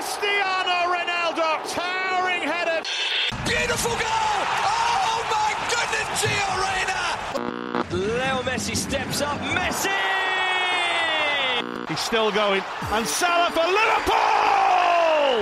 Cristiano 0.00 0.76
Ronaldo, 0.96 1.48
towering 1.78 2.44
header. 2.52 2.80
Beautiful 3.52 3.94
goal! 4.04 4.38
Oh 4.74 5.18
my 5.36 5.50
goodness, 5.72 6.08
Gio 6.20 6.48
Reyna! 6.64 7.02
Leo 8.08 8.36
Messi 8.48 8.76
steps 8.86 9.18
up. 9.28 9.38
Messi! 9.56 10.00
He's 11.90 12.00
still 12.10 12.30
going. 12.42 12.62
And 12.94 13.06
Salah 13.06 13.50
for 13.56 13.66
Liverpool! 13.78 15.36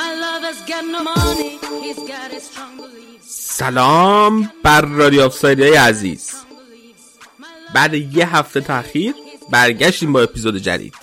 My 0.00 0.10
lover's 0.24 0.60
got 0.70 0.84
no 0.94 1.00
money, 1.02 1.52
he's 1.84 2.00
got 2.12 2.28
his 2.36 2.44
strong 2.50 2.76
beliefs. 2.76 3.26
سلام 3.58 4.50
بر 4.64 4.84
رادیو 4.84 5.22
آفسایدی 5.26 5.68
عزیز 5.74 6.28
Strong 6.28 6.44
beliefs. 6.58 7.06
My 7.38 7.42
love- 7.42 7.74
بعد 7.74 7.94
یه 7.94 8.36
هفته 8.36 8.60
تاخیر 8.60 9.14
برگشتیم 9.51 10.13
با 10.13 10.21
اپیزود 10.21 10.57
جدید. 10.57 10.95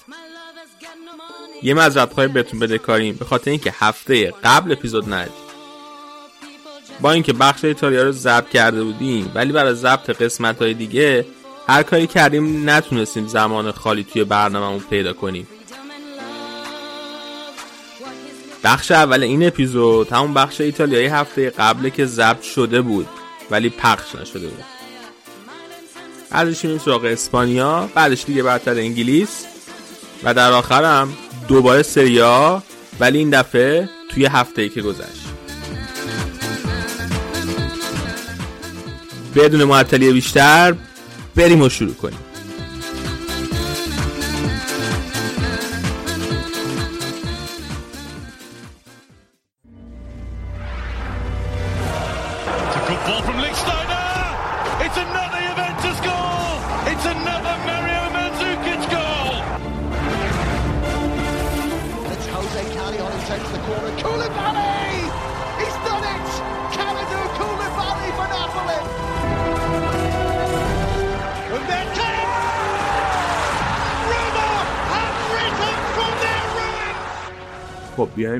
یه 1.63 1.75
مذرت 1.75 2.13
خواهی 2.13 2.29
بهتون 2.29 2.61
بده 2.61 2.79
کاریم 2.79 3.15
به 3.15 3.25
خاطر 3.25 3.51
اینکه 3.51 3.75
هفته 3.79 4.35
قبل 4.45 4.73
اپیزود 4.73 5.05
just 5.05 5.49
با 7.01 7.13
اینکه 7.13 7.33
بخش 7.33 7.65
ایتالیا 7.65 8.03
رو 8.03 8.13
ضبط 8.13 8.49
کرده 8.49 8.85
بودیم 8.85 9.33
ولی 9.35 9.53
برای 9.53 9.75
ضبط 9.75 10.11
قسمت 10.11 10.63
های 10.63 10.75
دیگه 10.75 11.27
هر 11.69 11.83
کاری 11.83 12.07
کردیم 12.07 12.71
نتونستیم 12.71 13.27
زمان 13.27 13.73
خالی 13.73 14.05
توی 14.05 14.25
برنامهمون 14.25 14.81
پیدا 14.91 15.13
کنیم. 15.13 15.47
بخش 18.65 18.91
اول 18.91 19.23
این 19.23 19.47
اپیزود 19.47 20.13
همون 20.13 20.35
بخش 20.35 20.61
ایتالیایی 20.61 21.07
هفته 21.07 21.51
قبل 21.51 21.89
که 21.89 22.07
ضبط 22.07 22.43
شده 22.43 22.81
بود 22.81 23.09
ولی 23.51 23.71
پخش 23.71 24.15
نشده 24.15 24.47
بود. 24.47 24.78
بعدش 26.31 26.65
میریم 26.65 26.79
سراغ 26.79 27.05
اسپانیا 27.05 27.89
بعدش 27.95 28.25
دیگه 28.25 28.43
برتر 28.43 28.75
انگلیس. 28.75 29.45
و 30.25 30.35
در 30.35 30.53
آخرم 30.53 31.13
دوباره 31.49 31.83
سریا 31.83 32.63
ولی 33.01 33.19
این 33.19 33.31
دفعه 33.31 33.89
توی 34.11 34.27
هفته 34.27 34.63
ای 34.63 34.69
که 34.69 34.83
گذشت. 34.83 35.29
بدون 39.37 39.65
معطلی 39.65 40.13
بیشتر 40.13 40.75
بریم 41.37 41.63
و 41.63 41.69
شروع 41.69 41.95
کنیم. 41.95 42.19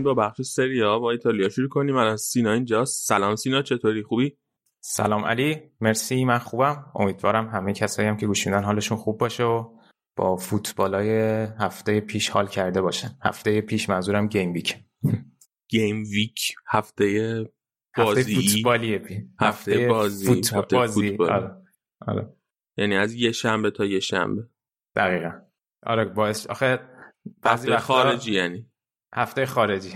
با 0.09 0.15
بخش 0.15 0.43
سری 0.43 0.85
آ 0.85 0.99
با 0.99 1.11
ایتالیا 1.11 1.49
شروع 1.49 1.69
کنیم. 1.69 1.97
الان 1.97 2.17
سینا 2.17 2.53
اینجاست 2.53 3.07
سلام 3.09 3.37
سینا 3.37 3.63
چطوری؟ 3.63 4.03
خوبی؟ 4.03 4.37
سلام 4.81 5.25
علی. 5.25 5.61
مرسی 5.81 6.25
من 6.25 6.39
خوبم. 6.39 6.85
امیدوارم 6.95 7.49
همه 7.49 7.73
کسایی 7.73 8.09
هم 8.09 8.17
که 8.17 8.27
گوش 8.27 8.47
میدن 8.47 8.65
حالشون 8.65 8.99
خوب 8.99 9.19
باشه 9.19 9.45
و 9.45 9.79
با 10.17 10.37
فوتبالای 10.37 11.11
هفته 11.59 12.01
پیش 12.01 12.29
حال 12.29 12.47
کرده 12.47 12.81
باشن. 12.81 13.09
هفته 13.25 13.61
پیش 13.61 13.89
منظورم 13.89 14.27
game 14.27 14.53
week 14.53 14.77
game 15.69 16.03
week 16.13 16.55
هفته 16.67 17.05
هفته 17.97 18.05
بازی. 18.05 18.35
فوتبالیه. 18.35 18.99
پی 18.99 19.29
هفته 19.41 19.89
بازی، 19.89 20.27
فوت- 20.27 20.53
هفته 20.55 20.77
بازی. 20.77 21.09
فوتبال. 21.11 21.31
آره. 21.31 21.57
آره. 22.07 22.35
یعنی 22.77 22.97
از 22.97 23.15
یه 23.15 23.33
شنبه 23.33 23.71
تا 23.71 23.85
یه 23.85 24.01
شنبه. 24.01 24.49
دقیقا. 24.97 25.33
آره 25.83 26.05
باعث 26.05 26.47
آخه 26.47 26.81
بعضی 27.43 27.63
هفته 27.69 27.73
وقتا 27.73 27.85
خارجی 27.85 28.33
یعنی. 28.33 28.68
هفته 29.15 29.47
خارجی. 29.47 29.95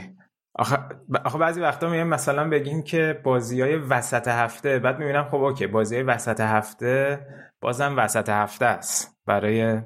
آخه, 0.54 0.78
آخه 1.24 1.38
بعضی 1.38 1.60
وقتا 1.60 1.90
میگم 1.90 2.08
مثلا 2.08 2.48
بگیم 2.48 2.82
که 2.82 3.20
بازی 3.24 3.60
های 3.60 3.76
وسط 3.76 4.28
هفته 4.28 4.78
بعد 4.78 4.98
می‌بینم 4.98 5.24
خب 5.24 5.34
اوکی 5.34 5.66
بازی 5.66 5.94
های 5.94 6.04
وسط 6.04 6.40
هفته 6.40 7.20
بازم 7.60 7.94
وسط 7.98 8.28
هفته 8.28 8.64
است. 8.64 9.20
برای 9.26 9.80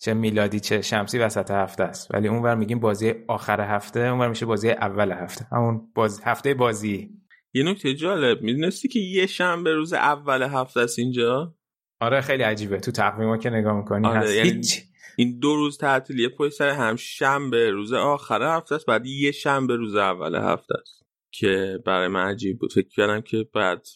چه 0.00 0.14
میلادی 0.14 0.60
چه 0.60 0.82
شمسی 0.82 1.18
وسط 1.18 1.50
هفته 1.50 1.84
است. 1.84 2.14
ولی 2.14 2.28
اونور 2.28 2.54
میگیم 2.54 2.80
بازی 2.80 3.14
آخر 3.28 3.60
هفته 3.60 4.00
اونور 4.00 4.28
میشه 4.28 4.46
بازی 4.46 4.70
اول 4.70 5.12
هفته. 5.12 5.46
همون 5.52 5.80
باز... 5.94 6.22
هفته 6.24 6.54
بازی. 6.54 7.10
یه 7.54 7.64
نکته 7.64 7.94
جالب 7.94 8.42
می‌دونستی 8.42 8.88
که 8.88 9.00
یه 9.00 9.26
شنبه 9.26 9.74
روز 9.74 9.92
اول 9.92 10.42
هفته 10.42 10.80
است 10.80 10.98
اینجا؟ 10.98 11.54
آره 12.00 12.20
خیلی 12.20 12.42
عجیبه. 12.42 12.80
تو 12.80 12.92
تقویما 12.92 13.36
که 13.36 13.50
نگاه 13.50 13.76
می‌کنی 13.76 14.06
آره، 14.06 14.18
هست. 14.18 14.34
یعنی 14.34 14.50
هیچ 14.50 14.87
این 15.18 15.38
دو 15.38 15.56
روز 15.56 15.78
تعطیلی 15.78 16.28
پشت 16.28 16.54
سر 16.54 16.68
هم 16.68 16.96
شنبه 16.96 17.70
روز 17.70 17.92
آخر 17.92 18.56
هفته 18.56 18.74
است 18.74 18.86
بعد 18.86 19.06
یه 19.06 19.30
شنبه 19.30 19.76
روز 19.76 19.96
اول 19.96 20.34
هفته 20.34 20.74
است 20.80 21.02
که 21.30 21.78
برای 21.86 22.08
من 22.08 22.30
عجیب 22.30 22.58
بود. 22.58 22.72
فکر 22.72 22.88
کردم 22.88 23.20
که 23.20 23.48
بعد 23.54 23.86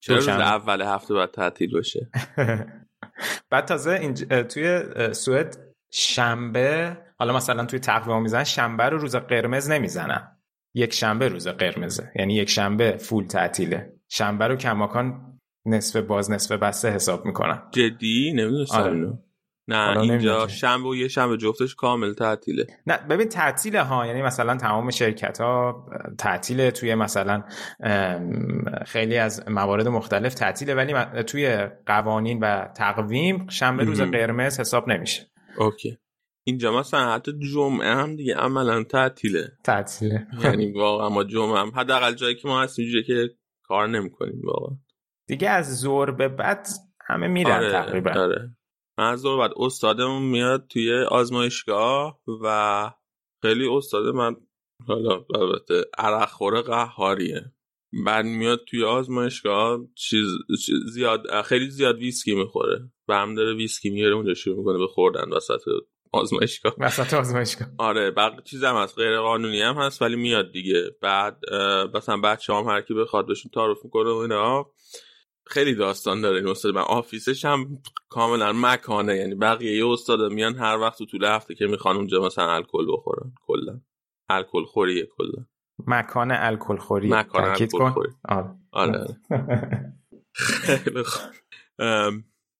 چرا 0.00 0.16
روز. 0.16 0.28
اول 0.28 0.82
هفته 0.82 1.14
باید 1.14 1.30
تعطیل 1.30 1.72
باشه 1.72 2.10
بعد 3.50 3.64
تازه 3.64 3.90
اینج... 3.90 4.24
توی 4.24 4.82
سوئد 5.12 5.74
شنبه 5.90 6.96
حالا 7.18 7.36
مثلا 7.36 7.64
توی 7.64 7.78
تقویم 7.78 8.22
می‌زنن 8.22 8.44
شنبه 8.44 8.84
رو 8.84 8.98
روز 8.98 9.16
قرمز 9.16 9.70
نمی‌زنن. 9.70 10.36
یک 10.74 10.92
شنبه 10.92 11.28
روز 11.28 11.48
قرمزه. 11.48 12.12
یعنی 12.16 12.34
یک 12.34 12.48
شنبه 12.48 12.96
فول 12.96 13.26
تعطیله. 13.26 13.92
شنبه 14.08 14.46
رو 14.46 14.56
کماکان 14.56 15.38
نصف 15.66 15.96
باز 15.96 16.30
نصف 16.30 16.52
بسته 16.52 16.90
حساب 16.90 17.26
می‌کنن. 17.26 17.62
جدی؟ 17.70 18.32
نمی‌دونستم 18.32 18.78
آره. 18.78 19.18
نه 19.70 20.00
اینجا. 20.00 20.48
شنبه 20.48 20.88
و 20.88 20.94
یه 20.94 21.08
شنبه 21.08 21.36
جفتش 21.36 21.74
کامل 21.74 22.14
تعطیله. 22.14 22.66
نه 22.86 22.96
ببین 22.96 23.28
تعطیله 23.28 23.82
ها 23.82 24.06
یعنی 24.06 24.22
مثلا 24.22 24.56
تمام 24.56 24.90
شرکت 24.90 25.40
ها 25.40 25.86
تعطیله 26.18 26.70
توی 26.70 26.94
مثلا 26.94 27.44
خیلی 28.86 29.16
از 29.16 29.48
موارد 29.48 29.88
مختلف 29.88 30.34
تعطیله 30.34 30.74
ولی 30.74 31.22
توی 31.22 31.68
قوانین 31.86 32.38
و 32.40 32.64
تقویم 32.76 33.48
شنبه 33.48 33.84
روز. 33.84 34.00
قرمز 34.00 34.60
حساب 34.60 34.88
نمیشه. 34.88 35.30
اوکی. 35.58 35.98
اینجا 36.44 36.78
مثلا 36.78 37.12
حتی 37.12 37.32
جمعه 37.52 37.94
هم 37.94 38.16
دیگه 38.16 38.34
عملا 38.34 38.84
تعطیله. 38.84 39.52
تعطیله. 39.64 40.26
یعنی 40.42 40.72
واقعا 40.72 41.08
ما 41.08 41.24
جمعه 41.24 41.58
هم 41.58 41.72
حداقل 41.76 42.14
جایی 42.14 42.34
که 42.34 42.48
ما 42.48 42.62
هستیم 42.62 42.90
جایی 42.92 43.04
که 43.04 43.28
کار 43.62 43.88
نمی‌کنیم 43.88 44.40
واقعا. 44.44 44.76
دیگه 45.26 45.48
از 45.50 45.80
زور 45.80 46.10
به 46.10 46.28
بعد 46.28 46.68
همه 47.06 47.28
میرن 47.28 47.52
آره 47.52 47.72
تقریبا. 47.72 48.10
آره. 48.10 48.50
از 49.00 49.26
بعد 49.26 49.50
استادمون 49.56 50.22
میاد 50.22 50.66
توی 50.68 51.02
آزمایشگاه 51.02 52.20
و 52.42 52.90
خیلی 53.42 53.68
استاد 53.68 54.14
من 54.14 54.36
حالا 54.86 55.24
البته 55.34 55.84
عرق 55.98 56.28
خوره 56.28 56.62
قهاریه. 56.62 57.52
بعد 58.06 58.24
میاد 58.24 58.60
توی 58.68 58.84
آزمایشگاه 58.84 59.80
چیز, 59.94 60.28
چیز 60.66 60.76
زیاد 60.92 61.42
خیلی 61.42 61.70
زیاد 61.70 61.96
ویسکی 61.98 62.34
می‌خوره 62.34 62.90
و 63.08 63.14
هم 63.14 63.34
داره 63.34 63.54
ویسکی 63.54 63.90
میاره 63.90 64.14
اونجا 64.14 64.34
شروع 64.34 64.58
می‌کنه 64.58 64.78
به 64.78 64.86
خوردن 64.86 65.32
وسط 65.32 65.60
آزمایشگاه. 66.12 66.74
وسط 66.78 67.14
آزمایشگاه. 67.14 67.68
آره 67.78 68.10
بقیه 68.10 68.42
چیز 68.44 68.64
هم 68.64 68.76
هست 68.76 68.98
غیر 68.98 69.18
قانونی 69.18 69.60
هم 69.60 69.74
هست 69.74 70.02
ولی 70.02 70.16
میاد 70.16 70.52
دیگه. 70.52 70.96
بعد 71.02 71.40
مثلا 71.94 72.20
بچه 72.20 72.54
هم 72.54 72.64
هر 72.64 72.80
کی 72.80 72.94
بخواد 72.94 73.26
بهشون 73.26 73.50
تعارف 73.54 73.78
می‌کنه 73.84 74.10
و 74.10 74.16
اینا. 74.16 74.66
خیلی 75.50 75.74
داستان 75.74 76.20
داره 76.20 76.36
این 76.36 76.48
استاد. 76.48 76.74
من 76.74 76.80
آفیسش 76.80 77.44
هم 77.44 77.82
کاملا 78.08 78.52
مکانه. 78.52 79.16
یعنی 79.16 79.34
بقیه 79.34 79.76
یه 79.76 79.88
استادا 79.88 80.28
میان 80.28 80.54
هر 80.54 80.78
وقت 80.78 80.98
تو 80.98 81.06
طول 81.06 81.24
هفته 81.24 81.54
که 81.54 81.66
می‌خوان 81.66 81.96
اونجا 81.96 82.26
مثلا 82.26 82.54
الکل 82.54 82.86
بخورن. 82.92 83.32
کلا. 83.46 83.80
الکل 84.28 84.64
خوریه 84.64 85.08
کلا. 85.16 85.44
مکان 85.86 86.30
الکل 86.30 86.76
خوری 86.76 87.08
مکان 87.08 87.44
الکل 87.44 87.90
خوری. 87.90 88.10
آره. 88.28 88.54
آره. 88.72 89.06
خیلی 90.34 91.02
خوب. 91.02 91.32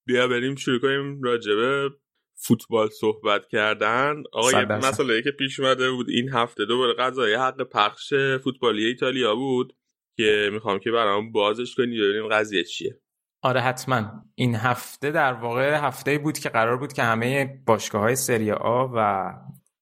بیا 0.06 0.28
بریم 0.28 0.54
شروع 0.54 0.78
کنیم 0.78 1.22
راجبه 1.22 1.90
فوتبال 2.34 2.88
صحبت 2.88 3.48
کردن. 3.48 4.22
آقا 4.32 4.50
یه. 4.52 4.64
مسئله 4.64 5.22
که 5.22 5.31
پیش 5.31 5.60
اومده 5.60 5.90
بود 5.90 6.10
این 6.10 6.28
هفته 6.32 6.64
دوباره 6.64 6.93
قضایی 6.93 7.34
حق 7.34 7.62
پخش 7.62 8.14
فوتبالی 8.44 8.86
ایتالیا 8.86 9.34
بود. 9.34 9.76
که 10.25 10.50
می‌خوام 10.52 10.78
که 10.78 10.90
برام 10.90 11.32
بازش 11.32 11.75
کنی 11.75 12.00
ببینیم 12.00 12.28
قضیه 12.28 12.64
چیه. 12.64 13.00
آره 13.43 13.61
حتما. 13.61 14.25
این 14.34 14.55
هفته 14.55 15.11
در 15.11 15.32
واقع 15.32 15.75
هفته 15.75 16.19
بود 16.19 16.38
که 16.38 16.49
قرار 16.49 16.76
بود 16.76 16.93
که 16.93 17.02
همه 17.02 17.61
باشگاه 17.67 18.02
های 18.02 18.17
سری 18.17 18.52
آ 18.52 18.88
و 18.94 19.32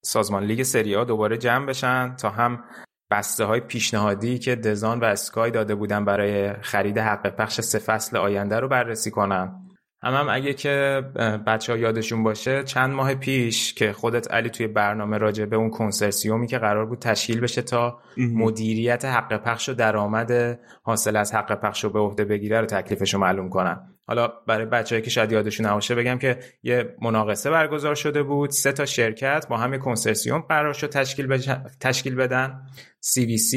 سازمان 0.05 0.44
لیگ 0.44 0.62
سری 0.62 0.96
آ 0.96 1.05
دوباره 1.05 1.38
جمع 1.38 1.67
بشن 1.67 2.17
تا 2.17 2.31
هم 2.31 2.64
بسته 3.11 3.44
های 3.44 3.61
پیشنهادی 3.61 4.38
که 4.38 4.56
دزان 4.56 5.00
و 5.00 5.05
اسکای 5.05 5.50
داده 5.50 5.75
بودن 5.75 6.05
برای 6.05 6.52
خرید 6.52 6.99
حق 6.99 7.37
پخش 7.37 7.61
سه 7.61 7.79
فصل 7.79 8.17
آینده 8.17 8.61
رو 8.61 8.69
بررسی 8.69 9.11
کنن. 9.11 9.68
هم 10.03 10.15
هم 10.15 10.27
اگه 10.31 10.55
که 10.55 11.03
بچه 11.47 11.73
ها 11.73 11.79
یادشون 11.79 12.23
باشه 12.23 12.65
چند 12.65 12.91
ماه 12.91 13.15
پیش 13.15 13.75
که 13.75 13.93
خودت 13.93 14.31
علی 14.31 14.50
توی 14.50 14.67
برنامه 14.67 15.19
راجع 15.19 15.45
به 15.45 15.56
اون 15.56 15.71
کنسرسیومی 15.71 16.47
که 16.47 16.59
قرار 16.59 16.87
بود 16.87 16.99
تشکیل 16.99 17.41
بشه 17.41 17.62
تا 17.62 18.00
مدیریت 18.17 19.05
حق 19.05 19.37
پخش 19.37 19.69
و 19.69 19.75
درآمد 19.75 20.61
حاصل 20.83 21.17
از 21.17 21.35
حق 21.35 21.61
پخش 21.61 21.85
رو 21.85 21.91
به 21.91 21.99
عهده 21.99 22.25
بگیره 22.25 22.61
رو 22.61 22.67
تکلیفش 22.67 23.15
رو 23.15 23.21
معلوم 23.21 23.49
کنم 23.49 23.95
حالا 24.06 24.33
برای 24.47 24.67
بچه‌هایی 24.67 25.02
که 25.03 25.11
شاید 25.11 25.33
یادشون 25.33 25.67
نباشه 25.67 25.95
بگم 25.95 26.19
که 26.19 26.39
یه 26.62 26.97
مناقصه 27.03 27.50
برگزار 27.50 27.95
شده 27.95 28.23
بود 28.23 28.50
سه 28.50 28.73
تا 28.73 28.87
شرکت 28.87 29.47
با 29.49 29.56
هم 29.56 29.79
کنسرسیوم 29.79 30.41
قرار 30.41 30.73
شد 30.73 30.89
تشکیل, 30.89 31.39
تشکیل 31.81 32.15
بدن. 32.15 32.62
CVC 33.05 33.56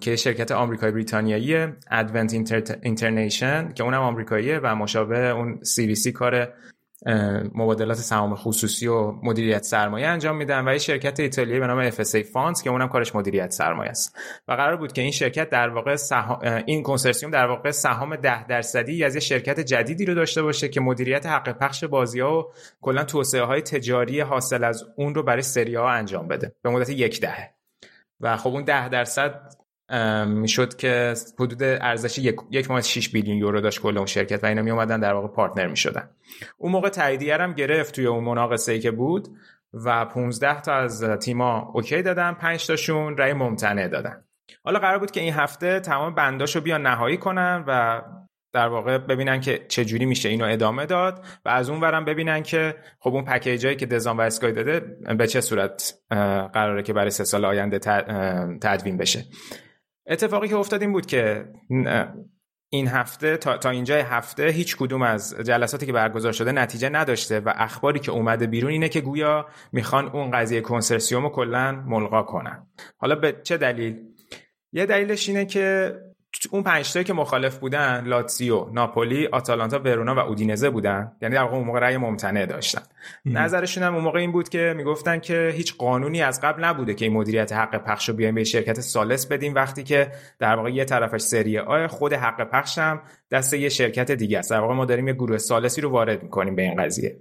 که 0.00 0.16
شرکت 0.16 0.52
آمریکایی 0.52 0.92
بریتانیایی 0.92 1.66
Advent 1.90 2.78
International 2.82 3.72
که 3.72 3.82
اونم 3.82 4.02
آمریکاییه 4.02 4.58
و 4.58 4.74
مشابه 4.74 5.28
اون 5.28 5.58
CVC 5.62 6.12
کار 6.12 6.48
مبادلات 7.54 7.96
سهام 7.96 8.34
خصوصی 8.34 8.86
و 8.86 9.12
مدیریت 9.22 9.62
سرمایه 9.62 10.06
انجام 10.06 10.36
میدن. 10.36 10.68
و 10.68 10.72
یه 10.72 10.78
شرکت 10.78 11.20
ایتالیایی 11.20 11.60
به 11.60 11.66
نام 11.66 11.90
FSI 11.90 12.24
Funds 12.32 12.62
که 12.62 12.70
اونم 12.70 12.88
کارش 12.88 13.14
مدیریت 13.14 13.50
سرمایه 13.50 13.90
است. 13.90 14.16
و 14.48 14.52
قرار 14.52 14.76
بود 14.76 14.92
که 14.92 15.02
این 15.02 15.10
شرکت 15.10 15.50
در 15.50 15.68
واقع 15.68 15.96
این 16.66 16.82
کنسرسیوم 16.82 17.32
در 17.32 17.46
واقع 17.46 17.70
سهام 17.70 18.16
ده 18.16 18.46
درصدی 18.46 19.04
از 19.04 19.14
یه 19.14 19.20
شرکت 19.20 19.60
جدیدی 19.60 20.04
رو 20.04 20.14
داشته 20.14 20.42
باشه 20.42 20.68
که 20.68 20.80
مدیریت 20.80 21.26
حق 21.26 21.58
پخش 21.58 21.84
بازی 21.84 22.20
ها 22.20 22.38
و 22.38 22.52
کلا 22.80 23.04
توسعه 23.04 23.42
های 23.42 23.60
تجاری 23.60 24.20
حاصل 24.20 24.64
از 24.64 24.84
اون 24.96 25.14
رو 25.14 25.22
برای 25.22 25.42
سری 25.42 25.74
آ 25.74 25.90
انجام 25.90 26.28
بده. 26.28 26.52
به 26.62 26.70
مدت 26.70 26.90
یک 26.90 27.20
دهه. 27.20 27.59
و 28.20 28.36
خب 28.36 28.50
اون 28.50 28.64
ده 28.64 28.88
درصد 28.88 29.54
می‌شد 30.26 30.76
که 30.76 31.14
حدود 31.38 31.62
ارزش 31.62 32.18
یک, 32.18 32.36
یک 32.50 32.70
ممیز 32.70 32.80
6 32.80 33.08
billion 33.08 33.36
یورو 33.36 33.60
داشت 33.60 33.80
کل 33.80 33.96
اون 33.96 34.06
شرکت 34.06 34.44
و 34.44 34.46
اینا 34.46 34.62
می 34.62 34.70
اومدن 34.70 35.00
در 35.00 35.14
واقع 35.14 35.28
partner 35.28 35.66
می 35.66 35.76
شدن 35.76 36.10
اون 36.58 36.72
موقع 36.72 36.88
تاییدیه 36.88 37.36
هم 37.36 37.52
گرفت 37.52 37.94
توی 37.94 38.06
اون 38.06 38.24
مناقصه 38.24 38.72
ای 38.72 38.80
که 38.80 38.90
بود 38.90 39.28
و 39.72 40.04
15 40.04 40.60
تا 40.60 40.74
از 40.74 41.04
تیما 41.04 41.70
اوکی 41.74 42.02
دادن 42.02 42.32
5 42.32 42.66
تاشون 42.66 43.16
رأی 43.16 43.32
ممتنع 43.32 43.88
دادن. 43.88 44.24
حالا 44.64 44.78
قرار 44.78 44.98
بود 44.98 45.10
که 45.10 45.20
این 45.20 45.32
هفته 45.32 45.80
تمام 45.80 46.14
بنداشو 46.14 46.60
بیان 46.60 46.82
نهایی 46.82 47.16
کنن 47.16 47.64
و 47.66 48.02
در 48.52 48.68
واقع 48.68 48.98
ببینن 48.98 49.40
که 49.40 49.66
چه 49.68 49.84
جوری 49.84 50.06
میشه 50.06 50.28
اینو 50.28 50.44
ادامه 50.44 50.86
داد 50.86 51.24
و 51.44 51.48
از 51.48 51.70
اون 51.70 51.80
ورم 51.80 52.04
ببینن 52.04 52.42
که 52.42 52.74
خب 52.98 53.14
اون 53.14 53.24
پکیجایی 53.24 53.76
که 53.76 53.86
دزان 53.86 54.16
و 54.16 54.20
اسکای 54.20 54.52
داده 54.52 54.80
به 55.18 55.26
چه 55.26 55.40
صورت 55.40 55.94
قراره 56.52 56.82
که 56.82 56.92
برای 56.92 57.10
سه 57.10 57.24
سال 57.24 57.44
آینده 57.44 57.78
تدوین 58.60 58.96
بشه. 58.96 59.24
اتفاقی 60.06 60.48
که 60.48 60.56
افتاد 60.56 60.82
این 60.82 60.92
بود 60.92 61.06
که 61.06 61.44
این 62.72 62.88
هفته 62.88 63.36
تا, 63.36 63.56
تا 63.56 63.70
اینجای 63.70 64.00
هفته 64.00 64.46
هیچ 64.46 64.76
کدوم 64.76 65.02
از 65.02 65.36
جلساتی 65.44 65.86
که 65.86 65.92
برگزار 65.92 66.32
شده 66.32 66.52
نتیجه 66.52 66.88
نداشته 66.88 67.40
و 67.40 67.52
اخباری 67.56 67.98
که 67.98 68.12
اومده 68.12 68.46
بیرون 68.46 68.70
اینه 68.70 68.88
که 68.88 69.00
گویا 69.00 69.46
می‌خوان 69.72 70.08
اون 70.08 70.30
قضیه 70.30 70.60
کنسرسیوم 70.60 71.22
رو 71.22 71.28
کلا 71.28 71.72
ملغا 71.72 72.22
کنن. 72.22 72.66
حالا 72.96 73.14
به 73.14 73.36
چه 73.42 73.56
دلیل؟ 73.56 73.96
یه 74.72 74.86
دلیلش 74.86 75.28
اینه 75.28 75.44
که 75.44 75.94
اون 76.50 76.62
پنج 76.62 76.92
که 76.92 77.12
مخالف 77.12 77.58
بودن 77.58 78.04
لاتسیو 78.06 78.66
ناپولی 78.72 79.26
آتالانتا 79.26 79.78
ورونا 79.78 80.14
و 80.14 80.18
اودینزه 80.18 80.70
بودن. 80.70 81.12
یعنی 81.22 81.34
در 81.34 81.42
واقع 81.42 81.56
اون 81.56 81.66
موقع 81.66 81.78
رأی 81.78 81.96
ممتنع 81.96 82.46
داشتن. 82.46 82.82
نظرشون 83.24 83.82
هم 83.82 83.94
اون 83.94 84.04
موقع 84.04 84.18
این 84.18 84.32
بود 84.32 84.48
که 84.48 84.74
می‌گفتن 84.76 85.18
که 85.18 85.52
هیچ 85.54 85.76
قانونی 85.76 86.22
از 86.22 86.40
قبل 86.40 86.64
نبوده 86.64 86.94
که 86.94 87.04
این 87.04 87.14
مدیریت 87.14 87.52
حق 87.52 87.84
پخش 87.84 88.08
رو 88.08 88.14
بیایم 88.14 88.34
به 88.34 88.44
شرکت 88.44 88.80
سالس 88.80 89.26
بدیم 89.26 89.54
وقتی 89.54 89.84
که 89.84 90.12
در 90.38 90.56
واقع 90.56 90.70
یه 90.70 90.84
طرفش 90.84 91.20
سری 91.20 91.58
آ 91.58 91.86
خود 91.86 92.12
حق 92.12 92.50
پخش 92.50 92.78
هم 92.78 93.02
دست 93.30 93.54
یه 93.54 93.68
شرکت 93.68 94.10
دیگه 94.10 94.38
است. 94.38 94.50
در 94.50 94.60
واقع 94.60 94.74
ما 94.74 94.84
داریم 94.84 95.08
یه 95.08 95.14
گروه 95.14 95.38
ثالثی 95.38 95.80
رو 95.80 95.90
وارد 95.90 96.22
می‌کنیم 96.22 96.56
به 96.56 96.62
این 96.62 96.82
قضیه. 96.82 97.16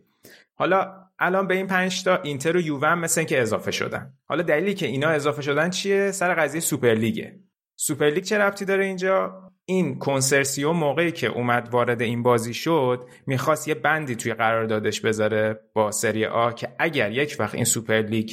حالا 0.56 0.94
الان 1.20 1.48
به 1.48 1.56
این 1.56 1.68
پنج 1.68 2.04
تا 2.04 2.18
اینتر 2.18 2.58
و 2.58 2.62
یووه 2.62 2.96
مثل 2.96 3.24
اینکه 3.24 3.42
اضافه 3.42 3.72
شدن. 3.72 4.14
حالا 4.26 4.44
دلیلی 4.44 4.74
که 4.74 4.86
اینا 4.86 5.10
اضافه 5.10 5.42
شدن 5.42 5.70
چیه؟ 5.70 6.12
سر 6.12 6.34
قضیه 6.34 6.62
سوپرلیگه 6.62 7.40
سوپرلیگ 7.82 8.24
چه 8.24 8.38
ربطی 8.38 8.66
داره 8.66 8.86
اینجا؟ 8.86 9.52
این 9.66 10.00
کنسرسیوم 10.00 10.74
موقعی 10.74 11.12
که 11.12 11.28
اومد 11.28 11.70
وارد 11.72 12.02
این 12.02 12.24
بازی 12.24 12.54
شد 12.54 13.06
می‌خواست 13.28 13.68
یه 13.68 13.76
بندی 13.76 14.16
توی 14.16 14.34
قراردادش 14.34 15.02
بذاره 15.02 15.60
با 15.74 15.92
سری 15.92 16.26
آ 16.26 16.52
که 16.52 16.76
اگر 16.80 17.12
یک 17.12 17.36
وقت 17.40 17.56
این 17.56 17.64
سوپرلیگ 17.64 18.32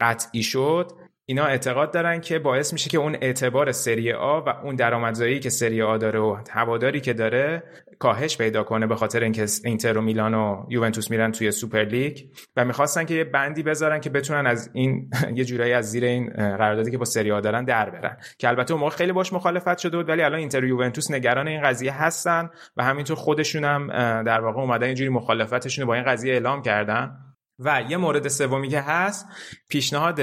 قطعی 0.00 0.42
شد 0.42 0.92
اینا 1.26 1.44
اعتقاد 1.44 1.92
دارن 1.92 2.20
که 2.20 2.38
باعث 2.38 2.72
میشه 2.72 2.90
که 2.90 2.98
اون 2.98 3.16
اعتبار 3.20 3.72
سری 3.72 4.12
آ 4.12 4.40
و 4.40 4.48
اون 4.48 4.76
درآمدزایی 4.76 5.40
که 5.40 5.50
سری 5.50 5.82
آ 5.82 5.96
داره 5.96 6.18
و 6.20 6.36
هواداری 6.50 7.00
که 7.00 7.12
داره 7.12 7.62
کاهش 8.00 8.38
پیدا 8.38 8.62
کنه 8.62 8.86
به 8.86 8.96
خاطر 8.96 9.22
اینکه 9.22 9.46
اینتر 9.64 9.98
و 9.98 10.00
میلان 10.00 10.34
و 10.34 10.66
یوونتوس 10.68 11.10
میرن 11.10 11.32
توی 11.32 11.50
سوپر 11.50 11.84
لیگ 11.84 12.18
و 12.56 12.64
می‌خواستن 12.64 13.04
که 13.04 13.14
یه 13.14 13.24
بندی 13.24 13.62
بذارن 13.62 14.00
که 14.00 14.10
بتونن 14.10 14.46
از 14.46 14.70
این 14.72 15.10
یه 15.38 15.44
جورایی 15.44 15.72
از 15.72 15.90
زیر 15.90 16.04
این 16.04 16.30
قراردادی 16.30 16.90
که 16.90 16.98
با 16.98 17.04
سری 17.04 17.28
دارن 17.28 17.64
در 17.64 17.90
برن. 17.90 18.16
که 18.38 18.48
البته 18.48 18.72
اون 18.72 18.80
موقع 18.80 18.96
خیلی 18.96 19.12
باش 19.12 19.32
مخالفت 19.32 19.78
شده 19.78 19.96
بود 19.96 20.08
ولی 20.08 20.22
الان 20.22 20.38
اینتر 20.38 20.64
و 20.64 20.68
یوونتوس 20.68 21.10
نگران 21.10 21.48
این 21.48 21.62
قضیه 21.62 22.02
هستن 22.02 22.50
و 22.76 22.84
همینطور 22.84 23.16
خودشون 23.16 23.64
هم 23.64 23.86
در 24.22 24.40
واقع 24.40 24.60
اومدن 24.60 24.86
اینجوری 24.86 25.10
مخالفتشون 25.10 25.84
با 25.84 25.94
این 25.94 26.04
قضیه 26.04 26.32
اعلام 26.32 26.62
کردن. 26.62 27.29
و 27.60 27.82
یه 27.88 27.96
مورد 27.96 28.28
سومی 28.28 28.68
که 28.68 28.80
هست 28.80 29.26
پیشنهاد 29.68 30.20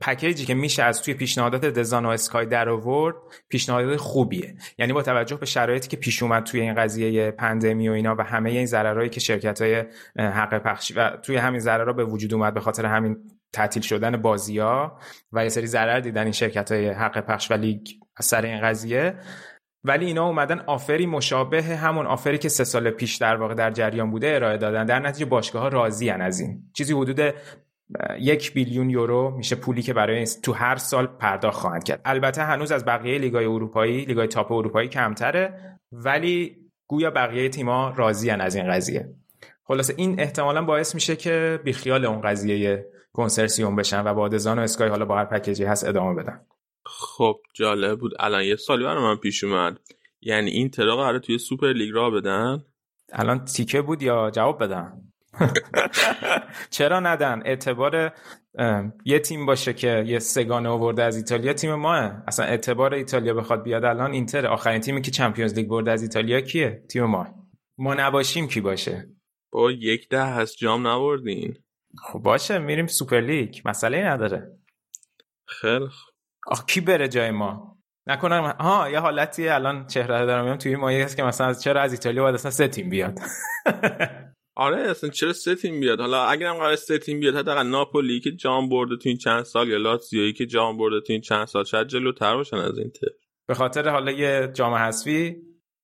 پکیجی 0.00 0.44
که 0.44 0.54
میشه 0.54 0.82
از 0.82 1.02
توی 1.02 1.14
پیشنهادات 1.14 1.64
دزان 1.64 2.06
و 2.06 2.08
اسکای 2.08 2.46
در 2.46 2.68
آورد 2.68 3.16
پیشنهاد 3.48 3.96
خوبیه. 3.96 4.54
یعنی 4.78 4.92
با 4.92 5.02
توجه 5.02 5.36
به 5.36 5.46
شرایطی 5.46 5.88
که 5.88 5.96
پیش 5.96 6.22
اومد 6.22 6.44
توی 6.44 6.60
این 6.60 6.74
قضیه 6.74 7.30
پندمی 7.30 7.88
و 7.88 7.92
اینا 7.92 8.14
و 8.18 8.22
همه 8.22 8.50
این 8.50 8.66
ضررهایی 8.66 9.10
که 9.10 9.20
شرکت 9.20 9.62
های 9.62 9.84
حق 10.16 10.58
پخشی 10.58 10.94
و 10.94 11.10
توی 11.10 11.36
همین 11.36 11.60
ضررها 11.60 11.92
به 11.92 12.04
وجود 12.04 12.34
اومد 12.34 12.54
به 12.54 12.60
خاطر 12.60 12.86
همین 12.86 13.16
تعطیل 13.52 13.82
شدن 13.82 14.16
بازی 14.16 14.58
ها 14.58 14.98
و 15.32 15.42
یه 15.42 15.48
سری 15.48 15.66
ضرر 15.66 16.00
دیدن 16.00 16.22
این 16.22 16.32
شرکت 16.32 16.72
های 16.72 16.88
حق 16.88 17.20
پخش 17.20 17.50
و 17.50 17.54
لیگ 17.54 17.86
سر 18.20 18.42
این 18.42 18.60
قضیه 18.60 19.14
ولی 19.84 20.06
اینا 20.06 20.26
اومدن 20.26 20.60
آفری 20.66 21.06
مشابه 21.06 21.62
همون 21.62 22.06
آفری 22.06 22.38
که 22.38 22.48
سه 22.48 22.64
سال 22.64 22.90
پیش 22.90 23.16
در 23.16 23.36
واقع 23.36 23.54
در 23.54 23.70
جریان 23.70 24.10
بوده 24.10 24.34
ارائه 24.34 24.56
دادن. 24.56 24.84
در 24.86 24.98
نتیجه 24.98 25.26
باشگاه 25.26 25.62
ها 25.62 25.68
راضی 25.68 26.10
از 26.10 26.40
این. 26.40 26.62
چیزی 26.72 26.92
حدود 26.92 27.34
یک 28.20 28.52
billion 28.54 28.90
یورو 28.90 29.30
میشه 29.36 29.56
پولی 29.56 29.82
که 29.82 29.92
برای 29.92 30.26
تو 30.42 30.52
هر 30.52 30.76
سال 30.76 31.06
پرداخت 31.06 31.58
خواهند 31.58 31.84
کرد. 31.84 32.00
البته 32.04 32.42
هنوز 32.42 32.72
از 32.72 32.84
بقیه 32.84 33.18
لیگای 33.18 33.44
اروپایی 33.44 34.04
لیگای 34.04 34.26
top 34.26 34.52
اروپایی 34.52 34.88
کمتره 34.88 35.78
ولی 35.92 36.56
گویا 36.86 37.10
بقیه 37.10 37.48
تیما 37.48 37.92
راضی 37.96 38.30
از 38.30 38.54
این 38.54 38.72
قضیه. 38.72 39.14
خلاصه 39.64 39.94
این 39.96 40.20
احتمالا 40.20 40.64
باعث 40.64 40.94
میشه 40.94 41.16
که 41.16 41.60
بیخیال 41.64 42.04
اون 42.04 42.20
قضیه 42.20 42.86
کنسرسیوم 43.12 43.76
بشن 43.76 44.06
و 44.06 44.14
با 44.14 44.28
DAZN 44.28 44.58
و 44.58 44.62
Sky 44.62 44.88
حالا 44.88 45.04
با 45.04 45.16
هر 45.16 45.24
package 45.24 45.59
ی 45.59 45.64
هست 45.64 45.88
ادامه 45.88 46.22
بدن. 46.22 46.40
خب 46.98 47.40
جالب 47.54 47.98
بود. 47.98 48.12
الان 48.18 48.44
یه 48.44 48.56
سوالی 48.56 48.84
برای 48.84 49.02
من 49.02 49.16
پیش 49.16 49.44
اومد. 49.44 49.78
یعنی 50.20 50.50
اینترو 50.50 50.96
قراره 50.96 51.18
توی 51.18 51.38
سوپر 51.38 51.72
لیگ 51.72 51.90
راه 51.94 52.10
بدن؟ 52.10 52.64
الان 53.12 53.44
تیکه 53.44 53.82
بود 53.82 54.02
یا 54.02 54.30
جواب 54.30 54.62
بدم؟ 54.62 55.12
چرا 56.70 57.00
ندن؟ 57.00 57.42
اعتبار 57.44 58.12
یه 59.04 59.18
تیم 59.18 59.46
باشه 59.46 59.72
که 59.72 60.04
یه 60.06 60.18
سگانه 60.18 60.68
آورده 60.68 61.02
از 61.02 61.16
ایتالیا 61.16 61.52
تیم 61.52 61.74
ماه 61.74 62.22
اصلا 62.26 62.46
اعتبار 62.46 62.94
ایتالیا 62.94 63.34
بخواد 63.34 63.62
بیاد 63.62 63.84
الان 63.84 64.12
اینتر. 64.12 64.46
آخرین 64.46 64.80
تیمی 64.80 65.02
که 65.02 65.10
چمپیونز 65.10 65.54
لیگ 65.54 65.68
برده 65.68 65.90
از 65.90 66.02
ایتالیا 66.02 66.40
کیه؟ 66.40 66.84
تیم 66.90 67.04
ما. 67.04 67.26
ما 67.78 67.94
نباشیم 67.94 68.48
کی 68.48 68.60
باشه. 68.60 69.08
با 69.52 69.72
یک 69.72 70.08
ده 70.08 70.24
هست 70.24 70.56
جام 70.56 70.86
نبردین. 70.86 71.54
خب 71.98 72.18
باشه 72.18 72.58
میریم 72.58 72.86
سوپر 72.86 73.20
لیگ. 73.20 73.54
مسئله 73.64 74.04
نداره. 74.04 74.58
خیلی 75.46 75.88
آخ 76.46 76.64
کی 76.64 76.80
بره 76.80 77.08
جای 77.08 77.30
ما؟ 77.30 77.70
نکنم 78.06 78.56
ها 78.60 78.90
یه 78.90 78.98
حالتی 78.98 79.48
الان 79.48 79.86
چهره 79.86 80.26
دارم 80.26 80.44
میام 80.44 80.56
توی 80.56 80.76
مایه 80.76 81.04
هست 81.04 81.16
که 81.16 81.22
مثلا 81.22 81.54
چرا 81.54 81.80
از 81.80 81.92
ایتالیا 81.92 82.22
باید 82.22 82.34
اصلا 82.34 82.50
سه 82.50 82.68
تیم 82.68 82.90
بیاد؟ 82.90 83.18
آره 84.56 84.90
اصلا 84.90 85.10
چرا 85.10 85.32
سه 85.32 85.54
تیم 85.54 85.80
بیاد؟ 85.80 86.00
حالا 86.00 86.24
اگر 86.24 86.46
هم 86.46 86.56
قرار 86.56 86.76
سه 86.76 86.98
تیم 86.98 87.20
بیاد 87.20 87.36
حداقل 87.36 87.66
ناپولی 87.66 88.20
که 88.20 88.32
جام 88.32 88.68
برده 88.68 88.96
تو 88.96 89.08
این 89.08 89.18
چند 89.18 89.42
سال 89.42 89.68
یا 89.68 89.76
لاتزیویی 89.76 90.32
که 90.32 90.46
جام 90.46 90.78
برده 90.78 91.00
تو 91.00 91.12
این 91.12 91.22
چند 91.22 91.44
سال 91.44 91.64
شاید 91.64 91.86
جلوتر 91.86 92.34
باشن 92.34 92.56
از 92.56 92.78
این 92.78 92.90
تیم. 92.90 93.10
به 93.48 93.54
خاطر 93.54 93.88
حالا 93.88 94.12
یه 94.12 94.50
جام 94.54 94.74
حذفی؟ 94.74 95.36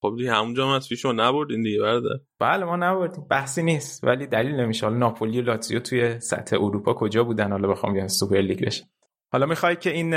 خب 0.03 0.15
دیگه 0.17 0.33
همون 0.33 0.55
جام 0.55 0.77
حذفی 0.77 0.97
شما 0.97 1.13
نبردین 1.13 1.63
دیگه 1.63 1.81
برده 1.81 2.21
بله 2.41 2.65
ما 2.65 2.77
نبردیم 2.77 3.25
بحثی 3.31 3.63
نیست 3.63 4.05
ولی 4.05 4.27
دلیل 4.27 4.55
نمیشه. 4.55 4.87
حالا 4.87 4.99
ناپولی 4.99 5.41
و 5.41 5.45
لاتزیو 5.45 5.81
توی 5.81 6.21
سطح 6.21 6.57
اروپا 6.57 6.95
کجا 6.95 7.25
بودن؟ 7.25 7.53
حالا 7.53 7.69
بخوام 7.69 7.93
بیان 7.93 8.09
سوپر 8.09 8.37
لیگ 8.37 8.67
بشه 8.67 8.85
حالا 9.33 9.47
می‌خوای 9.47 9.77
که 9.77 9.91
این 9.91 10.11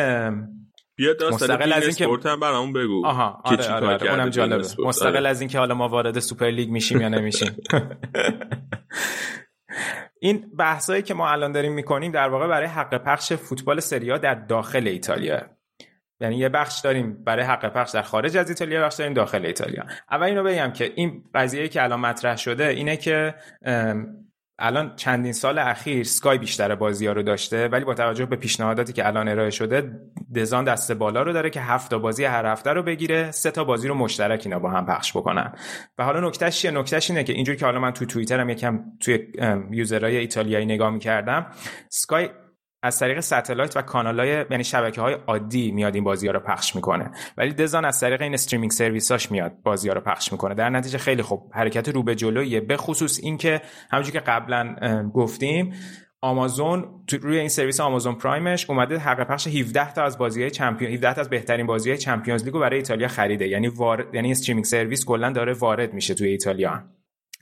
بیا 0.96 1.16
مستقل 1.32 1.74
از 1.74 2.00
اینکه 2.00 2.30
هم 2.30 2.40
برامون 2.40 2.74
بگو. 2.74 3.06
آها 3.06 3.42
آره 3.46 3.74
آره, 3.74 3.88
آره. 3.88 4.12
اونم 4.12 4.30
جالبه. 4.30 4.68
مستقل 4.86 5.18
آره. 5.18 5.30
از 5.30 5.42
اینکه 5.42 5.60
حالا 5.60 5.76
ما 5.76 5.88
وارد 5.88 6.20
سوپر 6.20 6.46
لیگ 6.46 6.70
میشیم 6.70 7.02
یا 7.02 7.10
نمیشیم. 7.10 7.56
این 10.22 10.52
بحثایی 10.58 11.02
که 11.02 11.14
ما 11.14 11.30
الان 11.30 11.52
داریم 11.52 11.74
می‌کنیم 11.74 12.12
در 12.12 12.30
واقع 12.30 12.48
برای 12.48 12.68
حق 12.68 12.98
پخش 12.98 13.34
فوتبال 13.34 13.80
سریا 13.80 14.18
در 14.18 14.36
داخل 14.36 14.88
ایتالیا. 14.88 15.42
یعنی 16.22 16.38
یه 16.38 16.50
بخش 16.50 16.80
داریم 16.80 17.24
برای 17.24 17.46
حق 17.46 17.74
پخش 17.74 17.92
در 17.92 18.02
خارج 18.02 18.38
از 18.38 18.50
ایتالیا 18.50 18.86
بخش 18.86 18.96
داریم 18.96 19.14
داخل 19.14 19.46
ایتالیا. 19.46 19.86
اول 20.12 20.24
اینو 20.24 20.44
بگم 20.44 20.72
که 20.72 20.94
این 20.96 21.24
قضیه 21.34 21.68
که 21.68 21.84
الان 21.84 22.00
مطرح 22.00 22.36
شده 22.36 22.68
اینه 22.68 22.98
که 22.98 23.36
الان 24.60 24.96
چندین 24.96 25.34
سال 25.34 25.60
اخیر 25.60 26.04
سکای 26.04 26.38
بیشتر 26.38 26.76
بازی 26.76 27.08
ها 27.08 27.14
رو 27.14 27.24
داشته 27.24 27.68
ولی 27.68 27.86
با 27.86 27.94
توجه 27.94 28.26
به 28.26 28.36
پیشنهاداتی 28.36 28.94
که 28.94 29.08
الان 29.08 29.28
ارائه 29.28 29.50
شده 29.50 30.00
دزان 30.36 30.64
دست 30.64 30.92
بالا 30.92 31.22
رو 31.22 31.34
داره 31.34 31.50
که 31.50 31.62
هفت 31.62 31.94
بازی 31.94 32.26
هر 32.26 32.46
هفته 32.46 32.70
رو 32.70 32.84
بگیره 32.84 33.32
سه 33.32 33.52
تا 33.52 33.64
بازی 33.64 33.88
رو 33.88 33.96
مشترک 33.96 34.42
اینا 34.46 34.60
با 34.60 34.70
هم 34.70 34.86
پخش 34.86 35.18
بکنن. 35.18 35.54
و 35.98 36.04
حالا 36.04 36.28
نکتهش 36.28 36.62
چیه؟ 36.62 36.72
نکتهش 36.72 37.10
اینه 37.10 37.24
که 37.24 37.34
اینجوری 37.34 37.58
که 37.58 37.66
حالا 37.66 37.80
من 37.80 37.92
تو 37.92 38.06
توییترم 38.06 38.50
یکم 38.50 38.80
توی 39.00 39.28
user 39.72 40.02
های 40.02 40.18
ایتالیایی 40.18 40.66
نگاه 40.66 40.90
می‌کردم 40.90 41.46
Sky 41.90 42.30
از 42.84 43.00
طریق 43.00 43.20
satellite 43.20 43.78
و 43.78 43.82
کانالای 43.82 44.46
یعنی 44.52 44.64
شبکه 44.64 45.02
های 45.02 45.14
عادی 45.14 45.72
میاد 45.72 45.96
این 45.96 46.04
بازی 46.04 46.28
ها 46.28 46.34
رو 46.34 46.40
پخش 46.40 46.76
می‌کنه. 46.76 47.12
ولی 47.38 47.54
DAZN 47.54 47.86
از 47.86 48.00
طریق 48.00 48.22
این 48.22 48.34
streaming 48.34 48.72
service 48.72 49.18
اش 49.18 49.32
میاد 49.32 49.52
بازی 49.64 49.88
ها 49.88 49.94
رو 49.94 50.02
پخش 50.02 50.32
می‌کنه. 50.32 50.56
در 50.56 50.70
نتیجه 50.70 50.98
خیلی 50.98 51.22
خوب 51.22 51.52
حرکت 51.54 51.90
رو 51.90 52.04
به 52.04 52.16
جلویه 52.16 52.62
به 52.62 52.78
خصوص 52.78 53.20
اینکه 53.24 53.62
همونجوری 53.92 54.20
که 54.20 54.24
قبلا 54.26 54.76
گفتیم 55.14 55.74
آمازون 56.22 57.06
روی 57.22 57.40
این 57.40 57.50
سرویس 57.50 57.80
Amazon 57.80 58.16
Prime 58.16 58.54
ش 58.54 58.70
اومده 58.70 58.98
حق 58.98 59.28
پخش 59.28 59.48
17 59.48 59.94
تا 59.94 60.04
از 60.04 60.18
بازی 60.18 60.42
های 60.42 60.52
Champion 60.52 60.92
17 60.92 61.14
تا 61.14 61.22
از 61.22 61.30
بهترین 61.30 61.66
بازی 61.66 61.90
های 61.90 61.98
Champions 61.98 62.44
League 62.44 62.57
و 62.57 62.60
برای 62.60 62.78
ایتالیا 62.78 63.08
خریده. 63.08 63.48
یعنی 63.48 63.68
وارد 63.68 64.16
یعنی 64.16 64.32
streaming 64.32 64.66
service 64.66 65.06
کلا 65.06 65.32
داره 65.32 65.54
وارد 65.54 65.94
میشه 65.94 66.14
توی 66.14 66.28
ایتالیا. 66.28 66.84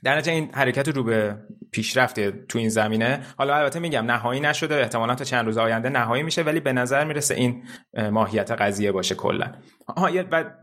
در 0.04 0.16
نتیجه 0.16 0.32
این 0.32 0.50
حرکت 0.52 0.88
رو 0.88 1.02
به 1.02 1.36
پیشرفت 1.72 2.20
تو 2.30 2.58
این 2.58 2.68
زمینه 2.68 3.20
حالا 3.36 3.56
البته 3.56 3.78
میگم 3.78 4.04
نهایی 4.04 4.40
نشده 4.40 4.74
احتمالا 4.74 5.14
تا 5.14 5.24
چند 5.24 5.46
روز 5.46 5.58
آینده 5.58 5.88
نهایی 5.88 6.22
میشه 6.22 6.42
ولی 6.42 6.60
به 6.60 6.72
نظر 6.72 7.04
می‌رسه 7.04 7.34
این 7.34 7.62
ماهیت 8.10 8.50
قضیه 8.50 8.92
باشه 8.92 9.14
کلا. 9.14 9.52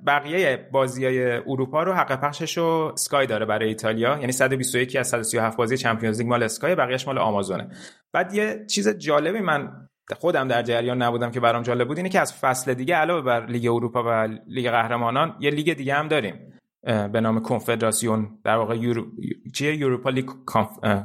بقیه 0.08 0.70
بازی 0.72 1.06
های 1.06 1.32
اروپا 1.32 1.84
رو 1.84 1.94
حق 1.94 2.22
پخشش 2.22 2.58
رو 2.58 2.94
Sky 2.98 3.28
داره 3.28 3.46
برای 3.46 3.68
ایتالیا 3.68 4.18
یعنی 4.20 4.32
121 4.32 4.96
از 4.96 5.08
137 5.08 5.58
بازی 5.58 5.78
Champions 5.78 6.20
League 6.20 6.30
مال 6.30 6.44
Sky 6.44 6.76
بقیهش 6.76 7.08
مال 7.08 7.18
آمازونه. 7.18 7.70
بعد 8.14 8.34
یه 8.34 8.66
چیز 8.70 8.90
جالبی 8.90 9.40
من 9.40 9.72
خودم 10.20 10.48
در 10.48 10.62
جریان 10.62 11.02
نبودم 11.02 11.32
که 11.32 11.40
برام 11.40 11.64
جالب 11.64 11.88
بود 11.88 11.98
اینه 11.98 12.10
که 12.10 12.20
از 12.20 12.34
فصل 12.34 12.74
دیگه 12.74 12.96
علاوه 12.96 13.22
بر 13.22 13.46
لیگ 13.46 13.66
اروپا 13.66 14.04
و 14.04 14.38
لیگ 14.48 14.70
قهرمانان 14.70 15.36
یه 15.40 15.52
لیگ 15.52 15.74
دیگه 15.74 15.94
هم 15.94 16.08
داریم. 16.08 16.55
به 16.86 17.22
نام 17.22 17.40
کنفدراسیون 17.40 18.40
در 18.44 18.56
واقع 18.56 18.76
یورو... 18.78 19.06
چیه؟ 19.54 19.76
Europa 19.76 20.10
League 20.10 20.26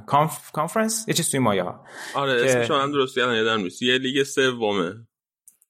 conf... 0.07 0.51
conference؟ 0.53 1.05
یه 1.09 1.15
چیز 1.15 1.31
توی 1.31 1.41
مایه 1.41 1.63
ها 1.63 1.85
آره 2.15 2.41
که... 2.41 2.51
اسمش 2.51 2.71
هم 2.71 2.93
درست 2.93 3.19
یادم 3.19 3.61
نیست. 3.61 3.83
یه 3.83 3.99
لیگ 3.99 4.23
سومه 4.23 5.07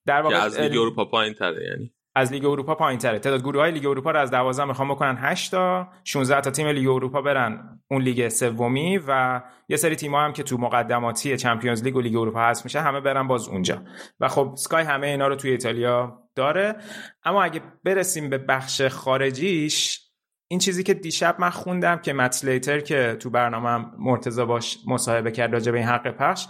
در 0.06 0.22
واقع 0.22 0.44
از 0.44 0.60
لیگ 0.60 0.72
اروپا 0.72 1.04
پایین 1.04 1.34
تره 1.34 1.64
یعنی. 1.64 1.94
از 2.14 2.32
لیگ 2.32 2.44
اروپا 2.44 2.74
پایین 2.74 2.98
تره 2.98 3.18
تعداد 3.18 3.40
گروه 3.40 3.60
های 3.60 3.70
لیگ 3.70 3.86
اروپا 3.86 4.10
رو 4.10 4.18
از 4.18 4.30
12 4.30 4.64
می‌خوان 4.64 4.88
بکنن 4.88 5.16
8 5.20 5.50
تا. 5.50 5.88
16 6.04 6.40
تا 6.40 6.50
تیم 6.50 6.66
لیگ 6.66 6.88
اروپا 6.88 7.22
برن 7.22 7.80
اون 7.90 8.02
لیگ 8.02 8.28
سومی 8.28 8.98
و 9.06 9.40
یه 9.68 9.76
سری 9.76 9.96
تیم 9.96 10.14
هم 10.14 10.32
که 10.32 10.42
تو 10.42 10.58
مقدماتی 10.58 11.36
Champions 11.36 11.82
League 11.82 11.96
و 11.96 12.00
لیگ 12.00 12.16
اروپا 12.16 12.40
هست 12.40 12.64
میشه 12.64 12.80
همه 12.80 13.00
برن 13.00 13.26
باز 13.26 13.48
اونجا. 13.48 13.82
و 14.20 14.28
خب 14.28 14.54
Sky 14.56 14.84
همه 14.84 15.06
اینا 15.06 15.28
رو 15.28 15.36
توی 15.36 15.50
ایتالیا 15.50 16.22
داره. 16.34 16.76
اما 17.24 17.42
اگه 17.42 17.60
برسیم 17.84 18.30
به 18.30 18.38
بخش 18.38 18.82
خارجیش 18.82 20.10
این 20.52 20.60
چیزی 20.60 20.82
که 20.82 20.94
دیشب 20.94 21.36
من 21.38 21.50
خوندم 21.50 21.96
که 21.96 22.12
متلیتر 22.12 22.80
که 22.80 23.16
تو 23.20 23.30
برنامه 23.30 23.86
مرتضا 23.98 24.46
باش 24.46 24.78
مصاحبه 24.86 25.30
کرد 25.30 25.52
راجع 25.52 25.72
به 25.72 25.78
این 25.78 25.86
حق 25.86 26.10
پخش 26.10 26.46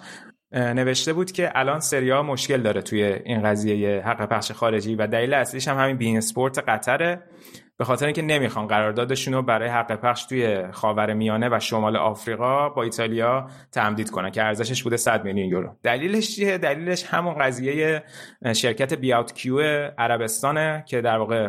نوشته 0.53 1.13
بود 1.13 1.33
که 1.33 1.53
الان 1.55 1.81
سریا 1.81 2.23
مشکل 2.23 2.63
داره 2.63 2.83
توی 2.83 3.03
این 3.03 3.43
قضیه 3.43 4.03
حق 4.07 4.29
پخش 4.29 4.53
خارجی 4.53 4.95
و 4.95 5.07
دلیل 5.07 5.35
اصلیش 5.35 5.69
هم 5.69 5.79
همین 5.79 5.97
بین 5.97 6.17
اسپورت 6.17 6.59
قطره. 6.59 7.23
به 7.79 7.85
خاطر 7.85 8.07
اینکه 8.07 8.23
نمی‌خوان 8.23 8.67
قراردادشون 8.67 9.35
رو 9.35 9.43
برای 9.43 9.69
حق 9.69 9.97
پخش 9.97 10.25
توی 10.25 10.73
خاور 10.73 11.13
میانه 11.13 11.49
و 11.53 11.61
شمال 11.61 11.97
آفریقا 11.97 12.69
با 12.69 12.83
ایتالیا 12.83 13.47
تمدید 13.73 14.11
کنن 14.11 14.31
که 14.31 14.45
ارزشش 14.45 14.83
بوده 14.83 14.97
100 14.97 15.25
میلیون 15.25 15.49
یورو. 15.49 15.77
دلیلش 15.83 16.37
چیه؟ 16.37 16.59
دلیلش 16.59 17.05
همون 17.05 17.35
قضیه 17.35 18.03
شرکت 18.53 18.95
beoutQ 18.95 19.61
عربستانه 19.99 20.85
که 20.87 21.01
در 21.01 21.19
واقع 21.19 21.49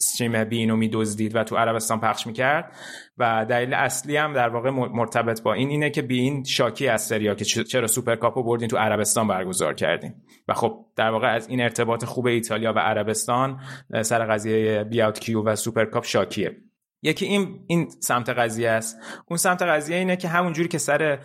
stream 0.00 0.44
beIN 0.44 0.70
و 0.70 0.76
میدزدید 0.76 1.36
و 1.36 1.44
تو 1.44 1.56
عربستان 1.56 2.00
پخش 2.00 2.26
می‌کرد. 2.26 2.72
و 3.18 3.46
دلیل 3.48 3.74
اصلی 3.74 4.16
هم 4.16 4.32
در 4.32 4.48
واقع 4.48 4.70
مرتبط 4.70 5.42
با 5.42 5.52
این 5.52 5.68
اینه 5.68 5.90
که 5.90 6.02
beIN 6.02 6.44
شاکی 6.44 6.88
از 6.88 7.06
سری 7.06 7.27
آ 7.27 7.34
که 7.34 7.44
چرا 7.44 7.86
سوپر 7.86 8.16
کاپو 8.16 8.42
بردین 8.42 8.68
تو 8.68 8.76
عربستان 8.76 9.28
برگزار 9.28 9.74
کردین. 9.74 10.14
و 10.48 10.54
خب 10.54 10.86
در 10.96 11.10
واقع 11.10 11.34
از 11.34 11.48
این 11.48 11.60
ارتباط 11.60 12.04
خوب 12.04 12.26
ایتالیا 12.26 12.72
و 12.72 12.78
عربستان 12.78 13.60
سر 14.02 14.26
قضیه 14.26 14.84
beoutQ 14.84 15.42
و 15.42 15.56
سوپر 15.56 15.84
کاپ 15.84 16.04
شاکیه. 16.04 16.56
یکی 17.02 17.26
این 17.26 17.64
این 17.66 17.88
سمت 18.00 18.28
قضیه 18.28 18.70
است. 18.70 18.98
اون 19.28 19.36
سمت 19.36 19.62
قضیه 19.62 19.96
اینه 19.96 20.16
که 20.16 20.28
همونجوری 20.28 20.68
که 20.68 20.78
سر 20.78 21.18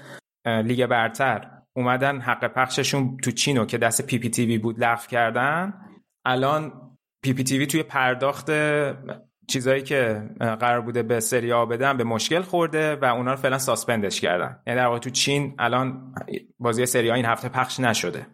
لیگ 0.46 0.86
برتر 0.86 1.52
اومدن 1.74 2.22
حق 2.22 2.48
پخششون 2.48 3.18
تو 3.18 3.32
چینو 3.32 3.66
که 3.66 3.78
دست 3.78 4.06
PPTV 4.06 4.58
بود 4.58 4.84
لغو 4.84 5.08
کردن 5.10 5.74
الان 6.26 6.81
PPTV 7.24 7.68
توی 7.68 7.84
پرداخت 7.84 8.52
چیزایی 9.48 9.82
که 9.82 10.30
قرار 10.40 10.82
بوده 10.82 11.04
به 11.04 11.20
سری 11.20 11.52
آ 11.52 11.66
بدن 11.66 11.98
به 11.98 12.04
مشکل 12.04 12.42
خورده 12.42 12.96
و 12.96 13.06
اونا 13.06 13.32
رو 13.32 13.38
فعلا 13.38 13.58
suspend 13.58 14.08
ش 14.08 14.22
کردن. 14.22 14.60
یعنی 14.68 14.80
در 14.80 14.86
واقع 14.86 15.00
تو 15.00 15.10
چین 15.10 15.56
الان 15.60 16.16
بازی 16.60 16.86
سری 16.86 17.05
آ 17.05 17.12
این 17.12 17.26
هفته 17.26 17.50
پخش 17.50 17.80
نشده. 17.80 18.28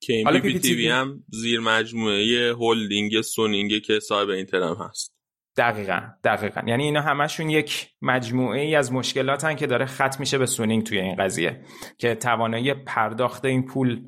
که 0.00 0.12
این 0.12 0.30
PPTV 0.30 0.88
هم 0.88 1.24
زیر 1.28 1.60
مجموعه 1.60 2.52
هولدینگ 2.52 3.20
سونینگ 3.20 3.82
که 3.82 4.00
صاحب 4.00 4.28
اینتر 4.28 4.62
هم 4.62 4.76
هست. 4.88 5.14
دقیقا 5.56 6.00
دقیقا. 6.24 6.60
یعنی 6.66 6.84
اینا 6.84 7.00
همشون 7.00 7.50
یک 7.50 7.88
مجموعه 8.02 8.60
ای 8.60 8.74
از 8.74 8.92
مشکلاتن 8.92 9.54
که 9.54 9.66
داره 9.66 9.86
ختم 9.86 10.16
میشه 10.18 10.38
به 10.38 10.46
سونینگ 10.46 10.82
توی 10.82 10.98
این 10.98 11.16
قضیه 11.16 11.60
که 11.98 12.14
توانایی 12.14 12.74
پرداخت 12.74 13.44
این 13.44 13.66
پول 13.66 14.00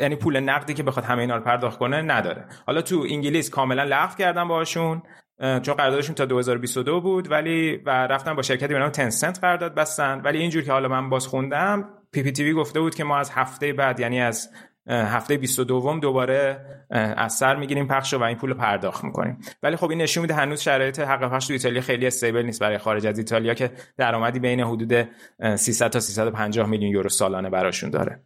یعنی 0.00 0.16
پول 0.16 0.40
نقدی 0.40 0.74
که 0.74 0.82
بخواد 0.82 1.04
همه 1.04 1.20
اینا 1.20 1.36
رو 1.36 1.42
پرداخت 1.42 1.78
کنه 1.78 2.02
نداره. 2.02 2.46
حالا 2.66 2.82
تو 2.82 3.06
انگلیس 3.10 3.50
کاملا 3.50 3.84
لغو 3.84 4.16
کردن 4.16 4.48
باشون 4.48 5.02
چون 5.40 5.74
قراردادشون 5.74 6.14
تا 6.14 6.24
2022 6.24 7.00
بود 7.00 7.30
ولی 7.30 7.76
و 7.76 7.90
رفتن 7.90 8.34
با 8.34 8.42
شرکتی 8.42 8.74
به 8.74 8.78
نام 8.78 8.90
Tencent 8.90 9.38
قرارداد 9.40 9.74
بستن. 9.74 10.20
ولی 10.20 10.38
اینجور 10.38 10.62
که 10.62 10.72
حالا 10.72 10.88
من 10.88 11.10
باز 11.10 11.26
خوندم 11.26 11.88
PPTV 12.12 12.52
گفته 12.52 12.80
بود 12.80 12.94
که 12.94 13.04
ما 13.04 13.18
از 13.18 13.30
هفته 13.30 13.72
بعد 13.72 14.00
یعنی 14.00 14.20
از 14.20 14.50
هفته 14.88 15.36
22 15.36 15.98
دوباره 16.00 16.66
از 16.90 17.32
سر 17.32 17.56
می‌گیریم 17.56 17.88
پخش 17.88 18.14
و 18.14 18.22
این 18.22 18.36
پول 18.36 18.50
رو 18.50 18.56
پرداخت 18.56 19.04
می‌کنیم. 19.04 19.38
ولی 19.62 19.76
خب 19.76 19.90
این 19.90 20.00
نشون 20.00 20.22
میده 20.22 20.34
هنوز 20.34 20.60
شرایط 20.60 21.00
حق 21.00 21.30
پخش 21.30 21.46
تو 21.46 21.52
ایتالیا 21.52 21.80
خیلی 21.80 22.06
stable 22.06 22.42
نیست 22.42 22.60
برای 22.60 22.78
خارج 22.78 23.06
از 23.06 23.18
ایتالیا 23.18 23.54
که 23.54 23.70
درآمدی 23.96 24.38
بین 24.38 24.60
حدود 24.60 25.08
300 25.56 25.88
تا 25.88 26.00
350 26.00 26.68
میلیون 26.68 26.92
یورو 26.92 27.08
سالانه 27.08 27.50
براشون 27.50 27.90
داره. 27.90 28.22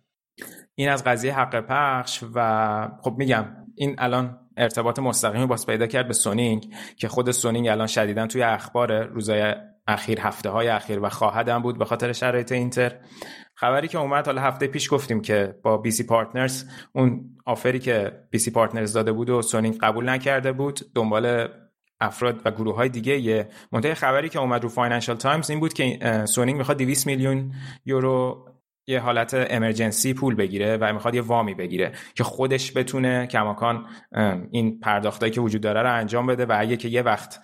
این 0.78 0.88
از 0.88 1.04
قضیه 1.04 1.38
حق 1.38 1.61
پخش 1.61 2.25
و 2.35 2.88
خب 3.02 3.14
میگم 3.18 3.47
این 3.75 3.95
الان 3.99 4.38
ارتباط 4.56 4.99
مستقیمی 4.99 5.47
باز 5.47 5.66
پیدا 5.66 5.87
کرد 5.87 6.06
به 6.06 6.12
سونینگ 6.12 6.75
که 6.97 7.09
خود 7.09 7.30
سونینگ 7.30 7.68
الان 7.68 7.87
شدیدا 7.87 8.26
توی 8.26 8.42
اخبار 8.42 9.04
روزای 9.04 9.54
اخیر 9.87 10.21
هفته 10.21 10.50
های 10.50 10.68
اخیر 10.68 11.00
و 11.00 11.09
خواهدم 11.09 11.62
بود 11.62 11.78
به 11.78 11.85
خاطر 11.85 12.12
شرایط 12.12 12.52
اینتر. 12.52 12.97
خبری 13.54 13.88
که 13.88 13.99
اومد 13.99 14.26
حالا 14.26 14.42
هفته 14.42 14.66
پیش 14.66 14.92
گفتیم 14.92 15.21
که 15.21 15.59
با 15.62 15.76
BC 15.76 16.06
Partners 16.06 16.64
اون 16.92 17.37
offer 17.46 17.73
ی 17.73 17.78
که 17.78 18.12
BC 18.30 18.50
Partners 18.50 18.92
داده 18.92 19.12
بود 19.12 19.30
و 19.30 19.42
سونینگ 19.42 19.78
قبول 19.78 20.09
نکرده 20.09 20.52
بود 20.52 20.80
دنبال 20.95 21.49
افراد 22.00 22.40
و 22.45 22.50
گروه 22.50 22.76
های 22.76 22.88
دیگه 22.88 23.18
یه. 23.18 23.49
منتهای 23.73 23.95
خبری 23.95 24.28
که 24.28 24.38
اومد 24.38 24.62
رو 24.62 24.68
Financial 24.68 25.16
Times 25.16 25.50
این 25.50 25.61
بود 25.61 25.73
که 25.73 26.25
سونینگ 26.25 26.59
می‌خواد 26.59 26.78
200 26.78 27.06
میلیون 27.06 27.52
یورو 27.85 28.45
یه 28.87 29.00
حالت 29.00 29.47
emergency 29.50 30.14
پول 30.14 30.35
بگیره 30.35 30.76
و 30.76 30.93
می‌خواد 30.93 31.14
یه 31.14 31.23
وامی 31.23 31.55
بگیره 31.55 31.93
که 32.14 32.25
خودش 32.25 32.76
بتونه 32.76 33.26
کماکان 33.26 33.87
این 34.50 34.81
پرداختایی 34.81 35.33
که 35.33 35.40
وجود 35.40 35.61
داره 35.61 35.83
رو 35.83 35.95
انجام 35.95 36.26
بده 36.26 36.47
و 36.47 36.57
اگه 36.59 36.76
که 36.76 36.88
یه 36.88 37.02
وقت 37.02 37.40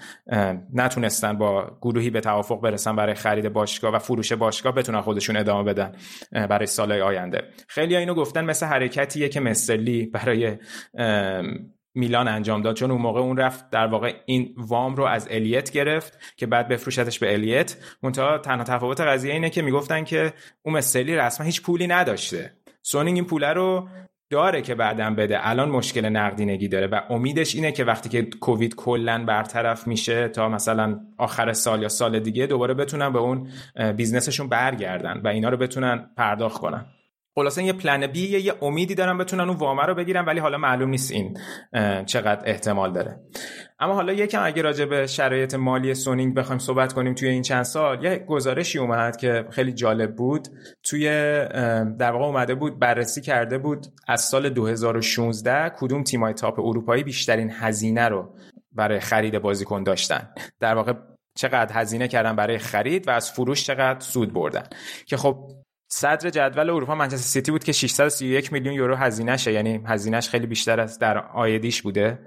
نتونستن 0.74 1.38
با 1.38 1.78
گروهی 1.80 2.10
به 2.10 2.20
توافق 2.20 2.60
برسن 2.60 2.96
برای 2.96 3.14
خرید 3.14 3.52
باشگاه 3.52 3.94
و 3.94 3.98
فروش 3.98 4.32
باشگاه 4.32 4.74
بتونن 4.74 5.00
خودشون 5.00 5.36
ادامه 5.36 5.72
بدن 5.72 5.92
برای 6.32 6.66
سالهای 6.66 7.00
آینده. 7.00 7.42
خیلی 7.68 7.96
اینو 7.96 8.14
گفتن 8.14 8.44
مثل 8.44 8.66
حرکتیه 8.66 9.28
که 9.28 9.40
Mister 9.40 9.90
Li 9.90 10.06
برای 10.06 10.56
میلان 11.94 12.28
انجام 12.28 12.62
داد. 12.62 12.76
چون 12.76 12.90
اون 12.90 13.00
موقع 13.00 13.20
اون 13.20 13.36
رفت 13.36 13.70
در 13.70 13.86
واقع 13.86 14.14
این 14.26 14.54
وام 14.56 14.96
رو 14.96 15.04
از 15.04 15.28
الیت 15.30 15.70
گرفت 15.70 16.18
که 16.36 16.46
بعد 16.46 16.68
بفروشتش 16.68 17.18
به 17.18 17.32
الیت. 17.32 17.76
منتها 18.02 18.38
تنها 18.38 18.64
تفاوت 18.64 19.00
قضیه 19.00 19.32
اینه 19.32 19.50
که 19.50 19.62
می‌گفتن 19.62 20.04
که 20.04 20.32
اون 20.62 20.76
Mister 20.76 21.06
Li 21.06 21.16
رسما 21.16 21.46
هیچ 21.46 21.62
پولی 21.62 21.86
نداشته. 21.86 22.52
سونینگ 22.82 23.16
این 23.16 23.24
پوله 23.24 23.52
رو 23.52 23.88
داره 24.30 24.62
که 24.62 24.74
بعدا 24.74 25.10
بده. 25.10 25.48
الان 25.48 25.70
مشکل 25.70 26.08
نقدینگی 26.08 26.68
داره 26.68 26.86
و 26.86 27.00
امیدش 27.10 27.54
اینه 27.54 27.72
که 27.72 27.84
وقتی 27.84 28.08
که 28.08 28.22
کووید 28.22 28.74
کلا 28.74 29.24
برطرف 29.24 29.86
میشه 29.86 30.28
تا 30.28 30.48
مثلا 30.48 31.00
آخر 31.18 31.52
سال 31.52 31.82
یا 31.82 31.88
سال 31.88 32.20
دیگه 32.20 32.46
دوباره 32.46 32.74
بتونن 32.74 33.12
به 33.12 33.18
اون 33.18 33.48
business 33.96 34.31
شون 34.31 34.48
برگردن 34.48 35.20
و 35.24 35.28
اینا 35.28 35.48
رو 35.48 35.56
بتونن 35.56 36.10
پرداخت 36.16 36.60
کنن. 36.60 36.86
خلاصه 37.34 37.64
یه 37.64 37.72
پلن 37.72 38.06
بی 38.06 38.38
یه, 38.38 38.54
امیدی 38.62 38.94
دارن 38.94 39.18
بتونن 39.18 39.48
اون 39.48 39.56
وامه 39.56 39.82
رو 39.82 39.94
بگیرن 39.94 40.24
ولی 40.24 40.40
حالا 40.40 40.58
معلوم 40.58 40.90
نیست 40.90 41.12
این 41.12 41.38
چقدر 42.04 42.42
احتمال 42.46 42.92
داره. 42.92 43.20
اما 43.80 43.94
حالا 43.94 44.12
یکم 44.12 44.44
اگه 44.44 44.62
راجع 44.62 44.84
به 44.84 45.06
شرایط 45.06 45.54
مالی 45.54 45.94
سونینگ 45.94 46.34
بخوایم 46.34 46.58
صحبت 46.58 46.92
کنیم 46.92 47.14
توی 47.14 47.28
این 47.28 47.42
چند 47.42 47.62
سال 47.62 48.04
یه 48.04 48.18
گزارشی 48.18 48.78
اومد 48.78 49.16
که 49.16 49.44
خیلی 49.50 49.72
جالب 49.72 50.16
بود. 50.16 50.48
توی 50.82 51.08
در 51.98 52.10
واقع 52.12 52.24
اومده 52.24 52.54
بود 52.54 52.78
بررسی 52.78 53.20
کرده 53.20 53.58
بود 53.58 53.86
از 54.08 54.20
سال 54.20 54.48
2016 54.48 55.72
کدوم 55.76 56.02
تیمای 56.02 56.34
تاپ 56.34 56.60
اروپایی 56.60 57.04
بیشترین 57.04 57.50
هزینه 57.50 58.08
رو 58.08 58.34
برای 58.72 59.00
خرید 59.00 59.38
بازیکن 59.38 59.82
داشتن. 59.82 60.28
در 60.60 60.74
واقع 60.74 60.92
چقدر 61.34 61.80
هزینه 61.80 62.08
کردن 62.08 62.36
برای 62.36 62.58
خرید 62.58 63.08
و 63.08 63.10
از 63.10 63.32
فروش 63.32 63.64
چقدر 63.64 64.00
سود 64.00 64.32
بردن. 64.32 64.64
که 65.06 65.16
خب 65.16 65.61
صدر 65.94 66.30
جدول 66.30 66.70
اروپا 66.70 66.94
منچستر 66.94 67.26
سیتی 67.26 67.50
بود 67.50 67.64
که 67.64 67.72
631 67.72 68.52
میلیون 68.52 68.74
یورو 68.74 68.96
هزینهشه. 68.96 69.52
یعنی 69.52 69.80
هزینهش 69.86 70.28
خیلی 70.28 70.46
بیشتر 70.46 70.80
از 70.80 70.98
درآمدیش 70.98 71.82
بوده. 71.82 72.18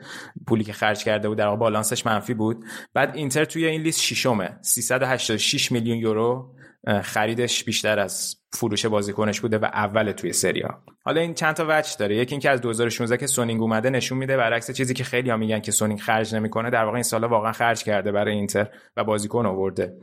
پولی 0.47 0.63
که 0.63 0.73
خرج 0.73 1.03
کرده 1.03 1.27
بود 1.27 1.37
در 1.37 1.55
بالانسش 1.55 2.05
منفی 2.05 2.33
بود. 2.33 2.65
بعد 2.93 3.15
اینتر 3.15 3.45
توی 3.45 3.65
این 3.65 3.81
لیست 3.81 4.01
ششمه. 4.01 4.49
386 4.61 5.71
میلیون 5.71 5.97
یورو 5.97 6.54
خریدش 7.03 7.63
بیشتر 7.63 7.99
از 7.99 8.35
فروش 8.53 8.85
بازیکنش 8.85 9.41
بوده 9.41 9.57
و 9.57 9.65
اول 9.65 10.11
توی 10.11 10.33
سری 10.33 10.71
آ 10.71 10.83
حالا 11.03 11.21
این 11.21 11.33
چند 11.33 11.55
تا 11.55 11.65
وجه 11.69 11.97
داره. 11.99 12.15
یکی 12.15 12.33
اینکه 12.33 12.49
از 12.49 12.61
2016 12.61 13.17
که 13.17 13.27
سونینگ 13.27 13.61
اومده 13.61 13.89
نشون 13.89 14.17
میده 14.17 14.37
برعکس 14.37 14.71
چیزی 14.71 14.93
که 14.93 15.03
خیلی 15.03 15.29
ها 15.29 15.37
میگن 15.37 15.59
که 15.59 15.71
سونینگ 15.71 15.99
خرج 15.99 16.35
نمی‌کنه 16.35 16.69
در 16.69 16.83
واقع 16.83 16.95
این 16.95 17.03
سالا 17.03 17.27
واقعا 17.27 17.51
خرج 17.51 17.83
کرده 17.83 18.11
برای 18.11 18.33
اینتر 18.33 18.67
و 18.97 19.03
بازیکن 19.03 19.45
آورده. 19.45 19.93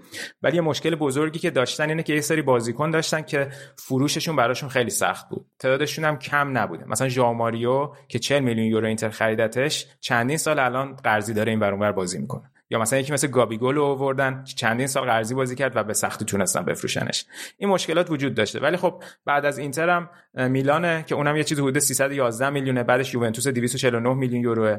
ولی 0.42 0.56
یه 0.56 0.62
مشکل 0.62 0.94
بزرگی 0.94 1.38
که 1.38 1.50
داشتن 1.50 1.88
اینه 1.88 2.02
که 2.02 2.14
یه 2.14 2.20
سری 2.20 2.42
بازیکن 2.42 2.90
داشتن 2.90 3.22
که 3.22 3.48
فروششون 3.76 4.36
براشون 4.36 4.68
خیلی 4.68 4.90
سخت 4.90 5.28
بود. 5.28 5.46
تعدادشون 5.58 6.04
هم 6.04 6.18
کم 6.18 6.58
نبوده. 6.58 6.84
مثلا 6.84 7.08
ژاماریو 7.08 7.92
که 8.08 8.18
40 8.18 8.42
میلیون 8.42 8.66
یورو 8.66 8.86
اینتر 8.86 9.08
خریدتش 9.08 9.86
چندین 10.00 10.36
سال 10.36 10.58
الان 10.58 10.96
قرضی 10.96 11.34
داره 11.34 11.50
این 11.50 11.60
ور 11.60 11.92
بازی 11.92 12.18
می‌کنه. 12.18 12.51
یا 12.70 12.78
مثلا 12.78 12.98
یکی 12.98 13.12
مثل 13.12 13.26
گابیگول 13.26 13.74
رو 13.74 13.84
آوردن 13.84 14.44
چندین 14.44 14.86
سال 14.86 15.04
قرضی 15.04 15.34
بازی 15.34 15.56
کرد 15.56 15.76
و 15.76 15.82
به 15.84 15.94
سختی 15.94 16.24
تونستن 16.24 16.64
بفروشنش. 16.64 17.24
این 17.58 17.70
مشکلات 17.70 18.10
وجود 18.10 18.34
داشته. 18.34 18.60
ولی 18.60 18.76
خب 18.76 19.02
بعد 19.24 19.44
از 19.44 19.58
اینتر 19.58 19.88
هم 19.88 20.08
میلانه 20.50 21.04
که 21.06 21.14
اونم 21.14 21.36
یه 21.36 21.44
چیز 21.44 21.60
حدود 21.60 21.78
311 21.78 22.50
میلیونه 22.50 22.82
بعدش 22.82 23.14
یوونتوس 23.14 23.46
249 23.46 24.14
میلیون 24.14 24.42
یورو 24.42 24.78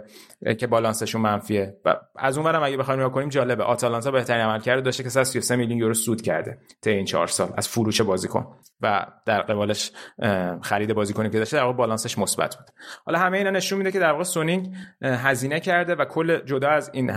که 0.60 0.68
بالانسشون 0.68 1.22
منفیه. 1.22 1.78
و 1.86 1.96
از 2.16 2.38
اونورم 2.38 2.64
اگه 2.64 2.78
بخوایم 2.78 3.00
نگاه 3.00 3.12
کنیم 3.12 3.30
جالبه. 3.30 3.64
آتالانتا 3.64 4.12
بهترین 4.12 4.42
عملکرد 4.42 4.84
داشته 4.84 5.04
که 5.04 5.10
33 5.10 5.56
میلیون 5.56 5.80
یورو 5.80 5.94
سود 5.94 6.22
کرده 6.22 6.58
تا 6.82 6.92
این 6.92 7.06
4 7.06 7.28
سال 7.28 7.54
از 7.58 7.68
فروش 7.68 8.02
بازیکن. 8.02 8.48
و 8.82 9.06
در 9.26 9.42
قبالش 9.42 9.92
خرید 10.62 10.94
بازیکنی 10.94 11.30
که 11.30 11.40
داشته 11.40 11.58
در 11.58 11.64
واقع 11.64 11.78
بالانسش 11.78 12.18
مثبت 12.18 12.56
بود. 12.56 12.68
حالا 13.06 13.20
همه 13.20 13.38
اینا 13.38 13.50
نشون 13.50 13.78
میده 13.78 13.92
که 13.92 14.00
در 14.00 14.12
واقع 14.12 14.24
سونینگ 14.24 14.74
هزینه 15.02 15.60
کرده 15.60 15.96
و 15.96 16.06
کل 16.06 16.40
جدا 16.46 16.70
از 16.70 16.90
این 16.94 17.12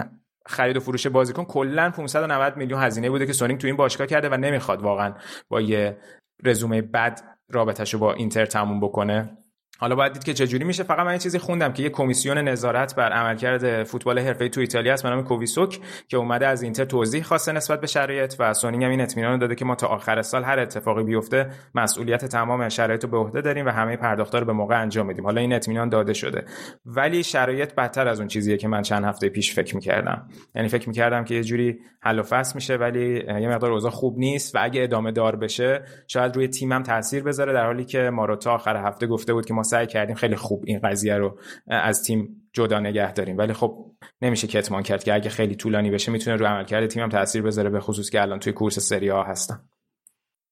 خرید 0.46 0.76
و 0.76 0.80
فروش 0.80 1.06
بازیکن 1.06 1.44
کلا 1.44 1.90
590 1.90 2.56
میلیون 2.56 2.82
هزینه 2.82 3.10
بوده 3.10 3.26
که 3.26 3.32
سونینگ 3.32 3.60
تو 3.60 3.66
این 3.66 3.76
باشگاه 3.76 4.06
کرده 4.06 4.28
و 4.28 4.36
نمی‌خواد 4.36 4.82
واقعا 4.82 5.14
با 5.48 5.60
یه 5.60 5.98
رزومه 6.44 6.82
بد 6.82 7.20
رابطش 7.50 7.94
رو 7.94 8.00
با 8.00 8.12
اینتر 8.12 8.46
تموم 8.46 8.80
بکنه. 8.80 9.38
حالا 9.78 9.94
باید 9.94 10.12
دید 10.12 10.24
که 10.24 10.34
چجوری 10.34 10.64
میشه. 10.64 10.82
فقط 10.82 11.06
من 11.06 11.12
یه 11.12 11.18
چیزی 11.18 11.38
خوندم 11.38 11.72
که 11.72 11.82
یه 11.82 11.88
کمیسیون 11.88 12.38
نظارت 12.38 12.94
بر 12.94 13.12
عملکرد 13.12 13.84
فوتبال 13.84 14.18
حرفه‌ای 14.18 14.50
تو 14.50 14.60
ایتالیا 14.60 14.92
هست 14.92 15.02
به 15.02 15.10
نام 15.10 15.24
کوویسوک 15.24 15.80
که 16.08 16.16
اومده 16.16 16.46
از 16.46 16.62
اینتر 16.62 16.84
توضیح 16.84 17.22
خواسته 17.22 17.52
نسبت 17.52 17.80
به 17.80 17.86
شرایط 17.86 18.34
و 18.38 18.54
سونینگ 18.54 18.84
هم 18.84 18.90
این 18.90 19.00
اطمینان 19.00 19.38
داده 19.38 19.54
که 19.54 19.64
ما 19.64 19.74
تا 19.74 19.86
آخر 19.86 20.22
سال 20.22 20.44
هر 20.44 20.58
اتفاقی 20.58 21.04
بیفته 21.04 21.50
مسئولیت 21.74 22.24
تمام 22.24 22.68
شرایط 22.68 23.04
رو 23.04 23.10
به 23.10 23.16
عهده 23.16 23.40
داریم 23.40 23.66
و 23.66 23.68
همه 23.68 23.96
پرداختار 23.96 24.40
رو 24.40 24.46
به 24.46 24.52
موقع 24.52 24.82
انجام 24.82 25.06
میدیم. 25.06 25.24
حالا 25.24 25.40
این 25.40 25.52
اطمینان 25.52 25.88
داده 25.88 26.12
شده. 26.12 26.44
ولی 26.86 27.22
شرایط 27.22 27.74
بدتر 27.74 28.08
از 28.08 28.18
اون 28.18 28.28
چیزیه 28.28 28.56
که 28.56 28.68
من 28.68 28.82
چند 28.82 29.04
هفته 29.04 29.28
پیش 29.28 29.54
فکر 29.54 29.74
می‌کردم. 29.74 30.28
یعنی 30.54 30.68
فکر 30.68 30.88
می‌کردم 30.88 31.24
که 31.24 31.34
یه 31.34 31.44
جوری 31.44 31.78
حل 32.00 32.18
و 32.18 32.22
فصل 32.22 32.52
میشه 32.54 32.76
ولی 32.76 33.14
یه 33.14 33.48
مقدار 33.48 33.72
اوضاع 33.72 33.90
خوب 33.90 34.18
نیست 34.18 34.54
و 34.54 34.58
اگه 34.62 34.82
ادامه 34.82 35.12
دار 35.12 35.36
بشه 35.36 35.82
شاید 36.08 36.36
روی 36.36 36.48
تیمم 36.48 36.82
تاثیر 36.82 37.22
بذاره 37.22 37.52
در 37.52 37.66
حالی 37.66 37.84
که 37.84 38.10
ما 38.10 38.36
تا 38.36 38.54
آخر 38.54 38.76
هفته 38.76 39.06
گفته 39.06 39.32
بود 39.32 39.46
که 39.46 39.54
ما 39.54 39.62
سعی 39.66 39.86
کردیم 39.86 40.16
خیلی 40.16 40.36
خوب 40.36 40.64
این 40.66 40.78
قضیه 40.78 41.16
رو 41.16 41.38
از 41.66 42.02
تیم 42.02 42.48
جدا 42.52 42.80
نگه 42.80 43.12
داریم. 43.12 43.38
ولی 43.38 43.52
خب 43.52 43.92
نمیشه 44.22 44.46
کتمان 44.46 44.82
کرد 44.82 45.04
که 45.04 45.14
اگه 45.14 45.30
خیلی 45.30 45.54
طولانی 45.54 45.90
بشه 45.90 46.12
می‌تونه 46.12 46.36
رو 46.36 46.46
عملکرد 46.46 46.86
تیمم 46.86 47.08
تاثیر 47.08 47.42
بذاره 47.42 47.70
به 47.70 47.80
خصوص 47.80 48.10
که 48.10 48.22
الان 48.22 48.38
توی 48.38 48.52
کورس 48.52 48.78
سری 48.78 49.08
ها 49.08 49.22
هستن. 49.22 49.60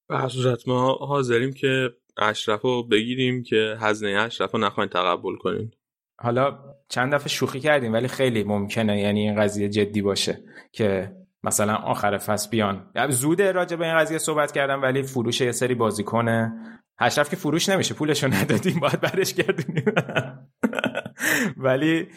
به 0.09 0.29
صورت 0.29 0.69
ما 0.69 0.93
حاضریم 0.93 1.53
که 1.53 1.91
اشرف 2.19 2.61
رو 2.61 2.83
بگیریم 2.83 3.43
که 3.43 3.77
هزینه 3.81 4.21
اشرف 4.21 4.51
رو 4.51 4.59
نخواین 4.59 4.91
تقبل 4.91 5.37
کنیم 5.37 5.71
حالا 6.19 6.59
چند 6.89 7.15
دفعه 7.15 7.29
شوخی 7.29 7.61
کردیم 7.61 7.93
ولی 7.93 8.09
خیلی 8.09 8.45
ممکنه 8.45 9.01
یعنی 9.01 9.21
این 9.21 9.41
قضیه 9.41 9.69
جدی 9.69 10.03
باشه 10.03 10.45
که 10.73 11.17
مثلا 11.43 11.75
آخر 11.75 12.19
فصل 12.19 12.51
بیان. 12.51 12.91
زوده 13.09 13.53
راجع 13.53 13.77
به 13.77 13.85
این 13.85 13.99
قضیه 13.99 14.19
صحبت 14.19 14.53
کردم 14.53 14.83
ولی 14.83 15.03
فروش 15.03 15.41
یه 15.41 15.53
سری 15.53 15.75
بازیکن 15.75 16.53
اشرف 17.01 17.31
که 17.31 17.37
فروش 17.37 17.69
نمیشه 17.69 17.95
پولشو 17.95 18.27
ندادیم 18.27 18.81
باید 18.81 19.01
برش 19.01 19.35
گردونیم. 19.35 19.85
ولی 21.57 22.09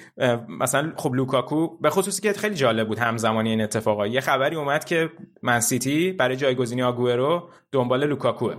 مثلا 0.47 0.93
خب 0.95 1.13
لوکاکو 1.13 1.77
به 1.77 1.89
خصوصی 1.89 2.21
که 2.21 2.33
خیلی 2.33 2.55
جالب 2.55 2.87
بود 2.87 2.99
همزمانی 2.99 3.49
این 3.49 3.61
اتفاقا 3.61 4.07
یه 4.07 4.21
خبری 4.21 4.55
اومد 4.55 4.85
که 4.85 5.09
Man 5.43 5.59
City 5.59 6.11
برای 6.11 6.35
جایگزینی 6.35 6.83
آگوئرو 6.83 7.49
دنبال 7.71 8.07
لوکاکوه 8.07 8.55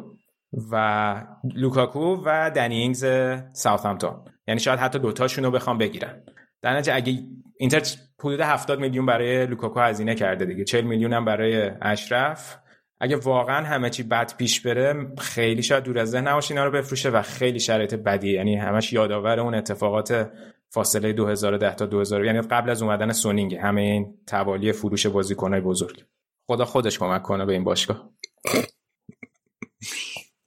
و 0.70 1.24
لوکاکو 1.54 2.22
و 2.24 2.50
دنی 2.50 2.74
اینگز 2.74 3.06
ساوثهامپتون. 3.52 4.24
یعنی 4.48 4.60
شاید 4.60 4.78
حتی 4.78 4.98
دوتاشون 4.98 5.44
رو 5.44 5.50
بخوام 5.50 5.78
بگیرن. 5.78 6.22
در 6.62 6.76
نتیجه 6.76 6.94
اگه 6.94 7.18
اینتر 7.58 7.82
حدود 8.20 8.40
70 8.40 8.80
میلیون 8.80 9.06
برای 9.06 9.46
لوکاکو 9.46 9.80
هزینه 9.80 10.14
کرده 10.14 10.44
دیگه. 10.44 10.64
40 10.64 10.84
میلیون 10.84 11.12
هم 11.12 11.24
برای 11.24 11.70
اشرف. 11.82 12.58
اگه 13.00 13.16
واقعا 13.16 13.66
همه 13.66 13.90
چی 13.90 14.02
بد 14.02 14.36
پیش 14.36 14.60
بره 14.60 15.14
خیلی 15.18 15.62
شاید 15.62 15.84
دور 15.84 15.98
از 15.98 16.10
ذهن 16.10 16.28
نباشه 16.28 16.54
اینا 16.54 16.64
رو 16.64 16.70
بفروشه 16.70 17.10
و 17.10 17.22
خیلی 17.22 17.60
شرایط 17.60 17.94
بدی 17.94 18.32
یعنی 18.32 18.56
همش 18.56 18.92
یادآور 18.92 19.40
اون 19.40 19.54
اتفاقات 19.54 20.30
فاصله 20.70 21.12
2010 21.12 21.74
تا 21.74 21.86
2000 21.86 22.24
یعنی 22.24 22.40
قبل 22.40 22.70
از 22.70 22.82
اومدن 22.82 23.12
سونینگ 23.12 23.54
همه 23.54 23.80
این 23.80 24.18
توالی 24.26 24.72
فروش 24.72 25.06
بازیکنای 25.06 25.60
بزرگ. 25.60 26.04
خدا 26.46 26.64
خودش 26.64 26.98
کمک 26.98 27.22
کنه 27.22 27.44
به 27.44 27.52
این 27.52 27.64
باشگاه. 27.64 28.10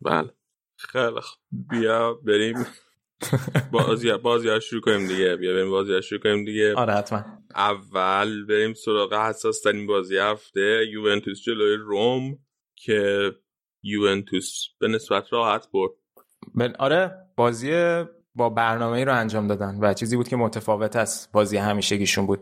بله. 0.02 0.30
خیلی 0.78 1.22
بیا 1.52 2.14
بریم. 2.14 2.66
بازی 3.72 4.14
بازی 4.18 4.62
شروع 4.62 4.82
کنیم 4.82 5.08
دیگه. 5.08 5.36
بیا 5.36 5.54
بریم 5.54 5.70
بازی 5.72 6.02
شروع 6.02 6.22
کنیم 6.22 6.46
دیگه. 6.46 6.76
آره 6.76 6.94
حتما. 6.94 7.24
اول 7.56 8.46
بریم 8.46 8.74
سراغ 8.74 9.14
حساس 9.14 9.62
ترین 9.62 9.88
بازی 9.88 10.18
هفته 10.18 10.88
یوونتوس 10.92 11.42
جلوی 11.42 11.76
روم 11.76 12.38
که 12.76 13.32
یوونتوس 13.84 14.66
به 14.80 14.88
نسبت 14.88 15.34
راحت 15.34 15.68
برد. 15.74 15.92
آره 16.80 17.12
بازی 17.36 17.72
با 18.36 18.50
برنامه 18.50 19.04
رو 19.04 19.16
انجام 19.16 19.48
دادن 19.48 19.78
و 19.82 19.94
چیزی 19.94 20.18
بود 20.18 20.28
که 20.28 20.36
متفاوت 20.36 20.96
است 20.96 21.32
بازی 21.32 21.58
همیشگیشون 21.58 22.26
بود. 22.26 22.40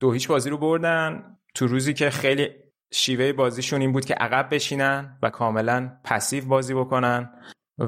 دو 0.00 0.12
هیچ 0.12 0.28
بازی 0.28 0.50
رو 0.50 0.58
بردن. 0.58 1.36
تو 1.54 1.66
روزی 1.66 1.94
که 1.94 2.10
خیلی 2.10 2.48
شیوه 2.92 3.32
بازیشون 3.32 3.80
این 3.80 3.92
بود 3.92 4.04
که 4.04 4.14
عقب 4.14 4.54
بشینن 4.54 5.18
و 5.22 5.30
کاملا 5.30 5.96
پسیو 6.04 6.44
بازی 6.44 6.74
بکنن. 6.74 7.30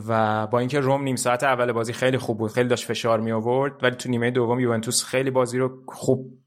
و 0.09 0.47
با 0.47 0.59
اینکه 0.59 0.81
روم 0.81 1.03
نیم 1.03 1.17
ساعت 1.17 1.45
اول 1.45 1.73
بازی 1.73 1.93
خیلی 1.93 2.19
خوب 2.19 2.39
بود 2.39 2.51
خیلی 2.51 2.69
داشت 2.69 2.87
فشار 2.87 3.21
می 3.21 3.33
آورد 3.33 3.85
ولی 3.85 3.97
تو 3.97 4.09
نیمه 4.09 4.31
دوم 4.31 4.61
یوونتوس 4.61 5.05
خیلی 5.05 5.31
بازی 5.31 5.59
رو 5.59 5.85
خوب 5.89 6.39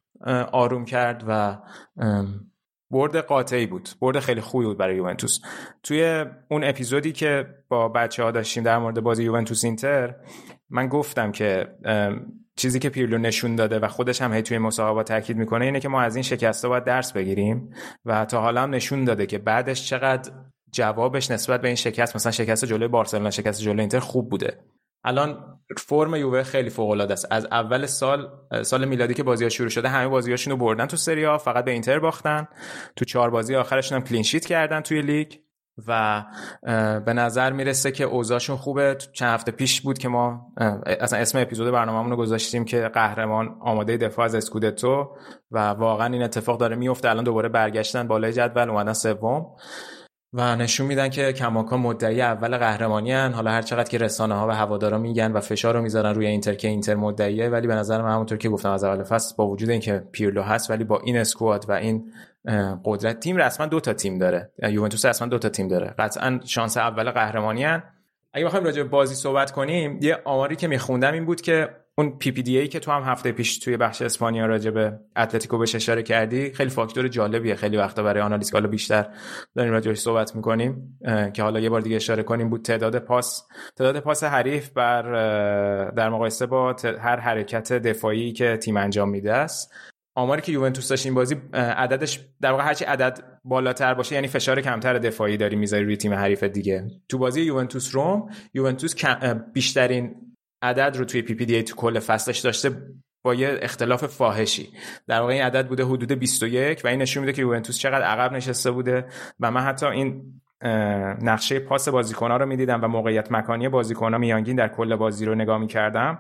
آروم 0.52 0.86
کرد 0.86 1.24
و 1.28 1.58
برد 2.92 3.18
قاطعی 3.18 3.66
بود. 3.66 3.90
برد 4.02 4.20
خیلی 4.20 4.42
خوبی 4.42 4.66
بود 4.66 4.78
برای 4.78 4.96
یوونتوس. 4.96 5.40
توی 5.84 6.26
اون 6.50 6.64
اپیزودی 6.64 7.12
که 7.12 7.46
با 7.70 7.88
بچه 7.88 8.24
ها 8.24 8.32
داشتیم 8.32 8.64
در 8.64 8.78
مورد 8.78 9.02
بازی 9.02 9.24
یوونتوس 9.24 9.66
اینتر 9.66 10.16
من 10.70 10.88
گفتم 10.88 11.32
که 11.32 11.68
چیزی 12.56 12.80
که 12.80 12.90
پیرلو 12.90 13.18
نشون 13.18 13.56
داده 13.56 13.80
و 13.80 13.88
خودش 13.88 14.22
هم 14.22 14.34
هی 14.34 14.42
توی 14.42 14.58
مصاحبه 14.58 15.04
تاکید 15.04 15.38
می‌کنه 15.38 15.66
اینه 15.66 15.80
که 15.80 15.90
ما 15.90 16.02
از 16.02 16.16
این 16.16 16.24
شکسته 16.24 16.68
باید 16.68 16.84
درس 16.84 17.12
بگیریم 17.14 17.70
و 18.06 18.26
تا 18.26 18.42
حالا 18.42 18.62
هم 18.62 18.70
نشون 18.70 19.04
داده 19.04 19.26
که 19.26 19.38
بعدش 19.38 19.90
چقدر 19.90 20.32
جوابش 20.78 21.32
نسبت 21.32 21.62
به 21.62 21.68
این 21.68 21.76
شکست 21.76 22.16
مثلا 22.16 22.32
شکست 22.32 22.66
جلوی 22.66 22.88
بارسلونا 22.88 23.30
شکست 23.30 23.62
جلوی 23.62 23.80
اینتر 23.80 24.00
خوب 24.00 24.30
بوده. 24.30 24.60
الان 25.04 25.60
فرم 25.78 26.16
یووه 26.16 26.44
خیلی 26.44 26.70
فوق 26.70 26.90
العاده 26.90 27.14
است. 27.14 27.28
از 27.32 27.46
اول 27.46 27.86
سال 27.86 28.30
سال 28.64 28.86
میلادی 28.86 29.14
که 29.14 29.24
بازی 29.24 29.44
ها 29.44 29.50
شروع 29.50 29.70
شده 29.70 29.90
همه 29.90 30.08
بازیاشونو 30.08 30.56
رو 30.56 30.66
بردن 30.66 30.86
تو 30.86 30.98
سری 30.98 31.24
ها 31.24 31.38
فقط 31.38 31.66
به 31.66 31.72
اینتر 31.72 32.00
باختن. 32.00 32.48
تو 32.96 33.06
چهار 33.06 33.30
بازی 33.30 33.56
آخرشون 33.56 33.98
هم 33.98 34.04
کلین 34.04 34.24
شیت 34.24 34.46
کردن 34.46 34.82
توی 34.82 35.02
لیگ 35.02 35.34
و 35.88 36.24
به 37.06 37.14
نظر 37.14 37.52
می‌رسه 37.52 37.92
که 37.92 38.04
اوضاعشون 38.04 38.58
خوبه. 38.58 38.98
چند 39.14 39.34
هفته 39.34 39.52
پیش 39.52 39.82
بود 39.82 39.98
که 39.98 40.08
ما 40.08 40.54
اصلا 40.86 41.20
اسم 41.20 41.40
اپیزود 41.40 41.72
برنامه‌مون 41.72 42.12
رو 42.12 42.18
گذاشتیم 42.18 42.66
که 42.66 42.88
قهرمان 42.88 43.58
آماده 43.62 43.98
دفاع 43.98 44.26
از 44.26 44.36
اسکودتو 44.36 45.16
و 45.52 45.70
واقعا 45.70 46.14
این 46.14 46.24
اتفاق 46.24 46.60
داره 46.60 46.76
میفته 46.76 47.10
الان 47.10 47.24
دوباره 47.24 47.50
برگشتن 47.50 48.08
بالای 48.08 48.34
جدول 48.34 48.70
اومدن 48.70 48.94
سوم. 48.94 49.46
و 50.34 50.56
نشون 50.56 50.88
میدن 50.88 51.10
که 51.10 51.34
کماکان 51.34 51.80
مدعی 51.80 52.22
اول 52.22 52.58
قهرمانی 52.58 53.12
هن. 53.12 53.34
حالا 53.34 53.52
هر 53.52 53.62
چقدر 53.62 53.90
که 53.90 53.98
رسانه 53.98 54.36
ها 54.36 54.48
و 54.48 54.52
هوادارا 54.52 54.98
میگن 54.98 55.32
و 55.32 55.40
فشار 55.40 55.74
رو 55.74 55.82
می‌ذارن 55.82 56.16
روی 56.16 56.28
اینتر 56.28 56.54
که 56.54 56.68
اینتر 56.68 56.96
مدعیه 56.96 57.50
ولی 57.50 57.68
به 57.68 57.76
نظر 57.76 58.02
من 58.02 58.14
همونطور 58.14 58.38
که 58.38 58.50
گفتم 58.50 58.72
از 58.72 58.84
اول 58.84 59.04
فصل 59.04 59.36
با 59.38 59.48
وجود 59.48 59.70
اینکه 59.70 60.04
پیرلو 60.12 60.42
هست 60.42 60.70
ولی 60.70 60.84
با 60.84 61.00
این 61.00 61.18
squad 61.18 61.66
و 61.70 61.72
این 61.72 62.12
قدرت 62.86 63.20
تیم 63.20 63.38
رسما 63.38 63.66
دو 63.66 63.80
تا 63.80 63.94
تیم 63.94 64.18
داره 64.18 64.52
یوونتوس 64.70 65.06
رسما 65.06 65.28
دو 65.28 65.40
تا 65.40 65.50
تیم 65.50 65.68
داره 65.68 65.96
قطعا 66.00 66.40
شانس 66.46 66.78
اول 66.78 67.12
قهرمانی 67.12 67.64
هن. 67.64 67.84
اگه 68.34 68.46
بخوایم 68.46 68.66
راجع 68.66 68.84
به 68.84 68.90
بازی 68.90 69.16
صحبت 69.16 69.52
کنیم 69.52 70.00
یه 70.02 70.18
آماری 70.26 70.56
که 70.56 70.68
میخوندم 70.68 71.14
این 71.14 71.26
بود 71.26 71.42
که 71.42 71.70
اون 72.00 72.18
PPDA 72.18 72.68
که 72.68 72.80
تو 72.80 72.92
هم 72.92 73.04
هفته 73.04 73.32
پیش 73.32 73.58
توی 73.58 73.78
بخش 73.78 74.02
اسپانیا 74.02 74.46
راجع 74.46 74.72
به 74.72 75.00
اتلتیکو 75.16 75.58
بهش 75.58 75.76
اشاره 75.76 76.04
کردی 76.04 76.54
خیلی 76.54 76.70
فاکتور 76.70 77.08
جالبیه. 77.08 77.56
خیلی 77.56 77.78
وقتا 77.78 78.04
برای 78.04 78.22
آنالیز 78.22 78.54
حالا 78.54 78.68
بیشتر 78.68 79.08
داریم 79.56 79.74
راجعش 79.74 80.00
صحبت 80.00 80.36
می‌کنیم 80.36 81.00
که 81.34 81.44
حالا 81.44 81.60
یه 81.60 81.70
بار 81.70 81.82
دیگه 81.82 81.96
اشاره 81.96 82.24
کنیم. 82.24 82.50
بود 82.50 82.62
تعداد 82.62 83.00
پاس 83.00 83.48
تعداد 83.76 84.00
پاس 84.00 84.24
حریف 84.24 84.70
بر 84.70 85.02
در 85.92 86.10
مقایسه 86.10 86.46
با 86.46 86.76
هر 86.84 87.20
حرکت 87.20 87.74
دفاعی 87.74 88.34
که 88.34 88.58
تیم 88.58 88.78
انجام 88.78 89.10
میده 89.10 89.34
است. 89.34 89.74
آماری 90.16 90.42
که 90.42 90.52
یوونتوس 90.52 90.90
داشت 90.90 91.06
این 91.06 91.16
بازی 91.16 91.36
عددش 91.54 92.20
در 92.42 92.52
واقع 92.52 92.64
هرچی 92.64 92.86
عدد 92.86 93.40
بالاتر 93.44 93.94
باشه 93.94 94.16
یعنی 94.16 94.28
فشار 94.28 94.62
کمتر 94.62 94.98
دفاعی 94.98 95.38
داری 95.38 95.56
می‌ذاری 95.56 95.84
روی 95.84 95.98
تیم 95.98 96.14
حریف 96.14 96.44
دیگه. 96.44 96.88
تو 97.10 97.18
بازی 97.18 97.42
یوونتوس 97.42 97.96
روم 97.96 98.30
یوونتوس 98.54 98.96
بیشترین 99.54 100.16
عدد 100.62 100.98
رو 100.98 101.06
توی 101.06 101.22
PPDA 101.22 101.64
تو 101.64 101.76
کل 101.76 102.00
فصلش 102.00 102.40
داشته 102.40 102.72
با 103.24 103.34
یه 103.34 103.60
اختلاف 103.62 104.06
فاحشی. 104.06 104.70
در 105.08 105.20
واقع 105.20 105.34
این 105.34 105.44
عدد 105.44 105.68
بوده 105.68 105.84
حدود 105.84 106.12
21 106.12 106.82
و 106.84 106.88
این 106.88 107.02
نشون 107.02 107.22
میده 107.22 107.34
که 107.34 107.42
یوونتوس 107.42 107.78
چقدر 107.78 108.06
عقب 108.06 108.34
نشسته 108.34 108.72
بوده 108.72 109.06
و 109.40 109.52
من 109.52 109.62
حتی 109.62 109.86
این 109.86 110.42
نقشه 111.22 111.60
پاس 111.60 111.90
بازیکن‌ها 111.90 112.38
رو 112.38 112.46
می‌دیدم 112.46 112.84
و 112.84 112.88
موقعیت 112.88 113.32
مکانی 113.32 113.70
بازیکن‌ها 113.70 114.18
میانگین 114.18 114.56
در 114.56 114.68
کل 114.68 114.96
بازی 114.96 115.26
رو 115.26 115.36
نگاه 115.36 115.58
می‌کردم. 115.58 116.20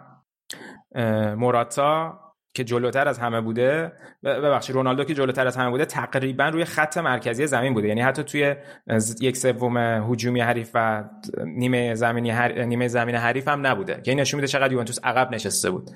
موراتا 1.37 2.19
که 2.57 2.63
جلوتر 2.63 3.07
از 3.07 3.19
همه 3.19 3.41
بوده 3.41 3.91
ببخشید 4.23 4.75
رونالدو 4.75 5.03
که 5.03 5.13
جلوتر 5.13 5.47
از 5.47 5.57
همه 5.57 5.69
بوده 5.69 5.85
تقریبا 5.85 6.49
روی 6.49 6.65
خط 6.65 6.97
مرکزی 6.97 7.47
زمین 7.47 7.73
بوده. 7.73 7.87
یعنی 7.87 8.01
حتی 8.01 8.23
توی 8.23 8.55
یک 9.21 9.37
سوم 9.37 9.77
هجومی 10.11 10.41
حریف 10.41 10.71
و 10.73 11.03
نیمه 11.45 11.95
زمینی 11.95 12.29
هر... 12.29 12.63
نیمه 12.63 12.87
زمین 12.87 13.15
حریف 13.15 13.47
هم 13.47 13.67
نبوده. 13.67 14.01
که 14.01 14.11
این 14.11 14.19
نشون 14.19 14.37
میده 14.37 14.47
چقدر 14.47 14.71
یوونتوس 14.71 14.99
عقب 15.03 15.33
نشسته 15.33 15.69
بود. 15.69 15.89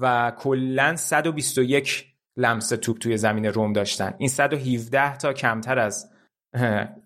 و 0.00 0.32
کلا 0.38 0.96
121 0.96 2.06
لمس 2.36 2.68
توپ 2.68 2.98
توی 2.98 3.16
زمین 3.16 3.44
روم 3.44 3.72
داشتن. 3.72 4.14
این 4.18 4.28
117 4.28 5.16
تا 5.16 5.32
کمتر 5.32 5.78
از 5.78 6.10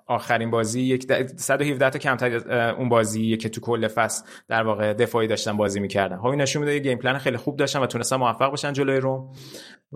آخرین 0.06 0.50
بازی 0.50 0.80
یک 0.80 1.12
117 1.36 1.90
تا 1.90 1.98
کمتر 1.98 2.70
اون 2.70 2.88
بازی 2.88 3.36
که 3.36 3.48
تو 3.48 3.60
کل 3.60 3.88
فصل 3.88 4.24
در 4.48 4.62
واقع 4.62 4.92
دفاعی 4.92 5.28
داشتن 5.28 5.56
بازی 5.56 5.80
می‌کردن. 5.80 6.18
خب 6.18 6.26
این 6.26 6.40
نشون 6.40 6.62
میده 6.62 6.74
یه 6.74 6.78
game 6.78 6.98
plan 6.98 7.18
خیلی 7.18 7.36
خوب 7.36 7.56
داشتن 7.56 7.80
و 7.80 7.86
تونستن 7.86 8.16
موفق 8.16 8.50
باشن 8.50 8.72
جلوی 8.72 8.96
روم 8.96 9.32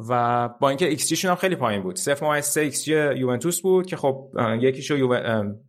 و 0.09 0.49
با 0.61 0.69
اینکه 0.69 0.89
ایکس 0.89 1.09
جی 1.09 1.29
هم 1.29 1.35
خیلی 1.35 1.57
پایین 1.57 1.83
بود. 1.83 1.99
0.3 1.99 2.57
ایکس 2.57 2.85
جی 2.85 2.93
یوونتوس 2.93 3.61
بود 3.61 3.87
که 3.87 3.97
خب 3.97 4.31
یکیشو 4.61 4.95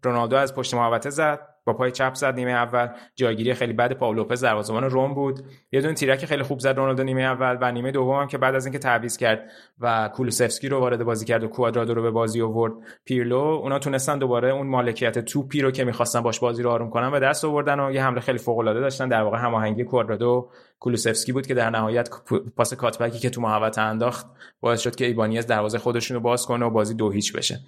رونالدو 0.04 0.36
از 0.36 0.56
پشت 0.56 0.74
محوطه 0.74 1.10
زد. 1.10 1.49
با 1.66 1.74
پای 1.74 1.92
چپ 1.92 2.14
زد 2.14 2.36
نیمه 2.36 2.52
اول. 2.52 2.88
جایگیری 3.16 3.54
خیلی 3.54 3.74
بد 3.74 3.94
پاول 3.94 4.16
لوپز 4.16 4.44
دروازه‌بان 4.44 4.84
روم 4.84 5.14
بود. 5.14 5.40
یه 5.72 5.82
دونه 5.82 5.94
تیرک 5.94 6.26
خیلی 6.26 6.44
خوب 6.44 6.60
زد 6.60 6.78
رونالدو 6.78 7.04
نیمه 7.04 7.22
اول 7.22 7.58
و 7.62 7.72
نیمه 7.72 7.92
دوم 7.92 8.22
هم 8.22 8.28
که 8.28 8.38
بعد 8.38 8.56
از 8.56 8.66
اینکه 8.66 8.80
تعویض 8.80 9.18
کرد 9.18 9.52
و 9.80 10.10
کولوسفسکی 10.16 10.70
رو 10.70 10.80
وارد 10.80 11.04
بازی 11.04 11.26
کرد 11.26 11.44
و 11.44 11.48
کوادرادو 11.48 11.94
رو 11.94 12.02
به 12.02 12.12
بازی 12.12 12.42
آورد 12.42 12.74
پیرلو 13.06 13.38
اونا 13.38 13.80
تونستن 13.80 14.20
دوباره 14.20 14.50
اون 14.50 14.68
مالکیت 14.68 15.20
توپی 15.20 15.62
رو 15.62 15.72
که 15.72 15.84
می‌خواستن 15.84 16.22
باش 16.22 16.40
بازی 16.40 16.64
رو 16.64 16.70
آروم 16.70 16.90
کنن 16.90 17.12
به 17.12 17.20
دست 17.20 17.46
آوردن 17.46 17.80
و 17.80 17.92
یه 17.92 18.04
حمله 18.04 18.20
خیلی 18.22 18.38
فوق 18.38 18.58
العاده 18.58 18.80
داشتن. 18.80 19.10
در 19.10 19.22
واقع 19.22 19.38
هماهنگی 19.38 19.84
کوادرادو 19.84 20.50
کولوسفسکی 20.80 21.32
بود 21.32 21.48
که 21.48 21.54
در 21.54 21.70
نهایت 21.70 22.10
پاس 22.58 22.74
cutback 22.74 23.14
ی 23.14 23.20
که 23.20 23.30
تو 23.30 23.42
محوطه 23.42 23.82
انداخت 23.82 24.26
باعث 24.62 24.82
شد 24.82 24.96
که 24.96 25.06
ایبانیز 25.06 25.48
دروازه 25.48 25.78
خودشون 25.78 26.16
رو 26.16 26.22
باز 26.22 26.46
کنه 26.46 26.66
و 26.66 26.70
بازی 26.70 26.94
دو 26.94 27.12
هیچ 27.12 27.34
بشه. 27.34 27.60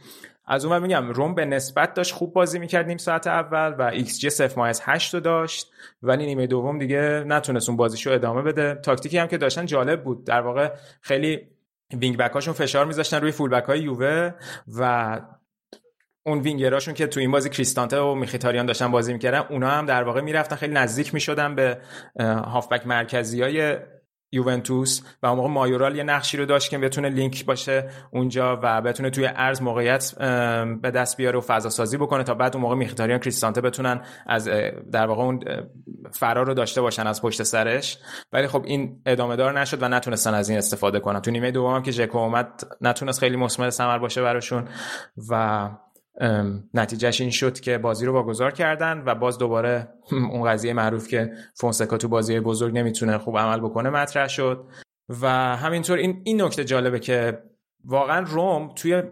از 0.45 0.65
اون 0.65 0.79
میگم 0.79 1.09
روم 1.09 1.35
به 1.35 1.45
نسبت 1.45 1.93
داشت 1.93 2.13
خوب 2.13 2.33
بازی 2.33 2.59
می‌کرد 2.59 2.87
نیم 2.87 2.97
ساعت 2.97 3.27
اول 3.27 3.75
و 3.79 3.81
ایکس 3.81 4.19
جی 4.19 4.29
8 4.83 5.13
رو 5.13 5.19
داشت. 5.19 5.71
ولی 6.03 6.25
نیمه 6.25 6.47
دوم 6.47 6.79
دیگه 6.79 7.23
نتونست 7.27 7.69
اون 7.69 7.77
بازیشو 7.77 8.11
ادامه 8.11 8.41
بده. 8.41 8.75
تاکتیکی 8.75 9.17
هم 9.17 9.27
که 9.27 9.37
داشتن 9.37 9.65
جالب 9.65 10.03
بود. 10.03 10.25
در 10.25 10.41
واقع 10.41 10.71
خیلی 11.01 11.47
wing 11.93 12.17
back 12.17 12.31
هاشون 12.31 12.53
فشار 12.53 12.85
میذاشتن 12.85 13.21
روی 13.21 13.31
full 13.31 13.49
back 13.49 13.63
های 13.63 13.79
یووه 13.79 14.31
و 14.79 15.21
اون 16.25 16.39
وینگراشون 16.39 16.93
که 16.93 17.07
تو 17.07 17.19
این 17.19 17.31
بازی 17.31 17.49
کریستانته 17.49 17.99
و 17.99 18.15
میخیتاریان 18.15 18.65
داشتن 18.65 18.91
بازی 18.91 19.13
می‌کردن 19.13 19.43
اونا 19.49 19.69
هم 19.69 19.85
در 19.85 20.03
واقع 20.03 20.21
می‌رفتن 20.21 20.55
خیلی 20.55 20.73
نزدیک 20.73 21.13
می‌شدن 21.13 21.55
به 21.55 21.77
هافبک 22.19 22.87
مرکزی 22.87 23.41
های 23.41 23.77
یوونتوس 24.31 25.01
و 25.23 25.25
اون 25.25 25.37
موقع 25.37 25.49
مایورال 25.49 25.95
یه 25.95 26.03
نقشی 26.03 26.37
رو 26.37 26.45
داشت 26.45 26.69
که 26.69 26.77
بتونه 26.77 27.09
لینک 27.09 27.45
باشه 27.45 27.89
اونجا 28.11 28.59
و 28.63 28.81
بتونه 28.81 29.09
توی 29.09 29.29
عرض 29.35 29.61
موقعیت 29.61 30.15
به 30.81 30.91
دست 30.91 31.17
بیاره 31.17 31.37
و 31.37 31.41
فضا 31.41 31.69
سازی 31.69 31.97
بکنه 31.97 32.23
تا 32.23 32.33
بعد 32.33 32.55
اون 32.55 32.61
موقع 32.61 32.75
میخیتاریان 32.75 33.19
کریستانته 33.19 33.61
بتونن 33.61 34.01
از 34.27 34.47
در 34.91 35.07
واقع 35.07 35.23
اون 35.23 35.39
فرار 36.11 36.45
رو 36.45 36.53
داشته 36.53 36.81
باشن 36.81 37.07
از 37.07 37.21
پشت 37.21 37.43
سرش. 37.43 37.97
ولی 38.33 38.47
خب 38.47 38.63
این 38.65 39.01
ادامه 39.05 39.35
دار 39.35 39.59
نشد 39.59 39.83
و 39.83 39.87
نتونستن 39.87 40.33
از 40.33 40.49
این 40.49 40.57
استفاده 40.57 40.99
کنن. 40.99 41.19
تو 41.19 41.31
نیمه 41.31 41.51
دوم 41.51 41.75
هم 41.75 41.83
که 41.83 41.91
ژکو 41.91 42.17
اومد 42.17 42.61
نتونست 42.81 43.19
خیلی 43.19 43.35
مثمر 43.35 43.69
ثمر 43.69 43.97
باشه 43.97 44.21
براشون 44.21 44.67
و 45.29 45.69
نتیجهش 46.73 47.21
این 47.21 47.29
شد 47.29 47.59
که 47.59 47.77
بازی 47.77 48.05
رو 48.05 48.13
واگذار 48.13 48.51
کردن 48.51 49.03
و 49.05 49.15
باز 49.15 49.37
دوباره 49.37 49.87
اون 50.31 50.43
قضیه 50.43 50.73
معروف 50.73 51.07
که 51.07 51.31
فونسکا 51.55 51.97
تو 51.97 52.07
بازی 52.07 52.39
بزرگ 52.39 52.77
نمی‌تونه 52.77 53.17
خوب 53.17 53.37
عمل 53.37 53.59
بکنه 53.59 53.89
مطرح 53.89 54.27
شد. 54.27 54.65
و 55.21 55.27
همینطور 55.55 55.97
این 55.97 56.21
این 56.23 56.41
نکته 56.41 56.63
جالبه 56.63 56.99
که 56.99 57.43
واقعا 57.85 58.25
روم 58.27 58.71
توی 58.75 59.03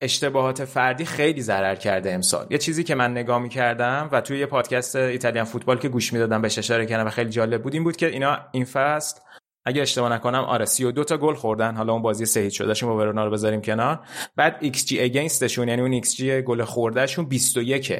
اشتباهات 0.00 0.64
فردی 0.64 1.04
خیلی 1.04 1.42
ضرر 1.42 1.74
کرده 1.74 2.12
امسال. 2.12 2.46
یه 2.50 2.58
چیزی 2.58 2.84
که 2.84 2.94
من 2.94 3.10
نگاه 3.10 3.38
می‌کردم 3.38 4.08
و 4.12 4.20
توی 4.20 4.38
یه 4.38 4.46
پادکست 4.46 4.96
Italian 4.96 5.44
football 5.44 5.78
که 5.78 5.88
گوش 5.88 6.12
می‌دادم 6.12 6.42
بهش 6.42 6.58
اشاره 6.58 6.86
کردم 6.86 7.06
و 7.06 7.10
خیلی 7.10 7.30
جالب 7.30 7.62
بود 7.62 7.74
این 7.74 7.84
بود 7.84 7.96
که 7.96 8.06
اینا 8.06 8.38
این 8.52 8.64
فصل 8.64 9.20
اگه 9.64 9.82
اشتباه 9.82 10.12
نکنم 10.12 10.44
آره 10.44 10.64
32 10.64 11.04
تا 11.04 11.16
گل 11.16 11.34
خوردن. 11.34 11.76
حالا 11.76 11.92
اون 11.92 12.02
بازی 12.02 12.26
سه 12.26 12.48
شدهشون 12.48 12.88
با 12.88 12.96
ورونا 12.96 13.24
رو 13.24 13.30
بذاریم 13.30 13.60
کنار. 13.60 14.00
بعد 14.36 14.56
xG 14.60 14.86
against 14.86 15.00
شون 15.00 15.68
یعنی 15.68 15.82
اون 15.82 15.92
ایکس 15.92 16.16
جی 16.16 16.42
گل 16.42 16.64
خوردهشون 16.64 17.24
21 17.24 17.94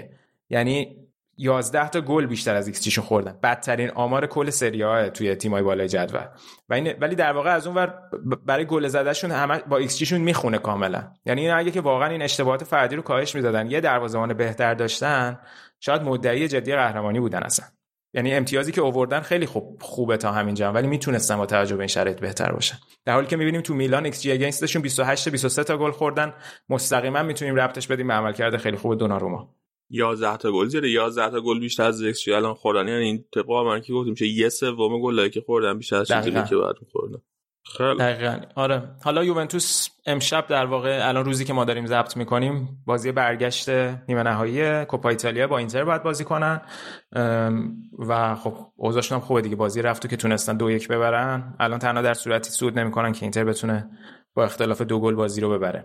یعنی 0.51 0.97
11 1.37 1.89
تا 1.89 2.01
گل 2.01 2.27
بیشتر 2.27 2.55
از 2.55 2.67
ایکس 2.67 2.81
جیشون 2.81 3.05
خوردن. 3.05 3.39
بدترین 3.43 3.91
آمار 3.91 4.27
کل 4.27 4.51
سری 4.51 4.83
آ 4.83 5.09
توی 5.09 5.35
تیمای 5.35 5.63
بالای 5.63 5.89
جدول. 5.89 6.25
و 6.69 6.75
این 6.75 6.95
ولی 7.01 7.15
در 7.15 7.33
واقع 7.33 7.55
از 7.55 7.67
اون 7.67 7.77
ور 7.77 7.95
برای 8.47 8.65
گل 8.65 8.89
زدهشون 8.89 9.31
همه 9.31 9.59
با 9.59 9.77
ایکس 9.77 9.99
جیشون 9.99 10.21
می‌خونه 10.21 10.59
کاملا. 10.59 11.13
یعنی 11.27 11.41
این 11.41 11.51
اگه 11.51 11.71
که 11.71 11.81
واقعا 11.81 12.09
این 12.09 12.23
اشتباهات 12.23 12.65
فردی 12.65 12.97
رو 12.97 13.03
کاهش 13.03 13.35
می‌دادن 13.35 13.71
یه 13.71 13.81
دروازه‌بان 13.81 14.35
بهتر 14.35 14.75
داشتن 14.75 15.39
شاید 15.81 16.03
مدعی 16.03 16.49
جدی 16.49 16.75
قهرمانی 16.75 17.21
بودن 17.21 17.43
اصلا. 17.43 17.67
یعنی 18.15 18.35
امتیازی 18.35 18.73
که 18.73 18.81
اووردن 18.81 19.21
خیلی 19.21 19.47
خوب 19.47 19.79
خوبه 19.83 20.17
تا 20.17 20.33
همین 20.33 20.55
جام 20.55 20.75
ولی 20.75 20.87
می‌تونستن 20.87 21.37
با 21.37 21.47
توجه 21.47 21.77
به 21.77 21.81
این 21.81 21.89
شرایط 21.89 22.21
بهتر 22.21 22.53
باشن. 22.53 22.77
در 23.05 23.15
حالی 23.15 23.27
که 23.27 23.37
می‌بینیم 23.37 23.61
تو 23.61 23.75
میلان 23.75 24.05
xG 24.05 24.23
against 24.23 24.33
شون 24.33 24.83
28 24.83 25.29
23 25.29 25.65
تا 25.65 25.79
گل 25.79 25.91
خوردن. 25.91 26.35
مستقیما 26.69 27.23
می‌تونیم 27.23 27.55
ربطش 27.55 27.87
بدیم 27.87 28.07
به 28.07 28.15
عملکرد 28.15 28.57
خیلی 28.57 28.77
خوب 28.77 28.99
دوناروما. 28.99 29.55
11 29.91 30.37
تا 30.37 30.53
گل 30.53 30.67
زیر 30.67 30.85
11 30.85 31.31
تا 31.31 31.41
گل 31.41 31.61
بیشتر 31.61 31.85
از 31.85 32.03
ایکس 32.03 32.21
جی 32.21 32.33
الان 32.33 32.55
خوردن. 32.55 32.89
یعنی 32.89 33.05
این 33.05 33.25
طبق 33.35 33.51
من 33.51 33.81
که 33.81 33.93
گفتیم 33.93 34.11
میشه 34.11 34.27
یه 34.27 34.49
سوم 34.49 35.01
گلایی 35.03 35.31
که 35.31 35.41
خوردن 35.41 35.79
بیشتر 35.79 35.97
از 35.97 36.09
چیزی 36.09 36.31
که 36.31 36.57
باید 36.57 36.75
خوردن 36.93 37.19
خیلی. 37.65 37.99
دقیقا. 37.99 38.41
آره. 38.55 38.83
حالا 39.05 39.25
یوونتوس 39.25 39.89
امشب 40.07 40.47
در 40.47 40.67
واقع 40.67 41.09
الان 41.09 41.25
روزی 41.25 41.45
که 41.45 41.53
ما 41.53 41.65
داریم 41.65 41.87
ضبط 41.87 42.17
می‌کنیم 42.17 42.83
بازی 42.87 43.13
برگشت 43.13 43.69
نیمه 43.69 44.23
نهایی 44.23 44.85
کوپا 44.85 45.09
ایتالیا 45.09 45.47
با 45.47 45.59
اینتر 45.59 45.85
باید 45.85 46.03
بازی 46.03 46.25
کنن. 46.25 46.61
و 47.99 48.35
خب 48.35 48.55
اوضاعشون 48.77 49.19
هم 49.19 49.25
خوبه 49.25 49.41
دیگه. 49.41 49.57
بازی 49.57 49.83
رفتو 49.83 50.09
که 50.09 50.17
تونستن 50.17 50.57
دو 50.57 50.71
یک 50.71 50.89
ببرن. 50.89 51.57
الان 51.61 51.79
تنها 51.79 52.03
در 52.03 52.15
صورتی 52.15 52.51
سود 52.51 52.79
نمی‌کنن 52.79 53.13
که 53.13 53.23
اینتر 53.23 53.45
بتونه 53.45 53.91
با 54.35 54.45
اختلاف 54.45 54.83
دو 54.83 55.01
گل 55.01 55.15
بازی 55.15 55.41
رو 55.41 55.51
ببره. 55.51 55.85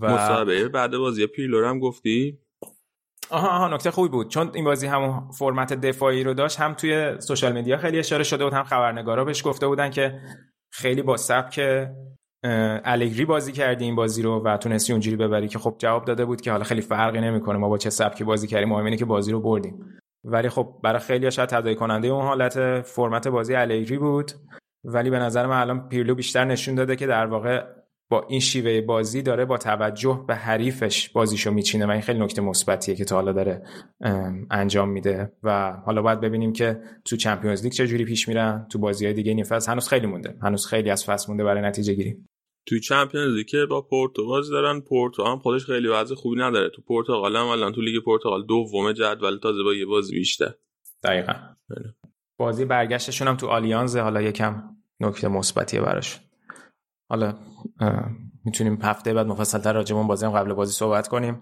و 0.00 0.14
مصاحبه 0.14 0.68
بعد 0.68 0.96
بازی 0.96 1.26
پیلو 1.26 1.68
هم 1.68 1.78
گفتی؟ 1.78 2.38
آها 3.30 3.48
آها 3.48 3.68
نکته 3.68 3.90
خوبی 3.90 4.08
بود. 4.08 4.28
چون 4.28 4.50
این 4.54 4.64
بازی 4.64 4.86
همون 4.86 5.30
فرمت 5.38 5.72
دفاعی 5.72 6.24
رو 6.24 6.34
داشت 6.34 6.60
هم 6.60 6.74
توی 6.74 7.20
سوشال 7.20 7.52
میدیا 7.52 7.76
خیلی 7.76 7.98
اشاره 7.98 8.24
شده 8.24 8.44
بود 8.44 8.52
هم 8.52 8.64
خبرنگارا 8.64 9.24
بهش 9.24 9.46
گفته 9.46 9.66
بودن 9.66 9.90
که 9.90 10.20
خیلی 10.74 11.02
با 11.02 11.16
سبک 11.16 11.60
الگری 12.84 13.24
بازی 13.24 13.52
کردی 13.52 13.84
این 13.84 13.94
بازی 13.94 14.22
رو 14.22 14.42
و 14.42 14.56
تونستی 14.56 14.92
اونجوری 14.92 15.16
ببری 15.16 15.48
که 15.48 15.58
خب 15.58 15.74
جواب 15.78 16.04
داده 16.04 16.24
بود 16.24 16.40
که 16.40 16.50
حالا 16.50 16.64
خیلی 16.64 16.80
فرقی 16.80 17.20
نمی‌کنه. 17.20 17.58
ما 17.58 17.68
با 17.68 17.78
چه 17.78 17.90
سبکی 17.90 18.24
بازی 18.24 18.46
کردیم 18.46 18.68
مهم 18.68 18.96
که 18.96 19.04
بازی 19.04 19.32
رو 19.32 19.40
بردیم. 19.40 19.98
ولی 20.24 20.48
خب 20.48 20.74
برای 20.82 20.98
خیلی 20.98 21.30
شاید 21.30 21.48
تداعی 21.48 21.74
کننده 21.74 22.08
اون 22.08 22.24
حالت 22.24 22.80
فرمت 22.80 23.28
بازی 23.28 23.54
الگری 23.54 23.98
بود. 23.98 24.32
ولی 24.84 25.10
به 25.10 25.18
نظر 25.18 25.46
من 25.46 25.60
الان 25.60 25.88
پیرلو 25.88 26.14
بیشتر 26.14 26.44
نشون 26.44 26.74
داده 26.74 26.96
که 26.96 27.06
در 27.06 27.26
واقع 27.26 27.64
با 28.10 28.26
این 28.28 28.40
شیوه 28.40 28.80
بازی 28.80 29.22
داره 29.22 29.44
با 29.44 29.58
توجه 29.58 30.24
به 30.28 30.34
حریفش 30.34 31.08
بازیشو 31.08 31.50
میچینه 31.50 31.86
و 31.86 31.90
این 31.90 32.00
خیلی 32.00 32.18
نکته 32.18 32.42
مثبتیه 32.42 32.94
که 32.94 33.04
تا 33.04 33.16
حالا 33.16 33.32
داره 33.32 33.62
انجام 34.50 34.88
میده. 34.88 35.32
و 35.42 35.72
حالا 35.86 36.02
باید 36.02 36.20
ببینیم 36.20 36.52
که 36.52 36.80
تو 37.04 37.16
چمپیونز 37.16 37.62
لیگ 37.62 37.72
چه 37.72 37.86
جوری 37.86 38.04
پیش 38.04 38.28
میرن 38.28 38.66
تو 38.72 38.78
بازی 38.78 39.04
های 39.04 39.14
دیگه 39.14 39.34
نیم 39.34 39.44
فصل 39.44 39.72
هنوز 39.72 39.88
خیلی 39.88 40.06
مونده. 40.06 40.38
هنوز 40.42 40.66
خیلی 40.66 40.90
از 40.90 41.04
فصل 41.04 41.26
مونده 41.28 41.44
برای 41.44 41.62
نتیجه 41.62 41.94
گیری. 41.94 42.16
تو 42.66 42.78
چمپیونز 42.78 43.34
لیگ 43.34 43.46
که 43.46 43.66
با 43.70 43.82
پورتو 43.82 44.26
بازی 44.26 44.50
دارن 44.50 44.80
پورتو 44.80 45.24
هم 45.24 45.38
خودش 45.38 45.64
خیلی 45.64 45.88
وضع 45.88 46.14
خوبی 46.14 46.40
نداره. 46.40 46.70
تو 46.70 46.82
پرتغال 46.82 47.36
هم 47.36 47.46
الان 47.46 47.72
تو 47.72 47.80
لیگ 47.80 48.04
پرتغال 48.04 48.46
دوم 48.46 48.92
جدول 48.92 49.38
تازه 49.38 49.62
با 49.62 49.74
یه 49.74 49.86
بازی 49.86 50.14
بیشتر. 50.14 50.54
دقیقا. 51.02 51.32
بله. 51.68 51.94
بازی 52.38 52.64
برگشتشون 52.64 53.28
هم 53.28 53.36
تو 53.36 53.46
آلیانز 53.46 53.96
حالا 53.96 54.22
یکم 54.22 54.62
نکته 55.00 55.28
مثبتیه 55.28 55.80
براش. 55.80 56.20
حالا 57.14 57.34
می‌تونیم 58.44 58.78
هفته 58.82 59.14
بعد 59.14 59.26
مفصلتر 59.26 59.72
راجع 59.72 60.02
بازی 60.02 60.26
هم 60.26 60.32
قبل 60.32 60.52
بازی 60.52 60.72
صحبت 60.72 61.08
کنیم. 61.08 61.40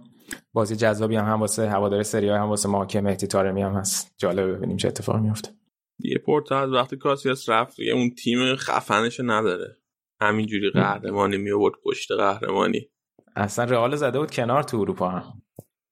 بازی 0.53 0.77
جذابی 0.77 1.17
هم 1.17 1.25
هم 1.25 1.41
واسه 1.41 1.71
هوادار 1.71 2.03
سری 2.03 2.29
هم 2.29 2.43
واسه 2.43 2.69
ما 2.69 2.87
که 2.87 3.01
مهدی 3.01 3.27
تارمی 3.27 3.63
هم 3.63 3.73
هست. 3.73 4.15
جالب 4.19 4.57
ببینیم 4.57 4.77
چه 4.77 4.89
اتفاقی 4.89 5.21
میفته 5.21 5.51
یه 5.99 6.23
از 6.51 6.73
وقتی 6.73 6.97
کاسیاس 6.97 7.49
رفت 7.49 7.79
یه 7.79 7.93
اون 7.93 8.11
تیم 8.11 8.57
خفنش 8.57 9.21
نداره. 9.21 9.77
همینجوری 10.21 10.71
قهرمانی 10.71 11.37
می 11.37 11.51
آورد 11.51 11.75
پشت 11.85 12.13
قهرمانی. 12.13 12.89
اصلا 13.37 13.65
رئال 13.65 13.97
زده 13.97 14.19
بود 14.19 14.31
کنار 14.31 14.63
تو 14.63 14.77
اروپا 14.77 15.09
هم. 15.09 15.43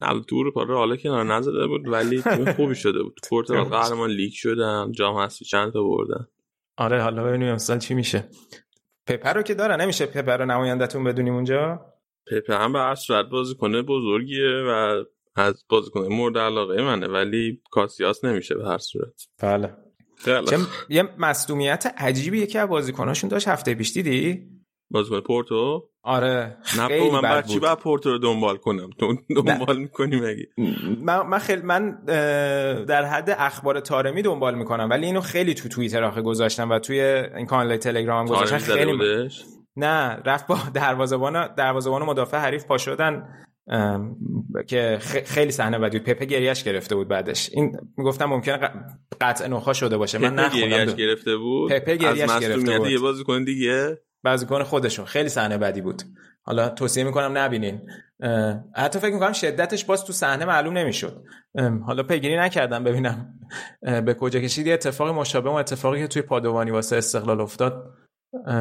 نه 0.00 0.22
تو 0.28 0.36
اروپا 0.36 0.62
رئال 0.62 0.96
کنار 0.96 1.24
نزده 1.24 1.66
بود 1.66 1.88
ولی 1.88 2.22
تیم 2.22 2.52
خوبی 2.52 2.74
شده 2.74 3.02
بود. 3.02 3.20
پورتغال 3.28 3.64
قهرمان 3.78 4.10
لیگ 4.10 4.32
شدن 4.32 4.92
جام 4.92 5.16
حذفی 5.16 5.44
چند 5.44 5.72
تا 5.72 5.82
بردن. 5.82 6.26
آره 6.76 7.02
حالا 7.02 7.24
ببینیم 7.24 7.48
امسال 7.48 7.78
چی 7.78 7.94
میشه. 7.94 8.28
پپر 9.10 9.32
رو 9.32 9.42
که 9.42 9.54
داره 9.54 9.76
نمیشه 9.76 10.06
پپر 10.06 10.36
رو 10.36 10.44
نمایندتون 10.44 11.04
بدونیم 11.04 11.34
اونجا؟ 11.34 11.86
پپر 12.30 12.54
هم 12.54 12.72
به 12.72 12.94
صورت 12.94 13.26
بازیکن 13.26 13.82
بزرگیه 13.82 14.62
و 14.66 15.04
از 15.36 15.64
بازیکن 15.68 16.06
مورد 16.06 16.38
علاقه 16.38 16.82
منه 16.82 17.06
ولی 17.06 17.62
کاسیاس 17.70 18.24
نمیشه 18.24 18.54
به 18.54 18.68
هر 18.68 18.78
صورت. 18.78 19.12
بله. 19.42 19.76
چه 20.24 20.58
یه 20.88 21.08
مصدومیت 21.18 21.94
عجیبی 21.98 22.46
که 22.46 22.66
بازیکناشون 22.66 23.30
داشت 23.30 23.48
هفته 23.48 23.74
پیش 23.74 23.92
دیدی؟ 23.92 24.48
بازیکن 24.90 25.20
پورتو؟ 25.20 25.86
آره. 26.02 26.56
خیلی 26.64 27.10
من 27.10 27.20
بعد 27.20 27.46
چی 27.46 27.58
بعد 27.58 27.78
پورتو 27.78 28.10
رو 28.10 28.18
دنبال 28.18 28.56
کنم؟ 28.56 28.90
تو 28.98 29.16
دنبال 29.36 29.78
می‌کنی 29.78 30.16
مگه؟ 30.16 30.48
من 31.00 31.26
من 31.26 31.38
خیلی 31.38 31.62
من 31.62 32.04
در 32.84 33.04
حد 33.04 33.36
اخبار 33.38 33.80
تارمی 33.80 34.22
دنبال 34.22 34.54
می‌کنم. 34.54 34.90
ولی 34.90 35.06
اینو 35.06 35.20
خیلی 35.20 35.54
تو 35.54 35.68
توییتر 35.68 36.04
آخه 36.04 36.22
گذاشتم 36.22 36.70
و 36.70 36.78
توی 36.78 37.00
این 37.00 37.46
کانال 37.46 37.76
تلگرام 37.76 38.26
گذاشتم. 38.26 38.58
خیلی 38.58 39.28
نه. 39.76 40.22
رفت 40.26 40.46
با 40.46 40.58
دروازه‌بان 40.74 41.54
دروازه‌بان 41.54 42.02
مدافع 42.02 42.38
حریف 42.38 42.64
پا 42.64 42.78
شدن 42.78 43.28
که 44.66 44.98
خیلی 45.24 45.50
صحنه 45.50 45.78
بدی 45.78 45.98
بود. 45.98 46.08
پپه 46.08 46.24
گریش 46.24 46.64
گرفته 46.64 46.94
بود 46.94 47.08
بعدش. 47.08 47.50
این 47.52 47.76
می‌گفتم 47.96 48.24
ممکنه 48.24 48.70
قطع 49.20 49.48
نخا 49.48 49.72
شده 49.72 49.98
باشه. 49.98 50.18
من 50.18 50.34
نخوندم. 50.34 50.92
گرفته 50.92 51.36
بود؟ 51.36 51.72
پپه 51.72 51.96
گریش 51.96 52.38
گرفته 52.40 52.78
بود. 52.78 52.90
یه 52.90 52.98
بازیکن 52.98 53.44
دیگه؟ 53.44 53.98
بازیکن 54.24 54.62
خودشون. 54.62 55.04
خیلی 55.04 55.28
صحنه 55.28 55.58
بدی 55.58 55.80
بود. 55.80 56.02
حالا 56.42 56.68
توصیه 56.68 57.04
می‌کنم 57.04 57.38
نبینین. 57.38 57.90
حتی 58.76 58.98
فکر 58.98 59.14
می‌کنم 59.14 59.32
شدتش 59.32 59.84
باز 59.84 60.04
تو 60.04 60.12
صحنه 60.12 60.44
معلوم 60.44 60.78
نمی‌شد. 60.78 61.24
حالا 61.86 62.02
پیگیری 62.02 62.36
نکردم 62.36 62.84
ببینم. 62.84 63.38
به 63.82 64.14
کجا 64.14 64.40
کشید. 64.40 64.66
یه 64.66 64.74
اتفاق 64.74 65.08
مشابه 65.08 65.48
اون 65.48 65.60
اتفاقی 65.60 66.00
که 66.00 66.06
توی 66.06 66.22
پادوانی 66.22 66.70
واسه 66.70 66.96
استقلال 66.96 67.40
افتاد 67.40 67.94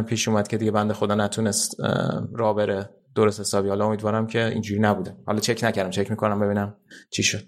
پیش 0.08 0.28
اومد 0.28 0.48
که 0.48 0.58
دیگه 0.58 0.72
بنده 0.72 0.94
خدا 0.94 1.16
نتونست 1.16 1.76
را 2.34 2.54
بره. 2.54 2.90
درست 3.16 3.40
حسابی. 3.40 3.70
حالا 3.70 3.86
امیدوارم 3.86 4.28
که 4.28 4.46
اینجوری 4.46 4.82
نبوده. 4.82 5.16
حالا 5.26 5.40
چک 5.40 5.64
نکردم. 5.64 5.90
چک 5.90 6.12
می‌کنم 6.12 6.40
ببینم 6.40 6.78
چی 7.12 7.24
شد. 7.24 7.44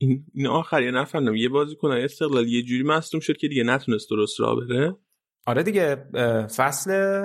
این, 0.00 0.26
این 0.34 0.46
آخر 0.46 0.82
یه 0.82 0.90
نفهمیدم. 0.90 1.34
یه 1.34 1.48
بازیکن 1.48 1.90
استقلال 1.90 2.48
یه 2.48 2.62
جوری 2.62 2.82
مصدوم 2.82 3.20
شد 3.20 3.36
که 3.36 3.48
دیگه 3.48 3.62
نتونست 3.62 4.10
درست 4.10 4.40
را 4.40 4.54
بره. 4.54 4.96
آره 5.46 5.62
دیگه 5.62 5.96
فصل 6.56 7.22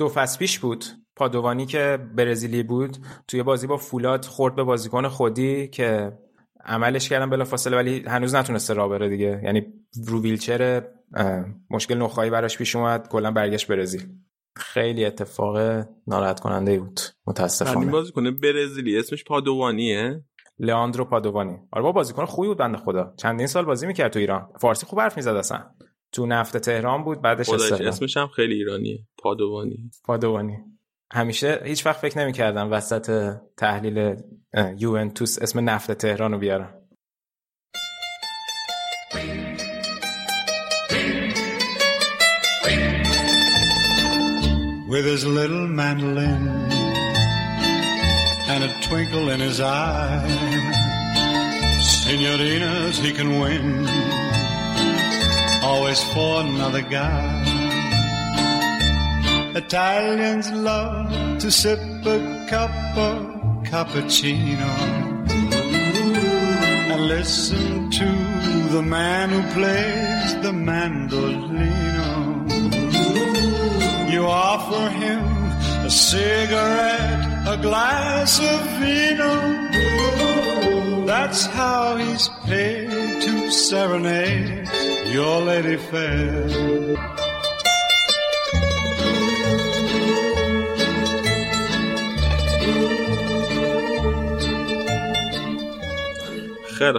دو 0.00 0.08
فصل 0.08 0.38
پیش 0.38 0.58
بود. 0.58 0.84
پادوانی 1.16 1.66
که 1.66 1.98
برزیلی 2.16 2.62
بود 2.62 2.96
توی 3.28 3.42
بازی 3.42 3.66
با 3.66 3.76
فولاد 3.76 4.24
خورد 4.24 4.54
به 4.54 4.64
بازیکن 4.64 5.08
خودی 5.08 5.68
که 5.68 6.18
عملش 6.64 7.08
کردن 7.08 7.30
بلا 7.30 7.44
فاصله 7.44 7.76
ولی 7.76 8.04
هنوز 8.06 8.34
نتونسته 8.34 8.74
را 8.74 8.88
بره 8.88 9.08
دیگه. 9.08 9.40
یعنی 9.44 9.66
رو 10.06 10.22
ویلچر 10.22 10.88
مشکل 11.70 11.98
نخواهی 11.98 12.30
براش 12.30 12.58
پیش 12.58 12.76
اومد 12.76 13.08
کلا 13.08 13.30
برگشت 13.30 13.68
برزیل. 13.68 14.08
خیلی 14.56 15.04
اتفاق 15.04 15.86
ناراحت 16.06 16.40
کننده 16.40 16.78
بود. 16.78 17.00
متاسفانه. 17.26 17.80
این 17.80 17.90
بازیکن 17.90 18.30
برزیلی 18.30 18.98
اسمش 18.98 19.24
پادوانیه؟ 19.24 20.24
لئاندرو 20.58 21.04
پادوانی. 21.04 21.58
آره 21.72 21.82
با 21.82 21.92
بازیکن 21.92 22.24
خوبی 22.24 22.48
بود 22.48 22.58
بنده 22.58 22.78
خدا. 22.78 23.14
چندین 23.16 23.46
سال 23.46 23.64
بازی 23.64 23.86
می‌کرد 23.86 24.12
تو 24.12 24.18
ایران. 24.18 24.48
فارسی 24.60 24.86
خوب 24.86 25.00
حرف 25.00 25.16
می‌زد 25.16 25.36
اصلا. 25.36 25.70
تو 26.12 26.26
نفت 26.26 26.56
تهران 26.56 27.04
بود 27.04 27.22
بعدش 27.22 27.48
اسمش 27.48 28.16
هم 28.16 28.28
خیلی 28.28 28.54
ایرانیه 28.54 29.06
پادوانی. 29.18 29.90
پادوانی. 30.04 30.58
همیشه 31.12 31.60
هیچ 31.64 31.86
وقت 31.86 32.00
فکر 32.00 32.18
نمی‌کردم 32.18 32.72
وسط 32.72 33.36
تحلیل 33.56 34.16
یوونتوس 34.78 35.38
اسم 35.42 35.70
نفت 35.70 35.92
تهران 35.92 36.32
رو 36.32 36.38
بیارم. 36.38 36.74
With 44.92 45.06
his 45.14 45.24
little 45.38 45.66
mandolin 45.80 46.42
and 48.52 48.60
a 48.68 48.70
twinkle 48.86 49.26
in 49.34 49.40
his 49.48 49.58
eye. 49.60 50.26
Senorinas 52.02 52.96
he 53.04 53.10
can 53.18 53.30
win, 53.40 53.66
always 55.70 56.02
for 56.12 56.40
another 56.40 56.82
guy. 56.82 57.22
Italians 59.54 60.50
love 60.50 61.38
to 61.42 61.48
sip 61.50 61.78
a 62.16 62.18
cup 62.52 62.74
of 63.08 63.18
cappuccino 63.70 64.72
and 66.92 67.00
listen 67.16 67.88
to 68.00 68.10
the 68.74 68.82
man 68.82 69.26
who 69.34 69.42
plays 69.56 70.28
the 70.46 70.54
mandolino. 70.68 72.10
You 74.12 74.22
offer 74.26 74.84
him 75.02 75.24
a 75.88 75.90
cigarette, 75.90 77.22
a 77.54 77.56
glass 77.68 78.30
of 78.52 78.60
vino. 78.78 79.34
That's 81.06 81.46
how 81.46 81.96
he's 81.96 82.28
paid 82.46 82.99
to 83.20 83.50
serenade 83.50 84.66
your 85.14 85.36
lady 85.42 85.76
fair. 85.76 86.48
خیلی 96.78 96.98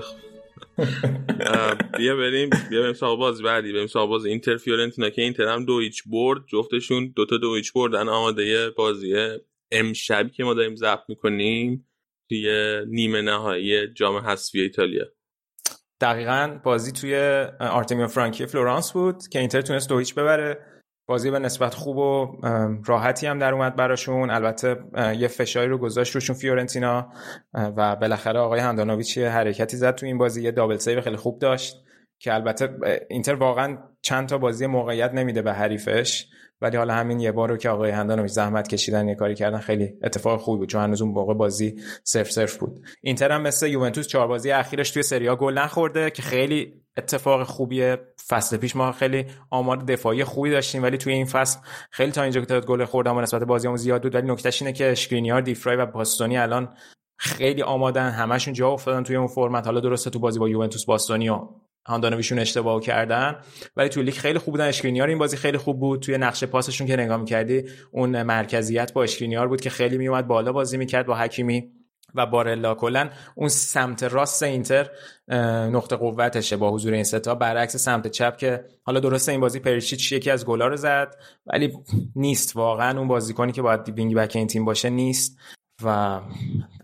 بیا 1.98 2.16
بریم 2.16 2.50
بیا 2.70 2.82
بریم 2.82 2.94
سراغ 2.94 3.20
باز 3.20 3.42
بعدی. 3.42 3.74
بریم 3.74 3.88
سراغ 3.88 4.10
باز 4.10 4.26
اینتر 4.26 4.58
فیورنتینا 4.58 5.10
که 5.10 5.22
اینتر 5.22 5.48
هم 5.48 5.66
دو 5.66 5.74
ایچ 5.74 6.04
برد. 6.06 6.42
جفتشون 6.48 7.14
دوتا 7.16 7.38
دو 7.38 7.50
ایچ 7.50 7.74
بردن 7.74 8.10
آماده 8.10 8.70
بازی 8.70 9.38
امشبی 9.72 10.30
که 10.30 10.44
ما 10.44 10.54
داریم 10.54 10.76
ضبط 10.76 11.04
می‌کنیم 11.08 11.88
توی 12.30 12.76
نیمه 12.88 13.22
نهایی 13.22 13.88
جام 13.88 14.16
حذفی 14.18 14.62
ایتالیا. 14.62 15.06
دقیقا 16.02 16.60
بازی 16.64 16.92
توی 16.92 17.46
آرتمیو 17.60 18.08
فرانکی 18.08 18.46
فلورانس 18.46 18.92
بود 18.92 19.28
که 19.28 19.40
اینتر 19.40 19.62
تونست 19.62 19.90
دو 19.90 19.98
هیچ 19.98 20.16
ببره. 20.16 20.58
بازی 21.08 21.32
به 21.32 21.40
نسبت 21.40 21.74
خوب 21.74 21.98
و 21.98 22.38
راحتی 22.86 23.28
هم 23.28 23.40
در 23.40 23.54
اومد 23.54 23.76
براشون. 23.76 24.30
البته 24.30 24.78
یه 25.18 25.28
فشاری 25.28 25.68
رو 25.68 25.78
گذاشت 25.78 26.16
روشون 26.16 26.36
فیورنتینا 26.36 27.10
و 27.54 27.96
بالاخره 27.96 28.40
آقای 28.40 28.60
هندانویچ 28.60 29.18
حرکتی 29.18 29.78
زد 29.78 29.96
تو 29.96 30.06
این 30.06 30.18
بازی. 30.18 30.44
یه 30.44 30.52
double 30.52 30.78
save 30.78 31.02
خیلی 31.02 31.16
خوب 31.16 31.40
داشت 31.40 31.76
که 32.20 32.34
البته 32.34 32.70
اینتر 33.10 33.34
واقعا 33.34 33.78
چند 34.02 34.30
تا 34.30 34.38
بازی 34.38 34.68
موقعیت 34.68 35.14
نمیده 35.14 35.42
به 35.42 35.54
حریفش. 35.54 36.28
ولی 36.62 36.78
حالا 36.78 36.94
همین 36.94 37.20
یه 37.20 37.32
بار 37.32 37.50
رو 37.50 37.58
که 37.58 37.70
آقای 37.70 37.92
هندانویچ 37.92 38.32
زحمت 38.32 38.68
کشیدن 38.68 39.08
یه 39.08 39.16
کاری 39.16 39.36
کردن 39.36 39.60
خیلی 39.60 39.94
اتفاق 40.04 40.40
خوبی 40.40 40.58
بود 40.58 40.70
چون 40.70 40.82
هنوز 40.82 41.02
اون 41.02 41.12
موقع 41.12 41.34
بازی 41.34 41.76
صرف 42.04 42.32
صرف 42.32 42.58
بود. 42.58 42.82
اینتر 43.02 43.32
هم 43.32 43.42
مثل 43.42 43.68
یوونتوس 43.68 44.08
چهار 44.08 44.28
بازی 44.28 44.52
اخیرش 44.52 44.92
توی 44.92 45.04
سری 45.04 45.36
گل 45.36 45.58
نخورده 45.58 46.10
که 46.10 46.22
خیلی 46.22 46.82
اتفاق 46.98 47.44
خوبیه 47.44 47.98
فصل 48.28 48.58
پیش 48.58 48.76
ما 48.76 48.92
خیلی 48.92 49.26
آمار 49.50 49.78
دفاعی 49.78 50.24
خوبی 50.24 50.52
داشتیم 50.52 50.84
ولی 50.84 50.98
توی 50.98 51.14
این 51.14 51.26
فصل 51.26 51.60
خیلی 51.92 52.12
تا 52.12 52.24
اینجا 52.24 52.40
که 52.40 52.46
تعداد 52.46 52.66
گل 52.66 52.86
خوردم 52.86 53.18
و 53.18 53.22
نسبت 53.22 53.44
بازیامون 53.44 53.78
زیاد 53.78 54.04
بود. 54.04 54.16
ولی 54.16 54.32
نکتهش 54.32 54.62
اینه 54.62 54.74
که 54.74 54.92
اشکرینیار 54.92 55.42
دیفرای 55.42 55.78
و 55.78 55.86
باستونی 55.86 56.38
الان 56.38 56.74
خیلی 57.18 57.62
آمادن 57.62 58.10
همشون 58.10 58.54
جا 58.54 58.70
افتادن 58.70 59.04
توی 59.04 59.16
اون 59.16 59.28
فرمت. 59.28 59.66
حالا 59.66 59.80
درسته 59.80 60.10
تو 60.10 60.20
بازی 60.20 60.40
با 60.40 60.50
یوونتوس 60.50 60.86
باستونی 60.86 61.30
و 61.30 61.48
هاندانویشون 61.86 62.40
اشتباه 62.40 62.82
کردن. 62.82 63.36
ولی 63.76 63.90
توی 63.90 64.04
لیگ 64.04 64.14
خیلی 64.14 64.40
خوب 64.40 64.54
بودن. 64.54 64.68
اشکرینیار 64.68 65.08
این 65.08 65.18
بازی 65.18 65.38
خیلی 65.38 65.58
خوب 65.58 65.80
بود. 65.80 66.02
توی 66.02 66.18
نقشه 66.18 66.46
پاسشون 66.46 66.88
که 66.88 66.96
نگاه 66.96 67.18
می‌کردی 67.18 67.64
اون 67.92 68.24
مرکزیت 68.24 68.94
با 68.94 69.04
اشکرینیار 69.04 69.48
بود 69.48 69.62
که 69.62 69.70
خیلی 69.70 69.98
میومد 69.98 70.28
بالا 70.28 70.52
بازی 70.52 70.78
می‌کرد 70.78 71.06
با 71.06 71.16
حکیمی 71.16 71.72
و 72.16 72.26
بارلا. 72.26 72.76
کلا 72.76 73.10
اون 73.36 73.50
سمت 73.50 74.04
راست 74.04 74.44
اینتر 74.44 74.90
نقطه 75.72 75.96
قوتشه 75.96 76.58
با 76.58 76.72
حضور 76.72 76.94
این 76.94 77.04
ستا. 77.04 77.36
برعکس 77.36 77.76
سمت 77.76 78.08
چپ 78.08 78.38
که 78.38 78.66
حالا 78.84 79.00
درسته 79.00 79.32
این 79.32 79.42
بازی 79.42 79.60
پریشیچ 79.60 80.12
یکی 80.12 80.32
از 80.32 80.46
گلا 80.46 80.68
رو 80.68 80.78
زد 80.78 81.16
ولی 81.46 81.74
نیست. 82.16 82.56
واقعا 82.56 83.00
اون 83.00 83.08
بازیکنی 83.08 83.52
که 83.52 83.62
باید 83.62 83.90
wing 83.90 84.16
back 84.16 84.36
این 84.36 84.48
تیم 84.48 84.66
باشه 84.66 84.90
نیست. 84.90 85.40
و 85.84 86.20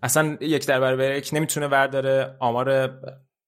اصلا 0.04 0.38
یک 0.42 0.68
در 0.68 0.80
برابر 0.80 1.16
یک 1.16 1.30
نمی‌تونه 1.34 1.68
ورداره. 1.68 2.36
آمار 2.40 3.00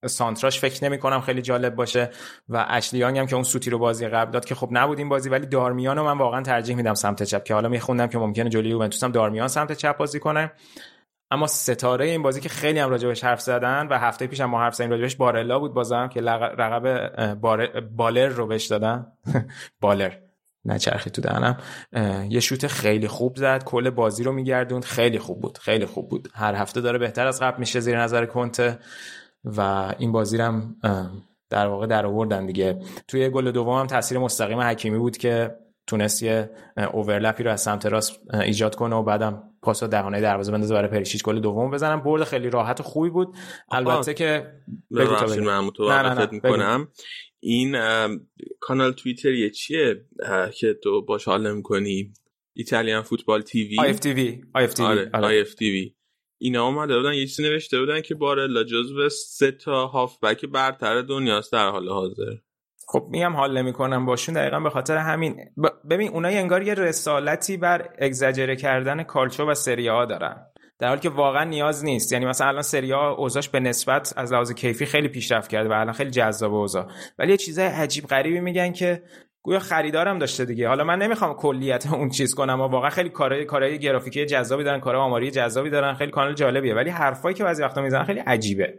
سانتراش 0.06 0.60
فکر 0.60 0.84
نمی 0.84 0.98
کنم 0.98 1.22
خیلی 1.22 1.42
جالب 1.42 1.76
باشه 1.76 2.10
و 2.50 2.66
اشلیانگ 2.70 3.18
هم 3.18 3.26
که 3.26 3.36
اون 3.36 3.44
سوتی 3.44 3.70
رو 3.70 3.80
بازی 3.80 4.08
قبل 4.08 4.32
داد 4.32 4.46
که 4.46 4.56
خب 4.56 4.70
نبود 4.72 4.98
این 4.98 5.10
بازی 5.10 5.30
ولی 5.30 5.46
دارمیان 5.46 5.98
رو 5.98 6.04
من 6.04 6.18
واقعا 6.18 6.42
ترجیح 6.42 6.76
میدم 6.76 6.94
سمت 6.94 7.24
چپ 7.24 7.44
که 7.44 7.54
حالا 7.54 7.70
میخوندم 7.70 8.08
که 8.08 8.18
ممکنه 8.18 8.50
جلوی 8.50 8.70
یوونتوس 8.70 9.04
هم 9.04 9.12
دارمیان 9.12 9.48
سمت 9.48 9.72
چپ 9.72 9.98
بازی 9.98 10.20
کنه. 10.20 10.52
اما 11.32 11.48
ستاره 11.48 12.06
این 12.06 12.22
بازی 12.22 12.42
که 12.42 12.50
خیلی 12.50 12.80
هم 12.80 12.90
راجبش 12.90 13.24
حرف 13.24 13.42
زدن 13.42 13.88
و 13.88 13.98
هفته 13.98 14.28
پیش 14.28 14.42
هم 14.42 14.50
ما 14.50 14.60
حرف 14.60 14.76
زدیم 14.76 14.90
راجبش 14.90 15.16
بارلا 15.16 15.60
بود 15.60 15.74
بازم 15.74 16.08
که 16.08 16.22
رقب 16.22 17.34
بالر 17.82 18.28
رو 18.28 18.48
بهش 18.48 18.66
دادن. 18.66 19.08
بالر 19.82 20.12
نچرخی 20.66 21.10
تو 21.10 21.22
دهنم. 21.22 21.58
یه 22.30 22.40
شوت 22.40 22.68
خیلی 22.68 23.08
خوب 23.08 23.36
زد 23.36 23.64
کل 23.64 23.90
بازی 23.90 24.24
رو 24.24 24.32
میگردوند. 24.32 24.86
خیلی 24.86 25.20
خوب 25.20 25.42
بود 25.42 25.58
خیلی 25.58 25.86
خوب 25.86 26.10
بود. 26.10 26.28
هر 26.34 26.56
هفته 26.56 26.82
داره 26.82 26.98
بهتر 26.98 27.28
از 27.28 27.40
قبل 27.40 27.60
میشه 27.60 27.80
زیر 27.80 28.02
نظر 28.02 28.26
کنته. 28.26 28.80
و 29.44 29.94
این 30.00 30.12
بازی 30.12 30.38
هم 30.38 30.76
در 31.50 31.68
واقع 31.68 31.88
در 31.88 32.06
آوردن 32.06 32.46
دیگه. 32.46 32.80
توی 33.08 33.30
گل 33.30 33.52
دوم 33.52 33.80
هم 33.80 33.88
تاثیر 33.88 34.18
مستقیم 34.18 34.60
حکیمی 34.60 34.98
بود 34.98 35.18
که 35.18 35.56
تونست 35.88 36.24
یه 36.24 36.50
اوورلپی 36.94 37.44
رو 37.44 37.52
از 37.52 37.62
سمت 37.62 37.86
راست 37.86 38.20
ایجاد 38.34 38.76
کنه 38.76 38.96
و 38.96 39.04
بعدم 39.04 39.44
پاس 39.62 39.84
دهانه 39.84 40.22
دروازه 40.22 40.52
بندازه 40.52 40.74
برای 40.74 40.90
پریشیچ. 40.90 41.24
گل 41.24 41.40
دوم 41.40 41.72
بزنم. 41.72 42.04
برد 42.04 42.24
خیلی 42.24 42.50
راحت 42.50 42.80
و 42.80 42.84
خوبی 42.84 43.10
بود. 43.10 43.36
البته 43.72 44.14
که 44.14 44.54
بگو 44.98 45.16
تا 45.16 45.26
بگو. 45.26 46.28
می‌کنم. 46.32 46.88
این 47.40 47.76
کانال 48.60 48.92
توییتریه 48.92 49.50
چیه؟ 49.50 49.96
که 50.54 50.74
تو 50.84 51.06
باش 51.06 51.26
حال 51.26 51.52
نمی‌کنی. 51.52 52.14
ایتالیان 52.54 53.02
فوتبال 53.02 53.42
تیوی؟ 53.42 53.80
آی 53.80 53.90
اف 53.90 54.00
تیوی 54.00 54.42
آی 54.54 54.64
اف 54.64 54.74
تیوی 54.74 55.06
آی 55.14 55.42
اف 55.42 55.54
تیوی 55.54 55.96
اینا 56.42 56.66
اومده 56.66 56.98
بودن 56.98 57.14
یه 57.14 57.26
چیزی 57.26 57.44
نوشته 57.44 57.80
بودن 57.80 58.02
که 58.02 58.16
بارلا 58.16 58.64
جزو 58.64 59.10
سه 59.10 59.52
تا 59.52 59.88
هافبک 59.88 60.46
برتر 60.46 61.02
دنیاست 61.02 61.52
در 61.52 61.70
حال 61.70 61.90
حاضر. 61.90 62.36
خب 62.88 63.08
میگم 63.10 63.36
حال 63.36 63.58
نمی‌کنم 63.58 64.06
باشون. 64.06 64.36
دقیقا 64.36 64.60
به 64.60 64.70
خاطر 64.70 64.98
همین. 64.98 65.38
ببین 65.90 66.10
اونایی 66.10 66.38
انگار 66.38 66.64
یه 66.64 66.74
رسالتی 66.74 67.58
بر 67.58 67.90
اگزاجره 68.00 68.56
کردن 68.56 69.04
کالچو 69.04 69.46
و 69.46 69.54
سری 69.54 69.88
ها 69.88 70.06
دارن. 70.06 70.46
در 70.80 70.88
حالی 70.88 71.02
که 71.02 71.10
واقعا 71.10 71.44
نیاز 71.44 71.86
نیست. 71.86 72.14
یعنی 72.14 72.26
مثلا 72.26 72.48
الان 72.48 72.62
سری 72.62 72.92
ها 72.92 73.12
اوضاعش 73.12 73.50
به 73.50 73.60
نسبت 73.60 74.14
از 74.18 74.34
لحاظ 74.34 74.52
کیفی 74.52 74.86
خیلی 74.86 75.08
پیشرفت 75.08 75.50
کرده 75.50 75.70
و 75.70 75.74
الان 75.74 75.94
خیلی 75.94 76.12
جذاب 76.12 76.54
اوضاع. 76.54 76.88
ولی 77.20 77.32
یه 77.32 77.38
چیزای 77.38 77.66
عجیب 77.66 78.06
غریبی 78.06 78.40
میگن 78.40 78.72
که 78.72 79.04
گویا 79.42 79.60
خریدارم 79.60 80.20
داشته 80.20 80.46
دیگه. 80.46 80.68
حالا 80.68 80.84
من 80.84 81.00
نمی‌خوام 81.00 81.34
کلیت 81.34 81.94
اون 81.94 82.10
چیز 82.10 82.36
کنم. 82.36 82.62
و 82.62 82.64
واقعا 82.64 82.90
خیلی 82.90 83.10
کارهای 83.10 83.46
کارهای 83.46 83.80
گرافیکی 83.80 84.26
جذابی 84.26 84.64
دارن 84.64 84.80
کارهای 84.80 85.06
آماری 85.06 85.32
جذابی 85.32 85.70
دارن. 85.70 85.94
خیلی 85.94 86.12
کانال 86.12 86.34
جالبیه. 86.34 86.76
ولی 86.76 86.90
حرفایی 86.90 87.36
که 87.36 87.44
بعضی 87.44 87.64
وقتا 87.64 87.82
می‌زنن 87.82 88.04
خیلی 88.04 88.20
عجیبه. 88.20 88.74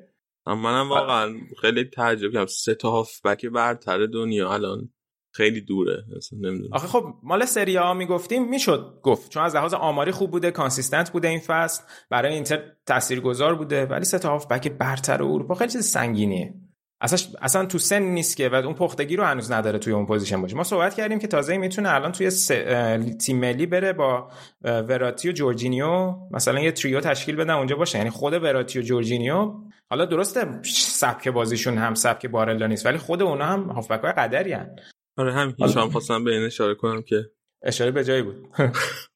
منم 0.47 0.89
واقعا 0.89 1.35
خیلی 1.61 1.85
تعجب 1.85 2.33
کردم. 2.33 2.47
سه 2.47 2.75
تا 2.75 2.91
هافبک 2.91 3.47
برتر 3.47 4.07
دنیا 4.07 4.53
الان 4.53 4.89
خیلی 5.35 5.61
دوره. 5.61 6.05
نمی‌دونم. 6.33 6.73
آخه 6.73 6.87
خب 6.87 7.15
مال 7.23 7.45
سری 7.45 7.77
ها 7.77 7.95
می‌گفتیم 7.95 8.49
می‌شد 8.49 9.01
گفت. 9.03 9.31
چون 9.31 9.43
از 9.43 9.57
لحاظ 9.57 9.75
آماری 9.75 10.11
خوب 10.11 10.31
بوده 10.31 10.51
consistent 10.51 11.11
بوده 11.11 11.29
این 11.29 11.41
فصل. 11.41 11.83
برای 12.11 12.35
اینتر 12.35 12.63
تاثیرگذار 12.87 13.55
بوده. 13.55 13.87
ولی 13.87 14.05
سه 14.05 14.19
تا 14.19 14.29
هافبک 14.29 14.69
برتر 14.69 15.23
اروپا 15.23 15.55
خیلی 15.55 15.73
چیز 15.73 15.85
سنگینیه. 15.87 16.55
اصلا 17.01 17.19
اصلا 17.43 17.67
تو 17.67 17.79
سن 17.79 18.03
نیست 18.03 18.37
که 18.37 18.49
و 18.49 18.55
اون 18.55 18.75
پختگی 18.75 19.17
رو 19.17 19.25
هنوز 19.25 19.53
نداره 19.53 19.79
توی 19.79 19.93
اون 19.93 20.07
position 20.07 20.43
باشه. 20.43 20.57
ما 20.57 20.65
صحبت 20.65 20.95
کردیم 20.95 21.19
که 21.19 21.27
تازه 21.27 21.59
می‌تونه 21.59 21.95
الان 21.95 22.13
توی 22.13 22.31
تیم 23.21 23.39
ملی 23.41 23.67
بره 23.67 23.93
با 23.93 24.31
وراتی 24.63 25.29
و 25.29 25.33
جورجینیو 25.33 26.15
مثلا 26.31 26.61
یه 26.61 26.73
trio 26.73 27.01
تشکیل 27.01 27.37
بدن 27.37 27.55
اونجا 27.55 27.77
باشه. 27.77 27.99
یعنی 27.99 28.11
خود 28.11 28.33
وراتی 28.33 28.79
و 28.79 28.83
جورجینیو 28.83 29.55
حالا 29.91 30.05
درسته 30.05 30.61
سبک 30.75 31.29
بازیشون 31.29 31.79
هم 31.79 31.95
سبک 31.95 32.27
بارلا 32.27 32.67
نیست 32.67 32.87
ولی 32.87 32.99
خود 32.99 33.23
اونا 33.23 33.45
هم 33.45 33.63
هافبک 33.63 34.01
های 34.01 34.13
قدری 34.13 34.53
هن. 34.53 34.77
آره 35.17 35.33
هم 35.33 35.55
خواستم 35.91 36.25
به 36.25 36.31
این 36.31 36.47
اشاره 36.47 36.75
کنم 36.75 37.03
که 37.03 37.31
اشاره 37.63 37.91
به 37.91 38.05
جایی 38.05 38.23
بود. 38.23 38.49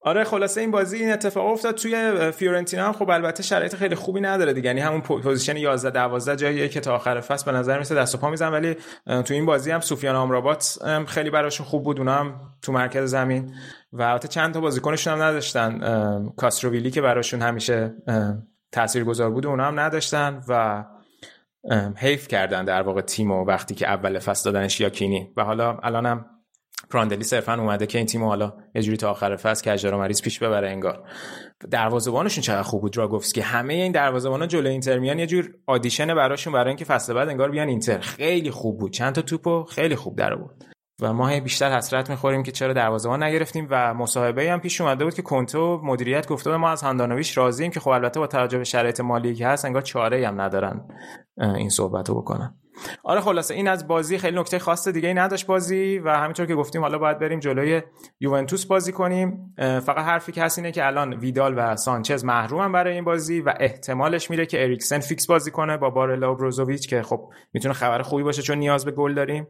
آره 0.00 0.24
خلاصه 0.24 0.60
این 0.60 0.70
بازی 0.70 0.96
این 0.96 1.12
اتفاق 1.12 1.46
افتاد. 1.46 1.74
توی 1.74 2.30
فیورنتینا 2.32 2.86
هم 2.86 2.92
خب 2.92 3.10
البته 3.10 3.42
شرایط 3.42 3.76
خیلی 3.76 3.94
خوبی 3.94 4.20
نداره 4.20 4.52
دیگه. 4.52 4.66
یعنی 4.66 4.80
همون 4.80 5.00
position 5.00 5.56
11 5.56 5.90
12 5.90 6.36
جاییه 6.36 6.68
که 6.68 6.80
تا 6.80 6.94
آخر 6.94 7.20
فصل 7.20 7.52
به 7.52 7.58
نظر 7.58 7.78
میرسه 7.78 7.94
دست 7.94 8.14
و 8.14 8.18
پا 8.18 8.30
میزن 8.30 8.48
ولی 8.48 8.76
تو 9.06 9.34
این 9.34 9.46
بازی 9.46 9.70
هم 9.70 9.80
سوفیان 9.80 10.16
آمرابات 10.16 10.78
خیلی 11.06 11.30
براشون 11.30 11.66
خوب 11.66 11.84
بود. 11.84 11.98
اونا 11.98 12.14
هم 12.14 12.40
تو 12.62 12.72
مرکز 12.72 13.10
زمین 13.10 13.54
و 13.92 14.02
البته 14.02 14.28
چند 14.28 14.54
تا 14.54 14.60
بازیکنشون 14.60 15.12
هم 15.12 15.22
نداشتن. 15.22 15.80
کاستروویلی 16.36 16.90
که 16.90 17.00
براشون 17.00 17.42
همیشه 17.42 17.94
تاثیرگذار 18.72 19.30
بود 19.30 19.46
اونا 19.46 19.64
هم 19.64 19.80
نداشتن 19.80 20.42
و 20.48 20.84
حیف 21.96 22.28
کردن 22.28 22.64
در 22.64 22.82
واقع 22.82 23.00
تیمو 23.00 23.44
وقتی 23.44 23.74
که 23.74 23.88
اول 23.88 24.18
فصل 24.18 24.52
دادنش 24.52 24.80
یاکینی. 24.80 25.32
و 25.36 25.44
حالا 25.44 25.78
الانم 25.82 26.26
پراندلی 26.90 27.24
صرفا 27.24 27.54
اومده 27.54 27.86
که 27.86 27.98
این 27.98 28.06
تیم 28.06 28.24
حالا 28.24 28.52
یه 28.74 28.82
جوری 28.82 28.96
تا 28.96 29.10
آخر 29.10 29.36
فصل 29.36 29.72
کجرا 29.72 29.98
مریض 29.98 30.22
پیش 30.22 30.38
ببره 30.38 30.70
انگار. 30.70 31.02
دروازه‌بانشون 31.70 32.42
چقدر 32.42 32.62
خوب 32.62 32.80
بود 32.80 32.92
دراگوفسکی 32.92 33.40
همه 33.40 33.74
این 33.74 33.92
دروازه‌بانا 33.92 34.46
جلوی 34.46 34.72
اینتر 34.72 34.98
میان 34.98 35.18
یه 35.18 35.26
جور 35.26 35.50
آدیشن 35.66 36.14
براشون 36.14 36.52
برای 36.52 36.68
اینکه 36.68 36.84
فصل 36.84 37.14
بعد 37.14 37.28
انگار 37.28 37.50
بیان 37.50 37.68
اینتر. 37.68 37.98
خیلی 37.98 38.50
خوب 38.50 38.78
بود. 38.78 38.92
چند 38.92 39.14
تا 39.14 39.22
توپو 39.22 39.64
خیلی 39.64 39.96
خوب 39.96 40.18
در 40.18 40.34
بود 40.34 40.64
و 41.02 41.12
ما 41.12 41.40
بیشتر 41.40 41.76
حسرت 41.76 42.10
می‌خوریم 42.10 42.42
که 42.42 42.52
چرا 42.52 42.72
دروازه‌بان 42.72 43.22
نگرفتیم 43.22 43.66
و 43.70 43.94
مصاحبه 43.94 44.50
هم 44.52 44.60
پیش 44.60 44.80
اومده 44.80 45.04
بود 45.04 45.14
که 45.14 45.22
کونته 45.22 45.72
و 45.72 45.80
مدیریت 45.84 46.26
گفته 46.26 46.56
ما 46.56 46.70
از 46.70 46.82
هاندانویچ 46.82 47.38
راضییم 47.38 47.70
که 47.70 47.80
خب 47.80 47.90
البته 47.90 48.20
با 48.20 48.26
توجه 48.26 48.58
به 48.58 48.64
شرایط 48.64 49.00
مالی 49.00 49.34
که 49.34 49.46
هست 49.46 49.64
انگار 49.64 49.82
چاره 49.82 50.28
هم 50.28 50.40
ندارن 50.40 50.88
این 51.38 51.68
صحبتو 51.68 52.14
بکنن. 52.14 52.54
آره 53.04 53.20
خلاصه 53.20 53.54
این 53.54 53.68
از 53.68 53.88
بازی 53.88 54.18
خیلی 54.18 54.40
نکته 54.40 54.58
خاص 54.58 54.88
دیگه 54.88 55.08
ای 55.08 55.14
نداشت 55.14 55.46
بازی 55.46 55.98
و 55.98 56.10
همینطور 56.10 56.46
که 56.46 56.54
گفتیم 56.54 56.82
حالا 56.82 56.98
باید 56.98 57.18
بریم 57.18 57.40
جلوی 57.40 57.82
یوونتوس 58.20 58.66
بازی 58.66 58.92
کنیم. 58.92 59.54
فقط 59.58 59.98
حرفی 59.98 60.32
که 60.32 60.42
هست 60.42 60.58
اینه 60.58 60.72
که 60.72 60.86
الان 60.86 61.14
ویدال 61.14 61.54
و 61.56 61.76
سانچز 61.76 62.24
محرومن 62.24 62.72
برای 62.72 62.94
این 62.94 63.04
بازی 63.04 63.40
و 63.40 63.54
احتمالش 63.60 64.30
میره 64.30 64.46
که 64.46 64.62
اریکسن 64.62 65.00
fix 65.00 65.26
بازی 65.26 65.50
کنه 65.50 65.76
با 65.76 65.90
بارلا 65.90 66.32
و 66.32 66.36
بروزوویچ 66.36 66.88
که 66.88 67.02
خب 67.02 67.32
می‌تونه 67.52 67.74
خبر 67.74 68.02
خوبی 68.02 68.22
باشه 68.22 68.42
چون 68.42 68.58
نیاز 68.58 68.84
به 68.84 68.90
گل 68.90 69.14
داریم. 69.14 69.46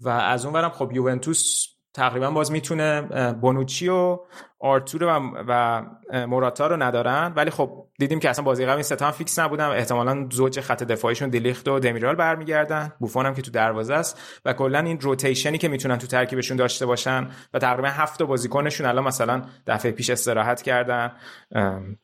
و 0.00 0.08
از 0.08 0.46
اون 0.46 0.68
خب 0.68 0.92
یوونتوس 0.92 1.71
تقریبا 1.94 2.30
باز 2.30 2.52
می‌تونه 2.52 3.00
بونوچی 3.32 3.88
و 3.88 4.18
آرتور 4.60 5.04
و, 5.04 5.20
و 5.48 5.82
موراتا 6.26 6.66
رو 6.66 6.82
ندارن. 6.82 7.32
ولی 7.36 7.50
خب 7.50 7.86
دیدیم 7.98 8.20
که 8.20 8.30
اصلا 8.30 8.44
بازی 8.44 8.66
قبل 8.66 8.82
این 9.00 9.10
fix 9.10 9.38
نبودن 9.38 9.66
احتمالا 9.66 10.28
زوج 10.30 10.60
خط 10.60 10.82
دفاعیشون 10.82 11.28
دیلیخت 11.28 11.68
و 11.68 11.78
دمیرال 11.78 12.14
برمیگردن. 12.14 12.92
بوفون 12.98 13.26
هم 13.26 13.34
که 13.34 13.42
تو 13.42 13.50
دروازه 13.50 13.94
است 13.94 14.40
و 14.44 14.52
کلا 14.52 14.78
این 14.78 15.00
rotation 15.00 15.52
ی 15.52 15.58
که 15.58 15.68
می‌تونن 15.68 15.98
تو 15.98 16.06
ترکیبشون 16.06 16.56
داشته 16.56 16.86
باشن 16.86 17.28
و 17.54 17.58
تقریبا 17.58 17.88
هفت 17.88 18.22
بازیکنشون 18.22 18.86
الان 18.86 19.04
مثلا 19.04 19.42
دفعه 19.66 19.92
پیش 19.92 20.10
استراحت 20.10 20.62
کردن 20.62 21.12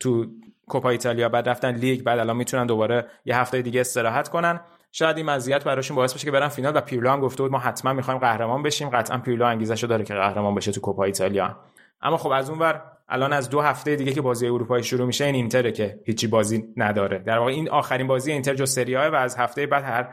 تو 0.01 0.27
کوپا 0.67 0.91
ایتالیا 0.91 1.29
بعد 1.29 1.49
رفتن 1.49 1.75
لیگ 1.75 2.03
بعد 2.03 2.19
الان 2.19 2.37
می‌تونن 2.37 2.67
دوباره 2.67 3.07
یه 3.25 3.39
هفته 3.39 3.63
دیگه 3.63 3.81
استراحت 3.81 4.29
کنن. 4.29 4.61
شاید 4.99 5.17
این 5.17 5.27
مزیت 5.27 5.65
براشون 5.65 5.97
باعث 5.97 6.15
بشه 6.15 6.25
که 6.25 6.31
برن 6.31 6.49
فینال 6.49 6.77
و 6.77 6.81
پیرلو 6.81 7.11
هم 7.11 7.21
گفته 7.21 7.43
بود 7.43 7.53
ما 7.53 7.59
حتما 7.59 7.93
می‌خوایم 7.93 8.21
قهرمان 8.21 8.63
بشیم 8.63 8.89
قطعا 8.89 9.19
پیرلو 9.19 9.45
انگیزشو 9.45 9.87
داره 9.87 10.05
که 10.05 10.15
قهرمان 10.15 10.55
بشه 10.55 10.73
تو 10.73 10.81
کوپا 10.81 11.05
ایتالیا. 11.05 11.57
اما 12.03 12.17
خب 12.17 12.31
از 12.31 12.51
اون 12.51 12.59
ور 12.59 12.83
الان 13.09 13.33
از 13.33 13.51
دو 13.51 13.61
هفته 13.61 13.97
دیگه 13.97 14.13
که 14.13 14.21
بازی 14.21 14.47
اروپایی 14.47 14.85
شروع 14.85 15.07
میشه 15.07 15.25
این 15.25 15.35
اینتره 15.35 15.73
که 15.73 16.01
هیچی 16.05 16.27
بازی 16.27 16.65
نداره. 16.77 17.19
در 17.19 17.39
واقع 17.39 17.51
این 17.51 17.71
آخرین 17.71 18.07
بازی 18.07 18.33
اینتر 18.33 18.55
جو 18.55 18.67
سری 18.67 18.95
و 18.97 18.99
از 18.99 19.37
هفته 19.37 19.67
بعد 19.67 19.85
هر 19.85 20.09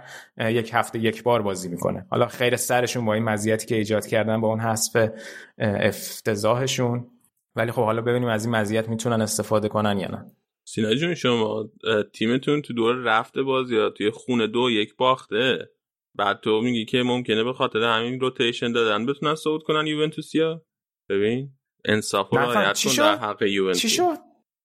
یک 0.52 0.72
هفته 0.74 1.00
یک 1.00 1.24
بار 1.24 1.42
بازی 1.42 1.70
می‌کنه. 1.70 2.06
حالا 2.10 2.28
خیر 2.28 2.56
سرشون 2.56 3.06
با 3.06 3.14
این 3.14 3.24
مزیتی 3.24 3.66
که 3.66 3.76
ایجاد 3.76 4.06
کردن 4.06 4.42
با 4.42 4.48
اون 4.48 4.60
حذف 4.60 5.10
افتضاحشون. 5.58 7.08
ولی 7.56 7.72
خب 7.72 7.84
حالا 7.84 8.02
ببینیم 8.02 8.30
از 8.30 8.46
این 8.46 8.56
مزیت 8.56 8.90
می‌تونن 8.90 9.22
استفاده 9.22 9.68
کنن 9.68 10.00
یا 10.00 10.08
نه. 10.08 10.26
سینا 10.68 10.96
جون 10.96 11.16
شما 11.16 11.70
تیمتون 12.14 12.62
تو 12.62 12.74
دور 12.74 12.96
رفته 12.96 13.44
بازی 13.44 13.78
ها 13.78 13.90
توی 13.90 14.10
خونه 14.10 14.48
دو 14.48 14.70
یک 14.72 14.96
باخته؟ 14.96 15.70
بعد 16.18 16.40
تو 16.40 16.62
میگی 16.62 16.86
که 16.86 17.04
ممکنه 17.04 17.44
به 17.44 17.54
خاطر 17.54 17.80
همین 17.80 18.20
روتیشن 18.20 18.72
دادن. 18.72 19.06
بتونن 19.06 19.36
صعود 19.36 19.64
کنن 19.64 19.88
یوونتوسیا 19.88 20.62
ببین 21.10 21.52
انصاف 21.86 22.34
و 22.34 22.38
رعایت 22.38 22.84
کن 22.84 22.96
در 22.98 23.16
حق 23.18 23.42
یوونتوس. 23.42 23.82
چی 23.82 23.90
شد؟ 23.90 24.18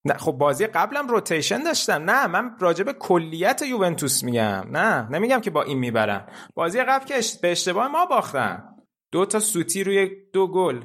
نه 0.05 0.15
خب 0.15 0.33
بازی 0.33 0.67
قبلم 0.67 1.09
روتیشن 1.09 1.63
داشتم. 1.63 1.93
نه 1.93 2.27
من 2.27 2.57
راجع 2.61 2.85
به 2.85 2.93
کلیت 2.93 3.63
یوونتوس 3.69 4.25
میگم. 4.25 4.69
نه 4.71 5.09
نمیگم 5.11 5.41
که 5.41 5.51
با 5.51 5.63
این 5.63 5.79
می‌برن. 5.79 6.29
بازی 6.55 6.83
قبل 6.83 7.07
که 7.07 7.15
به 7.43 7.51
اشتباه 7.51 7.89
ما 7.89 8.07
باختن. 8.07 8.65
دو 9.13 9.27
تا 9.27 9.41
سوتی 9.41 9.85
روی 9.85 10.11
دو 10.33 10.47
گل. 10.47 10.81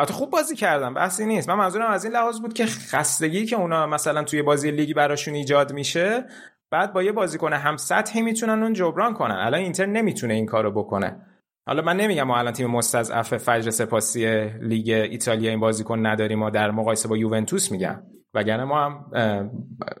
البته 0.00 0.14
خوب 0.14 0.30
بازی 0.30 0.56
کردم 0.56 0.94
بحثی 0.94 1.26
نیست. 1.26 1.48
من 1.48 1.54
منظورم 1.54 1.90
از 1.90 2.04
این 2.04 2.14
لحاظ 2.14 2.40
بود 2.40 2.52
که 2.52 2.66
خستگی 2.66 3.46
که 3.46 3.56
اونا 3.56 3.86
مثلا 3.86 4.24
توی 4.24 4.42
بازی 4.42 4.70
لیگی 4.70 4.94
براشون 4.94 5.34
ایجاد 5.34 5.72
میشه 5.72 6.24
بعد 6.70 6.92
با 6.92 7.02
یه 7.02 7.12
بازیکن 7.12 7.52
هم 7.52 7.76
سطحی 7.76 8.22
می‌تونن 8.22 8.62
اون 8.62 8.72
جبران 8.72 9.14
کنن. 9.14 9.34
الان 9.34 9.60
اینتر 9.60 9.86
نمی‌تونه 9.86 10.34
این 10.34 10.46
کارو 10.46 10.70
بکنه. 10.70 11.26
حالا 11.66 11.82
من 11.82 11.96
نمیگم 11.96 12.22
ما 12.22 12.38
الان 12.38 12.52
تیم 12.52 12.70
مستضعف 12.70 13.36
فجر 13.36 13.70
سپاسی 13.70 14.44
لیگ 14.60 14.88
ایتالیا 14.90 15.50
این 15.50 15.60
بازیکن 15.60 16.06
نداریم 16.06 16.42
و 16.42 16.50
در 16.50 16.70
مقایسه 16.70 17.08
با 17.08 17.16
یوونتوس 17.16 17.72
میگم. 17.72 18.02
وگرنه 18.34 18.64
ما 18.64 18.84
هم 18.84 19.10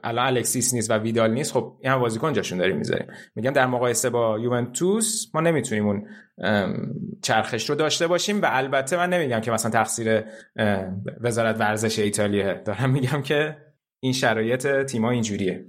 الان 0.04 0.26
الکسیس 0.26 0.74
نیست 0.74 0.90
و 0.90 0.94
ویدال 0.94 1.30
نیست. 1.30 1.52
خب 1.52 1.76
این 1.80 1.92
هم 1.92 1.98
بازیکن 1.98 2.32
جاشون 2.32 2.58
داریم 2.58 2.76
می‌ذاریم. 2.76 3.06
میگم 3.34 3.50
در 3.50 3.66
مقایسه 3.66 4.10
با 4.10 4.38
یوونتوس 4.38 5.26
ما 5.34 5.40
نمی‌تونیم 5.40 5.86
اون 5.86 6.06
چرخش 7.22 7.70
رو 7.70 7.76
داشته 7.76 8.06
باشیم 8.06 8.42
و 8.42 8.46
البته 8.50 8.96
من 8.96 9.10
نمیگم 9.10 9.40
که 9.40 9.50
مثلا 9.50 9.70
تقصیر 9.70 10.24
وزارت 11.20 11.60
ورزش 11.60 11.98
ایتالیا 11.98 12.54
دارم 12.54 12.90
میگم 12.90 13.22
که 13.22 13.56
این 14.02 14.12
شرایط 14.12 14.82
تیما 14.82 15.10
اینجوریه. 15.10 15.66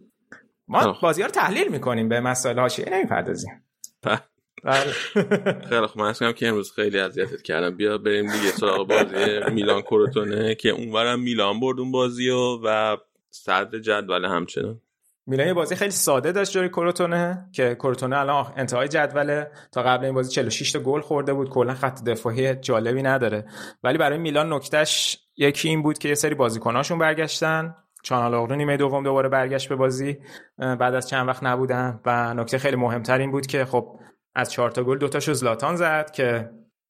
ما 0.67 0.97
بازی 1.01 1.21
ها 1.21 1.27
رو 1.27 1.33
تحلیل 1.33 1.71
می‌کنیم 1.71 2.09
به 2.09 2.19
مسائل 2.19 2.59
حاشیه. 2.59 2.85
نمی‌پردازیم. 2.91 3.63
بله. 4.03 4.19
خیلی 5.69 5.87
خوب. 5.87 6.01
من 6.01 6.33
که 6.33 6.47
امروز 6.47 6.71
خیلی 6.71 6.99
اذیتت 6.99 7.41
کردم. 7.41 7.77
بیا 7.77 7.97
بریم 7.97 8.31
دیگه 8.31 8.51
سراغ 8.51 8.87
بازی 8.87 9.51
میلان 9.53 9.81
کروتونه 9.81 10.55
که 10.55 10.69
اونورم 10.69 11.19
میلان 11.19 11.59
برد 11.59 11.79
اون 11.79 11.91
بازی 11.91 12.29
و 12.29 12.57
و 12.63 12.97
صدر 13.29 13.79
جدول 13.79 14.25
همچنان. 14.25 14.81
میلان 15.27 15.47
یه 15.47 15.53
بازی 15.53 15.75
خیلی 15.75 15.91
ساده 15.91 16.31
داشت 16.31 16.53
جوری 16.53 16.69
کروتونه 16.69 17.49
که 17.51 17.75
کروتونه 17.75 18.17
الان 18.17 18.53
انتهای 18.57 18.87
جدوله. 18.87 19.51
تا 19.71 19.83
قبل 19.83 20.05
این 20.05 20.13
بازی 20.13 20.31
46 20.31 20.71
تا 20.71 20.79
گل 20.79 21.01
خورده 21.01 21.33
بود. 21.33 21.49
کلا 21.49 21.73
خط 21.73 22.03
دفاعی 22.03 22.55
جالبی 22.55 23.03
نداره. 23.03 23.45
ولی 23.83 23.97
برای 23.97 24.17
میلان 24.17 24.53
نکتهش 24.53 25.17
یکی 25.37 25.69
این 25.69 25.83
بود 25.83 25.97
که 25.97 26.09
یه 26.09 26.15
سری 26.15 26.35
بازیکناشون 26.35 26.99
برگشتن. 26.99 27.75
چانالوغلو 28.03 28.55
نیمه 28.55 28.77
دوم 28.77 29.03
دوباره 29.03 29.29
برگشت 29.29 29.69
به 29.69 29.75
بازی. 29.75 30.17
بعد 30.57 30.95
از 30.95 31.09
چند 31.09 31.27
وقت 31.27 31.43
نبودن. 31.43 31.99
و 32.05 32.33
نکته 32.33 32.57
خیلی 32.57 32.75
مهمتر 32.75 33.17
این 33.17 33.31
بود 33.31 33.47
که 33.47 33.65
خب 33.65 33.99
از 34.35 34.51
چهار 34.51 34.71
تا 34.71 34.83
گل 34.83 34.97
دوتاشو 34.97 35.33
زلاتان 35.33 35.75
زد 35.75 36.11
که 36.11 36.49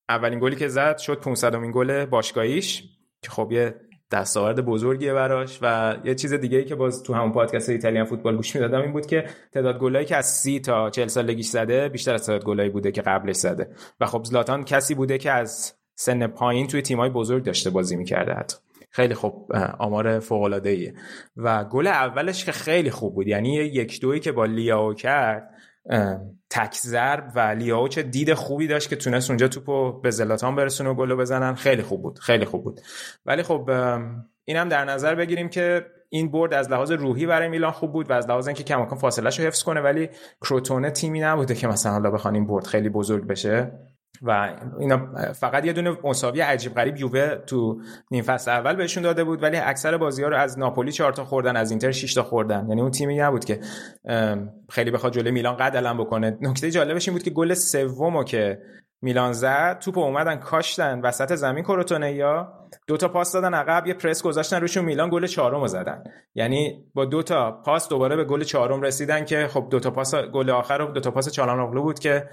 اولین 0.10 0.40
گلی 0.40 0.56
که 0.56 0.68
زد 0.68 0.98
شد 0.98 1.20
500 1.20 1.56
امین 1.56 1.72
گل 1.72 2.06
باشگاهیش 2.06 2.84
که 3.22 3.30
خب 3.30 3.52
یه 3.52 3.76
دستاورد 4.12 4.66
بزرگیه 4.66 5.14
براش 5.14 5.60
و 5.62 5.96
یه 6.04 6.16
چیز 6.16 6.34
دیگه 6.34 6.58
ای 6.58 6.66
که 6.66 6.76
باز 6.76 7.04
تو 7.04 7.14
همون 7.14 7.32
پادکست 7.32 7.70
ایتالیان 7.70 8.06
فوتبال 8.06 8.36
گوش 8.36 8.56
می‌دادم 8.56 8.82
این 8.82 8.94
بود 8.94 9.06
که 9.06 9.26
تعداد 9.52 9.80
گلایی 9.80 10.06
که 10.06 10.16
از 10.16 10.26
سی 10.26 10.60
تا 10.60 10.90
40 10.90 11.08
سالگیش 11.08 11.48
زده 11.48 11.90
بیشتر 11.90 12.14
از 12.14 12.26
تعداد 12.26 12.44
گلایی 12.44 12.70
بوده 12.70 12.92
که 12.92 13.02
قبلش 13.02 13.36
زده. 13.36 13.70
و 14.00 14.06
خب 14.06 14.24
زلاتان 14.24 14.64
کسی 14.64 14.96
بوده 14.96 15.18
که 15.18 15.32
از 15.32 15.74
سن 15.96 16.28
پایین 16.28 16.68
توی 16.68 16.82
تیمای 16.82 17.10
بزرگ 17.10 17.44
داشته 17.44 17.70
بازی 17.70 17.96
می‌کرده 17.96 18.34
حتی. 18.34 18.58
خیلی 18.90 19.14
خوب 19.14 19.52
آمار 19.80 20.20
فوق 20.20 20.42
العاده 20.42 20.94
و 21.38 21.64
گل 21.64 21.88
اولش 21.88 22.46
که 22.46 22.52
خیلی 22.52 22.90
خوب 22.92 23.16
بود 23.16 23.28
یعنی 23.28 23.56
یک 23.56 24.02
دویی 24.02 24.20
که 24.20 24.32
با 24.32 24.46
لیاو 24.46 24.94
کرد 24.94 25.50
تک 26.50 26.76
ضرب 26.76 27.32
و 27.36 27.40
لیاو 27.40 27.88
چه 27.88 28.04
دید 28.04 28.34
خوبی 28.34 28.68
داشت 28.68 28.90
که 28.90 28.96
تونست 28.96 29.30
اونجا 29.30 29.48
توپو 29.48 30.02
به 30.02 30.12
زلاتان 30.12 30.56
برسونه 30.56 30.90
و 30.90 30.94
گلو 30.94 31.18
بزنن. 31.18 31.56
خیلی 31.56 31.82
خوب 31.82 32.02
بود 32.02 32.20
خیلی 32.20 32.46
خوب 32.46 32.64
بود. 32.64 32.82
ولی 33.26 33.44
خب 33.44 33.70
اینم 34.46 34.70
در 34.70 34.86
نظر 34.86 35.16
بگیریم 35.16 35.50
که 35.50 35.86
این 36.10 36.32
برد 36.32 36.54
از 36.54 36.72
لحاظ 36.72 36.92
روحی 36.92 37.26
برای 37.26 37.50
میلان 37.50 37.72
خوب 37.72 37.92
بود 37.92 38.10
و 38.10 38.14
از 38.14 38.30
لحاظ 38.30 38.48
اینکه 38.48 38.64
کماکان 38.64 39.00
فاصله 39.00 39.30
رو 39.30 39.44
حفظ 39.44 39.64
کنه 39.64 39.82
ولی 39.82 40.10
کروتونه 40.42 40.92
تیمی 40.92 41.20
نبوده 41.20 41.56
که 41.56 41.68
مثلا 41.68 41.92
حالا 41.92 42.12
بخوان 42.12 42.36
این 42.36 42.48
برد 42.48 42.68
خیلی 42.68 42.90
بزرگ 42.90 43.28
بشه. 43.28 43.72
و 44.22 44.50
اینا 44.80 45.08
فقط 45.34 45.66
یه 45.66 45.74
دونه 45.74 45.98
مساوی 46.04 46.42
عجیب 46.42 46.74
غریب 46.74 46.98
یووه 46.98 47.36
تو 47.36 47.82
نیم 48.12 48.24
فصل 48.24 48.52
اول 48.52 48.76
بهشون 48.76 49.04
داده 49.04 49.24
بود 49.24 49.44
ولی 49.44 49.58
اکثر 49.58 49.98
بازی 49.98 50.24
ها 50.24 50.30
رو 50.30 50.38
از 50.38 50.60
ناپولی 50.60 50.92
4 50.92 51.14
تا 51.14 51.26
خوردن 51.26 51.56
از 51.56 51.72
اینتر 51.72 51.92
6 51.92 52.14
تا 52.14 52.24
خوردن. 52.24 52.68
یعنی 52.70 52.82
اون 52.82 52.92
تیمی 52.92 53.18
نبود 53.18 53.46
که 53.46 53.60
خیلی 54.70 54.92
بخواد 54.92 55.14
جلوی 55.14 55.32
میلان 55.32 55.58
قد 55.58 55.78
علم 55.78 55.98
بکنه. 55.98 56.38
نکته 56.42 56.72
جالبش 56.72 57.08
این 57.08 57.18
بود 57.18 57.24
که 57.24 57.30
گل 57.30 57.54
سومو 57.54 58.24
که 58.24 58.62
میلان 59.02 59.34
زد 59.34 59.80
توپ 59.80 59.98
اومدن 59.98 60.36
کاشتن 60.36 61.02
وسط 61.02 61.36
زمین 61.36 61.64
کروتونه 61.64 62.14
یا 62.14 62.61
دو 62.88 62.98
تا 62.98 63.08
پاس 63.08 63.32
دادن 63.32 63.54
عقب 63.54 63.88
یه 63.88 63.94
پرس 63.94 64.24
گذاشتن 64.24 64.62
روشون 64.62 64.86
میلان 64.86 65.10
گل 65.10 65.28
چهارم 65.28 65.68
زدن. 65.68 66.04
یعنی 66.36 66.86
با 66.94 67.06
دو 67.06 67.24
تا 67.24 67.52
پاس 67.52 67.90
دوباره 67.90 68.16
به 68.16 68.24
گل 68.24 68.44
چهارم 68.44 68.82
رسیدن 68.82 69.26
که 69.26 69.48
خب 69.48 69.68
دو 69.72 69.80
تا 69.80 69.92
پاس 69.92 70.16
گل 70.16 70.50
آخر 70.50 70.78
رو 70.78 70.86
دو 70.86 71.00
تا 71.00 71.12
پاس 71.12 71.32
چالانوغلو 71.32 71.82
بود 71.84 72.00
که 72.00 72.30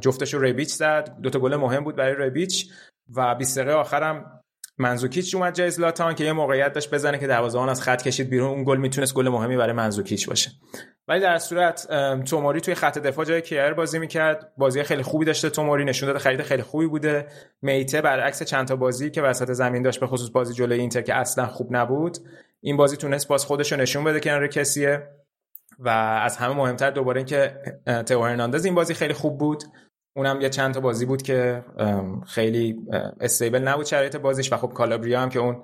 جفتش 0.00 0.34
رو 0.34 0.40
ربیچ 0.40 0.68
زد. 0.68 1.16
دو 1.22 1.30
تا 1.30 1.38
گل 1.38 1.56
مهم 1.56 1.84
بود 1.84 1.96
برای 1.96 2.14
ربیچ 2.14 2.70
و 3.16 3.34
20 3.34 3.58
دقیقه 3.58 3.72
آخرم 3.72 4.37
منزوکیچ 4.78 5.34
اومد 5.34 5.54
جای 5.54 5.70
زلاتان 5.70 6.14
که 6.14 6.24
یه 6.24 6.32
موقعیت 6.32 6.72
داشت 6.72 6.94
بزنه 6.94 7.18
که 7.18 7.26
دروازه‌بان 7.26 7.68
از 7.68 7.82
خط 7.82 8.02
کشید 8.02 8.30
بیرون. 8.30 8.50
اون 8.50 8.64
گل 8.64 8.76
می‌تونست 8.76 9.14
گل 9.14 9.28
مهمی 9.28 9.56
برای 9.56 9.72
منزوکیچ 9.72 10.28
باشه. 10.28 10.50
ولی 11.08 11.20
در 11.20 11.38
صورت 11.38 11.86
توموری 12.24 12.60
توی 12.60 12.74
خط 12.74 12.98
دفاع 12.98 13.24
جای 13.24 13.42
کیر 13.42 13.72
بازی 13.72 13.98
می‌کرد. 13.98 14.52
بازی 14.56 14.82
خیلی 14.82 15.02
خوبی 15.02 15.24
داشته 15.24 15.50
توموری. 15.50 15.84
نشون 15.84 16.06
داده 16.06 16.18
خرید 16.18 16.42
خیلی 16.42 16.62
خوبی 16.62 16.86
بوده. 16.86 17.26
میته 17.62 18.00
برعکس 18.00 18.42
چند 18.42 18.68
تا 18.68 18.76
بازی 18.76 19.10
که 19.10 19.22
وسط 19.22 19.52
زمین 19.52 19.82
داشت 19.82 20.00
به 20.00 20.06
خصوص 20.06 20.30
بازی 20.30 20.54
جلوی 20.54 20.80
اینتر 20.80 21.02
که 21.02 21.14
اصلا 21.14 21.46
خوب 21.46 21.76
نبود. 21.76 22.18
این 22.60 22.76
بازی 22.76 22.96
تونست 22.96 23.28
باز 23.28 23.44
خودش 23.44 23.72
رو 23.72 23.78
نشون 23.78 24.04
بده 24.04 24.20
کنار 24.20 24.46
کسیه. 24.46 25.08
و 25.78 25.88
از 26.24 26.36
همه 26.36 26.54
مهمتر 26.54 26.90
دوباره 26.90 27.18
اینکه 27.18 27.60
تئو 28.06 28.22
هرناندز 28.22 28.64
این 28.64 28.74
بازی 28.74 28.94
خیلی 28.94 29.14
خوب 29.14 29.38
بود. 29.38 29.64
اونم 30.18 30.40
یه 30.40 30.48
چند 30.48 30.74
تا 30.74 30.80
بازی 30.80 31.06
بود 31.06 31.22
که 31.22 31.64
خیلی 32.26 32.76
استیبل 33.20 33.58
نبود 33.58 33.86
شرایط 33.86 34.16
بازیش. 34.16 34.52
و 34.52 34.56
خب 34.56 34.72
کالابریا 34.72 35.20
هم 35.20 35.28
که 35.28 35.38
اون 35.38 35.62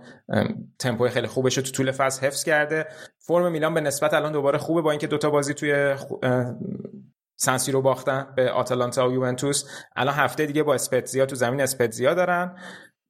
تمپوی 0.79 1.11
خیلی 1.11 1.27
خوبش 1.27 1.57
رو 1.57 1.63
تو 1.63 1.71
طول 1.71 1.91
فصل 1.91 2.27
حفظ 2.27 2.45
کرده. 2.45 2.87
فرم 3.27 3.53
میلان 3.53 3.75
به 3.75 3.81
نسبت 3.81 4.15
الان 4.15 4.33
دوباره 4.33 4.59
خوبه 4.59 4.83
با 4.83 4.91
اینکه 4.91 5.07
دوتا 5.07 5.31
بازی 5.31 5.55
توی 5.55 5.95
سنسی 7.37 7.73
رو 7.73 7.83
باختن 7.83 8.27
به 8.37 8.51
آتالانتا 8.51 9.09
و 9.09 9.13
یوونتوس. 9.13 9.65
الان 9.97 10.15
هفته 10.15 10.47
دیگه 10.47 10.63
با 10.63 10.75
اسپتزیا 10.75 11.27
تو 11.27 11.37
زمین 11.37 11.61
اسپتزیا 11.61 12.15
دارن. 12.15 12.57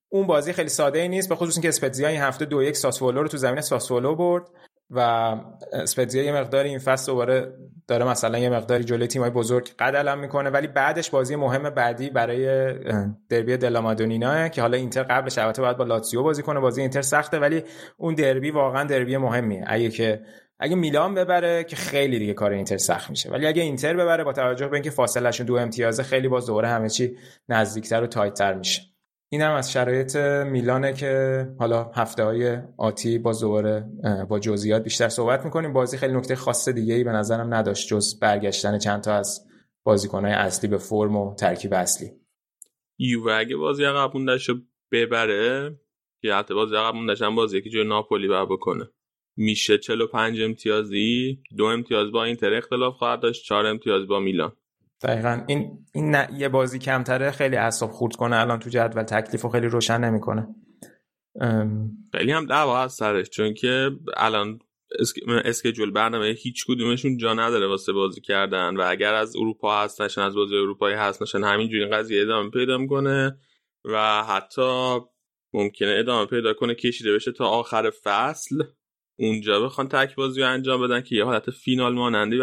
اون 0.09 0.27
بازی 0.27 0.53
خیلی 0.53 0.69
ساده 0.69 0.99
ای 0.99 1.09
نیست 1.09 1.29
به 1.29 1.35
خصوص 1.35 1.57
اینکه 1.57 1.69
اسپتزیا 1.69 2.09
این 2.09 2.21
هفته 2.21 2.45
دو 2.45 2.63
یک 2.63 2.77
ساسولو 2.77 3.23
رو 3.23 3.29
تو 3.29 3.37
زمین 3.37 3.61
ساسولو 3.61 4.15
برد. 4.15 4.49
و 4.91 4.99
اسپتزیا 5.73 6.23
یه 6.23 6.33
مقداری 6.33 6.69
این 6.69 6.79
فصل 6.79 7.13
دوباره 7.13 7.53
داره 7.87 8.05
مثلا 8.05 8.39
یه 8.39 8.51
مقداری 8.51 8.85
جلوی 8.85 9.07
تیمای 9.07 9.31
بزرگ 9.31 9.71
قد 9.79 9.97
علم 9.97 10.19
می‌کنه 10.19 10.51
ولی 10.51 10.67
بعدش 10.67 11.11
بازی 11.11 11.37
مهم 11.37 11.71
بعدی 11.71 12.11
برای 12.11 12.75
دربی 13.29 13.57
دلامادونینا 13.57 14.49
که 14.49 14.61
حالا 14.61 14.77
اینتر 14.77 15.03
قبلش 15.03 15.39
البته 15.39 15.63
باید 15.63 15.77
با 15.77 15.85
لاتزیو 15.85 16.23
بازی 16.23 16.43
کنه 16.43 16.61
بازی 16.61 16.81
اینتر 16.81 17.03
سخته 17.03 17.39
ولی 17.39 17.63
اون 17.97 18.15
دربی 18.15 18.51
واقعا 18.51 18.85
دربی 18.85 19.17
مهمیه. 19.17 19.65
اگه 19.67 19.91
که 19.91 20.21
اگه 20.59 20.77
میلان 20.77 21.15
ببره 21.15 21.65
که 21.65 21.77
خیلی 21.77 22.19
دیگه 22.19 22.35
کار 22.35 22.53
اینتر 22.53 22.77
سخت 22.77 23.11
میشه. 23.11 23.31
ولی 23.31 23.47
اگه 23.47 23.63
اینتر 23.63 23.95
ببره 23.95 24.25
با 24.25 24.33
توجه 24.33 24.69
به 24.69 24.75
اینکه 24.75 24.91
فاصلهشون 24.91 25.47
دو 25.47 25.57
امتیازه 25.57 26.03
خیلی 26.03 26.29
باز 26.29 26.47
دوباره 26.47 26.69
همه 26.69 26.89
چی 26.89 27.17
نزدیکتر 27.49 28.03
و 28.03 28.07
تایتتر 28.07 28.55
میشه. 28.55 28.94
این 29.35 29.43
هم 29.43 29.55
از 29.55 29.73
شرایط 29.73 30.17
میلانه 30.47 30.93
که 30.93 31.47
حالا 31.59 31.91
هفته 31.95 32.25
های 32.25 32.59
آتی 32.79 33.19
با 33.19 33.33
دوباره 33.41 33.85
با 34.29 34.39
جزئیات 34.39 34.83
بیشتر 34.83 35.09
صحبت 35.09 35.45
می‌کنیم. 35.45 35.73
بازی 35.73 35.97
خیلی 35.97 36.15
نکته 36.15 36.37
خاص 36.37 36.69
دیگه 36.69 36.95
ای 36.95 37.05
به 37.05 37.13
نظرم 37.13 37.55
نداشت 37.55 37.89
جز 37.89 38.19
برگشتن 38.21 38.79
چند 38.79 39.03
تا 39.03 39.15
از 39.15 39.47
بازیکنهای 39.85 40.33
اصلی 40.33 40.71
به 40.71 40.79
فرم 40.79 41.17
و 41.17 41.35
ترکیب 41.35 41.75
اصلی. 41.75 42.11
یووه 42.99 43.33
اگه 43.33 43.57
بازی 43.57 43.85
عقب 43.85 44.15
موندهش 44.15 44.51
ببره 44.93 45.79
که 46.23 46.35
حتی 46.35 46.55
بازی 46.55 46.75
موندهش 46.95 47.23
هم 47.23 47.35
بازی 47.35 47.63
که 47.63 47.71
جای 47.71 47.85
ناپولی 47.85 48.29
بر 48.29 48.45
بکنه. 48.45 48.89
میشه 49.37 49.79
45 49.79 50.41
امتیازی 50.41 51.39
دو 51.57 51.65
امتیاز 51.65 52.13
با 52.13 52.25
اینتر 52.25 52.55
اختلاف 52.55 52.95
خواهد 52.95 53.21
داشت 53.21 53.45
چهار 53.45 53.67
امتیاز 53.67 54.07
با 54.07 54.21
میلان. 54.21 54.53
دقیقا. 55.05 55.45
این, 55.47 55.87
این 55.95 56.17
یه 56.37 56.49
بازی 56.49 56.79
کمتره 56.79 57.31
خیلی 57.31 57.57
اصاب 57.57 57.91
خورد 57.91 58.17
کنه. 58.17 58.37
الان 58.37 58.59
تو 58.59 58.71
جدول 58.71 59.03
تکلیف 59.03 59.43
رو 59.43 59.51
خیلی 59.51 59.67
روشن 59.67 60.01
نمی‌کنه. 60.01 60.47
خیلی 62.13 62.33
هم 62.33 62.47
دعوا 62.47 62.79
از 62.79 62.93
سرش 62.93 63.31
چون 63.31 63.55
که 63.55 63.91
الان 64.17 64.59
اسکیجول 65.45 65.91
برنامه 65.91 66.27
هیچ 66.27 66.65
کدومشون 66.67 67.17
جا 67.17 67.35
نداره 67.35 67.67
واسه 67.67 67.93
بازی 67.93 68.21
کردن 68.21 68.77
و 68.77 68.85
اگر 68.89 69.15
از 69.15 69.37
اروپا 69.37 69.83
هستنشن 69.83 70.21
از 70.21 70.35
بازی 70.35 70.57
اروپایی 70.57 70.97
هستنشن 70.97 71.45
همینجوری 71.45 71.87
قضیه 71.87 72.23
ادامه 72.23 72.51
پیدا 72.51 72.79
می‌کنه 72.79 73.39
و 73.85 74.25
حتی 74.25 74.99
ممکنه 75.53 75.97
ادامه 75.99 76.27
پیدا 76.27 76.55
کنه 76.55 76.75
کشیده 76.75 77.15
بشه 77.15 77.33
تا 77.33 77.47
آخر 77.47 77.91
فصل. 77.91 78.63
اونجا 79.19 79.61
بخوان 79.61 79.89
تک 79.89 80.15
بازی 80.15 80.41
رو 80.41 80.49
انجام 80.49 80.83
بدن 80.83 81.01
که 81.01 81.17
یه 81.17 81.25
حالت 81.25 81.51
فینال 81.51 81.95
مانندی 81.95 82.41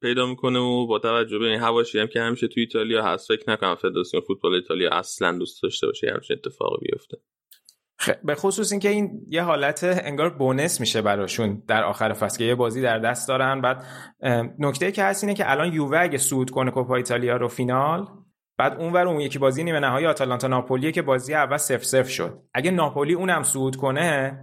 پیدا 0.00 0.26
می‌کنه 0.26 0.58
و 0.58 0.86
با 0.86 0.98
توجه 0.98 1.38
به 1.38 1.44
این 1.44 1.60
حواشی 1.60 1.98
هم 1.98 2.06
که 2.06 2.20
همیشه 2.20 2.48
تو 2.48 2.60
ایتالیا 2.60 3.02
هست 3.04 3.28
فکر 3.28 3.50
نکنم 3.50 3.74
فدراسیون 3.74 4.22
فوتبال 4.26 4.54
ایتالیا 4.54 4.90
اصلا 4.90 5.38
دوست 5.38 5.62
داشته 5.62 5.86
باشه 5.86 6.10
همچین 6.14 6.36
اتفاقی 6.36 6.86
بیفته. 6.92 7.16
به 8.24 8.34
خصوص 8.34 8.72
اینکه 8.72 8.88
این 8.88 9.10
یه 9.28 9.42
حالت 9.42 9.80
انگار 10.04 10.30
بونس 10.30 10.80
میشه 10.80 11.02
براشون 11.02 11.62
در 11.68 11.84
آخر 11.84 12.12
فصل 12.12 12.38
که 12.38 12.44
یه 12.44 12.54
بازی 12.54 12.82
در 12.82 12.98
دست 12.98 13.28
دارن. 13.28 13.60
بعد 13.60 13.84
نکته 14.58 14.92
که 14.92 15.02
هست 15.02 15.24
اینه 15.24 15.34
که 15.34 15.50
الان 15.50 15.72
یووه 15.72 15.98
اگه 15.98 16.18
سود 16.18 16.50
کنه 16.50 16.70
کوپا 16.70 16.96
ایتالیا 16.96 17.36
رو 17.36 17.48
فینال 17.48 18.06
بعد 18.58 18.80
اونور 18.80 19.08
اون 19.08 19.20
یکی 19.20 19.38
بازی 19.38 19.64
نیمه 19.64 19.80
نهایی 19.80 20.06
آتالانتا 20.06 20.48
ناپولی 20.48 20.92
که 20.92 21.02
بازی 21.02 21.34
اول 21.34 21.56
سف 21.56 21.84
سف 21.84 22.08
شد. 22.08 22.42
اگه 22.54 22.70
ناپولی 22.70 23.14
اونم 23.14 23.42
صعود 23.42 23.76
کنه 23.76 24.38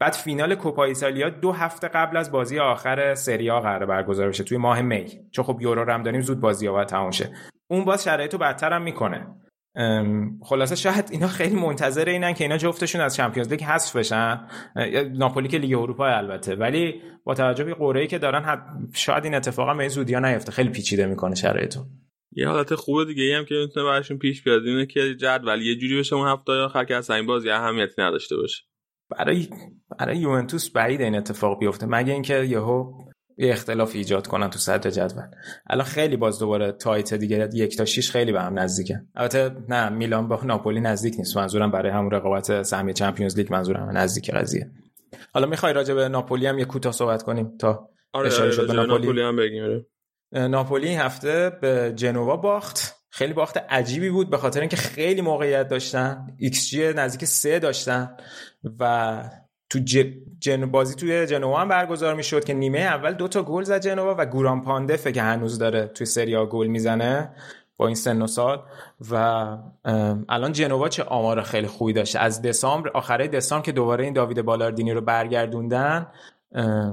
بعد 0.00 0.12
فینال 0.12 0.54
کوپا 0.54 0.84
ایتالیا 0.84 1.30
دو 1.30 1.52
هفته 1.52 1.88
قبل 1.88 2.16
از 2.16 2.32
بازی 2.32 2.58
آخر 2.58 3.14
سریا 3.14 3.60
قرار 3.60 3.86
برگزار 3.86 4.28
بشه 4.28 4.44
توی 4.44 4.58
ماه 4.58 4.82
می. 4.82 5.06
چون 5.30 5.44
خب 5.44 5.58
یورو 5.60 5.84
رو 5.84 5.92
هم 5.92 6.02
داریم 6.02 6.20
زود 6.20 6.40
بازی 6.40 6.66
ها 6.66 6.84
تموم 6.84 7.10
شه. 7.10 7.30
اون 7.70 7.84
باز 7.84 8.04
شرایطو 8.04 8.38
بدتر 8.38 8.72
هم 8.72 8.82
می‌کنه. 8.82 9.26
خلاصه 10.42 10.76
شاید 10.76 11.08
اینا 11.10 11.26
خیلی 11.26 11.56
منتظر 11.56 12.08
اینن 12.08 12.34
که 12.34 12.44
اینا 12.44 12.56
جفتشون 12.56 13.00
از 13.00 13.16
چمپیونز 13.16 13.48
لیگ 13.50 13.62
حذف 13.62 13.96
بشن. 13.96 14.48
ناپولی 15.12 15.48
که 15.48 15.58
لیگ 15.58 15.78
اروپا 15.78 16.06
البته. 16.06 16.54
ولی 16.54 17.02
با 17.24 17.34
توجه 17.34 17.64
به 17.64 17.74
قرعه‌ای 17.74 18.06
که 18.06 18.18
دارن 18.18 18.62
شاید 18.94 19.24
این 19.24 19.34
اتفاقا 19.34 19.74
به 19.74 19.80
این 19.80 19.88
زودیا 19.88 20.18
نیفته. 20.18 20.52
خیلی 20.52 20.68
پیچیده 20.68 21.06
می‌کنه 21.06 21.34
شرایطو. 21.34 21.80
یه 22.32 22.48
حالت 22.48 22.74
خوب 22.74 23.04
دیگه 23.04 23.22
ای 23.22 23.34
هم 23.34 23.44
که 23.44 23.54
می‌تونه 23.54 23.86
براشون 23.86 24.18
پیش 24.18 24.42
بیاد 24.42 24.62
اینه 24.66 24.86
که 24.86 25.14
جدول 25.14 25.62
یه 25.62 25.76
جوری 25.76 25.98
بشه 25.98 26.16
اون 26.16 26.28
هفته 26.28 26.52
آخر 26.52 26.84
که 26.84 26.96
اصلا 26.96 27.16
این 27.16 27.26
بازی 27.26 27.50
اهمیتی 27.50 28.02
نداشته 28.02 28.36
باشه. 28.36 28.62
برای 29.10 29.48
برای 29.98 30.16
یوونتوس 30.16 30.70
بعید 30.70 31.00
این 31.00 31.16
اتفاق 31.16 31.58
بیفته 31.58 31.86
مگه 31.86 32.12
اینکه 32.12 32.34
یهو 32.34 32.92
یه 33.38 33.52
اختلاف 33.52 33.94
ایجاد 33.94 34.26
کنن 34.26 34.50
تو 34.50 34.58
صدر 34.58 34.90
جدول. 34.90 35.22
الان 35.70 35.84
خیلی 35.84 36.16
باز 36.16 36.38
دوباره 36.38 36.72
تایت 36.72 37.14
دیگه 37.14 37.48
یک 37.52 37.76
تا 37.76 37.84
6 37.84 38.10
خیلی 38.10 38.32
به 38.32 38.42
هم 38.42 38.58
نزدیکه. 38.58 39.02
البته 39.14 39.50
نه 39.68 39.88
میلان 39.88 40.28
با 40.28 40.40
ناپولی 40.44 40.80
نزدیک 40.80 41.14
نیست. 41.18 41.36
منظورم 41.36 41.70
برای 41.70 41.92
همون 41.92 42.10
رقابت 42.10 42.62
سهمیه 42.62 42.94
چمپیونز 42.94 43.36
لیگ 43.36 43.52
منظورم 43.52 43.96
نزدیک 43.96 44.30
قضیه. 44.30 44.70
حالا 45.32 45.46
می‌خوای 45.46 45.72
راجع 45.72 45.94
به 45.94 46.08
ناپولی 46.08 46.46
هم 46.46 46.58
یه 46.58 46.64
کوتاه 46.64 46.92
صحبت 46.92 47.22
کنیم 47.22 47.56
تا 47.56 47.88
آره 48.12 48.26
اشاره 48.26 48.50
شد 48.50 48.66
به 48.66 48.72
ناپولی. 48.72 49.06
ناپولی 49.06 49.22
هم 49.22 49.36
بگیم 49.36 49.64
آره. 49.64 49.86
ناپولی 50.48 50.88
این 50.88 50.98
هفته 50.98 51.52
به 51.60 51.92
جنوا 51.96 52.36
باخت. 52.36 52.97
خیلی 53.18 53.32
باخت 53.32 53.56
عجیبی 53.56 54.10
بود 54.10 54.30
به 54.30 54.36
خاطر 54.36 54.60
اینکه 54.60 54.76
خیلی 54.76 55.20
موقعیت 55.20 55.68
داشتن. 55.68 56.36
جی 56.50 56.92
نزدیک 56.92 57.24
سه 57.24 57.58
داشتن 57.58 58.16
و 58.80 59.22
تو 59.70 59.78
جن 60.38 60.70
بازی 60.70 60.94
توی 60.94 61.26
جنوا 61.26 61.60
هم 61.60 61.68
برگزار 61.68 62.14
می‌شد 62.14 62.44
که 62.44 62.54
نیمه 62.54 62.78
اول 62.78 63.12
دو 63.12 63.28
تا 63.28 63.42
گل 63.42 63.62
زد 63.62 63.80
جنوا 63.80 64.14
و 64.18 64.26
گوران 64.26 64.62
پاندفه 64.62 65.12
که 65.12 65.22
هنوز 65.22 65.58
داره 65.58 65.86
توی 65.86 66.06
سریا 66.06 66.46
گل 66.46 66.66
می‌زنه 66.66 67.30
با 67.76 67.86
این 67.86 67.96
سن 67.96 68.22
و 68.22 68.26
سال. 68.26 68.62
و 69.10 69.14
الان 70.28 70.52
جنوا 70.52 70.88
چه 70.88 71.02
آمار 71.02 71.42
خیلی 71.42 71.66
خوبی 71.66 71.92
داشته 71.92 72.18
از 72.18 72.42
دسامبر 72.42 72.88
آخره 72.88 73.28
دسامبر 73.28 73.64
که 73.64 73.72
دوباره 73.72 74.04
این 74.04 74.12
داوید 74.12 74.42
بالاردینی 74.42 74.92
رو 74.92 75.00
برگردوندن 75.00 76.06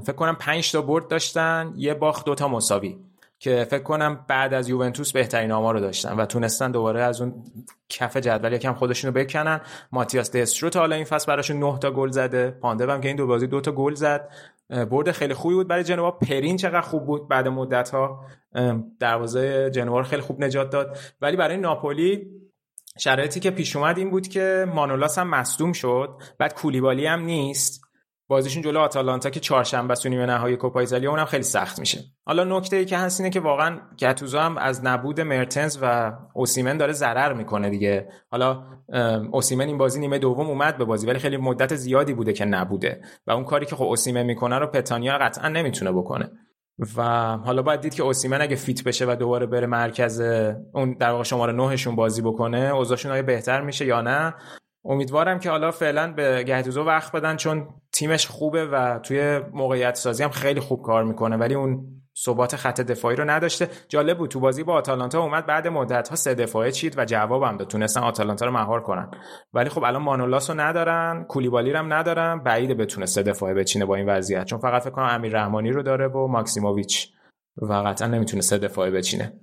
فکر 0.03 0.15
کنم 0.15 0.36
5 0.36 0.71
تا 0.71 0.82
برد 0.82 1.07
داشتن 1.07 1.73
یه 1.78 1.93
باخت 1.93 2.26
دو 2.26 2.36
تا 2.36 2.47
مساوی. 2.47 2.97
که 3.40 3.68
فکر 3.70 3.84
کنم 3.84 4.26
بعد 4.28 4.54
از 4.54 4.70
یوونتوس 4.70 5.12
بهترین 5.12 5.52
آمار 5.52 5.74
رو 5.74 5.80
داشتن 5.80 6.16
و 6.16 6.26
تونستن 6.26 6.72
دوباره 6.72 7.02
از 7.02 7.22
اون 7.22 7.44
کف 7.90 8.18
جدول 8.18 8.54
یکم 8.54 8.74
خودشونو 8.74 9.14
بکنن. 9.14 9.62
ماتیاس 9.92 10.32
دسترو 10.32 10.70
تا 10.70 10.80
حالا 10.80 10.96
این 10.96 11.06
فصل 11.06 11.28
براشون 11.28 11.60
9 11.60 11.80
تا 11.80 11.92
گل 11.92 12.10
زده. 12.10 12.52
پاندو 12.52 12.92
هم 12.92 13.02
که 13.02 13.08
این 13.08 13.18
دو 13.18 13.28
بازی 13.28 13.48
دو 13.48 13.62
تا 13.62 13.72
گل 13.72 13.94
زد. 13.94 14.30
برد 14.70 15.12
خیلی 15.12 15.34
خوبی 15.34 15.56
بود 15.56 15.68
برای 15.68 15.84
جنوا. 15.84 16.12
پرین 16.12 16.58
چقدر 16.58 16.82
خوب 16.82 17.06
بود 17.06 17.28
بعد 17.28 17.48
مدت 17.48 17.90
ها 17.90 18.26
دروازه 19.00 19.70
جنوا 19.70 20.04
خیلی 20.04 20.22
خوب 20.22 20.44
نجات 20.44 20.70
داد. 20.70 20.98
ولی 21.22 21.38
برای 21.38 21.58
ناپولی 21.58 22.28
شرایطی 23.00 23.40
که 23.40 23.52
پیش 23.52 23.76
اومد 23.76 23.98
این 23.98 24.12
بود 24.12 24.28
که 24.28 24.66
مانولاس 24.74 25.20
هم 25.20 25.30
مصدوم 25.30 25.74
شد. 25.74 26.22
بعد 26.38 26.54
کولیبالی 26.54 27.06
هم 27.06 27.22
نیست. 27.22 27.85
بازیشون 28.28 28.63
جلو 28.63 28.80
آتالانتا 28.80 29.30
که 29.30 29.39
چهارشنبه 29.39 29.91
است 29.91 30.07
نیمه 30.07 30.26
نهایی 30.26 30.55
کوپا 30.55 30.80
ایتالیا 30.80 31.09
اونم 31.09 31.26
خیلی 31.26 31.43
سخت 31.43 31.80
میشه. 31.80 31.99
حالا 32.26 32.57
نکته 32.57 32.76
ای 32.76 32.86
که 32.86 32.97
هست 32.97 33.19
اینه 33.19 33.30
که 33.30 33.39
واقعا 33.39 33.80
گتوزو 33.99 34.39
هم 34.39 34.57
از 34.57 34.86
نبود 34.86 35.21
مرتنز 35.21 35.78
و 35.82 36.13
اوسیمن 36.34 36.78
داره 36.78 36.93
ضرر 36.93 37.34
می‌کنه 37.34 37.69
دیگه. 37.69 38.09
حالا 38.32 38.63
اوسیمن 39.32 39.67
این 39.67 39.78
بازی 39.78 39.99
نیمه 39.99 40.19
دوم 40.19 40.47
اومد 40.47 40.78
به 40.78 40.86
بازی 40.86 41.07
ولی 41.07 41.19
خیلی 41.19 41.38
مدت 41.38 41.76
زیادی 41.76 42.13
بوده 42.13 42.34
که 42.34 42.45
نبوده 42.45 43.01
و 43.28 43.32
اون 43.32 43.43
کاری 43.43 43.65
که 43.65 43.76
خب 43.76 43.84
اوسیمن 43.84 44.23
می‌کنه 44.23 44.59
رو 44.59 44.67
پتانیا 44.67 45.17
قطعا 45.17 45.49
نمی‌تونه 45.49 45.91
بکنه. 45.91 46.32
و 46.97 47.03
حالا 47.38 47.61
باید 47.61 47.82
دید 47.82 47.93
که 47.93 48.03
اوسیمن 48.03 48.41
اگه 48.41 48.55
فیت 48.55 48.84
بشه 48.84 49.05
و 49.05 49.15
دوباره 49.15 49.45
بره 49.45 49.67
مرکز 49.67 50.21
اون 50.73 50.93
در 50.99 51.09
واقع 51.09 51.23
شماره 51.23 51.53
نهشون 51.53 51.95
بازی 51.95 52.21
بکنه 52.21 52.57
اوضاعشون 52.57 53.11
آیا 53.11 53.21
بهتر 53.21 53.61
میشه 53.61 53.86
یا 53.86 54.01
نه؟ 54.01 54.34
امیدوارم 54.86 55.39
که 55.39 55.49
حالا 55.49 55.71
فعلا 55.71 56.13
به 56.13 56.43
گهدوزو 56.43 56.84
وقت 56.84 57.11
بدن 57.11 57.36
چون 57.36 57.67
تیمش 57.96 58.28
خوبه 58.28 58.66
و 58.66 59.00
توی 59.00 59.39
موقعیت 59.54 59.96
سازی 59.96 60.24
هم 60.24 60.30
خیلی 60.30 60.60
خوب 60.60 60.82
کار 60.82 61.04
می‌کنه 61.04 61.38
ولی 61.38 61.56
اون 61.56 61.86
ثبات 62.18 62.56
خط 62.56 62.82
دفاعی 62.82 63.16
رو 63.16 63.30
نداشته. 63.30 63.70
جالب 63.88 64.18
بود 64.18 64.30
تو 64.30 64.39
بازی 64.39 64.64
با 64.64 64.74
آتالانتا 64.74 65.22
اومد 65.22 65.46
بعد 65.46 65.68
مدت 65.68 66.10
ها 66.10 66.16
سه 66.16 66.34
دفاعه 66.34 66.72
چید 66.72 66.98
و 66.98 67.06
جوابم 67.06 67.58
داد 67.58 67.68
تونستن 67.68 68.02
آتالانتا 68.02 68.46
رو 68.46 68.52
مهار 68.52 68.82
کنن. 68.82 69.12
ولی 69.54 69.70
خب 69.70 69.84
الان 69.84 70.02
مانولاس 70.02 70.50
رو 70.50 70.60
ندارن 70.60 71.26
کولیبالی 71.30 71.72
رو 71.72 71.80
هم 71.80 71.93
ندارن 71.93 72.43
بعیده 72.43 72.74
بتونه 72.74 73.06
سه 73.06 73.24
دفاعه 73.24 73.54
بچینه 73.54 73.86
با 73.86 73.96
این 73.96 74.10
وضعیت. 74.10 74.46
چون 74.46 74.60
فقط 74.60 74.82
فکر 74.82 74.91
کنم 74.91 75.08
امیر 75.10 75.32
رحمانی 75.32 75.72
رو 75.72 75.84
داره 75.84 76.08
و 76.08 76.28
ماکسیموویچ 76.28 77.10
و 77.58 77.74
قطعا 77.74 78.08
نمی‌تونه 78.08 78.41
سه 78.41 78.58
دفاعه 78.58 78.91
بچینه. 78.91 79.34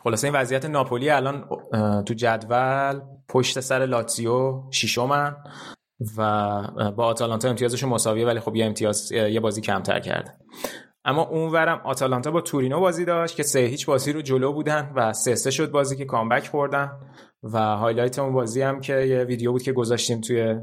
خلاصه 0.00 0.26
این 0.26 0.36
وضعیت 0.36 0.64
ناپولی 0.64 1.10
الان 1.10 1.48
تو 2.04 2.14
جدول 2.14 3.00
پشت 3.28 3.60
سر 3.60 3.86
لاتزیو 3.86 4.62
ششمن. 4.70 5.36
و 6.16 6.90
با 6.90 7.04
آتالانتا 7.04 7.48
امتیازشون 7.48 7.90
مساویه 7.90 8.26
ولی 8.26 8.40
خب 8.40 8.56
یه 8.56 8.64
امتیاز 8.64 9.12
یه 9.12 9.40
بازی 9.40 9.60
کمتر 9.60 10.00
کرده 10.00 10.32
اما 11.04 11.22
اونورم 11.22 11.80
آتالانتا 11.84 12.30
با 12.30 12.40
تورینو 12.40 12.80
بازی 12.80 13.04
داشت 13.04 13.36
که 13.36 13.42
سه 13.42 13.58
هیچ 13.58 13.86
بازی 13.86 14.12
رو 14.12 14.22
جلو 14.22 14.52
بودن 14.52 14.92
و 14.96 15.12
سه 15.12 15.34
سه 15.34 15.50
شد 15.50 15.70
بازی 15.70 15.96
که 15.96 16.04
کامبک 16.04 16.48
خوردن. 16.48 16.92
و 17.52 17.58
highlight 17.58 18.18
اون 18.18 18.32
بازی 18.32 18.62
هم 18.62 18.80
که 18.80 18.92
یه 18.92 19.24
ویدیو 19.24 19.52
بود 19.52 19.62
که 19.62 19.72
گذاشتیم 19.72 20.20
توی 20.20 20.56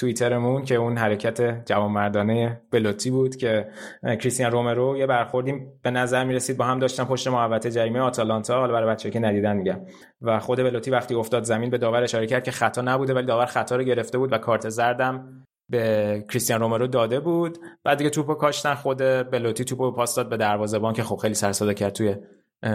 توییترمون 0.00 0.64
که 0.64 0.74
اون 0.74 0.98
حرکت 0.98 1.66
جوانمردانه 1.66 2.60
بلوتی 2.70 3.10
بود 3.10 3.36
که 3.36 3.68
کریستیان 4.02 4.50
رومرو 4.50 4.96
یه 4.96 5.06
برخوردی 5.06 5.59
هم 5.59 5.72
به 5.82 5.90
نظر 5.90 6.24
می 6.24 6.34
رسید 6.34 6.56
با 6.56 6.64
هم 6.64 6.78
داشتن 6.78 7.04
پشت 7.04 7.28
محوطه 7.28 7.70
جریمه 7.70 8.00
آتالانتا 8.00 8.60
حالا 8.60 8.72
برای 8.72 8.88
بچه‌ها 8.88 9.12
که 9.12 9.20
ندیدن 9.20 9.56
میگم 9.56 9.80
و 10.22 10.38
خود 10.38 10.58
بلوتی 10.58 10.90
وقتی 10.90 11.14
افتاد 11.14 11.44
زمین 11.44 11.70
به 11.70 11.78
داور 11.78 12.02
اشاره 12.02 12.26
کرد 12.26 12.44
که 12.44 12.50
خطا 12.50 12.82
نبوده 12.82 13.14
ولی 13.14 13.26
داور 13.26 13.46
خطا 13.46 13.76
رو 13.76 13.82
گرفته 13.82 14.18
بود 14.18 14.32
و 14.32 14.38
کارت 14.38 14.68
زردم 14.68 15.44
به 15.68 16.24
کریستیان 16.28 16.60
رومرو 16.60 16.86
داده 16.86 17.20
بود. 17.20 17.58
بعد 17.84 17.98
دیگه 17.98 18.10
توپو 18.10 18.34
کاشتن 18.34 18.74
خود 18.74 18.98
بلوتی 19.30 19.64
توپو 19.64 19.92
پاس 19.92 20.14
داد 20.14 20.28
به 20.28 20.36
دروازه‌بان 20.36 20.94
که 20.94 21.02
خب 21.02 21.16
خیلی 21.16 21.34
سر 21.34 21.72
کرد 21.72 21.92
توی 21.92 22.16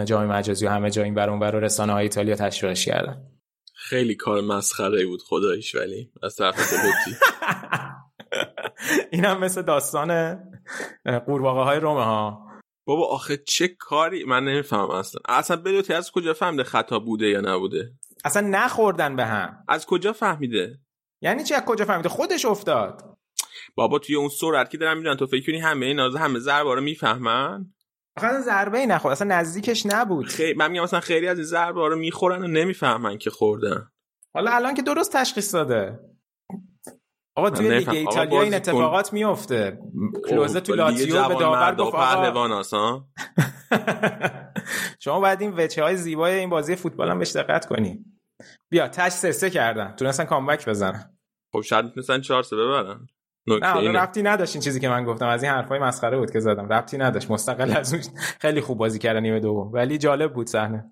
جامعه 0.04 0.36
مجازی 0.36 0.66
و 0.66 0.70
همه 0.70 0.90
جا 0.90 1.02
این 1.02 1.14
بر 1.14 1.30
اون 1.30 1.38
بر 1.38 1.50
رسانه 1.50 1.92
های 1.92 2.02
ایتالیا 2.02 2.34
تشویقش 2.34 2.86
کردن. 2.86 3.35
خیلی 3.88 4.14
کار 4.14 4.40
مسخره 4.40 5.06
بود 5.06 5.22
خدایش 5.22 5.74
ولی 5.74 6.10
از 6.22 6.36
طرف 6.36 6.72
بلوتی 6.72 7.16
این 9.12 9.24
هم 9.24 9.38
مثل 9.38 9.62
داستان 9.62 10.38
قورباغه 11.26 11.60
های 11.60 11.80
رومه 11.80 12.04
ها. 12.04 12.46
بابا 12.86 13.06
آخه 13.06 13.36
چه 13.36 13.68
کاری؟ 13.68 14.24
من 14.24 14.44
نمی‌فهمم 14.44 14.90
اصلا. 14.90 15.20
اصلا 15.28 15.56
بلوتی 15.56 15.92
از 15.92 16.10
کجا 16.10 16.34
فهمیده 16.34 16.64
خطا 16.64 16.98
بوده 16.98 17.28
یا 17.28 17.40
نبوده؟ 17.40 17.92
اصلا 18.24 18.48
نخوردن 18.50 19.16
به 19.16 19.24
هم. 19.26 19.64
از 19.68 19.86
کجا 19.86 20.12
فهمیده؟ 20.12 20.78
یعنی 21.22 21.44
چی 21.44 21.54
از 21.54 21.64
کجا 21.64 21.84
فهمیده؟ 21.84 22.08
خودش 22.08 22.44
افتاد. 22.44 23.16
بابا 23.74 23.98
توی 23.98 24.16
اون 24.16 24.28
سرعت 24.28 24.70
که 24.70 24.78
دارن 24.78 24.98
می‌دونن 24.98 25.16
تو 25.16 25.26
فکر 25.26 25.46
کنی 25.46 25.58
همه 25.58 25.86
این 25.86 25.98
همه 25.98 26.38
ضربه 26.38 26.74
رو 26.74 26.80
می‌فهمن؟ 26.80 27.74
آخه 28.16 28.40
ضربه 28.40 28.78
ای 28.78 28.86
نخورد 28.86 29.12
اصلا 29.12 29.38
نزدیکش 29.38 29.86
نبود. 29.86 30.26
خیلی 30.26 30.58
من 30.58 30.70
میگم 30.70 30.82
مثلا 30.82 31.00
خیلی 31.00 31.28
از 31.28 31.38
این 31.38 31.46
ضربه 31.46 31.88
رو 31.88 31.96
می‌خورن 31.96 32.42
و 32.42 32.46
نمی‌فهمن 32.46 33.18
که 33.18 33.30
خوردن. 33.30 33.90
حالا 34.34 34.50
الان 34.50 34.74
که 34.74 34.82
درست 34.82 35.16
تشخیص 35.16 35.54
داده. 35.54 36.00
آقا 37.36 37.50
توی 37.50 37.78
لیگ 37.78 37.88
ایتالیا 37.88 38.42
این 38.42 38.54
اتفاقات 38.54 39.12
میفته. 39.12 39.78
کلوزه 40.28 40.60
تو 40.60 40.74
لاتیو 40.74 41.28
به 41.28 41.34
داور 41.34 41.74
گفت 41.74 41.96
پهلوان 41.96 42.62
شما 45.00 45.20
باید 45.20 45.40
این 45.40 45.52
وچه 45.52 45.82
های 45.82 45.96
زیبای 45.96 46.34
این 46.34 46.50
بازی 46.50 46.76
فوتبال 46.76 47.10
هم 47.10 47.18
بهش 47.18 47.36
دقت 47.36 47.66
کنی. 47.66 48.04
بیا 48.70 48.88
تش 48.88 49.12
سه 49.12 49.32
سه 49.32 49.50
کردن. 49.50 49.94
تونستن 49.96 50.24
کامبک 50.24 50.68
بزنن. 50.68 51.18
خب 51.52 51.60
شاید 51.60 51.84
می‌تونستن 51.84 52.20
4 52.20 52.42
سه 52.42 52.56
ببرن. 52.56 53.06
نه 53.48 53.92
ربطی 53.92 54.22
نداشت 54.22 54.56
این 54.56 54.62
چیزی 54.62 54.80
که 54.80 54.88
من 54.88 55.04
گفتم. 55.04 55.26
از 55.26 55.42
این 55.42 55.52
حرفای 55.52 55.78
مسخره 55.78 56.18
بود 56.18 56.30
که 56.30 56.40
زدم. 56.40 56.68
ربطی 56.68 56.98
نداشت. 56.98 57.30
مستقل 57.30 57.76
از 57.76 57.94
اون 57.94 58.02
خیلی 58.42 58.60
خوب 58.60 58.78
بازی 58.78 58.98
کردن 58.98 59.20
نیمه 59.20 59.40
دوم. 59.40 59.72
ولی 59.72 59.98
جالب 59.98 60.32
بود 60.32 60.46
صحنه. 60.46 60.84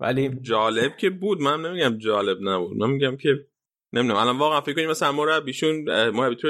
ولی 0.00 0.28
جالب 0.40 0.96
که 0.96 1.10
بود. 1.10 1.40
من 1.40 1.60
نمیگم 1.60 1.98
جالب 1.98 2.38
نبود. 2.42 2.76
من 2.76 2.90
میگم 2.90 3.16
که 3.16 3.28
نمی‌دونم. 3.92 4.20
الان 4.20 4.38
واقعا 4.38 4.60
فکر 4.60 4.74
کنیم 4.74 4.90
مثلا 4.90 5.12
مربیشون 5.12 5.84
مربی 6.10 6.36
تو 6.36 6.48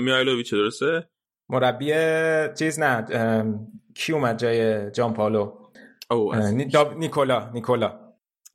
میایلوویچ 0.00 0.54
درسته؟ 0.54 1.08
مربی 1.48 1.92
چیز 2.58 2.78
نه 2.80 3.04
کی 3.94 4.12
اومد 4.12 4.38
جای 4.38 4.90
جان 4.90 5.14
پالو 5.14 5.52
او 6.10 6.34
نیکولا 6.96 7.50
نیکولا. 7.54 8.00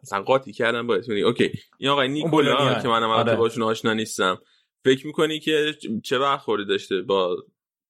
اصلا 0.03 0.21
قاطی 0.21 0.53
کردم 0.53 0.87
باید 0.87 1.11
اوکی. 1.11 1.51
این 1.77 1.89
آقای 1.89 2.07
نیکولا 2.07 2.79
که 2.81 2.87
منم 2.87 3.09
البته 3.09 3.29
آره. 3.29 3.39
باشون 3.39 3.63
آشنا 3.63 3.93
نیستم. 3.93 4.37
فکر 4.83 5.07
می‌کنی 5.07 5.39
که 5.39 5.73
چه 6.03 6.19
برخوردی 6.19 6.65
داشته 6.65 7.01
با 7.01 7.35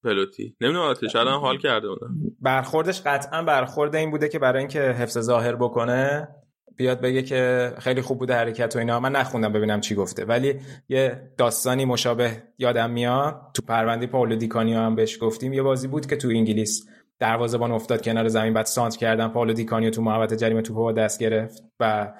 پلوتی؟ 0.04 0.56
نمی‌دونم 0.62 0.86
آتش 0.86 1.16
الان 1.16 1.39
حال 1.39 1.58
کرده 1.58 1.88
اونم 1.88 2.16
برخوردش 2.41 3.02
قطعا 3.02 3.44
برخورد 3.44 3.96
این 3.96 4.12
بوده 4.12 4.30
که 4.30 4.39
برای 4.39 4.60
اینکه 4.60 4.80
حفظ 4.80 5.20
ظاهر 5.20 5.56
بکنه 5.56 6.28
بیاد 6.76 7.02
بگه 7.02 7.22
که 7.22 7.74
خیلی 7.80 8.02
خوب 8.02 8.20
بوده 8.20 8.34
حرکت 8.34 8.76
و 8.76 8.80
اینا. 8.80 9.00
من 9.00 9.12
نخوندم 9.12 9.54
ببینم 9.54 9.82
چی 9.82 9.96
گفته. 9.96 10.26
ولی 10.26 10.60
یه 10.89 11.32
داستانی 11.38 11.86
مشابه 11.86 12.44
یادم 12.58 12.89
میاد. 12.89 13.41
تو 13.54 13.62
پرونده 13.68 14.08
پاولو 14.08 14.36
دیکانیو 14.36 14.78
هم 14.78 14.96
بهش 14.96 15.18
گفتیم. 15.22 15.54
یه 15.54 15.62
بازی 15.62 15.88
بود 15.88 16.06
که 16.06 16.16
تو 16.16 16.28
انگلیس 16.28 16.88
دروازه‌بان 17.20 17.72
افتاد 17.72 18.02
کنار 18.02 18.28
زمین 18.28 18.54
بعد 18.54 18.66
سانت 18.66 18.96
کردن. 18.96 19.28
پاولو 19.28 19.54
دیکانیو 19.54 19.89
تو 19.89 20.02
محوطه 20.02 20.36
جریمه 20.36 20.62
توپو 20.62 20.84
با 20.84 20.91
دست 20.91 21.20
گرفت 21.20 21.64
و 21.80 22.14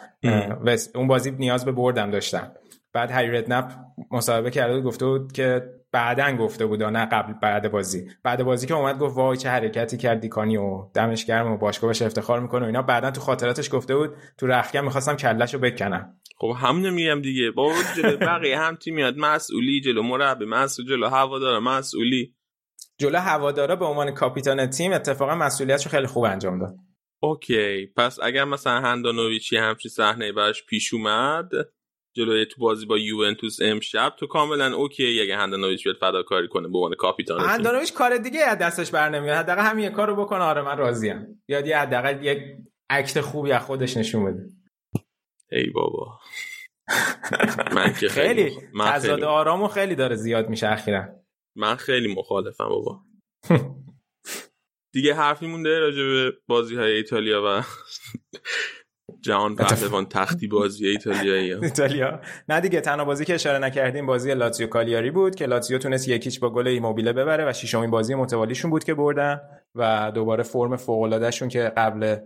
اون 0.96 1.08
بازی 1.08 1.32
نیاز 1.32 1.66
به 1.66 1.72
بردم 1.72 2.12
داشتن. 2.12 2.52
بعد 2.94 3.12
هری 3.12 3.32
ردنپ 3.32 3.72
مصاحبه 4.12 4.52
کرده 4.52 4.76
بود 4.76 4.84
گفته 4.84 5.06
بود 5.06 5.32
که 5.32 5.62
بعدا 5.92 6.38
گفته 6.38 6.66
بود 6.66 6.84
نه 6.84 7.06
قبل 7.06 7.34
بعد 7.34 7.72
بازی. 7.72 8.08
بعد 8.24 8.44
بازی 8.44 8.68
که 8.68 8.74
اومد 8.74 9.00
گفت 9.00 9.18
وای 9.18 9.38
چه 9.38 9.50
حرکتی 9.50 9.98
کرد 9.98 10.20
دیکانی 10.20 10.58
و 10.58 10.90
دمش 10.94 11.26
گرم 11.26 11.52
و 11.52 11.58
باشگاه 11.58 11.88
بهش 11.88 12.02
افتخار 12.02 12.40
می‌کنه 12.40 12.62
و 12.64 12.66
اینا. 12.66 12.82
بعدا 12.82 13.12
تو 13.12 13.22
خاطراتش 13.22 13.74
گفته 13.74 13.96
بود 13.96 14.16
تو 14.38 14.48
رختکن 14.48 14.80
می‌خواستم 14.80 15.16
کلشو 15.16 15.60
بکنم. 15.60 16.20
خب 16.38 16.54
همون 16.58 16.90
میگم 16.90 17.22
دیگه. 17.22 17.52
با 17.52 17.74
جلو 17.98 18.18
بقیه 18.18 18.60
هم 18.60 18.76
تیم 18.76 18.96
میاد. 18.96 19.18
مسئولی 19.18 19.82
جلو 19.82 20.04
مربی 20.04 20.46
مسئول 20.46 20.88
جلو 20.88 21.08
هوادار 21.08 21.60
مسئولی. 21.60 22.36
جلو 22.98 23.18
هوادارا 23.20 23.76
به 23.76 23.86
عنوان 23.86 24.12
کاپیتان 24.12 24.70
تیم 24.70 24.94
اتفاقا 24.94 25.36
مسئولیتشو 25.36 25.90
خیلی 25.90 26.08
خوب 26.08 26.24
انجام 26.24 26.60
داد. 26.60 26.76
Okay. 27.20 27.88
پس 27.98 28.20
اگر 28.24 28.44
مثلا 28.44 28.80
هندانویچی 28.80 29.58
همچین 29.58 29.92
صحنه 29.92 30.32
براش 30.32 30.66
پیش 30.66 30.94
اومد 30.94 31.50
جلوی 32.16 32.46
تو 32.46 32.62
بازی 32.62 32.86
با 32.86 32.98
یوونتوس 32.98 33.58
امشب 33.62 34.14
تو 34.20 34.28
کاملا 34.28 34.76
okay 34.76 35.13
ای 35.13 35.22
اگه 35.22 35.38
هندانویچ 35.38 35.84
بیاد 35.84 35.96
فداکاری 35.96 36.48
کنه 36.48 36.68
به 36.68 36.78
عنوان 36.78 36.96
کاپیتان 36.96 37.40
هندانویچ 37.40 37.94
کار 37.94 38.18
دیگه 38.18 38.40
از 38.40 38.58
دستش 38.58 38.92
بر 38.92 39.10
نمیاد. 39.10 39.38
حداقل 39.38 39.62
همین 39.62 39.90
کارو 39.90 40.16
بکنه 40.16 40.44
آره 40.44 40.62
من 40.62 40.78
راضیم. 40.78 41.44
یاد 41.48 41.68
یه 41.68 41.78
حداقل 41.78 42.26
یک 42.26 42.40
act 42.90 43.22
خوبی 43.22 43.52
از 43.52 43.62
خودش 43.62 43.98
نشون 43.98 44.26
بده. 44.26 44.50
ای 45.52 45.70
بابا. 45.70 46.20
من 47.76 47.94
که 47.94 48.08
خیلی 48.08 48.52
تضاد 48.86 49.24
آرامون 49.24 49.68
خیلی 49.68 49.96
داره 49.96 50.16
زیاد 50.16 50.50
میشه 50.50 50.68
اخیرا. 50.68 51.06
من 51.56 51.76
خیلی 51.76 52.16
مخالفم 52.16 52.70
بابا. 52.70 53.02
دیگه 54.94 55.14
حرفی 55.14 55.48
مونده 55.48 55.80
راجع 55.80 56.04
به 56.04 56.34
بازی 56.48 56.76
های 56.76 56.92
ایتالیا 56.92 57.44
و 57.46 57.64
جهان 59.22 59.56
پهلوان 59.56 60.06
تختی 60.06 60.48
بازی 60.48 60.88
ایتالیایی. 60.88 61.54
ایتالیا. 61.64 62.20
نه 62.50 62.62
دیگه 62.62 62.82
تنها 62.82 63.06
بازی 63.06 63.26
که 63.26 63.34
اشاره 63.34 63.60
نکردیم 63.60 64.06
بازی 64.06 64.34
لاتزیو 64.34 64.68
کالیاری 64.68 65.12
بود 65.12 65.36
که 65.36 65.46
لاتزیو 65.46 65.78
تونست 65.78 66.08
یکیچ 66.08 66.40
با 66.40 66.50
گل 66.50 66.68
ایموبیله 66.68 67.14
ببره 67.14 67.50
و 67.50 67.54
ششمین 67.54 67.92
بازی 67.92 68.16
متوالیشون 68.16 68.72
بود 68.72 68.84
که 68.84 68.94
بردن 68.94 69.42
و 69.76 70.12
دوباره 70.16 70.44
فرم 70.44 70.76
فوق 70.76 71.30
شون 71.30 71.50
که 71.50 71.72
قبل 71.78 72.18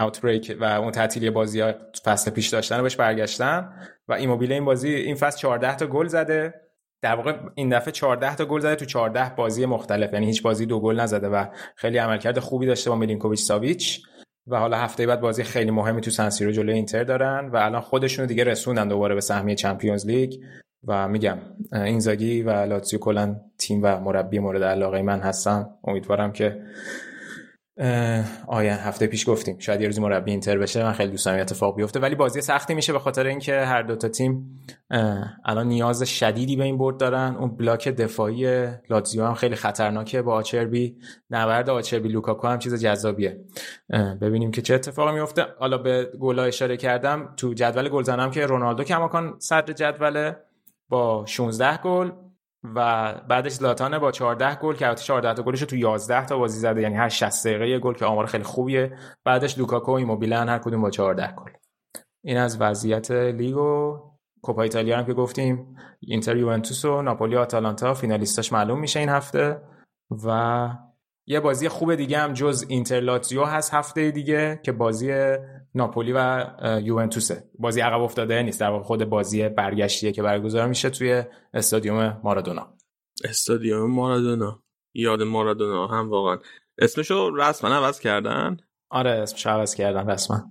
اوتبریک 0.00 0.56
و 0.60 0.64
اون 0.64 0.90
تعطیلی 0.90 1.30
بازی 1.30 1.60
ها 1.60 1.72
فصل 2.04 2.30
پیش 2.30 2.48
داشتن 2.48 2.82
بهش 2.82 2.96
برگشتن 2.96 3.72
و 4.08 4.12
ایموبیله 4.12 4.54
این 4.54 4.64
بازی 4.64 4.94
این 4.94 5.14
فصل 5.14 5.38
14 5.38 5.76
تا 5.76 5.86
گل 5.86 6.06
زده. 6.06 6.54
در 7.02 7.14
واقع 7.14 7.38
این 7.54 7.68
دفعه 7.68 7.92
14 7.92 8.36
تا 8.36 8.44
گل 8.44 8.60
زده 8.60 8.74
تو 8.76 8.84
14 8.84 9.34
بازی 9.36 9.66
مختلف 9.66 10.12
یعنی 10.12 10.26
هیچ 10.26 10.42
بازی 10.42 10.66
دو 10.66 10.80
گل 10.80 11.00
نزده 11.00 11.28
و 11.28 11.46
خیلی 11.76 11.98
عملکرد 11.98 12.38
خوبی 12.38 12.66
داشته 12.66 12.90
با 12.90 12.96
میلینکوویچ 12.96 13.40
ساویچ. 13.40 14.02
و 14.46 14.58
حالا 14.58 14.76
هفته 14.76 15.06
بعد 15.06 15.20
بازی 15.20 15.42
خیلی 15.42 15.70
مهمی 15.70 16.00
تو 16.00 16.10
سن 16.10 16.24
سیرو 16.24 16.52
جلوی 16.52 16.74
اینتر 16.74 17.04
دارن 17.04 17.48
و 17.48 17.56
الان 17.56 17.80
خودشونو 17.80 18.28
دیگه 18.28 18.44
رسوندن 18.44 18.88
دوباره 18.88 19.14
به 19.14 19.20
سهمیه 19.20 19.54
Champions 19.54 20.06
League 20.06 20.34
و 20.86 21.08
میگم 21.08 21.38
اینزاگی 21.72 22.42
و 22.42 22.50
لاتزیو 22.50 22.98
کلا 22.98 23.36
تیم 23.58 23.80
و 23.82 24.00
مربی 24.00 24.38
مورد 24.38 24.62
علاقه 24.62 25.02
من 25.02 25.20
هستن. 25.20 25.66
امیدوارم 25.84 26.32
که 26.32 26.62
آیا 28.46 28.74
هفته 28.74 29.06
پیش 29.06 29.28
گفتیم. 29.28 29.58
شاید 29.58 29.80
یه 29.80 29.86
روزی 29.86 30.00
مربی 30.00 30.30
اینتر 30.30 30.58
بشه 30.58 30.84
من 30.84 30.92
خیلی 30.92 31.10
دوست 31.10 31.26
دارم 31.26 31.40
اتفاق 31.40 31.76
بیفته. 31.76 32.00
ولی 32.00 32.14
بازی 32.14 32.40
سختی 32.40 32.74
میشه 32.74 32.92
به 32.92 32.98
خاطر 32.98 33.26
اینکه 33.26 33.60
هر 33.60 33.82
دو 33.82 33.96
تا 33.96 34.08
تیم 34.08 34.60
الان 35.44 35.66
نیاز 35.68 36.02
شدیدی 36.02 36.56
به 36.56 36.64
این 36.64 36.78
برد 36.78 36.96
دارن. 36.96 37.36
اون 37.38 37.56
block 37.56 37.88
دفاعی 37.88 38.66
لاتزیو 38.90 39.24
هم 39.24 39.34
خیلی 39.34 39.54
خطرناکه 39.54 40.22
با 40.22 40.34
آچربی. 40.34 40.96
نبرد 41.30 41.70
آچربی 41.70 42.08
لوکاکو 42.08 42.48
هم 42.48 42.58
چیز 42.58 42.74
جذابیه. 42.82 43.40
ببینیم 44.20 44.50
که 44.50 44.62
چه 44.62 44.74
اتفاقی 44.74 45.12
میفته. 45.12 45.46
حالا 45.58 45.78
به 45.78 46.10
گل 46.20 46.38
اشاره 46.38 46.76
کردم 46.76 47.34
تو 47.36 47.54
جدول 47.54 47.88
گلزنم 47.88 48.30
که 48.30 48.46
رونالدو 48.46 48.84
کماکان 48.84 49.34
صدر 49.38 49.72
جدوله 49.72 50.36
با 50.88 51.24
16 51.26 51.76
گل. 51.76 52.10
و 52.64 53.12
بعدش 53.28 53.52
زلاتان 53.52 53.98
با 53.98 54.12
14 54.12 54.54
گل 54.54 54.74
که 54.74 54.86
البته 54.86 55.02
14 55.02 55.34
تا 55.34 55.42
گلش 55.42 55.60
تو 55.60 55.76
11 55.76 56.26
تا 56.26 56.38
بازی 56.38 56.58
زده 56.58 56.82
یعنی 56.82 56.94
هر 56.94 57.08
60 57.08 57.46
دقیقه 57.46 57.68
یه 57.68 57.78
گل 57.78 57.94
که 57.94 58.04
آمار 58.04 58.26
خیلی 58.26 58.44
خوبیه. 58.44 58.96
بعدش 59.24 59.58
لوکاکو 59.58 59.92
و 59.92 59.94
ایموبیله 59.94 60.41
ان 60.41 60.48
هر 60.48 60.58
کدوم 60.58 60.82
با 60.82 60.90
14 60.90 61.34
گل. 61.34 61.50
این 62.24 62.36
از 62.36 62.60
وضعیت 62.60 63.10
لیگ 63.10 63.56
و 63.56 64.00
کوپا 64.42 64.62
ایتالیا 64.62 64.98
هم 64.98 65.06
که 65.06 65.12
گفتیم. 65.14 65.76
اینتر 66.00 66.36
یوونتوس 66.36 66.84
و 66.84 67.02
ناپولی 67.02 67.36
و 67.36 67.38
آتالانتا 67.38 67.94
فینالیستاش 67.94 68.52
معلوم 68.52 68.80
میشه 68.80 69.00
این 69.00 69.08
هفته. 69.08 69.60
و 70.24 70.68
یه 71.26 71.40
بازی 71.40 71.68
خوب 71.68 71.94
دیگه 71.94 72.18
هم 72.18 72.32
جز 72.32 72.64
اینتر 72.68 73.00
لاتزیو 73.00 73.44
هست 73.44 73.74
هفته 73.74 74.10
دیگه 74.10 74.60
که 74.62 74.72
بازی 74.72 75.12
ناپولی 75.74 76.12
و 76.16 76.50
یوونتوسه. 76.82 77.50
بازی 77.58 77.80
عقب 77.80 78.00
افتاده 78.00 78.42
نیست. 78.42 78.60
در 78.60 78.70
واقع 78.70 78.84
خود 78.84 79.04
بازی 79.04 79.48
برگشتیه 79.48 80.12
که 80.12 80.22
برگزار 80.22 80.68
میشه 80.68 80.90
توی 80.90 81.22
استادیوم 81.54 82.20
مارادونا. 82.24 82.74
استادیوم 83.24 83.90
مارادونا. 83.90 84.62
یاد 84.94 85.22
مارادونا 85.22 85.86
هم 85.86 86.10
واقعا. 86.10 86.38
اسمشو 86.78 87.30
رسما 87.36 87.70
عوض 87.70 88.00
کردن؟ 88.00 88.56
آره 88.90 89.10
اسمش 89.10 89.46
عوض 89.46 89.74
کردن 89.74 90.10
رسما. 90.10 90.42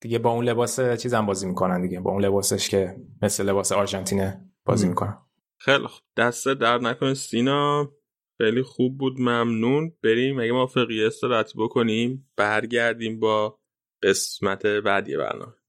دیگه 0.00 0.18
با 0.18 0.30
اون 0.30 0.44
لباس 0.44 0.80
چیزم 0.80 1.26
بازی 1.26 1.46
می‌کنن 1.46 1.82
دیگه. 1.82 2.00
با 2.00 2.10
اون 2.10 2.24
لباسش 2.24 2.68
که 2.68 2.96
مثل 3.22 3.44
لباس 3.48 3.72
آرژانتینه 3.72 4.50
بازی 4.64 4.88
می‌کنن. 4.88 5.18
خیلی 5.58 5.86
خوب. 5.86 6.02
دست 6.16 6.48
در 6.48 6.78
نکنه 6.78 7.14
سینا. 7.14 7.92
خیلی 8.38 8.62
خوب 8.62 8.98
بود. 8.98 9.20
ممنون. 9.20 9.92
بریم. 10.02 10.40
اگه 10.40 10.52
ما 10.52 10.66
فقیه 10.66 11.06
استراتی 11.06 11.58
بکنیم. 11.58 12.30
برگردیم 12.36 13.20
با 13.20 13.59
قسمت 14.02 14.66
بعدی 14.66 15.16
برنامه. 15.16 15.59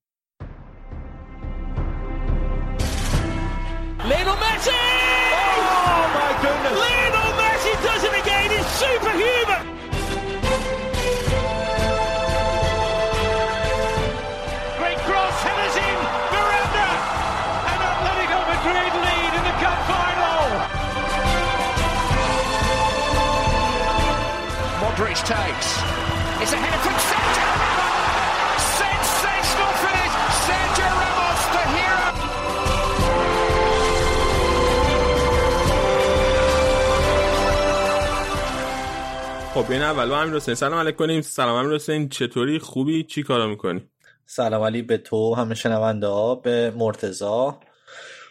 خب 39.61 39.71
این 39.71 39.81
اول. 39.81 40.09
با 40.09 40.21
امیر 40.21 40.35
حسین. 40.35 40.55
سلام 40.55 40.79
علیک 40.79 40.95
کنیم. 40.95 41.21
سلام 41.21 41.55
امیر 41.55 41.75
حسین. 41.75 42.09
چطوری؟ 42.09 42.59
خوبی؟ 42.59 43.03
چی 43.03 43.23
کارا 43.23 43.47
می‌کنی؟ 43.47 43.81
سلام 44.25 44.63
علی. 44.63 44.81
به 44.81 44.97
تو 44.97 45.35
همه 45.35 45.55
شنونده 45.55 46.07
ها 46.07 46.35
به 46.35 46.73
مرتزا 46.77 47.59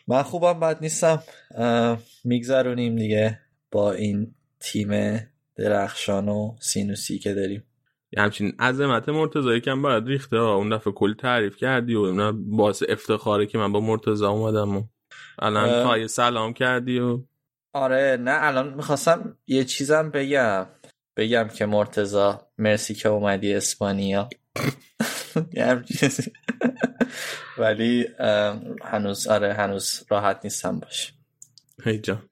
من 0.09 0.23
خوبم 0.23 0.61
بد 0.61 0.79
نیستم. 0.81 1.23
میگذرونیم 2.25 2.97
دیگه 2.97 3.41
با 3.71 3.93
این 3.93 4.35
تیم 4.61 5.21
درخشان 5.57 6.29
و 6.29 6.57
سینوسی 6.61 7.19
که 7.19 7.35
داریم. 7.35 7.65
یه 8.13 8.23
همچین 8.23 8.53
عظمت 8.59 9.09
مرتضایی 9.09 9.61
کم 9.61 9.83
باید 9.83 10.07
ریخته 10.07 10.39
ها. 10.39 10.55
اون 10.55 10.77
دفعه 10.77 10.93
کلی 10.93 11.15
تعریف 11.15 11.57
کردی 11.57 11.95
و 11.95 12.33
باعث 12.33 12.83
افتخاره 12.89 13.47
که 13.47 13.59
من 13.59 13.73
با 13.73 13.81
مرتضا 13.81 14.31
اومدم 14.31 14.77
و 14.77 14.83
الان 15.39 15.69
اه. 15.69 15.85
پای 15.85 16.09
سلام 16.09 16.53
کردی 16.53 16.99
و 16.99 17.21
آره 17.73 18.19
نه 18.21 18.37
الان 18.41 18.75
می‌خواستم 18.75 19.37
یه 19.47 19.65
چیزم 19.65 20.11
بگم. 20.11 20.67
بگم 21.17 21.49
که 21.49 21.67
مرتزا 21.67 22.49
مرسی 22.59 22.95
که 22.95 23.09
اومدی 23.09 23.55
اسپانیا. 23.55 24.29
یه 25.53 25.67
همچین 25.67 25.97
چیزی. 25.97 26.33
ولی 27.59 28.09
هنوز 28.85 29.27
آره 29.27 29.55
هنوز 29.55 30.05
راحت 30.11 30.41
نیستم 30.45 30.81
باش. 30.81 31.13
هی 31.85 31.99
جان. 31.99 32.29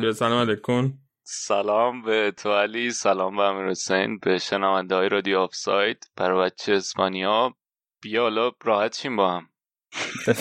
بیا 0.00 0.12
سلام 0.12 0.48
علیک 0.48 0.60
کن 0.60 0.98
سلام 1.24 2.02
به 2.02 2.32
تو 2.36 2.52
علی 2.52 2.90
سلام 2.90 3.36
به 3.36 3.42
امیر 3.42 3.70
حسین 3.70 4.18
به 4.18 4.38
شنونده 4.38 4.94
های 4.94 5.08
رادیو 5.08 5.38
آفساید 5.38 6.10
برای 6.16 6.46
بچه 6.50 6.72
اسپانیا. 6.72 7.54
بیا 8.02 8.22
حالا 8.22 8.52
راحت 8.64 8.96
شیم 8.96 9.16
با 9.16 9.30
هم. 9.36 9.48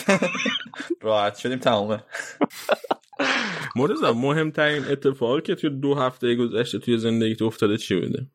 راحت 1.02 1.36
شدیم 1.36 1.60
تمومه. 1.60 2.04
مرتضی 3.76 4.11
مهمترین 4.15 4.86
اتفاقی 4.86 5.41
که 5.41 5.55
توی 5.55 5.70
دو 5.70 5.95
هفته 5.95 6.36
گذشته 6.36 6.80
توی 6.80 6.97
زندگیت 6.97 7.41
افتاده 7.41 7.78
چی 7.78 7.95
بوده؟ 7.95 8.28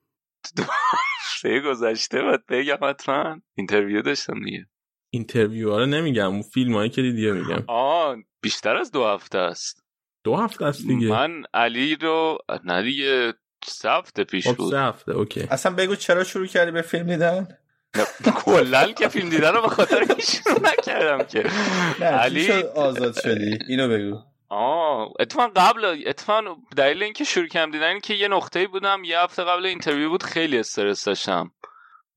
هفته 1.21 1.61
گذشته 1.61 2.23
باید 2.23 2.47
بگم 2.47 2.79
حتما. 2.83 3.41
interview 3.55 4.03
داشتم 4.03 4.45
دیگه. 4.45 4.67
interview 5.11 5.71
ها 5.71 5.79
رو 5.79 5.87
نمیگم 5.87 6.29
اون 6.29 6.43
فیلم 6.43 6.75
هایی 6.75 6.91
که 6.91 7.03
دیدی 7.03 7.33
میگم. 7.33 7.65
آه 7.67 8.17
بیشتر 8.41 8.77
از 8.77 8.91
دو 8.93 9.07
هفته 9.07 9.39
است. 9.39 9.83
دو 10.25 10.37
هفته 10.37 10.65
است 10.65 10.87
دیگه؟ 10.87 11.09
من 11.09 11.43
علی 11.55 11.97
رو 11.97 12.39
نه 12.65 12.83
دیگه 12.83 13.35
سه 13.65 13.91
هفته 13.91 14.25
پیش 14.25 14.49
خب 14.49 14.57
بود. 14.57 14.71
سه 14.71 14.79
هفته 14.79 15.13
okay. 15.13 15.41
اصلا 15.51 15.75
بگو 15.75 15.95
چرا 15.95 16.25
شروع 16.25 16.47
کردی 16.47 16.71
به 16.71 16.83
فیلم 16.83 17.07
دیدن؟ 17.07 17.49
کلا 18.37 18.93
که 18.93 19.09
فیلم 19.09 19.29
دیدن 19.29 19.53
رو 19.53 19.63
به 19.63 19.69
خاطر 19.69 19.99
این 19.99 20.19
شروع 20.19 20.61
نکردم 20.61 21.25
که. 21.25 21.45
علی 22.05 22.53
آزاد 22.63 23.21
شدی. 23.21 23.59
اینو 23.69 23.89
بگو. 23.89 24.32
آه 24.55 25.13
اتفاقا 25.21 25.49
قبل 25.57 26.03
اتفاقا 26.07 26.57
دلیل 26.77 27.03
اینکه 27.03 27.25
شروع 27.25 27.47
کردم 27.47 27.71
دیدن 27.71 27.87
اینه 27.87 28.01
که 28.01 28.15
یه 28.15 28.29
نقطه 28.29 28.67
بودم 28.67 29.05
یه 29.05 29.19
هفته 29.21 29.45
قبل 29.45 29.67
اینترویو 29.67 30.09
بود 30.09 30.23
خیلی 30.23 30.59
استرس 30.59 31.05
داشتم. 31.05 31.51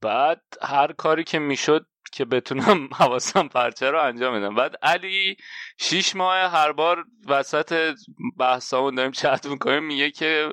بعد 0.01 0.41
هر 0.61 0.91
کاری 0.93 1.23
که 1.23 1.39
می‌شد 1.39 1.85
که 2.11 2.25
بتونم 2.25 2.89
حواسم 2.99 3.47
پرچه 3.47 3.91
رو 3.91 4.01
انجام 4.01 4.39
بدم 4.39 4.55
بعد 4.55 4.75
علی 4.81 5.37
شیش 5.79 6.15
ماه 6.15 6.51
هر 6.51 6.71
بار 6.71 7.05
وسط 7.27 7.93
بحثامون 8.39 8.95
داریم 8.95 9.11
چت 9.11 9.45
می‌کنیم 9.45 9.83
میگه 9.83 10.11
که 10.11 10.49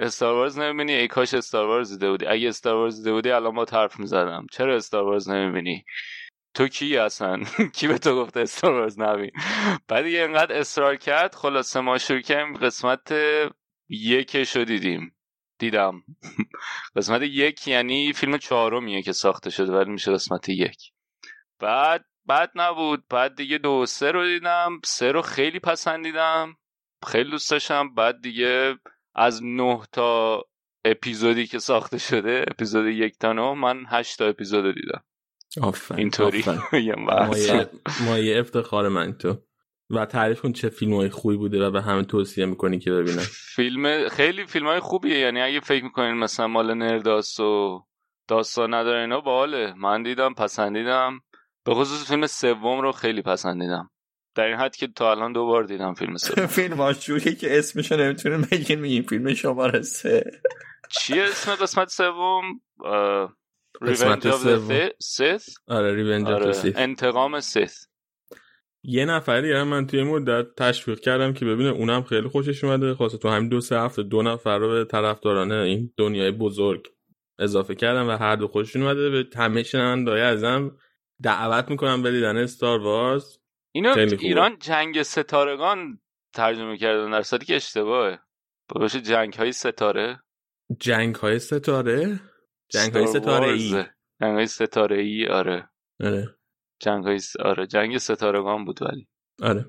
استار 0.00 0.34
وارز 0.34 0.58
نمی‌بینی؟ 0.58 0.92
ای 0.92 1.08
کاش 1.08 1.34
استار 1.34 1.66
وارز 1.66 1.92
دیده 1.92 2.10
بودی. 2.10 2.26
اگه 2.26 2.48
استار 2.48 2.74
وارز 2.74 2.96
دیده 2.96 3.12
بودی 3.12 3.30
الان 3.30 3.54
با 3.54 3.66
حرف 3.72 3.98
می‌زدم. 4.00 4.46
چرا 4.52 4.76
استار 4.76 5.04
وارز 5.04 5.28
نمی‌بینی؟ 5.30 5.84
تو 6.56 6.68
کی 6.68 6.96
اصلا 6.96 7.44
کی 7.76 7.88
به 7.88 7.98
تو 7.98 8.16
گفته 8.16 8.40
استار 8.40 8.72
وارز 8.72 9.00
نبین؟ 9.00 9.30
بعد 9.88 10.06
یه 10.06 10.22
انقدر 10.22 10.58
اصرار 10.58 10.96
کرد 10.96 11.34
خلاصه 11.34 11.80
ما 11.80 11.98
شروع 11.98 12.20
کردیم 12.20 12.56
قسمت 12.56 13.14
یکش 13.88 14.56
رو 14.56 14.64
دیدیم. 14.64 15.16
دیدم. 15.58 16.02
قسمت 16.96 17.22
یک 17.22 17.68
یعنی 17.68 18.12
فیلم 18.12 18.38
چهارمیه 18.38 19.02
که 19.02 19.12
ساخته 19.12 19.50
شده 19.50 19.72
ولی 19.72 19.90
میشه 19.90 20.12
قسمت 20.12 20.48
یک. 20.48 20.92
بعد 21.58 22.04
بعد 22.26 22.50
نبود. 22.54 23.04
بعد 23.10 23.34
دیگه 23.34 23.58
دو 23.58 23.86
سه 23.86 24.10
رو 24.10 24.26
دیدم 24.26 24.80
سه 24.84 25.12
رو 25.12 25.22
خیلی 25.22 25.58
پسندیدم. 25.58 26.56
خیلی 27.06 27.30
دوست 27.30 27.50
داشتم. 27.50 27.94
بعد 27.94 28.20
دیگه 28.22 28.78
از 29.14 29.44
نه 29.44 29.82
تا 29.92 30.42
اپیزودی 30.84 31.46
که 31.46 31.58
ساخته 31.58 31.98
شده 31.98 32.44
اپیزود 32.48 32.86
یک 32.86 33.18
تا 33.18 33.32
نه 33.32 33.54
من 33.54 33.84
هشت 33.88 34.18
تا 34.18 34.26
اپیزود 34.26 34.64
رو 34.64 34.72
دیدم. 34.72 35.04
آفرین 35.62 36.00
اینطوری. 36.00 36.38
آفرین. 36.38 36.84
یه 36.86 36.94
بحث. 37.08 37.50
مایه, 37.50 37.70
مایه 38.06 38.40
افتخار 38.40 38.88
من 38.88 39.12
تو. 39.12 39.36
و 39.90 40.06
تعریف 40.06 40.40
کن 40.40 40.52
چه 40.52 40.68
فیلم 40.68 40.94
های 40.94 41.08
خوبی 41.08 41.36
بوده 41.36 41.66
و 41.66 41.70
به 41.70 41.82
همه 41.82 42.02
توصیه 42.02 42.46
می‌کنی 42.46 42.78
که 42.78 42.90
ببینن 42.90 43.22
فیلم 43.54 44.08
خیلی 44.08 44.46
فیلم 44.46 44.66
های 44.66 44.80
خوبیه. 44.80 45.18
یعنی 45.18 45.40
اگه 45.40 45.60
فکر 45.60 45.84
می‌کنین 45.84 46.14
مثلا 46.14 46.48
مال 46.48 46.74
نرداست 46.74 47.40
و 47.40 47.82
داستان 48.28 48.74
نداره 48.74 49.00
اینا 49.00 49.20
باحاله 49.20 49.74
من 49.76 50.02
دیدم 50.02 50.34
پسندیدم. 50.34 51.20
به 51.64 51.74
خصوص 51.74 52.08
فیلم 52.08 52.26
سوم 52.26 52.80
رو 52.80 52.92
خیلی 52.92 53.22
پسندیدم. 53.22 53.90
در 54.34 54.44
این 54.44 54.56
حد 54.56 54.76
که 54.76 54.86
تا 54.86 55.10
الان 55.10 55.32
دو 55.32 55.46
بار 55.46 55.64
دیدم 55.64 55.94
فیلم 55.94 56.16
سوم. 56.22 56.46
فیلم 56.46 56.80
آشوری 56.80 57.34
که 57.36 57.58
اسمشو 57.58 57.96
نمی‌تونیم 57.96 58.48
بگین 58.52 58.80
میگیم 58.80 59.02
فیلم 59.02 59.34
شماره 59.34 59.82
سه. 59.82 60.30
چیه 60.90 61.22
اسم 61.22 61.54
قسمت 61.54 61.88
سوم؟ 61.88 62.42
سوم. 64.32 64.88
سیث 64.98 65.48
آره 65.68 65.94
ریونج 65.94 66.26
آره 66.26 66.46
آره. 66.46 66.72
انتقام 66.76 67.40
سیث 67.40 67.86
یه 68.82 69.04
نفری 69.04 69.52
هم 69.52 69.68
من 69.68 69.86
توی 69.86 70.02
مدت 70.02 70.54
تشویق 70.56 71.00
کردم 71.00 71.32
که 71.32 71.44
ببینه 71.44 71.70
اونم 71.70 72.02
خیلی 72.02 72.28
خوشش 72.28 72.64
اومده. 72.64 72.94
خاصه 72.94 73.18
تو 73.18 73.28
همین 73.28 73.48
دو 73.48 73.60
سه 73.60 73.80
هفته 73.80 74.02
دو 74.02 74.22
نفر 74.22 74.58
رو 74.58 74.68
به 74.68 74.84
طرفدارانه 74.84 75.54
این 75.54 75.92
دنیای 75.96 76.30
بزرگ 76.30 76.88
اضافه 77.38 77.74
کردم 77.74 78.08
و 78.08 78.10
هر 78.10 78.36
دو 78.36 78.48
خوششون 78.48 78.82
اومده. 78.82 79.10
به 79.10 79.26
همه 79.36 79.62
شنونده‌های 79.62 80.20
ازم 80.20 80.76
دعوت 81.22 81.70
می‌کنم 81.70 82.02
به 82.02 82.10
دیدن 82.10 82.36
استار 82.36 82.80
وارز 82.80 83.38
اینو. 83.72 83.94
ایران 84.18 84.58
جنگ 84.60 85.02
ستارگان 85.02 86.00
ترجمه 86.34 86.76
کردن 86.76 87.10
در 87.10 87.38
که 87.38 87.56
اشتباهه. 87.56 88.18
باشه 88.68 89.00
جنگ 89.00 89.32
های 89.34 89.52
ستاره؟ 89.52 90.20
جنگ 90.80 91.14
های 91.14 91.38
ستاره؟ 91.38 92.20
جنگ 92.68 92.92
های 92.92 93.06
ستاره 93.06 93.48
ای. 93.48 93.70
جنگ 94.20 94.34
های 94.34 94.46
ستاره 94.46 94.96
ای 94.96 95.26
آره. 95.26 95.70
آره. 96.00 96.36
جنگ 96.80 97.04
های 97.04 97.18
س... 97.18 97.36
آره 97.36 97.66
جنگ 97.66 97.98
ستارگان 97.98 98.64
بود 98.64 98.82
ولی. 98.82 99.08
آره. 99.42 99.64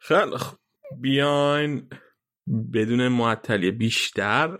خیلی 0.00 0.36
خب 0.36 0.56
بیاین 1.00 1.90
بدون 2.74 3.08
معطلی 3.08 3.70
بیشتر 3.70 4.58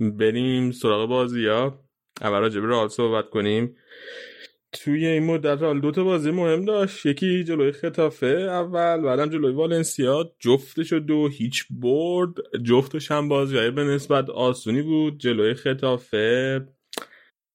بریم 0.00 0.70
سراغ 0.70 1.08
بازی 1.08 1.46
ها. 1.46 1.84
اول 2.20 2.38
راجع 2.40 2.60
به 2.60 2.66
رئال 2.66 2.88
صحبت 2.88 3.30
کنیم. 3.30 3.76
توی 4.72 5.06
این 5.06 5.24
مدت 5.24 5.62
رئال 5.62 5.80
دو 5.80 5.90
تا 5.90 6.04
بازی 6.04 6.30
مهم 6.30 6.64
داشت. 6.64 7.06
یکی 7.06 7.44
جلوی 7.44 7.72
خطافه 7.72 8.26
اول 8.26 9.00
بعدم 9.00 9.30
جلوی 9.30 9.52
والنسیا. 9.52 10.32
جفتش 10.38 10.92
دو 10.92 11.28
هیچ 11.28 11.66
برد. 11.70 12.34
جفتش 12.64 13.10
هم 13.10 13.28
بازی 13.28 13.70
به 13.70 13.84
نسبت 13.84 14.30
آسونی 14.30 14.82
بود. 14.82 15.18
جلوی 15.18 15.54
خطافه. 15.54 16.60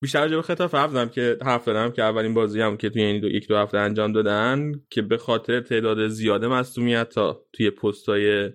بیشتر 0.01 0.28
به 0.28 0.41
خطافه 0.41 0.78
حرف 0.78 1.11
که 1.11 1.38
حرف 1.41 1.63
زدم 1.63 1.91
که 1.91 2.03
اولین 2.03 2.34
بازی 2.34 2.61
هم 2.61 2.78
که 2.78 2.89
توی 2.89 3.01
این 3.01 3.22
دو 3.22 3.28
یک 3.28 3.47
دو 3.47 3.57
هفته 3.57 3.78
انجام 3.78 4.11
دادن 4.11 4.72
که 4.89 5.01
به 5.01 5.18
خاطر 5.18 5.61
تعداد 5.61 6.07
زیاد 6.07 6.45
مصدومیت 6.45 7.18
ها 7.18 7.45
توی 7.53 7.70
پستای 7.70 8.51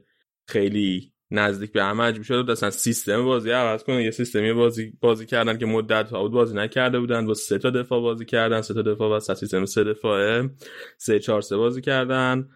خیلی 0.48 1.12
نزدیک 1.30 1.72
به 1.72 1.82
همه 1.82 2.02
مجبور 2.02 2.24
شده 2.24 2.52
اصلا 2.52 2.70
سیستم 2.70 3.24
بازی 3.24 3.50
عوض 3.50 3.84
کنه. 3.84 4.04
یه 4.04 4.10
سیستمی 4.10 4.52
بازی 4.52 4.92
بازی 5.00 5.26
کردن 5.26 5.58
که 5.58 5.66
مدت 5.66 6.10
ها 6.10 6.22
بود 6.22 6.32
بازی 6.32 6.56
نکرده 6.56 7.00
بودن. 7.00 7.26
با 7.26 7.34
سه 7.34 7.58
تا 7.58 7.70
دفاع 7.70 8.00
بازی 8.00 8.24
کردن. 8.24 8.60
سه 8.60 8.74
تا 8.74 8.82
دفاع 8.82 9.16
و 9.16 9.20
سیستم 9.20 9.64
سه 9.64 9.84
دفاعه. 9.84 10.50
سه 10.98 11.18
چهار 11.18 11.40
سه 11.40 11.56
بازی 11.56 11.80
کردن. 11.80 12.48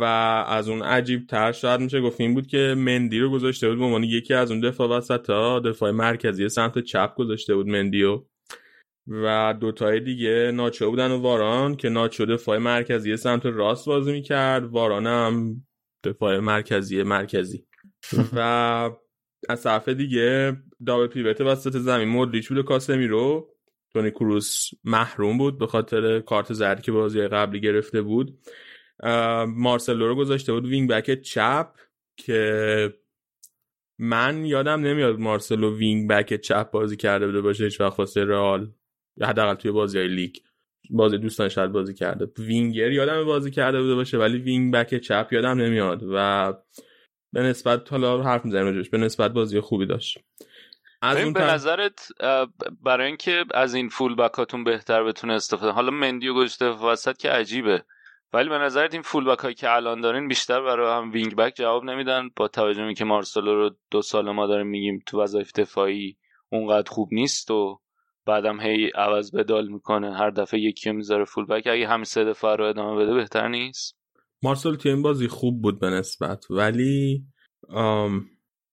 و 0.00 0.04
از 0.48 0.68
اون 0.68 0.82
عجیب 0.82 1.26
تر 1.26 1.52
شاید 1.52 1.80
میشه 1.80 2.00
گفت 2.00 2.20
این 2.20 2.34
بود 2.34 2.46
که 2.46 2.74
مندی 2.78 3.20
رو 3.20 3.30
گذاشته 3.30 3.68
بود 3.68 3.78
به 3.78 3.84
عنوان 3.84 4.04
یکی 4.04 4.34
از 4.34 4.50
اون 4.50 4.60
دفاع 4.60 4.88
وسط 4.88 5.30
ها 5.30 5.60
دفاع 5.60 5.90
مرکزی 5.90 6.48
سمت 6.48 6.78
چپ 6.78 7.14
گذاشته 7.14 7.54
بود 7.54 7.66
مندیو 7.66 8.22
و 9.06 9.54
دوتای 9.60 10.00
دیگه 10.00 10.50
ناچو 10.54 10.90
بودن 10.90 11.10
و 11.10 11.20
واران 11.20 11.76
که 11.76 11.88
ناچو 11.88 12.26
دفاع 12.26 12.58
مرکزی 12.58 13.16
سمت 13.16 13.46
راست 13.46 13.86
بازی 13.86 14.12
می‌کرد. 14.12 14.64
واران 14.64 15.06
هم 15.06 15.66
دفاع 16.04 16.38
مرکزی 16.38 17.02
مرکزی. 17.02 17.67
و 18.36 18.40
از 19.48 19.62
طرف 19.62 19.88
دیگه 19.88 20.56
دابل 20.86 21.06
پیوت 21.06 21.40
وسط 21.40 21.76
زمین 21.76 22.08
مودریچ 22.08 22.48
بود 22.48 22.58
و 22.58 22.62
کاسمیرو 22.62 23.48
تونی 23.92 24.10
کروس 24.10 24.70
محروم 24.84 25.38
بود 25.38 25.58
به 25.58 25.66
خاطر 25.66 26.20
کارت 26.20 26.52
زردی 26.52 26.82
که 26.82 26.92
بازی 26.92 27.20
قبلی 27.20 27.60
گرفته 27.60 28.02
بود. 28.02 28.38
مارسلو 29.46 30.08
رو 30.08 30.14
گذاشته 30.14 30.52
بود 30.52 30.66
wing 30.66 30.90
back 30.90 31.20
چپ 31.20 31.70
که 32.16 32.94
من 33.98 34.44
یادم 34.44 34.80
نمیاد 34.80 35.18
مارسلو 35.18 35.76
wing 35.76 36.10
back 36.10 36.34
چپ 36.34 36.70
بازی 36.70 36.96
کرده 36.96 37.26
بوده 37.26 37.40
باشه 37.40 37.64
هیچ 37.64 37.80
وقت 37.80 37.98
واسه 37.98 38.24
رئال 38.24 38.72
یا 39.16 39.26
حداقل 39.26 39.54
توی 39.54 39.70
بازی 39.70 39.98
های 39.98 40.08
لیگ 40.08 40.36
بازی 40.90 41.18
دوستانه 41.18 41.48
شاید 41.48 41.72
بازی 41.72 41.94
کرده. 41.94 42.28
وینگر 42.38 42.90
یادم 42.90 43.24
بازی 43.24 43.50
کرده 43.50 43.80
بوده 43.80 43.94
باشه 43.94 44.18
ولی 44.18 44.38
wing 44.38 44.74
back 44.74 44.94
چپ 44.94 45.28
یادم 45.32 45.60
نمیاد 45.60 46.02
و 46.12 46.52
به 47.32 47.42
نسبت 47.42 47.92
حالا 47.92 48.22
حرف 48.22 48.44
می‌زنیم 48.44 48.66
راجبش 48.66 48.90
به 48.90 48.98
نسبت 48.98 49.32
بازی 49.32 49.60
خوبی 49.60 49.86
داشت. 49.86 50.18
از 51.02 51.16
اون 51.16 51.32
به 51.32 51.40
طرف- 51.40 51.50
نظرت 51.50 52.08
برای 52.82 53.06
اینکه 53.06 53.44
از 53.54 53.74
این 53.74 53.88
فول 53.88 54.14
بکاتون 54.14 54.64
بهتر 54.64 55.04
بتونه 55.04 55.32
استفاده 55.32 55.72
حالا 55.72 55.90
مندیو 55.90 56.34
گذاشته 56.34 56.66
وسط 56.68 57.16
که 57.16 57.30
عجیبه 57.30 57.84
ولی 58.32 58.48
به 58.48 58.58
نظرت 58.58 58.92
این 58.94 59.02
فول 59.02 59.24
بک 59.24 59.38
هایی 59.38 59.54
که 59.54 59.70
الان 59.70 60.00
دارین 60.00 60.28
بیشتر 60.28 60.60
برای 60.60 60.98
هم 61.02 61.12
وینگ 61.12 61.34
بک 61.36 61.54
جواب 61.56 61.84
نمیدن 61.84 62.28
با 62.36 62.48
توجه 62.48 62.82
اینکه 62.82 63.04
مارسلو 63.04 63.54
رو 63.54 63.70
دو 63.90 64.02
سال 64.02 64.30
ما 64.30 64.46
داریم 64.46 64.66
میگیم 64.66 65.02
تو 65.06 65.22
وظایف 65.22 65.52
دفاعی 65.52 66.16
اونقدر 66.50 66.90
خوب 66.90 67.08
نیست 67.12 67.50
و 67.50 67.80
بعدم 68.26 68.60
هی 68.60 68.90
عوض 68.94 69.34
بدال 69.36 69.68
می‌کنه 69.68 70.16
هر 70.16 70.30
دفعه 70.30 70.60
یکی 70.60 70.92
می‌ذاره 70.92 71.24
فول 71.24 71.46
بک 71.46 71.66
اگه 71.66 71.88
همین 71.88 72.04
سه 72.04 72.24
دفعه 72.24 72.56
رو 72.56 72.64
ادامه 72.64 73.02
بده 73.04 73.14
بهتر 73.14 73.48
نیست. 73.48 73.97
مارسل 74.42 74.74
توی 74.74 74.92
این 74.92 75.02
بازی 75.02 75.28
خوب 75.28 75.62
بود 75.62 75.80
به 75.80 75.90
نسبت 75.90 76.50
ولی 76.50 77.24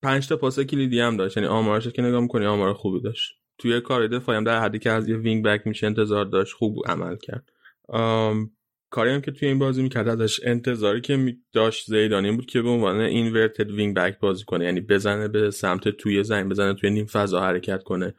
پنج 0.02 0.28
تا 0.28 0.38
پاس 0.38 0.60
کلیدی 0.60 1.00
هم 1.00 1.18
داشت. 1.18 1.38
یعنی 1.38 1.50
آمارش 1.50 1.88
که 1.88 2.02
نگاه 2.02 2.22
می‌کنی 2.22 2.46
آمار 2.46 2.74
خوبی 2.74 3.02
داشت. 3.02 3.34
توی 3.58 3.82
کار 3.82 4.08
دفاعی 4.08 4.38
هم 4.38 4.44
در 4.44 4.62
حدی 4.62 4.80
که 4.80 4.92
از 4.92 5.10
یه 5.10 5.18
wing 5.18 5.46
back 5.46 5.68
میشه 5.68 5.88
انتظار 5.88 6.26
داشت 6.26 6.54
خوب 6.54 6.76
عمل 6.86 7.16
کرد. 7.16 7.50
آم، 7.90 8.52
کاری 8.90 9.12
هم 9.12 9.22
که 9.22 9.32
توی 9.32 9.48
این 9.48 9.60
بازی 9.60 9.84
می‌کرد 9.84 10.08
ازش 10.08 10.40
انتظاری 10.44 11.02
که 11.02 11.16
می 11.16 11.38
داشت 11.54 11.86
زیدان 11.88 12.17
این 12.17 12.32
بود 12.32 12.46
که 12.46 12.62
به 12.62 12.70
عنوان 12.70 13.00
inverted 13.00 13.72
wing 13.72 13.96
back 13.96 14.20
بازی 14.20 14.44
کنه. 14.46 14.66
یعنی 14.66 14.82
بزنه 14.82 15.28
به 15.28 15.52
سمت 15.52 15.90
توی 15.90 16.24
زمین 16.24 16.50
بزنه 16.50 16.74
توی 16.74 16.90
نیم 16.90 17.06
فضا 17.06 17.42
حرکت 17.42 17.84
کنه. 17.84 18.14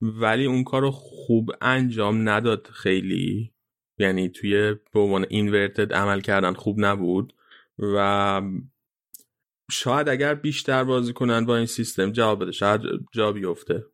ولی 0.00 0.46
اون 0.46 0.64
کارو 0.64 0.90
خوب 0.90 1.50
انجام 1.60 2.28
نداد 2.28 2.66
خیلی. 2.72 3.52
یعنی 4.02 4.28
توی 4.28 4.74
به 4.92 5.00
عنوان 5.00 5.26
inverted 5.28 5.92
عمل 5.92 6.20
کردن 6.20 6.52
خوب 6.52 6.76
نبود 6.78 7.34
و 7.78 8.42
شاید 9.70 10.08
اگر 10.08 10.34
بیشتر 10.34 10.84
بازی 10.84 11.12
کنن 11.12 11.46
با 11.46 11.56
این 11.56 11.66
سیستم 11.66 12.12
جواب 12.12 12.42
بده 12.42 12.52
شاید 12.52 12.80
جا 13.12 13.32
بیفته. 13.32 13.84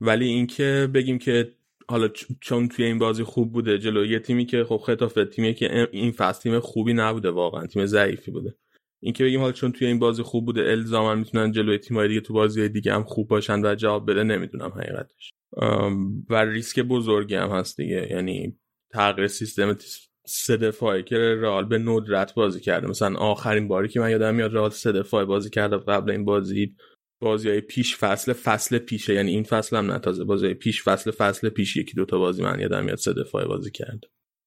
ولی 0.00 0.26
اینکه 0.26 0.88
بگیم 0.94 1.18
که 1.18 1.52
حالا 1.88 2.08
چون 2.40 2.68
توی 2.68 2.84
این 2.84 2.98
بازی 2.98 3.22
خوب 3.22 3.52
بوده 3.52 3.78
جلو 3.78 4.06
یه 4.06 4.18
تیمی 4.18 4.46
که 4.46 4.64
خب 4.64 4.76
خطافه 4.76 5.24
تیمی 5.24 5.54
که 5.54 5.88
این 5.92 6.12
فصل 6.12 6.42
تیم 6.42 6.60
خوبی 6.60 6.94
نبوده 6.94 7.30
واقعا 7.30 7.66
تیم 7.66 7.86
ضعیفی 7.86 8.30
بوده. 8.30 8.54
اینکه 9.02 9.24
بگیم 9.24 9.40
حالا 9.40 9.52
چون 9.52 9.72
توی 9.72 9.86
این 9.86 9.98
بازی 9.98 10.22
خوب 10.22 10.46
بوده 10.46 10.70
الزاما 10.70 11.14
می‌تونن 11.14 11.52
جلوی 11.52 11.78
تیم‌های 11.78 12.08
دیگه 12.08 12.20
تو 12.20 12.34
بازی 12.34 12.68
دیگه 12.68 12.94
هم 12.94 13.04
خوب 13.04 13.28
باشن 13.28 13.64
و 13.64 13.74
جواب 13.74 14.10
بده 14.10 14.22
نمی‌دونم 14.22 14.70
حقیقتش. 14.70 15.30
و 16.30 16.44
ریسک 16.44 16.80
بزرگی 16.80 17.34
هم 17.34 17.48
هست 17.50 17.76
دیگه. 17.76 18.08
یعنی 18.10 18.58
تغییر 18.92 19.26
سیستم 19.26 19.76
سه 20.26 20.56
دفاعی 20.56 21.02
که 21.02 21.16
رئال 21.16 21.64
به 21.64 21.78
ندرت 21.78 22.34
بازی 22.34 22.60
کرده. 22.60 22.86
مثلا 22.86 23.18
آخرین 23.18 23.68
باری 23.68 23.88
که 23.88 24.00
من 24.00 24.10
یادم 24.10 24.34
میاد 24.34 24.54
رئال 24.54 24.70
سه 24.70 24.92
دفاعی 24.92 25.26
بازی 25.26 25.50
کرده 25.50 25.76
قبل 25.76 26.10
این 26.10 26.24
بازی. 26.24 26.76
بازی 27.20 27.48
های 27.48 27.60
پیش 27.60 27.96
فصل 27.96 28.32
فصل 28.32 28.78
پیشه. 28.78 29.14
یعنی 29.14 29.30
این 29.30 29.42
فصل 29.42 29.76
هم 29.76 29.92
نتازه. 29.92 30.24
بازی 30.24 30.46
های 30.46 30.54
پیش 30.54 30.82
فصل 30.82 31.10
فصل 31.10 31.48
پیش 31.48 31.76
یکی 31.76 31.94
دوتا 31.94 32.18
بازی 32.18 32.42
من 32.42 32.60
یادم 32.60 32.84
میاد 32.84 32.98
سه 32.98 33.12
دفاعی 33.12 33.46
بازی 33.46 33.70
کرد. 33.70 34.00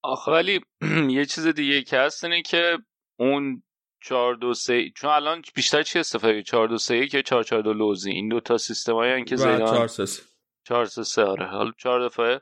آخه 0.04 0.32
ولی 0.32 0.60
یه 1.18 1.26
چیز 1.26 1.48
دیگه 1.48 1.82
که 1.82 1.98
هست 1.98 2.24
اینه 2.24 2.42
که 2.42 2.78
اون 3.20 3.64
4 4.04 4.36
2 4.36 4.54
3 4.54 4.90
چون 4.96 5.10
الان 5.10 5.42
بیشتر 5.56 5.84
چی 5.84 6.00
استفاده 6.00 6.44
4 6.44 6.68
2 6.68 6.78
3 6.78 7.08
که 7.08 7.22
4 7.22 7.44
4 7.44 7.62
2 7.62 7.74
لوزی؟ 7.74 8.12
این 8.12 8.30
دو 8.30 8.40
تا 8.40 8.58
سیستمایی 8.58 9.24
که 9.24 9.36
زیدان 9.36 9.60
4 9.60 9.88
3 9.88 10.24
4 10.68 10.86
3 10.86 11.04
3 11.04 11.24
آره. 11.24 11.46
حالا 11.46 11.72
4 11.78 12.06
دفعه 12.06 12.42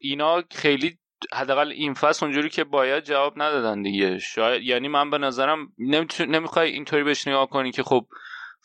اینا 0.00 0.42
خیلی 0.50 0.98
حداقل 1.32 1.68
این 1.68 1.94
فصل 1.94 2.26
اونجوری 2.26 2.50
که 2.50 2.64
باید 2.64 3.04
جواب 3.04 3.42
ندادن 3.42 3.82
دیگه. 3.82 4.18
شاید 4.18 4.62
یعنی 4.62 4.88
من 4.88 5.10
به 5.10 5.18
نظرم 5.18 5.72
نمی‌خوای 6.18 6.70
اینطوری 6.70 7.04
بهش 7.04 7.28
نگاه 7.28 7.50
کنی 7.50 7.72
که 7.72 7.82
خب 7.82 8.06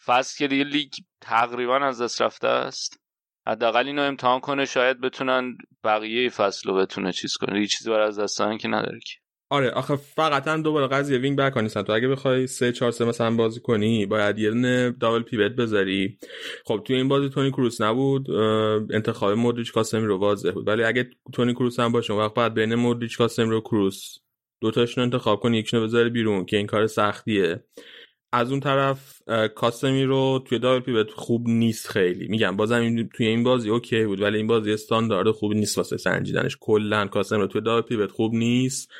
فصل 0.05 0.37
که 0.37 0.47
دیگه 0.47 0.63
لیگ 0.63 0.91
تقریبا 1.21 1.77
از 1.77 2.01
دست 2.01 2.21
رفته 2.21 2.47
است. 2.47 3.01
حداقل 3.47 3.87
اینو 3.87 4.01
امتحان 4.01 4.39
کنه 4.39 4.65
شاید 4.65 5.01
بتونن 5.01 5.57
بقیه 5.83 6.29
فصل 6.29 6.69
رو 6.69 6.75
بتونه 6.75 7.11
چیز 7.11 7.37
کنه. 7.37 7.61
یه 7.61 7.67
چیزی 7.67 7.89
برای 7.89 8.07
از 8.07 8.19
دست 8.19 8.41
که 8.59 8.67
نداره 8.67 8.99
آره 9.51 9.69
آخه 9.69 9.95
فقط 9.95 10.47
دوباره 10.47 10.87
قضیه 10.87 11.17
وینگ 11.17 11.37
بک 11.37 11.57
نیستن 11.57 11.81
تو 11.81 11.93
اگه 11.93 12.07
بخوای 12.07 12.47
3 12.47 12.71
4 12.71 12.91
3 12.91 13.05
مثلا 13.05 13.35
بازی 13.35 13.59
کنی 13.59 14.05
باید 14.05 14.39
یه 14.39 14.51
دونه 14.51 14.91
دابل 14.91 15.21
پیوت 15.21 15.51
بذاری. 15.51 16.17
خب 16.65 16.81
توی 16.85 16.95
این 16.95 17.07
بازی 17.07 17.29
تونی 17.29 17.51
کروس 17.51 17.81
نبود 17.81 18.31
انتخاب 18.91 19.31
مودریچ 19.31 19.73
کاسمی 19.73 20.05
رو 20.05 20.17
واضح 20.17 20.51
بود. 20.51 20.67
ولی 20.67 20.83
اگه 20.83 21.09
تونی 21.33 21.53
کروس 21.53 21.79
هم 21.79 21.91
باشه 21.91 22.13
وقت 22.13 22.33
باید 22.33 22.53
بین 22.53 22.75
مودریچ 22.75 23.17
کاسمی 23.17 23.49
رو 23.49 23.61
کروس. 23.61 24.17
دو 24.61 24.71
تاشون 24.71 25.03
انتخاب 25.03 25.39
کنی 25.39 25.57
یکشون 25.57 25.83
بذاری 25.83 26.09
بیرون 26.09 26.45
که 26.45 26.57
این 26.57 26.67
کار 26.67 26.87
سختیه. 26.87 27.63
از 28.33 28.51
اون 28.51 28.59
طرف 28.59 29.21
کاسمی 29.55 30.03
رو 30.03 30.43
توی 30.45 30.59
دابل 30.59 30.79
پیوت 30.79 31.11
خوب 31.11 31.47
نیست 31.47 31.87
خیلی. 31.87 32.27
میگم 32.27 32.57
بازم 32.57 33.07
توی 33.13 33.27
این 33.27 33.43
بازی 33.43 33.69
اوکی 33.69 34.05
بود 34.05 34.21
ولی 34.21 34.37
این 34.37 34.47
بازی 34.47 34.71
استاندارد 34.71 35.31
خوب 35.31 35.53
نیست 35.53 35.77
واسه 35.77 35.97
سنجیدنش. 35.97 36.57
کلا 36.59 37.07
کاسمی 37.07 37.39
رو 37.39 37.47
توی 37.47 37.61
دابل 37.61 37.87
پیوت 37.87 38.11
خوب 38.11 38.33
نیست. 38.33 38.91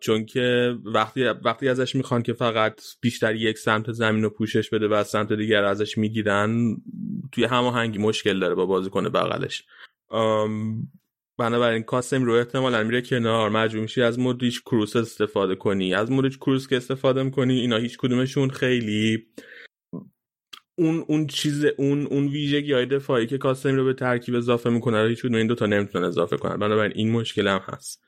چون 0.00 0.26
که 0.26 0.76
وقتی 0.84 1.24
وقتی 1.24 1.68
ازش 1.68 1.94
می‌خوان 1.94 2.22
که 2.22 2.32
فقط 2.32 2.80
بیشتر 3.00 3.34
یک 3.34 3.58
سمت 3.58 3.92
زمین 3.92 4.22
رو 4.22 4.30
پوشش 4.30 4.70
بده 4.70 4.88
و 4.88 4.92
از 4.92 5.08
سمت 5.08 5.32
دیگر 5.32 5.64
ازش 5.64 5.98
می‌گیرن 5.98 6.76
توی 7.32 7.44
هماهنگی 7.44 7.98
مشکل 7.98 8.40
داره 8.40 8.54
با 8.54 8.66
بازیکن 8.66 9.08
بغلش. 9.08 9.64
بنابراین 11.38 11.82
کاسم 11.82 12.24
رو 12.24 12.32
احتمالا 12.32 12.82
میره 12.82 13.02
کنار 13.02 13.50
مجبور 13.50 13.82
میشی 13.82 14.02
از 14.02 14.18
مودریچ 14.18 14.62
کروس 14.62 14.96
استفاده 14.96 15.54
کنی. 15.54 15.94
از 15.94 16.10
مودریچ 16.10 16.38
کروس 16.38 16.68
که 16.68 16.76
استفاده 16.76 17.22
می‌کنی 17.22 17.60
اینا 17.60 17.76
هیچ 17.76 17.98
کدومشون 17.98 18.50
خیلی 18.50 19.26
اون 20.78 21.04
اون 21.08 21.26
چیز 21.26 21.64
اون 21.64 22.06
اون 22.06 22.28
ویژگی 22.28 22.72
های 22.72 22.86
دفاعی 22.86 23.26
که 23.26 23.38
کاسم 23.38 23.76
رو 23.76 23.84
به 23.84 23.94
ترکیب 23.94 24.34
اضافه 24.34 24.70
می‌کنه 24.70 25.02
رو 25.02 25.08
هیچ 25.08 25.20
کدوم 25.20 25.34
این 25.34 25.46
دوتا 25.46 25.66
نمی‌تونن 25.66 26.04
اضافه 26.04 26.36
کنن. 26.36 26.56
بنابراین 26.56 26.92
این 26.94 27.12
مشکل 27.12 27.48
هم 27.48 27.60
هست. 27.64 28.04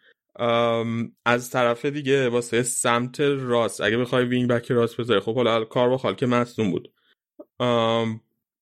از 1.25 1.51
طرف 1.51 1.85
دیگه 1.85 2.29
واسه 2.29 2.63
سمت 2.63 3.21
راست 3.21 3.81
اگه 3.81 3.97
بخوای 3.97 4.25
وینگ 4.25 4.51
بک 4.51 4.71
راست 4.71 5.01
بذاری 5.01 5.21
خب 5.21 5.35
حالا 5.35 5.65
کار 5.65 5.89
با 5.89 5.99
خال 5.99 6.15
که 6.15 6.27
مصدوم 6.27 6.71
بود. 6.71 6.93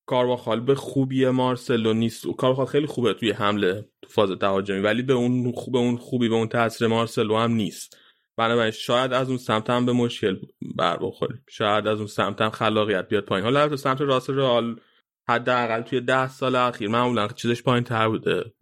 کارواخال 0.07 0.61
به 0.61 0.75
خوبی 0.75 1.29
مارسلو 1.29 1.93
نیست. 1.93 2.27
کارواخال 2.39 2.67
خیلی 2.67 2.87
خوبه 2.87 3.15
توی 3.15 3.31
حمله 3.31 3.89
تو 4.03 4.09
فاز 4.09 4.31
تهاجمی 4.31 4.81
ولی 4.81 5.03
به 5.03 5.13
اون 5.13 5.53
خوبه 5.53 5.79
اون 5.79 5.97
خوبی 5.97 6.29
به 6.29 6.35
اون 6.35 6.49
تاثیر 6.49 6.89
مارسلو 6.89 7.37
هم 7.37 7.53
نیست. 7.53 7.97
بنابراین 8.37 8.71
شاید 8.71 9.13
از 9.13 9.29
اون 9.29 9.39
سمت 9.39 9.71
هم 9.71 9.87
به 9.87 9.93
مشکل 9.93 10.37
بر 10.77 10.97
بخوریم. 10.97 11.45
شاید 11.49 11.87
از 11.87 11.99
اون 11.99 12.07
سمت 12.07 12.41
هم 12.41 12.51
خلاقیت 12.51 13.09
بیاد 13.09 13.25
پایین. 13.25 13.45
حالا 13.45 13.69
تو 13.69 13.77
سمت 13.77 14.01
راست 14.01 14.31
رئال 14.31 14.81
حداقل 15.29 15.83
توی 15.83 16.01
ده 16.01 16.29
سال 16.29 16.57
اخیر 16.57 16.89
معمولا 16.89 17.29
چیزش 17.29 17.63
پایین 17.63 17.85
تر 17.85 18.09
بوده. 18.09 18.53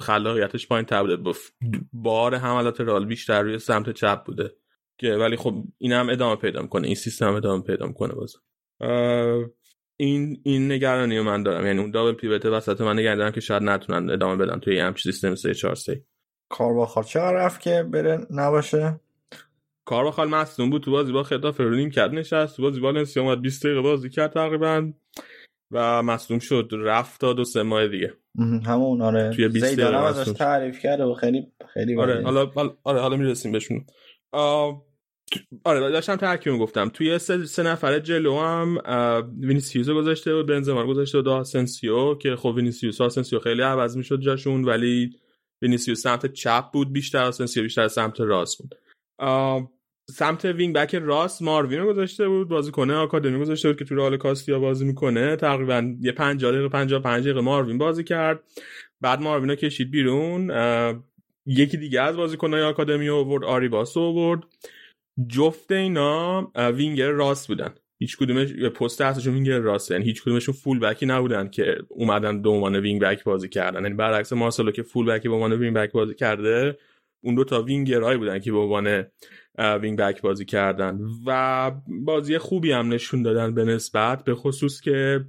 خلاقیتش 0.00 0.68
پایین 0.68 0.86
تر 0.86 1.02
بوده 1.02 1.16
بار 1.92 2.34
حملات 2.34 2.80
رئال 2.80 3.04
بیشتر 3.04 3.42
روی 3.42 3.58
سمت 3.58 3.90
چپ 3.90 4.24
بوده. 4.24 4.54
که 5.00 5.12
ولی 5.12 5.36
خب 5.36 5.54
این 5.78 5.92
هم 5.92 6.08
ادامه 6.08 6.36
پیدا 6.36 6.62
می‌کنه. 6.62 6.86
این 6.86 6.96
سیستم 6.96 7.34
ادامه 7.34 7.62
پیدا 7.62 7.86
می‌کنه 7.86 8.14
باز 8.14 8.36
این 10.00 10.40
این 10.42 10.72
نگرانی 10.72 11.20
من 11.20 11.42
دارم. 11.42 11.66
یعنی 11.66 11.80
اون 11.80 11.90
دابل 11.90 12.12
پیوت 12.12 12.46
وسط 12.46 12.80
من 12.80 12.98
نگران 12.98 13.18
دارم 13.18 13.32
که 13.32 13.40
شاید 13.40 13.62
نتونن 13.62 14.10
ادامه 14.10 14.36
بدن 14.36 14.60
توی 14.60 14.78
همچین 14.78 15.12
سیستم 15.12 15.34
3 15.34 15.54
4 15.54 15.74
3 15.74 16.04
کارواخال 16.50 17.04
چقدر 17.04 17.32
رفت 17.32 17.60
که 17.60 17.82
بره؟ 17.82 18.26
نباشه. 18.30 19.00
کارواخال 19.84 20.28
مصدوم 20.28 20.70
بود. 20.70 20.82
تو 20.82 20.90
بازی 20.90 21.12
با 21.12 21.22
خطاف 21.22 21.60
رو 21.60 21.74
نیم 21.74 21.90
کرد 21.90 22.14
نشست. 22.14 22.56
تو 22.56 22.62
بازی 22.62 22.80
والنسیا 22.80 23.22
اومد 23.22 23.40
20 23.40 23.66
دقیقه 23.66 23.80
بازی 23.80 24.10
کرد 24.10 24.32
تقریبا. 24.32 24.92
و 25.70 26.02
مصدوم 26.02 26.38
شد. 26.38 26.68
رفت 26.72 27.20
تا 27.20 27.32
دو 27.32 27.44
سه 27.44 27.62
ماه 27.62 27.88
دیگه. 27.88 28.14
همون 28.66 29.02
آره. 29.02 29.30
توی 29.30 29.48
20 29.48 29.76
دقیقه 29.80 29.96
ازش 29.96 30.32
تعریف 30.32 30.80
کرده 30.80 31.04
و 31.04 31.14
خیلی 31.14 31.46
خیلی 31.74 32.00
آره 32.00 32.22
حالا 32.22 32.50
آره 32.84 33.00
حالا 33.00 33.16
می‌رسیم 33.16 33.52
بهشون. 33.52 33.86
آره 35.64 35.80
داشتم 35.80 36.16
ترکیب 36.16 36.52
گفتم 36.52 36.88
توی 36.88 37.18
سه, 37.18 37.44
سه 37.44 37.62
نفره 37.62 38.00
جلو 38.00 38.38
هم 38.38 38.78
وینیسیوس 39.40 39.88
گذاشته 39.88 40.32
و 40.32 40.42
بنزما 40.42 40.86
گذاشته 40.86 41.20
و 41.20 41.28
آسنسیو 41.28 42.14
که 42.14 42.36
خب 42.36 42.52
وینیسیوس 42.56 43.00
آسنسیو 43.00 43.38
خیلی 43.38 43.62
عوض 43.62 43.96
می‌شد 43.96 44.20
جاشون 44.20 44.64
ولی 44.64 45.10
وینیسیوس 45.62 46.02
سمت 46.02 46.32
چپ 46.32 46.64
بود 46.72 46.92
بیشتر 46.92 47.22
آسنسیو 47.22 47.62
بیشتر 47.62 47.88
سمت 47.88 48.20
راست 48.20 48.58
بود. 48.58 48.74
سمت 50.10 50.44
wing 50.44 50.74
back 50.74 50.94
راست 50.94 51.42
ماروین 51.42 51.80
رو 51.80 51.92
گذاشته 51.92 52.28
بود 52.28 52.48
بازیکن 52.48 52.90
آکادمی 52.90 53.40
گذاشته 53.40 53.68
بود 53.68 53.78
که 53.78 53.84
تو 53.84 53.94
رئال 53.94 54.16
کاستیا 54.16 54.58
بازی 54.58 54.84
می‌کنه. 54.84 55.36
تقریبا 55.36 55.94
یه 56.00 56.12
50 56.12 56.52
دقیقه 56.52 56.68
55 56.68 57.24
دقیقه 57.24 57.40
ماروین 57.40 57.78
بازی 57.78 58.04
کرد. 58.04 58.40
بعد 59.00 59.20
ماروین 59.20 59.50
رو 59.50 59.54
کشید 59.54 59.90
بیرون. 59.90 60.50
یکی 61.46 61.76
دیگه 61.76 62.00
از 62.00 62.16
بازیکنهای 62.16 62.62
آکادمی 62.62 63.08
آورد 63.08 63.44
آریباس 63.44 63.96
آورد. 63.96 64.42
جفت 65.26 65.72
اینا 65.72 66.50
وینگر 66.56 67.10
راست 67.10 67.48
بودن. 67.48 67.74
هیچ 67.98 68.16
کدومش 68.16 68.52
پست 68.52 69.00
هستشون 69.00 69.34
وینگر 69.34 69.58
راست. 69.58 69.90
یعنی 69.90 70.04
هیچ 70.04 70.22
کدومشون 70.22 70.54
full 70.54 70.78
back 70.78 71.00
ی 71.00 71.06
نبودن 71.06 71.48
که 71.48 71.76
اومدن 71.88 72.42
به 72.42 72.48
عنوان 72.48 72.76
wing 72.76 73.00
back 73.00 73.24
بازی 73.24 73.48
کردن. 73.48 73.82
یعنی 73.82 73.94
برعکس 73.94 74.32
مارسلو 74.32 74.70
که 74.70 74.82
full 74.82 75.06
back 75.06 75.24
ی 75.24 75.28
به 75.28 75.34
عنوان 75.34 75.52
wing 75.52 75.76
back 75.76 75.92
بازی 75.92 76.14
کرده 76.14 76.78
اون 77.24 77.34
دو 77.34 77.44
تا 77.44 77.62
وینگرهایی 77.62 78.18
بودن 78.18 78.38
که 78.38 78.52
به 78.52 78.58
عنوان 78.58 79.04
wing 79.58 79.98
back 79.98 80.22
بازی 80.22 80.44
کردن 80.44 81.00
و 81.26 81.70
بازی 82.04 82.38
خوبی 82.38 82.72
هم 82.72 82.92
نشون 82.92 83.22
دادن 83.22 83.54
به 83.54 83.64
نسبت 83.64 84.24
به 84.24 84.34
خصوص 84.34 84.80
که 84.80 85.24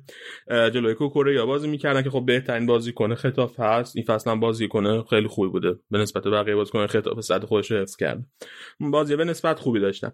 جلوی 0.48 0.94
کوکوریا 0.94 1.46
بازی 1.46 1.68
می‌کردن 1.68 2.02
که 2.02 2.10
خب 2.10 2.26
بهترین 2.26 2.66
بازیکن 2.66 3.16
ختافه 3.16 3.60
هست. 3.60 3.96
این 3.96 4.06
فصل 4.06 4.32
هم 4.32 4.40
بازیکن 4.40 5.04
خیلی 5.10 5.28
خوبی 5.28 5.50
بوده. 5.50 5.80
به 5.92 5.98
نسبت 5.98 6.24
بقیه 6.28 6.56
بازیکنه 6.56 6.88
ختافه 6.88 7.22
سطح 7.22 7.46
خودش 7.46 7.72
حفظ 7.72 7.96
کرد 7.96 8.26
بازی 8.80 9.16
به 9.16 9.26
نسبت 9.26 9.60
خوبی 9.60 9.80
داشتن. 9.80 10.12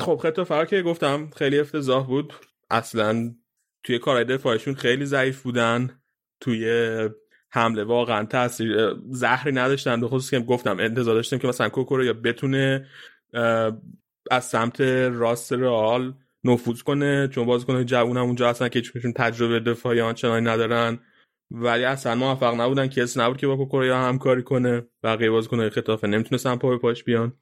خب 0.00 0.16
خطاف 0.22 0.52
که 0.70 0.82
گفتم 0.82 1.30
خیلی 1.36 1.58
افتضاح 1.58 2.06
بود. 2.06 2.32
اصلا 2.70 3.34
توی 3.82 3.98
کارهای 3.98 4.24
دفاعشون 4.24 4.74
خیلی 4.74 5.04
ضعیف 5.04 5.42
بودن. 5.42 6.00
توی 6.40 6.64
حمله. 7.54 7.84
واقعا 7.84 8.24
تاثیر 8.24 8.94
زهری 9.10 9.52
نداشتن. 9.52 10.00
به 10.00 10.08
خصوص 10.08 10.30
که 10.30 10.40
گفتم 10.40 10.76
انتظار 10.80 11.14
داشتیم 11.14 11.38
که 11.38 11.48
مثلا 11.48 11.68
کوکورو 11.68 12.04
یا 12.04 12.12
بتونه 12.12 12.86
از 14.30 14.44
سمت 14.44 14.80
راست 14.80 15.52
رئال 15.52 16.14
نفوذ 16.44 16.82
کنه 16.82 17.28
چون 17.28 17.46
بازیکن 17.46 17.84
جوون 17.84 18.16
هم 18.16 18.24
اونجا 18.24 18.50
هستن 18.50 18.68
که 18.68 18.78
هیچکشون 18.78 19.12
تجربه 19.12 19.60
دفاعی 19.60 20.00
آنچنانی 20.00 20.46
ندارن. 20.46 20.98
ولی 21.50 21.84
اصلا 21.84 22.14
موفق 22.14 22.60
نبودن. 22.60 22.86
کس 22.86 23.18
نبود 23.18 23.36
که 23.36 23.46
با 23.46 23.56
کوکورو 23.56 23.94
همکاری 23.94 24.42
کنه. 24.42 24.82
بقیه 25.02 25.30
بازیکن‌های 25.30 25.70
خطافه 25.70 26.06
نمی‌تونستن 26.06 26.56
پا 26.56 26.70
به 26.70 26.78
پاش 26.78 27.04
بیان. 27.04 27.32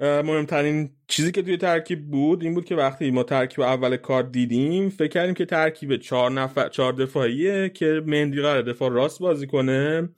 مهمترین 0.00 0.90
چیزی 1.08 1.32
که 1.32 1.42
توی 1.42 1.56
ترکیب 1.56 2.10
بود 2.10 2.42
این 2.42 2.54
بود 2.54 2.64
که 2.64 2.76
وقتی 2.76 3.10
ما 3.10 3.22
ترکیب 3.22 3.60
اول 3.60 3.96
کار 3.96 4.22
دیدیم 4.22 4.88
فکر 4.88 5.08
کردیم 5.08 5.34
که 5.34 5.44
ترکیب 5.44 5.96
چهار 5.96 6.30
نفر 6.30 6.68
چهار 6.68 6.92
دفاعیه 6.92 7.68
که 7.68 8.02
مندی 8.06 8.42
قرار 8.42 8.62
دفاع 8.62 8.90
راست 8.90 9.20
بازی 9.20 9.46
کنه 9.46 10.08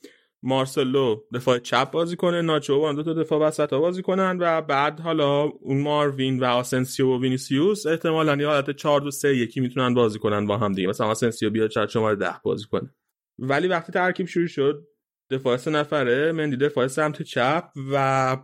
مارسلو 0.42 1.20
دفاع 1.34 1.58
چپ 1.58 1.90
بازی 1.90 2.16
کنه 2.16 2.42
ناچو 2.42 2.74
و 2.74 2.92
دو 2.92 3.02
تا 3.02 3.12
دفاع 3.12 3.40
وسط 3.40 3.74
بازی 3.74 4.02
کنن 4.02 4.36
و 4.40 4.62
بعد 4.62 5.00
حالا 5.00 5.42
اون 5.42 5.80
ماروین 5.80 6.40
و 6.40 6.44
آسنسیو 6.44 7.06
و 7.06 7.20
وینیسیوس 7.20 7.86
احتمالاً 7.86 8.36
یه 8.36 8.46
حالت 8.46 8.70
4 8.70 9.00
2 9.00 9.10
3 9.10 9.36
یکی 9.36 9.60
می‌تونن 9.60 9.94
بازی 9.94 10.18
کنن 10.18 10.46
با 10.46 10.58
هم 10.58 10.72
دیگه. 10.72 10.88
مثلا 10.88 11.06
آسنسیو 11.06 11.50
بیاد 11.50 11.70
چهار 11.70 11.86
شماره 11.86 12.16
10 12.16 12.34
بازی 12.44 12.64
کنه. 12.70 12.94
ولی 13.38 13.68
وقتی 13.68 13.92
ترکیب 13.92 14.26
شروع 14.26 14.46
شد 14.46 14.86
دفاع 15.30 15.56
سه 15.56 15.70
نفره 15.70 16.32
مندی 16.32 16.56
دفاع 16.56 16.86
سمت 16.86 17.22
چپ 17.22 17.64
و 17.92 18.36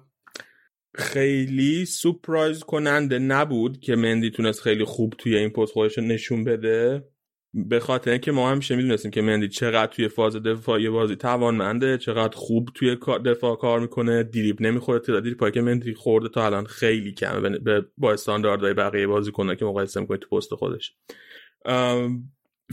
خیلی 0.96 1.84
سپرایز 1.84 2.60
کننده 2.60 3.18
نبود 3.18 3.80
که 3.80 3.96
مندی 3.96 4.30
تونست 4.30 4.60
خیلی 4.60 4.84
خوب 4.84 5.14
توی 5.18 5.36
این 5.36 5.48
پست 5.48 5.72
خودش 5.72 5.98
نشون 5.98 6.44
بده. 6.44 7.04
به 7.54 7.80
خاطر 7.80 8.10
اینکه 8.10 8.32
ما 8.32 8.50
همیشه 8.50 8.76
می‌دونستیم 8.76 9.10
که 9.10 9.22
مندی 9.22 9.48
چقدر 9.48 9.92
توی 9.92 10.08
فاز 10.08 10.36
دفاعی 10.36 10.88
بازی 10.88 11.16
توانمنده 11.16 11.98
چقدر 11.98 12.36
خوب 12.36 12.68
توی 12.74 12.96
دفاع 13.24 13.56
کار 13.56 13.80
می‌کنه 13.80 14.22
دیریب 14.22 14.62
نمی‌خوره 14.62 14.98
تعداد 14.98 15.22
دیریپایی 15.22 15.52
که 15.52 15.60
مندی 15.60 15.94
خورده 15.94 16.28
تا 16.28 16.46
الان 16.46 16.64
خیلی 16.64 17.12
کمه 17.12 17.58
با 17.98 18.12
استانداردهای 18.12 18.74
بقیه 18.74 19.06
بازی 19.06 19.32
کنه 19.32 19.56
که 19.56 19.64
مقایسه 19.64 20.00
می‌کنه 20.00 20.18
تو 20.18 20.36
پست 20.36 20.54
خودش. 20.54 20.92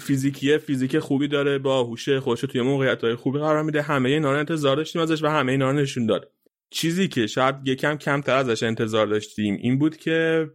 فیزیکیه 0.01 0.57
فیزیک 0.57 0.99
خوبی 0.99 1.27
داره 1.27 1.57
با 1.57 1.83
هوش 1.83 2.09
خودش 2.09 2.41
توی 2.41 2.61
موقعیت 2.61 3.03
های 3.03 3.15
خوبی 3.15 3.39
قرار 3.39 3.63
میده. 3.63 3.81
همه 3.81 4.09
اینا 4.09 4.31
رو 4.31 4.39
انتظار 4.39 4.75
داشتیم 4.75 5.01
ازش 5.01 5.23
و 5.23 5.27
همه 5.27 5.51
اینا 5.51 5.71
رو 5.71 5.77
نشون 5.77 6.05
داد. 6.05 6.31
چیزی 6.73 7.07
که 7.07 7.27
شاید 7.27 7.55
یکم 7.65 7.97
کمتر 7.97 8.35
ازش 8.35 8.63
انتظار 8.63 9.07
داشتیم 9.07 9.57
این 9.61 9.79
بود 9.79 9.97
که 9.97 10.49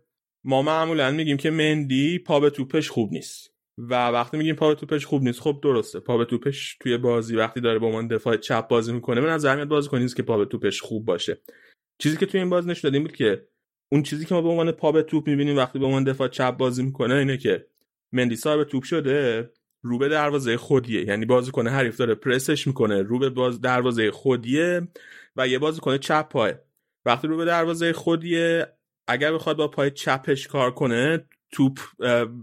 ما 0.45 0.63
معمولا 0.63 1.11
میگیم 1.11 1.37
که 1.37 1.51
مندی 1.51 2.19
پا 2.19 2.41
به 2.41 2.51
توپش 2.51 2.91
خوب 2.91 3.13
نیست. 3.13 3.55
و 3.79 4.09
وقتی 4.09 4.37
میگیم 4.37 4.55
پا 4.55 4.69
به 4.69 4.75
توپش 4.75 5.07
خوب 5.07 5.23
نیست 5.23 5.41
خب 5.41 5.61
درسته. 5.63 6.01
پا 6.01 6.19
به 6.19 6.25
توپش 6.25 6.77
توی 6.81 6.97
بازی 6.97 7.37
وقتی 7.37 7.61
داره 7.61 7.79
با 7.79 7.91
من 7.91 8.09
دفاع 8.09 8.37
چپ 8.37 8.69
بازی 8.69 8.93
می‌کنه 8.93 9.21
به 9.21 9.27
نظر 9.27 9.55
میاد 9.55 9.69
بازی 9.69 9.89
کنیست 9.89 10.17
که 10.17 10.23
پا 10.23 10.39
به 10.39 10.45
توپش 10.45 10.81
خوب 10.81 11.05
باشه. 11.05 11.43
چیزی 11.99 12.17
که 12.17 12.27
توی 12.27 12.41
این 12.41 12.51
بازی 12.51 12.71
نشون 12.71 12.91
دادیم 12.91 13.03
بود 13.03 13.17
که 13.17 13.49
اون 13.93 14.03
چیزی 14.03 14.27
که 14.27 14.35
ما 14.35 14.43
به 14.43 14.49
عنوان 14.49 14.73
پا 14.73 14.93
به 14.93 15.03
توپ 15.03 15.29
می‌بینیم 15.29 15.57
وقتی 15.57 15.79
به 15.79 15.87
عنوان 15.87 16.05
دفاع 16.05 16.29
چپ 16.29 16.57
بازی 16.57 16.83
می‌کنه 16.83 17.15
اینه 17.15 17.37
که 17.37 17.67
مندی 18.13 18.37
صاحب 18.37 18.65
توپ 18.65 18.83
شده 18.83 19.51
رو 19.83 19.99
به 19.99 20.09
دروازه 20.09 20.57
خودیه. 20.57 21.05
یعنی 21.05 21.27
بازیکن 21.27 21.67
حریف 21.67 21.97
داره 21.97 22.15
پرسش 22.15 22.67
می‌کنه 22.67 23.03
رو 23.03 23.19
به 23.19 23.31
باز 23.31 23.61
دروازه 23.61 24.11
خودیه. 24.11 24.89
و 25.39 25.49
یه 25.49 25.59
بازیکن 25.59 25.99
چپ 25.99 26.29
پای 26.29 26.55
وقتی 27.05 27.29
رو 27.29 27.37
به 27.37 27.45
دروازه 27.45 27.93
خودیه 27.93 28.67
اگر 29.09 29.33
بخواد 29.33 29.57
با 29.57 29.69
پای 29.69 29.91
چپش 29.91 30.47
کار 30.47 30.71
کنه 30.71 31.29
توپ 31.53 31.79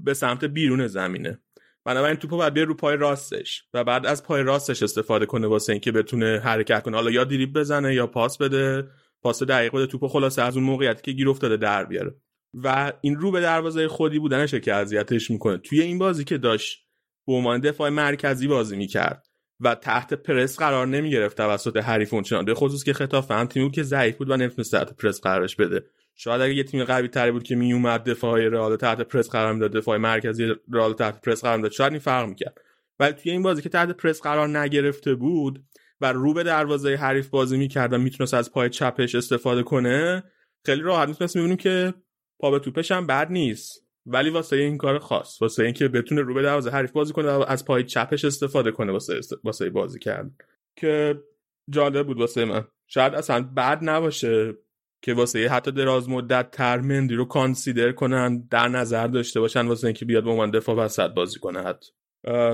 به 0.03 0.13
سمت 0.13 0.45
بیرون 0.45 0.87
زمینه. 0.87 1.39
بنابراین 1.85 2.15
توپ 2.15 2.29
باید 2.29 2.53
بیاره 2.53 2.69
رو 2.69 2.75
پای 2.75 2.97
راستش 2.97 3.63
و 3.73 3.83
بعد 3.83 4.05
از 4.05 4.23
پای 4.23 4.43
راستش 4.43 4.83
استفاده 4.83 5.25
کنه 5.25 5.47
واسه 5.47 5.71
اینکه 5.71 5.91
بتونه 5.91 6.41
حرکت 6.43 6.83
کنه. 6.83 6.95
حالا 6.95 7.11
یا 7.11 7.23
دریب 7.23 7.59
بزنه 7.59 7.93
یا 7.93 8.07
پاس 8.07 8.37
بده. 8.37 8.87
پاس 9.21 9.43
دقیق 9.43 9.75
بده. 9.75 9.87
توپ 9.87 10.07
خلاصه 10.07 10.41
از 10.41 10.57
اون 10.57 10.65
موقعیتی 10.65 11.01
که 11.01 11.11
گیر 11.11 11.29
افتاده 11.29 11.57
در 11.57 11.85
بیاره. 11.85 12.15
و 12.53 12.93
این 13.01 13.15
رو 13.15 13.31
به 13.31 13.41
دروازه 13.41 13.87
خودی 13.87 14.19
بودنشه 14.19 14.59
که 14.59 14.73
اذیتش 14.73 15.31
می‌کنه. 15.31 15.57
توی 15.57 15.81
این 15.81 15.97
بازی 15.97 16.23
که 16.23 16.37
داشت 16.37 16.85
به 17.27 17.33
عنوان 17.33 17.59
دفاع 17.59 17.89
مرکزی 17.89 18.47
بازی 18.47 18.77
می‌کرد. 18.77 19.27
و 19.59 19.75
تحت 19.75 20.13
پرس 20.13 20.59
قرار 20.59 20.87
نمی‌گرفت 20.87 21.37
توسط 21.37 21.77
حریف 21.77 22.13
اونچنان 22.13 22.45
به 22.45 22.53
خصوص 22.53 22.83
که 22.83 22.93
خطاف 22.93 23.31
هم 23.31 23.45
تیمی 23.45 23.65
بود 23.65 23.75
که 23.75 23.83
ضعیف 23.83 24.15
بود 24.15 24.29
و 24.29 24.37
نمی‌تونست 24.37 24.71
تحت 24.71 24.97
پرس 24.97 25.21
قرارش 25.21 25.55
بده. 25.55 25.83
شاید 26.15 26.41
اگه 26.41 26.53
یه 26.53 26.63
تیم 26.63 26.83
قوی 26.83 27.07
تری 27.07 27.31
بود 27.31 27.43
که 27.43 27.55
میومد 27.55 28.03
دفاع 28.03 28.47
رئال 28.47 28.75
تحت 28.75 29.01
پرس 29.01 29.29
قرار 29.29 29.53
می‌داد 29.53 29.71
دفاع 29.71 29.97
مرکزی 29.97 30.53
رئال 30.73 30.93
تحت 30.93 31.21
پرس 31.21 31.41
قرار 31.41 31.57
می‌داد 31.57 31.71
شاید 31.71 31.91
این 31.91 31.99
فرق 31.99 32.27
می‌کرد. 32.29 32.57
ولی 32.99 33.13
توی 33.13 33.31
این 33.31 33.41
بازی 33.41 33.61
که 33.61 33.69
تحت 33.69 33.89
پرس 33.89 34.21
قرار 34.21 34.57
نگرفته 34.57 35.15
بود 35.15 35.63
و 36.01 36.11
رو 36.11 36.33
به 36.33 36.43
دروازه 36.43 36.95
حریف 36.95 37.27
بازی 37.27 37.57
می‌کرد 37.57 37.93
و 37.93 37.97
می‌تونست 37.97 38.33
از 38.33 38.51
پای 38.51 38.69
چپش 38.69 39.15
استفاده 39.15 39.63
کنه 39.63 40.23
خیلی 40.65 40.81
راحت 40.81 41.07
می‌تونست 41.07 41.35
می‌بینیم 41.35 41.57
که 41.57 41.93
پا 42.39 42.51
به 42.51 42.59
توپش 42.59 42.91
هم 42.91 43.07
بد 43.07 43.31
نیست. 43.31 43.84
ولی 44.05 44.29
واسه 44.29 44.55
این 44.55 44.77
کار 44.77 44.99
خاص 44.99 45.41
واسه 45.41 45.63
اینکه 45.63 45.87
بتونه 45.87 46.21
رو 46.21 46.33
به 46.33 46.41
دروازه 46.41 46.69
حریف 46.69 46.91
بازی 46.91 47.13
کنه 47.13 47.31
و 47.31 47.45
از 47.47 47.65
پای 47.65 47.83
چپش 47.83 48.25
استفاده 48.25 48.71
کنه 48.71 48.91
واسه 48.91 49.19
واسه 49.43 49.69
بازی 49.69 49.99
کرد 49.99 50.31
که 50.75 51.21
جالب 51.69 52.07
بود 52.07 52.19
واسه 52.19 52.45
من. 52.45 52.63
شاید 52.87 53.15
اصلا 53.15 53.41
بد 53.57 53.79
نباشه 53.81 54.53
که 55.01 55.13
واسه 55.13 55.49
حتی 55.49 55.71
دراز 55.71 56.09
مدت 56.09 56.51
تر 56.51 56.79
مندی 56.79 57.15
رو 57.15 57.25
کانسیدر 57.25 57.91
کنن 57.91 58.47
در 58.51 58.67
نظر 58.67 59.07
داشته 59.07 59.39
باشن 59.39 59.67
واسه 59.67 59.87
اینکه 59.87 60.05
بیاد 60.05 60.23
به 60.23 60.29
عنوان 60.29 60.51
دفاع 60.51 60.75
وسط 60.75 61.09
بازی 61.09 61.39
کنه 61.39 61.63
حتی 61.63 61.91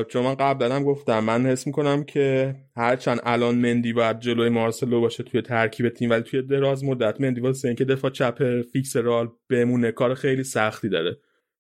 چون 0.08 0.24
من 0.24 0.36
قبل 0.36 0.60
دادم 0.60 0.84
گفتم 0.84 1.24
من 1.24 1.46
حس 1.46 1.68
می‌کنم 1.68 2.04
که 2.04 2.56
هرچند 2.76 3.20
الان 3.24 3.56
مندی 3.56 3.94
باید 3.94 4.20
جلوی 4.20 4.50
مارسلو 4.50 5.02
باشه 5.02 5.24
توی 5.24 5.42
ترکیب 5.42 5.90
تیم 5.90 6.10
ولی 6.10 6.22
توی 6.22 6.42
دراز 6.42 6.84
مدت 6.84 7.22
مندی 7.22 7.42
واسه 7.42 7.68
اینکه 7.68 7.86
دفاع 7.86 8.12
چپ 8.12 8.62
فیکس 8.62 8.96
رال 8.96 9.30
بمونه 9.50 9.92
کار 9.92 10.14
خیلی 10.14 10.44
سختی 10.44 10.90
داره. 10.90 11.18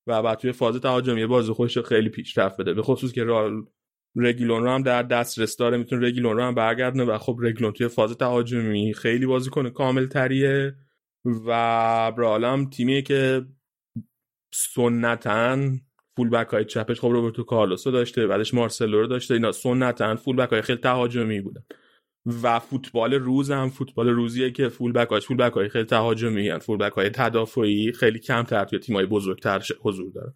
و 0.07 0.23
بعد 0.23 0.37
توی 0.37 0.51
فاز 0.51 0.75
تهاجمی 0.75 1.25
بازی 1.25 1.51
خودش 1.51 1.77
خیلی 1.77 2.09
پیشرفت 2.09 2.57
بده. 2.61 2.73
به 2.73 2.81
خصوص 2.81 3.11
که 3.11 3.23
رال 3.23 3.65
رگیلون 4.15 4.63
رو 4.63 4.69
هم 4.69 4.83
در 4.83 5.03
دسترس 5.03 5.57
داره 5.57 5.77
می‌تونه 5.77 6.07
رگیلون 6.07 6.37
رو 6.37 6.43
هم 6.43 6.55
برگردونه 6.55 7.03
و 7.03 7.17
خب 7.17 7.37
رگیلون 7.41 7.71
توی 7.71 7.87
فاز 7.87 8.17
تهاجمی 8.17 8.93
خیلی 8.93 9.25
بازی 9.25 9.49
کنه 9.49 9.69
کامل 9.69 10.07
تریه 10.07 10.75
و 11.25 12.11
برالم 12.11 12.69
تیمیه 12.69 13.01
که 13.01 13.45
سنتن 14.53 15.79
فول 16.15 16.29
بک 16.29 16.47
های 16.47 16.65
چپش 16.65 16.99
خب 16.99 17.07
روبرتو 17.07 17.43
کارلوسو 17.43 17.91
داشته 17.91 18.27
بعدش 18.27 18.53
مارسلو 18.53 19.01
رو 19.01 19.07
داشته 19.07 19.33
اینا 19.33 19.51
سنتن 19.51 20.15
فول 20.15 20.35
بک 20.35 20.49
های 20.49 20.61
خیلی 20.61 20.79
تهاجمی 20.79 21.41
بودن. 21.41 21.63
و 22.25 22.59
فوتبال 22.59 23.13
روز 23.13 23.51
هم 23.51 23.69
فوتبال 23.69 24.09
روزیه 24.09 24.51
که 24.51 24.69
فول 24.69 24.91
بک 24.91 25.19
فول 25.19 25.37
بک 25.37 25.53
های 25.53 25.69
خیلی 25.69 25.85
تهاجمی 25.85 26.59
فول 26.59 26.77
بک 26.77 26.91
های 26.91 27.09
تدافعی 27.09 27.91
خیلی 27.91 28.19
کم 28.19 28.43
تر 28.43 28.65
توی 28.65 28.79
تیمای 28.79 29.05
بزرگتر 29.05 29.61
حضور 29.81 30.11
دارن. 30.11 30.33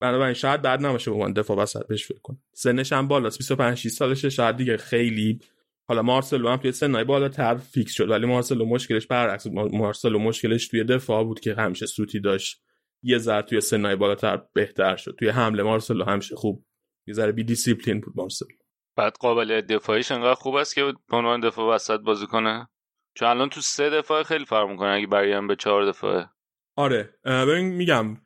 بنابراین 0.00 0.34
شاید 0.34 0.62
بعد 0.62 0.86
نباشه 0.86 1.10
به 1.10 1.16
من 1.16 1.32
دفاع 1.32 1.56
وسط 1.56 1.86
بهش 1.86 2.06
فکر 2.06 2.20
کن 2.22 2.38
سنش 2.54 2.92
هم 2.92 3.08
بالاست. 3.08 3.38
25 3.38 3.78
6 3.78 3.88
سالشه. 3.88 4.30
شاید 4.30 4.56
دیگه 4.56 4.76
خیلی 4.76 5.40
حالا 5.88 6.02
مارسلو 6.02 6.48
هم 6.48 6.56
توی 6.56 6.72
سنای 6.72 7.04
بالاتر 7.04 7.56
فیکس 7.56 7.92
شد 7.92 8.10
ولی 8.10 8.26
مارسلو 8.26 8.64
مشکلش 8.64 9.06
برعکس 9.06 9.46
مارسلو 9.46 10.18
مشکلش 10.18 10.68
توی 10.68 10.84
دفاع 10.84 11.24
بود 11.24 11.40
که 11.40 11.54
همیشه 11.54 11.86
سوتی 11.86 12.20
داشت. 12.20 12.62
یه 13.02 13.18
ذره 13.18 13.42
توی 13.42 13.60
سنای 13.60 13.96
بالاتر 13.96 14.42
بهتر 14.52 14.96
شد. 14.96 15.16
توی 15.18 15.28
حمله 15.28 15.62
مارسلو 15.62 16.04
همیشه 16.04 16.36
خوب 16.36 16.64
یه 17.06 17.14
ذره 17.14 17.32
بی 17.32 17.44
دیسیپلین 17.44 18.00
بود 18.00 18.14
مارسلو. 18.16 18.48
بعد 18.96 19.16
قابلیت 19.20 19.66
دفاعیش 19.66 20.12
انقدر 20.12 20.34
خوب 20.34 20.54
است 20.54 20.74
که 20.74 20.92
به 21.10 21.16
عنوان 21.16 21.40
دفاع 21.40 21.74
وسط 21.74 22.00
بازی 22.00 22.26
کنه. 22.26 22.68
چون 23.14 23.28
الان 23.28 23.48
تو 23.48 23.60
سه 23.60 23.90
دفاع 23.90 24.22
خیلی 24.22 24.44
فرق 24.44 24.68
می‌کنه 24.68 24.88
اگه 24.88 25.06
برگردم 25.06 25.46
به 25.46 25.56
چهار 25.56 25.86
دفاعه. 25.86 26.28
آره. 26.76 27.14
ببین 27.24 27.64
میگم 27.64 28.16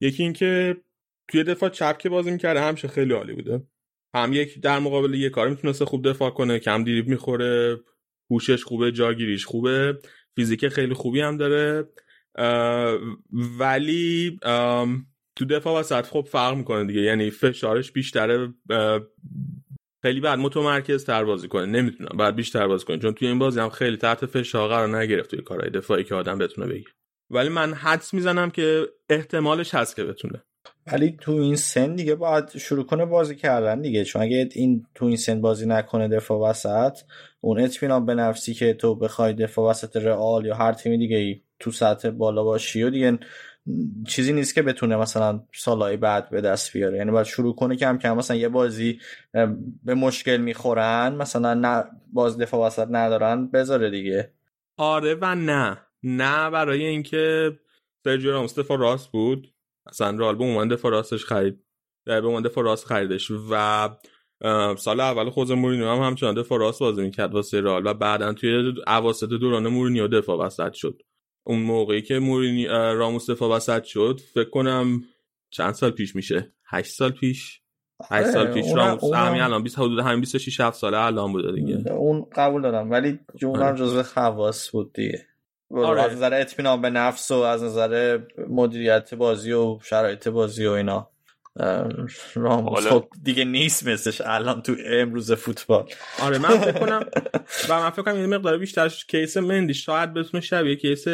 یکی 0.00 0.22
اینکه 0.22 0.76
توی 1.28 1.44
دفاع 1.44 1.68
چپ 1.68 1.98
که 1.98 2.08
بازی 2.08 2.30
می‌کرده 2.30 2.60
همیشه 2.60 2.88
خیلی 2.88 3.12
عالی 3.12 3.32
بوده. 3.32 3.62
هم 4.14 4.32
یک 4.32 4.60
در 4.60 4.78
مقابل 4.78 5.14
یه 5.14 5.30
کاری 5.30 5.50
می‌تونسته 5.50 5.84
خوب 5.84 6.08
دفاع 6.08 6.30
کنه 6.30 6.58
کم 6.58 6.84
دیریب 6.84 7.08
می‌خوره 7.08 7.80
هوشش 8.30 8.64
خوبه 8.64 8.92
جاگیریش 8.92 9.44
خوبه 9.46 9.98
فیزیک 10.34 10.68
خیلی 10.68 10.94
خوبی 10.94 11.20
هم 11.20 11.36
داره. 11.36 11.88
ولی 13.58 14.38
تو 15.36 15.44
دفاع 15.50 15.80
وسط 15.80 16.06
خب 16.06 16.28
فرق 16.30 16.54
می‌کنه 16.54 16.84
دیگه. 16.84 17.00
یعنی 17.00 17.30
فشارش 17.30 17.92
بیشتره 17.92 18.54
خیلی 20.06 20.20
بعد 20.20 20.38
متمرکز 20.38 21.04
تر 21.04 21.24
بازی 21.24 21.48
کنه. 21.48 21.66
نمی‌تونم 21.66 22.18
بعد 22.18 22.36
بیشتر 22.36 22.66
بازی 22.66 22.84
کنه. 22.84 22.98
چون 22.98 23.12
توی 23.12 23.28
این 23.28 23.38
بازی 23.38 23.60
هم 23.60 23.70
خیلی 23.70 23.96
تحت 23.96 24.26
فشار 24.26 24.68
قرار 24.68 24.98
نگرفت 24.98 25.30
توی 25.30 25.42
کارهای 25.42 25.70
دفاعی 25.70 26.04
که 26.04 26.14
آدم 26.14 26.38
بتونه 26.38 26.66
بگیره 26.66 26.90
ولی 27.30 27.48
من 27.48 27.74
حدس 27.74 28.14
می‌زنم 28.14 28.50
که 28.50 28.86
احتمالش 29.10 29.74
هست 29.74 29.96
که 29.96 30.04
بتونه. 30.04 30.42
ولی 30.92 31.16
تو 31.20 31.32
این 31.32 31.56
سن 31.56 31.94
دیگه 31.94 32.14
باید 32.14 32.58
شروع 32.58 32.86
کنه 32.86 33.04
بازی 33.04 33.36
کردن 33.36 33.80
دیگه. 33.80 34.04
چون 34.04 34.22
اگه 34.22 34.48
این 34.54 34.86
تو 34.94 35.06
این 35.06 35.16
سن 35.16 35.40
بازی 35.40 35.66
نکنه 35.66 36.08
دفاع 36.08 36.50
وسط 36.50 36.98
اون 37.40 37.60
اطمینان 37.60 38.06
به 38.06 38.14
نفسی 38.14 38.54
که 38.54 38.74
تو 38.74 38.94
بخوای 38.94 39.32
دفاع 39.32 39.70
وسط 39.70 39.96
رئال 39.96 40.46
یا 40.46 40.54
هر 40.54 40.72
تیم 40.72 40.96
دیگه 40.96 41.16
ای 41.16 41.40
تو 41.58 41.70
سطح 41.70 42.10
بالا 42.10 42.44
باشی 42.44 42.82
و 42.82 42.90
دیگه 42.90 43.18
چیزی 44.08 44.32
نیست 44.32 44.54
که 44.54 44.62
بتونه 44.62 44.96
مثلا 44.96 45.42
سالهای 45.54 45.96
بعد 45.96 46.30
به 46.30 46.40
دست 46.40 46.72
بیاره. 46.72 46.98
یعنی 46.98 47.10
باید 47.10 47.26
شروع 47.26 47.54
کنه 47.54 47.76
کم 47.76 47.98
کم 47.98 48.16
مثلا 48.16 48.36
یه 48.36 48.48
بازی 48.48 49.00
به 49.84 49.94
مشکل 49.94 50.36
می‌خورن 50.36 51.14
مثلا 51.14 51.54
نه 51.54 51.84
باز 52.12 52.38
دفاع 52.38 52.66
وسط 52.66 52.86
ندارن 52.90 53.46
بذاره 53.46 53.90
دیگه. 53.90 54.32
آره 54.76 55.14
و 55.20 55.34
نه. 55.34 55.78
نه 56.02 56.50
برای 56.50 56.86
اینکه 56.86 57.52
سرجیو 58.04 58.32
راموس 58.32 58.58
دفاع 58.58 58.78
راست 58.78 59.12
بود. 59.12 59.52
مثلا 59.88 60.16
رال 60.18 60.36
به 60.36 60.44
عنوان 60.44 60.68
دفاع 60.68 60.90
راستش 60.90 61.24
خرید 61.24 61.58
به 62.04 62.26
عنوان 62.26 62.42
دفاع 62.42 62.64
راست 62.64 62.86
خریدش 62.86 63.30
و 63.50 63.88
سال 64.76 65.00
اول 65.00 65.30
خود 65.30 65.52
مورینیو 65.52 65.88
هم 65.88 66.02
همچنان 66.02 66.34
دفاع 66.34 66.58
راست 66.58 66.80
بازی 66.80 67.02
می‌کرد 67.02 67.34
واسه 67.34 67.60
رال 67.60 67.86
و 67.86 67.94
بعدا 67.94 68.32
توی 68.32 68.74
اواسط 68.86 69.28
دوران 69.28 69.68
مورینیو 69.68 70.08
دفاع 70.08 70.38
وسط 70.38 70.72
شد. 70.72 71.02
اون 71.46 71.62
موقعی 71.62 72.02
که 72.02 72.18
مورینی 72.18 72.66
راموس 72.66 73.30
دفاع 73.30 73.56
وسط 73.56 73.84
شد 73.84 74.20
فکر 74.34 74.50
کنم 74.50 75.02
چند 75.50 75.74
سال 75.74 75.90
پیش 75.90 76.16
میشه؟ 76.16 76.52
هشت 76.66 76.92
سال 76.92 77.10
پیش؟ 77.10 77.60
8 78.10 78.30
سال 78.30 78.52
پیش 78.52 78.66
راموس 78.74 79.14
همین 79.14 79.42
الان 79.42 79.62
20 79.62 79.78
حدود 79.78 79.98
همین 79.98 80.20
26 80.20 80.60
7 80.60 80.76
ساله 80.76 80.98
الان 80.98 81.32
بوده 81.32 81.52
دیگه. 81.52 81.92
اون 81.92 82.26
قبول 82.36 82.62
دارم 82.62 82.90
ولی 82.90 83.18
اونم 83.42 83.62
آره. 83.62 83.76
جزو 83.76 84.02
خواص 84.02 84.70
بود 84.70 84.92
دیگه. 84.92 85.26
آره. 85.70 86.02
از 86.02 86.12
نظر 86.12 86.40
اطمینان 86.40 86.82
به 86.82 86.90
نفس 86.90 87.30
و 87.30 87.34
از 87.34 87.62
نظر 87.62 88.20
مدیریت 88.48 89.14
بازی 89.14 89.52
و 89.52 89.78
شرایط 89.82 90.28
بازی 90.28 90.66
و 90.66 90.70
اینا. 90.70 91.10
راموس. 92.34 92.86
خب 92.86 93.08
دیگه 93.22 93.44
نیست 93.44 93.88
مثلش 93.88 94.20
الان 94.20 94.62
تو 94.62 94.74
امروز 94.86 95.32
فوتبال. 95.32 95.88
آره 96.22 96.38
من 96.38 96.48
فکر 96.48 96.78
کنم 96.78 97.00
و 97.68 97.80
من 97.80 97.90
فکر 97.90 98.02
کنم 98.02 98.20
یه 98.20 98.26
مقدار 98.26 98.58
بیشتر 98.58 98.88
case 98.88 99.36
مندی 99.36 99.74
شاید 99.74 100.14
بتونه 100.14 100.40
شبیه 100.40 100.76
case 100.76 101.04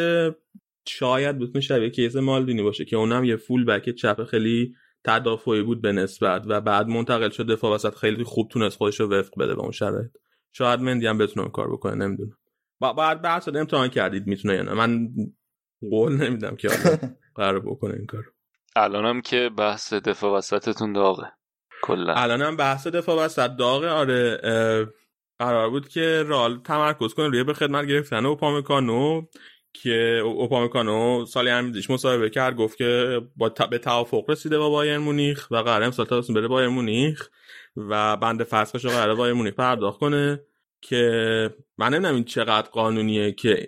شاید 0.87 1.39
بتونه 1.39 1.61
شبیه 1.61 1.89
case 1.89 2.15
مالدینی 2.15 2.63
باشه 2.63 2.85
که 2.85 2.95
اونم 2.95 3.23
یه 3.23 3.35
full 3.35 3.65
back 3.65 3.89
چپ 3.89 4.23
خیلی 4.23 4.75
تدافعی 5.03 5.61
بود 5.61 5.81
به 5.81 5.91
نسبت 5.91 6.43
و 6.47 6.61
بعد 6.61 6.87
منتقل 6.87 7.29
شد 7.29 7.47
دفاع 7.47 7.75
وسط 7.75 7.95
خیلی 7.95 8.23
خوب 8.23 8.49
تونست 8.49 8.77
خودش 8.77 8.99
رو 8.99 9.09
وفق 9.09 9.39
بده 9.39 9.55
به 9.55 9.61
اون 9.61 9.71
شرایط. 9.71 10.11
شاید 10.51 10.79
مندی 10.79 11.07
هم 11.07 11.17
بتونه 11.17 11.49
کار 11.49 11.71
بکنه 11.71 11.95
نمی‌دونم. 11.95 12.37
با 12.79 12.93
بعد 12.93 13.21
بعد 13.21 13.43
شده 13.43 13.59
امتحان 13.59 13.87
کردید 13.87 14.27
می‌تونه 14.27 14.53
یا 14.53 14.63
نه؟ 14.63 14.73
من 14.73 15.09
قول 15.89 16.13
نمیدم 16.13 16.55
که 16.55 16.69
قرار 17.35 17.59
بکنه 17.59 17.93
این 17.93 18.05
کار 18.05 18.32
الانم 18.75 19.21
که 19.21 19.49
بحث 19.57 19.93
دفاع 19.93 20.37
وسطتون 20.37 20.93
داغه. 20.93 21.31
کلا. 21.81 22.13
الان 22.13 22.41
هم 22.41 22.57
بحث 22.57 22.87
دفاع 22.87 23.25
وسط 23.25 23.49
داغه. 23.55 23.89
آره 23.89 24.37
قرار 25.39 25.69
بود 25.69 25.87
که 25.89 26.23
رال 26.27 26.59
تمرکز 26.59 27.13
کنه 27.13 27.27
روی 27.27 27.43
به 27.43 27.53
خدمت 27.53 27.85
گرفتن 27.85 28.25
اوپامکانو 28.25 29.21
که 29.73 30.21
او- 30.23 30.41
اوپامکانو 30.41 31.25
سالی 31.25 31.49
همیزش 31.49 31.89
مصاحبه 31.89 32.29
کرد 32.29 32.55
گفت 32.55 32.77
که 32.77 33.21
با 33.35 33.49
ت- 33.49 33.69
به 33.69 33.77
توافق 33.77 34.29
رسیده 34.29 34.57
با 34.57 34.69
بایرن 34.69 34.97
مونیخ 34.97 35.47
و 35.51 35.55
قرار 35.55 35.83
امسال 35.83 36.05
تابستون 36.05 36.35
بره 36.35 36.47
بایرن 36.47 36.71
مونیخ 36.71 37.29
و 37.77 38.17
بند 38.17 38.43
فسخش 38.43 38.85
رو 38.85 38.91
قرار 38.91 39.15
بایرن 39.15 39.37
مونیخ 39.37 39.53
پرداخت 39.53 39.99
کنه. 39.99 40.39
که 40.89 41.55
من 41.77 41.89
نمی‌دونم 41.93 42.15
این 42.15 42.23
چقدر 42.23 42.69
قانونیه 42.69 43.31
که 43.31 43.65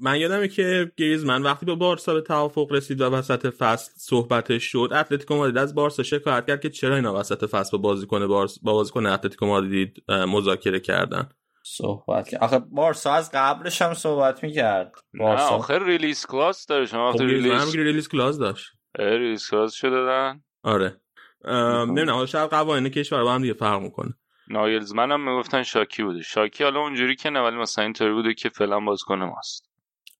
من 0.00 0.20
یادمه 0.20 0.48
که 0.48 0.92
گریزمن 0.96 1.42
وقتی 1.42 1.66
با 1.66 1.74
بارسا 1.74 2.14
به 2.14 2.20
توافق 2.20 2.72
رسید 2.72 3.00
و 3.00 3.04
وسط 3.04 3.54
فصل 3.54 3.92
صحبتش 3.96 4.64
شد 4.64 4.88
اتلتیکو 4.92 5.36
مادرید 5.36 5.58
از 5.58 5.74
بارسا 5.74 6.02
شکایت 6.02 6.46
کرد 6.46 6.60
که 6.60 6.70
چرا 6.70 6.96
اینا 6.96 7.14
وسط 7.14 7.50
فصل 7.50 7.76
با 7.76 7.82
بازیکن 7.82 8.26
بارس 8.26 8.58
با 8.62 8.72
بازیکن 8.72 9.06
اتلتیکو 9.06 9.46
مادرید 9.46 10.04
مذاکره 10.08 10.80
کردن؟ 10.80 11.28
صحبت 11.62 12.28
کرد. 12.28 12.42
آخه 12.42 12.58
بارسا 12.58 13.12
از 13.12 13.30
قبلش 13.34 13.82
هم 13.82 13.94
صحبت 13.94 14.44
می‌کرد. 14.44 14.92
نه 15.14 15.20
بارسا. 15.20 15.48
آخر 15.48 15.84
release 15.84 16.26
clause 16.26 16.66
داره 16.66 16.86
شما 16.86 17.12
خب 17.12 17.22
release 17.22 17.76
release 17.76 18.08
clause 18.08 18.38
داشت. 18.38 18.72
ریلیز 18.98 19.50
کلاس 19.50 19.74
شده 19.74 19.90
دادن 19.90 20.42
آره. 20.62 21.00
نمی‌دونم 21.44 22.14
حالا 22.14 22.26
شاید 22.26 22.50
قوانین 22.50 22.88
کشور 22.88 23.22
با 23.22 23.32
هم 23.32 23.42
دیگه 23.42 23.54
فرق 23.54 23.80
می‌کنه. 23.80 24.14
نایلزمن 24.50 25.12
هم 25.12 25.30
می‌گفتن 25.30 25.62
شاکی 25.62 26.02
بوده. 26.02 26.22
شاکی 26.22 26.64
حالا 26.64 26.80
اونجوری 26.80 27.16
که 27.16 27.30
نه 27.30 27.40
ولی 27.40 27.56
مثلا 27.56 27.84
اینطوری 27.84 28.12
بوده 28.12 28.34
که 28.34 28.48
فعلا 28.48 28.80
بازیکن 28.80 29.18
ماست. 29.18 29.70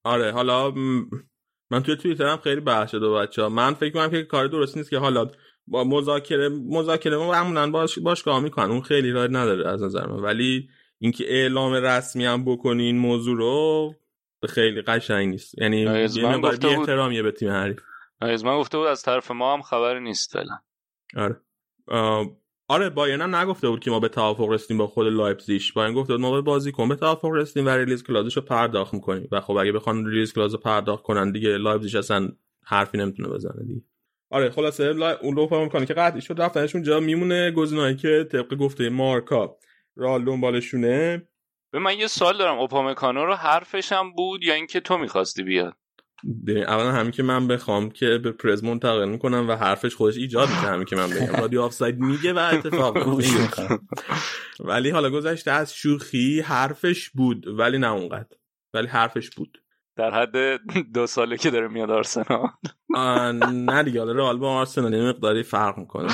آره 0.05 0.33
حالا 0.33 0.71
من 1.71 1.83
توی 1.83 1.97
توییترم 1.97 2.37
خیلی 2.37 2.61
بحث 2.61 2.91
شده 2.91 3.11
بچه 3.11 3.43
ها 3.43 3.49
من 3.49 3.75
فکر 3.75 3.95
کنم 3.95 4.11
که 4.11 4.23
کار 4.23 4.47
درست 4.47 4.77
نیست 4.77 4.91
که 4.91 4.99
حالا 4.99 5.31
با 5.67 5.85
مذاکره 5.85 6.49
مذاکره 6.49 7.17
معمولا 7.17 7.71
باش 7.71 7.99
باشگاه 7.99 8.41
می‌کنن. 8.41 8.71
اون 8.71 8.81
خیلی 8.81 9.11
راه 9.11 9.27
نداره 9.27 9.69
از 9.69 9.83
نظر 9.83 10.07
من. 10.07 10.17
ولی 10.21 10.69
اینکه 10.99 11.25
اعلام 11.29 11.73
رسمی 11.73 12.25
هم 12.25 12.45
بکنی 12.45 12.83
این 12.83 12.99
موضوع 12.99 13.37
رو 13.37 13.95
خیلی 14.49 14.83
قشنگ 14.83 15.29
نیست. 15.29 15.59
یعنی 15.59 15.87
از 15.87 16.17
یه 16.17 16.25
من 16.25 16.41
گفته 16.41 16.69
بود- 16.69 16.79
احترامیه 16.79 17.23
به 17.23 17.33
تیم 17.33 17.51
حریف. 17.51 17.79
ناگلزمن 18.23 18.59
گفته 18.59 18.79
بود 18.79 18.87
از 18.87 19.03
طرف 19.03 19.31
ما 19.31 19.55
هم 19.55 19.63
خبری 19.63 20.01
نیست 20.01 20.33
فعلا. 20.33 20.59
آره. 21.17 21.41
آره 22.71 22.91
بایرن 22.91 23.35
نگفته 23.35 23.69
بود 23.69 23.81
که 23.81 23.91
ما 23.91 24.01
به 24.01 24.09
توافق 24.09 24.49
رسیدیم 24.49 24.79
با 24.79 24.87
خود 24.87 25.07
لایپزیگ. 25.07 25.63
بایرن 25.75 25.95
گفته 25.95 26.13
بود 26.13 26.21
ما 26.21 26.33
به 26.33 26.41
بازیکن 26.41 26.89
به 26.89 26.97
توافق 26.97 27.29
رسیدیم 27.29 27.67
و 27.67 27.71
release 27.71 28.05
clause 28.05 28.29
ش 28.29 28.37
رو 28.37 28.43
پرداخت 28.43 28.95
می‌کنیم. 28.95 29.29
و 29.33 29.41
خب 29.41 29.57
اگه 29.57 29.73
بخوان 29.73 30.07
release 30.07 30.33
clause 30.33 30.53
رو 30.53 30.61
پرداخت 30.61 31.03
کنن 31.03 31.33
دیگه 31.33 31.49
لایپزیگ 31.49 31.97
اصلا 31.97 32.29
حرفی 32.65 32.99
نمی‌تونه 32.99 33.29
بزنه 33.29 33.65
دیگه. 33.67 33.83
آره 34.31 34.51
خلاصه 34.51 34.93
لا... 34.93 35.19
اون 35.19 35.35
لو 35.35 35.65
می‌کنه 35.65 35.87
که 35.87 35.95
قطعی 35.95 36.21
شد 36.21 36.41
رفتنشون 36.41 36.83
جا 36.83 37.01
میمونه. 37.01 37.51
گزینه‌ای 37.51 37.97
که 37.97 38.29
طبق 38.33 38.55
گفته 38.55 38.89
مارکا 38.89 39.57
رال 39.97 40.25
دنبالشونه. 40.25 41.29
به 41.71 41.79
من 41.79 41.99
یه 41.99 42.07
سوال 42.07 42.39
دارم 42.39 42.59
اوپامکانو 42.59 43.25
رو 43.25 43.35
حرفش 43.35 43.93
هم 43.93 44.13
بود 44.13 44.45
یا 44.45 44.55
اینکه 44.55 44.81
تو 44.81 44.99
می‌خواستی 44.99 45.43
بیاد؟ 45.43 45.77
اولا 46.67 46.93
همین 46.93 47.11
که 47.11 47.23
من 47.23 47.49
بخوام 47.49 47.91
که 47.91 48.19
به 48.19 48.33
پرز 48.33 48.65
منتقل 48.65 49.09
می‌کنم 49.09 49.49
و 49.49 49.53
حرفش 49.53 49.95
خودش 49.95 50.17
ایجاد 50.17 50.49
میشه 50.49 50.61
همین 50.61 50.85
که 50.85 50.97
من 50.97 51.11
بگم. 51.11 51.37
رادیو 51.41 51.63
آفساید 51.63 51.99
میگه 51.99 52.33
و 52.33 52.39
اتفاق. 52.39 52.97
ولی 54.61 54.91
حالا 54.91 55.11
گذشته 55.11 55.51
از 55.51 55.75
شوخی 55.75 56.41
حرفش 56.41 57.11
بود 57.11 57.59
ولی 57.59 57.79
نه 57.79 57.93
اونقدر. 57.93 58.37
ولی 58.75 58.87
حرفش 58.87 59.31
بود. 59.31 59.63
در 59.97 60.11
حد 60.15 60.57
دو 60.95 61.07
ساله 61.07 61.37
که 61.37 61.51
داره 61.51 61.69
میاد 61.69 61.91
آرسنال. 61.91 62.49
نه 63.53 63.83
دیگه 63.83 64.01
حالا 64.01 64.13
رئال 64.13 64.39
با 64.39 64.51
آرسنال 64.51 64.95
یه 64.95 65.09
مقداری 65.09 65.43
فرق 65.43 65.79
می‌کنه. 65.79 66.13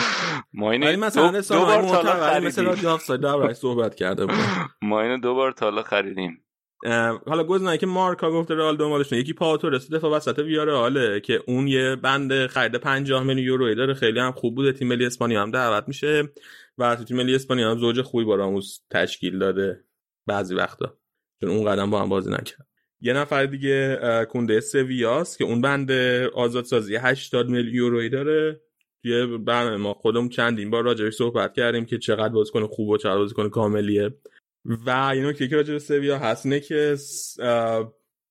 ما 0.55 0.67
ولی 0.67 0.97
مثلا 0.97 1.31
دو, 1.31 1.33
بار 1.33 1.43
تا 1.43 1.57
حالا 1.59 1.83
معتبری 1.83 2.47
مثل 2.47 2.75
خریدیم. 2.75 3.17
دربارش 3.17 3.57
صحبت 3.57 3.95
کرده 3.95 4.27
بود. 4.27 4.35
ما 4.83 5.01
اینو 5.01 5.19
دو 5.19 5.35
بار 5.35 5.53
تا 5.53 5.67
حالا 5.67 5.83
خریدیم. 5.83 6.46
حالا 7.27 7.45
گزینه‌ای 7.45 7.79
که 7.79 7.87
مارکا 7.87 8.31
گفته 8.31 8.55
رئال 8.55 8.77
دنبالشونه 8.77 9.21
یکی 9.21 9.33
پاوتورس 9.33 9.91
دفاع 9.91 10.11
وسط 10.11 10.39
ویارئاله 10.39 11.21
که 11.21 11.43
اون 11.47 11.69
یه 11.69 11.97
بند 11.97 12.47
خرید 12.47 12.77
50 12.77 13.23
میلیون 13.23 13.47
یورویی 13.47 13.75
داره. 13.75 13.95
خیلی 13.95 14.21
هم 14.21 14.33
خوب 14.33 14.55
بوده. 14.55 14.73
تیم 14.73 14.89
ملی 14.89 15.07
اسپانیا 15.07 15.43
هم 15.43 15.51
دعوت 15.51 15.85
میشه 15.89 16.23
و 16.79 16.97
تو 16.97 17.05
تیم 17.05 17.17
ملی 17.17 17.35
اسپانیا 17.35 17.71
هم 17.71 17.79
زوج 17.79 18.03
خوبی 18.03 18.25
با 18.25 18.35
راموس 18.35 18.79
تشکیل 18.91 19.39
داده 19.39 19.85
بعضی 20.27 20.55
وقتا. 20.55 20.99
چون 21.41 21.51
اون 21.51 21.65
قدم 21.65 21.91
با 21.91 22.03
هم 22.03 22.09
بازی 22.09 22.31
نکرد. 22.31 22.67
یه 23.01 23.13
نفر 23.13 23.47
دیگه 23.47 23.99
کونده 24.31 24.61
سویاس 24.61 25.37
که 25.37 25.45
اون 25.45 25.61
بند 25.61 25.91
آزادسازی 26.35 26.97
80 26.97 27.49
میلیون 27.49 27.75
یورویی 27.75 28.09
داره. 28.09 28.61
توی 29.03 29.39
برنامه 29.39 29.77
ما 29.77 29.95
خودمون 29.95 30.29
چندین 30.29 30.71
بار 30.71 30.85
راجعش 30.85 31.15
صحبت 31.15 31.55
کردیم 31.55 31.85
که 31.85 31.99
چقدر 31.99 32.29
بازیکن 32.29 32.67
خوب 32.67 32.89
و 32.89 32.97
چقدر 32.97 33.19
بازیکن 33.19 33.49
کاملیه. 33.49 34.15
و 34.87 35.13
یه 35.17 35.27
نکته 35.27 35.49
که 35.49 35.57
راجع 35.57 35.73
به 35.73 35.79
سویا 35.79 36.19
هست 36.19 36.47
اینه 36.47 36.61
که 36.61 36.97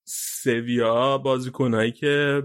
سویا 0.06 1.18
بازیکنایی 1.18 1.92
که 1.92 2.44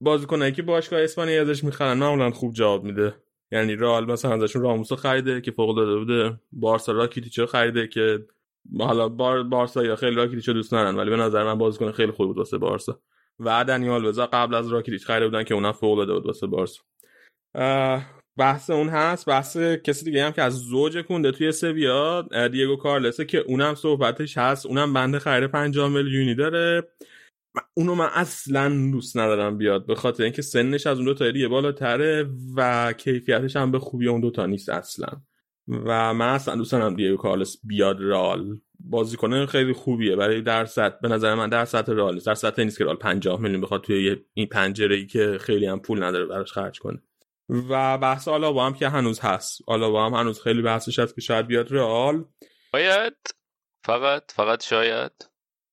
بازیکنایی 0.00 0.52
که 0.52 0.62
باشگاه 0.62 1.00
اسپانیا 1.00 1.42
ازش 1.42 1.64
می‌خرن 1.64 1.98
معمولا 1.98 2.30
خوب 2.30 2.52
جواب 2.52 2.84
میده. 2.84 3.14
یعنی 3.52 3.76
رئال 3.76 4.12
مثلا 4.12 4.34
ازشون 4.34 4.62
راموسو 4.62 4.96
خریده 4.96 5.40
که 5.40 5.50
فوق 5.50 5.68
العاده 5.68 5.96
بوده 5.96 6.40
بارسا 6.52 6.92
راکیتیچو 6.92 7.46
خریده 7.46 7.88
که 7.88 8.26
حالا 8.78 9.08
بار 9.08 9.42
بارسا 9.42 9.84
یا 9.84 9.96
خیلی 9.96 10.16
راکیتیچو 10.16 10.52
دوست 10.52 10.74
ندارن 10.74 10.96
ولی 10.96 11.10
به 11.10 11.16
نظر 11.16 11.44
من 11.44 11.58
بازیکن 11.58 11.92
خیلی 11.92 12.12
خوبی 12.12 12.26
بود 12.26 12.38
واسه 12.38 12.58
بارسا. 12.58 13.00
و 13.40 13.64
دنیال 13.64 14.04
وزا 14.04 14.26
قبل 14.26 14.54
از 14.54 14.68
راکیتیچ 14.68 15.06
خریده 15.06 15.26
بودن 15.26 15.44
که 15.44 15.54
اونم 15.54 15.72
فوق 15.72 15.92
العاده 15.92 16.12
بود 16.12 16.26
واسه 16.26 16.46
بارسا. 16.46 16.82
بحث 18.38 18.70
اون 18.70 18.88
هست 18.88 19.26
بحث 19.26 19.56
کسی 19.56 20.04
دیگه 20.04 20.24
هم 20.24 20.32
که 20.32 20.42
از 20.42 20.54
زوج 20.54 20.98
کنده 21.06 21.32
توی 21.32 21.52
سویا 21.52 22.22
دیگو 22.52 22.76
کارلسه 22.76 23.24
که 23.24 23.38
اونم 23.38 23.74
صحبتش 23.74 24.38
هست 24.38 24.66
اونم 24.66 24.92
بنده 24.92 25.18
خرید 25.18 25.50
50 25.50 25.88
میلیونی 25.88 26.34
داره. 26.34 26.82
اونو 27.74 27.94
من 27.94 28.08
اصلا 28.14 28.90
دوست 28.92 29.16
ندارم 29.16 29.58
بیاد 29.58 29.86
به 29.86 29.94
خاطر 29.94 30.22
اینکه 30.24 30.42
سنش 30.42 30.86
از 30.86 30.96
اون 30.98 31.06
دو 31.06 31.14
تا 31.14 31.30
دیگه 31.30 31.48
بالاتره 31.48 32.30
و 32.56 32.92
کیفیتش 32.92 33.56
هم 33.56 33.72
به 33.72 33.78
خوبی 33.78 34.08
اون 34.08 34.20
دو 34.20 34.30
تا 34.30 34.46
نیست 34.46 34.68
اصلا. 34.68 35.08
و 35.68 36.14
من 36.14 36.28
اصلا 36.34 36.56
دوست 36.56 36.74
ندارم 36.74 36.96
دیگو 36.96 37.16
کارلس 37.16 37.56
بیاد 37.64 38.00
رال 38.00 38.60
بازیکن 38.80 39.46
خیلی 39.46 39.72
خوبیه 39.72 40.16
برای 40.16 40.42
در 40.42 40.64
سطح 40.64 40.96
به 41.02 41.08
نظر 41.08 41.34
من 41.34 41.48
در 41.48 41.64
سطح 41.64 41.92
رال. 41.92 42.18
در 42.18 42.34
سطح 42.34 42.64
نیست 42.64 42.78
که 42.78 42.84
رال 42.84 42.96
50 42.96 43.40
میلیون 43.40 43.60
بخواد 43.60 43.82
توی 43.84 44.04
یه- 44.04 44.24
این 44.34 44.46
پنجره 44.46 44.96
ای 44.96 45.06
که 45.06 45.38
خیلی 45.40 45.66
هم 45.66 45.80
پول 45.80 46.02
نداره 46.02 46.26
براش 46.26 46.52
خرج 46.52 46.78
کنه. 46.80 47.02
و 47.48 47.98
بحث 47.98 48.28
آلابا 48.28 48.66
هم 48.66 48.74
که 48.74 48.88
هنوز 48.88 49.20
هست. 49.20 49.60
آلابا 49.66 50.06
هم 50.06 50.14
هنوز 50.14 50.42
خیلی 50.42 50.62
بحثش 50.62 50.98
هست 50.98 51.14
که 51.14 51.20
شاید 51.20 51.46
بیاد 51.46 51.72
رئال. 51.72 52.24
باید 52.72 53.14
فقط 53.84 54.32
فقط 54.32 54.64
شاید. 54.64 55.12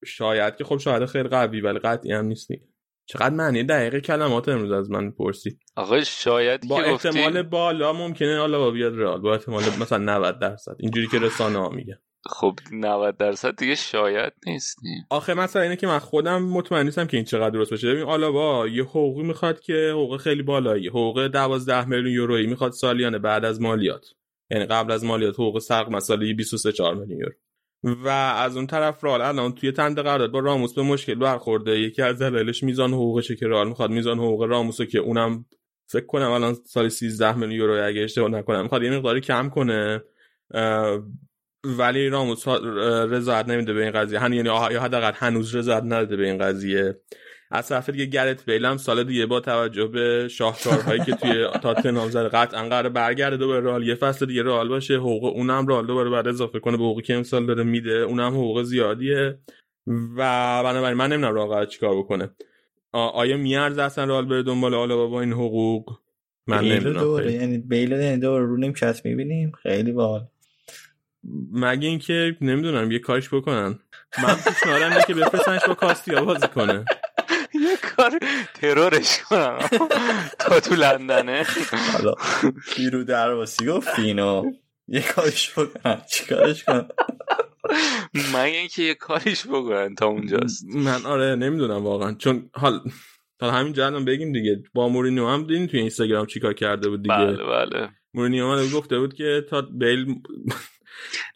شاید 0.05 0.55
که 0.55 0.63
خب 0.63 0.77
شاید 0.77 1.05
خیلی 1.05 1.29
قوی 1.29 1.61
ولی 1.61 1.79
قطعی 1.79 2.13
هم 2.13 2.25
نیست 2.25 2.47
دیگه. 2.47 2.67
چقدر 3.05 3.35
معنی 3.35 3.63
دقیق 3.63 3.99
کلمات 3.99 4.49
امروز 4.49 4.71
از 4.71 4.91
من 4.91 5.11
پرسی. 5.11 5.59
آقا 5.75 6.03
شاید 6.03 6.67
با 6.67 6.75
گفتی 6.75 7.07
احتمال 7.07 7.41
بالا 7.43 7.93
ممکنه 7.93 8.39
آلابا 8.39 8.71
بیاد 8.71 8.93
رئال. 8.95 9.21
با 9.21 9.33
احتمال 9.33 9.63
مثلا 9.63 10.17
90 10.17 10.39
درصد. 10.39 10.75
اینجوری 10.79 11.07
که 11.07 11.19
رسانه 11.19 11.59
ها 11.59 11.69
میگه 11.69 12.01
خب 12.29 12.59
90 12.71 13.17
درصد 13.17 13.55
دیگه 13.55 13.75
شاید 13.75 14.33
نیستیم. 14.47 15.05
آخه 15.09 15.33
مثلا 15.33 15.61
اینه 15.61 15.75
که 15.75 15.87
من 15.87 15.99
خودم 15.99 16.43
مطمئن 16.43 16.85
نیستم 16.85 17.07
که 17.07 17.17
این 17.17 17.25
چقدر 17.25 17.49
درست 17.49 17.71
باشه. 17.71 17.91
ببین 17.91 18.03
آلابا 18.03 18.67
یه 18.67 18.83
حقوقی 18.83 19.23
می‌خواد 19.23 19.59
که 19.59 19.89
حقوق 19.91 20.17
خیلی 20.17 20.43
بالایی. 20.43 20.87
حقوق 20.87 21.27
12 21.27 21.85
میلیون 21.85 22.13
یورویی 22.13 22.47
می‌خواد 22.47 22.71
سالیانه 22.71 23.19
بعد 23.19 23.45
از 23.45 23.61
مالیات. 23.61 24.05
یعنی 24.51 24.65
قبل 24.65 24.91
از 24.91 25.03
مالیات 25.03 25.33
حقوق 25.33 25.59
سرق 25.59 25.89
مساله 25.91 26.33
23 26.33 26.71
4 26.71 26.95
میلیون 26.95 27.19
یورو. 27.19 27.33
و 28.03 28.07
از 28.07 28.57
اون 28.57 28.67
طرف 28.67 29.03
رال 29.03 29.21
الان 29.21 29.51
توی 29.51 29.71
تند 29.71 29.99
قرارداد 29.99 30.31
با 30.31 30.39
راموس 30.39 30.73
به 30.73 30.81
مشکل 30.81 31.15
برخورده. 31.15 31.79
یکی 31.79 32.01
از 32.01 32.21
دلایلش 32.21 32.63
میزان 32.63 32.93
حقوقشه 32.93 33.35
که 33.35 33.47
رال 33.47 33.67
می‌خواد. 33.67 33.89
میزان 33.89 34.17
حقوق 34.17 34.43
راموسو 34.43 34.85
که 34.85 34.99
اونم 34.99 35.45
فکر 35.87 36.05
کنم 36.05 36.31
الان 36.31 36.53
سال 36.53 36.89
13 36.89 37.35
میلیون 37.35 37.51
یورو 37.51 37.87
اگه 37.87 38.01
اشتباه 38.01 38.29
نکنم 38.29 38.61
می‌خواد 38.61 38.83
یه 38.83 38.97
مقداری 38.97 39.21
کم 39.21 39.49
کنه. 39.49 40.01
ولی 41.77 42.09
راموس 42.09 42.47
رضایت 43.09 43.47
نمیده 43.47 43.73
به 43.73 43.81
این 43.81 43.91
قضیه. 43.91 44.19
هن 44.19 44.33
یعنی 44.33 44.49
یا 44.49 44.81
حداقل 44.81 45.11
هنوز 45.15 45.55
رضایت 45.55 45.83
نداده 45.83 46.15
به 46.15 46.25
این 46.25 46.37
قضیه. 46.37 46.99
از 47.51 47.67
طرف 47.67 47.89
دیگه 47.89 48.05
گرت 48.05 48.45
بیل 48.45 48.65
هم 48.65 48.77
سال 48.77 49.03
دیگه 49.03 49.25
با 49.25 49.39
توجه 49.39 49.87
به 49.87 50.27
شاهکارهایی 50.27 51.01
که 51.01 51.11
توی 51.11 51.47
تاتنهام 51.63 52.09
زده 52.09 52.29
قطعا 52.29 52.69
قرار 52.69 52.89
برگرده 52.89 53.37
دوباره 53.37 53.65
رئال. 53.65 53.87
یه 53.87 53.95
فصل 53.95 54.25
دیگه 54.25 54.43
رئال 54.43 54.67
باشه 54.67 54.95
حقوق 54.95 55.23
اونم 55.23 55.67
رئال 55.67 55.87
دوباره 55.87 56.09
بعد 56.09 56.27
اضافه 56.27 56.59
کنه 56.59 56.77
به 56.77 56.83
حقوقی 56.83 57.01
که 57.01 57.13
امسال 57.13 57.45
داره 57.45 57.63
میده. 57.63 57.91
اونم 57.91 58.33
حقوق 58.33 58.63
زیادیه. 58.63 59.39
و 60.17 60.63
بنابراین 60.63 60.97
من 60.97 61.11
نمی‌دونم 61.11 61.35
رئال 61.35 61.47
قرار 61.47 61.65
چیکار 61.65 61.97
بکنه. 61.97 62.29
آیا 62.93 63.37
میارزه 63.37 63.81
اصلا 63.81 64.05
رئال 64.05 64.25
بره 64.25 64.43
دنبال 64.43 64.73
آلا 64.73 65.07
با 65.07 65.21
این 65.21 65.33
حقوق؟ 65.33 65.97
من 66.47 66.63
نمی‌دونم. 66.65 67.29
یعنی 67.29 67.57
بیل 67.57 67.91
یعنی 67.91 68.17
دوباره 68.17 68.45
رو 68.45 68.57
نیمکت 68.57 69.05
می‌بینیم. 69.05 69.51
خیلی 69.63 69.91
باحال. 69.91 70.27
مگه 71.51 71.87
اینکه 71.87 72.37
نمی‌دونم 72.41 72.91
یه 72.91 72.99
کارش 72.99 73.33
بکنن. 73.33 73.79
من 74.23 74.35
پیشنهادم 74.35 74.91
اینه 74.91 75.03
که 75.07 75.13
بفرستنش 75.13 75.65
با 75.67 75.73
کاستیا 75.73 76.25
بازی 76.25 76.47
کنه. 76.47 76.85
یه 77.69 77.77
کار 77.95 78.19
ترورش 78.53 79.19
کنم. 79.19 79.59
تا 80.39 80.59
تو 80.59 80.75
لندنه. 80.75 81.45
حالا 81.93 82.13
بیرو 82.77 83.03
درواسی 83.03 83.65
گفت 83.65 83.89
فینو. 83.89 84.51
یه 84.87 85.01
کارش 85.01 85.59
بکنن. 85.59 86.01
چیکارش 86.11 86.63
کنن؟ 86.63 86.87
من 88.33 88.39
اینکه 88.39 88.83
یه 88.83 88.93
کاریش 88.93 89.47
بکنن 89.47 89.95
تا 89.95 90.05
اونجاست. 90.07 90.65
من 90.75 91.05
آره 91.05 91.35
نمی‌دونم 91.35 91.83
واقعا. 91.83 92.13
چون 92.13 92.49
حال 92.53 92.79
تا 93.39 93.51
همین 93.51 93.73
جلدم 93.73 94.05
بگیم 94.05 94.31
دیگه. 94.31 94.63
با 94.73 94.89
مورینیو 94.89 95.27
هم 95.27 95.41
دیدین 95.41 95.67
توی 95.67 95.79
اینستاگرام 95.79 96.25
چیکار 96.25 96.53
کرده 96.53 96.89
بود 96.89 97.03
دیگه؟ 97.03 97.15
بله 97.15 97.43
بله. 97.43 97.89
مورینیو 98.13 98.47
من 98.47 98.69
گفته 98.69 98.99
بود 98.99 99.13
که 99.13 99.45
تا 99.49 99.61
بیل 99.61 100.15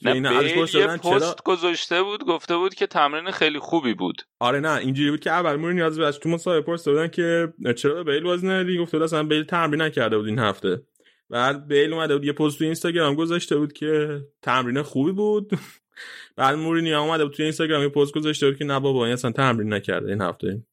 نه 0.02 0.14
بیل 0.14 0.68
یه 0.74 0.98
پست 0.98 1.44
گذاشته 1.44 2.04
بود 2.04 2.26
گفته 2.26 2.58
بود 2.58 2.74
که 2.74 2.88
تمرین 2.88 3.32
خیلی 3.32 3.60
خوبی 3.60 3.94
بود. 3.94 4.22
آره 4.40 4.60
نه 4.60 4.76
اینجوری 4.76 5.12
بود 5.12 5.20
که 5.20 5.32
اول 5.32 5.56
مورینیو 5.56 5.86
از 5.86 6.00
بچ 6.00 6.20
تو 6.20 6.30
مصاحبه 6.30 6.62
پرسیده 6.62 6.92
بودن 6.92 7.08
که 7.08 7.54
چرا 7.74 8.04
بیل 8.04 8.24
بازی 8.24 8.48
ندی 8.48 8.78
گفته 8.78 8.98
بود 8.98 9.04
اصلا 9.04 9.24
بیل 9.24 9.44
تمرین 9.44 9.82
نکرده 9.82 10.18
بود 10.18 10.28
این 10.28 10.40
هفته. 10.40 10.82
بعد 11.30 11.68
بیل 11.68 11.94
اومده 11.94 12.16
بود 12.16 12.26
یه 12.26 12.34
پست 12.34 12.58
تو 12.58 12.64
اینستاگرام 12.64 13.16
گذاشته 13.16 13.58
بود 13.58 13.74
که 13.74 14.22
تمرین 14.42 14.82
خوبی 14.82 15.12
بود. 15.12 15.52
بعد 16.38 16.56
مورینیو 16.56 17.00
اومده 17.00 17.26
بود 17.26 17.34
تو 17.34 17.44
اینستاگرام 17.44 17.84
یه 17.84 17.90
پست 17.90 18.14
گذاشته 18.14 18.50
بود 18.50 18.58
که 18.58 18.66
نه 18.66 18.80
بابا 18.80 19.06
این 19.06 19.14
اصلا 19.14 19.32
تمرین 19.32 19.74
نکرده 19.74 20.12
این 20.12 20.22
هفته. 20.22 20.64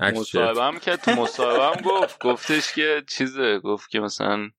مصاحبه 0.00 0.62
هم 0.62 0.78
که 0.78 0.96
تو 0.96 1.10
مصاحبه 1.10 1.82
گفت 1.82 2.22
گفتش 2.22 2.74
که 2.74 3.02
چیزه 3.08 3.58
گفت 3.58 3.90
که 3.90 4.00
مثلا 4.00 4.50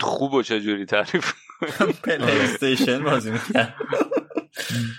خوب 0.00 0.34
و 0.34 0.42
چجوری 0.42 0.86
تعریف 0.86 1.32
پلی 2.04 2.24
استیشن 2.24 3.04
بازی 3.04 3.30
می‌کرد. 3.30 3.74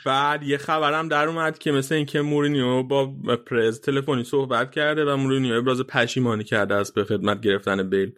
بعد 0.06 0.44
یه 0.44 0.58
خبرم 0.58 1.08
در 1.08 1.28
اومد 1.28 1.58
که 1.58 1.72
مثل 1.72 1.96
اینکه 1.96 2.22
مورینیو 2.22 2.84
با 2.84 3.06
پرز 3.46 3.82
تلفنی 3.82 4.24
صحبت 4.24 4.72
کرده 4.72 5.06
و 5.06 5.16
مورینیو 5.16 5.56
ابراز 5.56 5.82
پشیمانی 5.82 6.44
کرده 6.44 6.76
از 6.76 6.94
به 6.94 7.04
خدمت 7.04 7.42
گرفتن 7.42 7.90
بیل. 7.90 8.12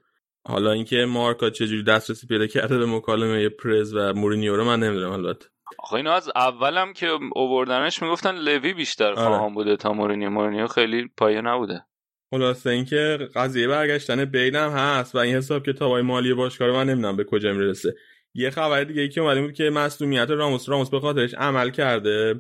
حالا 0.48 0.72
اینکه 0.72 1.06
مارکا 1.06 1.50
چجوری 1.50 1.84
دسترسی 1.84 2.28
پیدا 2.28 2.48
کرده 2.48 2.78
به 2.78 2.86
مکالمه 2.86 3.50
پرز 3.50 3.94
و 3.94 4.14
مورینیو 4.14 4.56
رو 4.56 4.64
من 4.64 4.80
نمی‌دونم 4.80 5.12
البته. 5.12 5.46
آخه 5.80 5.94
اینا 5.94 6.14
از 6.14 6.30
اولم 6.36 6.94
که 6.94 7.08
اووردنش 7.36 8.02
می‌گفتن 8.02 8.36
لوی 8.36 8.74
بیشتر 8.74 9.16
خواهان 9.16 9.54
بوده 9.54 9.76
تا 9.76 9.94
مورینیو. 9.94 10.30
مورینیو 10.30 10.68
خیلی 10.68 11.10
پایه 11.18 11.42
نبوده. 11.42 11.86
خلاصه 12.32 12.70
اینکه 12.70 13.18
قضیه 13.36 13.68
برگشتن 13.68 14.26
بیل 14.26 14.56
هم 14.56 14.70
هست 14.70 15.16
و 15.16 15.18
این 15.18 15.36
حساب 15.36 15.66
کتابای 15.66 16.02
مالی 16.02 16.34
باشگاه 16.34 16.72
من 16.72 16.90
نمی‌دونم 16.90 17.16
به 17.16 17.24
کجا 17.24 17.54
می‌رسه. 17.54 17.96
یه 18.38 18.50
خبر 18.50 18.84
دیگه 18.84 19.02
ای 19.02 19.10
که 19.10 19.22
اومده 19.22 19.42
بود 19.42 19.54
که 19.54 19.70
مصونیت 19.70 20.30
راموس 20.30 20.70
راموس 20.70 20.90
به 20.90 21.00
خاطرش 21.00 21.34
عمل 21.34 21.70
کرده 21.70 22.34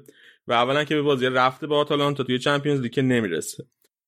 و 0.48 0.53
اولا 0.53 0.84
که 0.84 0.95
به 0.95 1.02
بازی 1.02 1.26
رفته 1.26 1.68
با 1.68 1.80
آتالانتا 1.80 2.24
توی 2.24 2.40
چمپیونز 2.40 2.82
لیگ 2.82 2.99
نمی‌رسه. 2.99 3.64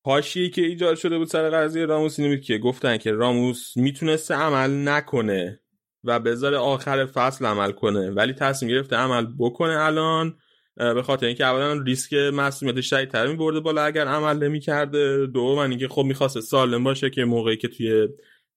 حاشیه‌ای 0.06 0.50
که 0.50 0.62
ایجاد 0.62 0.96
شده 0.96 1.18
بود 1.18 1.28
سر 1.28 1.50
قضیه 1.50 1.86
راموس 1.86 2.20
اینه 2.20 2.38
که 2.38 2.58
گفتن 2.58 2.98
که 2.98 3.12
راموس 3.12 3.78
می‌تونسته 3.78 4.34
عمل 4.36 4.90
نکنه 4.90 5.60
و 6.04 6.20
بذاره 6.20 6.58
آخر 6.58 7.06
فصل 7.06 7.46
عمل 7.46 7.72
کنه 7.72 8.10
ولی 8.10 8.34
تصمیم 8.34 8.72
گرفته 8.72 8.96
عمل 8.96 9.28
بکنه 9.40 9.80
الان 9.80 10.38
به 10.76 11.02
خاطر 11.02 11.26
اینکه 11.26 11.46
اولا 11.46 11.82
ریسک 11.82 12.14
مسئولیتش 12.14 12.90
شدیدتر 12.90 13.28
میبرده 13.28 13.60
بالا 13.60 13.84
اگر 13.84 14.08
عمل 14.08 14.44
نمی‌کرده 14.44 15.26
دوم 15.26 15.58
اینکه 15.58 15.88
خب 15.88 16.04
می‌خواسته 16.04 16.42
سالم 16.42 16.84
باشه 16.84 17.10
که 17.10 17.26
موقعی 17.26 17.58
که 17.58 17.68
توی 17.68 18.08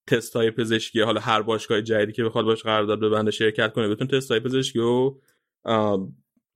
تست 0.06 0.36
های 0.36 0.50
پزشکی 0.50 1.00
حالا 1.00 1.20
هر 1.20 1.42
باشگاه 1.42 1.82
جدیدی 1.82 2.12
که 2.12 2.24
بخواد 2.24 2.44
باش 2.44 2.62
قرارداد 2.62 3.00
ببنده 3.00 3.30
شرکت 3.30 3.72
کنه 3.72 3.88
بتون 3.88 4.06
تست 4.06 4.30
های 4.30 4.40
پزشکی 4.40 4.78
رو 4.78 5.20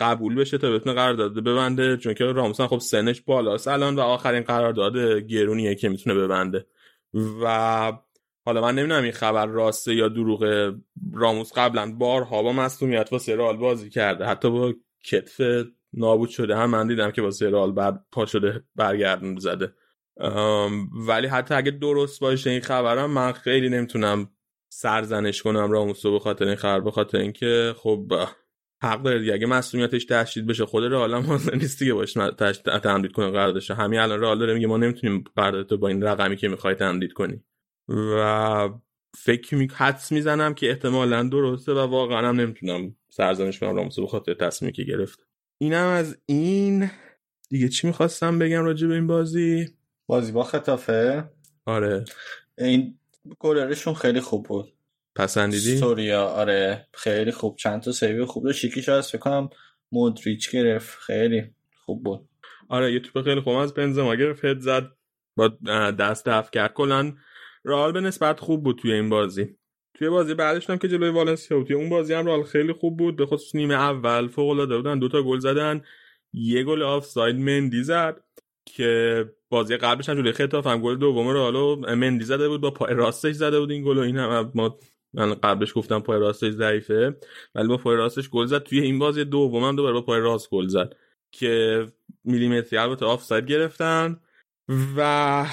قبول 0.01 0.35
بشه 0.35 0.59
تا 0.59 0.73
بتونه 0.73 0.95
قرارداد 0.95 1.35
ببنده 1.35 1.97
چون 1.97 2.15
که 2.15 2.25
راموسن 2.25 2.67
خب 2.67 2.79
سنش 2.79 3.21
بالاست 3.21 3.69
الان 3.69 3.97
و 3.97 4.01
آخرین 4.01 4.43
قرارداد 4.43 4.97
گرونیه 5.19 5.75
که 5.75 5.89
می‌تونه 5.89 6.17
ببنده 6.17 6.67
و 7.43 7.93
حالا 8.45 8.61
من 8.61 8.75
نمی‌دونم 8.75 9.03
این 9.03 9.13
خبر 9.13 9.47
راسته 9.47 9.95
یا 9.95 10.09
دروغ. 10.09 10.73
راموس 11.15 11.53
قبلا 11.53 11.93
بارها 11.93 12.43
با 12.43 12.53
مصونیت 12.53 13.09
واسه 13.13 13.37
رئال 13.37 13.57
بازی 13.57 13.91
کرده. 13.91 14.27
حتی 14.27 14.51
با 14.51 14.75
کتف 15.05 15.41
نابود 15.93 16.29
شده. 16.29 16.57
هم 16.57 16.71
من 16.71 16.87
دیدم 16.87 17.11
که 17.11 17.23
واسه 17.23 17.51
رئال 17.51 17.73
بعد 17.73 18.05
پا 18.13 18.27
شده 18.27 18.65
برگردون 18.77 19.37
زده. 19.39 19.73
ولی 21.07 21.27
حتی 21.27 21.55
اگه 21.55 21.71
درست 21.71 22.21
باشه 22.21 22.51
این 22.51 22.61
خبرم 22.61 23.11
من 23.11 23.33
خیلی 23.33 23.69
نمی‌تونم 23.69 24.31
سرزنش 24.69 25.43
کنم 25.43 25.71
راموسو 25.71 26.13
به 26.13 26.19
خاطر 26.19 26.45
این 26.45 26.57
خبر 26.57 26.81
به 26.81 26.91
خاطر 26.91 27.19
اینکه 27.19 27.75
خب 27.77 28.13
حق 28.83 29.03
داره 29.03 29.19
دیگه. 29.19 29.35
اگه 29.35 29.47
مسئولیتش 29.47 30.05
تشدید 30.05 30.47
بشه 30.47 30.67
خود 30.67 30.85
رئال 30.85 31.15
هم 31.15 31.41
نیست 31.55 31.79
دیگه 31.79 31.95
باش 31.95 32.13
تمدید 32.83 33.13
کنه 33.13 33.31
قراردادش 33.31 33.71
همین 33.71 34.01
الان 34.01 34.21
رئال 34.21 34.39
داره 34.39 34.55
میگه 34.55 34.67
ما 34.67 34.77
نمی‌تونیم 34.77 35.25
قراردادتو 35.37 35.79
با 35.79 35.89
این 35.89 36.03
رقمی 36.03 36.37
که 36.37 36.49
می‌خوای 36.49 36.75
تمدید 36.75 37.13
کنی. 37.13 37.41
و 37.89 38.69
فکر 39.19 39.55
می 39.55 39.69
حدس 39.75 40.13
می‌زنم 40.13 40.55
که 40.55 40.71
احتمالا 40.71 41.23
درسته 41.23 41.73
و 41.73 41.79
واقعا 41.79 42.29
هم 42.29 42.41
نمی‌تونم 42.41 42.97
سرزنش 43.09 43.59
کنم 43.59 43.77
راموسو 43.77 44.03
به 44.03 44.09
خاطر 44.09 44.35
تصمیمی 44.35 44.73
که 44.73 44.85
گرفت. 44.85 45.19
اینم 45.59 45.87
از 45.87 46.19
این. 46.27 46.91
دیگه 47.51 47.69
چی 47.69 47.87
می‌خواستم 47.87 48.39
بگم 48.39 48.65
راجع 48.65 48.89
به 48.89 48.95
این 48.95 49.07
بازی؟ 49.07 49.76
بازی 50.07 50.33
با 50.33 50.45
خطافه. 50.45 51.31
آره. 51.65 52.05
این 52.59 52.99
گلرشون 53.39 53.95
خیلی 53.95 54.21
خوب 54.21 54.47
بود. 54.47 54.73
پسندیدی؟ 55.17 55.77
سوریا 55.77 56.25
آره 56.25 56.87
خیلی 56.95 57.31
خوب. 57.31 57.57
چند 57.57 57.83
تا 57.83 57.93
سیوی 57.93 58.25
خوب 58.25 58.45
داشت. 58.45 58.65
یکیش 58.65 58.89
از 58.89 59.09
فکر 59.09 59.19
کنم 59.19 59.51
مودریچ 59.93 60.51
گرفت. 60.51 60.99
خیلی 60.99 61.55
خوب 61.85 62.05
بود. 62.05 62.29
آره 62.69 62.93
یه 62.93 63.01
توپ 63.01 63.25
خیلی 63.25 63.41
خوب 63.41 63.55
از 63.55 63.75
بنزما 63.75 64.15
گرفت. 64.15 64.45
هد 64.45 64.61
زد. 64.61 64.93
با 65.37 65.49
دست 65.99 66.29
دفع 66.29 66.51
کرد. 66.51 66.73
کلا 66.73 67.13
رئال 67.65 67.93
به 67.93 68.01
نسبت 68.01 68.41
خوب 68.41 68.65
بود 68.65 68.79
توی 68.79 68.93
این 68.93 69.09
بازی. 69.09 69.57
توی 69.95 70.09
بازی 70.09 70.35
بعدش 70.35 70.71
هم 70.71 70.79
که 70.79 70.89
جلوی 70.89 71.11
والنسیا 71.11 71.59
بود. 71.59 71.67
توی 71.67 71.77
اون 71.77 71.89
بازی 71.89 72.15
هم 72.15 72.27
رئال 72.27 72.43
خیلی 72.43 72.73
خوب 72.73 72.97
بود. 72.97 73.17
به 73.17 73.27
خصوص 73.27 73.55
نیمه 73.55 73.75
اول 73.75 74.29
فوق 74.29 74.49
العاده 74.51 74.77
بودن. 74.77 74.99
دو 74.99 75.09
تا 75.09 75.23
گل 75.23 75.39
زدن. 75.39 75.83
یه 76.33 76.65
گل 76.65 76.83
آفساید 76.83 77.37
مندی 77.37 77.83
زد 77.83 78.21
که 78.65 79.25
بازی 79.51 79.77
قبلش 79.77 80.09
هم 80.09 80.15
جلوی 80.15 80.33
خطاف 80.33 80.67
هم 80.67 80.81
گل 80.83 80.97
دوم 80.97 81.29
رو 81.29 81.41
حالا 81.41 81.77
مندی 81.77 82.25
زده 82.25 82.49
بود 82.49 82.61
با 82.61 82.71
پای 82.71 82.95
راستش 82.95 83.35
زده 83.35 83.61
بود 83.61 83.71
این 83.71 83.85
گل 83.85 83.99
و 83.99 84.01
این 84.01 84.17
هم. 84.17 84.53
ما 84.55 84.79
من 85.15 85.35
قبلش 85.35 85.75
گفتم 85.75 86.01
پای 86.01 86.21
راستش 86.21 86.53
ضعیفه 86.53 87.17
ولی 87.55 87.69
با 87.69 87.77
پای 87.77 87.97
راستش 87.97 88.31
گل 88.31 88.47
زد. 88.47 88.63
توی 88.63 88.81
این 88.81 88.99
بازی 88.99 89.25
دوم 89.25 89.65
هم 89.65 89.77
دوباره 89.77 89.95
با 89.95 90.03
پای 90.03 90.21
راست 90.21 90.51
گل 90.51 90.67
زد 90.67 90.95
که 91.33 91.87
میلیمتری 92.25 92.79
البته 92.79 93.07
آفساید 93.07 93.47
گرفتن. 93.47 94.21
و 94.97 95.47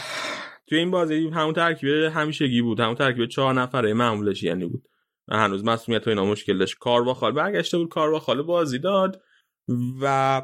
توی 0.68 0.78
این 0.78 0.92
بازی 0.92 1.30
همون 1.30 1.54
ترکیب 1.54 1.90
همیشگی 1.90 2.62
بود. 2.62 2.80
همون 2.80 2.96
ترکیب 2.96 3.26
چهار 3.26 3.54
نفره 3.54 3.94
معمولش 3.94 4.44
یعنی 4.44 4.66
بود. 4.66 4.88
هنوز 5.32 5.66
مسئولیت 5.66 6.08
و 6.08 6.10
اینا 6.10 6.26
مشکل 6.26 6.58
داشت. 6.58 6.78
کار 6.78 7.14
خال 7.14 7.32
برگشته 7.32 7.78
بود 7.78 7.90
کار 7.90 8.20
خال 8.20 8.42
بازی 8.42 8.80
داد 8.80 9.22
و 10.02 10.42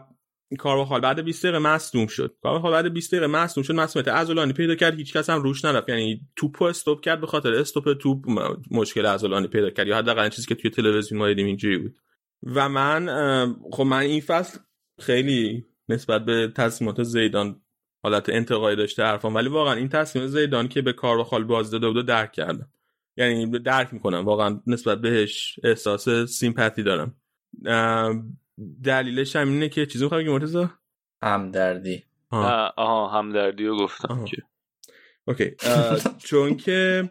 کارواخال 0.57 1.01
بعد 1.01 1.19
20 1.19 1.43
دقیقه 1.43 1.59
مصدوم 1.59 2.07
شد. 2.07 2.35
کارواخال 2.41 2.71
بعد 2.71 2.93
20 2.93 3.11
دقیقه 3.11 3.27
مصدوم 3.27 3.63
شد. 3.63 3.73
مسئولیت 3.73 4.07
عضلانی 4.07 4.53
پیدا 4.53 4.75
کرد. 4.75 4.97
هیچ 4.97 5.13
کس 5.13 5.29
هم 5.29 5.41
روش 5.41 5.65
نرفت. 5.65 5.89
یعنی 5.89 6.21
توپو 6.35 6.65
استوب 6.65 7.01
کرد 7.01 7.21
به 7.21 7.27
خاطر 7.27 7.53
استوپ 7.53 7.93
توپ 7.93 8.25
مشکل 8.71 9.05
عضلانی 9.05 9.47
پیدا 9.47 9.69
کرد. 9.69 9.87
یا 9.87 9.97
حداقل 9.97 10.29
چیزی 10.29 10.47
که 10.47 10.55
توی 10.55 10.71
تلویزیون 10.71 11.19
ما 11.19 11.27
دیدیم 11.27 11.45
اینجوری 11.45 11.77
بود. 11.77 11.95
و 12.43 12.69
من 12.69 13.05
خب 13.71 13.83
من 13.83 13.99
این 13.99 14.21
فصل 14.21 14.59
خیلی 14.99 15.65
نسبت 15.89 16.25
به 16.25 16.51
تصمیمات 16.55 17.03
زیدان 17.03 17.61
حالت 18.03 18.29
انتقادی 18.29 18.75
داشته 18.75 19.03
حرفم 19.03 19.35
ولی 19.35 19.49
واقعا 19.49 19.73
این 19.73 19.89
تصمیم 19.89 20.27
زیدان 20.27 20.67
که 20.67 20.81
به 20.81 20.93
کارواخال 20.93 21.43
باز 21.43 21.71
داده 21.71 21.89
بود 21.89 22.05
درک 22.05 22.31
کردم 22.31 22.69
یعنی 23.17 23.59
درک 23.59 23.93
می‌کنم. 23.93 24.25
واقعا 24.25 24.61
نسبت 24.67 25.01
بهش 25.01 25.59
احساس 25.63 26.09
سیمپاتی 26.09 26.83
دارم. 26.83 27.15
دلیلش 28.83 29.35
هم 29.35 29.49
اینه 29.49 29.69
که 29.69 29.85
چیزی 29.85 30.03
می‌خوام 30.03 30.21
بگم 30.21 30.31
مرتضی؟ 30.31 30.67
همدردی. 31.23 32.03
آها 32.77 33.07
همدردی 33.07 33.65
رو 33.65 33.77
گفتم. 33.77 34.25
که 34.25 34.37
اوکی. 35.27 35.55
چون 36.17 36.57
که 36.57 37.09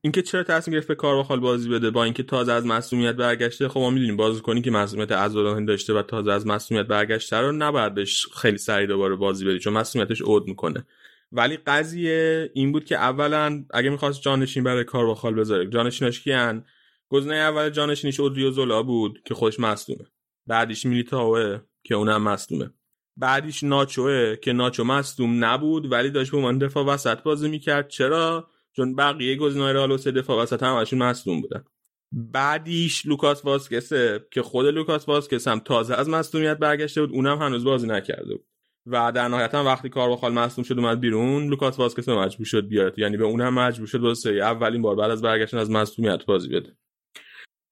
اینکه 0.00 0.22
چرا 0.22 0.42
تصمیم 0.42 0.74
گرفت 0.74 0.88
به 0.88 0.94
کارواخال 0.94 1.40
بازی 1.40 1.68
بده 1.68 1.90
با 1.90 2.04
اینکه 2.04 2.22
تازه 2.22 2.52
از 2.52 2.66
مسئولیت 2.66 3.14
برگشته 3.14 3.68
خب 3.68 3.80
ما 3.80 3.90
می‌دونیم 3.90 4.16
بازیکنی 4.16 4.62
که 4.62 4.70
مسئولیت 4.70 5.12
عضلانی 5.12 5.66
داشته 5.66 5.94
و 5.94 6.02
تازه 6.02 6.32
از 6.32 6.46
مسئولیت 6.46 6.86
برگشته 6.86 7.36
رو 7.36 7.52
نباید 7.52 7.94
بهش 7.94 8.26
خیلی 8.26 8.58
سریع 8.58 8.86
دوباره 8.86 9.16
بازی 9.16 9.46
بدی 9.46 9.58
چون 9.58 9.72
مسئولیتش 9.72 10.22
عود 10.22 10.46
می‌کنه. 10.46 10.86
ولی 11.32 11.56
قضیه 11.56 12.50
این 12.54 12.72
بود 12.72 12.84
که 12.84 12.96
اولا 12.96 13.64
اگه 13.70 13.90
می‌خواست 13.90 14.20
جانشین 14.20 14.64
برای 14.64 14.84
کارواخال 14.84 15.34
بذاره 15.34 15.66
جانشیناش 15.66 16.20
کیان؟ 16.20 16.64
گزینه 17.08 17.34
اول 17.34 17.70
جانشینش 17.70 18.20
اودریوزولا 18.20 18.82
بود 18.82 19.22
که 19.24 19.34
خودش 19.34 19.60
مصدومه 19.60 20.06
بعدیش 20.46 20.86
میلیتائو 20.86 21.58
که 21.84 21.94
اونم 21.94 22.22
مصدومه. 22.22 22.70
بعدیش 23.16 23.62
ناچوئه 23.62 24.36
که 24.36 24.52
ناچو 24.52 24.84
مصدوم 24.84 25.44
نبود 25.44 25.92
ولی 25.92 26.10
داشت 26.10 26.30
به 26.30 26.36
عنوان 26.36 26.58
دفاع 26.58 26.84
وسط 26.84 27.22
بازی 27.22 27.48
می‌کرد. 27.48 27.88
چرا؟ 27.88 28.50
چون 28.72 28.94
بقیه 28.94 29.36
گزینه‌های 29.36 29.74
رئال 29.74 29.96
سه 29.96 30.10
دفاع 30.10 30.42
وسط 30.42 30.62
همشون 30.62 30.98
مصدوم 30.98 31.40
بودن. 31.40 31.64
بعدیش 32.12 33.06
لوکاس 33.06 33.44
واسکسه 33.44 34.26
که 34.30 34.42
خود 34.42 34.66
لوکاس 34.66 35.08
واسکس 35.08 35.48
هم 35.48 35.58
تازه 35.58 35.94
از 35.94 36.08
مصدومیت 36.08 36.58
برگشته 36.58 37.00
بود 37.00 37.12
اونم 37.12 37.38
هنوز 37.42 37.64
بازی 37.64 37.86
نکرده 37.86 38.34
بود. 38.34 38.46
و 38.86 39.12
در 39.12 39.28
نهایت 39.28 39.54
هم 39.54 39.66
وقتی 39.66 39.88
کارواخال 39.88 40.32
مصدوم 40.32 40.64
شد 40.64 40.78
اومد 40.78 41.00
بیرون 41.00 41.46
لوکاس 41.46 41.78
واسکس 41.78 42.08
مجبور 42.08 42.46
شد 42.46 42.68
بیاد. 42.68 42.98
یعنی 42.98 43.16
به 43.16 43.24
اونم 43.24 43.54
مجبور 43.54 43.86
شد 43.86 44.00
واسه 44.00 44.30
اولین 44.30 44.82
بار 44.82 44.96
بعد 44.96 45.10
از 45.10 45.22
برگشتن 45.22 45.58
از 45.58 45.70
مصدومیت 45.70 46.26
بازی 46.26 46.48
بده. 46.48 46.76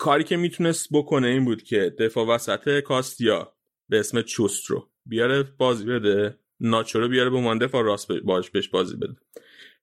کاری 0.05 0.25
که 0.25 0.37
می‌تونست 0.37 0.89
بکنه 0.93 1.29
این 1.29 1.45
بود 1.45 1.63
که 1.63 1.95
دفاع 1.99 2.27
وسط 2.27 2.81
کاستیا 2.81 3.53
به 3.89 4.01
اسم 4.01 4.23
چوسترو 4.23 4.89
بیاره 5.07 5.43
بازی 5.59 5.85
بده 5.85 6.39
ناچو 6.61 7.01
رو 7.01 7.09
بیاره 7.09 7.31
به 7.31 7.37
عنوان 7.37 7.59
دفاع 7.59 7.83
راست 7.83 8.13
باش 8.13 8.51
بهش 8.51 8.69
بازی 8.69 8.97
بده. 8.97 9.15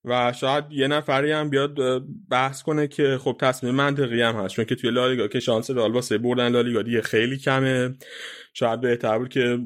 و 0.05 0.33
شاید 0.33 0.65
یه 0.71 0.87
نفری 0.87 1.31
هم 1.31 1.49
بیاد 1.49 2.03
بحث 2.29 2.63
کنه 2.63 2.87
که 2.87 3.17
خب 3.21 3.37
تصمیم 3.39 3.75
منطقی 3.75 4.21
هم 4.21 4.35
هست 4.35 4.55
چون 4.55 4.65
که 4.65 4.75
توی 4.75 4.91
لالیگا 4.91 5.27
که 5.27 5.39
شانس 5.39 5.69
رئال 5.69 5.91
واسه 5.91 6.17
بردن 6.17 6.51
لالیگا 6.51 6.81
دیگه 6.81 7.01
خیلی 7.01 7.37
کمه. 7.37 7.95
شاید 8.53 8.81
بهتر 8.81 9.19
بود 9.19 9.29
که 9.29 9.59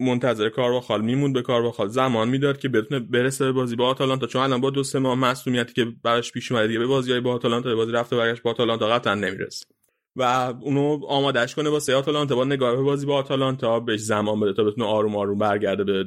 منتظر 0.00 0.48
کارواخال 0.48 1.02
میموند 1.02 1.34
به 1.34 1.42
کارواخال 1.42 1.88
زمان 1.88 2.28
می‌داد 2.28 2.58
که 2.58 2.68
بتونه 2.68 3.00
برسه 3.00 3.44
به 3.44 3.52
بازی 3.52 3.76
با 3.76 3.86
آتالانتا. 3.86 4.26
چون 4.26 4.42
الان 4.42 4.60
با 4.60 4.70
دو 4.70 4.84
سه 4.84 4.98
ماه 4.98 5.14
مسئولیتی 5.14 5.72
که 5.72 5.86
براش 6.02 6.32
پیش 6.32 6.52
اومده 6.52 6.66
دیگه 6.66 6.78
به 6.78 6.86
بازیای 6.86 7.20
با 7.20 7.34
آتالانتا 7.34 7.68
به 7.68 7.74
بازی 7.74 7.92
رفته 7.92 8.16
برگشت 8.16 8.42
با 8.42 8.50
آتالانتا 8.50 8.88
قطعا 8.88 9.14
نمی‌رسه. 9.14 9.66
و 10.16 10.22
اونو 10.60 11.06
آمادش 11.08 11.54
کنه 11.54 11.70
واسه 11.70 11.94
آتالانتا 11.94 12.36
با 12.36 12.44
نگاه 12.44 12.82
بازی 12.82 13.06
با 13.06 13.16
آتالانتا 13.16 13.80
بهش 13.80 14.00
زمان 14.00 14.40
بده 14.40 14.52
تا 14.52 14.64
بتونه 14.64 14.86
آروم 14.86 15.16
آروم 15.16 15.38
برگرده 15.38 15.84
به 15.84 16.04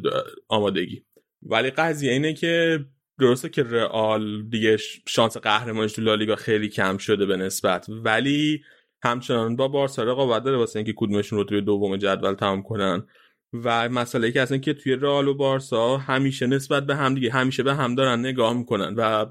آمادگی. 0.48 1.04
ولی 1.42 1.70
قضیه 1.70 2.12
اینه 2.12 2.34
که 2.34 2.80
درسته 3.20 3.50
که 3.50 3.64
رئال 3.64 4.44
دیگه 4.50 4.78
شانس 5.08 5.38
قهرمانیش 5.38 5.94
تو 5.94 6.02
لالیگا 6.02 6.36
خیلی 6.36 6.70
کم 6.70 6.98
شده 6.98 7.26
به 7.26 7.38
نسبت. 7.38 7.86
ولی 7.90 8.62
همچنان 9.04 9.56
با 9.56 9.68
بارسا 9.68 10.04
رقابت 10.04 10.44
داره 10.44 10.58
واسه 10.58 10.80
اینکه 10.80 10.94
کدومشون 10.98 11.46
توی 11.46 11.62
دوم 11.62 11.98
جدول 11.98 12.34
تمام 12.34 12.64
کنن. 12.64 13.08
و 13.54 13.90
مسئله 13.90 14.32
که 14.32 14.42
اصلا 14.42 14.58
که 14.58 14.74
توی 14.74 14.96
رئال 14.96 15.28
و 15.28 15.34
بارسا 15.34 15.98
همیشه 15.98 16.48
نسبت 16.48 16.86
به 16.86 16.96
هم 16.96 17.14
دیگه 17.14 17.32
همیشه 17.32 17.64
به 17.64 17.74
هم 17.76 17.96
دارن 17.96 18.20
نگاه 18.20 18.54
می‌کنن. 18.54 18.96
و 18.98 19.26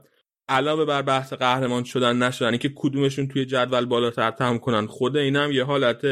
علاوه 0.49 0.85
بر 0.85 1.03
بحث 1.03 1.33
قهرمان 1.33 1.85
شدن 1.85 2.23
نشدن 2.23 2.57
که 2.57 2.73
کدومشون 2.75 3.29
توی 3.29 3.45
جدول 3.45 3.85
بالاتر 3.85 4.31
تمام 4.31 4.59
کنن 4.59 4.87
خود 4.87 5.17
اینم 5.17 5.53
یه 5.53 5.65
حالت 5.65 6.05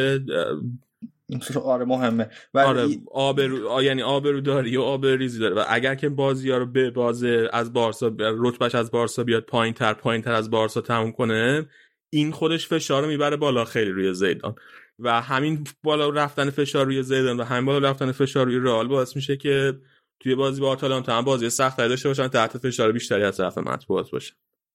آره 1.65 1.85
مهمه. 1.85 2.31
آره 2.55 2.87
آبرو 3.13 3.83
یعنی 3.83 4.03
آبرو 4.03 4.41
داری 4.41 4.77
و 4.77 4.83
آبروریزی 4.83 5.39
داره. 5.39 5.55
و 5.55 5.65
اگر 5.69 5.95
که 5.95 6.09
بازی 6.09 6.51
ها 6.51 6.59
رو 6.59 6.67
به 6.67 6.91
بازه 6.91 7.49
از 7.53 7.73
بارسا 7.73 8.13
رتبهش 8.19 8.75
از 8.75 8.91
بارسا 8.91 9.25
بیاد 9.25 9.43
پایین 9.43 9.75
تر 9.75 9.93
پایین 9.95 10.23
تر 10.23 10.33
از 10.33 10.51
بارسا 10.51 10.81
تموم 10.81 11.13
کنه 11.13 11.67
این 12.11 12.33
خودش 12.33 12.69
فشار 12.69 13.03
رو 13.03 13.09
می‌بره 13.09 13.37
بالا 13.37 13.65
خیلی 13.65 13.91
روی 13.91 14.15
زیدان. 14.15 14.55
و 14.99 15.21
همین 15.21 15.65
بالا 15.83 16.09
رفتن 16.09 16.51
فشار 16.51 16.87
روی 16.87 17.03
زیدان 17.03 17.41
و 17.41 17.45
همین 17.45 17.65
بالا 17.65 17.91
رفتن 17.91 18.13
فشار 18.13 18.47
روی 18.47 18.59
رئال 18.59 18.89
باعث 18.89 19.17
میشه 19.17 19.37
که 19.37 19.75
توی 20.21 20.35
بازی 20.35 20.61
با 20.61 20.69
آتالانتا 20.69 21.19
هم 21.19 21.25
بازی 21.25 21.51
سخت 21.51 21.77
داشته 21.77 22.09
باشن 22.09 22.29
تحت 22.29 22.59
فشار 22.59 22.93
بیشتری 22.93 23.25
از 23.25 23.37
طرف 23.37 23.59
مطبوعات 23.59 24.11
باشه. 24.11 24.33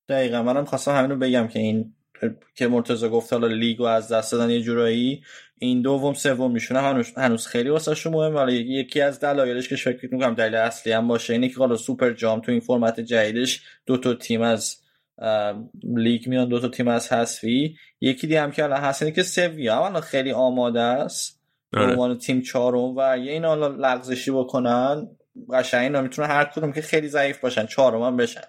دقیقا. 0.10 0.44
منم 0.44 0.66
خواستم 0.66 0.96
همینو 0.96 1.16
بگم 1.16 1.48
که 1.48 1.60
این 1.60 1.94
که 2.56 2.68
مرتضی 2.68 3.10
گفت 3.10 3.34
حالا 3.34 3.48
لیگو 3.48 3.84
از 3.84 4.12
دست 4.12 4.32
دادن 4.32 4.50
یه 4.50 4.62
جورایی 4.62 5.24
این 5.60 5.82
دوم 5.82 6.14
سوم 6.14 6.52
میشونه 6.52 6.80
هنوز 6.80 7.12
هنوز 7.18 7.48
خیلی 7.48 7.70
واسه 7.70 8.10
مهمه. 8.10 8.36
ولی 8.36 8.54
یکی 8.54 9.02
از 9.02 9.20
دلایلش 9.20 9.70
که 9.70 9.76
فکر 9.76 10.10
می‌کنم 10.12 10.34
دلیل 10.34 10.56
اصلی 10.56 10.94
هم 10.94 11.08
باشه 11.08 11.34
اینه 11.34 11.50
که 11.50 11.56
حالا 11.56 11.78
سوپر 11.78 12.14
جام 12.14 12.42
تو 12.42 12.52
این 12.52 12.62
فرمت 12.62 13.00
جدیدش 13.00 13.62
دو 13.86 13.98
تا 13.98 14.14
تیم 14.14 14.42
از 14.42 14.78
لیگ 15.84 16.30
میان 16.30 16.50
دو 16.50 16.60
تا 16.60 16.68
تیم 16.68 16.88
از 16.88 17.14
حذفی. 17.14 17.76
یکی 18.02 18.28
دیگه 18.28 18.42
هم 18.42 18.52
که 18.52 18.64
الان 18.64 18.80
هست 18.80 19.02
اینه 19.02 19.16
که 19.16 19.24
سویا 19.24 19.86
الان 19.86 20.02
خیلی 20.02 20.32
آماده 20.32 20.82
است. 20.82 21.40
به 21.72 21.82
عنوان 21.82 22.18
تیم 22.18 22.42
چهارم 22.42 22.98
و 22.98 23.18
یه 23.18 23.32
این 23.32 23.46
حالا 23.46 23.68
لغزشی 23.68 24.32
بکنن 24.32 25.08
قشنگ 25.54 25.84
اینا 25.84 26.02
می‌تونه 26.02 26.28
هر 26.28 26.46
کدوم 26.46 26.72
که 26.72 26.82
خیلی 26.82 27.08
ضعیف 27.08 27.40
باشن 27.40 27.66
چهارم 27.66 28.02
هم 28.02 28.18
بشن. 28.18 28.42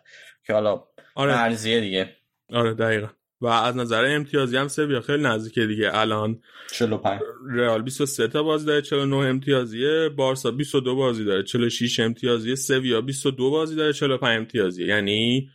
که 0.47 0.53
حالا 0.53 0.85
آره. 1.15 1.39
ارزیه 1.39 1.81
دیگه. 1.81 2.17
آره 2.53 2.75
دقیقا. 2.75 3.09
و 3.41 3.47
از 3.47 3.77
نظر 3.77 4.05
امتیازی 4.05 4.57
هم 4.57 4.69
سویا 4.69 5.01
خیلی 5.01 5.23
نزدیکه 5.23 5.67
دیگه. 5.67 5.91
الان 5.95 6.43
45 6.73 7.21
رئال 7.51 7.83
23 7.83 8.29
تا 8.29 8.43
بازی 8.43 8.67
داره 8.67 8.83
49 8.83 9.17
امتیازیه. 9.17 10.09
بارسا 10.09 10.51
22 10.51 10.97
بازی 10.97 11.25
داره 11.25 11.43
46 11.43 12.01
امتیازیه. 12.01 12.55
سویا 12.55 13.01
22 13.01 13.51
بازی 13.51 13.77
داره 13.77 13.93
45 13.93 14.39
امتیازیه. 14.39 14.87
یعنی 14.87 15.51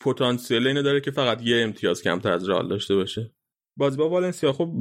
پتانسیل 0.00 0.66
اینو 0.66 0.82
داره 0.82 1.00
که 1.00 1.10
فقط 1.10 1.42
یه 1.42 1.62
امتیاز 1.62 2.02
کمتر 2.02 2.32
از 2.32 2.48
رئال 2.48 2.68
داشته 2.68 2.94
باشه. 2.94 3.32
بازی 3.78 3.96
با 3.96 4.08
والنسیا 4.08 4.52
خب 4.52 4.72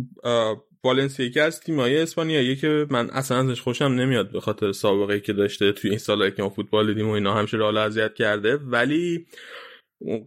والنسیا 0.83 1.25
یکی 1.25 1.39
از 1.39 1.59
تیم‌های 1.59 2.01
اسپانیایی 2.01 2.55
که 2.55 2.85
من 2.89 3.09
اصلا 3.09 3.37
ازش 3.37 3.61
خوشم 3.61 3.85
نمیاد 3.85 4.31
به 4.31 4.39
خاطر 4.39 4.71
سابقه 4.71 5.19
که 5.19 5.33
داشته 5.33 5.71
توی 5.71 5.89
این 5.89 5.99
سالایی 5.99 6.31
که 6.31 6.43
ما 6.43 6.49
فوتبال 6.49 6.87
دیدیم 6.87 7.09
و 7.09 7.11
اینا 7.11 7.33
همیشه 7.33 7.57
رئال 7.57 7.77
اذیت 7.77 8.13
کرده. 8.13 8.55
ولی 8.55 9.25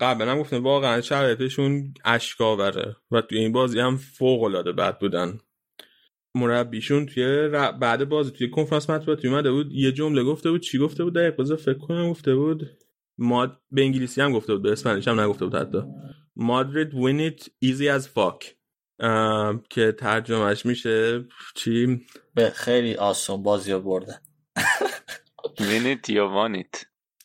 قبلا 0.01 0.31
هم 0.31 0.41
گفتم 0.41 0.65
واقعا 0.65 1.01
شرایطشون 1.01 1.95
اشکاوره 2.05 2.97
و 3.11 3.21
توی 3.21 3.39
این 3.39 3.53
بازی 3.53 3.81
هم 3.81 3.97
فوق 3.97 4.43
العاده 4.43 4.73
بد 4.73 4.99
بودن. 4.99 5.39
مربیشون 6.35 7.07
توی 7.07 7.49
بعد 7.81 8.09
بازی 8.09 8.31
توی 8.31 8.51
کنفرانس 8.51 8.91
مطبوعاتی 8.91 9.29
اومده 9.29 9.53
بود 9.53 9.73
یه 9.73 9.93
جمله 9.93 10.25
گفته 10.25 10.51
بود 10.51 10.61
چی 10.61 10.79
گفته 10.79 11.05
بود؟ 11.05 11.15
دقیق 11.15 11.57
فکر 11.57 11.79
کنم 11.79 12.11
گفته 12.11 12.35
بود. 12.35 12.71
ماد 13.19 13.61
به 13.71 13.83
انگلیسی 13.83 14.21
هم 14.21 14.33
گفته 14.33 14.53
بود 14.53 14.63
به 14.63 14.73
اسپانیش 14.73 15.09
هم 15.09 15.21
نگفته 15.21 15.45
بود 15.45 15.55
حتی. 15.55 15.83
مادرید 16.37 16.91
it 17.31 17.43
easy 17.65 17.99
as 17.99 18.07
fuck. 18.07 18.60
که 19.68 19.93
ترجمهش 19.93 20.66
میشه 20.66 21.24
چی؟ 21.55 22.06
به 22.35 22.51
خیلی 22.51 22.94
آسان 22.94 23.43
بازی 23.43 23.74
برده. 23.74 24.20
It 25.59 26.09
یا 26.09 26.51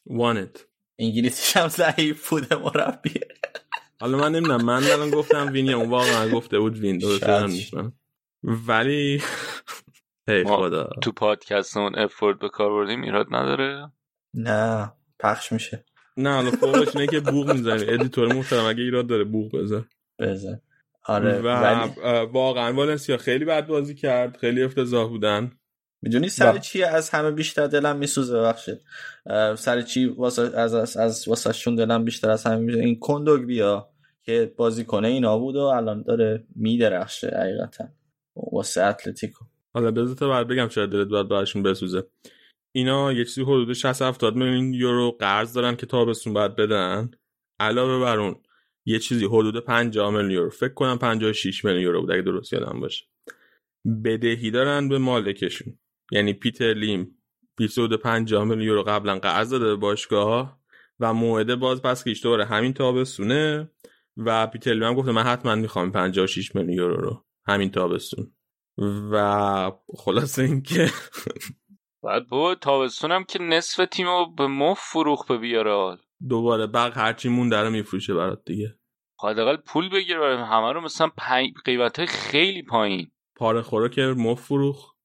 want 0.10 0.38
it. 0.38 0.60
انگلیسیش 1.00 1.58
هم 1.58 1.68
ضعیف 1.68 2.30
بوده 2.30 2.56
مربی 2.56 3.20
حالا 4.00 4.18
من 4.18 4.32
نمی‌دونم 4.32 4.66
من 4.66 4.84
الان 4.84 5.10
گفتم 5.10 5.50
وین 5.52 5.66
یا 5.66 5.78
اون 5.78 5.90
واقعا 5.90 6.30
گفته 6.30 6.60
بود 6.60 6.78
وین 6.78 7.02
ولی 8.44 9.22
هی 10.30 10.44
خدا. 10.46 10.90
تو 11.04 11.12
پادکست 11.12 11.78
اون 11.78 11.96
افورد 12.00 12.40
به 12.40 12.50
کار 12.50 12.70
بردیم 12.70 13.02
ایراد 13.02 13.28
نداره؟ 13.32 13.92
نه 14.34 14.92
پخش 15.20 15.52
میشه. 15.52 15.86
نه 16.18 16.34
حالا 16.34 16.52
فوقش 16.52 16.96
اینه 16.96 17.08
که 17.08 17.20
بوق 17.20 17.52
می‌زنی 17.52 17.84
ادیتور 17.94 18.34
محترم 18.34 18.66
اگه 18.66 18.84
ایراد 18.84 19.08
داره 19.08 19.24
بوق 19.24 19.52
بزن. 19.58 19.86
بزن. 20.20 20.62
آره 21.08 21.40
و 21.40 21.48
ولی... 21.48 21.92
واقعا 22.26 22.74
والنسیا 22.74 23.18
خیلی 23.18 23.46
بد 23.46 23.68
بازی 23.68 23.96
کرد. 23.96 24.38
خیلی 24.38 24.64
افتضاح 24.64 25.10
بودن. 25.10 25.52
می‌دونی 26.02 26.30
سر 26.30 26.58
چی 26.58 26.84
از 26.84 27.10
همه 27.10 27.32
بیشتر 27.32 27.68
دلم 27.68 27.98
میسوزه 27.98 28.42
بخشید 28.42 28.80
سر 29.56 29.82
چی 29.82 30.06
واسه 30.06 30.42
از 30.42 30.74
از, 30.74 30.98
از 30.98 31.28
واسه 31.28 31.54
شون 31.54 31.76
دلم 31.76 32.06
بیشتر 32.06 32.30
از 32.30 32.44
همه 32.44 32.56
میسوزه؟ 32.58 32.86
این 32.86 33.00
کندوگبیا 33.00 33.90
که 34.24 34.54
بازی 34.58 34.84
کنه 34.84 35.08
اینا 35.08 35.38
بود 35.38 35.56
و 35.56 35.60
الان 35.60 36.02
داره 36.02 36.44
میدرخشه 36.56 37.28
حقیقتا. 37.28 37.86
واسه 38.36 38.84
اتلتیکو. 38.84 39.46
حالا 39.74 39.92
بذار 39.92 40.16
تا 40.16 40.30
بعد 40.30 40.48
بگم 40.48 40.70
شاید 40.70 40.90
دلت 40.90 41.08
باید 41.08 41.28
براشون 41.28 41.64
بسوزه. 41.64 42.04
اینا 42.72 43.14
یه 43.14 43.26
چیزی 43.26 43.42
حدود 43.42 43.74
60 43.74 44.02
70 44.02 44.36
میلیون 44.36 44.74
یورو 44.74 45.12
قرض 45.20 45.54
دارن 45.54 45.76
که 45.76 45.86
تابستون 45.86 46.34
باید 46.34 46.56
بدن. 46.56 47.12
علاوه 47.60 48.06
بر 48.06 48.20
اون 48.20 48.36
یه 48.86 49.00
چیزی 49.00 49.26
حدود 49.26 49.60
50 49.60 50.12
میلیون 50.12 50.32
یورو. 50.32 50.50
فکر 50.50 50.74
کنم 50.74 50.98
56 50.98 51.66
میلیون 51.66 51.84
یورو 51.84 52.02
بود 52.02 52.12
اگه 52.12 52.22
درست 52.22 52.54
یادم 52.54 52.80
باشه. 52.80 53.06
بدهی 54.04 54.52
دارن 54.52 54.90
به 54.90 54.98
مالکشون. 54.98 55.80
یعنی 56.12 56.34
پیتر 56.34 56.74
لیم 56.74 57.18
25 57.58 58.34
میلیون 58.34 58.62
یورو 58.62 58.84
قبلا 58.84 59.20
قرض 59.20 59.50
داده 59.50 59.66
به 59.66 59.76
باشگاه 59.76 60.60
و 61.00 61.14
موعده 61.14 61.56
باز 61.56 61.82
پس 61.82 62.04
که 62.04 62.14
دوباره 62.24 62.46
همین 62.46 62.74
تابستونه 62.74 63.72
و 64.18 64.48
پیتر 64.48 64.74
لیم 64.74 64.84
هم 64.84 64.94
گفته 64.94 65.12
من 65.12 65.24
حتما 65.24 65.56
می‌خوام 65.56 65.92
56 65.92 66.56
میلیون 66.56 66.74
یورو 66.74 66.96
رو 66.96 67.26
همین 67.48 67.72
تابستون. 67.72 68.32
و 69.12 69.72
خلاصه 69.98 70.44
اینکه 70.44 70.90
بعد 72.04 72.28
با 72.28 72.56
تابستونم 72.56 73.24
که 73.24 73.40
نصف 73.42 73.86
تیمو 73.92 74.26
به 74.38 74.48
مف 74.48 74.80
فروخ 74.80 75.28
به 75.28 75.38
بیارال 75.38 75.98
دوباره 76.30 76.68
بق 76.68 76.98
هرچی 76.98 77.30
مون 77.30 77.50
داره 77.50 77.70
میفروشه 77.70 78.14
برات 78.14 78.42
دیگه. 78.46 78.76
حداقل 79.24 79.58
پول 79.58 79.90
بگیر 79.90 80.18
همه 80.18 80.74
رو 80.74 80.82
مثلا 80.82 81.08
پنج 81.18 81.50
قیمت 81.66 82.00
های 82.00 82.08
خیلی 82.08 82.64
پایین. 82.64 83.12
پاره 83.36 83.62
خورا 83.62 83.90
که 83.90 84.02
مف 84.02 84.42
فروخ 84.42 84.96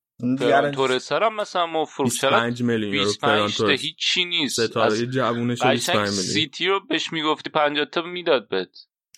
تورس 0.74 1.12
هم 1.12 1.34
مثلا 1.34 1.66
مف 1.66 1.90
فروخ 1.90 2.10
25 2.10 2.62
میلیون 2.62 2.94
یورو 2.94 3.06
25 3.06 3.56
تا 3.56 3.68
هیچی 3.68 4.24
نیست. 4.24 4.60
ستاره 4.60 5.06
جوونش 5.06 5.62
25 5.62 5.96
میلیون. 5.96 6.12
سیتی 6.12 6.66
رو 6.66 6.80
بهش 6.80 7.12
می‌گفتی 7.12 7.50
50 7.50 7.84
تا 7.84 8.02
می‌داد 8.02 8.48
بهت. 8.48 8.68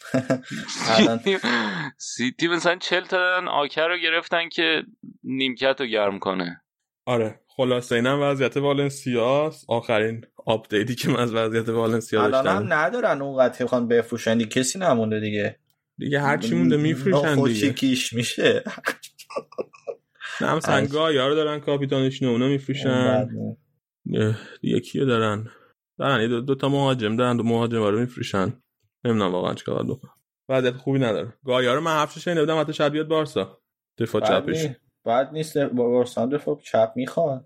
سیتی 1.98 2.48
مثلا 2.48 2.76
40 2.76 3.04
تا 3.04 3.16
دادن 3.16 3.48
آکه 3.48 3.88
رو 3.88 3.98
گرفتن 3.98 4.48
که 4.48 4.82
نیمکت 5.24 5.76
رو 5.80 5.86
گرم 5.86 6.18
کنه. 6.18 6.62
آره 7.06 7.40
خلاصه 7.48 7.94
اینم 7.94 8.18
وضعیت 8.22 8.56
والنسیا 8.56 9.52
آخرین 9.68 10.24
آپدیتی 10.46 10.94
که 10.94 11.08
من 11.08 11.16
از 11.16 11.34
وضعیت 11.34 11.68
والنسیا 11.68 12.22
داشتم. 12.22 12.48
الان 12.48 12.62
هم 12.62 12.72
ندارن 12.72 13.22
اون 13.22 13.38
قطعه 13.44 13.66
بخوان 13.66 13.88
بفروشن. 13.88 14.38
دیگه 14.38 14.50
کسی 14.50 14.78
نمونده 14.78 15.20
دیگه. 15.20 15.58
دیگه 15.98 16.20
هر 16.20 16.38
چی 16.38 16.54
مونده 16.54 16.76
میفروشن 16.76 17.44
دیگه. 17.44 17.72
کی 17.72 17.92
چی 17.92 18.12
میشه. 18.12 18.64
نه 20.40 20.54
مثلا 20.54 20.86
گایا 20.86 21.28
رو 21.28 21.34
دارن 21.34 21.60
کاپیتانشون 21.60 22.28
اونا 22.28 22.48
میفروشن. 22.48 23.28
دیگه 24.60 24.80
کیو 24.80 25.04
دارن؟ 25.04 25.50
دارن 25.98 26.28
دو, 26.28 26.40
دو 26.40 26.54
تا 26.54 26.68
مهاجم 26.68 27.16
دارن 27.16 27.36
دو 27.36 27.42
مهاجم 27.42 27.82
رو 27.82 28.00
میفروشن. 28.00 28.62
نمی‌دونم 29.04 29.32
واقعا 29.32 29.54
چیکار 29.54 29.84
بکنم. 29.86 30.14
وضعیت 30.48 30.76
خوبی 30.76 30.98
نداره. 30.98 31.32
گایا 31.44 31.74
رو 31.74 31.80
من 31.80 32.02
هفته 32.02 32.20
شنیده 32.20 32.40
بودم 32.40 32.60
حتی 32.60 32.72
شاید 32.72 32.92
بیاد 32.92 33.08
بارسا. 33.08 33.58
دفاع 33.98 34.22
چپش. 34.22 34.66
بعد 35.04 35.32
نیست 35.32 35.58
بارسا 35.58 36.26
دفاع 36.26 36.58
چپ 36.62 36.92
می‌خواد. 36.96 37.44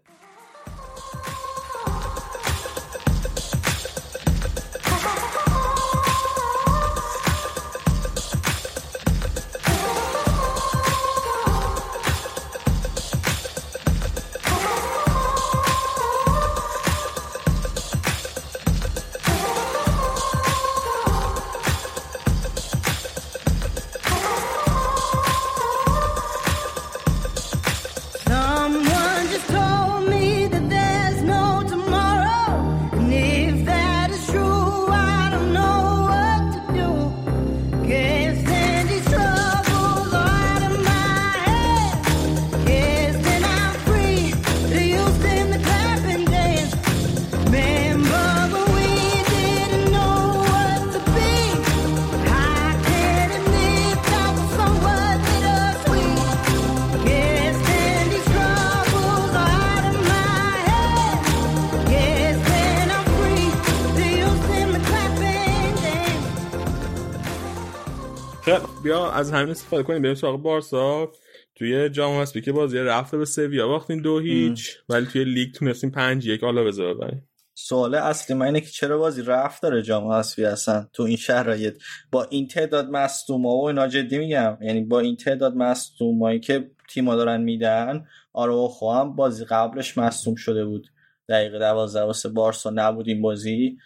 از 69.27 69.33
همین 69.33 69.51
استفاده 69.51 69.83
کنیم 69.83 70.03
بریم 70.03 70.15
سراغ 70.15 70.43
بارسا. 70.43 71.13
توی 71.55 71.89
جام 71.89 72.17
اسپی 72.17 72.41
که 72.41 72.53
بازی 72.53 72.79
رفته 72.79 73.19
به 73.19 73.25
سویا. 73.25 73.69
باختین 73.69 74.03
دو 74.03 74.19
هیچ 74.19 74.77
ولی 74.89 75.07
توی 75.07 75.25
لیگ 75.25 75.55
تونستیم 75.55 75.91
پنج 75.91 76.27
یک 76.27 76.41
حالا 76.41 76.65
بذار 76.65 76.95
ببریم. 76.95 77.29
سوال 77.55 77.95
اصلی 77.95 78.37
من 78.37 78.47
اینه 78.47 78.61
که 78.61 78.67
چرا 78.67 78.99
بازی 78.99 79.23
رفت 79.23 79.63
داره 79.63 79.83
جام 79.83 80.07
اسپی 80.07 80.45
هستن 80.45 80.89
تو 80.93 81.03
این 81.03 81.17
شرایط؟ 81.17 81.83
با 82.13 82.25
این 82.25 82.49
تعداد 82.49 82.91
مصدوما 82.91 83.57
و 83.57 83.69
اینا 83.69 83.89
جدی 83.89 84.19
میگم. 84.19 84.59
یعنی 84.61 84.85
با 84.85 85.01
این 85.01 85.17
تعداد 85.17 85.55
مصدومایی 85.57 86.41
که 86.41 86.71
تیما 86.91 87.17
دارن 87.17 87.41
میدن 87.41 88.05
آروخو 88.33 88.93
هم 88.93 89.17
بازی 89.17 89.45
قبلش 89.45 89.99
مصدوم 89.99 90.35
شده 90.35 90.65
بود. 90.65 90.87
دقیقه 91.29 91.59
12 91.59 92.01
واسه 92.01 92.29
بارسا 92.29 92.71
نبود 92.75 93.09
این 93.09 93.23
بازی. 93.23 93.77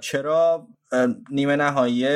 چرا؟ 0.00 0.68
نیمه 1.30 1.56
نهایی 1.56 2.06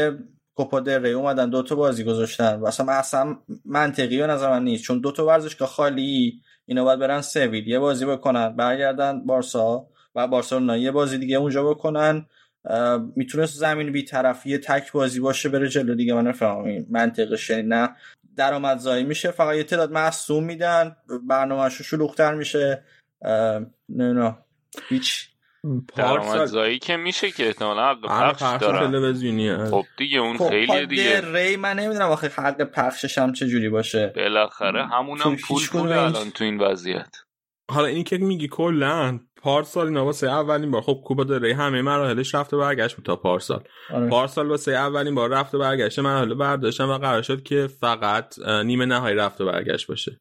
کوپا 0.58 0.80
دل 0.80 1.02
ری 1.02 1.12
اومدن 1.12 1.50
دو 1.50 1.62
تا 1.62 1.74
بازی 1.74 2.04
گذاشتن. 2.04 2.54
و 2.60 2.66
اصلا 2.66 2.92
اصلا 2.92 3.36
منطقی 3.64 4.18
به 4.18 4.26
نظر 4.26 4.50
من 4.50 4.64
نیست. 4.64 4.84
چون 4.84 4.98
دو 4.98 5.12
تا 5.12 5.26
ورزشگاه 5.26 5.68
خالی 5.68 6.40
اینا 6.66 6.84
باید 6.84 6.98
برن 6.98 7.20
سویل 7.20 7.68
یه 7.68 7.78
بازی 7.78 8.06
بکنن 8.06 8.56
برگردن 8.56 9.26
بارسا 9.26 9.86
و 10.14 10.26
بارسلونا. 10.28 10.76
یه 10.76 10.90
بازی 10.90 11.18
دیگه 11.18 11.36
اونجا 11.36 11.64
بکنن. 11.64 12.26
می‌تونست 13.16 13.58
زمین 13.58 14.04
طرفی 14.04 14.58
تک 14.58 14.92
بازی 14.92 15.20
باشه 15.20 15.48
بره 15.48 15.68
جلو 15.68 15.94
دیگه. 15.94 16.14
من 16.14 16.26
نفهمم. 16.26 16.86
منطقش 16.90 17.50
نه؟ 17.50 17.88
درآمدزایی 18.36 19.04
میشه. 19.04 19.30
فقط 19.30 19.56
یه 19.56 19.64
تعداد 19.64 19.92
مصوم 19.92 20.44
میدن. 20.44 20.96
برنامه‌شو 21.28 21.84
شلوغ‌تر 21.84 22.34
میشه. 22.34 22.82
نه 23.88 24.12
نه. 24.12 24.38
هیچ 24.88 25.28
درآمدزایی 25.96 26.78
که 26.78 26.96
میشه 26.96 27.30
که 27.30 27.46
احتمالا 27.46 27.88
حق 27.88 28.32
پخش 28.32 28.62
دارن. 28.62 28.90
تلویزیونیه 28.90 29.64
خب 29.70 29.84
دیگه 29.96 30.18
اون 30.18 30.36
خب 30.36 30.48
خیلی 30.48 30.86
دیگه. 30.86 31.32
ری 31.34 31.56
من 31.56 31.78
نمی‌دونم 31.78 32.10
آخه 32.10 32.28
حق 32.28 32.62
پخشش 32.62 33.18
هم 33.18 33.32
چه 33.32 33.46
جوری 33.46 33.68
باشه. 33.68 34.12
بالاخره 34.16 34.86
همونم 34.86 35.36
پول 35.36 35.62
پول 35.72 35.92
الان 35.92 36.30
تو 36.30 36.44
این 36.44 36.60
وضعیت. 36.60 37.16
حالا 37.70 37.86
این 37.86 38.04
که 38.04 38.18
میگی 38.18 38.48
کلا 38.48 39.20
پارسال 39.36 39.86
اینا 39.86 40.04
واسه 40.04 40.30
اولین 40.30 40.70
بار. 40.70 40.82
خب 40.82 41.00
کوپا 41.04 41.24
دل 41.24 41.44
ری 41.44 41.52
همه 41.52 41.82
مراحلش 41.82 42.34
رفته 42.34 42.56
برگشت 42.56 42.96
بود 42.96 43.04
تا 43.04 43.16
پارسال 43.16 43.64
آره. 43.94 44.08
پارسال 44.08 44.48
واسه 44.48 44.72
اولین 44.72 45.14
بار 45.14 45.30
رفته 45.30 45.58
برگشت 45.58 45.98
مراحل 45.98 46.34
برداشتن 46.34 46.84
و 46.84 46.98
قرار 46.98 47.22
شد 47.22 47.42
که 47.42 47.66
فقط 47.80 48.38
نیمه 48.64 48.86
نهایی 48.86 49.16
رفته 49.16 49.44
برگشت 49.44 49.86
باشه. 49.86 50.20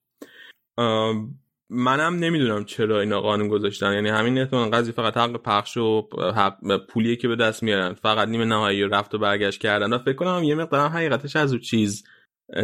منم 1.69 2.15
نمی‌دونم 2.15 2.65
چرا 2.65 2.99
اینا 2.99 3.21
قانون 3.21 3.47
گذاشتن. 3.47 3.93
یعنی 3.93 4.09
همین 4.09 4.37
احتمال 4.37 4.69
قضیه 4.69 4.93
فقط 4.93 5.17
حق 5.17 5.41
پخش 5.41 5.77
و 5.77 6.07
حق 6.35 6.85
پولیه 6.89 7.15
که 7.15 7.27
به 7.27 7.35
دست 7.35 7.63
میارن. 7.63 7.93
فقط 7.93 8.27
نیمه 8.27 8.45
نهایی 8.45 8.83
رفت 8.83 9.15
و 9.15 9.17
برگشت 9.17 9.61
کردن. 9.61 9.93
و 9.93 9.97
فکر 9.97 10.13
کنم 10.13 10.43
یه 10.43 10.55
مقدار 10.55 10.89
حقیقتش 10.89 11.35
از 11.35 11.51
اون 11.51 11.61
چیز. 11.61 12.03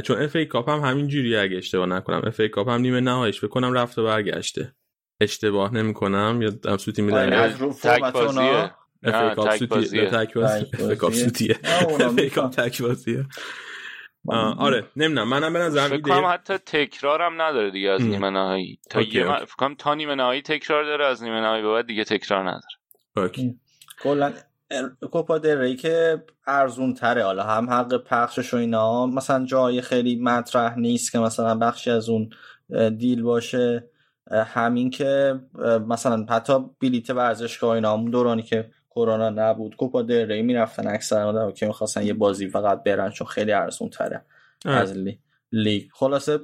چون 0.03 0.21
اف 0.21 0.35
ای 0.35 0.45
کاپ 0.45 0.69
هم 0.69 0.79
همین 0.79 1.07
جوری 1.07 1.37
اگه 1.37 1.57
اشتباه 1.57 1.85
نکنم. 1.85 2.21
اف 2.27 2.39
ای 2.39 2.49
کاپ 2.49 2.69
هم 2.69 2.81
نیمه 2.81 2.99
نهاییش 2.99 3.39
فکر 3.39 3.47
کنم 3.47 3.73
رفت 3.73 3.99
و 3.99 4.03
برگشته. 4.03 4.75
اشتباه 5.21 5.73
نمی‌کنم. 5.73 6.39
یا 6.41 6.49
دارم 6.49 6.77
سوتی 6.77 7.01
میدن 7.01 7.33
از 7.33 7.61
رو 7.61 7.71
فرمت 7.71 8.15
اونا 8.15 8.71
اف 9.03 9.23
ای 9.23 9.35
کاپ 9.35 9.55
سوتیه 9.55 10.09
تک 10.09 10.33
بازی 10.33 10.65
اف 10.79 10.88
ای 10.88 10.97
کاپ 10.97 11.13
سوتیه. 11.13 11.59
اف 11.63 12.17
ای 12.17 12.29
کاپ 12.29 12.51
تک 12.51 12.81
بازیه. 12.81 13.25
آره 14.57 14.87
نمی‌دونم. 14.95 15.29
منم 15.29 15.53
به 15.53 15.59
نظرم 15.59 15.89
فکر 15.89 16.01
کنم 16.01 16.25
حتی 16.33 16.57
تکرارم 16.57 17.41
نداره 17.41 17.71
دیگه 17.71 17.89
از 17.89 18.01
نیمه 18.01 18.29
نهایی. 18.29 18.79
تا 18.89 19.01
یه 19.01 19.23
من... 19.23 19.45
فکر 19.45 19.55
کنم 19.55 19.75
تا 19.75 19.93
نیمه 19.93 20.15
نهایی 20.15 20.41
تکرار 20.41 20.83
داره 20.83 21.05
از 21.05 21.23
نیمه 21.23 21.41
نهایی 21.41 21.63
به 21.63 21.71
بعد 21.71 21.87
دیگه 21.87 22.03
تکرار 22.03 22.43
نداره. 22.43 23.53
کلا 24.03 24.33
کوپا 25.11 25.37
دل 25.37 25.57
ری 25.57 25.75
که 25.75 26.23
ارزون 26.47 26.93
تره 26.93 27.23
حالا 27.23 27.43
هم 27.43 27.69
حق 27.69 27.97
پخشش 28.03 28.53
و 28.53 28.57
اینا. 28.57 29.05
مثلا 29.05 29.45
جای 29.45 29.81
خیلی 29.81 30.15
مطرح 30.15 30.79
نیست 30.79 31.11
که 31.11 31.19
مثلا 31.19 31.55
بخشی 31.55 31.91
از 31.91 32.09
اون 32.09 32.29
دیل 32.97 33.21
باشه. 33.21 33.89
همین 34.31 34.89
که 34.89 35.39
مثلا 35.87 36.25
حتی 36.29 36.53
بلیت 36.81 37.09
ورزشگاه 37.09 37.71
اینا 37.71 37.93
همون 37.93 38.11
دورانی 38.11 38.43
که 38.43 38.71
کرونا 38.95 39.29
نبود. 39.29 39.75
کوپا 39.75 40.01
دل 40.01 40.31
ری 40.31 40.41
می‌رفتن 40.41 40.87
اکثر 40.87 41.21
آدم 41.21 41.51
که 41.51 41.65
می‌خواستن 41.65 42.05
یه 42.05 42.13
بازی 42.13 42.49
فقط 42.49 42.83
برن 42.83 43.09
چون 43.09 43.27
خیلی 43.27 43.51
ارزون 43.51 43.89
تره 43.89 44.25
از 44.65 44.97
لی. 44.97 45.19
لیگ. 45.51 45.83
خلاصه 45.93 46.39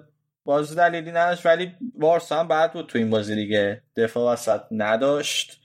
باز 0.46 0.76
دلیلی 0.76 1.12
نداشت 1.12 1.46
ولی 1.46 1.72
بارسا 1.96 2.40
هم 2.40 2.48
بعد 2.48 2.74
بود 2.74 2.88
تو 2.88 2.98
این 2.98 3.10
بازی 3.10 3.36
دیگه. 3.36 3.84
دفاع 3.96 4.34
وسط 4.34 4.62
نداشت. 4.72 5.62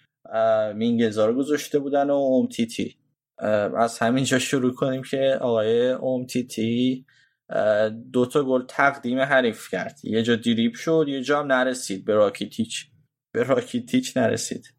مینگزا 0.75 1.27
رو 1.27 1.35
گذاشته 1.35 1.79
بودن 1.79 2.11
و 2.11 2.15
اوم 2.15 2.49
تی 2.49 2.67
تی 2.67 2.97
از 3.77 3.99
همینجا 3.99 4.39
شروع 4.39 4.75
کنیم 4.75 5.03
که 5.03 5.39
آقای 5.41 5.91
اوم 5.91 6.27
تی 6.27 6.45
تی 6.47 7.07
دو 8.13 8.27
تا 8.27 8.45
گل 8.45 8.63
تقدیم 8.69 9.21
حریف 9.21 9.71
کرد. 9.71 10.01
یه 10.05 10.23
جا 10.23 10.37
دیریب 10.37 10.75
شد 10.75 11.07
یه 11.09 11.23
جا 11.23 11.41
هم 11.41 11.47
نرسید. 11.47 12.05
به 12.05 12.15
راکیتیچ. 12.15 12.87
به 13.33 13.43
راکیتیچ 13.43 14.17
نرسید. 14.17 14.67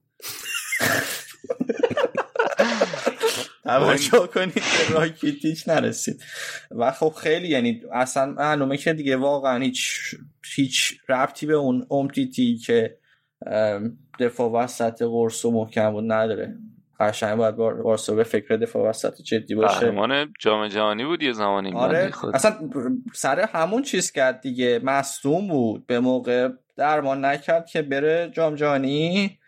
توجه 3.66 4.28
کنید 4.28 4.54
که 4.54 4.94
راکیتیچ 4.94 5.70
نرسید. 5.70 6.24
و 6.72 6.92
خب 6.92 7.14
خیلی 7.18 7.48
یعنی 7.48 7.82
اصلا 7.94 8.26
معلومه 8.26 8.78
که 8.78 8.94
دیگه 8.94 9.18
واقعا 9.18 9.64
هیچ 9.64 10.16
هیچ 10.56 10.94
ربطی 11.10 11.46
به 11.46 11.54
اون 11.54 11.88
امتیتی 11.92 12.58
که 12.58 12.98
دفاع 14.20 14.52
وسط 14.52 15.02
قرص 15.02 15.46
و 15.46 15.52
محکم 15.52 15.92
بود 15.92 16.12
نداره. 16.12 16.56
قشنگ 17.00 17.38
باید 17.38 17.56
بارسا 17.56 18.16
به 18.16 18.24
فکر 18.24 18.56
دفاع 18.56 18.90
وسط 18.90 19.22
جدی 19.22 19.56
باشه. 19.56 19.80
قهرمان 19.80 20.34
جام 20.40 20.68
جهانی 20.68 21.06
بود 21.06 21.24
یه 21.24 21.34
زمانی 21.34 21.74
آره. 21.74 22.12
اصلا 22.34 22.54
سر 23.14 23.40
همون 23.40 23.82
چیز 23.82 24.12
کرد 24.12 24.42
دیگه. 24.42 24.80
مصدوم 24.84 25.48
بود. 25.48 25.88
به 25.88 26.00
موقع 26.00 26.50
درمان 26.78 27.26
نکرد 27.26 27.66
که 27.66 27.82
بره 27.82 28.32
جام 28.34 28.56
جهانی. 28.56 29.40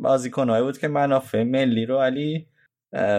بازیکنایی 0.00 0.64
بود 0.64 0.78
که 0.78 0.88
منافع 0.88 1.42
ملی 1.42 1.86
رو 1.86 1.98
علی 1.98 2.46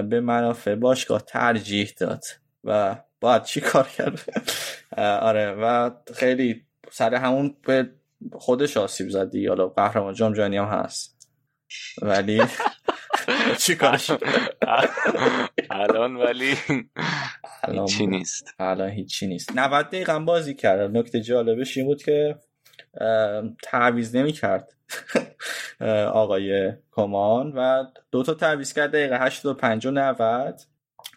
به 0.10 0.22
منافع 0.22 0.76
باشگاه 0.76 1.22
ترجیح 1.22 1.94
داد 1.98 2.24
و 2.64 2.96
باید 3.22 3.44
چی 3.44 3.62
کار 3.62 3.88
کرد؟ 3.88 4.20
آره 4.98 5.52
و 5.52 5.92
خیلی 6.14 6.66
سر 6.92 7.16
همون 7.16 7.56
به 7.68 7.90
خودش 8.34 8.78
آسیب 8.78 9.10
زد 9.10 9.32
دیگه 9.32 9.50
حالا 9.50 9.68
قهرمان 9.68 10.14
جام 10.14 10.34
جهانی 10.34 10.58
هم 10.58 10.66
هست. 10.66 11.30
ولی 12.02 12.42
چی 13.62 13.76
کارش 13.76 14.12
الان 15.70 16.16
ولی 16.16 16.56
هیچی 17.68 18.08
نیست. 18.08 18.54
الان 18.60 18.90
هیچی 18.90 19.28
نیست. 19.28 19.52
90 19.56 19.88
دقیقه 19.88 20.20
بازی 20.20 20.54
کرد 20.56 20.98
نکته 20.98 21.22
جالبش 21.22 21.78
این 21.78 21.86
بود 21.86 22.04
که 22.04 22.36
تعویض 23.64 24.16
نمی 24.16 24.32
کرد 24.32 24.74
آقای 26.14 26.74
کومان 26.92 27.54
و 27.56 27.84
دو 28.12 28.24
تا 28.24 28.34
تعویض 28.34 28.74
کرد 28.74 28.92
دقیقه 28.92 29.18
85 29.20 29.86
و 29.86 29.92
90 29.92 30.62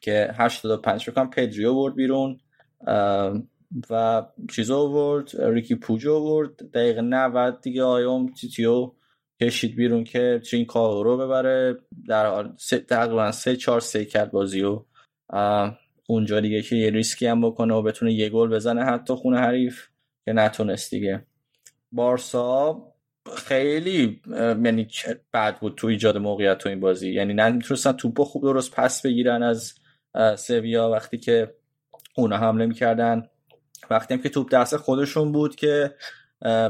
که 0.01 0.35
85 0.37 1.03
فکر 1.03 1.13
کنم 1.13 1.31
پدریو 1.31 1.75
برد 1.75 1.95
بیرون. 1.95 2.41
و 3.91 4.23
چیز 4.51 4.71
آورد 4.71 5.31
ریکی 5.43 5.75
پوجو 5.75 6.15
آورد. 6.15 6.71
دقیقه 6.71 7.01
90 7.01 7.61
دیگه 7.61 7.83
اومتیتیو 7.83 8.93
کشید 9.43 9.77
بیرون 9.77 10.05
که 10.05 10.41
ترینکائو 10.45 11.05
رو 11.05 11.17
ببره. 11.17 11.79
در 12.09 12.49
تقریبا 12.89 13.33
سه 13.33 13.57
چهار 13.57 13.81
سه 13.81 14.05
کرد 14.05 14.31
بازی 14.31 14.63
و 14.63 14.85
اونجا 16.09 16.41
دیگه 16.41 16.63
که 16.63 16.77
یه 16.77 16.91
ریسکی 16.91 17.27
هم 17.27 17.41
بکنه 17.41 17.75
و 17.75 17.83
بتونه 17.83 18.13
یه 18.13 18.29
گل 18.29 18.49
بزنه 18.49 18.85
حتی 18.85 19.15
خونه 19.15 19.39
حریف 19.39 19.87
که 20.25 20.33
نتونست 20.33 20.91
دیگه. 20.91 21.27
بارسا 21.93 22.83
خیلی 23.37 24.23
یعنی 24.65 24.89
بد 25.33 25.59
بود 25.59 25.75
تو 25.75 25.87
ایجاد 25.87 26.19
موقعیت 26.19 26.59
تو 26.59 26.69
این 26.69 26.81
بازی. 26.81 27.13
یعنی 27.13 27.35
نمی‌تونستن 27.35 27.93
توپ 27.93 28.23
خوب 28.23 28.43
درست 28.43 28.71
پس 28.75 29.03
بگیرن 29.03 29.43
از 29.43 29.75
سویا 30.37 30.91
وقتی 30.91 31.19
که 31.19 31.55
اونا 32.17 32.37
حمله 32.37 32.67
می‌کردن. 32.67 33.23
وقتی 33.91 34.15
هم 34.15 34.23
که 34.23 34.29
توپ 34.29 34.51
دست 34.51 34.77
خودشون 34.77 35.33
بود 35.33 35.57
که 35.57 35.95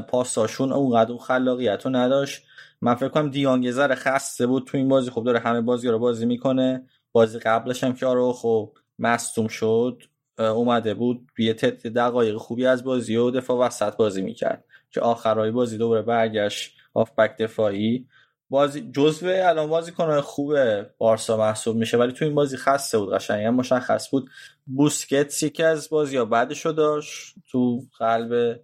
پاساشون 0.07 0.71
اونقدر 0.71 1.11
اون 1.11 1.19
خلاقیت 1.19 1.85
رو 1.85 1.95
نداشت. 1.95 2.43
من 2.81 2.95
فکر 2.95 3.09
کنم 3.09 3.29
دیانگزر 3.29 3.95
خسته 3.95 4.47
بود 4.47 4.67
تو 4.67 4.77
این 4.77 4.89
بازی. 4.89 5.09
خب 5.09 5.23
داره 5.23 5.39
همه 5.39 5.61
بازی 5.61 5.87
رو 5.87 5.99
بازی 5.99 6.25
می‌کنه. 6.25 6.87
بازی 7.11 7.39
قبلش 7.39 7.83
هم 7.83 7.93
که 7.93 8.05
آره 8.05 8.33
خب 8.33 8.73
مصدوم 8.99 9.47
شد 9.47 10.03
اومده 10.39 10.93
بود 10.93 11.27
یه 11.37 11.53
دقایق 11.53 12.37
خوبی 12.37 12.65
از 12.65 12.83
بازی 12.83 13.15
و 13.15 13.31
دفاع 13.31 13.57
وسط 13.57 13.95
بازی 13.95 14.21
می‌کرد. 14.21 14.65
که 14.93 15.01
آخرای 15.01 15.51
بازی 15.51 15.77
دوباره 15.77 16.01
برگشت 16.01 16.77
بک 17.17 17.37
دفاعی. 17.37 18.07
بازی 18.49 18.91
جزو 18.91 19.27
الان 19.27 19.69
بازی 19.69 19.91
کنه 19.91 20.21
خوبه 20.21 20.89
بارسا 20.97 21.37
محسوب 21.37 21.75
میشه 21.77 21.97
ولی 21.97 22.11
تو 22.11 22.25
این 22.25 22.35
بازی 22.35 22.57
خسته 22.57 22.97
بود 22.97 23.13
قشنگ 23.13 23.47
مشخص 23.47 24.09
بود. 24.09 24.29
بوسکتس 24.65 25.43
یکی 25.43 25.63
از 25.63 25.89
بازی 25.89 26.17
ها 26.17 26.25
بعدشو 26.25 26.71
داشت 26.71 27.35
تو 27.51 27.83
قلب 27.99 28.59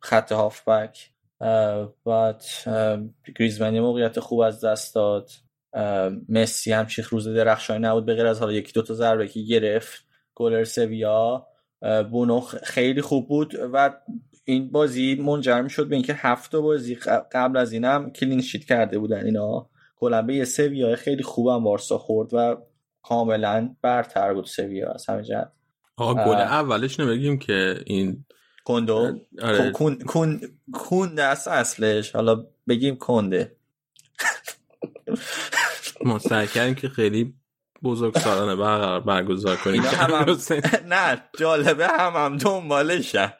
خط 0.00 0.32
هافبک 0.32 1.10
بعد 2.06 2.42
گریزمنی 3.38 3.80
موقعیت 3.80 4.20
خوب 4.20 4.40
از 4.40 4.64
دست 4.64 4.94
داد. 4.94 5.30
مسی 6.28 6.72
هم 6.72 6.86
چیخ 6.86 7.08
روز 7.08 7.28
درخشانی 7.28 7.86
نبود 7.86 8.06
به 8.06 8.14
غیر 8.14 8.26
از 8.26 8.40
حالا 8.40 8.52
یکی 8.52 8.72
دوتا 8.72 8.94
ضربه 8.94 9.28
که 9.28 9.42
گرفت. 9.42 10.04
گلر 10.34 10.64
سویا 10.64 11.46
بونو 12.10 12.40
خیلی 12.40 13.02
خوب 13.02 13.28
بود 13.28 13.54
و 13.72 13.90
این 14.44 14.70
بازی 14.70 15.14
منجر 15.14 15.68
شد 15.68 15.88
به 15.88 15.94
اینکه 15.94 16.14
هفت 16.14 16.56
بازی 16.56 16.94
قبل 17.32 17.56
از 17.56 17.72
اینم 17.72 18.10
کلین 18.10 18.40
شیت 18.40 18.64
کرده 18.64 18.98
بودن 18.98 19.24
اینا. 19.24 19.68
کلا 19.96 20.22
به 20.22 20.34
یه 20.34 20.44
سویا 20.44 20.96
خیلی 20.96 21.22
خوبم 21.22 21.64
وارسا 21.64 21.98
خورد 21.98 22.34
و 22.34 22.56
کاملا 23.02 23.74
برتر 23.82 24.34
بود 24.34 24.44
سویا 24.44 24.90
از 24.92 25.08
همه 25.08 25.22
جهت. 25.22 25.52
آقا 25.96 26.14
گل 26.14 26.34
اولش 26.34 27.00
نمیگیم 27.00 27.38
که 27.38 27.80
این 27.86 28.24
کندو 28.64 29.20
آره. 29.42 29.72
کن 29.72 29.94
کن 29.94 30.40
کن 30.72 31.14
دست 31.14 31.48
اصلش. 31.48 32.10
حالا 32.10 32.46
بگیم 32.68 32.96
کنده. 32.96 33.56
ما 36.04 36.18
سعی 36.18 36.46
کردیم 36.46 36.74
که 36.74 36.88
خیلی 36.88 37.34
بزرگ 37.82 38.18
سالانه 38.18 38.56
برقرار 38.56 39.00
برگزار 39.00 39.56
کنیم. 39.56 39.82
هم 39.82 40.36
نه 40.94 41.22
جالبه 41.38 41.88
هم 41.88 42.12
هم 42.12 42.36
دنبالشن 42.36 43.32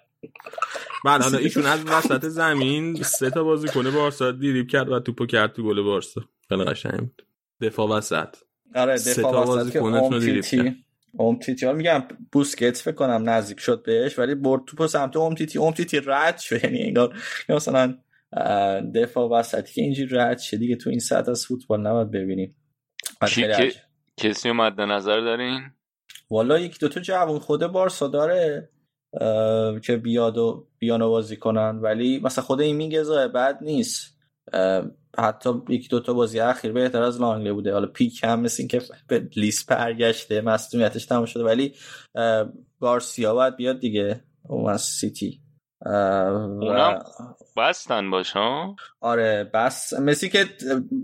بعد 1.05 1.23
حالا 1.23 1.39
ایشون 1.49 1.66
از 1.66 1.85
وسط 1.87 2.27
زمین 2.27 3.03
سه 3.03 3.31
تا 3.31 3.45
بازی 3.45 3.69
کنه 3.69 3.91
بارسا 3.91 4.33
دیریب 4.33 4.69
کرد 4.69 4.89
و 4.89 5.01
توپو 5.01 5.27
کرد 5.27 5.53
تو 5.53 5.62
گل 5.62 5.83
بارسا. 5.83 6.20
خیلی 6.49 6.65
قشنگ 6.65 6.99
بود. 6.99 7.27
دفاع 7.61 7.89
وسط. 7.89 8.37
آره 8.74 8.95
دفاع 8.95 9.47
وسط 9.47 9.73
که 9.73 9.79
اومتیتی 11.12 11.73
میگم 11.73 12.05
بوسکت 12.33 12.77
فکر 12.77 12.95
کنم 12.95 13.31
نزدیک 13.31 13.61
شد 13.61 13.83
بهش 13.83 14.19
ولی 14.19 14.35
برد 14.35 14.62
توپ 14.66 14.87
سمت 14.87 15.16
اومتیتی 15.16 15.59
اومتیتی 15.59 16.01
رد 16.07 16.39
شد 16.39 16.65
یعنی 16.65 16.83
انگار 16.83 17.16
مثلا 17.49 17.99
دفاع 18.95 19.31
وسطی 19.31 19.73
که 19.74 19.83
اینجوری 19.83 20.16
رد 20.16 20.39
شد 20.39 20.57
دیگه 20.57 20.77
تو 20.77 20.91
این 20.91 20.99
سطح 20.99 21.31
از 21.31 21.47
فوتبال 21.47 21.81
نباید 21.81 22.11
ببینیم. 22.11 22.57
کسی 24.16 24.49
رو 24.49 24.55
مد 24.55 24.81
نظر 24.81 25.20
دارین؟ 25.20 25.61
والا 26.31 26.59
یک 26.59 26.81
دوتا 26.81 27.01
جوون 27.01 27.39
خود 27.39 27.66
بارسا 27.66 28.09
داره. 28.09 28.69
که 29.82 29.97
بیاد 30.02 30.39
و 30.39 30.66
بیانو 30.78 31.09
بازی 31.09 31.36
کنن. 31.36 31.78
ولی 31.78 32.20
مثلا 32.24 32.44
خود 32.44 32.60
این 32.60 32.76
میگه 32.76 33.05
بعد 33.34 33.59
نیست. 33.62 34.18
حتی 35.18 35.51
یک 35.68 35.90
دوتا 35.90 36.12
بازی 36.12 36.40
اخیر 36.40 36.72
بهتر 36.72 37.02
از 37.02 37.20
لانگلی 37.20 37.52
بوده. 37.52 37.72
حالا 37.72 37.86
پیک 37.86 38.24
هم 38.24 38.40
مثل 38.40 38.66
که 38.66 38.82
به 39.06 39.28
لیست 39.36 39.66
برگشته 39.66 40.40
مصدومیتش 40.40 41.06
تمام 41.06 41.24
شده. 41.24 41.44
ولی 41.44 41.74
گارسیا 42.80 43.34
باید 43.34 43.56
بیاد 43.56 43.80
دیگه. 43.80 44.24
اون 44.48 44.70
از 44.70 44.82
سیتی. 44.82 45.40
اونم 45.86 47.05
بستن 47.56 48.10
باشه 48.10 48.39
آره 49.01 49.51
بس. 49.55 49.93
مثل 49.93 50.28
که 50.28 50.44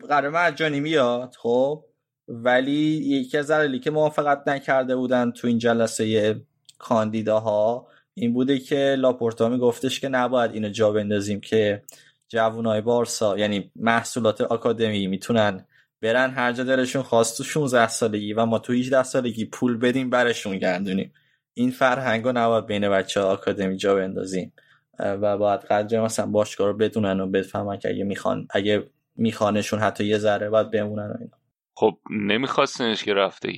قرار 0.08 0.30
مجانی 0.30 0.80
میاد 0.80 1.34
خب. 1.38 1.84
ولی 2.28 3.00
یکی 3.04 3.38
از 3.38 3.50
دلایلی 3.50 3.78
که 3.80 3.90
موافقت 3.90 4.48
نکرده 4.48 4.96
بودن 4.96 5.30
تو 5.30 5.46
این 5.46 5.58
جلسه 5.58 6.36
کاندیداها 6.78 7.86
این 8.20 8.32
بوده 8.32 8.58
که 8.58 8.96
لاپورتا 8.98 9.48
میگفتش 9.48 10.00
که 10.00 10.08
نباید 10.08 10.52
اینو 10.52 10.68
جا 10.68 10.92
بندازیم 10.92 11.40
که 11.40 11.82
جوانای 12.28 12.80
بارسا 12.80 13.38
یعنی 13.38 13.70
محصولات 13.76 14.40
آکادمی 14.40 15.06
می‌تونن 15.06 15.66
برن 16.02 16.30
هر 16.30 16.52
جا 16.52 16.64
دلشون 16.64 17.02
خواست 17.02 17.38
تو 17.38 17.44
16 17.44 17.88
سالگی 17.88 18.32
و 18.32 18.44
ما 18.44 18.58
تو 18.58 18.72
18 18.72 19.02
سالگی 19.02 19.44
پول 19.44 19.76
بدیم 19.76 20.10
برشون 20.10 20.58
گردونیم 20.58 21.12
این 21.54 21.70
فرهنگ 21.70 22.24
رو 22.24 22.32
نباید 22.32 22.66
بین 22.66 22.88
بچه 22.88 23.20
آکادمی 23.20 23.76
جا 23.76 23.94
بندازیم. 23.94 24.52
و 24.98 25.38
باید 25.38 25.60
قدر 25.60 26.00
مثلا 26.00 26.26
باشگاه 26.26 26.66
رو 26.66 26.76
بدونن 26.76 27.20
و 27.20 27.26
بفهمن 27.26 27.78
که 27.78 27.88
اگه 27.88 28.04
می‌خوان 28.04 28.48
اگه 28.50 28.90
میخوانشون 29.16 29.78
حتی 29.78 30.04
یه 30.04 30.18
ذره 30.18 30.50
باید 30.50 30.70
بمونن 30.70 31.10
و 31.10 31.14
اینا. 31.20 31.36
خب 31.74 31.98
نمیخواستنش 32.10 33.04
که 33.04 33.14
رفته 33.14 33.52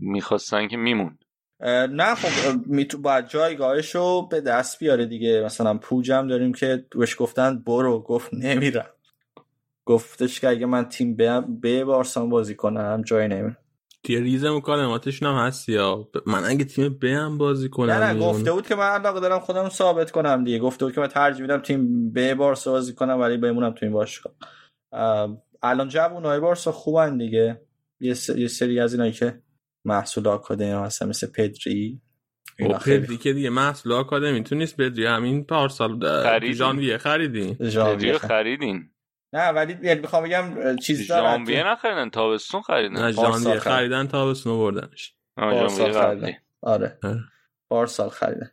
می‌خواستن 0.00 0.68
که 0.68 0.76
میمون. 0.76 1.18
نه 1.66 2.14
خب 2.14 2.66
میتو 2.66 2.98
باید 2.98 3.28
جایگاهش 3.28 3.94
رو 3.94 4.28
به 4.30 4.40
دست 4.40 4.78
بیاره 4.78 5.06
دیگه. 5.06 5.42
مثلا 5.44 5.78
پوجم 5.78 6.28
داریم 6.28 6.52
که 6.52 6.84
بهش 6.90 7.16
گفتن 7.18 7.58
برو 7.58 8.00
گفت 8.02 8.34
نمیرم. 8.34 8.86
گفتش 9.84 10.40
که 10.40 10.48
اگه 10.48 10.66
من 10.66 10.84
تیم 10.84 11.16
به 11.60 11.84
بارسان 11.84 12.30
بازی 12.30 12.54
کنم 12.54 13.02
جای 13.06 13.28
نمیرم. 13.28 13.56
تیه 14.04 14.20
ریز 14.20 14.44
مکالماتش 14.44 15.22
هم 15.22 15.34
هست 15.34 15.68
یا؟ 15.68 16.08
من 16.26 16.44
اگه 16.44 16.64
تیم 16.64 16.98
به 17.00 17.10
هم 17.10 17.38
بازی 17.38 17.68
کنم 17.68 17.92
نه 17.92 18.12
نه 18.12 18.20
گفته 18.20 18.52
بود 18.52 18.66
که 18.66 18.74
من 18.74 18.88
علاقه 18.88 19.20
دارم 19.20 19.40
خودم 19.40 19.68
ثابت 19.68 20.10
کنم 20.10 20.44
دیگه. 20.44 20.58
گفته 20.58 20.84
بود 20.84 20.94
که 20.94 21.00
من 21.00 21.06
ترجیح 21.06 21.42
میدم 21.42 21.58
تیم 21.58 22.10
به 22.12 22.34
بارسا 22.34 22.72
بازی 22.72 22.94
کنم 22.94 23.20
ولی 23.20 23.36
بمونم 23.36 23.70
تو 23.70 23.86
این 23.86 23.92
باشگاه. 23.92 24.32
الان 25.62 25.88
جوونای 25.88 26.40
بارسا 26.40 26.72
خوبن 26.72 27.18
دیگه. 27.18 27.60
یه, 28.00 28.14
سری 28.48 28.80
از 28.80 28.92
اینایی 28.92 29.12
که 29.12 29.42
محصول 29.84 30.28
آکادمی 30.28 30.70
هستن 30.70 31.08
مثل 31.08 31.26
پدری. 31.26 32.00
خب 32.58 32.78
پدری 32.78 33.16
که 33.16 33.32
دیگه 33.32 33.50
محصول 33.50 33.92
آکادمی 33.92 34.42
تو 34.42 34.54
نیست 34.54 34.76
پدری؟ 34.76 35.06
همین 35.06 35.44
پارسال 35.44 36.52
ژانویه 36.52 36.98
خریدین 36.98 37.54
پدری 37.54 38.18
خریدین؟ 38.18 38.90
نه 39.32 39.48
ولی 39.48 39.76
یعنی 39.82 40.00
می‌خوام 40.00 40.24
بگم 40.24 40.76
چیز 40.76 41.08
دارن 41.08 41.30
ژانویه 41.30 41.66
نخریدن 41.66 42.10
تابستون 42.10 42.62
خریدن. 42.62 43.02
نه 43.02 43.12
ژانویه 43.12 43.58
خریدن. 43.58 44.06
تابستون 44.06 44.58
بردنش. 44.58 45.14
پارسال 45.36 45.92
خریدن. 45.92 46.32
آره. 46.60 46.98
پارسال 47.68 48.08
خریدن. 48.08 48.50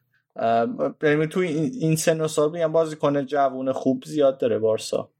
یعنی 1.03 1.27
تو 1.27 1.39
این 1.39 1.95
سن 1.95 2.21
و 2.21 2.27
سال 2.27 2.51
میگم 2.51 2.71
بازی 2.71 2.95
کنه 2.95 3.25
جوون 3.25 3.71
خوب 3.71 4.03
زیاد 4.05 4.37
داره 4.37 4.59
بارسا. 4.59 5.11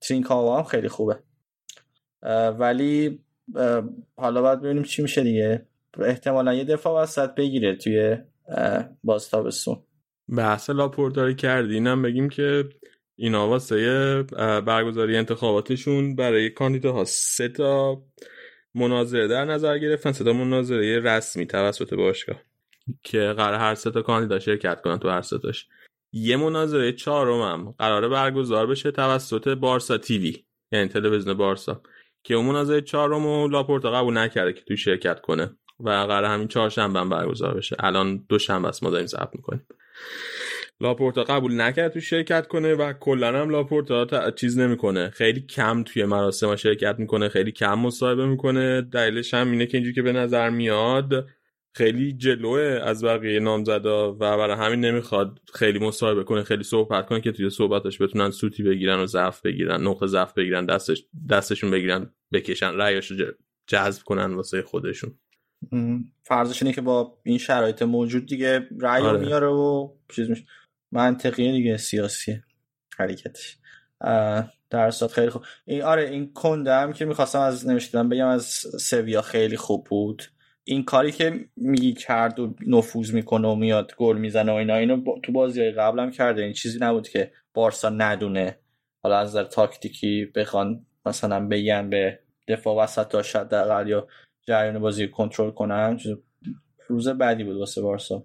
ترینکاوا 0.00 0.58
هم 0.58 0.64
خیلی 0.64 0.88
خوبه. 0.88 1.18
ولی 2.58 3.20
حالا 4.16 4.42
باید 4.42 4.60
ببینیم 4.60 4.82
چی 4.82 5.02
میشه 5.02 5.22
دیگه. 5.22 5.66
احتمالا 6.00 6.54
یه 6.54 6.64
دفاع 6.64 7.02
وسط 7.02 7.34
بگیره 7.34 7.76
توی 7.76 8.16
باز 9.04 9.30
تابستون 9.30 9.76
بحث 10.36 10.70
لاپورتا 10.70 11.16
رو 11.16 11.34
کردی. 11.34 11.74
اینم 11.74 12.02
بگیم 12.02 12.28
که 12.28 12.68
اینا 13.16 13.48
واسه 13.48 14.22
برگزاری 14.66 15.16
انتخاباتشون 15.16 16.16
برای 16.16 16.50
کاندیداها 16.50 17.04
سه 17.04 17.48
تا 17.48 18.02
مناظره 18.74 19.28
در 19.28 19.44
نظر 19.44 19.78
گرفتن 19.78 20.12
سه 20.12 20.24
تا 20.24 20.32
مناظره 20.32 20.98
رسمی 20.98 21.46
توسط 21.46 21.94
باشگاه 21.94 22.36
که 23.02 23.18
قرار 23.18 23.58
هر 23.58 23.74
سه 23.74 23.90
تا 23.90 24.02
کاندیدا 24.02 24.38
شرکت 24.38 24.80
کنن 24.80 24.98
تو 24.98 25.08
هر 25.08 25.22
سه 25.22 25.38
تاش. 25.38 25.68
یه 26.12 26.36
مناظره 26.36 26.92
چهارم 26.92 27.40
هم 27.40 27.74
قراره 27.78 28.08
برگزار 28.08 28.66
بشه 28.66 28.90
توسط 28.90 29.48
بارسا 29.48 29.98
تیوی 29.98 30.44
یعنی 30.72 30.88
تلویزیون 30.88 31.36
بارسا. 31.36 31.82
که 32.22 32.34
اون 32.34 32.46
مناظره 32.46 32.80
چهارم 32.80 33.26
و 33.26 33.48
لاپورتا 33.48 33.90
قبول 33.90 34.18
نکرده 34.18 34.52
که 34.52 34.60
تو 34.60 34.76
شرکت 34.76 35.20
کنه 35.20 35.50
و 35.80 35.90
قرار 35.90 36.24
همین 36.24 36.48
چهارشنبه 36.48 37.00
هم 37.00 37.08
برگزار 37.08 37.54
بشه. 37.54 37.76
الان 37.78 38.24
دوشنبه 38.28 38.68
است 38.68 38.82
ما 38.82 38.90
داریم 38.90 39.06
ضبط 39.06 39.30
می‌کنیم. 39.32 39.66
لاپورتا 40.80 41.24
قبول 41.24 41.60
نکرد 41.60 41.92
تو 41.92 42.00
شرکت 42.00 42.46
کنه 42.46 42.74
و 42.74 42.92
کلا 42.92 43.40
هم 43.40 43.50
لاپورتا 43.50 44.30
چیز 44.30 44.58
نمی‌کنه. 44.58 45.10
خیلی 45.10 45.40
کم 45.40 45.82
توی 45.82 46.04
مراسم 46.04 46.56
شرکت 46.56 46.98
می‌کنه 46.98 47.28
خیلی 47.28 47.52
کم 47.52 47.78
مصاحبه 47.78 48.26
می‌کنه. 48.26 48.82
دلیلش 48.82 49.34
هم 49.34 49.50
اینه 49.50 49.66
که 49.66 49.76
اینجوری 49.76 49.94
که 49.94 50.02
به 50.02 50.12
نظر 50.12 50.50
میاد 50.50 51.26
خیلی 51.78 52.12
جلوه 52.12 52.60
از 52.60 53.04
بقیه 53.04 53.40
نامزدا 53.40 54.12
و 54.12 54.18
برای 54.18 54.56
همین 54.56 54.80
نمی‌خواد 54.80 55.40
خیلی 55.54 55.78
مصاحبه 55.78 56.24
کنه 56.24 56.42
خیلی 56.42 56.62
صحبت 56.62 57.06
کنه 57.06 57.20
که 57.20 57.32
توی 57.32 57.50
صحبتش 57.50 58.02
بتونن 58.02 58.30
سوتی 58.30 58.62
بگیرن 58.62 58.98
و 58.98 59.06
ضعف 59.06 59.40
بگیرن 59.40 59.82
نقطه 59.82 60.06
ضعف 60.06 60.32
بگیرن 60.32 60.66
دستش 60.66 61.04
دستشون 61.30 61.70
بگیرن 61.70 62.10
بکشن 62.32 62.74
رأیاشو 62.74 63.14
جذب 63.66 64.02
کنن 64.02 64.34
واسه 64.34 64.62
خودشون. 64.62 65.18
فرضش 66.22 66.62
اینه 66.62 66.74
که 66.74 66.80
با 66.80 67.18
این 67.24 67.38
شرایط 67.38 67.82
موجود 67.82 68.26
دیگه 68.26 68.68
رأی 68.80 69.02
آره. 69.02 69.20
میاره 69.20 69.46
و 69.46 69.88
چیز 70.08 70.30
میشه. 70.30 70.44
منطقیه 70.92 71.52
دیگه 71.52 71.76
سیاسی 71.76 72.40
حرکتش. 72.98 73.56
در 74.70 74.90
خیلی 75.12 75.30
خوب. 75.30 75.42
این 75.64 75.82
آره 75.82 76.10
این 76.10 76.32
کنده 76.32 76.74
هم 76.74 76.92
که 76.92 77.04
می‌خواستم 77.04 77.40
از 77.40 77.68
نوشتم 77.68 78.08
بگم 78.08 78.26
از 78.26 78.44
سویا 78.80 79.22
خیلی 79.22 79.56
خوب 79.56 79.86
بود. 79.90 80.22
این 80.70 80.84
کاری 80.84 81.12
که 81.12 81.48
میگی 81.56 81.92
کرد 81.92 82.40
و 82.40 82.54
نفوذ 82.66 83.14
می‌کنه 83.14 83.48
و 83.48 83.54
میاد 83.54 83.94
گل 83.96 84.18
می‌زنه 84.18 84.52
و 84.52 84.54
اینا 84.54 84.74
اینو 84.74 85.20
تو 85.22 85.32
بازی 85.32 85.70
قبلم 85.70 86.10
کرده. 86.10 86.42
این 86.42 86.52
چیزی 86.52 86.78
نبود 86.80 87.08
که 87.08 87.32
بارسا 87.54 87.88
ندونه. 87.88 88.58
حالا 89.02 89.18
از 89.18 89.28
نظر 89.28 89.44
تاکتیکی 89.44 90.24
بخوان 90.24 90.86
مثلا 91.06 91.48
بگن 91.48 91.90
به 91.90 92.18
دفاع 92.48 92.76
وسط 92.76 93.08
داشت 93.08 93.44
در 93.44 93.86
یا 93.86 94.08
جریان 94.46 94.78
بازی 94.78 95.08
کنترل 95.08 95.50
کنن. 95.50 95.98
روز 96.88 97.08
بعدی 97.08 97.44
بود 97.44 97.56
واسه 97.56 97.82
بارسا. 97.82 98.24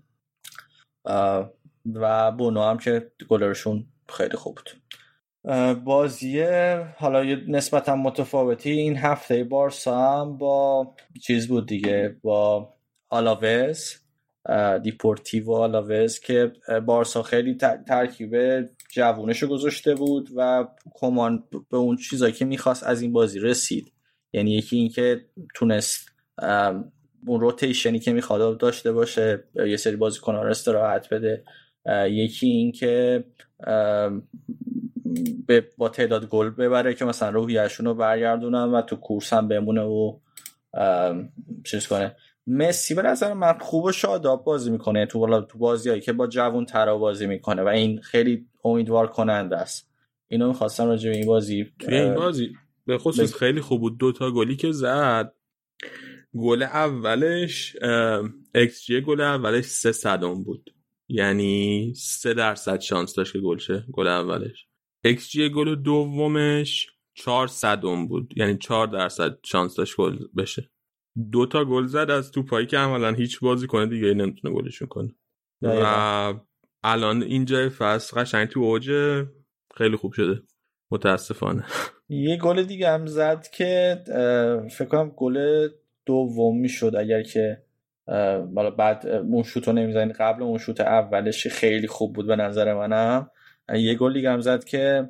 و 1.86 2.32
بونو 2.32 2.62
هم 2.62 2.78
که 2.78 3.12
گلرشون 3.30 3.86
خیلی 4.10 4.38
خوب 4.38 4.56
بود. 4.56 4.70
بازی 5.86 6.42
حالا 6.98 7.24
نسبتا 7.48 7.96
متفاوتی. 7.96 8.72
این 8.72 8.98
هفته 8.98 9.44
بارسا 9.44 10.22
هم 10.22 10.38
با 10.38 10.88
چیز 11.22 11.48
بود 11.48 11.68
دیگه 11.68 12.16
با 12.22 12.74
آلاوز 13.10 13.94
دپورتیوو 14.84 15.52
آلاوز 15.52 16.20
که 16.20 16.54
بارسا 16.86 17.24
خیلی 17.24 17.58
ترکیب 17.88 18.36
جوونش 18.92 19.44
رو 19.44 19.50
گذاشته 19.50 19.96
بود 19.96 20.30
و 20.36 20.68
کمان 20.94 21.44
به 21.72 21.78
اون 21.78 21.98
چیزایی 21.98 22.34
که 22.34 22.46
می‌خواست 22.46 22.84
از 22.84 23.02
این 23.02 23.14
بازی 23.14 23.40
رسید. 23.40 23.92
یعنی 24.34 24.52
یکی 24.52 24.78
اینکه 24.78 25.26
تونست 25.56 26.10
اون 27.28 27.40
روتیشنی 27.40 28.00
که 28.00 28.14
می‌خواد 28.14 28.58
داشته 28.58 28.92
باشه 28.92 29.44
یه 29.68 29.78
سری 29.78 29.96
بازیکن‌ها 29.96 30.42
رو 30.44 30.50
استراحت 30.50 31.14
بده. 31.14 31.44
یکی 32.10 32.48
اینکه 32.48 33.24
به 35.48 35.68
با 35.78 35.90
تعداد 35.90 36.28
گل 36.28 36.50
ببره 36.50 36.94
که 36.94 37.06
مثلا 37.06 37.30
روحیشون 37.30 37.86
رو 37.86 37.94
برگردونن 37.94 38.64
و 38.64 38.82
تو 38.82 38.96
کورس 38.96 39.34
هم 39.34 39.48
بمونه 39.48 39.82
و 39.82 40.20
چیز 41.64 41.88
کنه. 41.88 42.16
مسی 42.48 42.96
به 42.96 43.02
نظر 43.02 43.34
من 43.34 43.58
خوب 43.60 43.86
و 43.86 43.92
شاداب 43.92 44.44
بازی 44.44 44.72
می‌کنه. 44.72 45.06
تو 45.06 45.42
تو 45.42 45.58
بازیایی 45.58 46.02
که 46.02 46.14
با 46.14 46.28
جوون 46.28 46.66
ترا 46.66 46.98
بازی 46.98 47.28
می‌کنه 47.28 47.62
و 47.62 47.68
این 47.68 48.02
خیلی 48.02 48.46
امیدوار 48.64 49.08
کننده 49.08 49.58
است. 49.58 49.90
اینو 50.28 50.48
می‌خواستم 50.48 50.88
راجع 50.88 51.10
به 51.10 51.16
این 51.16 51.28
بازی 51.28 51.66
توی 51.80 51.96
این 51.96 52.16
بازی 52.16 52.56
به 52.86 52.98
خصوص 52.98 53.36
خیلی 53.36 53.62
خوب 53.62 53.82
بود. 53.82 53.98
دوتا 53.98 54.32
گلی 54.32 54.56
که 54.56 54.72
زد. 54.72 55.34
گل 56.38 56.64
اولش 56.64 57.76
XG 58.56 59.02
گل 59.02 59.22
اولش 59.22 59.66
سه 59.66 59.92
صدم 59.92 60.44
بود. 60.44 60.74
یعنی 61.08 61.94
سه 61.96 62.34
درصد 62.34 62.80
شانس 62.80 63.16
داشت 63.16 63.34
که 63.34 63.40
گل 63.40 63.58
شه. 63.58 63.86
گل 63.92 64.08
اولش. 64.08 64.68
XG 65.04 65.50
گل 65.50 65.76
دومش 65.76 66.88
چهار 67.14 67.48
صدم 67.48 68.08
بود. 68.08 68.34
یعنی 68.36 68.58
چهار 68.58 68.88
درصد 68.88 69.38
شانس 69.44 69.76
داشت 69.76 69.98
گل 69.98 70.18
بشه. 70.38 70.70
دو 71.32 71.46
تا 71.46 71.66
گل 71.66 71.86
زد 71.86 72.12
از 72.12 72.32
توپایی 72.32 72.68
که 72.68 72.78
عملا 72.78 73.12
هیچ 73.12 73.40
بازی 73.40 73.68
کنه 73.68 73.86
دیگه 73.86 74.14
نمی‌تونه 74.14 74.54
گلشون 74.54 74.88
کنه. 74.88 75.16
و 75.62 76.34
الان 76.84 77.24
اینجا 77.24 77.70
فصل 77.78 78.22
قشنگ 78.22 78.48
تو 78.48 78.60
اوج 78.60 78.92
خیلی 79.76 79.98
خوب 79.98 80.14
شده. 80.14 80.42
متاسفانه. 80.92 81.66
یه 82.10 82.38
گل 82.38 82.64
دیگه 82.64 82.90
هم 82.90 83.06
زد 83.06 83.48
که 83.54 84.02
فکر 84.72 84.86
کنم 84.86 85.10
گل 85.10 85.68
دوم 86.06 86.68
شد 86.68 86.96
اگر 86.96 87.24
که 87.24 87.64
بالا 88.54 88.72
بعد 88.72 89.08
اون 89.08 89.44
شوتو 89.44 89.74
نمی‌زنید 89.74 90.16
قبل 90.16 90.44
اون 90.44 90.58
شوت 90.58 90.82
اولش 90.82 91.48
خیلی 91.48 91.88
خوب 91.88 92.16
بود 92.16 92.28
به 92.28 92.36
نظر 92.36 92.74
منم. 92.74 93.30
یه 93.76 93.96
گل 93.96 94.14
دیگه 94.14 94.32
هم 94.32 94.42
زد 94.42 94.64
که 94.64 95.10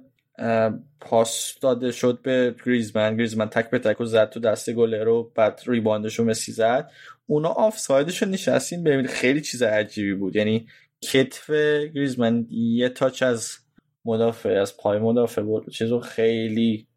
پاس 1.02 1.60
داده 1.62 1.92
شد 1.92 2.20
به 2.24 2.56
گریزمن. 2.66 3.18
گریزمن 3.18 3.50
تک 3.50 3.70
به 3.70 3.80
تک 3.80 4.02
و 4.02 4.06
زد 4.06 4.30
تو 4.30 4.40
دست 4.40 4.72
گله 4.72 5.04
رو 5.04 5.32
بعد 5.36 5.62
ریباندش 5.68 6.20
رو 6.20 6.26
مسی 6.26 6.52
زد. 6.52 6.92
اونا 7.26 7.50
آفسایدش 7.50 8.24
رو 8.24 8.30
نشستین 8.30 8.84
ببینید 8.84 9.10
خیلی 9.10 9.42
چیز 9.42 9.64
عجیبی 9.64 10.14
بود. 10.14 10.36
یعنی 10.36 10.68
کتف 11.02 11.50
گریزمن 11.96 12.46
یه 12.50 12.90
touch 12.90 13.24
از 13.24 13.58
مدافع 14.06 14.50
از 14.50 14.78
پای 14.78 15.00
مدافع 15.00 15.42
بود. 15.42 15.70
چیزو 15.70 16.00
خیلی 16.00 16.88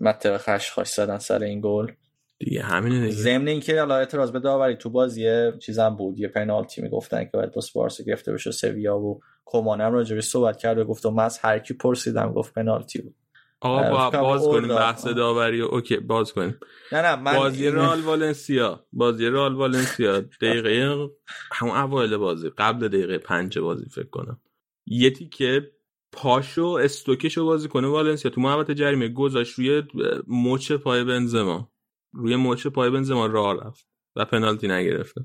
مته 0.00 0.22
به 0.22 0.36
خشخاش 0.36 0.88
زدن 0.88 1.18
سر 1.18 1.42
این 1.42 1.60
گل. 1.64 1.92
دیگه 2.38 2.62
همینه 2.62 3.00
دیگه. 3.00 3.12
ضمن 3.12 3.48
اینکه 3.48 3.78
حالا 3.78 3.96
اعتراض 3.96 4.32
به 4.32 4.40
داوری 4.40 4.76
تو 4.76 4.90
بازی 4.90 5.52
چیزم 5.58 5.96
بود. 5.96 6.18
یه 6.18 6.28
پنالتی 6.28 6.82
می‌گفتن 6.82 7.24
که 7.24 7.30
باید 7.32 7.52
با 7.52 7.62
بارسا 7.74 8.04
گرفته 8.04 8.32
بشه 8.32 8.50
سویا 8.50 8.98
و 8.98 9.20
کومان 9.44 9.80
هم 9.80 9.92
راجبش 9.92 10.20
صحبت 10.20 10.56
کرد 10.56 10.78
و 10.78 10.84
گفت 10.84 11.06
من 11.06 11.24
از 11.24 11.38
هر 11.38 11.58
کی 11.58 11.74
پرسیدم 11.74 12.32
گفت 12.32 12.54
پنالتی 12.54 13.02
بود. 13.02 13.14
آقا 13.60 14.10
با 14.10 14.22
باز 14.22 14.42
کنیم 14.48 14.68
بحث 14.68 15.06
داوری 15.06 15.60
okay 15.60 15.96
باز 15.96 16.32
کنیم. 16.32 16.58
نه 16.92 17.02
نه 17.02 17.16
من 17.16 17.36
بازی 17.36 17.68
رال 17.68 18.00
والنسیا. 18.00 18.86
بازی 18.92 19.26
رال 19.26 19.54
والنسیا. 19.54 20.20
دقیقه 20.20 21.08
همون 21.52 21.76
اوایل 21.76 22.16
بازی. 22.16 22.50
قبل 22.58 22.88
دقیقه 22.88 23.18
پنج 23.18 23.58
بازی 23.58 23.84
فکر 23.88 24.08
کنم. 24.08 24.40
یه 24.86 25.10
که 25.10 25.70
پاشو 26.12 26.66
استوکشو 26.66 27.44
بازی 27.44 27.68
کنه 27.68 27.88
والنسیا. 27.88 28.30
تو 28.30 28.40
محوطه 28.40 28.74
جریمه 28.74 29.08
گذاشت 29.08 29.54
روی 29.58 29.82
مچ 30.26 30.72
پای 30.72 31.04
بنزما. 31.04 31.72
روی 32.12 32.36
مچ 32.36 32.66
پای 32.66 32.90
بنزما 32.90 33.26
راه 33.26 33.66
رفت 33.66 33.86
و 34.16 34.24
پنالتی 34.24 34.68
نگرفته. 34.68 35.24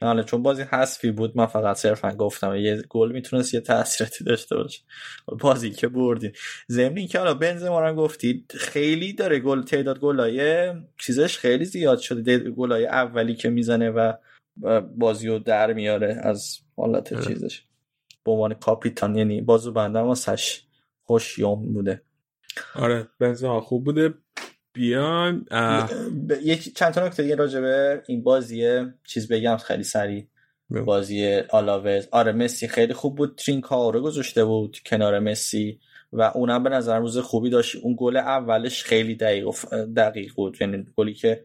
حالا 0.00 0.22
چون 0.22 0.42
بازی 0.42 0.62
حذفی 0.62 1.10
بود 1.10 1.36
من 1.36 1.46
فقط 1.46 1.76
صرفا 1.76 2.10
گفتم 2.10 2.54
یه 2.54 2.82
گل 2.88 3.12
می‌تونست 3.12 3.54
یه 3.54 3.60
تاثیراتی 3.60 4.24
داشته 4.24 4.56
باشه. 4.56 4.82
بازی 5.26 5.70
که 5.70 5.88
بردیم. 5.88 6.32
ضمن 6.70 7.06
که 7.06 7.18
حالا 7.18 7.34
بنزما 7.34 7.80
رو 7.80 7.94
گفتید 7.94 8.52
خیلی 8.58 9.12
داره 9.12 9.38
گل 9.38 9.62
تعداد 9.62 10.00
گلای 10.00 10.72
چیزش 10.98 11.38
خیلی 11.38 11.64
زیاد 11.64 11.98
شده. 11.98 12.38
گلای 12.38 12.86
اولی 12.86 13.34
که 13.34 13.50
می‌زنه 13.50 13.90
و 13.90 14.12
بازی 14.96 15.28
رو 15.28 15.38
در 15.38 15.72
میاره 15.72 16.20
از 16.22 16.58
حالت 16.76 17.28
چیزش. 17.28 17.62
به 18.24 18.32
عنوان 18.32 18.54
کاپیتان 18.54 19.16
یعنی 19.16 19.40
بازو 19.40 19.72
بنده 19.72 19.98
واسش 19.98 20.62
خوش 21.02 21.38
یوم 21.38 21.72
بوده. 21.72 22.02
آره 22.74 23.08
بنزما 23.18 23.60
خوب 23.60 23.84
بوده. 23.84 24.14
بیان 24.76 25.46
یک 26.42 26.74
چند 26.74 26.92
تا 26.92 27.06
نکته 27.06 27.22
دیگه 27.22 27.34
راجبه 27.34 28.02
این 28.06 28.22
بازی 28.22 28.86
چیز 29.04 29.28
بگم 29.28 29.56
خیلی 29.56 29.82
سریع. 29.82 30.26
بازی 30.70 31.40
آلاوز. 31.50 32.08
آره 32.10 32.32
مسی 32.32 32.68
خیلی 32.68 32.92
خوب 32.92 33.16
بود. 33.16 33.40
رو 33.70 34.00
گذاشته 34.00 34.44
بود 34.44 34.78
کنار 34.86 35.18
مسی 35.18 35.80
و 36.12 36.22
اونم 36.22 36.62
به 36.62 36.70
نظر 36.70 36.98
روز 36.98 37.18
خوبی 37.18 37.50
داشت. 37.50 37.76
اون 37.76 37.94
گل 37.98 38.16
اولش 38.16 38.84
خیلی 38.84 39.14
دقیق, 39.14 39.46
دقیق 39.96 40.32
بود. 40.34 40.56
یعنی 40.60 40.86
گلی 40.96 41.14
که 41.14 41.44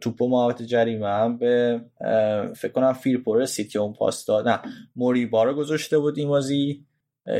توپو 0.00 0.28
محوطه 0.28 0.62
جریمه 0.62 1.08
هم 1.08 1.38
به 1.38 1.80
فکر 2.56 2.72
کنم 2.72 2.92
فیرپو 2.92 3.46
سرتی 3.46 3.78
اون 3.78 3.92
پاس 3.92 4.24
داد. 4.24 4.48
نه 4.48 4.60
موریبا 4.96 5.44
رو 5.44 5.54
گذاشته 5.54 5.98
بود 5.98 6.18
این 6.18 6.28
بازی. 6.28 6.84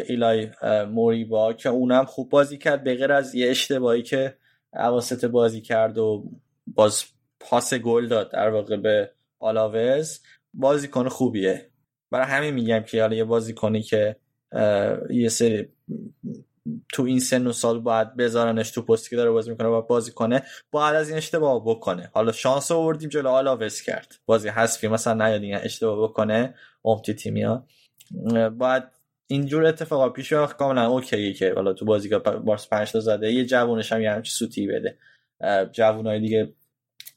ایلایش 0.08 0.48
موریبا 0.90 1.52
که 1.52 1.68
اونم 1.68 2.04
خوب 2.04 2.28
بازی 2.28 2.58
کرد. 2.58 2.84
به 2.84 2.94
غیر 2.94 3.12
از 3.12 3.34
یه 3.34 3.50
اشتباهی 3.50 4.02
که 4.02 4.34
اواسط 4.72 5.24
بازی 5.24 5.60
کرد 5.60 5.98
و 5.98 6.30
باز 6.66 7.04
پاس 7.40 7.74
گل 7.74 8.08
داد 8.08 8.32
در 8.32 8.50
واقع 8.50 8.76
به 8.76 9.10
آلاوز. 9.38 10.20
بازیکن 10.54 11.08
خوبیه. 11.08 11.70
برای 12.10 12.26
همین 12.26 12.54
میگم 12.54 12.80
که 12.80 13.00
حالا 13.00 13.16
یه 13.16 13.24
بازیکنی 13.24 13.82
که 13.82 14.16
یه 15.10 15.28
سری 15.28 15.68
تو 16.92 17.02
این 17.02 17.20
سن 17.20 17.46
و 17.46 17.52
سال 17.52 17.80
باید 17.80 18.16
بذارنش 18.16 18.70
تو 18.70 18.82
پستی 18.82 19.10
که 19.10 19.16
داره 19.16 19.30
بازی 19.30 19.50
می‌کنه 19.50 19.68
و 19.68 19.82
بازی 19.82 20.12
کنه 20.12 20.42
باید 20.70 20.96
از 20.96 21.08
این 21.08 21.18
اشتباه 21.18 21.62
بکنه. 21.66 22.10
حالا 22.14 22.32
شانس 22.32 22.70
آوردیم 22.70 23.08
جلو 23.08 23.28
آلاوز 23.28 23.80
کرد. 23.80 24.14
بازی 24.26 24.48
حذفی 24.48 24.88
مثلا 24.88 25.28
نیاد 25.28 25.64
اشتباه 25.64 26.08
بکنه 26.08 26.54
امتی 26.84 27.14
تیمیا. 27.14 27.66
باید 28.58 28.82
اینجور 29.30 29.64
اتفاقا 29.64 30.08
پیش 30.08 30.32
بیاد 30.32 30.56
کاملا 30.56 30.86
اوکیه 30.86 31.32
که 31.32 31.52
حالا 31.54 31.72
تو 31.72 31.84
بازی 31.84 32.08
که 32.08 32.18
بارس 32.18 32.68
5 32.68 32.92
تا 32.92 33.00
زده 33.00 33.32
یه 33.32 33.44
جوونش 33.44 33.92
هم 33.92 34.02
یه 34.02 34.10
همچی 34.10 34.32
سوتی 34.32 34.66
بده. 34.66 34.98
جوونای 35.72 36.20
دیگه 36.20 36.52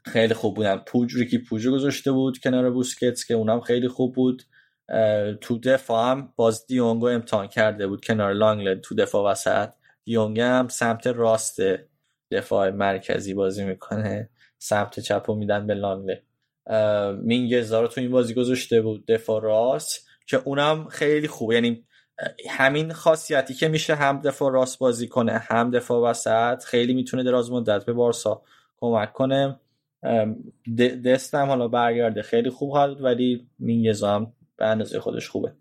خیلی 0.05 0.33
خوب 0.33 0.55
بودن. 0.55 0.77
پوچ 0.77 1.15
ریکی 1.15 1.37
پوجو 1.37 1.71
گذاشته 1.71 2.11
بود 2.11 2.39
کنار 2.39 2.71
بوسکتس 2.71 3.25
که 3.25 3.33
اونم 3.33 3.61
خیلی 3.61 3.87
خوب 3.87 4.15
بود. 4.15 4.43
تو 5.41 5.59
دفاع 5.59 6.11
هم 6.11 6.33
باز 6.35 6.67
دی 6.67 6.79
یونگو 6.79 7.07
امتحان 7.07 7.47
کرده 7.47 7.87
بود 7.87 8.05
کنار 8.05 8.33
لانگله 8.33 8.81
تو 8.81 8.95
دفاع 8.95 9.31
وسط. 9.31 9.69
دی 10.05 10.16
یونگ 10.16 10.39
هم 10.39 10.67
سمت 10.67 11.07
راست 11.07 11.57
دفاع 12.31 12.69
مرکزی 12.69 13.33
بازی 13.33 13.63
می‌کنه. 13.63 14.29
سمت 14.57 14.99
چپ 14.99 15.23
رو 15.27 15.35
میدن 15.35 15.67
به 15.67 15.73
لانگله 15.73 16.23
مینگزا 17.23 17.81
رو 17.81 17.87
تو 17.87 18.01
این 18.01 18.11
بازی 18.11 18.33
گذاشته 18.33 18.81
بود 18.81 19.05
دفاع 19.05 19.41
راست 19.41 20.07
که 20.27 20.37
اونم 20.37 20.87
خیلی 20.87 21.27
خوب. 21.27 21.51
یعنی 21.51 21.85
همین 22.49 22.93
خاصیتی 22.93 23.53
که 23.53 23.67
میشه 23.67 23.95
هم 23.95 24.21
دفاع 24.21 24.51
راست 24.51 24.79
بازی 24.79 25.07
کنه 25.07 25.31
هم 25.37 25.71
دفاع 25.71 26.09
وسط 26.09 26.63
خیلی 26.63 26.93
می‌تونه 26.93 27.23
دراز 27.23 27.51
مدت 27.51 27.85
به 27.85 27.93
بارسا 27.93 28.41
کمک 28.77 29.13
کنه. 29.13 29.59
دستم 31.05 31.45
حالا 31.45 31.67
برگرده 31.67 32.21
خیلی 32.21 32.49
خوب 32.49 32.71
حال 32.71 32.97
ولی 33.01 33.47
مینگزا 33.59 34.15
هم 34.15 34.33
به 34.57 34.65
اندازه 34.65 34.99
خودش 34.99 35.29
خوبه. 35.29 35.53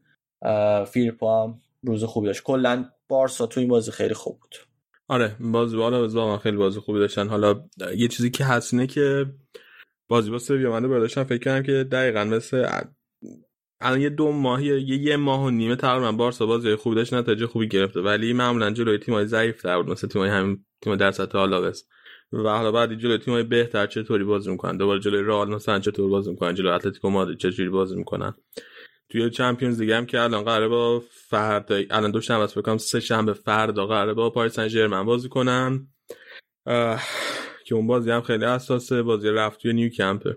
فیرپا 0.87 1.45
هم 1.45 1.61
روز 1.83 2.05
خوبی 2.05 2.27
داشت. 2.27 2.43
کلا 2.43 2.85
بارسا 3.09 3.47
تو 3.47 3.61
این 3.61 3.69
بازی 3.69 3.91
خیلی 3.91 4.15
خوب 4.15 4.39
بود. 4.41 4.55
آره 5.09 5.37
بازی 5.41 5.77
بالا 5.77 6.09
واقعا 6.09 6.39
خیلی 6.39 6.57
بازی 6.57 6.81
خوبی 6.81 6.99
داشتن. 6.99 7.29
حالا 7.29 7.65
یه 7.97 8.09
چیزی 8.09 8.31
که 8.31 8.45
هست 8.45 8.75
اینه 8.75 8.87
که 8.87 9.27
بازی 10.09 10.31
با 10.31 10.39
سویا 10.39 10.71
من 10.71 10.89
برداشتم 10.89 11.25
فکر 11.25 11.45
کنم 11.45 11.63
که 11.63 11.73
دقیقا 11.73 12.25
مثل 12.25 12.67
الان 13.83 14.01
یه 14.01 14.09
دو 14.09 14.33
ماهی 14.33 14.67
یه 14.67 14.97
یه 14.97 15.17
ماه 15.17 15.45
و 15.45 15.51
نیمه 15.51 15.77
تقریبا 15.77 16.13
بارسا 16.13 16.47
بازی 16.47 16.75
خوبی 16.75 16.97
داشت 16.97 17.15
نتیجه 17.15 17.47
خوبی 17.47 17.69
گرفته. 17.69 18.01
ولی 18.01 18.33
معمولا 18.33 18.71
جلوی 18.71 18.99
تیم‌های 18.99 19.27
ضعیف 19.27 19.63
تر 19.63 19.83
بود 19.83 19.91
مثل 19.91 20.09
تیم‌های 20.09 20.31
همین 20.31 20.65
تیم 20.81 20.97
در 20.97 21.11
سطح 21.11 21.39
آلاوس. 21.39 21.83
و 22.33 22.49
حالا 22.49 22.73
بعد 22.73 22.95
جلوی 22.95 23.19
تیم‌های 23.19 23.43
بهتر 23.43 23.87
چطوری 23.87 24.25
بازی 24.25 24.51
می‌کنن؟ 24.51 24.77
دوباره 24.77 25.01
جلوی 25.01 25.23
رئال 25.23 25.51
مثلا 25.51 25.79
چطور 25.79 26.11
بازی 26.11 26.31
می‌کنن؟ 26.31 26.55
جلوی 26.55 26.71
اتلتیکو 26.71 27.11
مادرید 27.11 27.39
چجوری 27.39 27.69
بازی 27.69 27.97
می‌کنن؟ 27.97 28.35
توی 29.09 29.31
چمپیونز 29.31 29.81
لیگ 29.81 29.91
هم 29.91 30.07
که 30.07 30.21
الان 30.21 30.45
قراره 30.45 30.69
با 30.69 31.03
فردا 31.11 31.81
الان 31.91 32.11
دو 32.11 32.21
شنبه 32.21 32.43
است 32.43 32.77
سه 32.77 33.01
شنبه 33.01 33.33
فردا 33.33 33.87
قراره 33.87 34.15
با 34.15 34.31
پاریس 34.31 34.53
سن 34.53 34.69
ژرمن 34.69 35.05
بازی 35.05 35.29
کنن. 35.29 35.89
که 37.65 37.75
اون 37.75 37.87
بازی 37.87 38.11
هم 38.11 38.21
خیلی 38.21 38.45
حساسه 38.45 39.03
بازی 39.03 39.29
رفت 39.29 39.61
توی 39.61 39.73
نیو 39.73 39.89
کمپه 39.89 40.37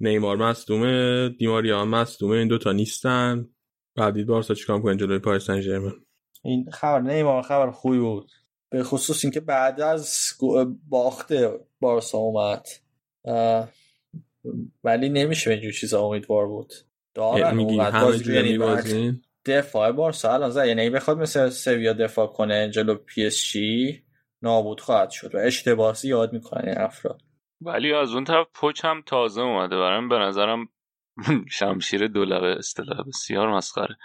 نیمار 0.00 0.36
مصدومه 0.36 1.28
دی 1.28 1.49
ماریا 1.49 1.80
هم 1.80 1.88
مصدومه 1.88 2.36
این 2.36 2.48
دوتا 2.48 2.72
نیستن. 2.72 3.48
باید 3.96 4.11
دید 4.11 4.26
بارسا 4.26 4.54
چیکار 4.54 4.82
کنن 4.82 4.96
جلوی 4.96 5.18
پاریس 5.18 5.42
سن 5.42 5.60
ژرمن 5.60 5.92
این 6.44 6.70
خبر 6.70 7.00
نیمار 7.00 7.42
خبر 7.42 7.70
خوبی 7.70 7.98
بود. 7.98 8.30
به 8.70 8.82
خصوص 8.82 9.24
اینکه 9.24 9.40
بعد 9.40 9.80
از 9.80 10.14
باخت 10.88 11.32
بارسا 11.80 12.18
اومد. 12.18 12.66
ولی 14.84 15.08
نمیشه 15.08 15.50
به 15.50 15.54
اینجور 15.54 15.72
چیزا 15.72 16.02
امیدوار 16.02 16.46
بود. 16.46 16.72
دارن 17.14 17.56
میگی 17.56 17.78
همه 17.78 18.58
بازی 18.58 19.20
دفاع 19.46 19.92
بارسا 19.92 20.32
الان 20.34 20.50
زد. 20.50 20.66
یعنی 20.66 20.90
بخواد 20.90 21.18
مثل 21.18 21.50
سویا 21.50 21.92
دفاع 21.92 22.26
کنه 22.26 22.70
جلو 22.70 22.94
پی 22.94 23.26
اس 23.26 23.44
جی 23.44 24.04
نابود 24.42 24.80
خواهد 24.80 25.10
شد 25.10 25.34
و 25.34 25.38
اشتباه 25.38 25.96
یاد 26.04 26.32
می‌کنه 26.32 26.68
این 26.68 26.78
افراد. 26.78 27.22
ولی 27.60 27.92
از 27.92 28.14
اون 28.14 28.24
طرف 28.24 28.46
پوچ 28.54 28.84
هم 28.84 29.02
تازه 29.06 29.40
اومده. 29.40 29.76
برام 29.78 30.08
به 30.08 30.18
نظرم 30.18 30.68
شمشیر 31.58 32.08
دولبه 32.08 32.56
اصطلاح 32.58 33.02
بسیار 33.08 33.52
مسخره. 33.52 33.96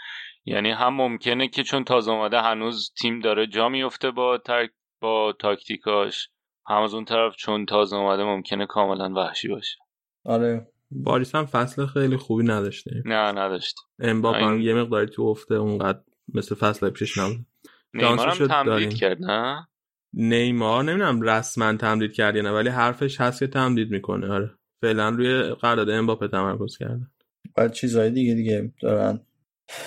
یعنی 0.45 0.71
هم 0.71 0.93
ممکنه 0.93 1.47
که 1.47 1.63
چون 1.63 1.83
تازه 1.83 2.11
اومده 2.11 2.41
هنوز 2.41 2.93
تیم 3.01 3.19
داره 3.19 3.47
جا 3.47 3.69
میفته 3.69 4.11
با 4.11 4.37
تک 4.37 4.71
با 5.01 5.33
تاکتیکاش. 5.39 6.29
هم 6.67 6.81
از 6.81 6.93
اون 6.93 7.05
طرف 7.05 7.35
چون 7.35 7.65
تازه 7.65 7.95
اومده 7.95 8.23
ممکنه 8.23 8.65
کاملا 8.65 9.13
وحشی 9.13 9.47
باشه. 9.47 9.77
آره. 10.25 10.67
پاریس 10.91 11.35
هم 11.35 11.45
فصل 11.45 11.85
خیلی 11.85 12.17
خوبی 12.17 12.43
نداشته. 12.43 13.01
نه 13.05 13.31
نداشت. 13.31 13.75
امباپه 13.99 14.35
هم 14.35 14.61
یه 14.61 14.73
مقداری 14.73 15.07
تو 15.07 15.23
افته 15.23 15.55
اونقدر 15.55 15.99
مثل 16.33 16.55
فصل 16.55 16.89
پیشش 16.89 17.17
نبود. 17.17 17.45
نیمار 17.93 18.29
هم 18.29 18.47
تمدید 18.47 18.93
کرد 18.93 19.17
نه؟ 19.21 19.67
نیمار 20.13 20.83
نمی‌دونم 20.83 21.21
رسما 21.21 21.77
تمدید 21.77 22.13
کرد 22.13 22.37
نه 22.37 22.51
ولی 22.51 22.69
حرفش 22.69 23.21
هست 23.21 23.39
که 23.39 23.47
تمدید 23.47 23.91
می‌کنه. 23.91 24.27
آره. 24.31 24.51
فعلا 24.81 25.09
روی 25.09 25.53
قرارداد 25.53 25.89
امباپه 25.89 26.27
تمرکز 26.27 26.77
کرده 26.77 27.07
بعد 27.55 27.73
چیزهای 27.73 28.09
دیگه 28.09 28.33
دیگه 28.33 28.73
دارن. 28.81 29.19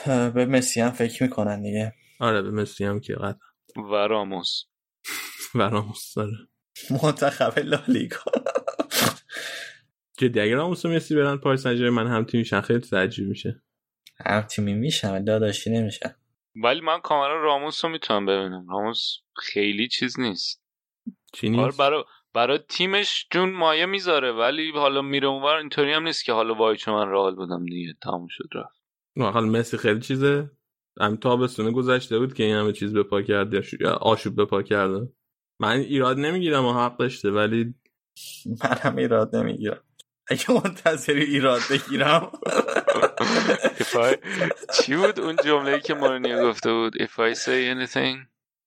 به 0.06 0.46
مسی 0.46 0.80
هم 0.80 0.90
فکر 0.90 1.22
می‌کنن 1.22 1.62
دیگه. 1.62 1.92
آره 2.20 2.42
به 2.42 2.50
مسی 2.50 2.84
هم 2.84 3.00
که 3.00 3.14
قطعا. 3.14 3.34
و 3.76 3.94
راموس. 3.94 4.62
و 5.54 5.62
راموس 5.62 6.14
داره 6.14 6.36
منتخب 7.02 7.58
لالیگا. 7.58 8.16
جدی 10.18 10.40
اگه 10.40 10.54
راموس 10.54 10.84
و 10.84 10.88
مسی 10.88 11.14
برن 11.14 11.36
پاریس 11.36 11.62
سن 11.62 11.88
من 11.88 12.06
هم 12.06 12.24
تیم 12.24 12.40
میشن 12.40 12.60
خیلی 12.60 12.80
تعجب 12.80 13.24
میشه. 13.24 13.62
هم 14.26 14.40
تیمی 14.40 14.74
میشن 14.74 15.24
داداشی 15.24 15.70
نمیشن. 15.70 16.14
ولی 16.62 16.80
من 16.80 17.00
کاملا 17.00 17.34
راموس 17.34 17.84
رو 17.84 17.90
می‌تونم 17.90 18.26
ببینم. 18.26 18.66
راموس 18.70 19.18
خیلی 19.36 19.88
چیز 19.88 20.20
نیست. 20.20 20.62
چی 21.32 21.48
نیست؟ 21.48 21.78
برای 21.78 22.04
برای 22.34 22.58
تیمش 22.68 23.26
جون 23.30 23.52
مایه 23.52 23.86
می‌ذاره 23.86 24.32
ولی 24.32 24.70
حالا 24.70 25.02
میره 25.02 25.28
اونور 25.28 25.54
اینطوری 25.54 25.92
هم 25.92 26.02
نیست 26.02 26.24
که 26.24 26.32
حالا 26.32 26.54
وای 26.54 26.76
چون 26.76 26.94
من 26.94 27.10
رئال 27.10 27.34
بودم 27.34 27.64
دیگه 27.64 27.94
تموم 28.02 28.26
شد 28.30 28.48
رفت. 28.54 28.80
حالا 29.34 29.46
مسی 29.46 29.76
خیلی 29.76 30.00
چیزه. 30.00 30.50
هم 31.00 31.16
تابستونه 31.16 31.70
گذشته 31.70 32.18
بود 32.18 32.34
که 32.34 32.44
این 32.44 32.56
همه 32.56 32.72
چیز 32.72 32.92
به 32.92 33.02
پا 33.02 33.22
کرده 33.22 33.62
یا 33.80 33.92
آشوب 33.92 34.36
به 34.36 34.44
پا 34.44 34.62
کرده 34.62 35.08
من 35.60 35.78
ایراد 35.78 36.18
نمی‌گیرم 36.18 36.64
و 36.64 36.72
حق 36.72 36.96
داشته 36.96 37.30
ولی 37.30 37.74
من 38.62 38.76
هم 38.80 38.96
ایراد 38.96 39.36
نمی‌گیرم. 39.36 39.80
اگه 40.28 40.52
منتظر 40.52 41.12
ایراد 41.12 41.60
بگیرم. 41.70 42.30
چی 44.74 44.96
بود 44.96 45.20
اون 45.20 45.36
جمله 45.44 45.80
که 45.80 45.94
مورینیو 45.94 46.48
گفته 46.48 46.72
بود؟ 46.72 47.02
If 47.02 47.10
I 47.10 47.34
say 47.34 47.74
anything 47.76 48.16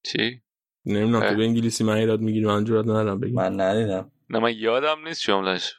چی؟ 0.03 0.41
نمی‌دونم 0.85 1.29
تو 1.29 1.35
به 1.35 1.43
انگلیسی 1.43 1.83
من 1.83 1.93
ایراد 1.97 2.19
می‌گیری 2.19 2.45
من 2.45 2.63
جورت 2.63 2.85
ندارم 2.85 3.19
بگم. 3.19 3.33
من 3.33 3.61
ندیدم. 3.61 4.11
نه 4.29 4.39
من 4.39 4.53
یادم 4.55 5.07
نیست 5.07 5.21
جملش 5.21 5.73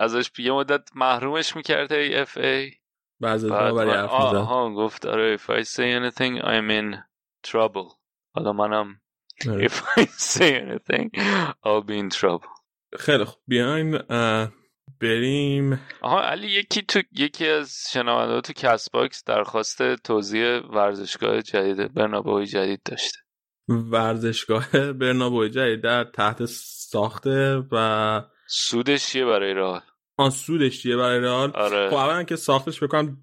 ازش 0.00 0.30
یه 0.38 0.52
مدت 0.52 0.88
محرومش 0.94 1.56
می‌کرده 1.56 1.96
FA 1.96 2.70
بعضی 3.20 3.48
برای 3.50 3.96
آها 3.96 4.70
گفت 4.74 5.06
آره 5.06 5.36
if 5.36 5.40
I 5.40 5.62
say 5.64 6.00
anything 6.00 6.42
I'm 6.42 6.70
in 6.70 6.96
trouble. 7.50 7.94
حالا 8.34 8.52
منم 8.52 9.00
if 9.44 9.72
I 9.72 10.04
say 10.34 10.52
anything 10.64 11.10
I'll 11.64 11.84
be 11.88 11.98
in 12.02 12.10
trouble. 12.20 12.48
خیلی 12.98 13.24
خوب. 13.24 13.38
بیاین 13.46 13.98
بریم. 15.00 15.80
آها 16.00 16.22
علی 16.22 16.46
یکی 16.46 16.82
تو 16.82 17.02
یکی 17.12 17.46
از 17.48 17.84
شنونده 17.92 18.40
تو 18.40 18.52
Castbox 18.52 19.24
درخواست 19.24 19.94
توضیح 19.96 20.58
ورزشگاه 20.58 21.42
جدید 21.42 21.94
برنابوی 21.94 22.46
جدید 22.46 22.80
داشته. 22.84 23.18
ورزشگاه 23.68 24.92
برنابوی 24.92 25.50
جدید 25.50 25.80
در 25.80 26.04
دست 26.04 26.44
ساخته 26.44 27.62
و 27.72 28.22
سودش 28.46 29.06
چیه 29.06 29.24
برای 29.24 29.54
رئال؟ 29.54 29.80
آن 30.16 30.30
سودش 30.30 30.82
چیه 30.82 30.96
برای 30.96 31.20
رئال؟ 31.20 31.50
آره. 31.50 31.90
خب 31.90 31.96
اولا 31.96 32.22
که 32.22 32.36
ساختش 32.36 32.82
بکنم 32.82 33.16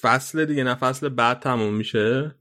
فصل 0.00 0.44
دیگه 0.44 0.64
نه 0.64 0.74
فصل 0.74 1.08
بعد 1.08 1.40
تموم 1.40 1.74
میشه. 1.74 2.34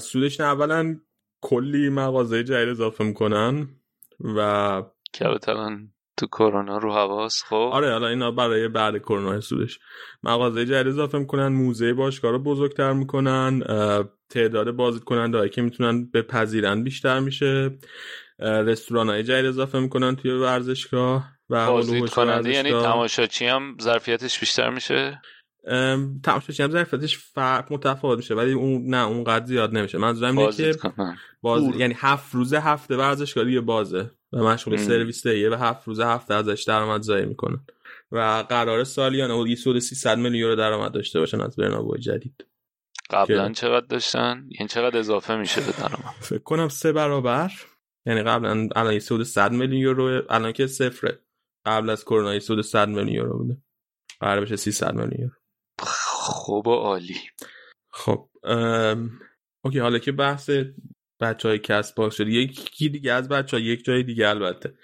سودش 0.00 0.40
نه 0.40 0.46
اولا 0.46 0.96
کلی 1.40 1.88
مغازه 1.88 2.44
جدید 2.44 2.68
اضافه 2.68 3.04
می‌کنن 3.04 3.68
و 4.20 4.82
که 5.12 5.26
الان 5.48 5.92
تو 6.16 6.26
کرونا 6.26 6.78
رو 6.78 6.92
حواس 6.92 7.42
خب؟ 7.42 7.70
آره 7.72 7.92
حالا 7.92 8.08
اینا 8.08 8.30
برای 8.30 8.68
بعد 8.68 8.98
کرونا 8.98 9.40
سودش 9.40 9.78
مغازه 10.22 10.64
جدید 10.64 10.86
اضافه 10.86 11.18
می‌کنن 11.18 11.48
موزه 11.48 11.92
باشگاه 11.92 12.32
رو 12.32 12.38
بزرگتر 12.38 12.92
می‌کنن 12.92 13.62
تعداد 14.30 14.70
بازدید 14.70 15.04
کننده 15.04 15.48
که 15.48 15.62
می‌تونن 15.62 16.10
بپذیرن 16.10 16.82
بیشتر 16.82 17.20
میشه. 17.20 17.78
رستوران 18.38 19.08
های 19.08 19.22
جدید 19.22 19.46
اضافه 19.46 19.78
می‌کنن 19.78 20.16
توی 20.16 20.30
ورزشگاه 20.30 21.28
و 21.50 21.66
بازدید 21.66 22.10
کننده 22.10 22.50
یعنی 22.50 22.70
تماشاچی 22.70 23.46
هم 23.46 23.76
ظرفیتش 23.82 24.40
بیشتر 24.40 24.70
میشه؟ 24.70 25.20
تماشاچی 26.24 26.62
هم 26.62 26.70
ظرفیتش 26.70 27.18
فرق 27.18 27.72
متفاوت 27.72 28.18
میشه 28.18 28.34
ولی 28.34 28.52
اون 28.52 28.86
نه 28.86 29.06
اون 29.06 29.24
قدر 29.24 29.46
زیاد 29.46 29.76
نمیشه. 29.76 29.98
منظورم 29.98 30.38
اینه 30.38 30.52
که 30.52 30.72
باز 31.42 31.62
یعنی 31.76 31.94
هفت 31.96 32.34
روزه 32.34 32.60
هفته 32.60 32.96
ورزشگاه 32.96 33.50
یه 33.50 33.60
بازه. 33.60 34.10
و 34.32 34.38
مشغول 34.38 34.76
سرویس 34.76 35.26
دهیه 35.26 35.50
و 35.50 35.54
هفت 35.54 35.88
روزه 35.88 36.06
هفته 36.06 36.34
ازش 36.34 36.64
درآمد 36.66 37.02
ظاهر 37.02 37.24
می‌کنن. 37.24 37.66
و 38.12 38.44
قرار 38.48 38.84
سالیانه 38.84 39.54
سود 39.54 39.78
300 39.78 40.18
میلیون 40.18 40.34
یورو 40.34 40.56
درآمد 40.56 40.92
داشته 40.92 41.20
باشن 41.20 41.40
از 41.40 41.56
برنابو 41.56 41.96
جدید. 41.96 42.46
قبلا 43.10 43.52
چقدر 43.52 43.86
داشتن؟ 43.86 44.48
یعنی 44.50 44.68
چقدر 44.68 44.98
اضافه 44.98 45.36
میشه 45.36 45.60
به 45.60 45.72
درآمد؟ 45.72 46.14
فکر 46.30 46.38
کنم 46.42 46.68
سه 46.68 46.92
برابر. 46.92 47.52
یعنی 48.06 48.22
قبلا 48.22 48.68
الان 48.76 48.98
سود 48.98 49.22
100 49.22 49.52
میلیون 49.52 49.82
یورو 49.82 50.22
الان 50.30 50.52
که 50.52 50.66
صفره. 50.66 51.18
قبل 51.66 51.90
از 51.90 52.04
کرونا 52.04 52.38
سود 52.38 52.60
100 52.60 52.88
میلیون 52.88 53.08
یورو 53.08 53.38
بوده. 53.38 53.56
قرار 54.20 54.40
بشه 54.40 54.56
300 54.56 54.94
میلیون 54.94 55.20
یورو. 55.20 55.34
خوب 55.78 56.66
و 56.66 56.74
عالی. 56.74 57.16
خب 57.90 58.28
اوکی 59.64 59.78
حالا 59.78 59.98
که 59.98 60.12
بحث 60.12 60.50
بچه 61.20 61.48
های 61.48 61.58
کسب 61.58 61.94
باز 61.94 62.14
شد 62.14 62.28
یکی 62.28 62.88
دیگه 62.88 63.12
از 63.12 63.28
بچه 63.28 63.56
ها 63.56 63.62
یک 63.62 63.84
جای 63.84 64.02
دیگه 64.02 64.28
البته. 64.28 64.74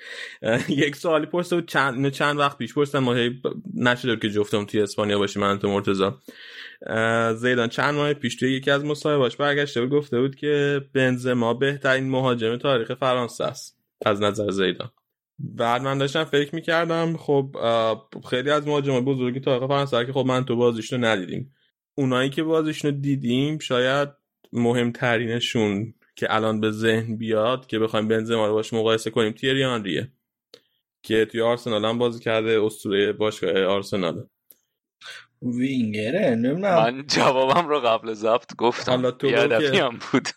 یک 0.68 0.96
سوالی 0.96 1.26
پرسته 1.26 1.56
بود 1.56 1.68
چند, 1.68 2.08
چند 2.08 2.38
وقت 2.38 2.58
پیش 2.58 2.74
پرسیدم 2.74 2.98
ما 2.98 3.14
نشده 3.74 4.16
که 4.16 4.30
جفتم 4.30 4.64
توی 4.64 4.80
اسپانیا 4.80 5.18
باشیم 5.18 5.42
من 5.42 5.58
تو 5.58 5.68
مرتزا 5.68 6.18
زیدان 7.34 7.68
چند 7.68 7.94
ماه 7.94 8.14
پیش 8.14 8.36
توی 8.36 8.52
یکی 8.52 8.70
از 8.70 8.84
مصاحبهاش 8.84 9.36
برگشته 9.36 9.80
بود 9.80 9.90
گفته 9.90 10.20
بود 10.20 10.36
که 10.36 10.80
بنزما 10.92 11.54
بهترین 11.54 12.10
مهاجم 12.10 12.56
تاریخ 12.56 12.94
فرانسه 12.94 13.44
است. 13.44 13.78
از 14.06 14.22
نظر 14.22 14.50
زیدان. 14.50 14.90
بعد 15.38 15.82
من 15.82 15.98
داشتم 15.98 16.24
فکر 16.24 16.54
می‌کردم 16.54 17.16
خب 17.16 17.56
خیلی 18.30 18.50
از 18.50 18.66
مهاجم 18.66 19.00
بزرگی 19.04 19.40
تاریخ 19.40 19.66
فرانسه 19.66 20.06
که 20.06 20.12
خب 20.12 20.24
من 20.26 20.44
تو 20.44 20.56
بازیش 20.56 20.92
رو 20.92 20.98
ندیدیم. 20.98 21.54
اونایی 21.94 22.30
که 22.30 22.42
بازیش 22.42 22.84
رو 22.84 22.90
دیدیم 22.90 23.58
شاید 23.58 24.08
مهمترینشون 24.52 25.94
که 26.16 26.34
الان 26.34 26.60
به 26.60 26.70
ذهن 26.70 27.16
بیاد 27.16 27.66
که 27.66 27.78
بخوایم 27.78 28.08
بنزما 28.08 28.46
رو 28.46 28.52
باش 28.52 28.72
مقایسه 28.72 29.10
کنیم 29.10 29.32
تیری 29.32 29.64
آنریه 29.64 30.12
که 31.02 31.24
توی 31.24 31.40
آرسنال 31.40 31.84
هم 31.84 31.98
بازی 31.98 32.20
کرده 32.20 32.60
اسطوره 32.62 33.12
باشگاه 33.12 33.64
آرسنال. 33.64 34.26
وینگره 35.42 36.34
نمی‌دونم. 36.34 36.74
من 36.74 37.06
جوابم 37.06 37.68
رو 37.68 37.80
قبل 37.80 38.12
ضبط 38.12 38.56
گفتم. 38.56 38.92
حالا 38.92 39.10
تو 39.10 39.28
هم 39.28 39.98
بود. 40.12 40.28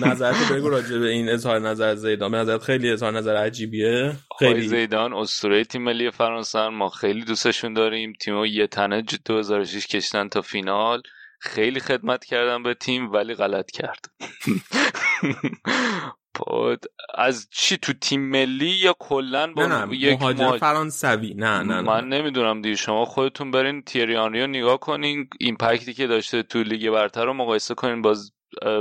نظرت 0.00 0.52
بگو 0.52 0.68
راجع 0.68 0.98
به 0.98 1.08
این 1.08 1.28
اظهار 1.28 1.58
نظر 1.58 1.94
زیدان. 1.94 2.30
به 2.30 2.36
نظرت 2.36 2.62
خیلی 2.62 2.90
اظهار 2.90 3.12
نظر 3.12 3.36
عجیبیه. 3.36 4.12
خیلی 4.38 4.68
زیدان 4.68 5.12
اسطوره 5.12 5.64
تیم 5.64 5.82
ملی 5.82 6.10
فرانسه 6.10 6.68
ما 6.68 6.88
خیلی 6.88 7.24
دوستشون 7.24 7.74
داریم. 7.74 8.12
تیم 8.20 8.44
یه 8.44 8.66
تنه 8.66 9.04
2006 9.24 9.86
کشتن 9.86 10.28
تا 10.28 10.40
فینال. 10.40 11.02
خیلی 11.40 11.80
خدمت 11.80 12.24
کردم 12.24 12.62
به 12.62 12.74
تیم 12.74 13.12
ولی 13.12 13.34
غلط 13.34 13.70
کرد. 13.70 14.04
از 17.14 17.48
چی 17.50 17.76
تو 17.76 17.92
تیم 17.92 18.20
ملی 18.30 18.66
یا 18.66 18.94
کلا 18.98 19.52
با 19.52 19.66
نه 19.66 19.84
نه 19.84 19.96
یک 19.96 20.20
مهاجم 20.20 20.44
مهاج... 20.44 20.60
فرانسوی. 20.60 21.34
نه 21.34 21.62
نه 21.62 21.80
من 21.80 22.08
نمی‌دونم 22.08 22.62
دیگه. 22.62 22.76
شما 22.76 23.04
خودتون 23.04 23.50
برین 23.50 23.82
تیریانی 23.82 24.40
رو 24.40 24.46
نگاه 24.46 24.80
کنین. 24.80 25.28
ایمپکتی 25.40 25.94
که 25.94 26.06
داشته 26.06 26.42
تو 26.42 26.62
لیگ 26.62 26.90
برتر 26.90 27.24
رو 27.24 27.32
مقایسه 27.34 27.74
کنین. 27.74 28.02
باز 28.02 28.32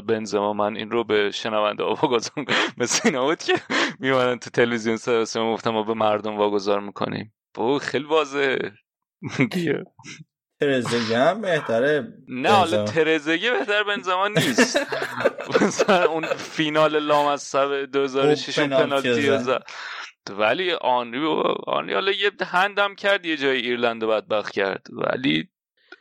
بنزما 0.08 0.54
من 0.54 0.76
این 0.78 0.92
رو 0.92 1.04
به 1.04 1.32
شنونده 1.32 1.84
ها 1.84 1.94
واگذار 2.02 2.46
مثل 2.78 3.02
اینا 3.06 3.26
بود 3.26 3.40
که 3.40 3.54
میومدن 4.00 4.36
تو 4.36 4.50
تلویزیون 4.50 4.98
سراسیما 4.98 5.54
گفتم 5.54 5.70
ما 5.70 5.84
به 5.84 5.94
مردم 5.94 6.38
واگذار 6.38 6.80
می‌کنیم. 6.80 7.34
با 7.54 7.80
خیلی 7.80 8.06
واضح 8.06 8.58
دیگه. 9.52 9.84
ترزگی 10.62 11.14
هم 11.14 11.42
بهتره. 11.42 12.14
نه 12.28 12.50
حالا 12.50 12.86
ترزگی 12.86 13.52
بهتر 13.52 13.84
بنزما 13.84 14.28
نیست. 14.28 14.80
اون 16.10 16.26
فینال 16.26 17.00
لامصب 17.00 17.86
2006 17.86 18.60
پنالتی 18.60 19.30
ولی 20.30 20.72
آنری 20.72 21.26
آنری 21.68 21.94
حالا 21.94 22.12
یه 22.12 22.32
هندم 22.42 22.96
کرد 22.96 23.26
یه 23.26 23.38
جای 23.38 23.58
ایرلند 23.58 24.04
بدبخت 24.04 24.54
کرد. 24.54 24.88
ولی 24.92 25.50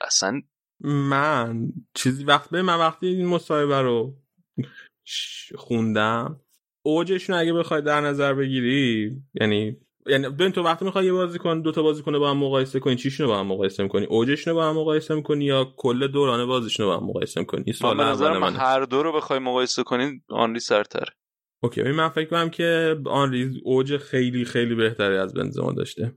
اصلا 0.01 0.43
من 0.81 1.69
چیزی 1.95 2.25
وقت 2.25 2.51
به 2.51 2.63
من 2.63 2.79
وقتی 2.79 3.07
این 3.07 3.27
مصاحبه 3.27 3.81
رو 3.83 4.17
خوندم 5.57 6.41
اوجشون 6.83 7.37
اگه 7.37 7.53
بخوای 7.53 7.83
در 7.83 8.01
نظر 8.01 8.35
بگیری 8.35 9.13
یعنی 9.35 9.77
یعنی 10.07 10.29
ببین 10.29 10.53
تو 10.53 10.63
وقتی 10.63 10.85
می‌خوای 10.85 11.05
یه 11.07 11.13
بازیکن 11.13 11.61
دو 11.61 11.73
تا 11.73 11.83
بازیکن 11.83 12.19
با 12.19 12.31
هم 12.31 12.37
مقایسه 12.37 12.81
کنی 12.81 12.97
چیشونو 12.97 13.29
با 13.29 13.39
هم 13.39 13.47
مقایسه 13.47 13.83
می‌کنی؟ 13.83 14.07
اوجشونو 14.07 14.57
با 14.57 14.69
هم 14.69 14.77
مقایسه 14.77 15.15
می‌کنی 15.15 15.45
یا 15.45 15.75
کل 15.77 16.07
دوران 16.07 16.47
بازیشونو 16.47 16.89
با 16.89 16.97
هم 16.97 17.07
مقایسه 17.07 17.41
می‌کنی؟ 17.41 17.63
این 17.67 17.73
سوال 17.73 18.01
اول 18.01 18.39
من 18.39 18.57
هر 18.57 18.81
دو 18.81 19.03
رو 19.03 19.13
بخوای 19.13 19.39
مقایسه 19.39 19.83
کنی 19.83 20.23
آنری 20.29 20.61
سرتر. 20.61 21.09
اوکی 21.63 21.83
من 21.83 22.09
فکر 22.09 22.29
کنم 22.29 22.51
که 22.51 22.97
آنری 23.07 23.61
اوج 23.65 23.97
خیلی 23.97 24.45
خیلی 24.45 24.75
بهتری 24.75 25.17
از 25.17 25.35
بنزما 25.35 25.73
داشته. 25.73 26.15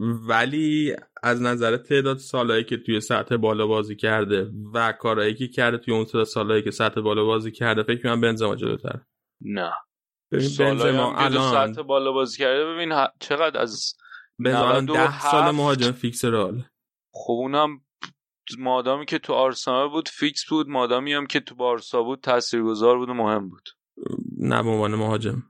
ولی 0.00 0.96
از 1.22 1.42
نظر 1.42 1.76
تعداد 1.76 2.18
سالهایی 2.18 2.64
که 2.64 2.76
توی 2.76 3.00
سطح 3.00 3.36
بالا 3.36 3.66
بازی 3.66 3.96
کرده 3.96 4.50
و 4.74 4.92
کارهایی 4.92 5.34
که 5.34 5.48
کرده 5.48 5.78
توی 5.78 5.94
اون 5.94 6.24
سالهایی 6.24 6.62
که 6.62 6.70
سطح 6.70 7.00
بالا 7.00 7.24
بازی 7.24 7.50
کرده 7.50 7.82
فکر 7.82 8.02
کنم 8.02 8.20
بنزما 8.20 8.56
جلوتر. 8.56 9.00
نه. 9.40 9.72
بنزما 10.30 11.16
الان 11.16 11.72
سطح 11.72 11.82
بالا 11.82 12.12
بازی 12.12 12.38
کرده. 12.38 12.64
ببین 12.64 12.92
چقدر 13.20 13.60
از 13.60 13.94
بنزما 14.38 14.80
10 14.80 15.20
سال 15.20 15.50
مهاجم 15.50 15.92
فیکس 15.92 16.24
رئال. 16.24 16.64
خب 17.12 17.32
اونم 17.32 17.80
مادامی 18.58 19.06
که 19.06 19.18
تو 19.18 19.32
آرسنال 19.32 19.88
بود 19.88 20.08
فیکس 20.08 20.44
بود 20.48 20.68
مادامی 20.68 21.12
هم 21.12 21.26
که 21.26 21.40
تو 21.40 21.54
بارسا 21.54 22.02
بود 22.02 22.20
تاثیرگذار 22.20 22.98
بود 22.98 23.08
و 23.08 23.14
مهم 23.14 23.48
بود. 23.48 23.68
نه 24.38 24.62
به 24.62 24.68
عنوان 24.68 24.94
مهاجم. 24.94 25.42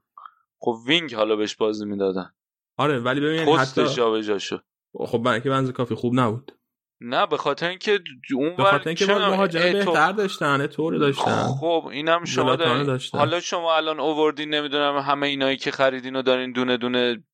خب 0.59 0.77
وینگ 0.87 1.15
حالا 1.15 1.37
بهش 1.37 1.57
بازی 1.57 1.85
می‌دادن. 1.85 2.33
آره 2.77 2.99
ولی 2.99 3.21
ببین 3.21 3.59
حتی 3.59 3.89
جابجا 3.89 4.39
شد 4.39 4.65
خب 5.07 5.19
برای 5.19 5.41
که 5.41 5.51
بنز 5.51 5.71
کافی 5.71 5.95
خوب 5.95 6.15
نبود. 6.15 6.53
نه 7.01 7.27
به 7.27 7.37
خاطر 7.37 7.69
اینکه 7.69 8.01
اون 8.35 8.57
به 8.57 8.65
خاطر 8.65 8.89
اینکه 8.89 9.07
مهاجم 9.07 9.61
بهتر 9.61 10.13
داشتن 10.13 10.67
طور 10.67 10.99
داشتن. 10.99 11.43
خب 11.61 11.89
اینم 11.93 12.25
شما 12.25 12.57
دارین. 12.57 13.01
حالا 13.13 13.41
شما 13.41 13.77
الان 13.77 14.01
اووردین 14.01 14.55
نمی‌دونم 14.55 14.99
همه 14.99 15.27
اینایی 15.27 15.57
که 15.57 15.71
خریدین 15.71 16.17
و 16.17 16.23
دارین 16.23 16.53
دونه 16.53 16.77
دونه 16.77 17.25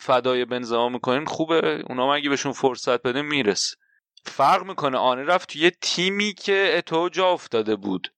فدای 0.00 0.44
بنزما 0.44 0.88
می‌کنین 0.88 1.24
خوبه. 1.24 1.82
اونا 1.88 2.14
اگه 2.14 2.28
بهشون 2.28 2.52
فرصت 2.52 3.02
بده 3.02 3.22
می‌رسه. 3.22 3.76
فرق 4.24 4.64
می‌کنه. 4.66 4.98
آنه 4.98 5.22
رفت 5.22 5.52
تو 5.52 5.58
یه 5.58 5.72
تیمی 5.80 6.34
که 6.34 6.74
اتو 6.78 7.08
جا 7.08 7.28
افتاده 7.28 7.76
بود. 7.76 8.08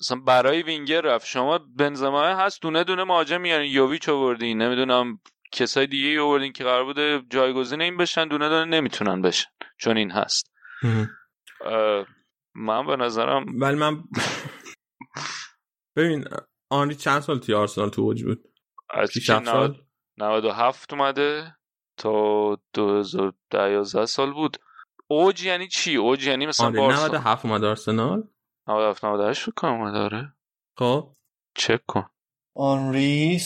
مثلا 0.00 0.18
برای 0.26 0.62
وینگر 0.62 1.00
رفت. 1.00 1.26
شما 1.26 1.60
بنزما 1.76 2.22
هست 2.22 2.62
دونه 2.62 2.84
دونه 2.84 3.04
مهاجم 3.04 3.40
میارین. 3.40 3.72
یوویچ 3.72 4.08
آوردین. 4.08 4.62
نمی‌دونم 4.62 5.20
کسای 5.52 5.86
دیگه 5.86 6.20
آوردین 6.20 6.52
که 6.52 6.64
قرار 6.64 6.84
بوده 6.84 7.22
جایگزین 7.30 7.80
این 7.80 7.96
بشن 7.96 8.28
دونه 8.28 8.48
دونه 8.48 8.64
نمی‌تونن 8.64 9.22
بشن. 9.22 9.48
چون 9.76 9.96
این 9.96 10.10
هست. 10.10 10.50
من 12.54 12.86
به 12.86 12.96
نظرم 12.96 13.46
ولی 13.60 13.76
من 13.76 14.04
ببین 15.96 16.24
آنری 16.70 16.94
چند 16.94 17.20
سال 17.20 17.38
توی 17.38 17.54
آرسنال 17.54 17.88
تو 17.88 18.02
اوج 18.02 18.24
بود؟ 18.24 18.44
از 18.90 19.10
سال؟ 19.44 19.82
97 20.18 20.92
اومده 20.92 21.56
تا 21.96 22.58
2011 22.74 24.06
سال 24.06 24.32
بود. 24.32 24.56
اوج 25.10 25.44
یعنی 25.44 25.68
چی؟ 25.68 25.96
اوج 25.96 26.26
یعنی 26.26 26.46
مثلا 26.46 26.70
بارسا 26.70 27.06
97 27.06 27.46
اومده 27.46 27.66
آرسنال؟ 27.66 28.28
97 28.68 29.04
98 29.04 29.42
فکر 29.42 29.52
کنم 29.56 29.72
اومده 29.72 29.98
آره. 29.98 30.34
خب. 30.78 31.14
چک 31.56 31.86
کن. 31.86 32.06
آنری 32.56 33.38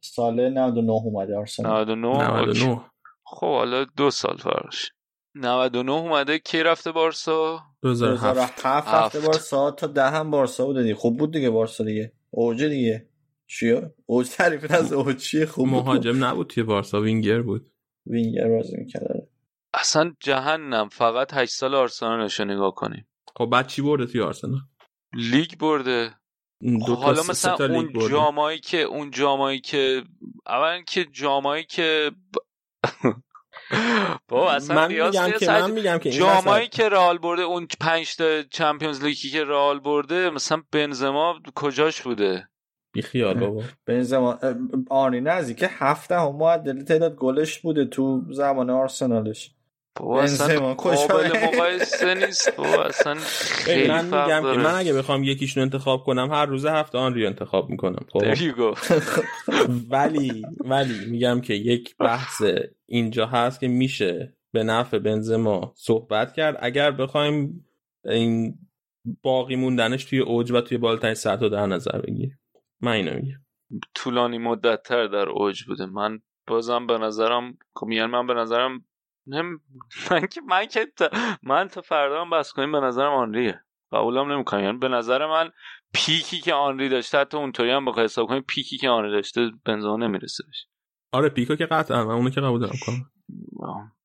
سال 0.00 0.48
99 0.48 0.90
اومده 0.90 1.38
آرسنال. 1.38 1.80
99 1.80 2.08
99 2.08 2.80
خب 3.30 3.46
حالا 3.46 3.84
دو 3.84 4.10
سال 4.10 4.36
فرقش. 4.36 4.90
99 5.34 5.92
اومده 5.92 6.38
کی 6.38 6.62
رفته 6.62 6.92
بارسا؟ 6.92 7.62
2007 7.82 8.66
رفته 8.66 9.20
بارسا. 9.20 9.70
تا 9.70 9.86
ده 9.86 10.10
هم 10.10 10.30
بارسا 10.30 10.66
بود 10.66 10.82
دیگه. 10.82 10.94
خوب 10.94 11.18
بود 11.18 11.32
دیگه 11.32 11.50
بارسا 11.50 11.84
دیگه. 11.84 12.12
اوج 12.30 12.64
دیگه. 12.64 13.08
چیه؟ 13.46 13.94
اوج 14.06 14.28
تعریف 14.28 14.70
از 14.70 14.92
اوج 14.92 15.16
چیه؟ 15.16 15.46
خوب 15.46 15.68
مهاجم 15.68 16.24
نبود 16.24 16.46
توی 16.46 16.62
بارسا. 16.62 17.00
وینگر 17.00 17.42
بود. 17.42 17.70
وینگر 18.06 18.48
بازی 18.48 18.76
می‌کرد. 18.76 19.28
اصلا 19.74 20.14
جهنم. 20.20 20.88
فقط 20.88 21.34
8 21.34 21.52
سال 21.52 21.74
آرسنال 21.74 22.28
رو 22.38 22.44
نگاه 22.44 22.74
کنیم. 22.74 23.08
خب 23.36 23.46
بعد 23.46 23.66
چی 23.66 23.82
برده 23.82 24.06
توی 24.06 24.20
آرسنال؟ 24.20 24.60
لیگ 25.14 25.58
برده. 25.58 26.14
دو 26.86 26.94
حالا 26.94 27.22
مثلا 27.22 27.56
اون 27.74 28.08
جامایی 28.10 28.60
که 28.60 28.82
اون 28.82 29.10
جامایی 29.10 29.60
که 29.60 30.02
اولا 30.46 30.82
که 30.82 31.04
جامایی 31.04 31.64
که 31.64 32.10
با 34.28 34.52
اصلا 34.52 34.76
من 34.76 34.88
میگم 34.88 35.30
که 35.38 35.46
من 35.46 35.70
میگم 35.70 35.98
که 35.98 36.10
جامایی 36.10 36.68
که 36.68 36.88
رئال 36.88 37.18
برده 37.18 37.42
اون 37.42 37.66
پنج 37.80 38.16
تا 38.16 38.42
چمپیونز 38.42 39.04
لیگی 39.04 39.30
که 39.30 39.44
رئال 39.44 39.80
برده 39.80 40.30
مثلا 40.30 40.62
بنزما 40.72 41.40
کجاش 41.54 42.02
بوده؟ 42.02 42.48
بی 42.92 43.02
خیال 43.02 43.40
بابا. 43.40 43.62
بنزما 43.86 44.38
آرنی 44.90 45.20
نزدیک 45.20 45.64
هفته 45.68 46.20
هم 46.20 46.36
معدل 46.36 46.82
تعداد 46.84 47.16
گلش 47.16 47.58
بوده 47.58 47.84
تو 47.84 48.22
زمان 48.30 48.70
آرسنالش. 48.70 49.54
بابا 49.96 50.22
اصلا 50.22 50.74
قابل؟ 50.74 51.32
مقایسه 51.44 52.14
نیست 52.14 52.56
بابا 52.56 52.82
اصلا 52.82 53.14
خیلی 53.14 53.88
من 53.88 54.04
میگم 54.04 54.26
که 54.26 54.42
داره. 54.42 54.62
من 54.62 54.74
اگه 54.74 54.92
بخوام 54.92 55.24
یکیشون 55.24 55.62
انتخاب 55.62 56.04
کنم 56.04 56.30
هر 56.32 56.46
روز 56.46 56.66
هفته 56.66 56.98
آنری 56.98 57.26
انتخاب 57.26 57.70
می‌کنم 57.70 58.06
خب 58.12 58.34
There 58.34 58.38
you 58.38 58.56
go. 58.56 58.78
ولی 59.92 60.42
ولی 60.60 61.06
میگم 61.10 61.40
که 61.40 61.54
یک 61.54 61.96
بحث 61.96 62.42
اینجا 62.86 63.26
هست 63.26 63.60
که 63.60 63.68
میشه 63.68 64.36
به 64.52 64.62
نفع 64.62 64.98
بنزما 64.98 65.72
صحبت 65.76 66.32
کرد 66.32 66.58
اگر 66.60 66.90
بخوایم 66.90 67.66
این 68.04 68.58
باقی 69.22 69.56
موندنش 69.56 70.04
توی 70.04 70.18
اوج 70.18 70.50
و 70.50 70.60
توی 70.60 70.78
بالاترین 70.78 71.14
سطح 71.14 71.40
رو 71.40 71.48
در 71.48 71.66
نظر 71.66 72.00
بگیریم 72.00 72.40
من 72.80 72.92
اینو 72.92 73.14
میگم 73.14 73.40
طولانی 73.94 74.38
مدت 74.38 74.82
تر 74.82 75.06
در 75.06 75.28
اوج 75.28 75.64
بوده 75.64 75.86
من 75.86 76.20
بازم 76.46 76.86
به 76.86 76.98
نظرم 76.98 77.58
خب 77.74 77.86
میگن 77.86 78.06
من 78.06 78.26
به 78.26 78.34
نظرم. 78.34 78.84
من 80.10 80.26
که 80.26 80.40
من 80.40 80.66
که 80.66 80.86
تا... 80.96 81.10
من 81.42 81.68
تا 81.68 81.80
فردا 81.80 82.20
هم 82.20 82.30
بس 82.30 82.52
کنیم 82.52 82.72
به 82.72 82.80
نظرم 82.80 83.12
آنریه 83.12 83.60
قبولم 83.92 84.32
نمی‌کنم. 84.32 84.64
یعنی 84.64 84.78
به 84.78 84.88
نظر 84.88 85.26
من 85.26 85.50
پیکی 85.94 86.40
که 86.40 86.54
آنری 86.54 86.88
داشته 86.88 87.18
حتی 87.18 87.36
اونطوری 87.36 87.70
هم 87.70 87.84
بخوای 87.84 88.04
حساب 88.04 88.28
کنیم 88.28 88.42
پیکی 88.42 88.78
که 88.78 88.88
آنری 88.88 89.12
داشته 89.12 89.50
بنزما 89.64 89.96
نمی‌رسه 89.96 90.44
بهش. 90.46 90.66
آره 91.12 91.28
پیکو 91.28 91.56
که 91.56 91.66
قطعا. 91.66 92.04
من 92.04 92.14
اونو 92.14 92.30
که 92.30 92.40
قبول 92.40 92.60
دارم 92.60 92.76
کنم 92.86 93.10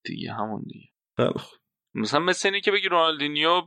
دیگه 0.03 0.33
همون 0.33 0.63
دیگه. 0.67 0.89
خوب. 1.31 1.59
مثلا 1.93 2.19
مثل 2.19 2.47
اینه 2.47 2.61
که 2.61 2.71
بگی 2.71 2.89
رونالدینیو 2.89 3.61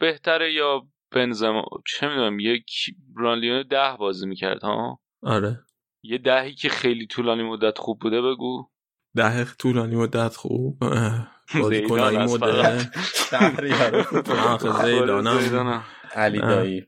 بهتره 0.00 0.52
یا 0.52 0.86
بنزما 1.12 1.64
چه 1.86 2.08
می‌دونم 2.08 2.40
یک 2.40 2.70
رونالدینیو 3.14 3.62
ده 3.62 3.96
بازی 3.98 4.26
می‌کرد 4.26 4.62
ها؟ 4.62 5.00
آره. 5.22 5.64
یه 6.02 6.18
دهی 6.18 6.54
که 6.54 6.68
خیلی 6.68 7.06
طولانی 7.06 7.42
مدت 7.42 7.78
خوب 7.78 8.00
بوده 8.00 8.22
بگو. 8.22 8.70
ده 9.16 9.44
طولانی 9.44 9.96
مدت 9.96 10.36
خوب. 10.36 10.84
اه، 10.84 11.28
بازیکنای 11.60 12.10
زیدان 12.10 12.22
از 12.22 12.34
مدرن 12.34 12.78
فقط. 12.78 12.96
شهریار 13.30 14.02
فوتبال. 14.02 14.38
آخه 14.38 14.86
زیدانم. 14.90 15.38
زیدانم. 15.40 15.82
علی 16.14 16.38
دایی. 16.40 16.86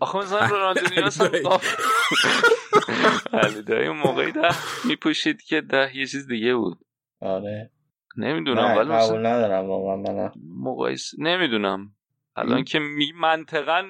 آخه 0.00 0.18
مثلا 0.18 0.46
رونالدینیو 0.46 0.92
علی 0.96 1.02
اصلا 1.06 1.28
دایی. 1.28 1.42
قاف- 1.42 1.76
علی 3.32 3.62
دایی 3.62 3.86
اون 3.88 3.96
موقعی 3.96 4.32
ده 4.32 4.48
میپوشید 4.88 5.42
که 5.42 5.60
ده 5.60 5.96
یه 5.96 6.06
چیز 6.06 6.26
دیگه 6.26 6.54
بود. 6.54 6.78
آره. 7.20 7.70
نمی‌دونم 8.16 8.60
نه 8.64 8.74
ولی 8.78 8.90
قبول 8.90 9.26
ندارم 9.26 9.66
واقعا 9.68 9.96
من 9.96 10.30
مقایس 10.60 11.10
نمی‌دونم. 11.18 11.92
الان 12.36 12.64
که 12.64 12.78
می 12.78 13.12
منطقا 13.12 13.82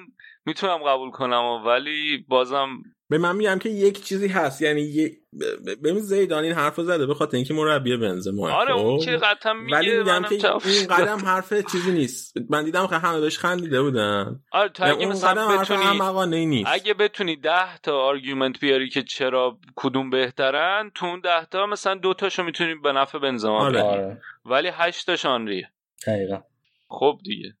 می‌تونم 0.45 0.77
قبول 0.77 1.11
کنم 1.11 1.43
ولی 1.65 2.25
بازم 2.27 2.67
به 3.13 3.19
من 3.19 3.35
میگم 3.35 3.59
که 3.59 3.69
یک 3.69 4.03
چیزی 4.03 4.27
هست. 4.27 4.61
یعنی 4.61 4.81
یه 4.81 5.09
ب- 5.09 5.69
ببین 5.83 5.99
زیدان 5.99 6.43
این 6.43 6.53
حرفو 6.53 6.83
زده 6.83 7.05
به 7.05 7.13
خاطر 7.13 7.35
اینکه 7.37 7.53
مربی 7.53 7.97
بنزما 7.97 8.51
آره 8.51 8.73
اون 8.73 8.99
خب؟ 8.99 9.05
که 9.05 9.11
قطعا 9.11 9.53
میگه 9.53 9.77
ولی 9.77 9.97
میگم 9.97 10.23
که 10.29 10.37
جواب 10.37 10.61
این. 10.65 10.87
قدم 10.87 11.17
حرف 11.25 11.53
چیزی 11.71 11.91
نیست. 11.91 12.33
من 12.49 12.65
دیدم 12.65 12.87
که 12.87 12.95
همه 12.95 13.19
بهش 13.21 13.37
خندیده 13.37 13.81
بودن. 13.81 14.39
آره 14.51 14.69
تو 14.69 14.83
یعنی 14.83 14.95
اگه 14.95 15.05
مثلا 15.05 15.57
بتونی 15.57 16.45
نیست. 16.45 16.69
اگه 16.71 16.93
بتونی 16.93 17.35
ده 17.35 17.77
تا 17.83 17.97
argument 18.01 18.59
بیاری 18.59 18.89
که 18.89 19.03
چرا 19.03 19.57
کدوم 19.75 20.09
بهترن 20.09 20.91
تو 20.95 21.05
اون 21.05 21.19
ده 21.19 21.45
تا 21.45 21.65
مثلا 21.65 21.95
دو 21.95 22.13
تاشو 22.13 22.43
می‌تونی 22.43 22.75
به 22.75 22.91
نفع 22.91 23.19
بنزما 23.19 23.65
آره. 23.65 23.81
آره. 23.81 24.21
ولی 24.45 24.69
هشت 24.73 25.05
تاش 25.05 25.25
آنریه. 25.25 25.69
دقیقا. 26.07 26.41
خب 26.87 27.17
دیگه. 27.23 27.53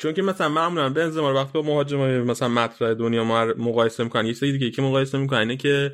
چون 0.00 0.12
که 0.12 0.22
مثلا 0.22 0.48
معمولا 0.48 0.88
بنزما 0.88 1.30
رو 1.30 1.36
وقتی 1.36 1.52
با 1.52 1.62
مهاجمای 1.62 2.18
مثلا 2.18 2.48
مطرح 2.48 2.94
دنیا 2.94 3.24
مر- 3.24 3.54
مقایسه 3.58 4.04
می‌کنن 4.04 4.26
یه 4.26 4.34
چیزی 4.34 4.52
دیگه 4.52 4.70
که 4.70 4.82
مقایسه 4.82 5.18
می‌کنن 5.18 5.38
اینه 5.38 5.56
که 5.56 5.92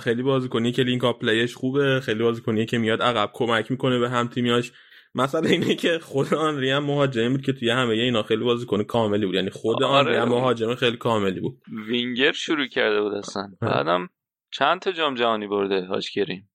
خیلی 0.00 0.22
بازیکنی 0.22 0.72
که 0.72 0.82
link-up 0.82 1.04
play 1.04 1.20
ش 1.20 1.54
خوبه 1.54 2.00
خیلی 2.00 2.22
بازیکنی 2.22 2.66
که 2.66 2.78
میاد 2.78 3.02
عقب 3.02 3.30
کمک 3.32 3.70
می‌کنه 3.70 3.98
به 3.98 4.10
هم 4.10 4.28
تیمیاش 4.28 4.72
مثلا 5.14 5.48
اینه 5.50 5.74
که 5.74 5.98
خود 5.98 6.34
آنری 6.34 6.70
هم 6.70 6.84
مهاجمی 6.84 7.28
بود 7.28 7.42
که 7.42 7.52
توی 7.52 7.70
همه 7.70 7.94
اینا 7.94 8.22
خیلی 8.22 8.44
بازیکن 8.44 8.82
کاملی 8.82 9.26
بود. 9.26 9.34
یعنی 9.34 9.50
خود 9.50 9.82
آره. 9.82 9.86
آنری 9.86 10.16
هم 10.16 10.28
مهاجم 10.28 10.74
خیلی 10.74 10.96
کاملی 10.96 11.40
بود. 11.40 11.58
وینگر 11.88 12.32
شروع 12.32 12.66
کرده 12.66 13.02
بود 13.02 13.14
اصلا. 13.14 13.48
بعدم 13.60 14.08
چند 14.50 14.80
تا 14.80 14.92
جام 14.92 15.14
جهانی 15.14 15.46
برده 15.46 15.84
حاج 15.86 16.10
کریم 16.10 16.50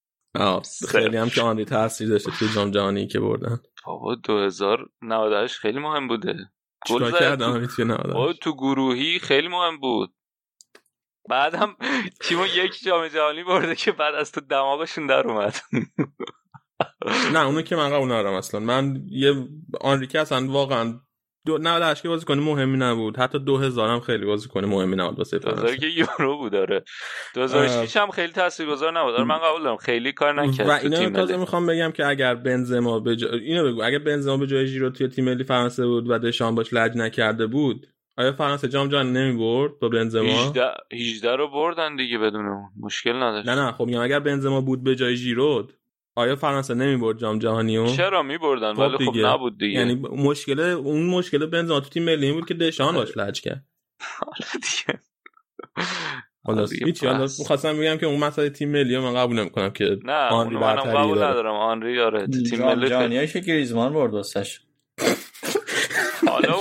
خیلی 0.90 1.18
هم 1.18 1.30
که 1.30 1.42
آنری 1.42 1.66
تاثیر 1.66 2.10
داشته 2.10 2.32
توی 2.40 2.48
جام 2.56 2.72
جهانی 2.72 3.08
که 3.08 3.20
بردن. 3.20 3.60
بابا 3.86 4.16
2098 4.16 5.56
خیلی 5.56 5.80
مهم 5.80 6.08
بوده. 6.08 6.36
چیکار 6.88 7.12
زد 7.12 7.40
تو- 7.40 7.46
آنری 7.46 7.68
توی 7.68 7.86
98 7.86 8.14
بابا 8.14 8.34
تو 8.34 8.54
گروهی 8.56 9.20
خیلی 9.20 9.48
مهم 9.48 9.80
بود. 9.80 10.14
بعدم 11.30 11.76
تیمو 12.22 12.46
یک 12.46 12.84
جام 12.84 13.08
جهانی 13.08 13.44
برده 13.44 13.76
که 13.76 13.92
بعد 13.92 14.16
از 14.16 14.32
تو 14.32 14.42
دماغشون 14.42 15.08
در 15.08 15.28
اومد. 15.28 15.56
نه 17.34 17.40
اونو 17.46 17.62
که 17.62 17.76
من 17.76 17.90
قبول 17.90 18.06
ندارم 18.12 18.34
اصلا. 18.34 18.60
من 18.60 19.04
یه 19.10 19.34
آنری 19.82 20.08
که 20.08 20.20
اصلا 20.20 20.48
واقعا 20.52 21.00
دو 21.46 21.58
98 21.58 22.02
که 22.02 22.10
بازیکن 22.10 22.40
مهمی 22.40 22.78
نبود. 22.78 23.18
حتی 23.18 23.40
2000 23.40 23.90
هم 23.90 24.00
خیلی 24.00 24.26
بازیکن 24.26 24.66
مهمی 24.66 24.96
نبود 24.96 25.18
واسه 25.18 25.40
2000 25.40 25.60
فرانسه. 25.60 25.78
که 25.78 25.88
یورو 25.88 26.38
بود 26.38 26.52
داره 26.52 26.84
2006 27.36 27.98
هم 27.98 28.12
خیلی 28.12 28.34
تاثیرگذار 28.34 29.00
نبود. 29.00 29.14
آره 29.14 29.24
من 29.24 29.38
قبول 29.38 29.64
دارم. 29.64 29.78
خیلی 29.78 30.12
کار 30.12 30.42
نکرد 30.42 30.70
و 30.70 30.90
تیم 30.90 31.14
تازه. 31.14 31.38
می‌خوام 31.38 31.68
بگم 31.68 31.92
که 31.92 32.08
اگر 32.08 32.36
بنزما 32.36 33.00
به 33.00 33.16
جا... 33.16 33.30
اینو 33.30 33.72
بگو. 33.72 33.84
اگر 33.84 34.00
بنزما 34.00 34.38
به 34.38 34.48
جای 34.48 34.68
ژیرو 34.68 34.90
توی 34.90 35.08
تیم 35.08 35.26
ملی 35.26 35.44
فرانسه 35.44 35.86
بود 35.86 36.10
و 36.10 36.20
دشان 36.20 36.56
باش 36.56 36.74
لج 36.74 36.98
نکرده 36.98 37.48
بود 37.48 37.88
آیا 38.18 38.32
فرانسه 38.32 38.68
جام 38.68 38.88
جهانی 38.88 39.12
نمی‌برد 39.12 39.80
با 39.80 39.90
بنزما؟ 39.90 40.44
18 40.44 40.62
18 40.94 41.36
رو 41.36 41.48
بردن 41.48 41.96
دیگه 41.96 42.18
بدون 42.18 42.46
مشکل 42.80 43.16
نداشت. 43.16 43.48
نه 43.48 43.56
نه. 43.56 43.72
خب 43.72 43.86
میگم 43.86 44.02
اگر 44.02 44.20
بنزما 44.20 44.62
بود 44.62 44.84
به 44.84 44.96
جای 44.96 45.16
ژیرو 45.16 45.68
آیا 46.16 46.36
فرانسه 46.36 46.74
نمی‌برد 46.74 47.18
جام 47.18 47.40
جهانی 47.40 47.78
رو 47.78 47.88
چرا 47.88 48.24
میبردن؟ 48.24 48.74
خب 48.74 48.80
ولی 48.80 48.92
خب 48.92 48.98
دیگه. 48.98 49.28
نبود 49.28 49.58
دیگه. 49.58 49.80
یعنی 49.80 49.96
مشکل 49.96 50.60
اون 50.60 51.06
مشکل 51.06 51.46
بنزما 51.46 51.80
تو 51.80 51.90
تیم 51.90 52.04
ملی 52.04 52.26
این 52.26 52.36
بود 52.36 52.48
که 52.48 52.54
دشان 52.54 52.96
باش 52.96 53.18
لج 53.18 53.42
کرد. 53.42 53.66
حالا 56.46 56.66
دیگه. 56.66 56.86
هیچی 56.86 57.08
حالا. 57.08 57.28
می‌خواستم 57.40 57.78
بگم 57.78 57.98
که 57.98 58.06
اون 58.06 58.20
مسئله 58.20 58.50
تیم 58.50 58.72
ملی 58.72 58.98
من 58.98 59.14
قبول 59.14 59.40
نمی‌کنم 59.40 59.70
که 59.70 59.98
نه 60.04 60.14
آنری 60.14 60.58
برتری 60.58 60.94
قبول 60.94 61.16
داره. 61.16 61.32
ندارم. 61.32 61.56
آنری 61.56 62.02
آره 62.02 62.28
تیم 62.28 62.44
جام 62.44 62.68
ملی 62.68 62.90
جهانی 62.90 63.28
که 63.28 63.40
گریزمان 63.40 63.94
برد 63.94 64.14
واسش 64.14 64.60
حالا 66.28 66.61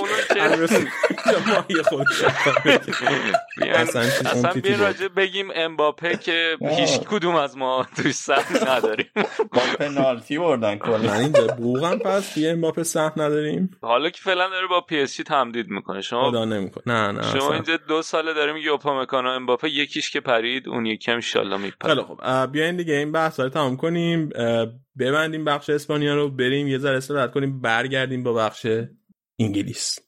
اصلا 4.25 4.53
بود. 4.53 4.81
راجع 4.81 5.09
بگیم 5.09 5.49
امباپه 5.55 6.17
که. 6.17 6.57
هیچ 6.71 7.01
کدوم 7.01 7.35
از 7.37 7.57
ما 7.57 7.87
توی 7.97 8.13
سهم 8.13 8.69
نداریم. 8.69 9.07
با 9.53 9.61
پنالتی 9.79 10.39
بردن 10.39 10.69
من 10.69 10.79
کلا 10.79 11.15
اینجا 11.15 11.47
بوغم 11.47 11.99
پس 11.99 12.37
یه 12.37 12.51
امباپه 12.51 12.83
سهم 12.83 13.13
نداریم. 13.17 13.71
حالا 13.83 14.11
که 14.11 14.21
فعلا 14.23 14.49
داره 14.49 14.67
با 14.67 14.81
پی 14.81 15.01
اس 15.01 15.17
جی 15.17 15.23
تمدید 15.23 15.69
می‌کنه. 15.69 16.01
شما 16.01 16.31
خدا 16.31 16.45
نمی‌کنه. 16.45 16.95
نه 16.95 17.13
نه 17.13 17.23
شما. 17.23 17.53
اینجا 17.53 17.77
دو 17.89 18.03
ساله 18.03 18.35
داریم 18.35 18.55
میگه 18.55 18.71
اوپامکانو 18.71 19.29
امباپه 19.29 19.71
یکیش 19.71 20.11
که 20.11 20.21
پرید 20.21 20.69
اون 20.69 20.87
یکی 20.87 21.11
هم 21.11 21.15
انشالله 21.15 21.57
میپره. 21.57 21.95
خیلی 21.95 22.07
خب 22.07 22.53
بیاین 22.53 22.77
دیگه 22.77 22.95
این 22.95 23.13
بحث 23.13 23.41
رو 23.41 23.49
تمام 23.49 23.77
کنیم. 23.77 24.29
ببندیم 24.99 25.45
بخش 25.45 25.71
اسپانیا 25.71 26.15
رو 26.15 26.29
بریم 26.31 26.69
یه 26.69 26.79
ذره 26.79 26.97
استراحت 26.97 27.31
کنیم 27.33 27.61
برگردیم 27.61 28.23
با 28.23 28.33
بخش 28.33 28.67
انگلیس. 29.39 29.99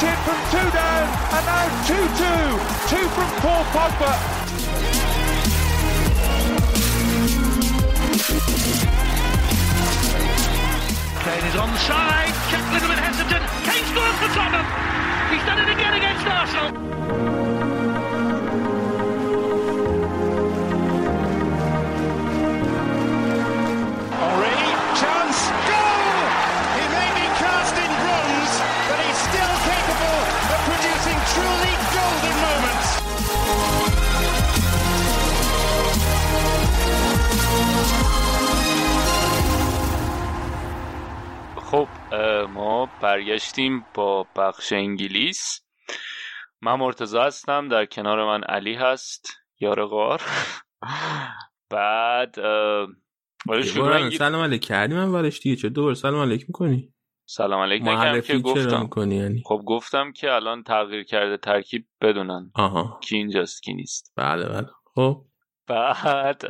United 0.00 0.24
from 0.24 0.40
two 0.50 0.70
down 0.72 1.08
and 1.36 1.46
now 1.46 1.66
2-2. 1.84 1.98
Two 2.88 3.08
from 3.08 3.30
Paul 3.40 3.64
Pogba. 3.64 4.12
Kane 11.22 11.44
is 11.44 11.54
onside. 11.54 12.32
Check 12.50 12.64
a 12.64 12.72
little 12.72 12.88
bit 12.88 12.98
hesitant. 12.98 13.44
Kane 13.64 13.84
scores 13.92 14.16
for 14.16 14.28
Tottenham. 14.34 14.66
He's 15.32 15.44
done 15.44 15.58
it 15.58 15.70
again 15.70 15.94
against 15.94 16.26
Arsenal. 16.26 17.39
ما 42.48 42.86
برگشتیم 43.00 43.84
با 43.94 44.26
بخش 44.36 44.72
انگلیس. 44.72 45.60
من 46.62 46.74
مرتزا 46.74 47.22
هستم 47.24 47.68
در 47.68 47.84
کنار 47.86 48.24
من 48.26 48.44
علی 48.44 48.74
هست. 48.74 49.26
یار 49.60 49.86
غار. 49.86 50.22
بعد 51.70 52.34
شروع 53.64 53.92
انگل- 53.98 54.16
سلام 54.18 54.42
علیک 54.42 54.62
کردی 54.64 54.94
من 54.94 55.08
ورش 55.08 55.40
دیگه. 55.40 55.56
چه 55.56 55.68
دور 55.68 55.94
سلام 55.94 56.22
علیک 56.22 56.44
می‌کنی؟ 56.48 56.94
سلام 57.26 57.60
علیک 57.60 57.82
نکردم 57.82 58.20
که 58.20 58.38
گفتم. 58.38 58.80
می‌کنی 58.80 59.16
یعنی؟ 59.16 59.42
خب 59.46 59.62
گفتم 59.66 60.12
که 60.12 60.32
الان 60.32 60.62
تغییر 60.62 61.02
کرده 61.04 61.36
ترکیب 61.36 61.86
بدونن 62.00 62.50
آها. 62.54 63.00
کی 63.02 63.16
اینجاست 63.16 63.62
کی 63.62 63.74
نیست. 63.74 64.12
بله 64.16 64.48
بله. 64.48 64.66
خب. 64.94 65.24
بعد 65.66 66.42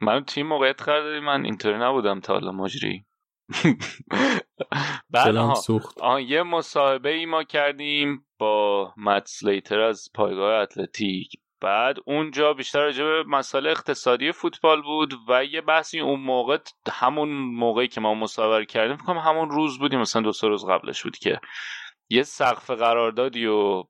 من 0.00 0.24
توی 0.24 0.42
موقعیت 0.42 0.82
قرار 0.82 1.02
دادی 1.02 1.20
من 1.20 1.44
اینطوری 1.44 1.78
نبودم 1.78 2.20
تا 2.20 2.32
حالا 2.32 2.52
مجری. 2.52 3.04
بعد 5.10 5.36
آها. 5.36 5.54
سوخت. 5.54 6.00
آها 6.00 6.20
یه 6.20 6.42
مصاحبه 6.42 7.10
ای 7.10 7.26
ما 7.26 7.42
کردیم 7.42 8.26
با 8.38 8.92
مت 8.96 9.26
سلیتر 9.26 9.80
از 9.80 10.08
پایگاه 10.14 10.62
اتلتیک. 10.62 11.32
بعد 11.60 11.96
اونجا 12.06 12.52
بیشتر 12.52 12.80
راجع 12.80 13.04
به 13.04 13.24
مسائل 13.24 13.66
اقتصادی 13.66 14.32
فوتبال 14.32 14.82
بود 14.82 15.14
و 15.28 15.44
یه 15.44 15.60
بحثی 15.60 16.00
اون 16.00 16.20
موقع 16.20 16.58
همون 16.90 17.28
موقعی 17.28 17.88
که 17.88 18.00
ما 18.00 18.14
مصاحبه 18.14 18.66
کردیم 18.66 18.96
فکر 18.96 19.06
کنم 19.06 19.18
همون 19.18 19.50
روز 19.50 19.78
بودیم 19.78 20.00
مثلا 20.00 20.22
دو 20.22 20.32
سه 20.32 20.48
روز 20.48 20.66
قبلش 20.66 21.02
بود 21.02 21.16
که 21.16 21.40
یه 22.08 22.22
سقف 22.22 22.70
قراردادی 22.70 23.46
و 23.46 23.84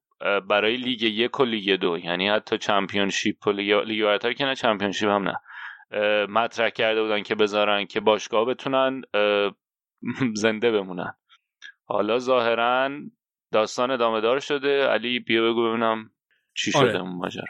برای 0.49 0.77
لیگ 0.77 1.03
یک 1.03 1.41
و 1.41 1.45
لیگ 1.45 1.81
دو 1.81 1.99
یعنی 1.99 2.29
حتی 2.29 2.59
چمپیونشیپ 2.59 3.47
و 3.47 3.51
لیگ 3.51 3.75
لیگ 3.75 4.37
که 4.37 4.45
نه 4.45 4.55
چمپیونشیپ 4.55 5.09
هم 5.09 5.29
نه. 5.29 5.41
مطرح 6.29 6.71
کرده 6.71 7.03
بودن 7.03 7.23
که 7.23 7.35
بذارن 7.35 7.87
که 7.87 8.01
باشگاه 8.01 8.45
بتونن 8.45 9.03
زنده 10.43 10.71
بمونن. 10.71 11.15
حالا 11.85 12.19
ظاهرا 12.19 12.91
داستان 13.53 13.91
ادامه 13.91 14.21
دار 14.21 14.41
شده. 14.41 14.87
علی 14.87 15.21
بیا 15.21 15.51
بگو 15.51 15.69
ببینم 15.69 16.11
چی 16.55 16.73
شده 16.73 16.81
آره. 16.81 17.01
اون 17.01 17.17
ماجرا. 17.17 17.45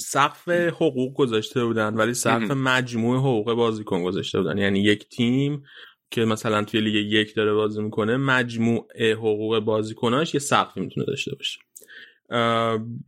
سقف 0.00 0.48
حقوق 0.48 1.14
گذاشته 1.16 1.64
بودن 1.64 1.94
ولی 1.94 2.14
سقف. 2.14 2.50
مجموع 2.50 3.18
حقوق 3.18 3.52
بازیکن 3.52 4.02
گذاشته 4.02 4.38
بودن. 4.40 4.58
یعنی 4.58 4.80
یک 4.80 5.08
تیم 5.08 5.62
که 6.10 6.24
مثلا 6.24 6.64
توی 6.64 6.80
لیگ 6.80 7.12
یک 7.12 7.34
داره 7.34 7.54
بازی 7.54 7.82
می‌کنه 7.82 8.16
مجموع 8.16 8.88
حقوق 9.12 9.58
بازیکناش 9.58 10.34
یه 10.34 10.40
سقفی 10.40 10.80
می‌تونه 10.80 11.06
داشته 11.06 11.34
باشه. 11.34 11.60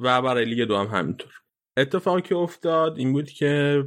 و 0.00 0.22
برای 0.22 0.44
لیگ 0.44 0.68
دو 0.68 0.76
هم 0.76 0.86
همینطور. 0.86 1.32
اتفاقی 1.76 2.22
که 2.22 2.36
افتاد 2.36 2.98
این 2.98 3.12
بود 3.12 3.30
که 3.30 3.82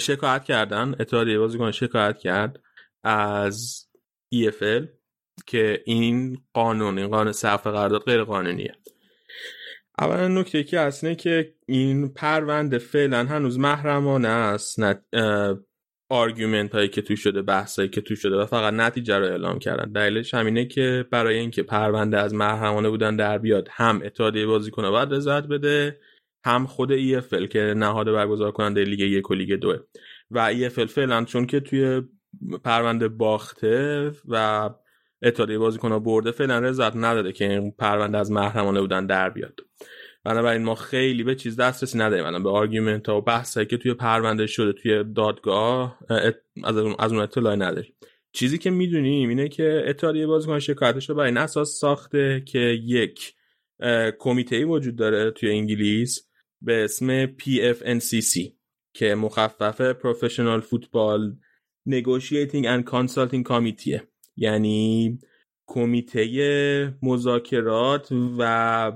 شکایت 0.00 0.44
کردن 0.44 0.94
اتحادیه 1.00 1.38
بازیکن 1.38 1.70
شکایت 1.70 2.18
کرد 2.18 2.60
از 3.04 3.86
EFL 4.34 4.86
که 5.46 5.82
این 5.86 6.38
قانون 6.52 6.98
این 6.98 7.08
قانون 7.08 7.32
سقف 7.32 7.66
قرارداد 7.66 8.04
غیر 8.04 8.24
قانونیه. 8.24 8.74
اولا 9.98 10.28
نکته 10.28 10.64
که 10.64 10.90
اینه 11.02 11.14
که 11.14 11.54
این 11.66 12.14
پرونده 12.14 12.78
فعلا 12.78 13.24
هنوز 13.24 13.58
محرمانه 13.58 14.28
است 14.28 14.80
نه 14.80 15.02
argument 16.10 16.74
هایی 16.74 16.88
که 16.88 17.02
تو 17.02 17.16
شده 17.16 17.42
بحث 17.42 17.78
هایی 17.78 17.90
که 17.90 18.00
تو 18.00 18.16
شده 18.16 18.36
و 18.36 18.46
فقط 18.46 18.74
نتیجه 18.74 19.18
رو 19.18 19.24
اعلام 19.24 19.58
کردن. 19.58 19.92
دلیلش 19.92 20.34
همینه 20.34 20.64
که 20.64 21.06
برای 21.10 21.38
اینکه 21.38 21.62
پرونده 21.62 22.18
از 22.18 22.34
محرمانه 22.34 22.88
بودن 22.88 23.16
در 23.16 23.38
بیاد 23.38 23.68
هم 23.70 24.02
اتحادیه 24.04 24.46
بازیکن‌ها 24.46 24.90
باید 24.90 25.14
رضایت 25.14 25.44
بده 25.44 26.00
هم 26.44 26.66
خود 26.66 27.20
EFL 27.20 27.48
که 27.48 27.74
نهاد 27.76 28.12
برگزار 28.12 28.52
کننده 28.52 28.84
لیگ 28.84 29.00
یک 29.00 29.30
و 29.30 29.34
لیگ 29.34 29.54
دوه 29.54 29.78
و 30.30 30.54
EFL 30.54 30.86
فعلا 30.86 31.24
چون 31.24 31.46
که 31.46 31.60
توی 31.60 32.02
پرونده 32.64 33.08
باخته 33.08 34.10
و 34.28 34.70
اتحادیه 35.22 35.58
بازیکن‌ها 35.58 35.98
برده 35.98 36.30
فعلا 36.30 36.58
رضایت 36.58 36.92
نداده 36.96 37.32
که 37.32 37.50
این 37.50 37.70
پرونده 37.70 38.18
از 38.18 38.30
محرمانه 38.30 38.80
بودن 38.80 39.06
در 39.06 39.30
بیاد. 39.30 39.60
بنابراین 40.24 40.62
ما 40.62 40.74
خیلی 40.74 41.22
به 41.22 41.34
چیز 41.34 41.56
دسترسی 41.56 41.98
نداریم 41.98 42.24
الان 42.24 42.42
به 42.42 42.50
argument 42.50 43.08
ها 43.08 43.18
و 43.18 43.20
بحثایی 43.20 43.66
که 43.66 43.76
توی 43.76 43.94
پرونده 43.94 44.46
شده 44.46 44.72
توی 44.72 45.04
دادگاه 45.16 45.98
اه، 46.10 46.32
از 46.64 46.76
اون 46.76 46.94
از 46.98 47.12
اون 47.12 47.22
اطلاعی 47.22 47.56
نداریم. 47.56 47.94
چیزی 48.32 48.58
که 48.58 48.70
می‌دونیم 48.70 49.28
اینه 49.28 49.48
که 49.48 49.84
اتحادیه 49.86 50.26
بازیکن 50.26 50.58
شکایتش 50.58 51.08
رو 51.08 51.14
بر 51.14 51.24
این 51.24 51.36
اساس 51.36 51.78
ساخته 51.78 52.42
که 52.46 52.58
یک 52.84 53.34
کمیته 54.18 54.64
وجود 54.64 54.96
داره 54.96 55.30
توی 55.30 55.50
انگلیس 55.50 56.28
به 56.64 56.84
اسم 56.84 57.26
PFNCC 57.26 58.52
که 58.94 59.14
مخفف 59.14 59.92
Professional 59.92 60.62
Football 60.62 61.36
Negotiating 61.88 62.64
and 62.64 62.84
Consulting 62.84 63.44
Committee 63.48 64.00
یعنی 64.36 65.18
کمیته 65.66 66.94
مذاکرات 67.02 68.08
و 68.38 68.92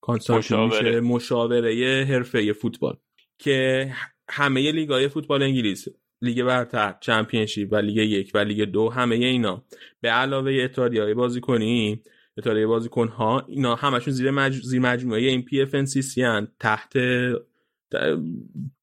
consulting 0.00 0.60
مشاوره. 0.60 1.00
مشاوره 1.00 2.06
حرفه 2.08 2.52
فوتبال. 2.52 2.96
که 3.38 3.90
همه 4.28 4.72
لیگای 4.72 5.08
فوتبال 5.08 5.42
انگلیس 5.42 5.88
لیگ 6.22 6.42
برتر 6.42 6.94
چمپیونشیپ 7.00 7.72
و 7.72 7.76
لیگ 7.76 7.96
یک 7.96 8.30
و 8.34 8.38
لیگ 8.38 8.62
دو 8.62 8.88
همه 8.88 9.16
اینا. 9.16 9.64
به 10.00 10.08
علاوه 10.08 10.52
اتحادیه 10.52 11.02
های 11.02 11.14
بازیکنی 11.14 12.02
اتحادیه 12.40 12.66
بازیکن 12.66 13.08
ها 13.08 13.46
اینا 13.48 13.74
همشون 13.74 14.14
زیر, 14.14 14.30
مج... 14.30 14.60
زیر 14.62 14.80
مجموعه 14.80 15.20
این 15.20 15.42
پی 15.42 15.66
هن. 16.16 16.48
تحت 16.60 16.92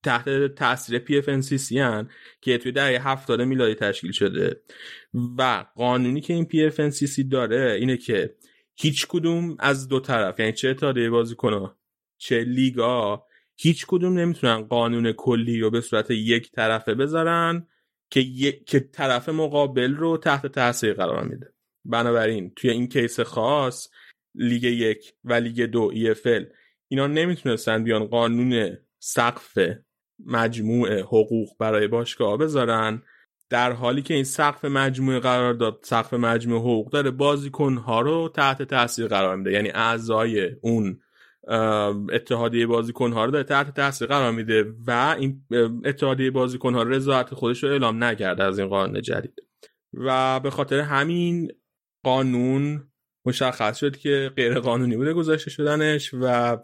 تحت 0.04 0.56
تاثیر 0.56 1.00
PFN 1.00 2.10
که 2.42 2.58
توی 2.58 2.72
دهه 2.72 3.08
هفتاد 3.08 3.42
میلادی 3.42 3.76
تشکیل 3.76 4.12
شده 4.12 4.62
و 5.38 5.66
قانونی 5.76 6.22
که 6.22 6.34
این 6.34 6.46
PFN 6.46 6.92
داره 7.30 7.72
اینه 7.72 7.98
که 7.98 8.36
هیچ 8.76 9.08
کدوم 9.08 9.56
از 9.60 9.88
دو 9.88 10.00
طرف 10.00 10.40
یعنی 10.40 10.54
چه 10.54 10.70
اتحادیه 10.70 11.10
بازیکن 11.10 11.72
چه 12.18 12.44
لیگا 12.44 13.24
هیچ 13.56 13.86
کدوم 13.88 14.14
نمی‌تونن 14.14 14.62
قانون 14.62 15.12
کلی 15.12 15.60
رو 15.60 15.70
به 15.70 15.82
صورت 15.82 16.12
یک 16.12 16.52
طرفه 16.52 16.94
بذارن 16.94 17.68
که 18.10 18.20
یک 18.20 18.66
که 18.66 18.80
طرف 18.80 19.30
مقابل 19.30 19.96
رو 19.96 20.18
تحت 20.18 20.48
تاثیر 20.48 20.94
قرار 20.94 21.24
میده 21.24 21.54
بنابراین 21.90 22.52
توی 22.56 22.70
این 22.70 22.88
case 22.88 23.20
خاص 23.20 23.90
لیگ 24.36 24.64
یک 24.64 25.14
و 25.24 25.34
لیگ 25.34 25.62
دو 25.62 25.92
EFL 25.94 26.44
اینا 26.88 27.08
نمی‌تونستن 27.08 27.84
بیان 27.84 28.06
قانون 28.06 28.78
سقف 29.00 29.58
مجموع 30.26 31.00
حقوق 31.00 31.50
برای 31.60 31.88
باشگاه 31.88 32.38
بذارن. 32.38 33.02
در 33.50 33.72
حالی 33.72 34.02
که 34.02 34.14
این 34.14 34.24
سقف 34.24 34.66
مجموع 34.66 35.20
قرار 35.20 35.54
داد 35.54 35.80
سقف 35.84 36.14
مجموع 36.14 36.60
حقوق 36.60 36.92
داره 36.92 37.12
بازیکن 37.12 37.76
ها 37.76 38.02
رو 38.02 38.32
تحت 38.36 38.62
تاثیر 38.62 39.08
قرار 39.08 39.36
میده. 39.36 39.52
یعنی 39.52 39.70
اعضای 39.70 40.52
اون 40.62 41.00
اتحادیه 42.14 42.68
بازیکن 42.68 43.12
ها 43.14 43.26
رو 43.26 43.32
داره 43.32 43.44
تحت 43.44 43.76
تاثیر 43.76 44.08
قرار 44.08 44.32
میده 44.32 44.74
و 44.88 45.16
این 45.20 45.44
اتحادیه 45.86 46.32
بازیکن 46.32 46.74
ها 46.74 46.84
رضایت 46.84 47.34
خودش 47.34 47.64
رو 47.64 47.70
اعلام 47.70 48.04
نکرده 48.04 48.44
از 48.44 48.60
این 48.60 48.68
قانون 48.68 49.02
جدید. 49.02 49.34
و 49.94 50.40
به 50.40 50.50
خاطر 50.50 50.80
همین 50.80 51.52
قانون 52.08 52.92
مشخص 53.26 53.78
شد 53.78 53.98
که 53.98 54.32
غیر 54.36 54.60
قانونی 54.60 54.98
بوده 54.98 55.14
گذاشته 55.14 55.50
شدنش 55.50 56.12
و 56.14 56.58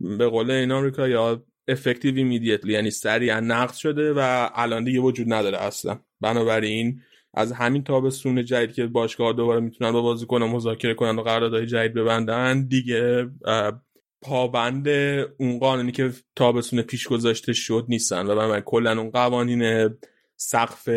به 0.00 0.26
قول 0.26 0.50
این 0.50 0.72
آمریکا 0.72 1.08
یا 1.08 1.44
effective 1.70 2.14
immediately 2.14 2.68
یعنی 2.68 2.90
سریعا 2.90 3.40
نقض 3.40 3.76
شده 3.76 4.12
و 4.12 4.48
الان 4.54 4.84
دیگه 4.84 5.00
وجود 5.00 5.32
نداره 5.32 5.58
اصلا. 5.58 5.98
بنابراین 6.20 7.00
از 7.34 7.52
همین 7.52 7.84
تابستون 7.84 8.44
جدید 8.44 8.74
که 8.74 8.86
باشگاه 8.86 9.32
دوباره 9.32 9.60
می‌تونن 9.60 9.92
با 9.92 10.02
بازیکن 10.02 10.42
مذاکره 10.42 10.94
کنن 10.94 11.18
و 11.18 11.22
قراردادهای 11.22 11.66
جدید 11.66 11.94
ببندن 11.94 12.66
دیگه 12.66 13.30
پابند 14.22 14.88
اون 15.38 15.58
قانونی 15.58 15.92
که 15.92 16.12
تابستون 16.36 16.82
پیش 16.82 17.08
گذاشته 17.08 17.52
شد 17.52 17.86
نیستن. 17.88 18.26
و 18.26 18.36
بنابراین 18.36 18.64
کلا 18.64 19.00
اون 19.00 19.10
قوانین 19.10 19.90
سقف 20.36 20.88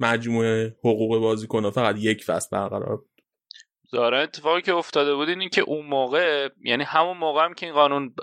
مجموعه 0.00 0.76
حقوق 0.78 1.18
بازیکن 1.18 1.70
فقط 1.70 1.96
یک 1.98 2.24
فصل 2.24 2.48
برقرار 2.52 2.96
بود. 2.96 3.08
ظاهرا 3.90 4.20
اتفاقی 4.20 4.62
که 4.62 4.74
افتاده 4.74 5.14
بود 5.14 5.28
این 5.28 5.48
که 5.48 5.60
اون 5.60 5.86
موقع 5.86 6.48
یعنی 6.64 6.84
همون 6.84 7.16
موقع 7.16 7.44
هم 7.44 7.54
که 7.54 7.66
این 7.66 7.74
قانون 7.74 8.14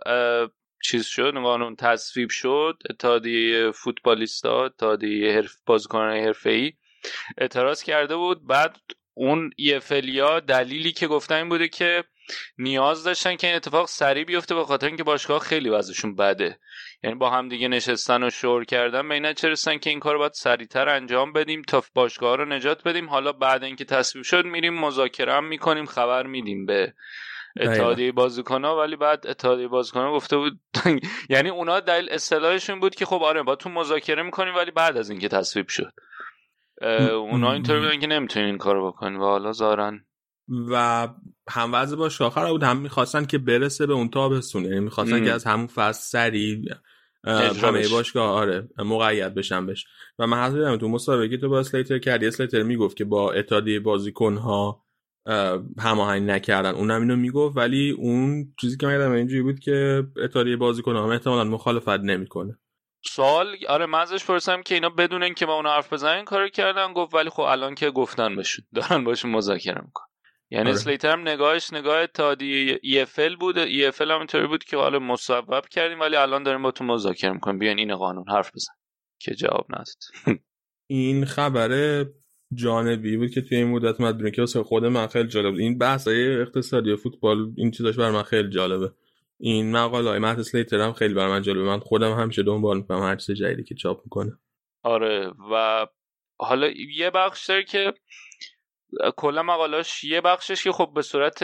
چیز 0.83 1.05
شد 1.05 1.33
قانون 1.33 1.75
تصویب 1.75 2.29
شد 2.29 2.77
اتحادیه 2.89 3.71
فوتبالیستا 3.71 4.65
اتحادیه 4.65 5.33
حرف 5.33 5.55
بازیکنان 5.65 6.17
حرفه‌ای 6.17 6.73
اعتراض 7.37 7.83
کرده 7.83 8.15
بود. 8.15 8.47
بعد 8.47 8.77
اون 9.13 9.49
ایفلیا 9.57 10.39
دلیلی 10.39 10.91
که 10.91 11.07
گفتن 11.07 11.35
این 11.35 11.49
بوده 11.49 11.67
که 11.67 12.03
نیاز 12.57 13.03
داشتن 13.03 13.35
که 13.35 13.47
این 13.47 13.55
اتفاق 13.55 13.87
سریع 13.87 14.23
بیفته 14.23 14.55
به 14.55 14.65
خاطر 14.65 14.87
اینکه 14.87 15.03
باشگاه 15.03 15.39
خیلی 15.39 15.69
وضعشون 15.69 16.15
بده. 16.15 16.59
یعنی 17.03 17.15
با 17.15 17.29
هم 17.29 17.49
دیگه 17.49 17.67
نشستن 17.67 18.23
و 18.23 18.29
شور 18.29 18.65
کردن 18.65 19.07
به 19.07 19.13
این 19.13 19.25
رسیدن 19.25 19.77
که 19.77 19.89
این 19.89 19.99
کار 19.99 20.17
باید 20.17 20.33
سریعتر 20.33 20.89
انجام 20.89 21.33
بدیم 21.33 21.61
تا 21.61 21.83
باشگاه 21.93 22.37
رو 22.37 22.45
نجات 22.45 22.87
بدیم؟ 22.87 23.09
حالا 23.09 23.31
بعد 23.31 23.63
اینکه 23.63 23.85
تصویب 23.85 24.25
شد 24.25 24.45
میریم 24.45 24.73
مذاکره 24.73 25.33
هم 25.33 25.45
می‌کنیم 25.45 25.85
خبر 25.85 26.25
میدیم 26.27 26.65
به 26.65 26.93
اتحادیه 27.59 28.11
بازیکن‌ها 28.11 28.79
ولی 28.79 28.95
بعد 28.95 29.27
اتحادیه 29.27 29.67
بازیکن‌ها 29.67 30.13
گفته 30.13 30.37
بود 30.37 30.59
یعنی 31.29 31.49
اونا 31.49 31.79
دلیل 31.79 32.09
اصطلاحشون 32.11 32.79
بود 32.79 32.95
که 32.95 33.05
خب 33.05 33.23
آره 33.23 33.43
با 33.43 33.55
تو 33.55 33.69
مذاکره 33.69 34.23
می‌کنیم 34.23 34.55
ولی 34.55 34.71
بعد 34.71 34.97
از 34.97 35.09
اینکه 35.09 35.27
تصویب 35.27 35.67
شد. 35.67 35.93
اونا 37.11 37.53
اینطوری 37.53 37.79
بودن 37.79 37.99
که 37.99 38.07
نمی‌تونین 38.07 38.47
این 38.47 38.57
کارو 38.57 38.91
بکنین. 38.91 39.19
و 39.19 39.23
حالا 39.23 39.51
زارن. 39.51 40.05
و 40.49 41.07
هم 41.49 41.73
وضع 41.73 41.95
با 41.95 42.09
شاخر 42.09 42.51
بود. 42.51 42.63
هم 42.63 42.77
می‌خواستن 42.77 43.25
که 43.25 43.37
برسه 43.37 43.85
به 43.85 43.93
اون 43.93 44.09
تابستون 44.09 44.63
یعنی 44.63 44.79
می‌خواستن 44.79 45.25
که 45.25 45.31
از 45.31 45.43
همون 45.43 45.67
فصل 45.67 46.01
سریع 46.01 46.65
همه 47.63 47.87
باشگاه 47.87 48.29
آره 48.29 48.69
مقید 48.77 49.33
بشن 49.33 49.65
بش 49.65 49.85
و 50.19 50.27
من 50.27 50.43
حضرت 50.43 50.57
دیدم 50.57 50.77
تو 50.77 50.87
مسابقه 50.87 51.37
تو 51.37 51.49
با 51.49 51.59
اسلیتر 51.59 51.99
کردی. 51.99 52.27
اسلیتر 52.27 52.63
می‌گفت 52.63 52.97
که 52.97 53.05
با 53.05 53.31
اتحادیه 53.31 53.79
بازیکن 53.79 54.37
ها 54.37 54.85
هماهنگ 55.79 56.29
نکردن. 56.29 56.75
اونم 56.75 57.01
اینو 57.01 57.15
می‌گفت. 57.15 57.57
ولی 57.57 57.91
اون 57.91 58.53
چیزی 58.61 58.77
که 58.77 58.87
من 58.87 59.11
اینجوری 59.11 59.41
بود 59.41 59.59
که 59.59 60.07
اتحادیه 60.23 60.57
بازیکن 60.57 60.95
ها 60.95 61.11
احتمالاً 61.11 61.43
مخالفت 61.43 61.99
نمی‌کنه. 61.99 62.59
سوال 63.05 63.55
آره 63.69 63.85
من 63.85 63.99
ازش 63.99 64.25
پرسیدم 64.25 64.61
که 64.63 64.75
اینا 64.75 64.89
بدون 64.89 65.23
اینکه 65.23 65.45
با 65.45 65.53
اون 65.53 65.65
حرف 65.65 65.93
بزنن 65.93 66.25
کارو 66.25 66.49
کردن؟ 66.49 66.93
گفت 66.93 67.13
ولی 67.13 67.29
خب 67.29 67.41
الان 67.41 67.75
که 67.75 67.91
گفتن 67.91 68.35
بشون 68.35 68.65
دارن 68.73 69.03
باشون 69.03 69.31
مذاکره 69.31 69.81
می‌کنن. 69.81 70.07
یعنی 70.51 70.69
آره. 70.69 70.77
سلیتر 70.77 71.11
هم 71.11 71.21
نگاهش 71.21 71.73
نگاه 71.73 71.97
اتحادیه 71.97 72.79
EFL 72.83 73.37
بود 73.39 73.55
EFL 73.65 74.01
هم 74.01 74.17
اینطوری 74.17 74.47
بود 74.47 74.63
که 74.63 74.77
حالا 74.77 74.99
مصوب 74.99 75.65
کردیم 75.67 75.99
ولی 75.99 76.15
الان 76.15 76.43
داریم 76.43 76.61
با 76.61 76.71
تو 76.71 76.83
مذاکره 76.83 77.31
می‌کنیم. 77.31 77.59
بیاین 77.59 77.79
این 77.79 77.95
قانون 77.95 78.25
حرف 78.29 78.51
بزن 78.55 78.73
که 79.19 79.35
جواب 79.35 79.65
نداد. 79.69 80.03
این 80.87 81.25
خبر 81.25 82.05
جانبی 82.53 83.17
بود 83.17 83.31
که 83.31 83.41
توی 83.41 83.57
این 83.57 83.67
مدت 83.67 84.01
اومد 84.01 84.31
که 84.31 84.41
واسه 84.41 84.63
خود 84.63 84.85
من 84.85 85.07
خیلی 85.07 85.27
جالب 85.27 85.55
این 85.55 85.77
بحث 85.77 86.07
های 86.07 86.41
اقتصادی 86.41 86.95
فوتبال 86.95 87.51
این 87.57 87.71
چیزاش 87.71 87.95
بر 87.95 88.11
من 88.11 88.23
خیلی 88.23 88.49
جالبه. 88.49 88.91
این 89.39 89.71
مقاله 89.71 90.09
های 90.09 90.19
مهد 90.19 90.41
سلیتر 90.41 90.81
هم 90.81 90.93
خیلی 90.93 91.13
بر 91.13 91.27
من 91.27 91.41
جالبه. 91.41 91.63
من 91.63 91.79
خودم 91.79 92.11
همیشه 92.11 92.43
دنبال 92.43 92.77
می‌کنم 92.77 93.03
هر 93.03 93.15
چیز 93.15 93.35
جدیدی 93.35 93.63
که 93.63 93.75
چاپ 93.75 94.01
می‌کنه. 94.03 94.39
آره 94.83 95.31
و 95.51 95.85
حالا 96.37 96.67
یه 96.95 97.09
بخش 97.09 97.45
داره 97.45 97.63
که 97.63 97.93
کلا 99.17 99.43
مقالاش 99.43 100.03
یه 100.03 100.21
بخشش 100.21 100.63
که 100.63 100.71
خب 100.71 100.91
به 100.95 101.01
صورت 101.01 101.43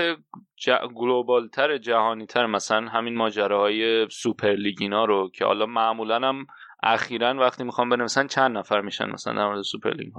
ج... 0.56 0.72
global 0.96 1.48
تر 1.48 1.78
جهانی 1.78 2.26
تر 2.26 2.46
مثلا 2.46 2.88
همین 2.88 3.16
ماجراهای 3.16 4.08
سوپر 4.10 4.52
لیگینا 4.52 5.06
رو 5.06 5.30
که 5.36 5.46
حالا 5.46 5.66
معمولا 5.66 6.16
هم 6.16 6.46
اخیرا 6.84 7.34
وقتی 7.40 7.64
می‌خوام 7.64 7.90
بنویسن 7.90 8.28
چند 8.28 8.58
نفر 8.58 8.82
میشن 8.82 9.10
مثلا 9.10 9.34
در 9.34 9.46
مورد 9.46 9.62
سوپر 9.62 9.94
لیگ 9.94 10.14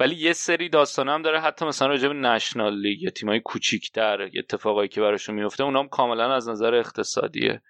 ولی 0.00 0.14
یه 0.14 0.32
سری 0.32 0.68
داستان 0.68 1.08
هم 1.08 1.22
داره 1.22 1.40
حتی 1.40 1.64
مثلا 1.64 1.88
راجع 1.88 2.08
به 2.08 2.14
National 2.14 2.80
League 2.80 3.02
یا 3.02 3.10
تیمای 3.10 3.40
کوچیک‌تر 3.40 4.30
اتفاقایی 4.38 4.88
که 4.88 5.00
براشون 5.00 5.34
میفته 5.34 5.64
اونام 5.64 5.88
کاملا 5.88 6.34
از 6.34 6.48
نظر 6.48 6.74
اقتصادیه. 6.74 7.62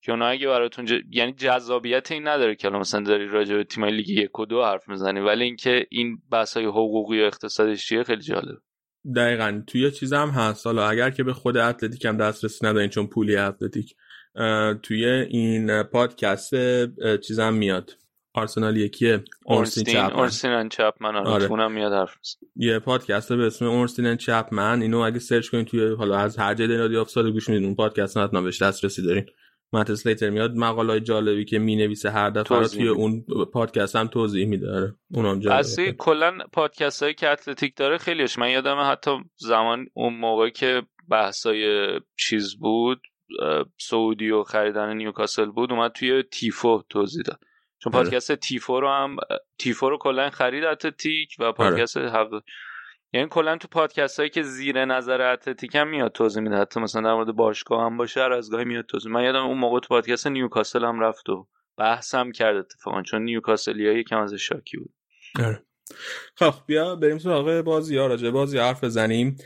که 0.00 0.12
اونا 0.12 0.26
اگه 0.26 0.46
براتون 0.46 0.84
ج... 0.84 0.92
یعنی 1.10 1.32
جذابیت 1.32 2.12
این 2.12 2.28
نداره 2.28 2.54
که 2.54 2.68
مثلا 2.68 3.00
داری 3.00 3.28
راجع 3.28 3.56
به 3.56 3.64
تیمای 3.64 3.90
لیگ 3.90 4.08
یک 4.08 4.38
و 4.38 4.46
دو 4.46 4.64
حرف 4.64 4.88
می‌زنی 4.88 5.20
ولی 5.20 5.44
اینکه 5.44 5.86
این 5.90 6.18
بحث‌های 6.32 6.66
حقوقی 6.66 7.22
و 7.22 7.24
اقتصادیش 7.24 7.86
چیه 7.86 8.02
خیلی 8.02 8.22
جالب 8.22 8.58
دقیقا. 9.16 9.62
توی 9.66 9.90
چیز 9.90 10.12
هم 10.12 10.28
هست. 10.28 10.66
حالا 10.66 10.88
اگر 10.88 11.10
که 11.10 11.24
به 11.24 11.32
خود 11.32 11.56
اتلتیک 11.56 12.04
هم 12.04 12.16
دسترسی 12.16 12.66
ندارین 12.66 12.88
چون 12.88 13.06
پولی 13.06 13.36
اتلتیک 13.36 13.94
توی 14.82 15.04
این 15.04 15.82
پادکست 15.82 16.54
چیزم 17.20 17.54
میاد. 17.54 17.90
آرسنال 18.34 18.76
یکیه. 18.76 19.24
اورنستین 19.44 19.96
اورنستین 19.96 20.68
چپمن. 20.68 21.16
آره, 21.16 21.48
آره. 21.48 21.68
میاد 21.68 21.92
حرف 21.92 22.16
یه 22.56 22.78
پادکست 22.78 23.32
به 23.32 23.46
اسم 23.46 23.66
اورنستین 23.66 24.16
چپمن. 24.16 24.82
اینو 24.82 24.98
اگه 24.98 25.18
سرچ 25.18 25.48
کنین 25.48 25.64
توی 25.64 25.94
حالا 25.94 26.16
از 26.16 26.36
هر 26.36 26.54
جای 26.54 26.76
رادیو 26.76 26.98
افتاده 26.98 27.30
گوش 27.30 27.48
میدین. 27.48 27.64
اون 27.64 27.74
پادکست 27.74 28.16
حتما 28.16 28.40
بهش 28.40 28.62
دسترسی 28.62 29.02
دارین. 29.02 29.26
مت 29.72 29.90
اسلیتر 29.90 30.30
میاد 30.30 30.54
مقاله 30.54 31.00
جالبی 31.00 31.44
که 31.44 31.58
می‌نویسه 31.58 32.10
هر 32.10 32.30
دفعه 32.30 32.68
توی 32.68 32.88
اون 32.88 33.24
پادکست 33.52 33.96
هم 33.96 34.06
توضیح 34.06 34.46
میده. 34.46 34.70
آره 34.74 34.94
اونم 35.14 35.40
جالبه. 35.40 35.58
اصلی 35.58 35.94
کلا 35.98 36.38
پادکست 36.52 37.02
هایی 37.02 37.14
که 37.14 37.28
اتلتیک 37.28 37.76
داره 37.76 37.98
خیلیش. 37.98 38.38
من 38.38 38.50
یادم 38.50 38.90
حتی 38.90 39.10
زمان 39.36 39.86
اون 39.94 40.14
موقعی 40.14 40.50
که 40.50 40.82
بحثای 41.08 41.88
چیز 42.16 42.56
بود 42.56 43.00
سعودی 43.78 44.30
و 44.30 44.42
خریدن 44.42 44.96
نیوکاسل 44.96 45.46
بود 45.46 45.72
اومد 45.72 45.92
توی 45.92 46.22
تیفو 46.22 46.82
توضیح 46.88 47.22
داد. 47.22 47.40
چون 47.78 47.94
آره. 47.94 48.04
پادکست 48.04 48.34
تیفو 48.34 48.80
رو 48.80 48.88
هم 48.88 49.16
تیفو 49.58 49.90
رو 49.90 49.98
کلا 49.98 50.30
خرید 50.30 50.64
اتلتیک 50.64 51.36
و 51.38 51.52
پادکست 51.52 51.96
آره. 51.96 52.42
یعنی 53.12 53.28
کلا 53.30 53.56
تو 53.56 53.68
پادکست 53.68 54.18
هایی 54.18 54.30
که 54.30 54.42
زیر 54.42 54.84
نظر 54.84 55.20
اتلتیک 55.32 55.74
هم 55.74 55.88
میاد 55.88 56.12
توضیح 56.12 56.42
میده. 56.42 56.56
حتی 56.56 56.80
مثلا 56.80 57.02
در 57.02 57.14
مورد 57.14 57.36
باشگاه 57.36 57.84
هم 57.84 57.96
باشه 57.96 58.20
هر 58.20 58.32
از 58.32 58.50
گاهی 58.50 58.64
میاد 58.64 58.86
توضیح. 58.86 59.12
من 59.12 59.24
یادم 59.24 59.46
اون 59.46 59.58
موقع 59.58 59.80
تو 59.80 59.88
پادکست 59.88 60.26
نیوکاسل 60.26 60.84
هم 60.84 61.00
رفت 61.00 61.28
و 61.28 61.48
بحث 61.78 62.14
هم 62.14 62.32
کرد 62.32 62.56
اتفاقا 62.56 63.02
چون 63.02 63.22
نیوکاسلیا 63.22 63.92
یکم 63.92 64.18
از 64.18 64.34
شاکی 64.34 64.76
بود. 64.76 64.94
آره. 65.44 65.62
خب 66.34 66.54
بیا 66.66 66.96
بریم 66.96 67.18
سراغ 67.18 67.60
بازی 67.60 67.96
ها. 67.96 68.06
راجع 68.06 68.30
بازی 68.30 68.58
حرف 68.58 68.84
بزنیم. 68.84 69.36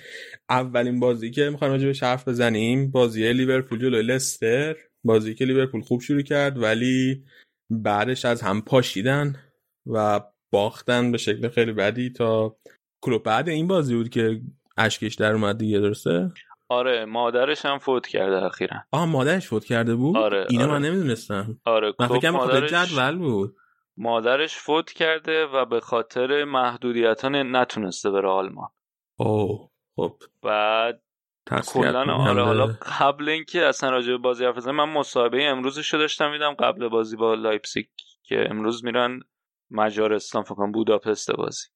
اولین 0.48 1.00
بازی 1.00 1.30
که 1.30 1.50
می‌خوایم 1.50 1.72
راجع 1.72 1.86
بهش 1.86 2.02
حرف 2.02 2.28
بزنیم 2.28 2.90
بازی 2.90 3.32
لیورپول 3.32 3.78
جلوی 3.78 4.02
لستر. 4.02 4.76
بازی 5.04 5.34
که 5.34 5.44
لیورپول 5.44 5.80
خوب 5.80 6.00
شروع 6.00 6.22
کرد 6.22 6.62
ولی 6.62 7.24
بعدش 7.70 8.24
از 8.24 8.42
هم 8.42 8.62
پاشیدن 8.62 9.36
و 9.86 10.20
باختن 10.52 11.12
به 11.12 11.18
شکل 11.18 11.48
خیلی 11.48 11.72
بدی 11.72 12.10
تا 12.10 12.56
کلوب 13.02 13.22
بعد 13.22 13.48
این 13.48 13.68
بازی 13.68 13.96
بود 13.96 14.08
که 14.08 14.40
اشکش 14.76 15.14
در 15.14 15.32
اومد 15.32 15.58
دیگه 15.58 15.78
درسته؟ 15.78 16.32
آره 16.68 17.04
مادرش 17.04 17.66
هم 17.66 17.78
فوت 17.78 18.06
کرده 18.06 18.44
اخیرا. 18.44 18.76
آه 18.90 19.06
مادرش 19.06 19.48
فوت 19.48 19.64
کرده 19.64 19.94
بود؟ 19.94 20.16
آره 20.16 20.46
اینو 20.50 20.64
آره. 20.64 20.72
من 20.72 20.82
نمی‌دونستم. 20.82 21.60
آره 21.64 21.94
من 21.98 22.08
فکر 22.08 22.30
مادرش... 22.30 22.70
جدول 22.70 23.18
بود. 23.18 23.56
مادرش 23.96 24.56
فوت 24.56 24.92
کرده 24.92 25.46
و 25.46 25.64
به 25.64 25.80
خاطر 25.80 26.44
محدودیت 26.44 27.22
ها 27.22 27.28
نتونسته 27.28 28.10
بره 28.10 28.28
آلمان. 28.28 28.68
اوه 29.16 29.70
خب. 29.96 30.16
بعد 30.42 31.02
کلا 31.66 32.14
آره 32.14 32.44
حالا 32.44 32.66
قبل 33.00 33.28
اینکه 33.28 33.66
اصلا 33.66 33.90
راجع 33.90 34.12
به 34.12 34.18
بازی 34.18 34.44
حرف 34.44 34.66
من 34.66 34.88
مصاحبه 34.88 35.44
امروزش 35.44 35.94
رو 35.94 35.98
داشتم 35.98 36.30
میدم 36.30 36.54
قبل 36.54 36.88
بازی 36.88 37.16
با 37.16 37.34
لایپزیگ 37.34 37.86
که 38.22 38.46
امروز 38.50 38.84
میرن 38.84 39.20
مجارستان 39.70 40.42
فکر 40.42 40.66
بوداپست 40.66 41.32
بازی. 41.32 41.66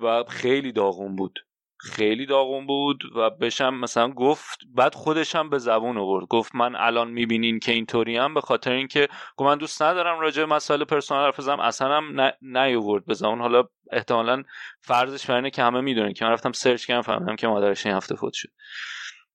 و 0.00 0.24
خیلی 0.28 0.72
داغون 0.72 1.16
بود. 1.16 1.38
خیلی 1.80 2.26
داغون 2.26 2.66
بود 2.66 3.02
و 3.16 3.30
بشم 3.30 3.74
مثلا 3.74 4.08
گفت 4.08 4.58
بعد 4.74 4.94
خودش 4.94 5.36
هم 5.36 5.50
به 5.50 5.58
زبون 5.58 5.98
آورد. 5.98 6.26
گفت 6.26 6.54
من 6.54 6.76
الان 6.76 7.10
می‌بینین 7.10 7.58
که 7.58 7.72
اینطوری 7.72 8.16
هم 8.16 8.34
به 8.34 8.40
خاطر 8.40 8.72
اینکه 8.72 9.08
گفت 9.36 9.48
من 9.48 9.58
دوست 9.58 9.82
ندارم 9.82 10.20
راجع 10.20 10.44
به 10.44 10.54
مسائل 10.54 10.84
پرسونال 10.84 11.24
حرف 11.24 11.38
بزنم. 11.38 11.60
اصلا 11.60 11.96
هم 11.96 12.32
نیاورد 12.42 13.04
به 13.04 13.14
زبون. 13.14 13.40
حالا 13.40 13.64
احتمالا 13.92 14.42
فرضش 14.80 15.30
برینه 15.30 15.50
که 15.50 15.62
همه 15.62 15.80
می‌دونن 15.80 16.12
که 16.12 16.24
من 16.24 16.30
رفتم 16.30 16.52
سرچ 16.52 16.86
کردم 16.86 17.02
فهمیدم 17.02 17.36
که 17.36 17.46
مادرش 17.46 17.86
این 17.86 17.94
هفته 17.94 18.14
فوت 18.14 18.32
شد. 18.32 18.48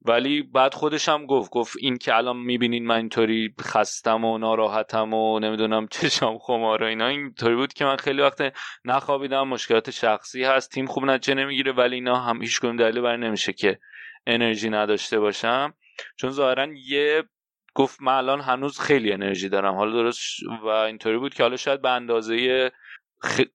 ولی 0.05 0.41
بعد 0.41 0.73
خودش 0.73 1.09
هم 1.09 1.25
گفت 1.25 1.51
گفت 1.51 1.75
این 1.79 1.97
که 1.97 2.15
الان 2.15 2.37
می‌بینین 2.37 2.85
من 2.85 2.95
اینطوری 2.95 3.53
خستم 3.61 4.25
و 4.25 4.37
ناراحتم 4.37 5.13
و 5.13 5.39
نمی‌دونم 5.39 5.87
چشام 5.91 6.37
خمار 6.37 6.83
و 6.83 6.85
اینا 6.85 7.07
اینطوری 7.07 7.55
بود 7.55 7.73
که 7.73 7.85
من 7.85 7.97
خیلی 7.97 8.21
وقت 8.21 8.53
نخوابیدم 8.85 9.47
مشکلات 9.47 9.91
شخصی 9.91 10.43
هست 10.43 10.71
تیم 10.71 10.85
خوب 10.85 11.05
نتیجه 11.05 11.33
نمی‌گیره 11.33 11.71
ولی 11.71 11.95
اینا 11.95 12.15
هم 12.15 12.41
هیچ 12.41 12.59
کدوم 12.59 12.75
دلیل 12.75 13.01
بر 13.01 13.17
نمیشه 13.17 13.53
که 13.53 13.79
انرژی 14.27 14.69
نداشته 14.69 15.19
باشم. 15.19 15.73
چون 16.17 16.29
ظاهرا 16.29 16.67
یه 16.87 17.23
گفت 17.75 18.01
من 18.01 18.13
الان 18.13 18.41
هنوز 18.41 18.79
خیلی 18.79 19.11
انرژی 19.11 19.49
دارم 19.49 19.75
حالا 19.75 19.91
درست 19.91 20.19
و 20.63 20.67
اینطوری 20.67 21.17
بود 21.17 21.33
که 21.33 21.43
حالا 21.43 21.57
شاید 21.57 21.81
به 21.81 21.89
اندازه 21.89 22.71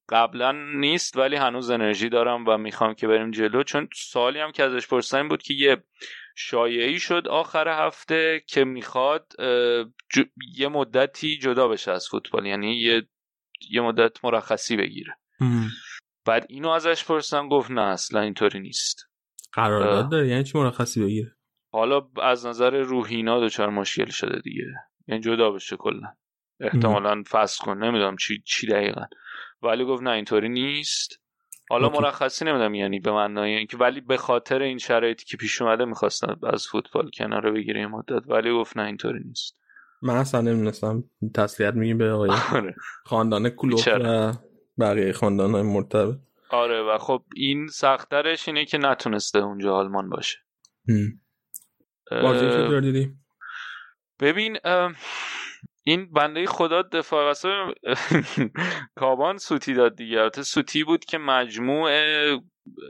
قبلا 0.08 0.52
نیست 0.52 1.16
ولی 1.16 1.36
هنوز 1.36 1.70
انرژی 1.70 2.08
دارم 2.08 2.44
و 2.46 2.58
می‌خوام 2.58 2.94
که 2.94 3.08
بریم 3.08 3.30
جلو. 3.30 3.62
چون 3.62 3.88
سوالی 3.94 4.40
هم 4.40 4.52
که 4.52 4.64
ازش 4.64 4.88
پرسیدم 4.88 5.28
بود 5.28 5.42
که 5.42 5.54
یه 5.54 5.84
شایعی 6.36 6.98
شد 6.98 7.28
آخر 7.28 7.86
هفته 7.86 8.42
که 8.46 8.64
می‌خواد 8.64 9.32
یه 10.56 10.68
مدتی 10.68 11.38
جدا 11.38 11.68
بشه 11.68 11.92
از 11.92 12.08
فوتبال 12.10 12.46
یعنی 12.46 12.80
یه, 12.80 13.08
یه 13.70 13.80
مدت 13.80 14.24
مرخصی 14.24 14.76
بگیره. 14.76 15.16
بعد 16.26 16.46
اینو 16.48 16.68
ازش 16.68 17.04
پرسیدم 17.04 17.48
گفت 17.48 17.70
نه 17.70 17.82
اصلا 17.82 18.20
اینطوری 18.20 18.60
نیست. 18.60 19.04
قرارداد 19.52 20.10
داره 20.10 20.28
یعنی 20.28 20.44
چی 20.44 20.58
مرخصی 20.58 21.04
بگیره؟ 21.04 21.36
حالا 21.72 22.08
از 22.22 22.46
نظر 22.46 22.70
روحینا 22.70 23.40
دچار 23.40 23.70
مشکل 23.70 24.10
شده 24.10 24.40
دیگه. 24.40 24.64
یعنی 25.06 25.20
جدا 25.20 25.50
بشه 25.50 25.76
کلا. 25.76 26.14
احتمالا 26.60 27.22
فصل 27.30 27.64
کن 27.64 27.84
نمی‌دونم 27.84 28.16
چی 28.16 28.42
چی 28.46 28.66
دقیقا. 28.66 29.04
ولی 29.62 29.84
گفت 29.84 30.02
نه 30.02 30.10
اینطوری 30.10 30.48
نیست. 30.48 31.20
حالا 31.70 31.88
مرخصی 31.88 32.44
نمی‌دونم 32.44 32.74
یعنی 32.74 33.00
به 33.00 33.12
معنای 33.12 33.54
اینکه 33.54 33.76
ولی 33.76 34.00
به 34.00 34.16
خاطر 34.16 34.62
این 34.62 34.78
شرایطی 34.78 35.24
که 35.24 35.36
پیش 35.36 35.62
اومده 35.62 35.84
می‌خواستن 35.84 36.36
از 36.42 36.66
فوتبال 36.66 37.10
کنار 37.18 37.50
بگیره 37.50 37.86
مدت. 37.86 38.22
ولی 38.26 38.52
گفت 38.52 38.76
نه 38.76 38.82
اینطوری 38.82 39.20
نیست. 39.24 39.58
من 40.02 40.16
اصلا 40.16 40.40
نمی‌دونستم. 40.40 41.04
تسلیت 41.34 41.74
میگیم 41.74 41.98
به 41.98 42.10
آقای 42.10 42.30
آره. 42.52 42.74
خاندان 43.04 43.50
کلوب 43.50 43.80
و 43.86 44.32
بقیه 44.78 45.12
خاندان 45.12 45.50
های 45.50 45.62
مرتبه 45.62 46.18
آره 46.50 46.82
و 46.82 46.98
خب 46.98 47.22
این 47.36 47.66
سخترش 47.66 48.48
اینه 48.48 48.64
که 48.64 48.78
نتونسته 48.78 49.38
اونجا 49.38 49.74
آلمان 49.74 50.08
باشه. 50.08 50.38
بازی 52.10 52.80
دیدی؟ 52.80 53.12
ببین 54.20 54.58
این 55.88 56.12
بنده 56.12 56.46
خدا 56.46 56.82
دفاع 56.82 57.24
واسه 57.24 57.48
کابان 59.00 59.38
سوتی 59.38 59.74
داد 59.74 59.96
دیگه. 59.96 60.20
البته 60.20 60.42
سوتی 60.42 60.84
بود 60.84 61.04
که 61.04 61.18
مجموع 61.18 61.90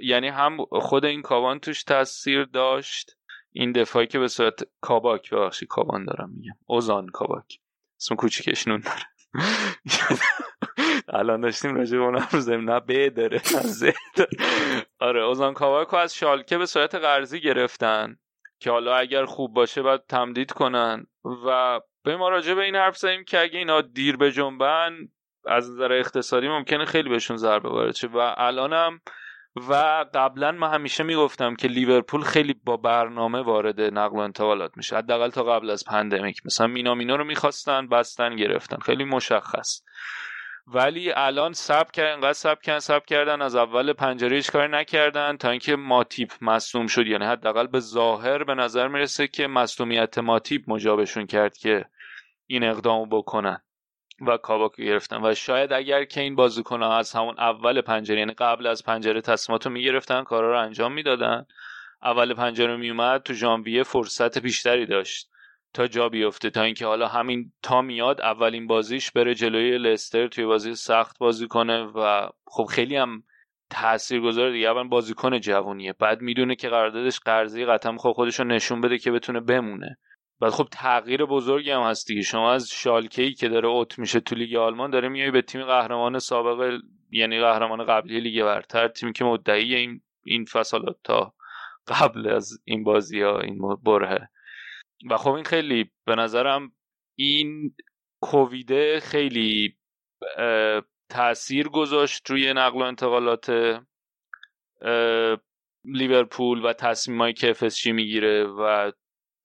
یعنی 0.03 0.29
هم 0.29 0.57
خود 0.71 1.05
این 1.05 1.23
کابان 1.23 1.59
توش 1.59 1.85
تاثیر 1.85 2.45
داشت. 2.45 3.17
این 3.53 3.73
دفاعی 3.73 4.07
که 4.07 4.19
به 4.19 4.29
صورت 4.29 4.61
کاباک 4.81 5.31
ببخشید 5.31 5.69
کابان 5.69 6.05
دارم 6.05 6.31
میگم. 6.31 6.55
اوزان 6.67 7.07
کاباک. 7.07 7.59
اسم 8.01 8.15
کوچیکش 8.15 8.69
نون 8.69 8.81
داره. 8.81 9.03
الان 11.19 11.41
داشتیم 11.41 11.75
راجع 11.75 11.99
به 11.99 12.05
اون 12.05 12.19
حرف 12.19 12.49
نه 12.49 12.81
ب 12.81 13.09
داره 13.09 13.41
آره 14.99 15.23
اوزان 15.23 15.55
کاواکو 15.55 15.97
از 15.97 16.15
شالکه 16.15 16.59
به 16.59 16.67
صورت 16.67 16.95
قرضی 16.95 17.41
گرفتن 17.41 18.17
که 18.61 18.71
حالا 18.71 18.97
اگر 18.97 19.25
خوب 19.25 19.55
باشه 19.55 19.83
باید 19.83 20.07
تمدید 20.09 20.53
کنن 20.53 21.07
و 21.47 21.81
به 22.09 22.17
ما 22.17 22.29
راجع 22.29 22.55
به 22.55 22.63
این 22.63 22.77
حرف 22.77 22.97
زدیم 22.97 23.25
که 23.25 23.41
اگه 23.41 23.59
اینا 23.59 23.81
دیر 23.81 24.17
به 24.17 24.33
جنبن 24.33 25.09
از 25.47 25.71
نظر 25.71 25.93
اقتصادی 25.93 26.49
ممکنه 26.49 26.85
خیلی 26.85 27.09
بهشون 27.09 27.37
ضربه 27.37 27.69
وارد 27.69 27.95
شه 27.95 28.07
و 28.07 28.35
الانم 28.37 29.01
و 29.69 29.75
قبلا 30.15 30.53
من 30.53 30.71
همیشه 30.71 31.05
می‌گفتم 31.05 31.55
که 31.55 31.69
لیورپول 31.69 32.23
خیلی 32.23 32.55
با 32.65 32.77
برنامه 32.77 33.41
وارد 33.41 33.81
نقل 33.81 34.17
و 34.17 34.19
انتقالات 34.19 34.77
میشه. 34.77 34.97
حداقل 34.97 35.31
تا 35.31 35.45
قبل 35.45 35.71
از 35.71 35.85
pandemic. 35.85 36.47
مثلا 36.47 36.67
مینامینو 36.67 37.17
رو 37.17 37.25
می‌خواستن 37.25 37.89
بستن 37.89 38.37
گرفتن. 38.37 38.77
خیلی 38.77 39.05
مشخص. 39.05 39.83
ولی 40.67 41.13
الان 41.13 41.53
صبر 41.53 41.91
کردن 41.91 42.13
انقدر 42.13 42.33
صبر 42.33 42.63
کردن 42.63 42.79
صبر 42.79 43.07
کردن 43.07 43.43
از 43.43 43.57
اول 43.57 43.93
پنجره 43.93 44.37
هیچ 44.37 44.51
کاری 44.51 44.73
نکردن 44.73 45.37
تا 45.37 45.51
اینکه 45.51 45.77
ماتیپ 45.77 46.33
مصدوم 46.41 46.87
شد. 46.87 47.07
یعنی 47.07 47.25
حداقل 47.25 47.67
به 47.67 47.81
ظاهر 47.81 48.45
به 48.45 48.55
نظر 48.55 48.89
می‌رسه 48.89 49.29
که 49.29 49.47
مصدومیت 49.47 50.19
ماتیپ 50.19 50.63
مجابشون 50.67 51.27
کرد 51.27 51.57
که 51.57 51.85
این 52.51 52.65
اقدامو 52.65 53.07
بکنن 53.07 53.63
و 54.27 54.37
کاباکو 54.37 54.83
گرفتن. 54.83 55.21
و 55.25 55.35
شاید 55.35 55.73
اگر 55.73 56.05
که 56.05 56.21
این 56.21 56.35
بازیکن 56.35 56.83
از 56.83 57.13
همون 57.13 57.35
اول 57.39 57.81
پنجره 57.81 58.19
یعنی 58.19 58.33
قبل 58.33 58.67
از 58.67 58.85
پنجره 58.85 59.21
تصمیمات 59.21 59.67
رو 59.67 59.73
می‌گرفتن 59.73 60.25
کارا 60.25 60.53
رو 60.53 60.59
انجام 60.59 60.93
می‌دادن. 60.93 61.47
اول 62.03 62.35
پنجره 62.35 62.77
میومد 62.77 63.23
تو 63.23 63.33
ژانویه 63.33 63.83
فرصت 63.83 64.39
بیشتری 64.39 64.87
داشت 64.87 65.31
تا 65.75 65.87
جا 65.87 66.09
بیفته 66.09 66.51
تا 66.51 66.63
اینکه 66.63 66.87
حالا 66.87 67.09
همین 67.09 67.53
تا 67.63 67.83
میاد 67.83 68.21
اولین 68.21 68.67
بازیش 68.67 69.11
بره 69.11 69.35
جلوی 69.35 69.79
لستر 69.79 70.29
توی 70.29 70.47
بازی 70.47 70.75
سخت 70.75 71.19
بازی 71.19 71.49
کنه 71.49 71.83
و 71.83 72.29
خب 72.47 72.65
خیلی 72.65 72.97
هم 72.97 73.23
تاثیرگذار 73.71 74.51
دیگه. 74.51 74.69
اول 74.71 74.89
بازیکن 74.89 75.41
جوونیه 75.41 75.93
بعد 75.93 76.21
می‌دونه 76.21 76.57
که 76.57 76.69
قراردادش 76.69 77.21
قرضی 77.21 77.65
قطعا 77.65 77.97
خب 77.97 78.13
خودش 78.13 78.41
رو 78.41 78.47
نشون 78.47 78.81
بده 78.81 78.99
که 78.99 79.11
بتونه 79.11 79.41
بمونه. 79.41 79.99
بعد 80.41 80.51
خب 80.51 80.69
تغییر 80.73 81.25
بزرگی 81.25 81.71
هم 81.71 81.83
هست 81.83 82.07
دیگه. 82.07 82.23
شما 82.23 82.53
از 82.53 82.71
شالکه 82.71 83.23
ای 83.23 83.33
که 83.33 83.49
داره 83.49 83.69
اوت 83.69 83.99
میشه 83.99 84.21
تو 84.21 84.35
لیگ 84.35 84.57
آلمان 84.57 84.91
داره 84.91 85.09
میای 85.09 85.31
به 85.31 85.43
تیم 85.43 85.65
قهرمان 85.65 86.19
سابق 86.19 86.81
یعنی 87.11 87.41
قهرمان 87.41 87.85
قبلی 87.85 88.21
لیگ 88.21 88.43
برتر 88.43 88.89
تیمی 88.89 89.13
که 89.13 89.25
مدعی 89.25 89.75
این 89.75 90.01
این 90.25 90.45
فصلات 90.45 90.97
تا 91.05 91.35
قبل 91.89 92.29
از 92.29 92.59
این 92.65 92.85
بازی 92.85 93.23
ها 93.23 93.41
این 93.41 93.59
برهه. 93.83 94.29
و 95.11 95.17
خب 95.17 95.31
این 95.31 95.45
خیلی 95.45 95.91
به 96.07 96.15
نظرم 96.15 96.73
این 97.15 97.75
کوویده 98.21 99.01
خیلی 99.01 99.77
تاثیر 101.09 101.69
گذاشت 101.69 102.31
روی 102.31 102.53
نقل 102.53 102.83
و 102.83 102.85
انتقالات 102.85 103.81
لیورپول 105.85 106.65
و 106.65 106.73
تصمیمایی 106.73 107.35
که 107.35 107.53
FSG 107.53 107.87
می‌گیره 107.87 108.45
و 108.45 108.93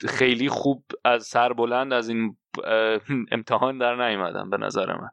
خیلی 0.09 0.49
خوب 0.49 0.83
از 1.05 1.23
سر 1.23 1.53
بلند 1.53 1.93
از 1.93 2.09
این 2.09 2.37
امتحان 3.31 3.77
در 3.77 4.09
نیومدن 4.09 4.49
به 4.49 4.57
نظر 4.57 4.93
من. 4.93 5.09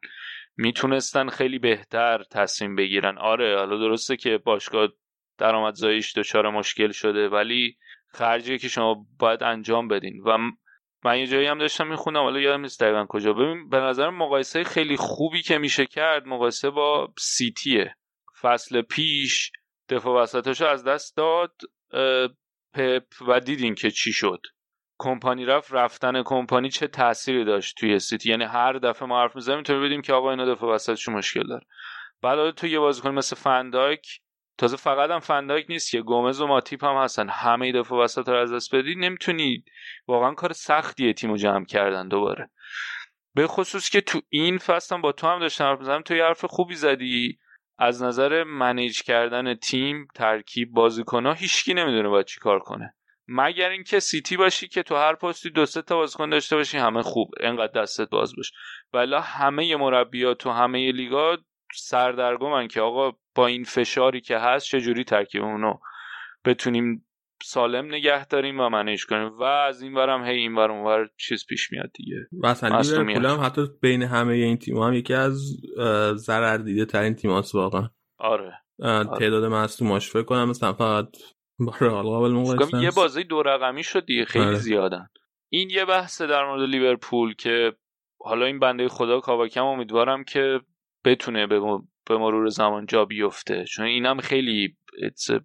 می‌تونستن 0.56 1.28
خیلی 1.28 1.58
بهتر 1.58 2.22
تصمیم 2.30 2.76
بگیرن. 2.76 3.18
آره 3.18 3.58
حالا 3.58 3.78
درسته 3.78 4.16
که 4.16 4.38
باشگاه 4.38 4.88
درآمدزاییش 5.38 6.18
دچار 6.18 6.50
مشکل 6.50 6.90
شده 6.90 7.28
ولی 7.28 7.76
خرجی 8.08 8.58
که 8.58 8.68
شما 8.68 9.06
باید 9.18 9.42
انجام 9.42 9.88
بدین. 9.88 10.22
و 10.26 10.38
من 11.04 11.18
یه 11.18 11.26
جایی 11.26 11.46
هم 11.46 11.58
داشتم 11.58 11.86
می‌خونم 11.86 12.22
حالا 12.22 12.40
یادم 12.40 12.60
نیست 12.60 12.80
دقیقا 12.80 13.06
کجا. 13.08 13.32
ببین 13.32 13.68
به 13.68 13.80
نظر 13.80 14.10
مقایسه 14.10 14.64
خیلی 14.64 14.96
خوبی 14.96 15.42
که 15.42 15.58
میشه 15.58 15.86
کرد 15.86 16.26
مقایسه 16.26 16.70
با 16.70 17.12
سیتیه. 17.18 17.94
فصل 18.40 18.82
پیش 18.82 19.50
دفاع 19.88 20.22
وسطاشو 20.22 20.66
از 20.66 20.84
دست 20.84 21.16
داد 21.16 21.54
پپ 22.74 23.04
و 23.28 23.40
دیدین 23.40 23.74
که 23.74 23.90
چی 23.90 24.12
شد. 24.12 24.40
کمپانی 25.00 25.44
رفت 25.44 25.74
رفتن 25.74 26.22
کمپانی 26.22 26.68
چه 26.70 26.86
تأثیری 26.86 27.44
داشت 27.44 27.76
توی 27.76 27.98
سیتی؟ 27.98 28.30
یعنی 28.30 28.44
هر 28.44 28.72
دفعه 28.72 29.08
ما 29.08 29.20
حرف 29.20 29.36
می‌زنیم 29.36 29.62
تو 29.62 29.78
ببینیم 29.78 30.02
که 30.02 30.12
آقا 30.12 30.30
اینا 30.30 30.54
دفعه 30.54 30.68
وسطش 30.68 31.08
مشکل 31.08 31.48
داره. 31.48 31.66
بعد 32.22 32.50
تو 32.50 32.66
یه 32.66 32.78
بازیکن 32.78 33.10
مثل 33.10 33.36
فنداک 33.36 34.20
تازه 34.58 34.76
فقط 34.76 35.10
هم 35.10 35.18
فنداک 35.18 35.66
نیست 35.68 35.90
که 35.90 36.00
گومز 36.00 36.40
و 36.40 36.46
ماتیپ 36.46 36.84
هم 36.84 36.96
هستن. 36.96 37.28
همه 37.28 37.72
دفعه 37.72 37.98
وسط 37.98 38.28
رو 38.28 38.36
از 38.36 38.52
دست 38.52 38.74
بدی 38.74 38.94
نمی‌تونی. 38.94 39.64
واقعا 40.08 40.34
کار 40.34 40.52
سختیه 40.52 41.12
تیمو 41.12 41.36
جمع 41.36 41.64
کردن 41.64 42.08
دوباره. 42.08 42.50
به 43.34 43.46
خصوص 43.46 43.90
که 43.90 44.00
تو 44.00 44.20
این 44.28 44.58
فصل 44.58 45.00
با 45.00 45.12
تو 45.12 45.26
هم 45.26 45.38
داشتم 45.40 45.64
حرف 45.64 45.78
می‌زنم 45.78 46.02
تو 46.02 46.14
حرف 46.14 46.44
خوبی 46.44 46.74
زدی. 46.74 47.38
از 47.78 48.02
نظر 48.02 48.44
منیج 48.44 49.02
کردن 49.02 49.54
تیم 49.54 50.08
ترکیب 50.14 50.72
بازیکنها 50.72 51.32
هیچکی 51.32 51.74
نمی‌دونه 51.74 52.08
باید 52.08 52.26
چی 52.26 52.40
کار 52.40 52.58
کنه. 52.58 52.94
مگر 53.32 53.68
اینکه 53.68 54.00
سیتی 54.00 54.36
باشی 54.36 54.68
که 54.68 54.82
تو 54.82 54.96
هر 54.96 55.14
پستی 55.14 55.50
دو 55.50 55.66
سه 55.66 55.82
تا 55.82 55.96
بازیکن 55.96 56.30
داشته 56.30 56.56
باشی 56.56 56.78
همه 56.78 57.02
خوب 57.02 57.30
انقدر 57.40 57.82
دستت 57.82 58.10
باز 58.10 58.36
باشه 58.36 58.54
ولی 58.92 59.14
همه 59.22 59.76
مربیات 59.76 60.38
تو 60.38 60.50
همه 60.50 60.92
لیگا 60.92 61.36
سردرگمن 61.74 62.68
که 62.68 62.80
آقا 62.80 63.12
با 63.34 63.46
این 63.46 63.64
فشاری 63.64 64.20
که 64.20 64.38
هست 64.38 64.66
چجوری 64.66 65.04
ترکیب 65.04 65.42
اونو 65.42 65.74
بتونیم 66.44 67.06
سالم 67.42 67.86
نگه 67.86 68.26
داریم 68.26 68.60
و 68.60 68.68
منیج 68.68 69.06
کنیم؟ 69.06 69.38
و 69.38 69.42
از 69.42 69.82
این 69.82 69.94
ورم 69.94 70.24
هی 70.24 70.36
این 70.36 70.54
ورم 70.54 70.84
ور 70.84 71.08
چیز 71.16 71.46
پیش 71.46 71.72
میاد 71.72 71.90
دیگه. 71.94 72.16
مثلا 72.32 72.80
لیورپول 72.80 73.26
هم 73.26 73.40
حتی 73.40 73.66
بین 73.82 74.02
همه 74.02 74.32
این 74.32 74.56
تیم 74.56 74.76
هم 74.76 74.92
یکی 74.92 75.14
از 75.14 75.56
ضرر 76.14 76.56
دیده 76.56 76.84
ترین 76.84 77.14
تیم 77.14 77.30
واقعا. 77.54 77.88
آره. 78.18 78.52
تعداد 79.18 79.44
مصدوماش 79.44 80.10
فکر 80.10 80.22
کنم 80.22 80.48
مثلا 80.48 80.72
فقط 80.72 81.08
قابل 81.66 82.82
یه 82.82 82.90
بازی 82.90 83.24
دو 83.24 83.42
رقمی 83.42 83.82
شد 83.82 84.04
دیگه 84.06 84.24
خیلی 84.24 84.44
آره. 84.44 84.54
زیادن. 84.54 85.06
این 85.48 85.70
یه 85.70 85.84
بحث 85.84 86.22
در 86.22 86.46
مورد 86.46 86.68
لیورپول 86.68 87.34
که 87.34 87.72
حالا 88.20 88.46
این 88.46 88.58
بنده 88.58 88.88
خدا 88.88 89.20
کاباکم 89.20 89.64
امیدوارم 89.64 90.24
که 90.24 90.60
بتونه 91.04 91.46
به, 91.46 91.60
به 92.06 92.18
مرور 92.18 92.48
زمان 92.48 92.86
جا 92.86 93.04
بیفته. 93.04 93.64
چون 93.64 93.86
اینم 93.86 94.20
خیلی 94.20 94.76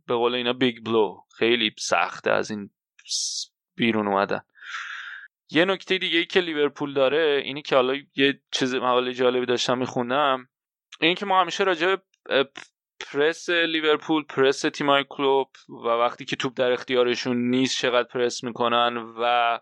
به 0.07 0.15
قول 0.15 0.35
اینا 0.35 0.53
big 0.53 0.85
blow 0.85 1.17
خیلی 1.37 1.71
سخته 1.79 2.31
از 2.31 2.51
این 2.51 2.69
بیرون 3.75 4.07
اومدن. 4.07 4.41
یه 5.51 5.65
نکته 5.65 5.97
دیگه 5.97 6.17
ای 6.17 6.25
که 6.25 6.41
لیورپول 6.41 6.93
داره 6.93 7.41
اینی 7.45 7.61
که 7.61 7.75
حالا 7.75 7.95
یه 8.15 8.41
چیز 8.51 8.75
مقاله 8.75 9.13
جالبی 9.13 9.45
داشتم 9.45 9.77
میخوندم 9.77 10.47
این 11.01 11.15
که 11.15 11.25
ما 11.25 11.41
همیشه 11.41 11.63
راجع 11.63 11.95
پرس 12.99 13.49
لیورپول 13.49 14.23
پرس 14.23 14.61
تیمای 14.61 15.05
کلوب 15.09 15.47
و 15.69 15.87
وقتی 15.87 16.25
که 16.25 16.35
توپ 16.35 16.53
در 16.55 16.71
اختیارشون 16.71 17.37
نیست 17.49 17.77
چقدر 17.77 18.07
پرس 18.07 18.43
می‌کنن 18.43 18.97
و 19.21 19.59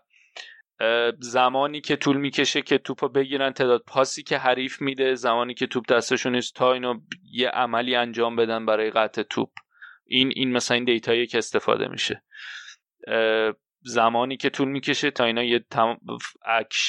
زمانی 1.20 1.80
که 1.80 1.96
طول 1.96 2.16
می‌کشه 2.16 2.62
که 2.62 2.78
توپ 2.78 3.12
بگیرن 3.12 3.52
تعداد 3.52 3.82
پاسی 3.86 4.22
که 4.22 4.38
حریف 4.38 4.80
میده 4.80 5.14
زمانی 5.14 5.54
که 5.54 5.66
توپ 5.66 5.86
دستشون 5.86 6.34
نیست 6.34 6.54
تا 6.54 6.72
اینو 6.72 7.00
یه 7.32 7.48
عملی 7.48 7.94
انجام 7.94 8.36
بدن 8.36 8.66
برای 8.66 8.90
قطع 8.90 9.22
توپ. 9.22 9.50
این 10.06 10.32
این 10.36 10.52
مثلا 10.52 10.74
این 10.74 10.84
دیتایی 10.84 11.26
که 11.26 11.38
استفاده 11.38 11.88
میشه. 11.88 12.22
زمانی 13.82 14.36
که 14.36 14.50
طول 14.50 14.68
می‌کشه 14.68 15.10
تا 15.10 15.24
اینا 15.24 15.42
یه 15.42 15.64
تم... 15.70 15.98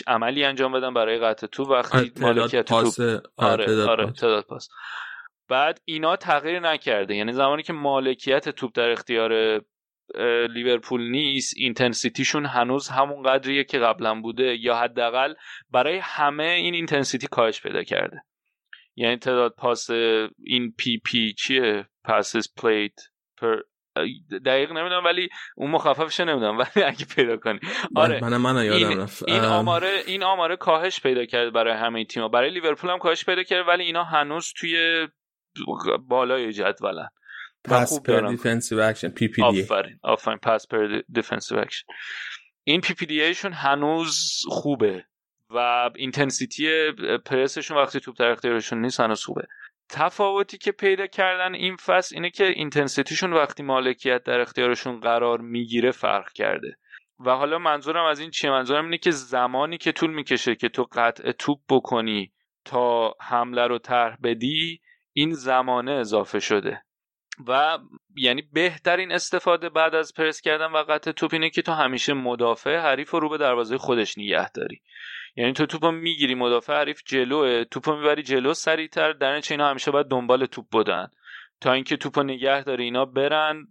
عملی 0.07 0.43
انجام 0.43 0.71
بدن 0.71 0.93
برای 0.93 1.19
قطع 1.19 1.47
توپ 1.47 1.69
وقتی 1.69 2.11
مالکیت 2.19 2.65
توپ. 2.65 3.21
آره 3.37 3.83
آره 3.83 4.11
تعداد 4.11 4.45
پاس. 4.45 4.69
بعد 5.49 5.81
اینا 5.85 6.15
تغییر 6.15 6.59
نکرده. 6.59 7.15
یعنی 7.15 7.33
زمانی 7.33 7.63
که 7.63 7.73
مالکیت 7.73 8.49
توپ 8.49 8.71
در 8.73 8.89
اختیار 8.89 9.61
لیورپول 10.49 11.01
نیست 11.01 11.53
intensity 11.57 12.18
شون 12.18 12.45
هنوز 12.45 12.89
همون 12.89 13.23
قدریه 13.23 13.63
که 13.63 13.79
قبلا 13.79 14.21
بوده 14.21 14.57
یا 14.59 14.75
حداقل 14.75 15.33
برای 15.69 15.97
همه 15.97 16.43
این 16.43 16.73
intensity 16.73 17.27
کاهش 17.27 17.61
پیدا 17.61 17.83
کرده. 17.83 18.21
یعنی 18.95 19.17
تعداد 19.17 19.53
پاس 19.57 19.89
این 20.39 20.73
PP 20.77 21.33
چیه؟ 21.33 21.87
passes 22.03 22.47
played 22.57 22.99
per 23.37 23.55
دقیق 24.45 24.71
نمی‌دونم 24.71 25.05
ولی 25.05 25.29
اون 25.55 25.71
مخففش 25.71 26.19
نمی‌دونم 26.19 26.57
ولی 26.57 26.85
اگه 26.85 27.05
پیدا 27.15 27.37
کنی. 27.37 27.59
آره 27.95 28.19
من 28.21 28.37
من 28.37 28.65
یادم 28.65 28.87
این, 28.87 28.99
رفت. 28.99 29.29
این 29.29 29.39
آماره 29.39 30.01
این 30.07 30.23
آماره 30.23 30.55
کاهش 30.55 31.01
پیدا 31.01 31.25
کرده 31.25 31.49
برای 31.49 31.73
همه 31.73 32.05
تیم‌ها. 32.05 32.27
برای 32.27 32.49
لیورپول 32.49 32.89
هم 32.89 32.97
کاهش 32.97 33.25
پیدا 33.25 33.43
کرده 33.43 33.63
ولی 33.63 33.83
اینا 33.83 34.03
هنوز 34.03 34.53
توی 34.57 35.07
بالای 36.07 36.53
جدولن. 36.53 37.09
pass 37.63 38.01
per 38.01 38.27
defensive 38.27 38.79
action 38.79 39.09
PPD 39.09 39.61
آفرین 39.61 39.99
آفرین. 40.03 40.37
pass 40.37 40.67
per 40.67 41.01
defensive 41.09 41.59
action 41.59 41.87
این 42.63 42.81
PPDA 42.81 43.21
شون 43.21 43.53
هنوز 43.53 44.41
خوبه 44.49 45.05
و 45.49 45.89
intensity 45.95 46.91
پرسشون 47.25 47.77
وقتی 47.77 47.99
توپ 47.99 48.15
در 48.19 48.31
اختیارشون 48.31 48.81
نیست 48.81 48.99
هنوز 48.99 49.23
خوبه. 49.23 49.47
تفاوتی 49.89 50.57
که 50.57 50.71
پیدا 50.71 51.07
کردن 51.07 51.55
این 51.55 51.75
فصل 51.75 52.15
اینه 52.15 52.29
که 52.29 52.45
intensity 52.45 53.06
شون 53.06 53.33
وقتی 53.33 53.63
مالکیت 53.63 54.23
در 54.23 54.39
اختیارشون 54.39 54.99
قرار 54.99 55.41
می‌گیره 55.41 55.91
فرق 55.91 56.31
کرده. 56.31 56.77
و 57.19 57.29
حالا 57.31 57.59
منظورم 57.59 58.05
از 58.05 58.19
این 58.19 58.31
چیه؟ 58.31 58.51
منظورم 58.51 58.83
اینه 58.83 58.97
که 58.97 59.11
زمانی 59.11 59.77
که 59.77 59.91
طول 59.91 60.13
می‌کشه 60.13 60.55
که 60.55 60.69
تو 60.69 60.87
قطع 60.91 61.31
توپ 61.31 61.59
بکنی 61.69 62.31
تا 62.65 63.13
حمله 63.21 63.67
رو 63.67 63.79
طرح 63.79 64.17
بدی 64.23 64.81
این 65.17 65.33
زمانه 65.33 65.91
اضافه 65.91 66.39
شده. 66.39 66.81
و 67.47 67.77
یعنی 68.15 68.41
بهترین 68.53 69.11
استفاده 69.11 69.69
بعد 69.69 69.95
از 69.95 70.13
پرس 70.13 70.41
کردن 70.41 70.71
و 70.71 70.77
قطع 70.77 71.11
توپ 71.11 71.33
اینه 71.33 71.49
که 71.49 71.61
تو 71.61 71.71
همیشه 71.71 72.13
مدافع 72.13 72.77
حریف 72.77 73.11
رو 73.11 73.29
به 73.29 73.37
دروازه 73.37 73.77
خودش 73.77 74.17
نگه 74.17 74.49
داری. 74.49 74.81
یعنی 75.35 75.53
تو 75.53 75.65
توپو 75.65 75.91
می‌گیری 75.91 76.35
مدافع 76.35 76.73
حریف 76.73 77.01
جلوه 77.05 77.63
توپو 77.63 77.95
می‌بری 77.95 78.23
جلو 78.23 78.53
سریعتر 78.53 79.13
در 79.13 79.41
اینا 79.49 79.69
همیشه 79.69 79.91
باید 79.91 80.07
دنبال 80.07 80.45
توپ 80.45 80.65
بودن 80.71 81.07
تا 81.61 81.73
اینکه 81.73 81.97
توپو 81.97 82.23
نگه 82.23 82.63
داره 82.63 82.83
اینا 82.83 83.05
برن 83.05 83.67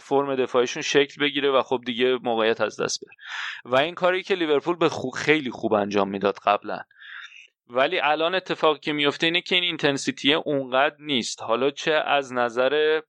فرم 0.00 0.36
دفاعیشون 0.36 0.82
شکل 0.82 1.22
بگیره 1.22 1.50
و 1.50 1.62
خب 1.62 1.80
دیگه 1.86 2.18
موقعیت 2.22 2.60
از 2.60 2.80
دست 2.80 3.00
بره. 3.04 3.16
و 3.64 3.76
این 3.76 3.94
کاری 3.94 4.22
که 4.22 4.34
لیورپول 4.34 4.76
به 4.76 4.88
خوب 4.88 5.14
خیلی 5.14 5.50
خوب 5.50 5.72
انجام 5.72 6.08
می‌داد 6.08 6.38
قبلا. 6.44 6.80
ولی 7.72 8.00
الان 8.00 8.34
اتفاقی 8.34 8.78
که 8.80 8.92
میفته 8.92 9.26
اینه 9.26 9.40
که 9.40 9.54
این 9.54 9.64
intensity 9.64 10.34
اونقدر 10.34 10.96
نیست. 10.98 11.42
حالا 11.42 11.70
چه 11.70 11.92
از 11.92 12.32
نظر 12.32 13.00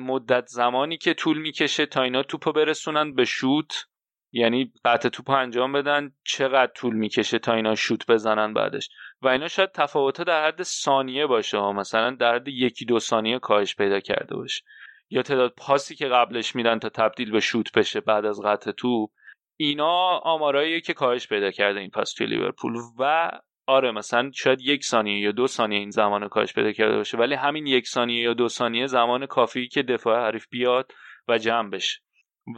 مدت 0.00 0.46
زمانی 0.46 0.96
که 0.96 1.14
طول 1.14 1.38
می‌کشه 1.38 1.86
تا 1.86 2.02
اینا 2.02 2.22
توپو 2.22 2.52
برسونن 2.52 3.14
به 3.14 3.24
شوت 3.24 3.86
یعنی 4.32 4.72
قطع 4.84 5.08
توپ 5.08 5.30
انجام 5.30 5.72
بدن 5.72 6.12
چقدر 6.24 6.72
طول 6.72 6.94
می‌کشه 6.94 7.38
تا 7.38 7.54
اینا 7.54 7.74
شوت 7.74 8.06
بزنن 8.06 8.54
بعدش. 8.54 8.88
و 9.22 9.28
اینا 9.28 9.48
شاید 9.48 9.72
تفاوت 9.72 10.22
در 10.22 10.46
حد 10.46 10.62
ثانیه 10.62 11.26
باشه 11.26 11.58
ها. 11.58 11.72
مثلا 11.72 12.10
در 12.10 12.34
حد 12.34 12.48
یکی 12.48 12.84
دو 12.84 12.98
ثانیه 12.98 13.38
کاهش 13.38 13.76
پیدا 13.76 14.00
کرده 14.00 14.36
باشه. 14.36 14.62
یا 15.10 15.22
تعداد 15.22 15.54
پاسی 15.56 15.94
که 15.94 16.08
قبلش 16.08 16.54
میدن 16.56 16.78
تا 16.78 16.88
تبدیل 16.88 17.30
به 17.30 17.40
شوت 17.40 17.72
بشه 17.78 18.00
بعد 18.00 18.24
از 18.24 18.40
قطع 18.44 18.70
توپ. 18.70 19.10
اینا 19.56 20.18
آمارایی 20.18 20.80
که 20.80 20.94
کاهش 20.94 21.28
پیدا 21.28 21.50
کرده 21.50 21.80
این 21.80 21.90
پاس 21.90 22.14
توی 22.14 22.26
لیورپول. 22.26 22.72
و 22.98 23.30
آره 23.66 23.92
مثلا 23.92 24.30
شاید 24.34 24.60
یک 24.60 24.84
ثانیه 24.84 25.20
یا 25.20 25.32
دو 25.32 25.46
ثانیه 25.46 25.78
این 25.78 25.90
زمان 25.90 26.28
کاهش 26.28 26.54
پیدا 26.54 26.72
کرده 26.72 26.96
باشه 26.96 27.18
ولی 27.18 27.34
همین 27.34 27.66
یک 27.66 27.88
ثانیه 27.88 28.22
یا 28.22 28.34
دو 28.34 28.48
ثانیه 28.48 28.86
زمان 28.86 29.26
کافی 29.26 29.68
که 29.68 29.82
دفاع 29.82 30.26
حریف 30.26 30.46
بیاد 30.50 30.92
و 31.28 31.38
جمع 31.38 31.70
بشه. 31.70 32.00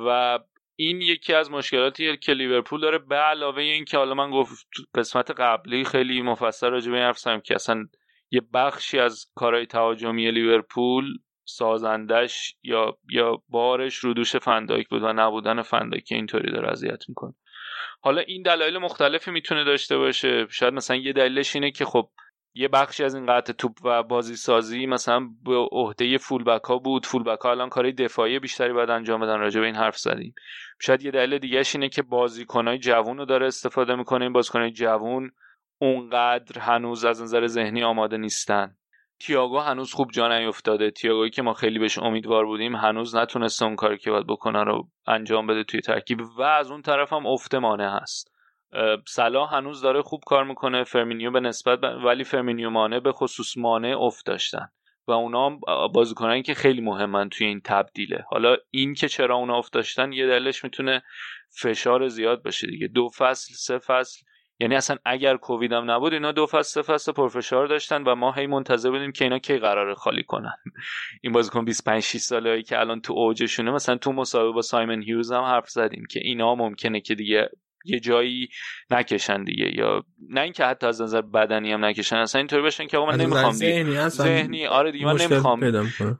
و 0.06 0.38
این 0.76 1.00
یکی 1.00 1.34
از 1.34 1.50
مشکلاتی 1.50 2.16
که 2.16 2.32
لیورپول 2.32 2.80
داره 2.80 2.98
به 2.98 3.16
علاوه 3.16 3.62
این 3.62 3.84
که 3.84 3.96
حالا 3.96 4.14
من 4.14 4.30
گفت 4.30 4.66
قسمت 4.94 5.30
قبلی 5.30 5.84
خیلی 5.84 6.22
مفصل 6.22 6.70
راجع 6.70 6.92
به 6.92 7.14
این 7.26 7.40
که 7.40 7.54
اصلا 7.54 7.84
یه 8.30 8.40
بخشی 8.54 8.98
از 8.98 9.26
کارهای 9.34 9.66
تهاجمی 9.66 10.30
لیورپول 10.30 11.04
سازندش 11.44 12.54
یا 12.62 12.98
یا 13.10 13.42
بارش 13.48 13.96
رو 13.96 14.14
دوش 14.14 14.36
فندایک 14.36 14.88
بود 14.88 15.02
و 15.02 15.12
نبودن 15.12 15.62
فندایک 15.62 16.08
اینطوری 16.10 16.52
داره 16.52 16.70
اذیت 16.70 17.08
می‌کنه. 17.08 17.34
حالا 18.00 18.20
این 18.20 18.42
دلایل 18.42 18.78
مختلفی 18.78 19.30
می‌تونه 19.30 19.64
داشته 19.64 19.96
باشه. 19.96 20.46
شاید 20.50 20.74
مثلا 20.74 20.96
یه 20.96 21.12
دلیلش 21.12 21.56
اینه 21.56 21.70
که 21.70 21.84
خب 21.84 22.10
یه 22.56 22.68
بخشی 22.68 23.04
از 23.04 23.14
این 23.14 23.26
قطع 23.26 23.52
توپ 23.52 23.72
و 23.84 24.02
بازی 24.02 24.36
سازی 24.36 24.86
مثلا 24.86 25.28
به 25.44 25.56
عهده 25.56 26.18
فولبک 26.18 26.64
ها 26.64 26.78
بود. 26.78 27.06
فولبک 27.06 27.40
ها 27.40 27.50
الان 27.50 27.68
کارهای 27.68 27.92
دفاعی 27.92 28.38
بیشتری 28.38 28.72
باید 28.72 28.90
انجام 28.90 29.20
بدن 29.20 29.38
راجع 29.38 29.60
به 29.60 29.66
این 29.66 29.76
حرف 29.76 29.98
زدیم. 29.98 30.34
شاید 30.80 31.02
یه 31.02 31.10
دلیل 31.10 31.38
دیگهش 31.38 31.74
اینه 31.74 31.88
که 31.88 32.02
بازیکنهای 32.02 32.78
جوون 32.78 33.18
رو 33.18 33.24
داره 33.24 33.46
استفاده 33.46 33.94
می‌کنه. 33.94 34.24
این 34.24 34.32
بازیکنهای 34.32 34.70
جوون 34.70 35.30
اونقدر 35.78 36.60
هنوز 36.60 37.04
از 37.04 37.22
نظر 37.22 37.46
ذهنی 37.46 37.84
آماده 37.84 38.16
نیستن. 38.16 38.76
تییاگو 39.26 39.58
هنوز 39.58 39.92
خوب 39.92 40.10
جا 40.10 40.38
نیفتاده. 40.38 40.90
تییاگویی 40.90 41.30
که 41.30 41.42
ما 41.42 41.54
خیلی 41.54 41.78
بهش 41.78 41.98
امیدوار 41.98 42.46
بودیم 42.46 42.76
هنوز 42.76 43.16
نتونسته 43.16 43.64
اون 43.64 43.76
کاری 43.76 43.98
که 43.98 44.10
باید 44.10 44.26
بکنه 44.26 44.64
رو 44.64 44.88
انجام 45.06 45.46
بده 45.46 45.64
توی 45.64 45.80
ترکیب 45.80 46.20
و 46.38 46.42
از 46.42 46.70
اون 46.70 46.82
طرف 46.82 47.12
هم 47.12 47.26
افت 47.26 47.52
مانه 47.52 47.90
هست. 47.92 48.30
صلاح 49.08 49.54
هنوز 49.54 49.82
داره 49.82 50.02
خوب 50.02 50.20
کار 50.26 50.44
می‌کنه 50.44 50.84
فرمینیو 50.84 51.30
به 51.30 51.40
نسبت 51.40 51.78
ولی 52.04 52.24
فرمینیو 52.24 52.70
مانه 52.70 53.00
به 53.00 53.12
خصوص 53.12 53.56
مانه 53.56 53.96
افت 53.98 54.26
داشتن. 54.26 54.68
و 55.06 55.12
اونا 55.12 55.58
بازیکنانی 55.94 56.42
که 56.42 56.54
خیلی 56.54 56.80
مهمن 56.80 57.28
توی 57.28 57.46
این 57.46 57.60
تبدیله. 57.64 58.24
حالا 58.30 58.56
این 58.70 58.94
که 58.94 59.08
چرا 59.08 59.36
اونا 59.36 59.58
افت 59.58 59.72
داشتن 59.72 60.12
یه 60.12 60.26
دلیلش 60.26 60.64
می‌تونه 60.64 61.02
فشار 61.62 62.08
زیاد 62.08 62.42
باشه 62.42 62.66
دیگه. 62.66 62.88
دو 62.88 63.08
فصل 63.18 63.54
سه 63.54 63.78
فصل 63.78 64.24
یعنی 64.60 64.74
اصلا 64.74 64.96
اگر 65.04 65.36
کووید 65.36 65.72
هم 65.72 65.90
نبود 65.90 66.12
اینا 66.12 66.32
دو 66.32 66.46
فصل 66.46 66.82
فصل 66.82 67.12
پرفشار 67.12 67.66
داشتن 67.66 68.02
و 68.02 68.14
ما 68.14 68.32
هی 68.32 68.46
منتظر 68.46 68.90
بودیم 68.90 69.12
که 69.12 69.24
اینا 69.24 69.38
کی 69.38 69.58
قراره 69.58 69.94
خالی 69.94 70.22
کنن. 70.22 70.54
این 71.22 71.32
بازیکن 71.32 71.64
25 71.64 72.02
6 72.02 72.18
ساله 72.18 72.50
هایی 72.50 72.62
که 72.62 72.80
الان 72.80 73.00
تو 73.00 73.12
اوجشونه 73.12 73.70
مثلا 73.70 73.96
تو 73.96 74.12
مسابقه 74.12 74.52
با 74.52 74.62
سایمن 74.62 75.02
هیوز 75.02 75.32
هم 75.32 75.42
حرف 75.42 75.68
زدیم 75.68 76.04
که 76.10 76.20
اینا 76.22 76.54
ممکنه 76.54 77.00
که 77.00 77.14
دیگه 77.14 77.50
یه 77.84 78.00
جایی 78.00 78.48
نکشن 78.90 79.44
دیگه. 79.44 79.76
یا 79.76 80.04
نه 80.30 80.40
اینکه 80.40 80.64
حتی 80.64 80.86
از 80.86 81.02
نظر 81.02 81.20
بدنی 81.20 81.72
هم 81.72 81.84
نکشن 81.84 82.16
اصلا 82.16 82.38
اینطوری 82.38 82.62
بشن 82.62 82.86
که 82.86 82.98
آقا 82.98 83.12
من 83.12 83.20
نمی‌خوام 83.20 83.52
ذهنی, 83.52 84.08
ذهنی 84.08 84.66
آره 84.66 84.92
دیگه 84.92 85.06
من 85.06 85.20
نمی‌خوام 85.20 85.60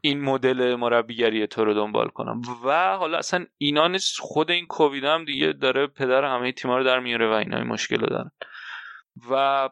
این 0.01 0.21
مدل 0.21 0.75
مربیگری 0.75 1.47
تو 1.47 1.65
رو 1.65 1.75
دنبال 1.75 2.09
کنم. 2.09 2.43
و 2.65 2.97
حالا 2.97 3.19
اصلا 3.19 3.47
اینا 3.59 3.89
نیست 3.89 4.21
خود 4.21 4.51
این 4.51 4.67
کووید 4.67 5.05
هم 5.05 5.25
دیگه 5.25 5.53
داره 5.53 5.87
پدر 5.87 6.25
همه 6.25 6.53
تیما 6.53 6.79
رو 6.79 6.85
در 6.85 7.01
میاره 7.01 7.29
و 7.29 7.33
اینا 7.33 7.57
این 7.57 7.67
مشکل 7.67 8.01
رو 8.01 8.07
دارن. 8.07 8.31
و 9.31 9.69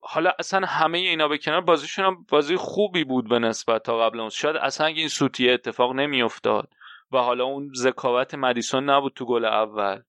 حالا 0.00 0.32
اصلا 0.38 0.66
همه 0.66 0.98
اینا 0.98 1.28
به 1.28 1.38
کنار 1.38 1.60
بازیشون 1.60 2.04
هم 2.04 2.26
بازی 2.28 2.56
خوبی 2.56 3.04
بود 3.04 3.28
به 3.28 3.38
نسبت 3.38 3.82
تا 3.82 3.98
قبل 3.98 4.20
اون 4.20 4.28
شاید 4.28 4.56
اصلا 4.56 4.86
این 4.86 5.08
سوتیه 5.08 5.52
اتفاق 5.52 5.94
نمیافتاد 5.94 6.68
و 7.12 7.18
حالا 7.18 7.44
اون 7.44 7.70
ذکاوت 7.76 8.34
مدیسون 8.34 8.90
نبود 8.90 9.12
تو 9.16 9.24
گل 9.26 9.44
اول. 9.44 10.00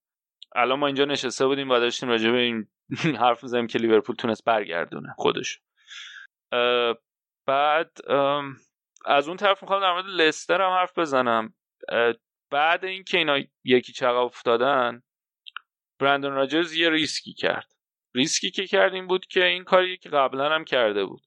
الان 0.55 0.79
ما 0.79 0.87
اینجا 0.87 1.05
نشسته 1.05 1.45
بودیم 1.45 1.69
و 1.69 1.79
داشتیم 1.79 2.09
راجع 2.09 2.31
به 2.31 2.37
این 2.37 2.67
حرف 3.23 3.43
می‌زنیم 3.43 3.67
که 3.67 3.79
لیورپول 3.79 4.15
تونست 4.15 4.45
برگردونه 4.45 5.13
خودش. 5.17 5.59
بعد 7.47 7.91
از 9.05 9.27
اون 9.27 9.37
طرف 9.37 9.63
می‌خوام 9.63 9.81
در 9.81 9.91
مورد 9.91 10.05
لستر 10.05 10.61
هم 10.61 10.71
حرف 10.71 10.97
بزنم. 10.97 11.53
بعد 12.51 12.85
اینکه 12.85 13.17
اینا 13.17 13.39
یکی 13.63 13.93
چقدر 13.93 14.17
افتادن 14.17 15.01
برندون 15.99 16.33
راجرز 16.33 16.73
یه 16.73 16.89
ریسکی 16.89 17.33
کرد. 17.33 17.71
ریسکی 18.15 18.51
که 18.51 18.67
کرد 18.67 18.93
این 18.93 19.07
بود 19.07 19.25
که 19.25 19.45
این 19.45 19.63
کاری 19.63 19.97
که 19.97 20.09
قبلا 20.09 20.55
هم 20.55 20.65
کرده 20.65 21.05
بود. 21.05 21.21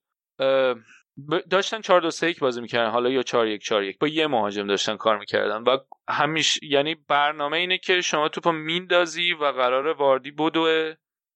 داشتن 1.50 1.80
4 1.80 2.00
2 2.00 2.10
3 2.10 2.34
بازی 2.40 2.60
می‌کردن. 2.60 2.90
حالا 2.90 3.10
یا 3.10 3.22
4 3.22 3.46
1 3.46 3.62
4 3.62 3.84
1 3.84 3.98
با 3.98 4.08
یه 4.08 4.26
مهاجم 4.26 4.66
داشتن 4.66 4.96
کار 4.96 5.18
می‌کردن 5.18 5.62
و 5.62 5.78
همیش 6.08 6.58
یعنی 6.62 6.94
برنامه 6.94 7.56
اینه 7.56 7.78
که 7.78 8.00
شما 8.00 8.28
توپو 8.28 8.52
میندازی 8.52 9.32
و 9.32 9.44
قراره 9.44 9.86
واردی 9.86 10.30
بدوه. 10.30 10.94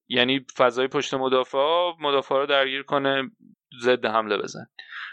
یعنی 0.08 0.46
فضای 0.56 0.88
پشت 0.88 1.14
مدافع 1.14 1.92
مدافع 2.00 2.34
رو 2.34 2.46
درگیر 2.46 2.82
کنه 2.82 3.30
ضد 3.82 4.06
حمله 4.06 4.36
بزن 4.36 4.66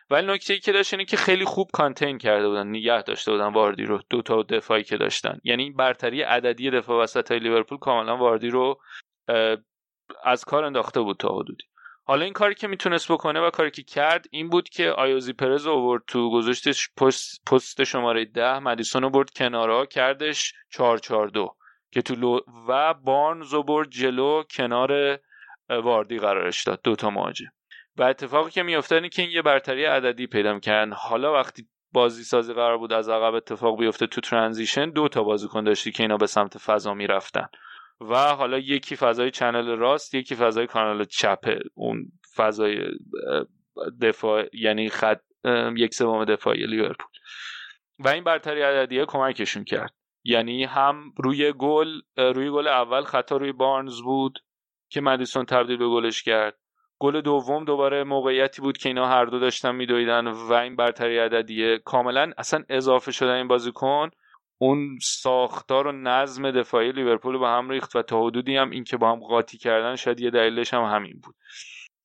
ولی 0.10 0.28
نکته 0.28 0.54
ای 0.54 0.60
که 0.60 0.72
داشت 0.72 0.94
اینه 0.94 1.06
که 1.06 1.18
خیلی 1.18 1.46
خوب 1.46 1.68
contain 1.74 2.18
کرده 2.18 2.48
بودن 2.48 2.68
نگه 2.68 3.02
داشته 3.02 3.32
بودن 3.32 3.54
واردی 3.54 3.84
رو. 3.84 4.00
دو 4.10 4.22
تا 4.22 4.44
دفاعی 4.44 4.84
که 4.84 4.98
داشتن. 4.98 5.40
یعنی 5.44 5.72
برتری 5.72 6.22
عددی 6.22 6.70
دفاع 6.70 7.04
وسط 7.04 7.32
های 7.32 7.40
لیورپول 7.40 7.78
کاملا 7.78 8.18
واردی 8.18 8.50
رو 8.50 8.82
از 10.24 10.46
کار 10.46 10.64
انداخته 10.64 11.02
بود 11.02 11.18
تا 11.18 11.30
حدودی. 11.30 11.64
حالا 12.06 12.24
این 12.26 12.34
کاری 12.34 12.56
که 12.56 12.68
می‌تونست 12.68 13.12
بکنه 13.12 13.40
و 13.40 13.50
کاری 13.50 13.72
که 13.72 13.84
کرد 13.84 14.26
این 14.32 14.50
بود 14.50 14.70
که 14.70 14.90
آیوزی 14.90 15.34
پرز 15.34 15.68
اوورد 15.68 16.04
تو 16.08 16.32
گذاشتش 16.32 16.90
پست, 16.98 17.46
پست 17.46 17.84
شماره 17.84 18.26
ده 18.26 18.60
مدیسون 18.60 19.02
رو 19.04 19.10
برد 19.10 19.30
کنارا 19.30 19.86
کردش 19.86 20.54
442 20.70 21.56
که 21.92 22.02
تو 22.02 22.16
لو 22.16 22.40
و 22.68 22.94
بارنز 22.94 23.54
رو 23.54 23.64
برد 23.64 23.90
جلو 23.90 24.44
کنار 24.44 25.20
واردی 25.70 26.18
قرارش 26.20 26.64
داد. 26.64 26.82
دوتا 26.84 27.10
مواجه 27.10 27.46
و 27.98 28.04
اتفاقی 28.04 28.52
که 28.52 28.64
میافتاد 28.64 28.96
اینه 28.96 29.10
که 29.10 29.22
این 29.22 29.32
یه 29.32 29.42
برتری 29.42 29.86
عددی 29.86 30.28
پیدا 30.28 30.60
کردن 30.60 30.94
حالا 30.94 31.34
وقتی 31.34 31.68
بازی 31.92 32.24
سازی 32.24 32.54
قرار 32.54 32.78
بود 32.78 32.94
از 32.94 33.10
عقب 33.10 33.34
اتفاق 33.34 33.80
بیفته 33.80 34.08
تو 34.08 34.22
ترانزیشن 34.22 34.90
دو 34.90 35.08
تا 35.08 35.24
بازیکن 35.24 35.64
داشتی 35.64 35.92
که 35.92 36.04
اینا 36.04 36.18
به 36.18 36.28
سمت 36.28 36.58
فضا 36.58 36.94
می‌رفتن. 36.94 37.48
و 38.02 38.16
حالا 38.16 38.58
یکی 38.58 38.96
فضای 38.96 39.32
چنل 39.32 39.78
راست 39.78 40.16
یکی 40.16 40.36
فضای 40.36 40.68
کانال 40.68 41.06
چپه 41.06 41.60
اون 41.74 42.12
فضای 42.36 42.78
دفاع 44.02 44.46
یعنی 44.54 44.90
خط 44.90 45.22
یک 45.78 45.94
سوم 45.94 46.26
دفاعی 46.26 46.66
لیورپول. 46.66 47.08
و 48.00 48.08
این 48.08 48.24
برتری 48.24 48.62
عددیه 48.62 49.06
کمکشون 49.06 49.64
کرد. 49.64 49.94
یعنی 50.24 50.64
هم 50.64 51.14
روی 51.18 51.54
گل 51.54 52.02
روی 52.18 52.50
گل 52.50 52.68
اول 52.68 53.04
خطا 53.04 53.38
روی 53.38 53.52
بارنز 53.52 54.02
بود 54.02 54.40
که 54.90 55.02
مدیسون 55.02 55.46
تبدیل 55.46 55.78
به 55.78 55.88
گلش 55.88 56.24
کرد. 56.24 56.58
گل 57.00 57.22
دوم 57.22 57.66
دوباره 57.66 58.04
موقعیتی 58.04 58.62
بود 58.62 58.78
که 58.78 58.90
اینا 58.90 59.08
هر 59.08 59.26
دو 59.26 59.40
داشتن 59.40 59.76
میدویدن 59.76 60.28
و 60.28 60.54
این 60.54 60.76
برتری 60.76 61.18
عددیه 61.18 61.78
کاملا 61.78 62.32
اصلا 62.38 62.64
اضافه 62.70 63.12
شدن 63.12 63.34
این 63.36 63.48
بازیکن. 63.48 64.10
اون 64.64 64.98
ساختار 65.02 65.88
و 65.88 65.92
نظم 65.92 66.52
دفاعی 66.52 66.92
لیورپول 66.92 67.38
با 67.38 67.58
هم 67.58 67.70
ریخت 67.70 67.96
و 67.96 68.02
تا 68.02 68.26
حدودی 68.26 68.56
هم 68.56 68.70
این 68.70 68.84
که 68.84 68.98
با 68.98 69.12
هم 69.12 69.20
قاطی 69.20 69.58
کردن 69.58 69.96
شاید 69.96 70.20
یه 70.20 70.30
دلیلش 70.30 70.74
هم 70.74 70.84
همین 70.84 71.20
بود. 71.24 71.36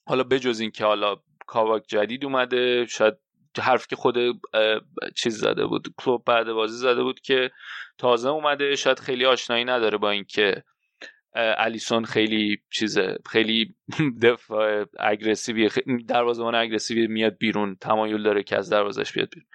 حالا 0.06 0.22
بجز 0.24 0.60
این 0.60 0.70
که 0.70 0.85
حالا 0.85 1.16
کاواک 1.47 1.82
جدید 1.89 2.24
اومده 2.24 2.86
شاید 2.86 3.14
حرف 3.60 3.86
که 3.86 3.97
خود 3.97 4.16
چیز 5.16 5.39
زده 5.39 5.66
بود 5.66 5.94
کلوب 5.98 6.24
بعد 6.24 6.52
بازی 6.52 6.76
زده 6.76 7.02
بود 7.02 7.20
که 7.20 7.51
تازه 7.98 8.28
اومده 8.28 8.76
شاید 8.76 8.98
خیلی 8.98 9.24
آشنایی 9.26 9.64
نداره 9.64 9.98
با 9.98 10.10
اینکه 10.10 10.62
الیسون 11.35 12.05
خیلی 12.05 12.59
چیزه 12.70 13.18
خیلی 13.30 13.74
دفاع 14.22 14.85
اگریسیوی 14.98 15.70
دروازه‌بان 16.09 16.55
اگریسیوی 16.55 17.06
میاد 17.06 17.39
بیرون 17.39 17.76
تمایل 17.80 18.22
داره 18.22 18.43
که 18.43 18.56
از 18.56 18.70
دروازش 18.70 19.12
بیاد 19.12 19.28
بیرون. 19.30 19.48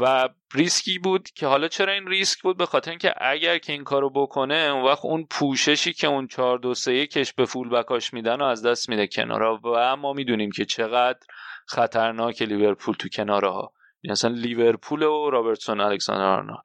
و 0.00 0.28
ریسکی 0.54 0.98
بود 0.98 1.30
که 1.30 1.46
حالا 1.46 1.68
چرا 1.68 1.92
این 1.92 2.06
ریسک 2.06 2.42
بود؟ 2.42 2.56
به 2.56 2.66
خاطر 2.66 2.90
اینکه 2.90 3.14
اگر 3.16 3.58
که 3.58 3.72
این 3.72 3.84
کارو 3.84 4.10
بکنه 4.10 4.54
اون 4.54 4.84
وقت 4.84 5.04
اون 5.04 5.26
پوششی 5.30 5.92
که 5.92 6.06
اون 6.06 6.26
4 6.26 6.58
2 6.58 6.74
3 6.74 7.06
کش 7.06 7.32
به 7.32 7.44
full 7.44 7.68
back 7.68 7.99
اش 7.99 8.14
میدن 8.14 8.40
و 8.40 8.44
از 8.44 8.66
دست 8.66 8.88
میده 8.88 9.06
کنارا 9.06 9.60
و 9.64 9.96
ما 9.96 10.12
می‌دونیم 10.12 10.50
که 10.50 10.64
چقدر 10.64 11.18
خطرناک 11.66 12.42
لیورپول 12.42 12.94
تو 12.94 13.08
کناره 13.08 13.50
ها 13.50 13.72
یعنی 14.02 14.12
مثلا 14.12 14.30
لیورپول 14.30 15.02
و 15.02 15.30
رابرتسون 15.30 15.80
الکساندر 15.80 16.24
آرنولد. 16.24 16.62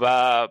و 0.00 0.48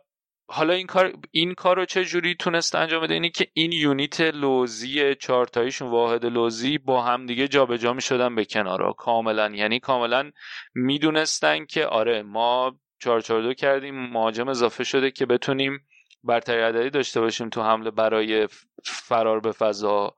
حالا 0.51 0.73
این 0.73 0.87
کار 0.87 1.13
این 1.31 1.53
کار 1.53 1.75
رو 1.75 1.85
چه 1.85 2.05
جوری 2.05 2.35
تونست 2.35 2.75
انجام 2.75 3.03
بده؟ 3.03 3.13
اینی 3.13 3.29
که 3.29 3.47
این 3.53 3.71
unit 3.71 4.21
لوزی 4.21 5.15
چارتاییشون 5.15 5.89
واحد 5.89 6.25
لوزی 6.25 6.77
با 6.77 7.01
هم 7.01 7.25
دیگه 7.25 7.47
جابجا 7.47 7.99
شدن 7.99 8.35
به 8.35 8.45
کنارا. 8.45 8.93
کاملا 8.93 9.51
یعنی 9.55 9.79
کاملا 9.79 10.31
می‌دونستن 10.75 11.65
که 11.65 11.85
آره 11.85 12.23
ما 12.23 12.75
442 12.99 13.53
کردیم 13.53 14.09
مهاجم 14.09 14.47
اضافه 14.47 14.83
شده 14.83 15.11
که 15.11 15.25
بتونیم 15.25 15.79
برتری 16.23 16.61
عددی 16.61 16.89
داشته 16.89 17.21
باشیم 17.21 17.49
تو 17.49 17.63
حمله 17.63 17.91
برای 17.91 18.47
فرار 18.85 19.39
به 19.39 19.51
فضا. 19.51 20.15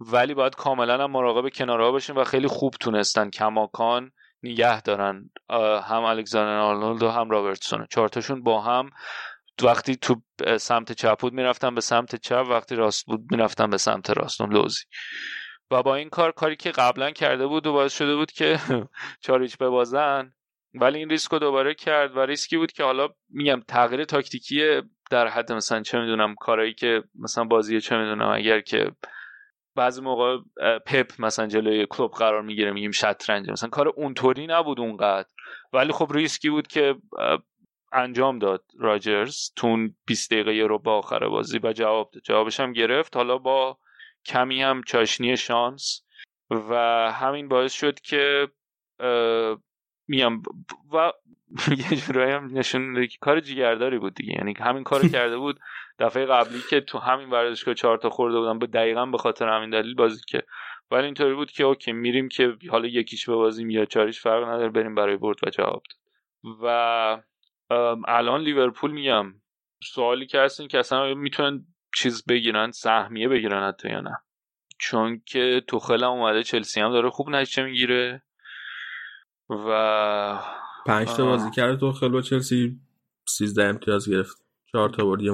ولی 0.00 0.34
باید 0.34 0.54
کاملا 0.54 1.04
هم 1.04 1.10
مراقب 1.10 1.48
کنارها 1.48 1.90
باشیم 1.90 2.16
و 2.16 2.24
خیلی 2.24 2.48
خوب 2.48 2.74
تونستن. 2.80 3.30
کماکان 3.30 4.10
نگه 4.42 4.80
دارن 4.80 5.30
هم 5.82 6.04
الکساندر 6.04 6.58
آرنولد 6.58 7.02
و 7.02 7.10
هم 7.10 7.30
رابرتسون. 7.30 7.86
چهارتاشون 7.90 8.42
با 8.42 8.60
هم 8.60 8.90
وقتی 9.64 9.96
تو 9.96 10.22
سمت 10.58 10.92
چپ 10.92 11.18
بود 11.18 11.32
می‌رفتن 11.32 11.74
به 11.74 11.80
سمت 11.80 12.16
چپ 12.16 12.46
وقتی 12.50 12.74
راست 12.74 13.06
بود 13.06 13.20
می‌رفتن 13.30 13.70
به 13.70 13.78
سمت 13.78 14.10
راست. 14.10 14.40
اون 14.40 14.52
لوزی. 14.52 14.84
و 15.70 15.82
با 15.82 15.94
این 15.94 16.08
کار 16.08 16.32
کاری 16.32 16.56
که 16.56 16.70
قبلا 16.70 17.10
کرده 17.10 17.46
بود 17.46 17.66
و 17.66 17.72
باعث 17.72 17.96
شده 17.96 18.16
بود 18.16 18.32
که 18.32 18.58
چار 19.24 19.39
هیچ 19.39 19.58
ببازن 19.58 20.32
ولی 20.74 20.98
این 20.98 21.10
ریسک 21.10 21.32
رو 21.32 21.38
دوباره 21.38 21.74
کرد 21.74 22.16
و 22.16 22.20
ریسکی 22.20 22.56
بود 22.56 22.72
که 22.72 22.84
حالا 22.84 23.08
میگم 23.30 23.62
تغییر 23.68 24.04
تاکتیکی 24.04 24.82
در 25.10 25.28
حد 25.28 25.52
مثلا 25.52 25.82
چه 25.82 26.00
می‌دونم 26.00 26.34
کارایی 26.34 26.74
که 26.74 27.02
مثلا 27.14 27.44
بازی 27.44 27.80
چه 27.80 27.96
می‌دونم 27.96 28.28
اگر 28.28 28.60
که 28.60 28.92
بعضی 29.76 30.00
موقع 30.00 30.38
پپ 30.86 31.12
مثلا 31.18 31.46
جلوی 31.46 31.86
کلوب 31.90 32.12
قرار 32.12 32.42
می‌گیره 32.42 32.72
میگیم 32.72 32.90
شطرنج 32.90 33.50
مثلا 33.50 33.68
کار 33.68 33.88
اونطوری 33.88 34.46
نبود 34.46 34.80
اونقدر. 34.80 35.28
ولی 35.72 35.92
خب 35.92 36.12
ریسکی 36.12 36.50
بود 36.50 36.66
که 36.66 36.94
انجام 37.92 38.38
داد 38.38 38.64
راجرز. 38.78 39.52
تو 39.56 39.75
اون 39.75 39.94
20 40.06 40.32
دقیقه 40.32 40.66
رو 40.66 40.78
با 40.78 40.98
آخر 40.98 41.28
بازی 41.28 41.60
و 41.62 41.72
جواب 41.72 42.10
داد. 42.10 42.22
جوابش 42.22 42.60
هم 42.60 42.72
گرفت. 42.72 43.16
حالا 43.16 43.38
با 43.38 43.78
کمی 44.24 44.62
هم 44.62 44.82
چاشنی 44.82 45.36
شانس. 45.36 46.02
و 46.50 46.74
همین 47.12 47.48
باعث 47.48 47.72
شد 47.72 48.00
که 48.00 48.48
میام. 50.08 50.42
و 50.92 51.12
یه 51.90 51.96
جورایی 51.96 52.32
هم 52.32 52.58
نشون 52.58 53.06
که 53.06 53.18
کار 53.20 53.40
جیگرداری 53.40 53.98
بود 53.98 54.14
دیگه. 54.14 54.32
یعنی 54.32 54.54
همین 54.58 54.84
کارو 54.84 55.08
کرده 55.18 55.36
بود. 55.36 55.60
دفعه 55.98 56.26
قبلی 56.26 56.60
که 56.70 56.80
تو 56.80 56.98
همین 56.98 57.30
ورزشگاه 57.30 57.74
چهار 57.74 57.98
تا 57.98 58.10
خورده 58.10 58.38
بودن 58.38 58.58
به 58.58 58.66
دقیقا 58.66 59.06
به 59.06 59.18
خاطر 59.18 59.48
همین 59.48 59.70
دلیل 59.70 59.94
بازی 59.94 60.20
که. 60.28 60.42
ولی 60.90 61.04
اینطوری 61.04 61.34
بود 61.34 61.50
که 61.50 61.64
اوکی 61.64 61.92
میریم 61.92 62.28
که 62.28 62.56
حالا 62.70 62.86
یکیش 62.86 63.28
به 63.28 63.34
بازی 63.34 63.72
یا 63.72 63.84
چاریش 63.84 64.20
فرق 64.20 64.44
نداره 64.44 64.68
بریم 64.68 64.94
برای 64.94 65.16
برد 65.16 65.38
و 65.46 65.50
جواب 65.50 65.82
و 66.62 67.22
الان 68.08 68.40
لیورپول 68.40 68.90
میگم 68.90 69.34
سوالی 69.84 70.26
که 70.26 70.40
هستین 70.40 70.68
که 70.68 70.78
اصلا 70.78 71.14
می‌تونن 71.14 71.66
چیز 71.94 72.24
بگیرن 72.26 72.70
سهمیه 72.70 73.28
بگیرن 73.28 73.68
حتی 73.68 73.88
یا 73.88 74.00
نه. 74.00 74.16
چون 74.78 75.22
که 75.26 75.62
توخل 75.68 76.04
هم 76.04 76.10
اومده 76.10 76.42
چلسی 76.42 76.80
هم 76.80 76.92
داره 76.92 77.10
خوب 77.10 77.30
نتیجه 77.30 77.62
می‌گیره 77.62 78.22
و 79.50 80.38
پنج 80.86 81.08
تا 81.08 81.24
بازی 81.24 81.50
کرده 81.50 81.76
توخل 81.76 82.08
با 82.08 82.20
چلسی 82.20 82.80
13 83.28 83.64
امتیاز 83.64 84.10
گرفت. 84.10 84.42
چهار 84.72 84.88
تا 84.88 85.04
برد 85.04 85.22
یه 85.22 85.32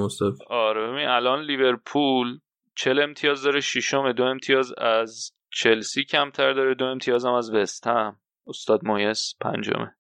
آره 0.51 0.93
ببین 0.93 1.09
الان 1.09 1.43
لیورپول 1.43 2.39
40 2.75 3.01
امتیاز 3.01 3.43
داره 3.43 3.61
ششم 3.61 4.13
دو 4.13 4.25
امتیاز 4.25 4.73
از 4.73 5.33
چلسی 5.51 6.05
کمتر 6.05 6.53
داره 6.53 6.75
دو 6.75 6.85
امتیاز 6.85 7.25
هم 7.25 7.33
از 7.33 7.55
وست 7.55 7.87
هم. 7.87 8.17
استاد 8.47 8.85
مایس 8.85 9.35
پنجمه. 9.41 9.95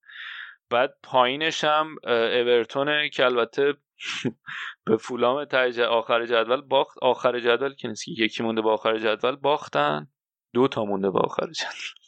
بعد 0.70 0.94
پایینش 1.02 1.64
هم 1.64 1.96
اورتونه 2.04 3.08
که 3.08 3.24
البته 3.24 3.74
به 4.86 4.96
فولام 4.96 5.44
تایج 5.44 5.80
آخر 5.80 6.26
جدول 6.26 6.60
باخت. 6.60 6.98
آخر 7.02 7.40
جدول 7.40 7.74
که 7.74 7.88
نیست 7.88 8.08
یکی 8.08 8.42
مونده 8.42 8.60
با 8.60 8.72
آخر 8.72 8.98
جدول 8.98 9.36
باختن. 9.36 10.06
دو 10.54 10.68
تا 10.68 10.84
مونده 10.84 11.10
با 11.10 11.20
آخر 11.20 11.46
جدول. 11.46 11.98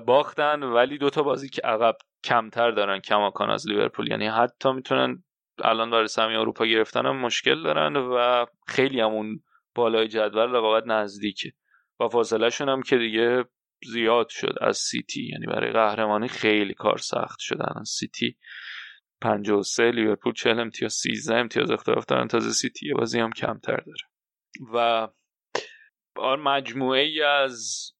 باختن 0.06 0.62
ولی 0.62 0.98
دو 0.98 1.10
تا 1.10 1.22
بازی 1.22 1.48
که 1.48 1.62
عقب 1.64 1.96
کمتر 2.24 2.70
دارن 2.70 3.00
کماکان 3.00 3.50
از 3.50 3.68
لیورپول. 3.68 4.10
یعنی 4.10 4.26
حتی 4.26 4.72
می‌تونن 4.72 5.24
الان 5.64 5.90
برای 5.90 6.08
سهمیه 6.08 6.40
اروپا 6.40 6.66
گرفتن 6.66 7.06
هم 7.06 7.16
مشکل 7.16 7.62
دارن 7.62 7.96
و 7.96 8.46
خیلی 8.66 9.00
همون 9.00 9.40
بالای 9.74 10.08
جدول 10.08 10.50
رقابت 10.50 10.84
نزدیکه. 10.86 11.52
و 12.00 12.08
فاصله 12.08 12.50
شون 12.50 12.68
هم 12.68 12.82
که 12.82 12.98
دیگه 12.98 13.44
زیاد 13.84 14.28
شد 14.28 14.54
از 14.60 14.76
سیتی. 14.76 15.28
یعنی 15.32 15.46
برای 15.46 15.72
قهرمانی 15.72 16.28
خیلی 16.28 16.74
کار 16.74 16.98
سخت 16.98 17.38
شد 17.38 17.56
الان 17.60 17.84
سیتی 17.84 18.36
53 19.20 19.90
لیورپول 19.90 20.32
40 20.32 20.60
امتیاز 20.60 20.92
13 20.92 21.34
امتیاز 21.34 21.70
اختلاف 21.70 22.04
دارن 22.04 22.28
تازه 22.28 22.50
سیتی 22.50 22.88
یه 22.88 22.94
بازی 22.94 23.20
هم 23.20 23.32
کمتر 23.32 23.76
داره. 23.76 24.02
و 24.74 25.08
مجموعه 26.36 27.00
ای 27.00 27.22
از 27.22 27.90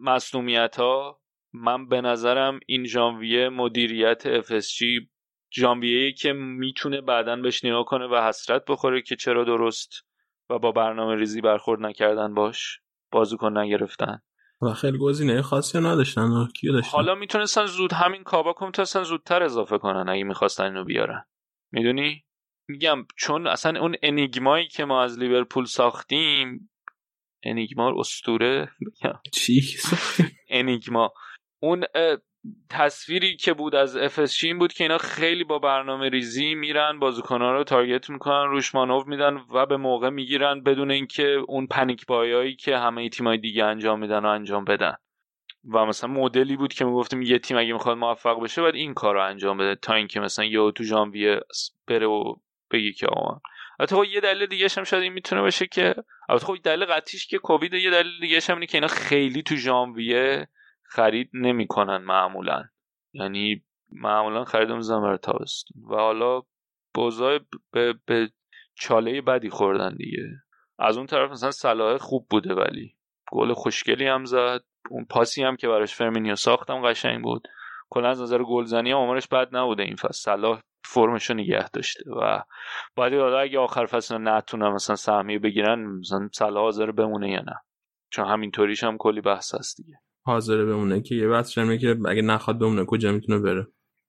مصدومیت 0.00 0.76
ها 0.76 1.20
من 1.52 1.88
به 1.88 2.00
نظرم 2.00 2.60
این 2.66 2.84
ژانویه 2.84 3.48
مدیریت 3.48 4.42
FSG 4.42 5.06
ژانویه 5.56 6.12
که 6.12 6.32
می‌تونه 6.32 7.00
بعدا 7.00 7.36
بهش 7.36 7.64
نگاه 7.64 7.84
کنه 7.84 8.06
و 8.06 8.28
حسرت 8.28 8.64
بخوره 8.68 9.02
که 9.02 9.16
چرا 9.16 9.44
درست 9.44 9.90
و 10.50 10.58
با 10.58 10.72
برنامه 10.72 11.16
ریزی 11.16 11.40
برخورد 11.40 11.80
نکردن 11.80 12.34
باش. 12.34 12.80
بازیکن 13.12 13.58
نگرفتن. 13.58 14.22
و 14.62 14.72
خیلی 14.74 14.98
گزینه 14.98 15.42
خاصی 15.42 15.78
نداشتن 15.78 16.46
کیو 16.54 16.72
داشتن؟ 16.72 16.90
حالا 16.90 17.14
می‌تونستن 17.14 17.66
زود 17.66 17.92
همین 17.92 18.22
کاباکو 18.22 18.66
می‌تونستن 18.66 19.02
زودتر 19.02 19.42
اضافه 19.42 19.78
کنن 19.78 20.08
اگه 20.08 20.24
می‌خواستن 20.24 20.64
اینو 20.64 20.84
بیارن. 20.84 21.24
می‌دونی؟ 21.72 22.24
میگم 22.68 23.06
چون 23.16 23.46
اصلا 23.46 23.80
اون 23.80 23.96
enigma 24.02 24.52
یی 24.52 24.68
که 24.68 24.84
ما 24.84 25.02
از 25.02 25.18
لیورپول 25.18 25.64
ساختیم 25.64 26.70
enigma 27.42 28.00
اسطوره 28.00 28.70
چی؟ 29.32 29.62
enigma. 30.48 31.12
اون 31.62 31.84
تصویری 32.70 33.36
که 33.36 33.52
بود 33.52 33.74
از 33.74 33.96
FSG 33.96 34.44
این 34.44 34.58
بود 34.58 34.72
که 34.72 34.84
اینا 34.84 34.98
خیلی 34.98 35.44
با 35.44 35.58
برنامه 35.58 36.08
ریزی 36.08 36.54
میرن 36.54 36.98
بازیکنان 36.98 37.54
رو 37.54 37.64
target 37.64 38.10
می‌کنن 38.10 38.50
روش 38.50 38.74
مانور 38.74 39.04
میدن 39.06 39.40
و 39.54 39.66
به 39.66 39.76
موقع 39.76 40.10
می‌گیرن 40.10 40.62
بدون 40.62 40.90
اینکه 40.90 41.26
اون 41.48 41.66
panic 41.66 42.06
buy 42.06 42.36
ایی 42.36 42.56
که 42.56 42.78
همه 42.78 43.08
تیمای 43.08 43.38
دیگه 43.38 43.64
انجام 43.64 43.98
میدن 44.00 44.24
و 44.24 44.28
انجام 44.28 44.64
بدن. 44.64 44.94
و 45.64 45.86
مثلا 45.86 46.10
مدلی 46.10 46.56
بود 46.56 46.72
که 46.72 46.84
می‌گفتیم 46.84 47.22
یه 47.22 47.38
تیم 47.38 47.58
اگه 47.58 47.72
می‌خواد 47.72 47.96
موفق 47.96 48.42
بشه 48.42 48.62
باید 48.62 48.74
این 48.74 48.94
کار 48.94 49.14
رو 49.14 49.24
انجام 49.24 49.56
بده 49.56 49.74
تا 49.74 49.94
اینکه 49.94 50.20
مثلا 50.20 50.44
یه 50.44 50.72
تو 50.72 50.84
ژانویه 50.84 51.40
بره 51.86 52.06
و 52.06 52.34
بگی 52.70 52.92
که 52.92 53.06
آقا. 53.06 53.40
البته 53.80 53.96
خب 53.96 54.04
یه 54.04 54.20
دلیل 54.20 54.46
دیگه 54.46 54.68
هم 54.76 54.84
شاید 54.84 55.02
این 55.02 55.12
می‌تونه 55.12 55.40
باشه 55.42 55.66
که 55.66 55.94
البته 56.28 56.46
خب 56.46 56.56
دلیل 56.64 56.84
قطعیش 56.84 57.26
که 57.26 57.38
کووید 57.38 57.74
یه 57.74 57.90
دلیل 57.90 58.20
دیگه 58.20 58.40
هم 58.48 58.54
اینه 58.54 58.66
که 58.66 58.78
اینا 58.78 58.88
خیلی 58.88 59.42
تو 59.42 59.56
ژانویه 59.56 60.48
خرید 60.90 61.30
نمی‌کنن 61.34 61.96
معمولا. 61.96 62.64
یعنی 63.12 63.64
معمولا 63.92 64.44
خرید 64.44 64.72
می‌زنن 64.72 65.02
برای 65.02 65.18
تابستون. 65.18 65.82
و 65.90 65.94
حالا 65.94 66.42
بوزای 66.94 67.40
به, 67.72 67.94
به 68.06 68.30
چاله 68.74 69.20
بدی 69.20 69.50
خوردن 69.50 69.94
دیگه. 69.96 70.28
از 70.78 70.96
اون 70.96 71.06
طرف 71.06 71.30
مثلا 71.30 71.50
صلاح 71.50 71.98
خوب 71.98 72.26
بوده 72.30 72.54
ولی. 72.54 72.96
گل 73.32 73.52
خوشگلی 73.52 74.06
هم 74.06 74.24
زد. 74.24 74.60
اون 74.90 75.04
پاسی 75.04 75.42
هم 75.42 75.56
که 75.56 75.68
براش 75.68 75.94
فرمینو 75.94 76.36
ساخت 76.36 76.67
هم 76.67 76.82
قشنگ 76.88 77.22
بود. 77.22 77.48
کلا 77.90 78.08
از 78.08 78.22
نظر 78.22 78.42
گلزنی 78.42 78.90
هم 78.90 78.96
آمارش 78.96 79.28
بد 79.28 79.56
نبوده 79.56 79.82
این 79.82 79.96
فصل. 79.96 80.12
صلاح 80.12 80.60
فرمش 80.84 81.30
رو 81.30 81.36
نگه 81.36 81.68
داشته. 81.68 82.10
و 82.10 82.42
باید 82.94 83.14
حالا 83.14 83.38
اگه 83.38 83.58
آخر 83.58 83.86
فصل 83.86 84.18
نتونن 84.18 84.68
مثلا 84.68 84.96
سهمیه 84.96 85.38
بگیرن 85.38 85.84
مثلا 85.84 86.28
صلاح 86.32 86.62
حاضر 86.62 86.90
بمونه 86.90 87.30
یا 87.30 87.40
نه. 87.40 87.56
چون 88.10 88.26
همینطوریش 88.26 88.84
هم 88.84 88.96
کلی 88.98 89.20
بحث 89.20 89.54
هست 89.54 89.76
دیگه. 89.76 90.00
حاضر 90.22 90.64
بمونه 90.64 91.00
که 91.00 91.14
یه 91.14 91.28
بحث 91.28 91.58
اینه 91.58 91.78
که 91.78 91.98
اگه 92.06 92.22
نخواد 92.22 92.58
بمونه 92.58 92.84
کجا 92.84 93.12
می‌تونه 93.12 93.38
بره. 93.38 93.66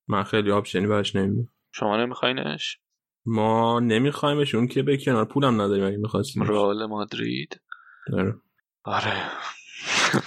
من 0.08 0.24
خیلی 0.24 0.52
option 0.52 0.82
ی 0.82 0.88
براش 0.88 1.16
نمی‌بینم. 1.16 1.48
شما 1.72 1.98
نمیخواینش؟ 1.98 2.78
ما 3.26 3.80
نمیخوایمش 3.80 4.56
اون 4.56 4.68
که 4.68 4.84
به 4.84 4.98
کنار 4.98 5.26
پولم 5.26 5.62
نداریم 5.62 5.86
اگه 5.86 5.98
می‌خواستیم. 5.98 6.44
رئال 6.44 6.86
مادرید. 6.86 7.62
آره. 8.14 8.36
آره. 8.84 9.14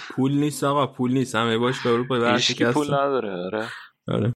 پول 0.09 0.31
نیست 0.31 0.63
آقا 0.63 0.87
پول 0.87 1.11
نیست. 1.11 1.35
همه 1.35 1.57
باش 1.57 1.83
به 1.83 1.89
اروپا 1.89 2.37
پول 2.73 2.87
نداره 2.87 3.31
آره. 3.31 3.69
آره. 4.07 4.34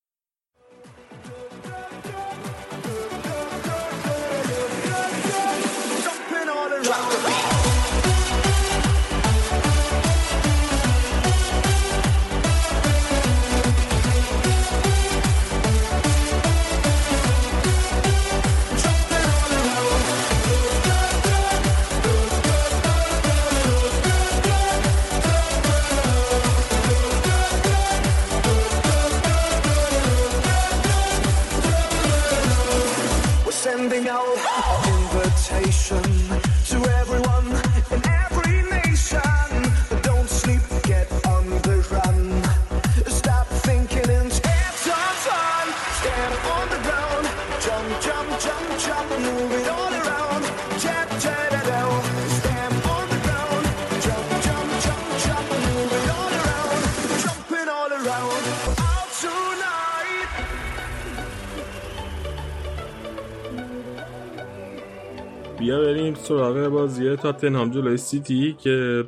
بیا 65.70 65.82
بریم 65.82 66.14
سراغ 66.14 66.68
بازی 66.68 67.16
تاتنهام 67.16 67.72
جلوی 67.72 67.98
سیتی 67.98 68.54
که 68.54 69.04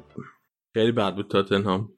خیلی 0.74 0.92
بد 0.92 1.16
بود 1.16 1.28
تاتنهام. 1.28 1.90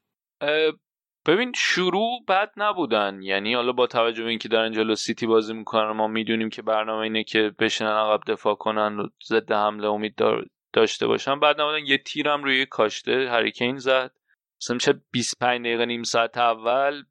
ببین 1.27 1.51
شروع 1.55 2.25
بد 2.27 2.51
نبودن. 2.57 3.21
یعنی 3.21 3.53
حالا 3.53 3.71
با 3.71 3.87
توجه 3.87 4.23
به 4.23 4.29
اینکه 4.29 4.49
دارن 4.49 4.71
جلو 4.71 4.95
سیتی 4.95 5.27
بازی 5.27 5.53
می‌کنن 5.53 5.91
ما 5.91 6.07
می‌دونیم 6.07 6.49
که 6.49 6.61
برنامه 6.61 7.03
اینه 7.03 7.23
که 7.23 7.51
بشینن 7.59 7.87
عقب 7.87 8.19
دفاع 8.27 8.55
کنن 8.55 8.99
و 8.99 9.07
ضد 9.27 9.51
حمله 9.51 9.87
امید 9.87 10.15
داشته 10.73 11.07
باشن. 11.07 11.39
بد 11.39 11.61
نبودن. 11.61 11.85
یه 11.85 11.97
تیرم 11.97 12.43
روی 12.43 12.65
کاشته 12.65 13.29
هری 13.31 13.51
کین 13.51 13.77
زد. 13.77 14.11
مثلا 14.61 14.73
میشه 14.73 15.01
25 15.11 15.65
دقیقه 15.65 15.85
نیم 15.85 16.03
ساعت 16.03 16.37
اول 16.37 17.03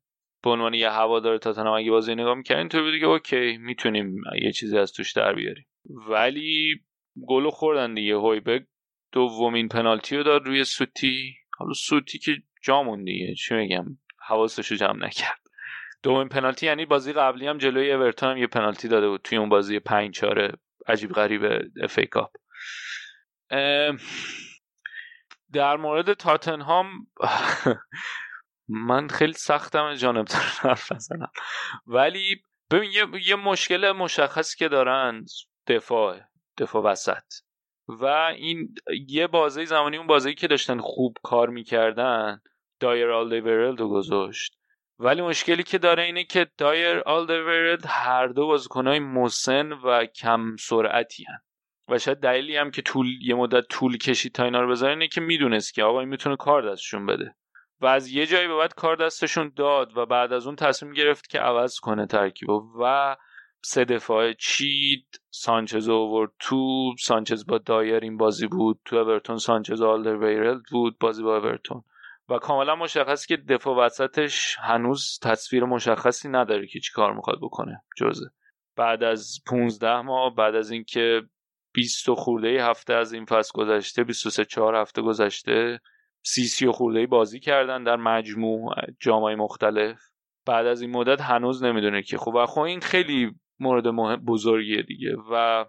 به 0.44 0.50
عنوان 0.50 0.74
یه 0.74 0.90
هوادار 0.90 1.38
تاتنهام 1.38 1.78
اگه 1.78 1.90
بازی 1.90 2.14
نگاه 2.14 2.34
می‌کنین 2.34 2.68
تو 2.68 2.82
بود 2.82 2.98
که 3.00 3.06
okay 3.06 3.58
می‌تونیم 3.58 4.16
یه 4.42 4.52
چیزی 4.52 4.78
از 4.78 4.92
توش 4.92 5.12
در 5.12 5.34
بیاریم. 5.34 5.66
ولی 6.08 6.80
گلو 7.28 7.50
خوردن 7.50 7.94
دیگه. 7.94 8.14
هویبرگ 8.14 8.66
دومین 9.12 9.68
پنالتی 9.68 10.16
رو 10.16 10.22
داد 10.22 10.46
روی 10.46 10.64
سوتی. 10.64 11.36
حالا 11.58 11.72
سوتی 11.72 12.18
که 12.18 12.42
جامون 12.62 13.04
دیگه. 13.04 13.34
چی 13.34 13.54
میگم؟ 13.54 13.84
حواسش 14.18 14.66
رو 14.66 14.76
جمع 14.76 15.06
نکرد. 15.06 15.40
دومین 16.02 16.28
پنالتی 16.28 16.66
یعنی 16.66 16.86
بازی 16.86 17.12
قبلی 17.12 17.46
هم 17.46 17.58
جلوی 17.58 17.92
اورتون 17.92 18.30
هم 18.30 18.36
یه 18.36 18.46
پنالتی 18.46 18.88
داده 18.88 19.08
بود 19.08 19.22
توی 19.22 19.38
اون 19.38 19.48
بازی 19.48 19.78
پنج 19.78 20.14
چاره 20.14 20.52
عجیب 20.86 21.12
غریب 21.12 21.70
اف 21.82 21.98
ای 21.98 22.06
کاپ. 22.06 22.36
در 25.52 25.76
مورد 25.76 26.12
تاتنهام 26.12 27.06
من 28.68 29.08
خیلی 29.08 29.32
سختم 29.32 29.94
جانب 29.94 30.28
حرف 30.60 30.92
بزنم. 30.92 31.30
ولی 31.86 32.44
ببین 32.70 32.90
یه،, 32.90 33.06
یه 33.26 33.36
مشکل 33.36 33.92
مشخصی 33.92 34.58
که 34.58 34.68
دارن 34.68 35.24
دفاع 35.66 36.20
دفاع 36.58 36.82
وسط. 36.82 37.22
و 37.88 38.04
این 38.36 38.74
یه 39.08 39.26
بازی 39.26 39.66
زمانی 39.66 39.96
اون 39.96 40.06
بازی 40.06 40.34
که 40.34 40.46
داشتن 40.46 40.78
خوب 40.78 41.16
کار 41.22 41.48
می‌کردن 41.48 42.40
دایر 42.80 43.10
آلدیورلد 43.10 43.80
رو 43.80 43.88
گذاشت. 43.88 44.58
ولی 44.98 45.22
مشکلی 45.22 45.62
که 45.62 45.78
داره 45.78 46.02
اینه 46.02 46.24
که 46.24 46.46
دایر 46.58 46.98
آلدیورلد 46.98 47.84
هر 47.86 48.26
دو 48.26 48.46
بازیکنهای 48.46 48.98
مسن 48.98 49.72
و 49.72 50.04
کم 50.06 50.56
سرعتی 50.56 51.24
هن. 51.28 51.38
و 51.88 51.98
شاید 51.98 52.18
دلیلی 52.18 52.56
هم 52.56 52.70
که 52.70 52.82
طول 52.82 53.06
یه 53.22 53.34
مدت 53.34 53.68
طول 53.68 53.98
کشید 53.98 54.32
تا 54.32 54.44
اینا 54.44 54.60
رو 54.60 54.70
بذاره 54.70 54.92
اینه 54.92 55.08
که 55.08 55.20
می‌دونست 55.20 55.74
که 55.74 55.82
آقا 55.82 56.00
این 56.00 56.08
می‌تونه 56.08 56.36
کار 56.36 56.72
دستشون 56.72 57.06
بده. 57.06 57.34
و 57.80 57.86
از 57.86 58.08
یه 58.08 58.26
جایی 58.26 58.48
به 58.48 58.56
بعد 58.56 58.74
کار 58.74 58.96
دستشون 58.96 59.52
داد 59.56 59.96
و 59.96 60.06
بعد 60.06 60.32
از 60.32 60.46
اون 60.46 60.56
تصمیم 60.56 60.92
گرفت 60.92 61.28
که 61.28 61.38
عوض 61.38 61.78
کنه 61.78 62.06
ترکیب 62.06 62.50
و 62.50 63.16
سه 63.64 63.84
دفاعه 63.84 64.34
چید 64.34 65.20
سانچز 65.30 65.88
اوورد 65.88 66.30
تو 66.38 66.94
سانچز 67.00 67.46
با 67.46 67.58
دایر 67.58 67.96
این 68.02 68.16
بازی 68.16 68.46
بود 68.46 68.80
تو 68.84 68.96
اورتون 68.96 69.36
سانچز 69.36 69.82
آلدر 69.82 70.54
بود 70.70 70.98
بازی 70.98 71.22
با 71.22 71.36
اورتون. 71.36 71.82
و 72.28 72.38
کاملا 72.38 72.76
مشخصی 72.76 73.28
که 73.28 73.36
دفاع 73.36 73.76
وسطش 73.76 74.56
هنوز 74.60 75.18
تصویر 75.22 75.64
مشخصی 75.64 76.28
نداره 76.28 76.66
که 76.66 76.80
چی 76.80 76.92
کار 76.92 77.14
می‌خواد 77.14 77.38
بکنه 77.42 77.82
جزه 77.96 78.26
بعد 78.76 79.02
از 79.02 79.38
15 79.46 80.00
ماه 80.00 80.34
بعد 80.34 80.54
از 80.54 80.70
اینکه 80.70 81.22
20 81.72 82.10
خورده 82.10 82.64
هفته 82.64 82.94
از 82.94 83.12
این 83.12 83.24
فصل 83.24 83.52
گذشته 83.54 84.04
23 84.04 84.44
4 84.44 84.76
هفته 84.76 85.02
گذشته 85.02 85.80
سی 86.22 86.44
سی 86.44 86.70
خورده 86.70 87.06
بازی 87.06 87.40
کردن 87.40 87.84
در 87.84 87.96
مجموع 87.96 88.74
جامعه 89.00 89.36
مختلف. 89.36 90.00
بعد 90.46 90.66
از 90.66 90.82
این 90.82 90.90
مدت 90.90 91.20
هنوز 91.20 91.62
نمی‌دونه 91.62 92.02
که 92.02 92.18
خب 92.18 92.44
خب 92.46 92.60
این 92.60 92.80
خیلی 92.80 93.34
مورد 93.62 93.88
مهم 93.88 94.24
بزرگیه 94.24 94.82
دیگه. 94.82 95.16
و 95.30 95.64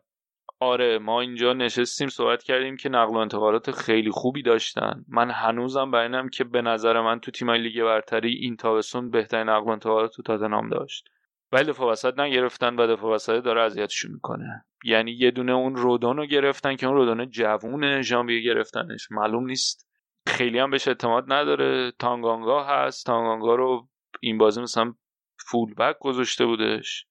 آره 0.59 0.99
ما 0.99 1.21
اینجا 1.21 1.53
نشستیم 1.53 2.07
صحبت 2.07 2.43
کردیم 2.43 2.77
که 2.77 2.89
نقل 2.89 3.13
و 3.13 3.17
انتقالات 3.17 3.71
خیلی 3.71 4.11
خوبی 4.11 4.41
داشتن. 4.41 5.05
من 5.07 5.31
هنوزم 5.31 5.91
بر 5.91 6.27
که 6.29 6.43
به 6.43 6.61
نظر 6.61 7.01
من 7.01 7.19
تو 7.19 7.31
تیمای 7.31 7.61
لیگ 7.61 7.83
برتری 7.83 8.33
این 8.33 8.55
تابستون 8.55 9.09
بهترین 9.09 9.49
نقل 9.49 9.65
و 9.65 9.69
انتقالات 9.69 10.11
تو 10.15 10.23
تاتنهام 10.23 10.69
داشت. 10.69 11.09
ولی 11.51 11.65
دفاع 11.65 11.91
وسط 11.91 12.19
نگرفتن 12.19 12.75
و 12.75 12.87
دفاع 12.87 13.15
وسط 13.15 13.43
داره 13.43 13.61
اذیتشون 13.61 14.11
می‌کنه. 14.11 14.65
یعنی 14.83 15.11
یه 15.11 15.31
دونه 15.31 15.51
اون 15.51 15.75
رودون 15.75 16.17
رو 16.17 16.25
گرفتن 16.25 16.75
که 16.75 16.87
اون 16.87 16.95
رودون 16.95 17.29
جوون 17.29 18.01
ژانویه 18.01 18.41
گرفتنش. 18.41 19.11
معلوم 19.11 19.45
نیست. 19.45 19.89
خیلی 20.27 20.59
هم 20.59 20.69
بهش 20.69 20.87
اعتماد 20.87 21.33
نداره. 21.33 21.91
تانگانگا 21.99 22.63
هست. 22.63 23.05
تانگانگا 23.05 23.55
رو 23.55 23.89
این 24.21 24.37
بازی 24.37 24.61
مثلا 24.61 24.93
full 25.37 25.73
back 25.73 25.95
گذاشته 25.99 26.45
بودش. 26.45 27.05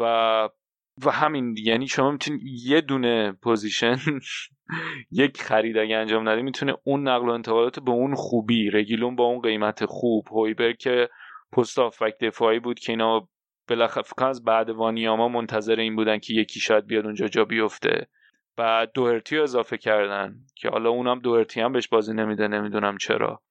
و 0.00 0.48
و 1.04 1.10
همین 1.10 1.54
یعنی 1.58 1.88
شما 1.88 2.10
می‌تونید 2.10 2.40
یه 2.44 2.80
دونه 2.80 3.32
position 3.32 3.96
یک 5.10 5.42
خرید 5.42 5.78
اگه 5.78 5.96
انجام 5.96 6.28
نده 6.28 6.42
می‌تونه 6.42 6.74
اون 6.84 7.08
نقل 7.08 7.28
و 7.28 7.32
انتقالات 7.32 7.80
به 7.80 7.90
اون 7.90 8.14
خوبی 8.14 8.70
رگیلون 8.70 9.16
با 9.16 9.24
اون 9.24 9.40
قیمت 9.40 9.84
خوب 9.84 10.28
هویبرگ 10.30 10.72
که 10.72 11.08
پست 11.52 11.78
هافبک 11.78 12.18
دفاعی 12.20 12.58
بود 12.58 12.78
که 12.78 12.92
اینا 12.92 13.28
بالاخره 13.68 14.26
از 14.26 14.44
بعد 14.44 14.70
وانیاما 14.70 15.28
منتظر 15.28 15.76
این 15.80 15.96
بودن 15.96 16.18
که 16.18 16.34
یکی 16.34 16.60
شاید 16.60 16.86
بیاد 16.86 17.04
اونجا 17.04 17.28
جا 17.28 17.44
بیفته. 17.44 18.06
بعد 18.56 18.92
دوهرتی 18.94 19.36
رو 19.36 19.42
اضافه 19.42 19.76
کردن 19.76 20.36
که 20.54 20.68
حالا 20.68 20.90
اونم 20.90 21.18
دوهرتی 21.18 21.60
هم 21.60 21.72
بهش 21.72 21.88
بازی 21.88 22.14
نمیده 22.14 22.48
نمی‌دونم 22.48 22.96
چرا. 22.98 23.42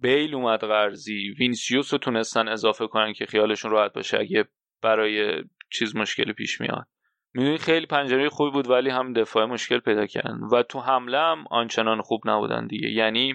بیل 0.00 0.34
اومد 0.34 0.60
قرضی 0.60 1.34
وینسیوس 1.38 1.92
رو 1.92 1.98
تونستن 1.98 2.48
اضافه 2.48 2.86
کنن 2.86 3.12
که 3.12 3.26
خیالشون 3.26 3.70
راحت 3.70 3.92
باشه. 3.92 4.18
اگه 4.18 4.44
برای 4.82 5.44
چیز 5.70 5.96
مشکلی 5.96 6.32
پیش 6.32 6.60
میاد. 6.60 6.86
می‌دونی 7.34 7.58
خیلی 7.58 7.86
پنجره 7.86 8.28
خوبی 8.28 8.50
بود 8.50 8.70
ولی 8.70 8.90
هم 8.90 9.12
دفاع 9.12 9.44
مشکل 9.44 9.78
پیدا 9.78 10.06
کردن. 10.06 10.40
و 10.52 10.62
تو 10.62 10.80
حمله 10.80 11.18
هم 11.18 11.44
آنچنان 11.50 12.02
خوب 12.02 12.20
نبودن 12.26 12.66
دیگه. 12.66 12.88
یعنی 12.90 13.34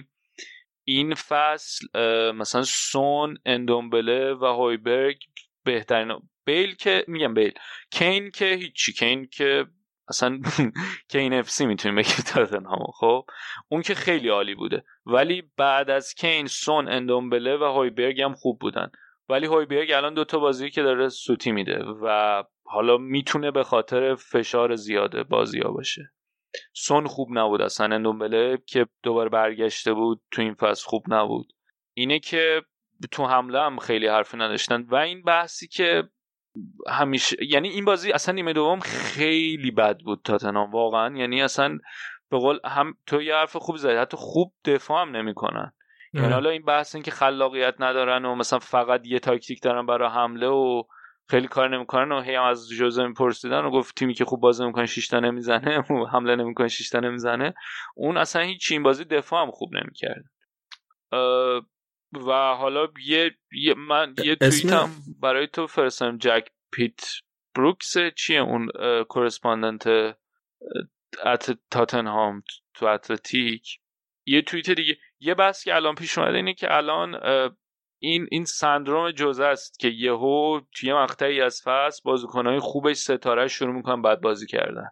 این 0.84 1.14
فصل 1.14 1.86
مثلا 2.32 2.62
سون 2.62 3.38
اندومبله 3.46 4.34
و 4.34 4.44
هویبرگ 4.44 5.18
بهترین 5.64 6.18
بیل 6.44 6.74
که 6.74 7.04
میگم 7.08 7.34
بیل 7.34 7.52
کین 7.90 8.30
که 8.30 8.44
هیچی. 8.44 8.92
کین 8.92 9.28
که 9.32 9.66
اصلا 10.08 10.40
کین 11.12 11.32
اف 11.34 11.50
سی 11.50 11.66
می‌تونیم 11.66 11.96
بگیم 11.96 12.16
تاتنهام. 12.26 12.86
خب؟ 12.94 13.26
اون 13.68 13.82
که 13.82 13.94
خیلی 13.94 14.28
عالی 14.28 14.54
بوده. 14.54 14.84
ولی 15.06 15.42
بعد 15.56 15.90
از 15.90 16.14
کین 16.14 16.46
سون 16.46 16.88
اندومبله 16.88 17.56
و 17.56 17.64
هویبرگ 17.64 18.20
هم 18.20 18.34
خوب 18.34 18.58
بودن. 18.58 18.90
ولی 19.28 19.46
هویبرگ 19.46 19.92
الان 19.92 20.14
دوتا 20.14 20.38
بازی 20.38 20.70
که 20.70 20.82
داره 20.82 21.08
سوتی 21.08 21.52
میده 21.52 21.84
و 22.02 22.42
حالا 22.64 22.96
می‌تونه 22.96 23.50
به 23.50 23.64
خاطر 23.64 24.14
فشار 24.14 24.74
زیاده 24.74 25.22
بازی 25.22 25.60
ها 25.60 25.70
باشه. 25.70 26.12
سون 26.74 27.06
خوب 27.06 27.28
نبود 27.32 27.62
اصلا. 27.62 27.94
اندومبله 27.94 28.58
که 28.66 28.86
دوباره 29.02 29.28
برگشته 29.28 29.92
بود 29.92 30.22
تو 30.30 30.42
این 30.42 30.54
فصل 30.54 30.84
خوب 30.86 31.04
نبود. 31.08 31.52
اینه 31.94 32.18
که 32.18 32.62
تو 33.12 33.26
حمله 33.26 33.60
هم 33.60 33.78
خیلی 33.78 34.06
حرفی 34.06 34.36
نداشتن 34.36 34.82
و 34.82 34.94
این 34.94 35.22
بحثی 35.22 35.68
که 35.68 36.02
همیشه 36.88 37.36
یعنی 37.44 37.68
این 37.68 37.84
بازی 37.84 38.12
اصلا 38.12 38.34
نیمه 38.34 38.52
دوم 38.52 38.80
خیلی 38.80 39.70
بد 39.70 39.98
بود 39.98 40.20
تاتنهام. 40.24 40.70
واقعا. 40.70 41.16
یعنی 41.16 41.42
اصلا 41.42 41.78
به 42.30 42.38
قول 42.38 42.58
هم 42.64 42.94
تو 43.06 43.22
یه 43.22 43.34
حرف 43.34 43.56
خوب 43.56 43.76
زدی. 43.76 43.96
حتی 43.96 44.16
خوب 44.16 44.52
دفاع 44.64 45.02
هم 45.02 45.16
نمی‌کنن. 45.16 45.72
یعنی 46.16 46.32
حالا 46.32 46.50
این 46.50 46.62
بحث 46.62 46.94
این 46.94 47.04
که 47.04 47.10
خلاقیت 47.10 47.74
ندارن 47.78 48.24
و 48.24 48.34
مثلا 48.34 48.58
فقط 48.58 49.06
یه 49.06 49.18
تاکتیک 49.18 49.62
دارن 49.62 49.86
برای 49.86 50.08
حمله 50.08 50.46
و 50.46 50.82
خیلی 51.30 51.48
کار 51.48 51.76
نمی‌کنن 51.76 52.12
و 52.12 52.20
هی 52.20 52.34
هم 52.34 52.42
از 52.42 52.68
جوزه 52.68 53.06
میپرسیدن 53.06 53.64
و 53.64 53.70
گفت 53.70 53.94
تیمی 53.94 54.14
که 54.14 54.24
خوب 54.24 54.40
بازی 54.40 54.62
نمی‌کنه 54.62 54.86
شش 54.86 55.08
تا 55.08 55.20
نمی‌زنه 55.20 55.78
و 55.90 56.06
حمله 56.06 56.36
نمی‌کنه 56.36 56.68
شش 56.68 56.88
تا 56.88 57.00
نمی‌زنه. 57.00 57.54
اون 57.96 58.16
اصلا 58.16 58.42
هیچ 58.42 58.72
این 58.72 58.82
بازی 58.82 59.04
دفاع 59.04 59.42
هم 59.42 59.50
خوب 59.50 59.74
نمی‌کرد. 59.74 60.24
و 62.12 62.54
حالا 62.54 62.88
یه, 63.06 63.30
یه 63.52 63.74
من 63.74 64.14
یه 64.24 64.36
توییتم 64.36 64.90
برای 65.22 65.46
تو 65.46 65.66
فرستم 65.66 66.18
جک 66.18 66.48
پیت 66.72 67.00
بروکس 67.54 67.94
چیه 68.16 68.40
اون 68.40 68.68
کورسپاندنت 69.08 69.86
ات 71.24 71.58
تاتنهام 71.70 72.42
تو 72.74 72.86
اتلتیک؟ 72.86 73.80
یه 74.26 74.42
توییت 74.42 74.70
دیگه. 74.70 74.96
یه 75.20 75.34
بحث 75.34 75.64
که 75.64 75.74
الان 75.74 75.94
پیش 75.94 76.18
اومده 76.18 76.36
اینه 76.36 76.54
که 76.54 76.74
الان 76.76 77.20
این 77.98 78.26
این 78.30 78.44
سندروم 78.44 79.10
جزء 79.10 79.46
است 79.46 79.78
که 79.78 79.88
یهو 79.88 80.60
توی 80.74 80.92
مقطعی 80.92 81.40
از 81.40 81.62
فصل 81.64 82.00
بازیکنهای 82.04 82.58
خوبش 82.58 82.96
ستاره 82.96 83.48
شروع 83.48 83.74
می‌کنن 83.74 84.02
بعد 84.02 84.20
بازی 84.20 84.46
کردن. 84.46 84.88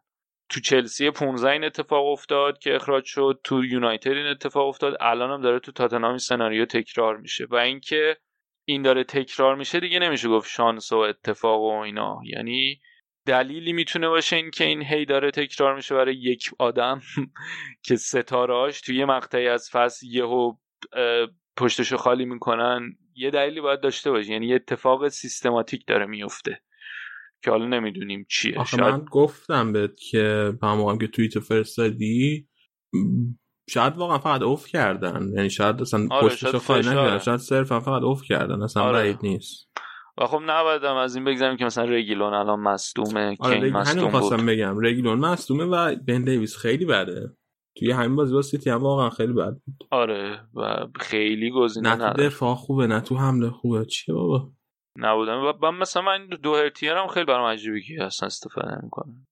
تو 0.48 0.60
چلسی 0.60 1.10
15 1.10 1.50
این 1.50 1.64
اتفاق 1.64 2.06
افتاد 2.06 2.58
که 2.58 2.74
اخراج 2.74 3.04
شد 3.04 3.40
تو 3.44 3.64
یونایتد 3.64 4.10
این 4.10 4.26
اتفاق 4.26 4.68
افتاد 4.68 4.96
الان 5.00 5.30
هم 5.30 5.40
داره 5.40 5.58
تو 5.58 5.72
تاتنهام 5.72 6.18
سناریو 6.18 6.64
تکرار 6.64 7.16
میشه. 7.16 7.46
و 7.50 7.54
اینکه 7.54 8.16
این 8.64 8.82
داره 8.82 9.04
تکرار 9.04 9.54
میشه 9.54 9.80
دیگه 9.80 9.98
نمیشه 9.98 10.28
گفت 10.28 10.50
شانس 10.50 10.92
و 10.92 10.96
اتفاق 10.96 11.60
و 11.60 11.78
اینا. 11.78 12.20
یعنی 12.24 12.80
دلیلی 13.26 13.72
می‌تونه 13.72 14.08
باشه 14.08 14.36
این 14.36 14.50
که 14.50 14.64
این 14.64 14.82
هی 14.82 15.04
داره 15.04 15.30
تکرار 15.30 15.76
میشه 15.76 15.94
برای 15.94 16.16
یک 16.16 16.50
آدم 16.58 17.00
که 17.86 17.96
ستارهاش 17.96 18.80
توی 18.80 18.96
یه 18.96 19.04
مقطعی 19.04 19.48
از 19.48 19.70
فصل 19.72 20.06
یهو 20.06 20.52
پشتشو 21.56 21.96
خالی 21.96 22.24
می‌کنن. 22.24 22.96
یه 23.16 23.30
دلیلی 23.30 23.60
باید 23.60 23.80
داشته 23.80 24.10
باشه 24.10 24.30
یعنی 24.30 24.46
یه 24.46 24.54
اتفاق 24.54 25.08
سیستماتیک 25.08 25.86
داره 25.86 26.06
میفته 26.06 26.60
که 27.44 27.50
حالا 27.50 27.66
نمی‌دونیم 27.66 28.26
چیه. 28.30 28.58
آخه 28.58 28.76
شاید... 28.76 28.94
من 28.94 29.04
گفتم 29.04 29.72
بهت 29.72 29.96
که 30.10 30.52
هم 30.62 30.98
که 30.98 31.06
توییت 31.06 31.38
فرستادی 31.38 32.48
شاید 33.70 33.96
واقعا 33.96 34.18
فقط 34.18 34.42
اوف 34.42 34.66
کردن. 34.66 35.28
یعنی 35.36 35.50
شاید 35.50 35.80
اصلا 35.80 36.06
آره 36.10 36.28
پشتشو 36.28 36.58
خالی 36.58 36.88
نکردن 36.88 37.18
شاید 37.18 37.40
صرفا 37.40 37.80
فقط 37.80 38.02
اوف 38.02 38.22
کردن. 38.22 38.62
اصلا 38.62 38.82
آره. 38.82 39.18
نیست. 39.22 39.70
و 40.18 40.26
خب 40.26 40.40
نبایدم 40.46 40.96
از 40.96 41.16
این 41.16 41.24
بگذاریم 41.24 41.56
که 41.56 41.64
مثلا 41.64 41.84
رگیلون 41.84 42.34
الان 42.34 42.60
مصدومه 42.60 43.36
آره 43.40 43.60
کین 43.60 43.72
مصدوم 43.72 44.10
بود. 44.10 44.46
بگم. 44.46 44.80
رگیلون 44.80 45.18
مصدومه 45.18 45.64
و 45.64 45.96
بن 45.96 46.24
دیویس 46.24 46.56
خیلی 46.56 46.84
بده. 46.84 47.36
توی 47.78 47.90
همین 47.90 48.16
بازی 48.16 48.34
با 48.34 48.42
سیتی 48.42 48.70
هم 48.70 48.82
واقعا 48.82 49.10
خیلی 49.10 49.32
بد 49.32 49.52
بود. 49.52 49.88
آره 49.90 50.40
و 50.54 50.86
خیلی 51.00 51.50
گزینه 51.50 51.96
نه 51.96 52.12
تو 52.12 52.22
دفاع 52.22 52.54
خوبه 52.54 52.86
نه 52.86 53.00
تو 53.00 53.16
حمله 53.16 53.50
خوبه. 53.50 53.84
چیه 53.84 54.14
بابا؟ 54.14 54.52
نبودم. 54.98 55.40
و 55.40 55.52
من 55.62 55.78
مثلا 55.78 56.02
من 56.02 56.26
دو 56.26 56.56
هرتیر 56.56 56.92
هم 56.92 57.06
خیلی 57.06 57.26
برام 57.26 57.46
عجیبه 57.46 57.80
که 57.80 58.04
اصلا 58.04 58.26
استفاده 58.26 58.78
نمی‌کنه 58.82 59.26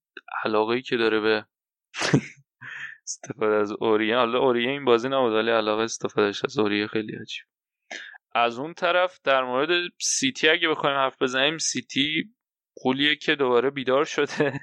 علاقه 0.44 0.75
ای 0.75 0.83
که 0.83 0.97
داره 0.97 1.20
به 1.20 1.47
استفاده 3.09 3.55
از 3.55 3.73
اوریه. 3.81 4.17
حالا 4.17 4.39
اوریه 4.39 4.70
این 4.70 4.85
بازی 4.85 5.09
نبود 5.09 5.33
ولی 5.33 5.51
علاقه 5.51 5.83
استفادهش 5.83 6.44
از 6.44 6.59
اوریه 6.59 6.86
خیلی 6.86 7.12
عجیب. 7.12 7.44
از 8.35 8.59
اون 8.59 8.75
طرف 8.75 9.20
در 9.25 9.44
مورد 9.44 9.93
سیتی 9.99 10.49
اگه 10.49 10.69
بخوایم 10.69 10.97
حرف 10.97 11.23
بزنیم 11.23 11.59
سیتی 11.59 12.35
قولیه 12.77 13.17
که 13.17 13.35
دوباره 13.35 13.70
بیدار 13.70 14.05
شده. 14.05 14.61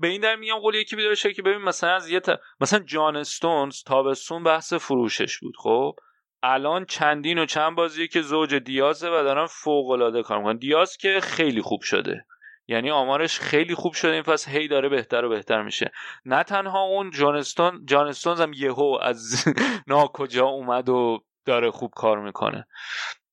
به 0.00 0.08
این 0.08 0.20
در 0.20 0.36
میگم 0.36 0.58
قولیه 0.58 0.84
که 0.84 0.96
بیدار 0.96 1.14
شده 1.14 1.32
که 1.34 1.42
ببین 1.42 1.62
مثلا 1.62 1.94
از 1.94 2.08
یه 2.08 2.20
مثلا 2.60 2.78
جان 2.78 3.16
استونز 3.16 3.82
تابستون 3.82 4.44
بحث 4.44 4.72
فروشش 4.72 5.38
بود 5.38 5.54
خب؟ 5.56 5.96
الان 6.42 6.84
چندین 6.84 7.38
و 7.38 7.46
چند 7.46 7.76
بازیه 7.76 8.06
که 8.06 8.22
زوج 8.22 8.54
دیازه 8.54 9.08
و 9.08 9.10
دارن 9.10 9.46
فوق 9.46 9.90
العاده 9.90 10.22
کار 10.22 10.38
می‌کنن. 10.38 10.56
دیاز 10.56 10.96
که 10.96 11.20
خیلی 11.20 11.62
خوب 11.62 11.82
شده. 11.82 12.26
یعنی 12.68 12.90
آمارش 12.90 13.40
خیلی 13.40 13.74
خوب 13.74 13.92
شده 13.92 14.12
این 14.12 14.22
پس 14.22 14.48
هی 14.48 14.68
داره 14.68 14.88
بهتر 14.88 15.24
و 15.24 15.28
بهتر 15.28 15.62
میشه. 15.62 15.92
نه 16.24 16.42
تنها 16.42 16.82
اون 16.82 17.10
جانستون 17.10 17.86
جانستونز 17.86 18.40
هم 18.40 18.52
یهو 18.52 18.98
از 19.02 19.44
ناکجا 19.86 20.46
اومد 20.46 20.88
و 20.88 21.24
داره 21.44 21.70
خوب 21.70 21.90
کار 21.96 22.20
می‌کنه. 22.20 22.66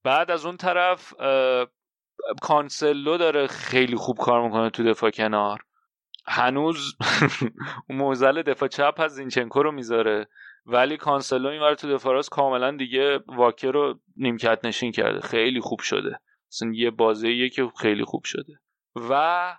بعد 0.04 0.32
از 0.32 0.46
اون 0.46 0.58
طرف 0.58 1.14
کانسلو 2.42 3.18
داره 3.18 3.48
خیلی 3.48 3.96
خوب 3.96 4.18
کار 4.18 4.46
می‌کنه 4.46 4.70
تو 4.70 4.84
دفاع 4.84 5.10
کنار. 5.10 5.60
هنوز 6.28 6.96
موزل 7.90 8.42
دفاع 8.42 8.70
چپ 8.70 8.96
از 8.98 9.16
زینچنکو 9.16 9.64
رو 9.64 9.72
می‌ذاره 9.72 10.28
ولی 10.66 10.98
کانسلو 10.98 11.50
این 11.50 11.76
تو 11.76 11.94
دفاع 11.94 12.22
کاملا 12.22 12.72
دیگه 12.72 13.20
واکر 13.28 13.72
رو 13.72 14.00
نیمکت 14.18 14.60
نشین 14.64 14.92
کرده. 14.92 15.22
خیلی 15.22 15.60
خوب 15.60 15.80
شده. 15.80 16.20
اصلا 16.52 16.72
یه 16.74 16.92
بازیه 16.92 17.50
که 17.50 17.72
خیلی 17.80 18.04
خوب 18.04 18.24
شده. 18.24 18.60
و 18.96 19.54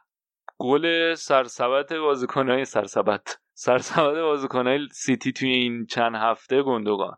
گل 0.58 1.14
سرسبد 1.14 1.92
بازیکنهای 1.92 2.64
سرسبد 2.64 3.38
سرسبد 3.54 4.14
بازیکنهای 4.14 4.88
سیتی 4.92 5.32
توی 5.32 5.50
این 5.50 5.86
چند 5.86 6.14
هفته 6.14 6.62
گوندوغان. 6.62 7.16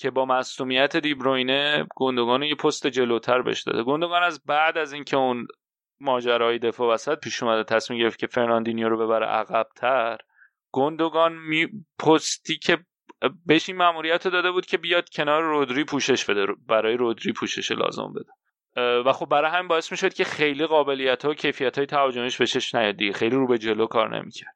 که 0.00 0.10
با 0.10 0.24
مصدومیت 0.24 0.96
دیبروینه 0.96 1.86
گوندوغان 1.96 2.42
یه 2.42 2.54
پست 2.54 2.86
جلوتر 2.86 3.42
بهش 3.42 3.62
داده. 3.62 3.82
گوندوغان 3.82 4.22
از 4.22 4.44
بعد 4.44 4.78
از 4.78 4.92
اینکه 4.92 5.16
اون 5.16 5.46
ماجرای 6.00 6.58
دفاع 6.58 6.94
وسط 6.94 7.18
پیش 7.18 7.42
اومده 7.42 7.64
تصمیم 7.64 8.00
گرفت 8.00 8.18
که 8.18 8.26
فرناندینیو 8.26 8.88
رو 8.88 9.06
ببره 9.06 9.26
عقبتر 9.26 10.18
گندگان 10.72 11.32
می 11.32 11.68
پستی 11.98 12.58
که 12.58 12.78
بهش 13.46 13.68
این 13.68 13.78
مأموریت 13.78 14.28
داده 14.28 14.50
بود 14.50 14.66
که 14.66 14.78
بیاد 14.78 15.08
کنار 15.08 15.42
رودری 15.42 15.84
پوشش 15.84 16.24
بده 16.24 16.46
برای 16.66 16.96
رودری 16.96 17.32
پوشش 17.32 17.70
لازم 17.72 18.12
بده. 18.12 18.30
و 19.06 19.12
خب 19.12 19.26
برای 19.26 19.50
همین 19.50 19.68
باعث 19.68 19.90
می‌شد 19.90 20.14
که 20.14 20.24
خیلی 20.24 20.66
قابلیت 20.66 21.24
ها 21.24 21.30
و 21.30 21.34
کیفیت 21.34 21.78
های 21.78 21.86
تهاجمیش 21.86 22.36
بهش 22.36 22.74
نیاد 22.74 22.96
دیگه. 22.96 23.12
خیلی 23.12 23.36
رو 23.36 23.46
به 23.46 23.58
جلو 23.58 23.86
کار 23.86 24.16
نمی‌کرد. 24.18 24.54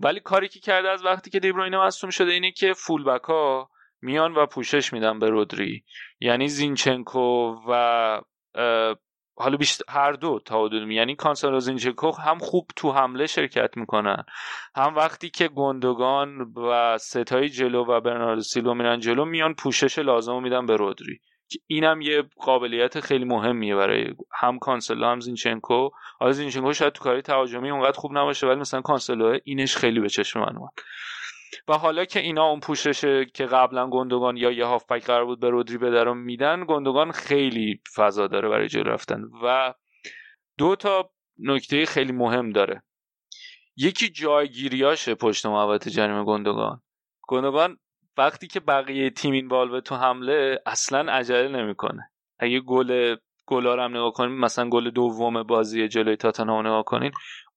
ولی 0.00 0.20
کاری 0.20 0.48
که 0.48 0.60
کرده 0.60 0.88
از 0.88 1.04
وقتی 1.04 1.30
که 1.30 1.40
دیبروینه 1.40 1.78
مصوم 1.78 2.10
شده 2.10 2.32
اینه 2.32 2.52
که 2.52 2.72
فول 2.72 3.18
ها 3.24 3.70
میان 4.02 4.34
و 4.34 4.46
پوشش 4.46 4.92
میدن 4.92 5.18
به 5.18 5.30
رودری. 5.30 5.84
یعنی 6.20 6.48
زینچنکو 6.48 7.54
و 7.68 8.20
حالا 9.40 9.56
بیشتر 9.56 9.84
هر 9.88 10.12
دو 10.12 10.40
تا 10.44 10.64
حدود 10.64 10.90
یعنی 10.90 11.14
کانسلو 11.14 11.60
زینچنکو 11.60 12.12
هم 12.12 12.38
خوب 12.38 12.66
تو 12.76 12.92
حمله 12.92 13.26
شرکت 13.26 13.76
می‌کنن. 13.76 14.24
هم 14.76 14.94
وقتی 14.94 15.30
که 15.30 15.48
گوندوغان 15.48 16.40
و 16.40 16.98
سه 16.98 17.23
تای 17.23 17.48
جلو 17.48 17.84
و 17.84 18.00
برناردو 18.00 18.40
سیلوا 18.40 18.74
میرن 18.74 19.00
جلو 19.00 19.24
میان 19.24 19.54
پوشش 19.54 19.98
لازم 19.98 20.42
میدن 20.42 20.66
به 20.66 20.76
رودری. 20.76 21.20
اینم 21.66 22.00
یه 22.00 22.22
قابلیت 22.36 23.00
خیلی 23.00 23.24
مهمیه 23.24 23.74
برای 23.76 24.14
هم 24.32 24.58
کانسلو 24.58 25.06
هم 25.06 25.20
زینچنکو. 25.20 25.90
حالا 26.18 26.32
زینچنکو 26.32 26.72
شاید 26.72 26.92
تو 26.92 27.04
کاری 27.04 27.22
تهاجمی 27.22 27.70
اونقدر 27.70 27.98
خوب 27.98 28.18
نباشه 28.18 28.46
ولی 28.46 28.60
مثلا 28.60 28.80
کانسلو 28.80 29.38
اینش 29.44 29.76
خیلی 29.76 30.00
به 30.00 30.08
چشم 30.08 30.40
من 30.40 30.56
اومد. 30.56 30.72
و 31.68 31.78
حالا 31.78 32.04
که 32.04 32.20
اینا 32.20 32.44
اون 32.44 32.60
پوششه 32.60 33.24
که 33.24 33.46
قبلا 33.46 33.90
گوندوغان 33.90 34.36
یا 34.36 34.50
یه 34.50 34.64
هافبک 34.64 35.06
قرار 35.06 35.24
بود 35.24 35.40
به 35.40 35.50
رودری 35.50 35.78
به 35.78 36.14
میدن 36.14 36.64
گوندوغان 36.68 37.12
خیلی 37.12 37.80
فضا 37.94 38.26
داره 38.26 38.48
برای 38.48 38.68
جلو 38.68 38.90
رفتن. 38.90 39.22
و 39.42 39.74
دو 40.58 40.76
تا 40.76 41.10
نکته 41.38 41.86
خیلی 41.86 42.12
مهم 42.12 42.50
داره. 42.50 42.82
یکی 43.76 44.08
جایگیریاشه 44.08 45.14
پشت 45.14 45.46
محوطه 45.46 45.90
جریمه 45.90 46.24
گندگان. 46.24 46.82
گندگان 47.28 47.78
وقتی 48.18 48.46
که 48.46 48.60
بقیه 48.60 49.10
تیم 49.10 49.32
این 49.32 49.48
بال 49.48 49.80
تو 49.80 49.96
حمله 49.96 50.62
اصلا 50.66 51.12
عجله 51.12 51.48
نمی‌کنه. 51.48 52.10
اگه 52.38 52.60
گل 52.60 53.16
گلا 53.46 53.84
هم 53.84 53.90
نگاه 53.90 54.12
کنیم 54.12 54.40
مثلا 54.40 54.68
گل 54.68 54.90
دوم 54.90 55.42
بازی 55.42 55.88
جلوی 55.88 56.16
تاتنهام 56.16 56.66
نگاه 56.66 56.84
کنین 56.84 57.12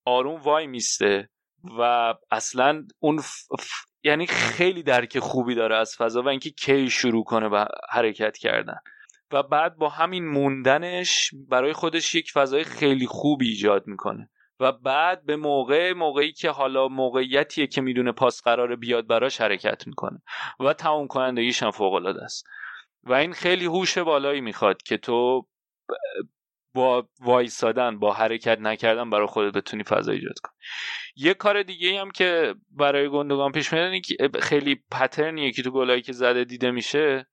آروم 0.06 0.42
وای 0.42 0.68
میسته 0.68 1.30
و 1.80 2.14
اصلا 2.32 2.86
اون 3.00 3.20
یعنی 4.04 4.28
خیلی 4.28 4.84
درک 4.84 5.20
خوبی 5.20 5.56
داره 5.56 5.76
از 5.76 5.96
فضا 5.98 6.22
و 6.22 6.28
اینکه 6.28 6.50
کی 6.50 6.90
شروع 6.90 7.24
کنه 7.24 7.50
به 7.50 7.66
حرکت 7.90 8.38
کردن. 8.38 8.78
و 9.32 9.44
بعد 9.44 9.76
با 9.76 9.90
همین 9.90 10.28
موندنش 10.28 11.32
برای 11.50 11.74
خودش 11.74 12.16
یک 12.16 12.32
فضای 12.32 12.64
خیلی 12.64 13.08
خوبی 13.08 13.48
ایجاد 13.48 13.88
می‌کنه. 13.88 14.30
و 14.62 14.72
بعد 14.72 15.26
به 15.26 15.36
موقع 15.36 15.94
موقعی 15.94 16.32
که 16.32 16.50
حالا 16.50 16.88
موقعیتیه 16.88 17.68
که 17.68 17.82
می‌دونه 17.82 18.12
پاس 18.12 18.42
قرار 18.42 18.76
بیاد 18.76 19.08
براش 19.08 19.42
حرکت 19.42 19.88
می‌کنه 19.88 20.22
و 20.60 20.74
تمام 20.74 21.08
کنندگیش 21.08 21.64
هم 21.64 21.72
فوق 21.72 21.94
العاده 21.94 22.24
است. 22.24 22.48
و 23.04 23.14
این 23.14 23.34
خیلی 23.34 23.66
هوش 23.66 23.98
بالایی 23.98 24.42
می‌خواد 24.42 24.84
که 24.84 24.98
تو 24.98 25.48
با 26.76 27.10
وایسادن 27.22 28.00
با 28.00 28.14
حرکت 28.14 28.60
نکردن 28.60 29.10
برای 29.10 29.28
خودت 29.28 29.54
بتونی 29.54 29.84
فضا 29.84 30.12
ایجاد 30.12 30.40
کنی. 30.44 30.56
یه 31.16 31.34
کار 31.34 31.64
دیگه 31.64 32.00
هم 32.00 32.12
که 32.12 32.56
برای 32.70 33.10
گندگان 33.10 33.52
پیش 33.52 33.74
میاد 33.74 33.94
خیلی 34.42 34.84
pattern 34.92 35.38
یه 35.38 35.52
که 35.52 35.64
تو 35.64 35.72
گلایی 35.72 36.02
که 36.02 36.14
زده 36.14 36.44
دیده 36.44 36.72
میشه 36.72 37.28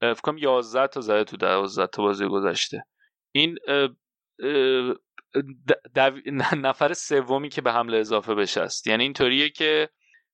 فکر 0.00 0.20
کنم 0.20 0.38
11 0.38 0.86
تا 0.86 1.00
زده 1.00 1.24
تو 1.24 1.36
12 1.36 1.86
تا 1.86 2.02
بازی 2.02 2.26
گذشته. 2.26 2.84
این 3.34 3.58
نفر 6.56 6.92
سومی 6.92 7.48
که 7.48 7.60
به 7.60 7.72
حمله 7.72 7.98
اضافه 7.98 8.34
بشه 8.34 8.60
است. 8.60 8.86
یعنی 8.86 9.02
اینطوریه 9.02 9.48
که 9.50 9.88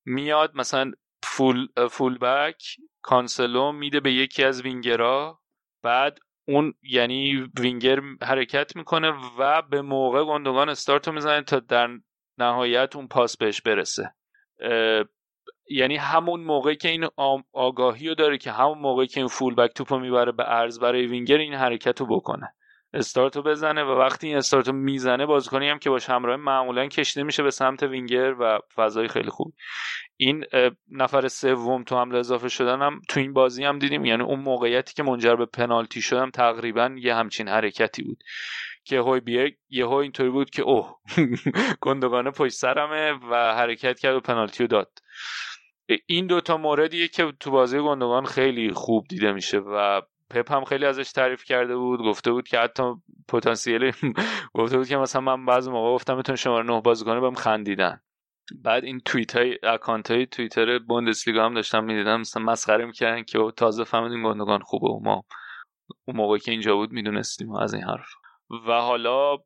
میاد 0.04 0.52
مثلا 0.54 0.92
full 1.22 1.68
full 1.90 2.18
back 2.18 2.62
کانسلو 3.02 3.72
میده 3.72 4.00
به 4.00 4.12
یکی 4.12 4.44
از 4.44 4.62
وینگرها 4.62 5.40
بعد 5.82 6.18
اون 6.48 6.74
یعنی 6.82 7.50
وینگر 7.60 8.00
حرکت 8.22 8.76
می‌کنه 8.76 9.12
و 9.38 9.62
به 9.62 9.82
موقع 9.82 10.24
گوندوغان 10.24 10.68
استارتو 10.68 11.12
می‌زنه 11.12 11.42
تا 11.42 11.60
در 11.60 11.88
نهایت 12.38 12.96
اون 12.96 13.08
پاس 13.08 13.36
بهش 13.36 13.60
برسه. 13.60 14.14
یعنی 15.70 15.96
همون 15.96 16.40
موقع 16.40 16.74
که 16.74 16.88
این 16.88 17.08
آگاهی 17.52 18.08
رو 18.08 18.14
داره 18.14 18.38
که 18.38 18.52
همون 18.52 18.78
موقع 18.78 19.06
که 19.06 19.20
این 19.20 19.28
فول 19.28 19.54
بک 19.54 19.72
توپو 19.72 19.98
می‌بره 19.98 20.32
به 20.32 20.44
ارز 20.46 20.80
برای 20.80 21.06
وینگر 21.06 21.38
این 21.38 21.54
حرکت 21.54 22.00
رو 22.00 22.06
بکنه. 22.06 22.54
استارتو 22.94 23.42
بزنه 23.42 23.84
و 23.84 23.88
وقتی 23.88 24.26
این 24.26 24.36
استارتو 24.36 24.72
می‌زنه 24.72 25.26
بازیکنی 25.26 25.68
هم 25.68 25.78
که 25.78 25.90
باش 25.90 26.10
همراه 26.10 26.36
معمولا 26.36 26.86
کشیده 26.86 27.22
میشه 27.22 27.42
به 27.42 27.50
سمت 27.50 27.82
وینگر 27.82 28.34
و 28.40 28.58
فضای 28.74 29.08
خیلی 29.08 29.30
خوب. 29.30 29.54
این 30.16 30.44
نفر 30.90 31.28
سوم 31.28 31.84
تو 31.84 31.96
حمله 31.96 32.18
اضافه 32.18 32.48
شدن 32.48 32.82
هم 32.82 33.00
تو 33.08 33.20
این 33.20 33.32
بازی 33.32 33.64
هم 33.64 33.78
دیدیم. 33.78 34.04
یعنی 34.04 34.22
اون 34.22 34.40
موقعیتی 34.40 34.94
که 34.94 35.02
منجر 35.02 35.36
به 35.36 35.46
پنالتی 35.46 36.02
شدم 36.02 36.30
تقریبا 36.30 36.90
یه 36.98 37.14
همچین 37.14 37.48
حرکتی 37.48 38.02
بود 38.02 38.24
که 38.84 38.98
هوی 38.98 39.20
بیه 39.20 39.56
یه 39.70 39.86
های 39.86 40.02
اینطوری 40.02 40.30
بود 40.30 40.50
که 40.50 40.62
اوه 40.62 40.96
گندگانه 41.82 42.30
پشت 42.30 42.54
سرمه 42.54 43.12
و 43.30 43.54
حرکت 43.54 43.98
کرد 43.98 44.14
و 44.14 44.20
پنالتی 44.20 44.62
رو 44.62 44.66
داد. 44.66 44.92
این 46.06 46.26
دوتا 46.26 46.56
موردیه 46.56 47.08
که 47.08 47.32
تو 47.40 47.50
بازی 47.50 47.78
گندگان 47.78 48.24
خیلی 48.24 48.70
خوب 48.72 49.06
دیده 49.08 49.32
میشه 49.32 49.58
و 49.58 50.02
پپ 50.32 50.52
هم 50.52 50.64
خیلی 50.64 50.86
ازش 50.86 51.12
تعریف 51.12 51.44
کرده 51.44 51.76
بود 51.76 52.00
گفته 52.00 52.32
بود 52.32 52.48
که 52.48 52.58
حتی 52.58 52.82
پتانسیل 53.28 53.92
گفته 54.54 54.78
بود 54.78 54.88
که 54.88 54.96
مثلا 54.96 55.22
من 55.22 55.46
بعضی 55.46 55.70
موقع 55.70 55.94
گفتم 55.94 56.16
می‌تونه 56.16 56.36
شماره 56.36 56.66
نه 56.66 56.80
بازیکن 56.80 57.20
بهم 57.20 57.34
خندیدن. 57.34 58.00
بعد 58.64 58.84
این 58.84 59.00
توییت 59.00 59.36
های 59.36 59.58
اکانت 59.62 60.10
های 60.10 60.26
توییتر 60.26 60.78
بوندسلیگا 60.78 61.44
هم 61.44 61.54
داشتم 61.54 61.84
می‌دیدم 61.84 62.20
مثلا 62.20 62.42
مسخره 62.42 62.84
می‌کردن 62.84 63.22
که 63.22 63.38
تازه 63.56 63.84
فهمیدیم 63.84 64.22
گندگان 64.22 64.60
خوبه 64.60 64.88
و 64.88 65.00
ما 65.02 65.24
اون 66.04 66.16
موقعی 66.16 66.40
که 66.40 66.50
اینجا 66.50 66.76
بود 66.76 66.92
می‌دونستیم 66.92 67.52
از 67.54 67.74
این 67.74 67.84
حرف. 67.84 68.08
و 68.68 68.72
حالا 68.72 69.36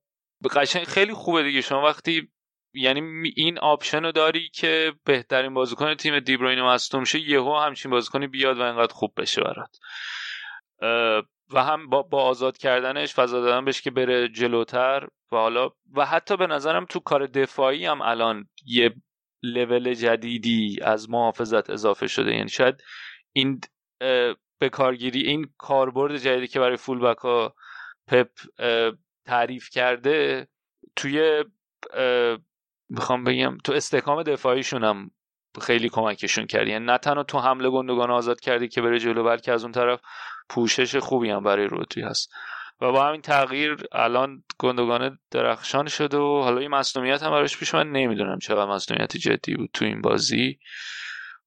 قشنگ 0.55 0.85
خیلی 0.85 1.13
خوبه 1.13 1.43
دیگه. 1.43 1.61
شما 1.61 1.83
وقتی 1.83 2.29
یعنی 2.75 3.31
این 3.37 3.59
آپشن 3.59 4.05
رو 4.05 4.13
داری 4.13 4.49
که 4.49 4.93
بهترین 5.05 5.55
بازیکن 5.55 5.95
تیم 5.95 6.21
دیبروین 6.21 6.63
مصدوم 6.63 7.05
شه 7.05 7.21
یهو 7.21 7.57
همچین 7.57 7.91
بازیکنی 7.91 8.27
بیاد 8.27 8.59
و 8.59 8.63
اینقدر 8.63 8.93
خوب 8.93 9.13
بشه 9.17 9.41
برات. 9.41 9.79
و 11.53 11.63
هم 11.65 11.89
با, 11.89 12.03
با 12.03 12.23
آزاد 12.23 12.59
کردنش 12.59 13.15
فضا 13.15 13.41
دادن 13.41 13.65
بهش 13.65 13.81
که 13.81 13.91
بره 13.91 14.29
جلوتر 14.29 15.09
و 15.33 15.37
حالا 15.37 15.71
و 15.95 16.07
حتی 16.07 16.37
به 16.37 16.47
نظرم 16.47 16.85
تو 16.85 17.01
کار 17.01 17.27
دفاعی 17.27 17.87
هم 17.87 18.03
الان 18.03 18.49
یه 18.67 18.95
لول 19.43 19.95
جدیدی 19.95 20.79
از 20.83 21.11
محافظت 21.11 21.71
اضافه 21.71 22.07
شده. 22.07 22.35
یعنی 22.35 22.49
شاید 22.49 22.83
این 23.33 23.61
به 24.59 24.69
کارگیری 24.73 25.21
این 25.21 25.47
کاربرد 25.59 26.17
جدیدی 26.17 26.47
که 26.47 26.61
برای 26.61 26.77
فول 26.77 26.99
بک 26.99 27.19
ها 27.19 27.55
پپ 28.09 28.29
تعریف 29.27 29.71
کرده 29.71 30.49
توی 30.97 31.45
می‌خوام 32.91 33.25
بگم 33.25 33.59
تو 33.65 33.73
استحکام 33.73 34.23
دفاعیشون 34.23 34.85
هم 34.85 35.11
خیلی 35.63 35.89
کمکشون 35.89 36.47
کرد 36.47 36.69
یعنی 36.69 36.85
نه 36.85 36.99
تنها 36.99 37.23
تو 37.23 37.39
حمله 37.39 37.71
گندگان 37.71 38.11
آزاد 38.11 38.41
کردی 38.41 38.69
که 38.69 38.83
بره 38.83 38.99
جلو 38.99 39.25
بلکه 39.25 39.53
از 39.53 39.63
اون 39.63 39.73
طرف 39.73 40.01
پوشش 40.49 40.97
خوبی 40.97 41.31
هم 41.31 41.45
برای 41.45 41.67
روتری 41.67 42.05
هست. 42.05 42.33
و 42.81 42.93
با 42.93 43.07
همین 43.07 43.21
تغییر 43.21 43.77
الان 43.93 44.45
گندگان 44.59 45.19
درخشان 45.31 45.89
شده 45.89 46.17
و 46.17 46.43
حالا 46.43 46.61
این 46.61 46.71
مصنومیت 46.71 47.23
هم 47.23 47.31
براش 47.31 47.59
پیش 47.59 47.75
من 47.75 47.91
نمی‌دونم 47.91 48.39
چقدر 48.39 48.71
مصنومیت 48.71 49.17
جدی 49.17 49.55
بود 49.55 49.71
تو 49.73 49.85
این 49.85 50.01
بازی. 50.01 50.59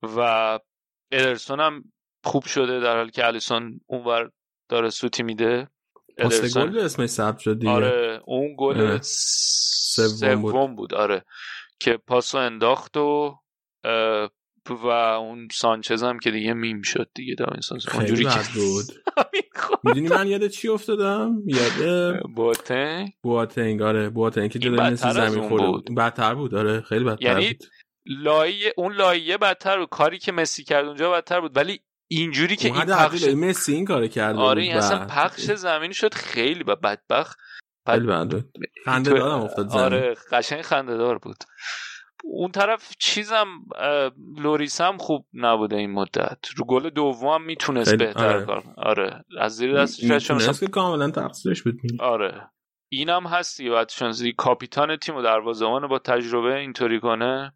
و 0.03 0.59
ادرسون 1.11 1.59
هم 1.59 1.83
خوب 2.23 2.45
شده 2.45 2.79
در 2.79 2.97
حالی 2.97 3.11
که 3.11 3.25
الیسون 3.25 3.79
اونور 3.87 4.31
داره 4.69 4.89
سوتی 4.89 5.23
میده. 5.23 5.67
گل 6.55 6.79
اسمش 6.79 7.09
ثبت 7.09 7.39
شد 7.39 7.59
دیگه. 7.59 7.71
آره 7.71 8.21
اون 8.25 8.55
گل 8.57 8.99
سوم 9.01 10.41
بود. 10.41 10.75
بود 10.75 10.93
آره 10.93 11.25
که 11.79 11.97
پاسو 11.97 12.37
انداخت 12.37 12.97
و 12.97 13.39
و 14.69 14.87
اون 14.87 15.47
سانچز 15.51 16.03
هم 16.03 16.19
که 16.19 16.31
دیگه 16.31 16.53
میم 16.53 16.81
شد 16.81 17.09
دیگه 17.15 17.35
داوینسون 17.35 17.79
اونجوری 17.93 18.23
که 18.23 18.39
بود. 18.53 18.85
می‌دونی 19.83 20.07
من 20.07 20.27
یاد 20.27 20.47
چی 20.47 20.67
افتادم؟ 20.67 21.43
یاد 21.45 22.19
بواتنگ. 22.35 23.13
بواتنگ 23.23 23.81
آره. 23.81 24.09
بواتنگ 24.09 24.51
که 24.51 24.59
جلوی 24.59 24.79
مسی 24.79 25.11
زمین 25.11 25.49
خورد 25.49 25.95
بدتر 25.95 26.35
بود 26.35 26.55
آره. 26.55 26.81
خیلی 26.81 27.03
بدتر 27.05 27.25
یعنی 27.25 27.53
بود. 27.53 27.63
لایه 28.05 28.73
اون 28.77 28.93
لایه 28.93 29.37
بدتر 29.37 29.79
بود. 29.79 29.89
کاری 29.89 30.19
که 30.19 30.31
مسی 30.31 30.63
کرد 30.63 30.85
اونجا 30.85 31.11
بدتر 31.11 31.41
بود. 31.41 31.57
ولی 31.57 31.79
اینجوری 32.11 32.55
که 32.55 32.67
این 32.73 32.85
پخش 32.85 33.23
مسی 33.23 33.73
این 33.73 33.85
کارو 33.85 34.07
کرد 34.07 34.35
آره 34.35 34.61
این 34.61 34.75
اصلا 34.75 35.05
پخش 35.05 35.41
زمینی 35.41 35.93
شد. 35.93 36.13
خیلی 36.13 36.63
بدبخت. 36.63 37.39
خیلی 37.89 38.07
بد 38.07 38.43
خنده 38.85 39.11
دارم 39.11 39.41
افتاد 39.41 39.69
زمین. 39.69 39.83
آره 39.83 40.15
قشنگ 40.31 40.61
خنده 40.61 40.97
دار 40.97 41.17
بود. 41.17 41.43
اون 42.23 42.51
طرف 42.51 42.95
چیزم 42.99 43.47
لوریس 44.37 44.81
هم 44.81 44.97
خوب 44.97 45.25
نبوده 45.33 45.75
این 45.75 45.91
مدت. 45.91 46.39
رو 46.57 46.65
گل 46.65 46.89
دوم 46.89 47.41
می‌تونست 47.43 47.95
بهتر 47.95 48.35
آره. 48.35 48.45
کار 48.45 48.63
آره. 48.77 49.25
از 49.39 49.55
زیر 49.55 49.73
دستش 49.73 50.59
که 50.59 50.67
کاملا 50.67 51.11
تقصیرش 51.11 51.63
بود. 51.63 51.79
آره. 51.99 52.49
اینم 52.89 53.27
هستی 53.27 53.69
بعد 53.69 53.89
شانسی 53.89 54.33
کاپیتان 54.33 54.95
تیم 54.95 55.15
و 55.15 55.21
دروازه‌بان 55.21 55.87
با 55.87 55.99
تجربه 55.99 56.55
اینطوری 56.55 56.99
کنه 56.99 57.53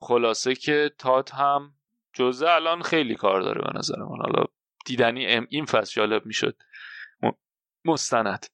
خلاصه 0.00 0.54
که 0.54 0.90
تات 0.98 1.34
هم 1.34 1.74
جزه 2.12 2.48
الان 2.48 2.82
خیلی 2.82 3.14
کار 3.14 3.42
داره 3.42 3.60
به 3.60 3.78
نظر 3.78 3.98
من. 3.98 4.16
حالا 4.16 4.44
دیدنی 4.86 5.26
این 5.26 5.64
فصل 5.64 5.94
جالب 5.94 6.26
می‌شد. 6.26 6.56
مستند. 7.84 8.46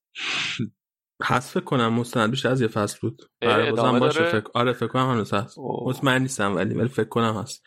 فکر 1.23 1.65
کنم 1.65 1.95
مستند 1.95 2.31
بیشتر 2.31 2.49
از 2.49 2.61
یه 2.61 2.69
فصل 2.69 2.99
بود. 3.03 3.23
آره 3.43 3.71
بازم 3.71 3.99
باشه 3.99 4.25
فکر 4.25 4.45
آره 4.55 4.73
فکر 4.73 4.87
کنم 4.87 5.11
هنوز 5.11 5.35
هست. 5.35 5.59
مطمئن 5.85 6.23
نیستم 6.23 6.57
ولی 6.57 6.75
ولی 6.75 6.89
فکر 6.89 7.09
کنم 7.09 7.37
هست. 7.37 7.67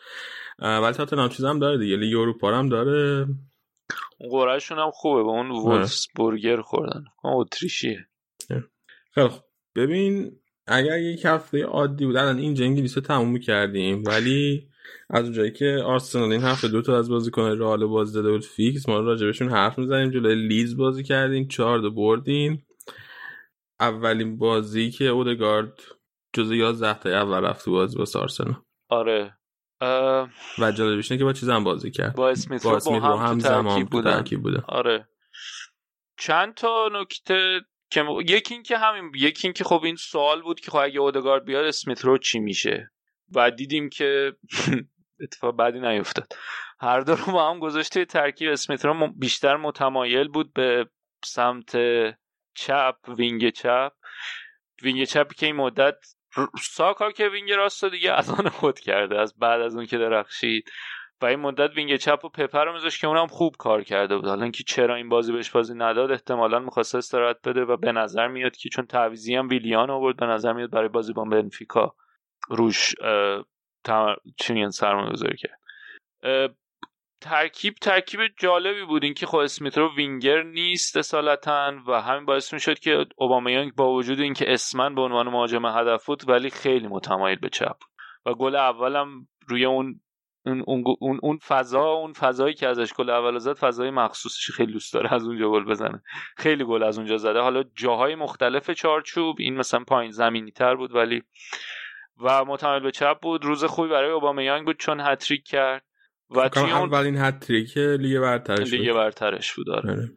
ولی 0.58 0.92
تاتنهام 0.92 1.28
چیز 1.28 1.44
هم 1.44 1.58
داره 1.58 1.78
دیگه. 1.78 1.96
لیگ 1.96 2.16
اروپا 2.16 2.54
هم 2.54 2.68
داره. 2.68 3.26
قرعهشون 4.30 4.78
هم 4.78 4.90
خوبه. 4.90 5.22
به 5.22 5.28
اون 5.28 5.50
وولفز 5.50 6.06
برگر 6.18 6.60
خوردن. 6.60 7.04
اتریشیه. 7.24 8.06
خیلی 9.14 9.30
ببین 9.76 10.32
اگر 10.66 10.98
یک 10.98 11.24
هفته 11.24 11.64
عادی 11.64 12.06
بود 12.06 12.16
الان 12.16 12.38
اینجا 12.38 12.64
انگلیس 12.64 12.96
رو 12.96 13.02
تموم 13.02 13.28
می‌کردیم 13.28 14.02
ولی 14.06 14.68
از 15.10 15.24
اونجایی 15.24 15.52
که 15.52 15.82
آرسنال 15.84 16.32
این 16.32 16.42
هفته 16.42 16.68
دو 16.68 16.82
تا 16.82 16.98
از 16.98 17.10
بازیکن 17.10 17.42
رئال 17.42 17.86
باز 17.86 18.12
داده 18.12 18.30
بود 18.30 18.44
فیکس 18.44 18.88
ما 18.88 19.00
راجبشون 19.00 19.48
حرف 19.48 19.78
می‌زنیم. 19.78 20.10
جلوی 20.10 20.48
لیدز 20.48 20.76
بازی 20.76 21.02
کردیم 21.02 21.48
چهار 21.48 21.80
تا 21.80 21.90
بردیم. 21.90 22.66
اولین 23.82 24.38
بازی 24.38 24.90
که 24.90 25.04
اودگارد 25.04 25.80
جز 26.32 26.52
11 26.52 26.98
تا 26.98 27.10
اول 27.10 27.40
رفت 27.40 27.68
بازی 27.68 27.98
با 27.98 28.04
آرسنال 28.20 28.54
آره. 28.88 29.38
و 30.58 30.72
جالبش 30.72 31.10
اینه 31.10 31.18
که 31.18 31.24
با 31.24 31.32
چیز 31.32 31.48
هم 31.48 31.64
بازی 31.64 31.90
کرد. 31.90 32.16
با 32.16 32.30
اسمیت 32.30 32.62
با, 32.62 32.78
با 32.84 33.00
هم, 33.00 33.26
هم 33.26 33.38
زمان 33.38 33.84
بودن. 33.84 34.22
بودن 34.22 34.64
آره. 34.68 35.08
چند 36.18 36.54
تا 36.54 36.88
نکته 36.92 37.60
که 37.90 38.04
یکی 38.28 38.54
این 38.54 38.62
که 38.62 38.78
همین 38.78 39.12
یکی 39.14 39.46
این 39.46 39.52
که 39.52 39.64
خب 39.64 39.80
این 39.84 39.96
سوال 39.96 40.42
بود 40.42 40.60
که 40.60 40.70
خب 40.70 40.78
اگه 40.78 41.00
اودگارد 41.00 41.44
بیاد 41.44 41.64
اسمیت 41.64 42.04
رو 42.04 42.18
چی 42.18 42.38
میشه؟ 42.38 42.90
و 43.34 43.50
دیدیم 43.50 43.88
که 43.88 44.32
اتفاق 45.22 45.56
بعدی 45.56 45.80
نیفتاد. 45.80 46.32
هر 46.80 47.00
دو 47.00 47.14
رو 47.14 47.32
با 47.32 47.50
هم 47.50 47.58
گذاشته 47.58 48.04
ترکیب. 48.04 48.50
اسمیت 48.50 48.84
رو 48.84 49.12
بیشتر 49.12 49.56
متمایل 49.56 50.28
بود 50.28 50.52
به 50.52 50.86
سمت 51.24 51.76
چپ 52.54 52.96
وینگ 53.08 53.50
چپ. 53.50 53.92
وینگ 54.82 55.04
چپی 55.04 55.34
که 55.34 55.46
این 55.46 55.56
مدت 55.56 55.94
ساکا 56.60 57.10
که 57.10 57.28
وینگ 57.28 57.52
راست 57.52 57.84
دیگه 57.84 58.12
از 58.12 58.30
آن 58.30 58.48
خود 58.48 58.80
کرده 58.80 59.20
از 59.20 59.38
بعد 59.38 59.60
از 59.60 59.76
اون 59.76 59.86
که 59.86 59.98
درخشید. 59.98 60.70
و 61.20 61.24
این 61.24 61.40
مدت 61.40 61.76
وینگ 61.76 61.96
چپ 61.96 62.24
و 62.24 62.28
پپه 62.28 62.64
رو 62.64 62.72
میذاشت 62.72 63.00
که 63.00 63.06
اونم 63.06 63.26
خوب 63.26 63.56
کار 63.58 63.82
کرده 63.82 64.16
بود. 64.16 64.26
حالا 64.26 64.42
اینکه 64.42 64.64
چرا 64.66 64.94
این 64.94 65.08
بازی 65.08 65.32
بهش 65.32 65.50
بازی 65.50 65.74
نداد 65.74 66.10
احتمالا 66.10 66.58
می‌خواست 66.58 66.94
استراحت 66.94 67.48
بده 67.48 67.64
و 67.64 67.76
به 67.76 67.92
نظر 67.92 68.28
میاد 68.28 68.56
که 68.56 68.68
چون 68.68 68.86
تعویضی 68.86 69.34
هم 69.34 69.48
ویلیان 69.48 69.90
آورد 69.90 70.16
به 70.16 70.26
نظر 70.26 70.52
میاد 70.52 70.70
برای 70.70 70.88
بازی 70.88 71.12
با 71.12 71.24
بنفیکا 71.24 71.94
روش 72.48 72.94
چنین 74.38 74.70
سرمایه 74.70 75.12
گذاری 75.12 75.36
کرد. 75.36 75.58
ترکیب 77.22 77.74
ترکیب 77.74 78.20
جالبی 78.38 78.84
بود 78.84 79.04
اینکه 79.04 79.26
خب 79.26 79.36
اسمیت 79.36 79.78
رو 79.78 79.94
وینگر 79.96 80.42
نیست 80.42 80.96
اصالتا 80.96 81.72
و 81.86 82.00
همین 82.00 82.24
باعث 82.24 82.52
می‌شد 82.52 82.78
که 82.78 83.06
اوبامیانگ 83.16 83.74
با 83.74 83.92
وجود 83.92 84.20
اینکه 84.20 84.52
اسما 84.52 84.94
به 84.94 85.00
عنوان 85.00 85.28
مهاجم 85.28 85.66
هدف 85.66 86.06
بود 86.06 86.28
ولی 86.28 86.50
خیلی 86.50 86.86
متمایل 86.86 87.38
به 87.38 87.48
چپ 87.48 87.76
و 88.26 88.34
گل 88.34 88.56
اولم 88.56 89.28
روی 89.48 89.64
اون 89.64 90.00
اون 90.46 90.84
اون 91.00 91.18
اون 91.22 91.38
فضا 91.38 91.84
اون 91.84 92.12
فضایی 92.12 92.54
که 92.54 92.68
ازش 92.68 92.92
گل 92.94 93.10
اول 93.10 93.38
زد 93.38 93.52
فضای 93.52 93.90
مخصوصش 93.90 94.50
خیلی 94.50 94.72
دوست 94.72 94.94
داره 94.94 95.14
از 95.14 95.26
اونجا 95.26 95.50
گل 95.50 95.64
بزنه. 95.64 96.02
خیلی 96.36 96.64
گل 96.64 96.82
از 96.82 96.98
اونجا 96.98 97.16
زده. 97.16 97.40
حالا 97.40 97.64
جاهای 97.74 98.14
مختلف 98.14 98.70
چارچوب 98.70 99.36
این 99.38 99.56
مثلا 99.56 99.84
پایین 99.84 100.10
زمینی 100.10 100.50
تر 100.50 100.74
بود 100.74 100.94
ولی 100.94 101.22
و 102.20 102.44
متمایل 102.44 102.82
به 102.82 102.90
چپ 102.90 103.20
بود. 103.20 103.44
روز 103.44 103.64
خوبی 103.64 103.88
برای 103.88 104.10
اوبامیانگ 104.10 104.64
بود 104.64 104.78
چون 104.78 105.00
هتریک 105.00 105.44
کرد. 105.46 105.84
و 106.34 106.50
اون 106.56 106.70
اولین 106.70 107.16
هتریک 107.16 107.78
لیگ 107.78 108.20
برترش 108.20 108.72
لیگ 108.72 108.92
برترش 108.92 109.54
بود 109.54 109.70
آره. 109.70 109.90
آره. 109.90 110.10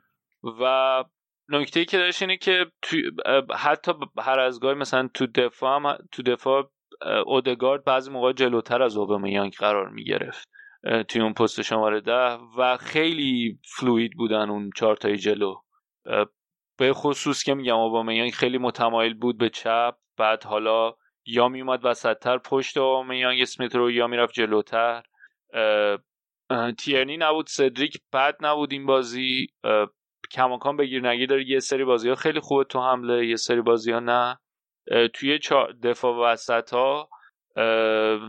و 0.61 1.03
نکته 1.49 1.79
ای 1.79 1.85
که 1.85 1.97
داشت 1.97 2.21
اینه 2.21 2.37
که 2.37 2.65
توی 2.81 3.11
حتی 3.55 3.91
هر 4.19 4.39
از 4.39 4.59
گاهی 4.59 4.75
مثلا 4.75 5.09
تو 5.13 5.27
دفاع 5.27 5.75
هم 5.75 5.97
تو 6.11 6.23
دفاع 6.23 6.71
اودگارد 7.25 7.83
بعضی 7.83 8.11
موقع 8.11 8.33
جلوتر 8.33 8.83
از 8.83 8.97
اوبامیانگ 8.97 9.53
قرار 9.53 9.89
می‌گرفت 9.89 10.49
توی 11.07 11.21
اون 11.21 11.33
پست 11.33 11.61
شماره 11.61 12.01
ده 12.01 12.37
و 12.57 12.77
خیلی 12.77 13.59
فلوید 13.63 14.11
بودن 14.17 14.49
اون 14.49 14.69
چهار 14.75 14.95
تای 14.95 15.17
جلو 15.17 15.55
به 16.77 16.93
خصوص 16.93 17.43
که 17.43 17.53
میگم 17.53 17.77
اوبامیانگ 17.77 18.31
خیلی 18.31 18.57
متمایل 18.57 19.13
بود 19.13 19.37
به 19.37 19.49
چپ 19.49 19.95
بعد 20.17 20.43
حالا 20.43 20.93
یا 21.25 21.49
میومد 21.49 21.79
وسطتر 21.83 22.37
پشت 22.37 22.77
اوبامیانگ 22.77 23.41
اسمیت 23.41 23.75
رو 23.75 23.91
یا 23.91 24.07
می‌رفت 24.07 24.33
جلوتر 24.33 25.03
تیرنی 26.77 27.17
نبود 27.17 27.47
سدریک 27.47 27.97
بد 28.13 28.35
نبود 28.41 28.71
این 28.71 28.85
بازی. 28.85 29.47
کماکان 30.31 30.77
بگیر 30.77 31.07
نگیر 31.09 31.29
داره. 31.29 31.49
یه 31.49 31.59
سری 31.59 31.83
بازی 31.83 32.09
ها 32.09 32.15
خیلی 32.15 32.39
خوبه 32.39 32.63
تو 32.63 32.79
حمله 32.79 33.27
یه 33.27 33.35
سری 33.35 33.61
بازی 33.61 33.91
ها 33.91 33.99
نه 33.99 34.39
توی 35.13 35.39
دفاع 35.83 36.31
وسط 36.31 36.73
ها 36.73 37.09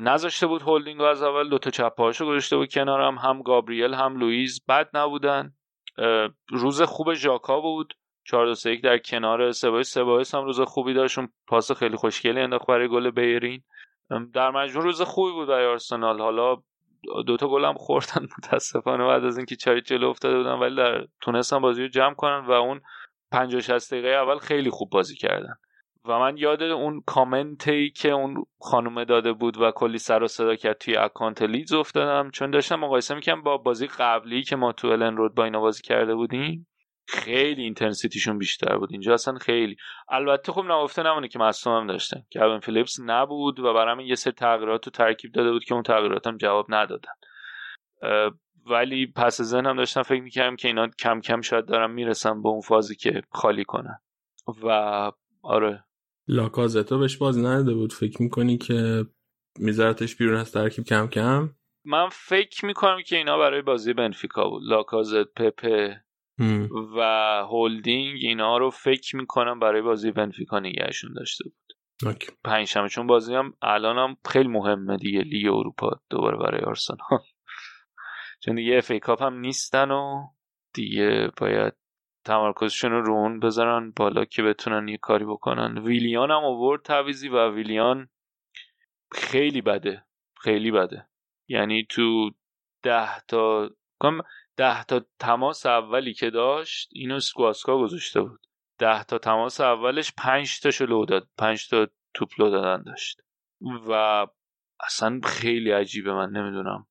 نذاشته 0.00 0.46
بود 0.46 0.62
هولدینگ 0.62 1.00
از 1.00 1.22
اول 1.22 1.48
دوتا 1.48 1.70
چپ 1.70 2.00
هاشو 2.00 2.26
گذاشته 2.26 2.56
بود 2.56 2.72
کنارم. 2.72 3.18
هم 3.18 3.42
گابریل 3.42 3.94
هم 3.94 4.16
لوئیز 4.16 4.64
بد 4.68 4.88
نبودن. 4.94 5.52
روز 6.50 6.82
خوب 6.82 7.14
ژاکا 7.14 7.60
بود. 7.60 7.94
4 8.28 8.54
2 8.54 8.70
1 8.70 8.82
در 8.82 8.98
کنار 8.98 9.52
سبایوس 9.52 9.90
سبایوس 9.90 10.34
هم 10.34 10.44
روز 10.44 10.60
خوبی 10.60 10.94
داشت. 10.94 11.18
پاس 11.48 11.72
خیلی 11.72 11.96
خوشگلی 11.96 12.40
انداخت 12.40 12.66
برای 12.66 12.88
گل 12.88 13.10
بیرین. 13.10 13.62
در 14.34 14.50
مجموع 14.50 14.84
روز 14.84 15.02
خوبی 15.02 15.32
بود 15.32 15.48
برای 15.48 15.66
آرسنال. 15.66 16.20
حالا 16.20 16.56
دوتا 17.26 17.48
گل 17.48 17.64
هم 17.64 17.74
خوردن 17.74 18.26
متاسفانه 18.38 19.04
بعد 19.04 19.24
از 19.24 19.36
اینکه 19.36 19.56
چار 19.56 19.67
هیچ 19.67 19.80
جلو 19.80 20.08
افتاده 20.08 20.36
بودن 20.36 20.52
ولی 20.52 20.76
در 20.76 21.06
تونستن 21.20 21.58
بازی 21.58 21.82
رو 21.82 21.88
جمع 21.88 22.14
کنن 22.14 22.44
و 22.46 22.52
اون 22.52 22.80
50 23.32 23.60
60 23.60 23.94
دقیقه 23.94 24.08
اول 24.08 24.38
خیلی 24.38 24.70
خوب 24.70 24.90
بازی 24.90 25.16
کردن. 25.16 25.54
و 26.08 26.18
من 26.18 26.36
یاد 26.36 26.62
اون 26.62 27.02
کامنتی 27.06 27.90
که 27.90 28.10
اون 28.10 28.46
خانومه 28.60 29.04
داده 29.04 29.32
بود 29.32 29.60
و 29.60 29.70
کلی 29.70 29.98
سر 29.98 30.22
و 30.22 30.28
صدا 30.28 30.56
کرد 30.56 30.78
توی 30.78 30.96
اکانت 30.96 31.42
لیدز 31.42 31.72
افتادم 31.72 32.30
چون 32.30 32.50
داشتم 32.50 32.80
مقایسه 32.80 33.14
می‌کنم 33.14 33.42
با 33.42 33.56
بازی 33.56 33.86
قبلی 33.86 34.42
که 34.42 34.56
ما 34.56 34.72
تو 34.72 34.88
الن 34.88 35.16
رود 35.16 35.34
با 35.34 35.44
اینا 35.44 35.60
بازی 35.60 35.82
کرده 35.82 36.14
بودیم. 36.14 36.66
خیلی 37.08 37.62
intensity 37.62 38.15
شون 38.15 38.38
بیشتر 38.38 38.76
بود. 38.78 38.92
اینجا 38.92 39.14
اصلا 39.14 39.38
خیلی. 39.38 39.76
البته 40.08 40.52
خب 40.52 40.64
نگفته 40.64 41.02
نمونه 41.02 41.28
که 41.28 41.38
مصدوم 41.38 41.80
هم 41.80 41.86
داشتن. 41.86 42.22
کوین 42.32 42.60
فیلیپس 42.60 42.96
نبود 43.00 43.60
و 43.60 43.74
برام 43.74 44.00
یه 44.00 44.14
سری 44.14 44.32
تغییرات 44.32 44.84
تو 44.84 44.90
ترکیب 44.90 45.32
داده 45.32 45.52
بود 45.52 45.64
که 45.64 45.74
اون 45.74 45.82
تغییرات 45.82 46.26
هم 46.26 46.36
جواب 46.36 46.66
ندادن. 46.68 47.12
ولی 48.70 49.06
پس 49.06 49.42
ذهنم 49.42 49.76
داشتم 49.76 50.02
فکر 50.02 50.22
می‌کردم 50.22 50.56
که 50.56 50.68
اینا 50.68 50.88
کم 50.88 51.20
کم 51.20 51.40
شاید 51.40 51.66
دارم 51.66 51.90
می‌رسم 51.90 52.42
به 52.42 52.48
اون 52.48 52.60
فازی 52.60 52.96
که 52.96 53.22
خالی 53.30 53.64
کنن. 53.64 53.98
و 54.62 54.68
آره. 55.42 55.84
لاکازتو 56.28 56.98
بهش 56.98 57.16
بازی 57.16 57.40
نداده 57.40 57.74
بود. 57.74 57.92
فکر 57.92 58.22
می‌کنی 58.22 58.58
که 58.58 59.04
میذارتش 59.58 60.16
بیرون 60.16 60.36
از 60.36 60.52
ترکیب 60.52 60.84
کم 60.84 61.06
کم؟ 61.06 61.50
من 61.84 62.08
فکر 62.12 62.66
می‌کنم 62.66 63.02
که 63.06 63.16
اینا 63.16 63.38
برای 63.38 63.62
بازی 63.62 63.92
بنفیکا 63.92 64.48
بود. 64.48 64.62
لاکازت 64.64 65.34
پپه 65.36 66.02
و 66.96 67.00
هولدینگ 67.50 68.18
اینا 68.20 68.58
رو 68.58 68.70
فکر 68.70 69.16
می‌کنم 69.16 69.58
برای 69.58 69.82
بازی 69.82 70.10
بنفیکا 70.10 70.60
نگهشون 70.60 71.12
داشته 71.12 71.44
بود. 71.44 71.72
پنجشنبه 72.44 72.88
چون 72.88 73.06
بازی 73.06 73.34
هم 73.34 73.54
الان 73.62 73.98
هم 73.98 74.16
خیلی 74.28 74.48
مهمه 74.48 74.96
دیگه 74.96 75.20
لیگ 75.20 75.46
اروپا 75.46 76.00
دوباره 76.10 76.36
برای 76.36 76.60
آرسنال. 76.60 76.98
چون 78.44 78.54
دیگه 78.54 78.76
FA 78.76 78.90
Cup 78.90 79.22
هم 79.22 79.38
نیستن 79.38 79.90
و 79.90 80.26
دیگه 80.74 81.30
باید 81.36 81.72
تمرکزشون 82.24 82.92
رو 82.92 83.14
اون 83.14 83.40
بذارن 83.40 83.92
بالا 83.96 84.24
که 84.24 84.42
بتونن 84.42 84.88
یه 84.88 84.96
کاری 84.96 85.24
بکنن. 85.24 85.78
ویلیان 85.78 86.30
هم 86.30 86.44
آورد 86.44 86.82
تعویزی 86.82 87.28
و 87.28 87.50
ویلیان 87.50 88.08
خیلی 89.12 89.60
بده 89.60 90.04
خیلی 90.40 90.70
بده. 90.70 91.06
یعنی 91.48 91.86
تو 91.90 92.30
ده 92.82 93.20
تا 93.28 93.70
ده 94.56 94.84
تا 94.84 95.04
تماس 95.18 95.66
اولی 95.66 96.14
که 96.14 96.30
داشت 96.30 96.90
اینو 96.92 97.20
سکواسکا 97.20 97.78
گذاشته 97.78 98.20
بود. 98.20 98.40
ده 98.78 99.04
تا 99.04 99.18
تماس 99.18 99.60
اولش 99.60 100.12
پنج 100.18 100.60
تاشو 100.60 100.86
لو 100.86 101.04
داد 101.04 101.28
پنج 101.38 101.68
تا 101.68 101.86
توپ 102.14 102.28
لو 102.38 102.50
دادن 102.50 102.82
داشت. 102.82 103.20
و 103.88 104.26
اصلا 104.80 105.20
خیلی 105.24 105.70
عجیبه 105.70 106.12
من 106.12 106.30
نمی‌دونم 106.30 106.86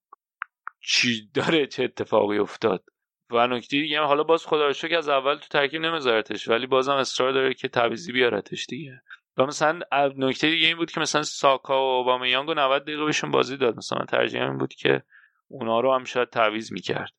چی 0.80 1.30
داره 1.34 1.66
چه 1.66 1.84
اتفاقی 1.84 2.38
افتاد. 2.38 2.84
و 3.30 3.46
نکته 3.46 3.76
دیگه 3.76 4.00
حالا 4.00 4.22
باز 4.22 4.46
خدا 4.46 4.72
که 4.72 4.96
از 4.96 5.08
اول 5.08 5.34
تو 5.34 5.48
ترکیب 5.50 5.82
نمیذارتش 5.82 6.48
ولی 6.48 6.66
بازم 6.66 6.92
اصرار 6.92 7.32
داره 7.32 7.54
که 7.54 7.68
تعویضی 7.68 8.12
بیارتش 8.12 8.66
دیگه. 8.66 9.02
و 9.36 9.46
مثلا 9.46 9.80
نکته 10.16 10.50
دیگه 10.50 10.66
این 10.66 10.76
بود 10.76 10.90
که 10.90 11.00
مثلا 11.00 11.22
ساکا 11.22 11.74
و 11.74 11.98
اوبامیانگ 11.98 12.50
90 12.50 12.82
دقیقه 12.82 13.04
بهشون 13.04 13.30
بازی 13.30 13.56
داد. 13.56 13.76
مثلا 13.76 14.04
ترجیح 14.04 14.42
این 14.42 14.58
بود 14.58 14.74
که 14.74 15.02
اونا 15.48 15.80
رو 15.80 15.94
هم 15.94 16.04
شاید 16.04 16.30
تعویض 16.30 16.72
می‌کرد. 16.72 17.12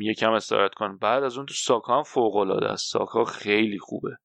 یکم 0.00 0.32
استراحت 0.32 0.74
کن 0.74 0.96
بعد 0.96 1.22
از 1.22 1.36
اون 1.36 1.46
تو 1.46 1.54
ساکا 1.54 1.96
هم 1.96 2.02
فوق 2.02 2.36
العاده 2.36 2.66
است. 2.66 2.92
ساکا 2.92 3.24
خیلی 3.24 3.78
خوبه. 3.78 4.16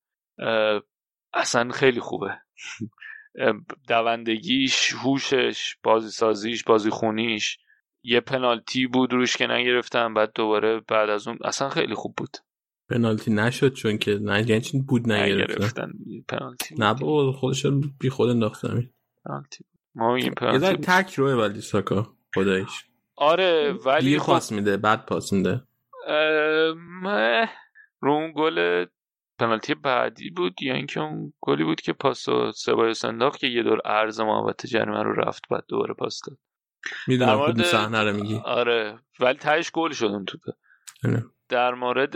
اصلا 1.34 1.72
خیلی 1.72 2.00
خوبه. 2.00 2.38
دوندگیش 3.90 4.94
هوشش 4.94 5.76
بازی 5.84 6.10
سازیش 6.10 6.64
بازی 6.64 6.90
خونیش 6.90 7.58
یه 8.04 8.20
پنالتی 8.20 8.88
بود 8.88 9.14
روش 9.14 9.38
که 9.38 9.48
نگرفتم 9.48 10.14
بعد 10.14 10.32
دوباره 10.36 10.80
بعد 10.80 11.10
از 11.10 11.28
اون 11.28 11.38
اصلا 11.44 11.70
خیلی 11.70 11.96
خوب 11.96 12.14
بود. 12.18 12.38
پنالتی 12.90 13.32
نشد 13.32 13.74
چون 13.74 13.98
که 13.98 14.20
نه 14.22 14.50
یعنی 14.50 14.86
بود 14.88 15.12
نگرفتن؟ 15.12 15.92
پنالتی 16.28 16.76
نه 16.76 16.94
با 16.94 17.32
خودش 17.32 17.66
بی 18.00 18.10
خود 18.10 18.30
انداختم. 18.30 18.90
پنالتی 19.26 19.66
ما 19.96 20.16
این 20.16 20.26
یه 20.26 20.32
پنالتی 20.32 20.82
تک 20.82 21.14
روه 21.14 21.34
ولی 21.34 21.62
ساکا 21.62 22.14
خدایش 22.36 22.86
آره 23.16 23.72
ولی 23.86 24.06
دیر 24.10 24.20
خب 24.20 24.26
پاس 24.26 24.52
میده 24.52 24.78
بعد 24.78 25.06
پاس 25.06 25.34
میده. 25.34 25.62
رو 28.00 28.12
اون 28.12 28.34
گل 28.36 28.86
پنالتی 29.40 29.74
بعدی 29.76 30.30
بود 30.30 30.62
یا 30.64 30.74
اینکه 30.74 31.00
اون 31.00 31.34
گلی 31.42 31.64
بود 31.64 31.82
که 31.82 31.94
پاس 31.94 32.30
و 32.30 32.52
سبایوس 32.52 33.06
انداخت 33.06 33.40
که 33.40 33.48
یه 33.48 33.64
دور 33.64 33.80
عرض 33.86 34.20
محوطه 34.22 34.68
جریمه 34.68 35.04
رو 35.04 35.14
رفت 35.14 35.44
بعد 35.50 35.64
دوباره 35.70 35.94
پاس 35.94 36.20
داد. 36.28 36.38
می‌دونم 37.08 37.36
مورد- 37.36 37.64
صحنه 37.64 38.04
رو 38.04 38.14
میگی. 38.16 38.42
آره 38.46 39.00
ولی 39.20 39.38
تهش 39.38 39.72
گل 39.72 39.92
شد 39.92 40.06
اون 40.06 40.26
توپه 40.26 40.52
آره. 41.06 41.24
در 41.50 41.74
مورد 41.74 42.16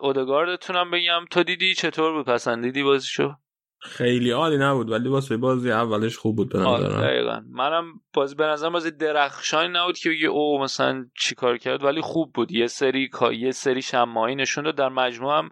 اودگاردتونم 0.00 0.90
بگم 0.90 1.24
تو 1.30 1.42
دیدی 1.42 1.74
چطور 1.74 2.12
بود؟ 2.12 2.26
پسندیدی 2.26 2.82
بازیشو؟ 2.82 3.34
خیلی 3.80 4.30
عالی 4.30 4.56
نبود 4.58 4.90
ولی 4.90 5.08
واسه 5.08 5.36
بازی 5.36 5.70
اولش 5.70 6.16
خوب 6.16 6.36
بود 6.36 6.48
به 6.52 6.58
آره 6.58 6.86
نظرم. 6.86 7.00
دقیقا. 7.02 7.40
منم 7.50 7.84
بازی 8.14 8.34
به 8.34 8.44
نظرم 8.46 8.72
بازی 8.72 8.90
درخشانی 8.90 9.72
نبود 9.78 9.98
که 9.98 10.08
بگی 10.10 10.26
او 10.26 10.60
مثلا 10.60 11.06
چی 11.18 11.34
کار 11.34 11.58
کرد 11.58 11.84
ولی 11.84 12.00
خوب 12.00 12.32
بود. 12.32 12.52
یه 12.52 12.66
سری 12.66 13.10
یه 13.38 13.50
سری 13.50 13.82
شمایی 13.82 14.36
نشون 14.36 14.64
داد. 14.64 14.74
در 14.74 14.88
مجموع 14.88 15.38
هم 15.38 15.50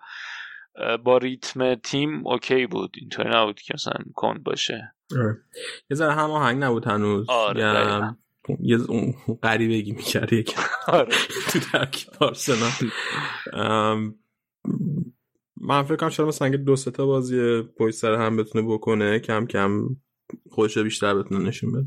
با 0.97 1.19
ریتم 1.19 1.75
تیم 1.75 2.27
اوکی 2.27 2.67
بود. 2.67 2.91
اینطوری 3.01 3.31
نبود 3.35 3.61
که 3.61 3.75
مثلا 3.75 4.05
کند 4.15 4.43
باشه. 4.45 4.93
آره. 5.19 5.37
یه 5.91 5.97
ذره 5.97 6.13
هماهنگ 6.13 6.63
نبود 6.65 6.87
هنوز. 6.87 7.27
آره، 7.31 7.61
یه- 7.61 7.73
دقیقاً. 7.73 8.15
یه 8.61 8.79
اون 8.89 9.15
غریبگی 9.43 9.93
می‌کرد 9.93 10.33
یکم. 10.33 10.63
آره. 10.87 11.09
تو 11.53 11.59
ترکیب 11.59 12.11
آرسنال 12.21 12.71
من 15.61 15.83
فکر 15.83 15.97
کنم 15.97 16.09
شاید 16.09 16.29
مثلا 16.29 16.49
اگه 16.49 16.57
دو 16.57 16.77
سه 16.77 16.91
تا 16.91 17.07
بازی 17.07 17.63
پشت 17.63 17.95
سر 17.95 18.15
هم 18.15 18.37
بتونه 18.37 18.75
بکنه 18.75 19.19
کم 19.19 19.47
کم 19.47 19.89
خودش 20.51 20.79
بیشتر 20.79 21.15
بتونه 21.15 21.45
نشون 21.49 21.73
بده. 21.73 21.87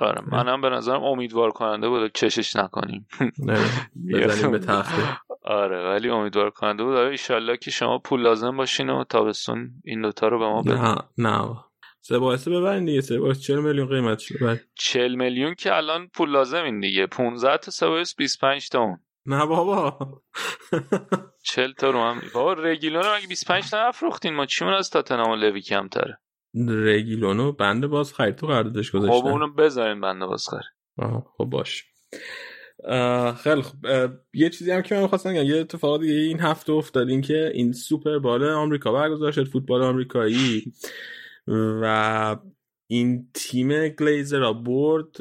آره 0.00 0.22
منم 0.32 0.60
به 0.60 0.70
نظرم 0.70 1.04
امیدوار 1.04 1.50
کننده 1.50 1.88
بود 1.88 2.12
چشش 2.14 2.56
نکنیم. 2.56 3.06
بزنیم 4.12 4.50
به 4.50 4.58
تخته. 4.58 5.02
آره 5.42 5.88
ولی 5.88 6.08
امیدوار 6.08 6.50
کننده 6.50 6.84
بود. 6.84 6.94
آره 6.94 7.10
ایشالله 7.10 7.56
که 7.56 7.70
شما 7.70 7.98
پول 7.98 8.22
لازم 8.22 8.56
باشین 8.56 8.90
و 8.90 9.04
تابستون 9.04 9.70
این 9.84 10.02
دوتا 10.02 10.28
رو 10.28 10.38
به 10.38 10.44
ما 10.44 10.62
بدین. 10.62 10.74
نه 10.74 10.96
نه. 11.18 11.56
سه 12.00 12.18
باعثه 12.18 12.50
ببرین 12.50 12.84
دیگه. 12.84 13.00
سه 13.00 13.18
باعث 13.18 13.40
40 13.40 13.60
میلیون 13.60 13.88
قیمتش 13.88 14.32
ببر 14.32 14.58
40 14.74 15.14
میلیون 15.14 15.54
که 15.54 15.76
الان 15.76 16.08
پول 16.14 16.30
لازمین 16.30 16.80
دیگه. 16.80 17.06
15 17.06 17.56
تا 17.56 17.70
سوایس 17.70 18.14
25 18.16 18.68
تا 18.68 18.80
اون. 18.80 18.98
نه 19.26 19.46
بابا. 19.46 19.98
40 21.42 21.72
تا 21.72 21.90
رو 21.90 22.02
هم 22.02 22.22
بابا 22.34 22.52
رگیلون 22.52 23.02
رو 23.02 23.16
مگه 23.18 23.28
25 23.28 23.70
تا 23.70 23.88
نفروختین 23.88 24.34
ما 24.34 24.46
چیمون 24.46 24.74
از 24.74 24.90
تاتنهام 24.90 25.30
و 25.30 25.36
لوی 25.36 25.60
کمتره؟ 25.60 26.18
رگیلونو 26.68 27.52
بنده 27.52 27.86
باز 27.86 28.14
خرید 28.14 28.36
تو 28.36 28.46
قراردادش 28.46 28.90
خب 28.90 28.98
گذاشتن. 28.98 29.28
اونو 29.28 29.52
بذارین 29.52 30.00
بنده 30.00 30.26
بازخره 30.26 30.64
آها، 30.98 31.26
خب 31.36 31.44
باش. 31.44 31.84
خیلی 33.42 33.62
خب 33.62 33.76
یه 34.34 34.50
چیزی 34.50 34.70
هم 34.70 34.82
که 34.82 34.94
من 34.94 35.06
خواستم 35.06 35.30
بگم 35.30 35.42
یه 35.42 35.56
اتفاق 35.56 36.00
دیگه 36.00 36.14
این 36.14 36.40
هفته 36.40 36.72
افتاد 36.72 37.08
این 37.08 37.20
که 37.20 37.50
این 37.54 37.72
سوپر 37.72 38.18
بال 38.18 38.44
آمریکا 38.44 38.92
برگزار 38.92 39.32
شد 39.32 39.48
فوتبال 39.48 39.82
آمریکایی. 39.82 40.72
و 41.82 42.36
این 42.86 43.30
تیم 43.34 43.88
گلیزرا 43.88 44.52
برد. 44.52 45.16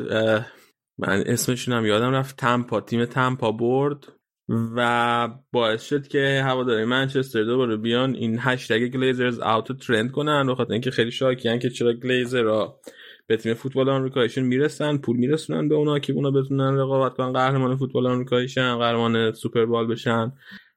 من 0.97 1.23
اسمشون 1.25 1.73
هم 1.73 1.85
یادم 1.85 2.11
رفت. 2.11 2.37
تمپا 2.37 2.81
تیم 2.81 3.05
تمپا 3.05 3.51
برد 3.51 4.05
و 4.49 5.29
باعث 5.51 5.83
شد 5.83 6.07
که 6.07 6.41
هوادارای 6.45 6.85
منچستر 6.85 7.43
دوباره 7.43 7.77
بیان. 7.77 8.15
این 8.15 8.37
هشتگ 8.39 8.87
Glazers 8.87 9.39
Out 9.39 9.71
trend 9.71 10.11
کنن 10.11 10.47
بخاطر 10.47 10.71
اینکه 10.73 10.91
خیلی 10.91 11.11
شاکیان 11.11 11.59
که 11.59 11.69
چرا 11.69 11.93
گلیزرا 11.93 12.79
به 13.27 13.37
تیم 13.37 13.53
فوتبال 13.53 13.89
آمریکاییشون 13.89 14.43
می‌رسن 14.43 14.97
پول 14.97 15.17
میرسونن 15.17 15.69
به 15.69 15.75
اونا 15.75 15.99
که 15.99 16.13
اونا 16.13 16.31
بتونن 16.31 16.77
رقابت 16.77 17.13
کنن 17.13 17.33
قهرمان 17.33 17.75
فوتبال 17.75 18.07
آمریکاییشن 18.07 18.77
قهرمان 18.77 19.31
سوپربال 19.31 19.87
بشن. 19.87 20.31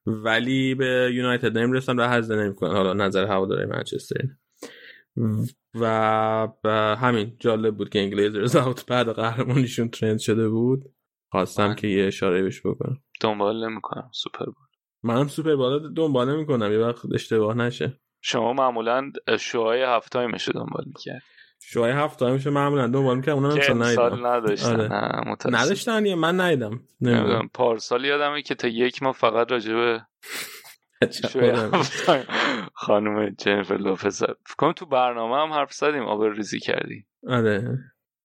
ولی 0.06 0.74
به 0.74 1.10
یونایتد 1.14 1.58
نمی‌رسن 1.58 2.00
و 2.00 2.08
خرج 2.08 2.30
نمی‌کنن. 2.30 2.70
حالا 2.70 2.92
نظر 2.92 3.26
هوادارای 3.26 3.66
منچستر 3.66 4.22
و 5.74 6.68
همین 7.00 7.36
جالب 7.40 7.76
بود 7.76 7.88
که 7.88 7.98
این 7.98 8.11
Glazers 8.11 8.56
Out 8.56 8.86
بعد 8.86 9.12
قهرمانیشون 9.12 9.88
trend 9.88 10.18
شده 10.18 10.48
بود. 10.48 10.84
خواستم 11.30 11.74
که 11.74 11.88
یه 11.88 12.06
اشاره 12.06 12.42
بهش 12.42 12.60
بکنم. 12.66 13.02
دنبال 13.20 13.68
نمی‌کنم. 13.70 14.10
سوپر 14.14 14.44
بول. 14.44 14.66
منم 15.02 15.28
سوپر 15.28 15.56
بال 15.56 15.94
دنبال 15.94 16.30
نمی‌کنم. 16.34 16.72
یه 16.72 16.78
وقت 16.78 17.12
اشتباه 17.14 17.56
نشه. 17.56 18.00
شما 18.22 18.52
معمولا 18.52 19.12
شوهای 19.40 19.82
half 19.82 20.12
time 20.12 20.36
ش 20.36 20.48
دنبال 20.48 20.84
می‌کرد 20.86 21.22
شوهای 21.62 21.92
half 21.92 22.18
time 22.18 22.37
ش 22.37 22.46
معمولا 22.46 22.86
دنبال 22.86 23.16
می‌کرد 23.16 23.34
اونم 23.34 23.50
امسال 23.50 23.82
ندیدم. 23.82 24.26
نداشتن. 24.26 24.80
آره. 24.80 25.36
نداشتن 25.46 26.06
یه 26.06 26.14
من 26.14 26.40
ندیدم. 26.40 26.80
نمی‌دونم. 27.00 27.50
پارسال 27.54 28.04
یادمه 28.04 28.42
که 28.42 28.54
تا 28.54 28.68
یک 28.68 29.02
ما 29.02 29.12
فقط 29.12 29.50
راجبه 29.50 30.02
خانم 32.74 33.30
جنفر 33.30 33.76
لوپز 33.76 34.22
فکر 34.46 34.72
تو 34.72 34.86
برنامه 34.86 35.36
هم 35.36 35.52
حرف 35.52 35.72
زدیم 35.72 36.02
آبر 36.02 36.32
ریزی 36.32 36.58
کردی. 36.58 37.06
آره. 37.28 37.78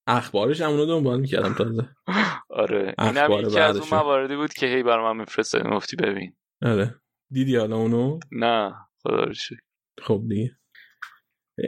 اخبارش 0.08 0.62
هم 0.62 0.70
اونو 0.70 0.86
دنبال 0.86 1.20
می‌کردم 1.20 1.54
تازه. 1.54 1.90
آره. 2.50 2.96
اینم 3.00 3.32
یکی 3.32 3.60
از 3.60 3.78
اون 3.78 3.88
مواردی 3.92 4.36
بود 4.36 4.54
که 4.54 4.66
هی 4.66 4.84
برای 4.84 5.14
من 5.14 5.20
میفرستادی 5.20 5.70
مفتی 5.70 5.96
ببین. 5.96 6.36
آره. 6.62 6.96
دیدی 7.32 7.56
حالا 7.56 7.76
اونو؟ 7.76 8.20
نه. 8.32 8.74
خدا 9.04 9.26
خب 10.02 10.22
دیگه. 10.30 10.58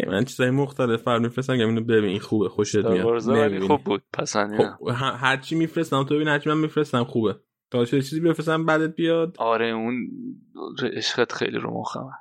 من 0.07 0.25
چیزای 0.25 0.49
مختلف 0.49 1.01
فر 1.01 1.19
میفرستم 1.19 1.57
که 1.57 1.63
اینو 1.63 1.81
ببین 1.81 2.19
خوبه 2.19 2.49
خوشت 2.49 2.75
میاد. 2.75 3.59
خوب 3.59 3.83
بود 3.83 4.03
پسندیدم. 4.13 4.77
خب 4.79 4.89
هر 4.95 5.37
چی 5.37 5.55
میفرستم 5.55 6.03
تو 6.03 6.15
ببین 6.15 6.27
هر 6.27 6.39
چی 6.39 6.49
من 6.49 6.57
میفرستم 6.57 7.03
خوبه. 7.03 7.39
تا 7.75 7.85
چیزی 7.85 8.19
بفرستم 8.19 8.65
بعدت 8.65 8.95
بیاد؟ 8.95 9.35
آره 9.37 9.65
اون 9.65 10.07
عشقت 10.93 11.31
خیلی 11.31 11.57
رو 11.57 11.79
مخمه. 11.79 12.11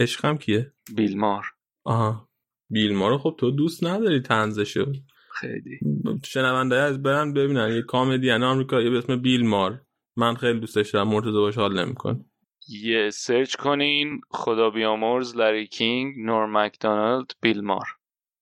عشقم 0.00 0.36
کیه؟ 0.36 0.72
بیلمار. 0.96 1.44
آها. 1.84 2.28
بیلمار 2.70 3.18
خب 3.18 3.34
تو 3.38 3.50
دوست 3.50 3.84
نداری 3.84 4.20
تنزشو 4.20 4.92
خیلی. 5.30 5.78
شنونده 6.24 6.76
از 6.76 7.02
برن 7.02 7.32
ببینن 7.32 7.72
یه 7.72 7.82
کامدین 7.82 8.42
آمریکایی 8.42 8.90
به 8.90 8.98
اسم 8.98 9.16
بیلمار. 9.16 9.80
من 10.16 10.34
خیلی 10.34 10.60
دوستش 10.60 10.90
دارم 10.90 11.08
مرتضی 11.08 11.32
باش 11.32 11.58
حال 11.58 11.84
نمیکن 11.84 12.24
یه 12.68 13.10
سرچ 13.10 13.56
کنین 13.56 14.20
خدا 14.30 14.70
بیامرز 14.70 15.36
لری 15.36 15.66
کینگ 15.66 16.14
نورم 16.18 16.58
مکدونالد 16.58 17.30
بیلمار. 17.40 17.86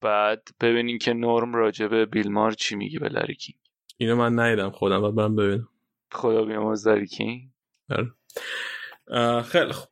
بعد 0.01 0.49
ببینین 0.61 0.99
که 0.99 1.13
نورم 1.13 1.55
راجبه 1.55 2.07
بیلمار 2.07 2.53
چی 2.53 2.77
میگه 2.77 2.99
به 2.99 3.09
لری 3.09 3.35
کینگ. 3.35 3.59
اینو 3.97 4.17
من 4.17 4.39
ندیدم 4.39 4.71
خودم 4.71 5.01
باید 5.01 5.15
برم 5.15 5.37
ببینم. 5.37 5.69
خدا 6.13 6.45
بیامرز 6.45 6.89
لری 6.89 7.07
کینگ 7.07 7.51
آره. 7.91 9.43
خیلی 9.43 9.73
خب 9.73 9.89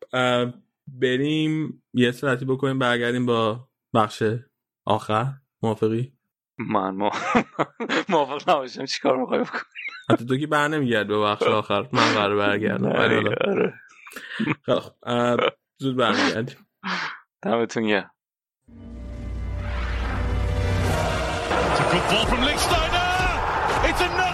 بریم 0.87 1.83
یه 1.95 2.13
سرعتی 2.13 2.45
بکنیم 2.45 2.79
برگردیم 2.79 3.27
با 3.27 3.69
بخش 3.95 4.23
آخر. 4.87 5.33
موافقی؟ 5.63 6.13
من 6.59 6.91
موافق 8.09 8.51
نباشم. 8.51 8.85
چیکار 8.85 9.17
می‌خوای 9.17 9.41
بکنی؟ 9.41 9.61
حتی 10.11 10.27
تو 10.27 10.37
که 10.37 10.47
بر 10.47 10.69
نمیگرد 10.69 11.09
به 11.09 11.19
بخش 11.19 11.43
آخر. 11.43 11.89
من 11.93 12.15
قرار 12.15 12.37
برگردم. 12.37 12.87
آره, 12.87 13.75
آره. 15.03 15.57
زود 15.81 15.97
برمیگردیم. 15.97 16.57
دمتون 17.43 17.87
گرم. 17.87 18.11
Good 21.93 22.05
ball 22.11 22.25
from 22.31 22.43
Lichtsteiner. 22.49 23.09
It's 23.89 24.01
Juventus 24.01 24.19
goal. 24.19 24.30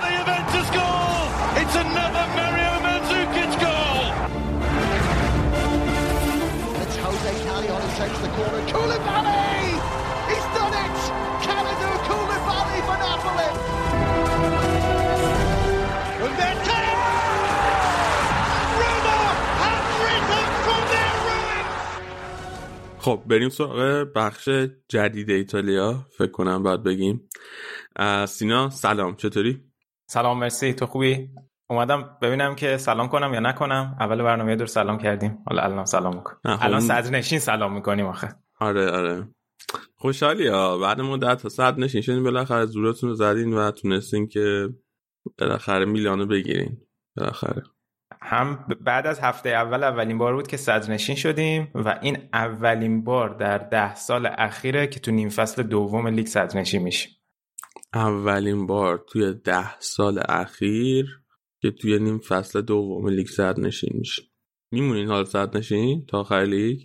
It's 1.67 1.75
another 1.75 2.27
Mario 2.39 2.73
Mandzukic 2.87 3.53
goal. 3.65 4.03
It's 6.83 6.97
Jose 7.05 7.33
who 7.43 7.89
takes 8.01 8.19
the 8.25 8.31
corner. 8.37 8.63
Koulibaly! 8.71 9.47
He's 10.31 10.47
done 10.57 10.75
it! 10.85 10.99
Kalidou 11.45 11.95
Koulibaly 12.07 12.79
for 12.87 12.97
Napoli. 13.03 13.51
And 16.25 16.35
then. 16.39 16.57
خب 22.99 23.23
بریم 23.27 23.49
سراغ 23.49 24.07
بخش 24.15 24.49
جدید 24.89 25.31
ایتالیا 25.31 26.07
فکر 26.19 26.31
کنم 26.31 26.63
باید 26.63 26.83
بگیم 26.83 27.29
سینا 28.29 28.71
سلام 28.71 29.17
چطوری؟ 29.17 29.63
سلام 30.09 30.39
مرسی 30.39 30.73
تو 30.73 30.87
خوبی؟ 30.87 31.29
اومدم 31.71 32.19
ببینم 32.23 32.55
که 32.55 32.77
سلام 32.77 33.09
کنم 33.09 33.35
یا 33.35 33.41
نکنم. 33.41 33.97
اول 34.01 34.23
برنامه 34.23 34.57
دور 34.57 34.67
سلام 34.67 34.99
کردیم. 34.99 35.39
حالا 35.47 35.63
الان 35.63 35.85
سلام 35.85 36.15
می‌کنم. 36.15 36.41
الان 36.45 36.81
صدر 36.81 37.11
نشین 37.11 37.39
سلام 37.39 37.75
می‌کنیم 37.75 38.07
آخه. 38.07 38.29
آره 38.61 38.91
آره. 38.91 39.29
خوشحالی 39.97 40.49
ها. 40.49 40.79
بعد 40.79 41.01
مدت 41.01 41.43
تا 41.43 41.49
صدر 41.49 41.79
نشین 41.79 42.01
شدین 42.01 42.23
بالاخره 42.23 42.67
زورتون 42.67 43.09
رو 43.09 43.15
زدین 43.15 43.55
و 43.55 43.71
تونستین 43.71 44.29
که 44.29 44.69
بالاخره 45.39 45.85
میلانو 45.85 46.27
بگیرین. 46.27 46.79
بالاخره. 47.17 47.63
هم 48.23 48.67
بعد 48.81 49.07
از 49.07 49.21
هفته 49.21 49.49
اول 49.49 49.85
اولین 49.85 50.19
بار 50.19 50.35
بود 50.35 50.47
که 50.47 50.57
صدرنشین 50.57 51.17
شدیم 51.17 51.71
و 51.75 51.99
این 52.03 52.29
اولین 52.33 53.05
بار 53.05 53.29
در 53.29 53.59
ده 53.59 53.95
سال 53.95 54.29
اخیره 54.39 54.87
که 54.87 55.01
تو 55.01 55.11
نیم 55.11 55.29
فصل 55.29 55.63
دوم 55.63 56.09
لیگ 56.09 56.27
صدرنشین 56.27 56.83
میشیم. 56.83 57.13
اولین 57.95 58.67
بار 58.67 59.05
توی 59.09 59.35
ده 59.35 59.81
سال 59.81 60.23
اخیر 60.29 61.21
که 61.63 61.71
توی 61.71 61.99
نیم 61.99 62.19
فصل 62.19 62.61
دوم 62.61 63.09
لیگ 63.09 63.27
صدرنشین 63.27 63.91
میشیم 63.95 64.25
میمونین 64.73 65.09
حال 65.09 65.25
صدرنشین 65.25 66.07
تا 66.07 66.21
آخر 66.21 66.45
لیگ؟ 66.45 66.81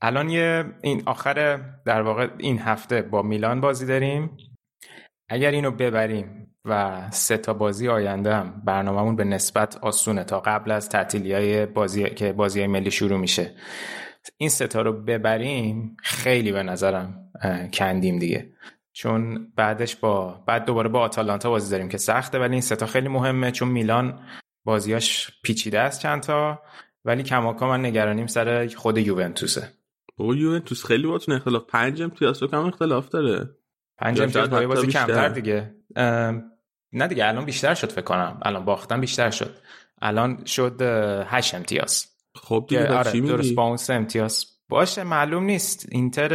الان 0.00 0.28
یه 0.28 0.64
این 0.82 1.02
آخر 1.06 1.56
در 1.86 2.02
واقع 2.02 2.28
این 2.38 2.58
هفته 2.58 3.02
با 3.02 3.22
میلان 3.22 3.60
بازی 3.60 3.86
داریم. 3.86 4.36
اگر 5.28 5.50
اینو 5.50 5.70
ببریم 5.70 6.56
و 6.64 7.02
سه 7.10 7.36
تا 7.36 7.54
بازی 7.54 7.88
آینده 7.88 8.34
هم 8.34 8.62
برنامهمون 8.64 9.16
به 9.16 9.24
نسبت 9.24 9.76
آسونه 9.76 10.24
تا 10.24 10.40
قبل 10.40 10.70
از 10.70 10.88
تعطیلی 10.88 11.32
های 11.32 11.66
بازی 11.66 12.04
که 12.04 12.32
بازی 12.32 12.58
های 12.60 12.68
ملی 12.68 12.90
شروع 12.90 13.18
میشه. 13.18 13.54
این 14.36 14.48
سه 14.48 14.66
تا 14.66 14.82
رو 14.82 14.92
ببریم 14.92 15.96
خیلی 16.02 16.52
به 16.52 16.62
نظرم 16.62 17.30
کندیم 17.72 18.18
دیگه. 18.18 18.52
چون 18.92 19.52
بعدش 19.56 19.96
با 19.96 20.44
بعد 20.46 20.64
دوباره 20.64 20.88
با 20.88 21.00
آتالانتا 21.00 21.50
بازی 21.50 21.70
داریم 21.70 21.88
که 21.88 21.98
سخته 21.98 22.38
ولی 22.38 22.52
این 22.52 22.60
سه 22.60 22.76
تا 22.76 22.86
خیلی 22.86 23.08
مهمه 23.08 23.50
چون 23.50 23.68
میلان 23.68 24.20
بازیاش 24.64 25.30
پیچیده 25.42 25.80
است 25.80 26.00
چند 26.00 26.22
تا 26.22 26.62
ولی 27.04 27.22
کماکا 27.22 27.68
من 27.68 27.86
نگرانیم 27.86 28.26
سر 28.26 28.68
خود 28.76 28.98
یوونتوسه. 28.98 29.72
بابا 30.16 30.34
یوونتوس 30.34 30.84
خیلی 30.84 31.06
باتون 31.06 31.34
اختلاف. 31.34 31.62
پنج 31.62 32.02
امتیاز 32.02 32.40
کم 32.40 32.66
اختلاف 32.66 33.08
داره. 33.08 33.50
پنج 33.98 34.20
امتیاز 34.20 34.50
با 34.50 34.66
بازی 34.66 34.86
کمتر 34.86 35.28
دیگه. 35.28 35.74
نه 36.92 37.08
دیگه 37.08 37.26
الان 37.28 37.44
بیشتر 37.44 37.74
شد 37.74 37.92
فکر 37.92 38.04
کنم. 38.04 38.40
الان 38.42 38.64
باختن 38.64 39.00
بیشتر 39.00 39.30
شد. 39.30 39.56
الان 40.02 40.44
شد 40.44 40.82
هشت 41.26 41.54
امتیاز. 41.54 42.06
خب 42.34 42.66
دیگه 42.68 42.94
آره 42.94 43.20
درست 43.20 43.54
با 43.54 43.62
اون 43.62 43.76
سه 43.76 43.94
امتیاز. 43.94 44.46
باشه 44.68 45.04
معلوم 45.04 45.44
نیست. 45.44 45.86
اینتر 45.90 46.34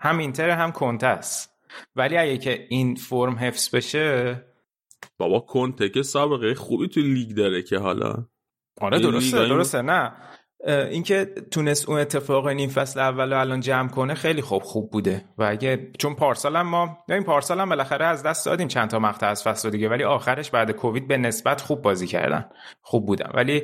هم 0.00 0.18
اینتر 0.18 0.50
هم 0.50 0.72
کنته 0.72 1.06
است. 1.06 1.57
ولی 1.96 2.16
اگه 2.16 2.38
که 2.38 2.66
این 2.68 2.94
فرم 2.94 3.34
حفظ 3.38 3.74
بشه 3.74 4.44
بابا 5.18 5.40
کنته 5.40 5.88
که 5.88 6.02
سابقه 6.02 6.54
خوبی 6.54 6.88
تو 6.88 7.00
لیگ 7.00 7.36
داره 7.36 7.62
که 7.62 7.78
حالا. 7.78 8.26
آره 8.80 9.00
درسته 9.00 9.48
درسته 9.48 9.82
نه. 9.82 10.12
اینکه 10.66 11.24
تونست 11.50 11.88
اون 11.88 11.98
اتفاق 11.98 12.48
نیم 12.48 12.68
فصل 12.68 13.00
اول 13.00 13.32
الان 13.32 13.60
جمع 13.60 13.88
کنه 13.88 14.14
خیلی 14.14 14.42
خوب 14.42 14.62
خوب 14.62 14.90
بوده. 14.90 15.24
و 15.38 15.42
اگه 15.42 15.92
چون 15.98 16.14
پارسال 16.14 16.56
هم 16.56 16.68
ما 16.68 16.98
این 17.08 17.24
پارسال 17.24 17.60
هم 17.60 17.68
بالاخره 17.68 18.04
از 18.04 18.22
دست 18.22 18.46
دادیم 18.46 18.68
چند 18.68 18.90
تا 18.90 18.98
مقطع 18.98 19.26
از 19.26 19.42
فصل 19.42 19.70
دیگه 19.70 19.88
ولی 19.88 20.04
آخرش 20.04 20.50
بعد 20.50 20.70
کووید 20.70 21.08
به 21.08 21.16
نسبت 21.16 21.60
خوب 21.60 21.82
بازی 21.82 22.06
کردن. 22.06 22.50
خوب 22.80 23.06
بودن. 23.06 23.30
ولی 23.34 23.62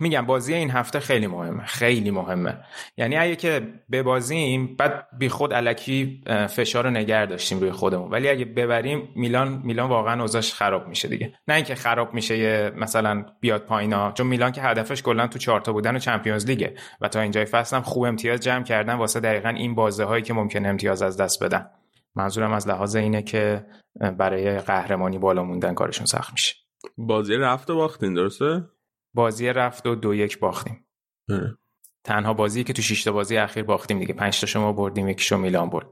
میگم 0.00 0.26
بازی 0.26 0.54
این 0.54 0.70
هفته 0.70 1.00
خیلی 1.00 1.26
مهمه 1.26 1.64
خیلی 1.64 2.10
مهمه. 2.10 2.58
یعنی 2.96 3.16
اگه 3.16 3.36
که 3.36 3.60
ببازیم 3.92 4.76
بعد 4.76 5.06
بی 5.18 5.28
خود 5.28 5.52
علکی 5.54 6.24
فشار 6.48 6.84
رو 6.84 6.90
نگر 6.90 7.26
داشتیم 7.26 7.60
روی 7.60 7.72
خودمون. 7.72 8.10
ولی 8.10 8.28
اگه 8.28 8.44
ببریم 8.44 9.08
میلان 9.16 9.60
میلان 9.64 9.88
واقعا 9.88 10.20
اوضاعش 10.20 10.54
خراب 10.54 10.88
میشه 10.88 11.08
دیگه. 11.08 11.32
نه 11.48 11.54
اینکه 11.54 11.74
خراب 11.74 12.14
میشه 12.14 12.38
یه 12.38 12.72
مثلا 12.76 13.24
بیاد 13.40 13.62
پایینا 13.62 14.12
چون 14.12 14.26
میلان 14.26 14.52
که 14.52 14.62
هدفش 14.62 15.02
کلا 15.02 15.26
تو 15.26 15.38
چهارتا 15.38 15.72
بودن 15.72 15.96
و 15.96 15.98
چمپیونز 15.98 16.46
لیگه 16.46 16.74
و 17.00 17.08
تا 17.08 17.20
اینجای 17.20 17.44
فصل 17.44 17.76
هم 17.76 17.82
خوب 17.82 18.04
امتیاز 18.04 18.40
جمع 18.40 18.64
کردن 18.64 18.94
واسه 18.94 19.20
دقیقا 19.20 19.48
این 19.48 19.74
بازه 19.74 20.04
هایی 20.04 20.22
که 20.22 20.34
ممکن 20.34 20.66
امتیاز 20.66 21.02
از 21.02 21.16
دست 21.16 21.44
بدن. 21.44 21.70
منظورم 22.16 22.52
از 22.52 22.68
لحاظ 22.68 22.96
اینه 22.96 23.22
که 23.22 23.66
برای 24.18 24.58
قهرمانی 24.58 25.18
بالا 25.18 25.42
موندن 25.42 25.74
کارشون 25.74 26.06
سخت 26.06 26.32
میشه. 26.32 26.54
بازی 26.98 27.34
رفت 27.34 27.70
و 27.70 27.76
باختین 27.76 28.14
درسته؟ 28.14 28.62
بازی 29.14 29.48
رفت 29.48 29.86
و 29.86 29.94
دو 29.94 30.14
یک 30.14 30.38
باختیم. 30.38 30.86
اه. 31.28 31.40
تنها 32.04 32.34
بازی 32.34 32.64
که 32.64 32.72
تو 32.72 32.82
شش 32.82 33.08
بازی 33.08 33.36
اخیر 33.36 33.62
باختیم 33.62 33.98
دیگه. 33.98 34.14
پنج 34.14 34.40
تا 34.40 34.46
شما 34.46 34.72
بردیم 34.72 35.08
یکیشو 35.08 35.38
میلان 35.38 35.70
برد. 35.70 35.86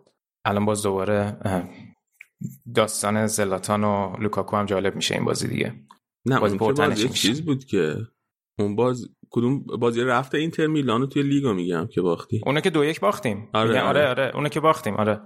الان 0.44 0.64
باز 0.64 0.82
دوباره 0.82 1.36
داستان 2.74 3.26
زلاتان 3.26 3.84
و 3.84 4.16
لوکاکو 4.20 4.56
هم 4.56 4.66
جالب 4.66 4.96
میشه 4.96 5.14
این 5.14 5.24
بازی 5.24 5.48
دیگه. 5.48 5.74
نه 6.26 6.40
بازی 6.40 6.58
اون 6.58 6.74
بازی. 6.74 7.08
چیز 7.08 7.44
بود 7.44 7.64
که 7.64 7.96
اون 8.58 8.76
باز 8.76 9.08
کدوم 9.30 9.58
بازی 9.62 10.02
رفت 10.02 10.34
اینتر 10.34 10.66
میلانو 10.66 11.06
توی 11.06 11.22
لیگو 11.22 11.52
میگم 11.52 11.86
که 11.86 12.00
باختی. 12.00 12.42
اونو 12.46 12.60
که 12.60 12.70
دو 12.70 12.84
یک 12.84 13.00
باختیم. 13.00 13.48
آره، 13.52 13.70
آره. 13.70 13.80
آره. 13.80 14.08
آره. 14.08 14.30
اونو 14.34 14.48
که 14.48 14.60
باختیم 14.60 14.94
آره. 14.94 15.20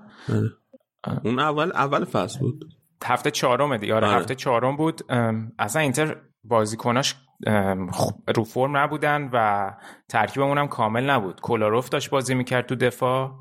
اون 1.25 1.39
اول 1.39 1.73
اول 1.73 2.05
فصل 2.05 2.39
بود. 2.39 2.65
هفته 3.05 3.31
چهارم 3.31 3.77
دیگه. 3.77 3.95
آره, 3.95 4.07
آره. 4.07 4.17
هفته 4.17 4.35
چهارم 4.35 4.77
بود. 4.77 5.13
اصلا 5.59 5.83
اینتر 5.83 6.17
بازیکناش 6.45 7.15
رو 8.37 8.45
فرم 8.45 8.77
نبودن 8.77 9.31
و 9.33 9.71
ترکیبمون 10.09 10.59
هم 10.59 10.69
کامل 10.69 11.11
نبود. 11.11 11.41
کولاروف 11.41 11.89
داشت 11.89 12.11
بازی 12.11 12.35
می‌کرد 12.35 12.67
تو 12.67 12.75
دفاع 12.75 13.33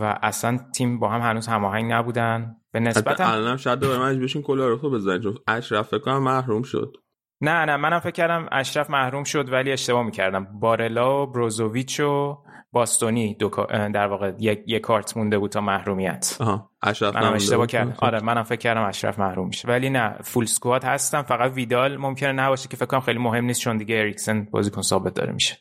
و 0.00 0.18
اصلا 0.22 0.58
تیم 0.74 0.98
با 0.98 1.08
هم 1.08 1.20
هنوز 1.20 1.46
هماهنگ 1.46 1.92
نبودن. 1.92 2.56
به 2.72 2.80
نسبت 2.80 3.20
هم... 3.20 3.32
الان 3.32 3.50
هم 3.50 3.56
شاید 3.56 3.78
دوباره 3.78 4.00
مجبور 4.00 4.24
بشین 4.24 4.42
کلاروفو 4.42 4.90
بزنید 4.90 5.22
چون 5.22 5.34
اشرف 5.48 5.88
فکر 5.88 5.98
کنم 5.98 6.22
محروم 6.22 6.62
شد. 6.62 6.96
نه 7.40 7.64
نه 7.64 7.76
منم 7.76 8.00
فکر 8.00 8.10
کردم 8.10 8.48
اشرف 8.52 8.90
محروم 8.90 9.24
شد 9.24 9.52
ولی 9.52 9.72
اشتباه 9.72 10.02
می‌کردم. 10.02 10.60
بارلا 10.60 11.22
و 11.22 11.26
بروزوویچ 11.26 12.00
و 12.00 12.38
باستونی 12.72 13.34
دو 13.34 13.48
در 13.70 14.06
واقع 14.06 14.32
یک, 14.38 14.64
یک 14.66 14.82
کارت 14.82 15.16
مونده 15.16 15.38
بود 15.38 15.50
تا 15.50 15.60
محرومیت. 15.60 16.36
آها 16.40 16.70
اشرف 16.82 17.14
منم 17.14 17.32
اشتباه. 17.32 17.66
کردم. 17.66 17.94
آره 17.98 18.20
منم 18.20 18.42
فکر 18.42 18.58
کردم 18.58 18.82
اشرف 18.82 19.18
محروم 19.18 19.46
میشه. 19.46 19.68
ولی 19.68 19.90
نه 19.90 20.16
فول 20.22 20.44
سکواد 20.44 20.84
هستم. 20.84 21.22
فقط 21.22 21.52
ویدال 21.52 21.96
ممکنه 21.96 22.32
نباشه 22.32 22.68
که 22.68 22.76
فکر 22.76 22.86
کنم 22.86 23.00
خیلی 23.00 23.18
مهم 23.18 23.44
نیست 23.44 23.60
چون 23.60 23.76
دیگه 23.76 23.98
اریکسن 23.98 24.44
بازیکن 24.50 24.82
ثابت 24.82 25.14
داره 25.14 25.32
میشه. 25.32 25.58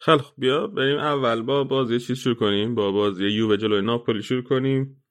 خیلی 0.00 0.18
خب 0.18 0.34
بیا 0.38 0.66
بریم 0.66 0.98
اول 0.98 1.42
با 1.42 1.64
بازی 1.64 2.00
چیز 2.00 2.18
شروع 2.18 2.34
کنیم. 2.36 2.74
با 2.74 2.92
بازی 2.92 3.28
یووه 3.28 3.56
جلوی 3.56 3.82
ناپولی 3.82 4.22
شروع 4.22 4.42
کنیم 4.42 5.04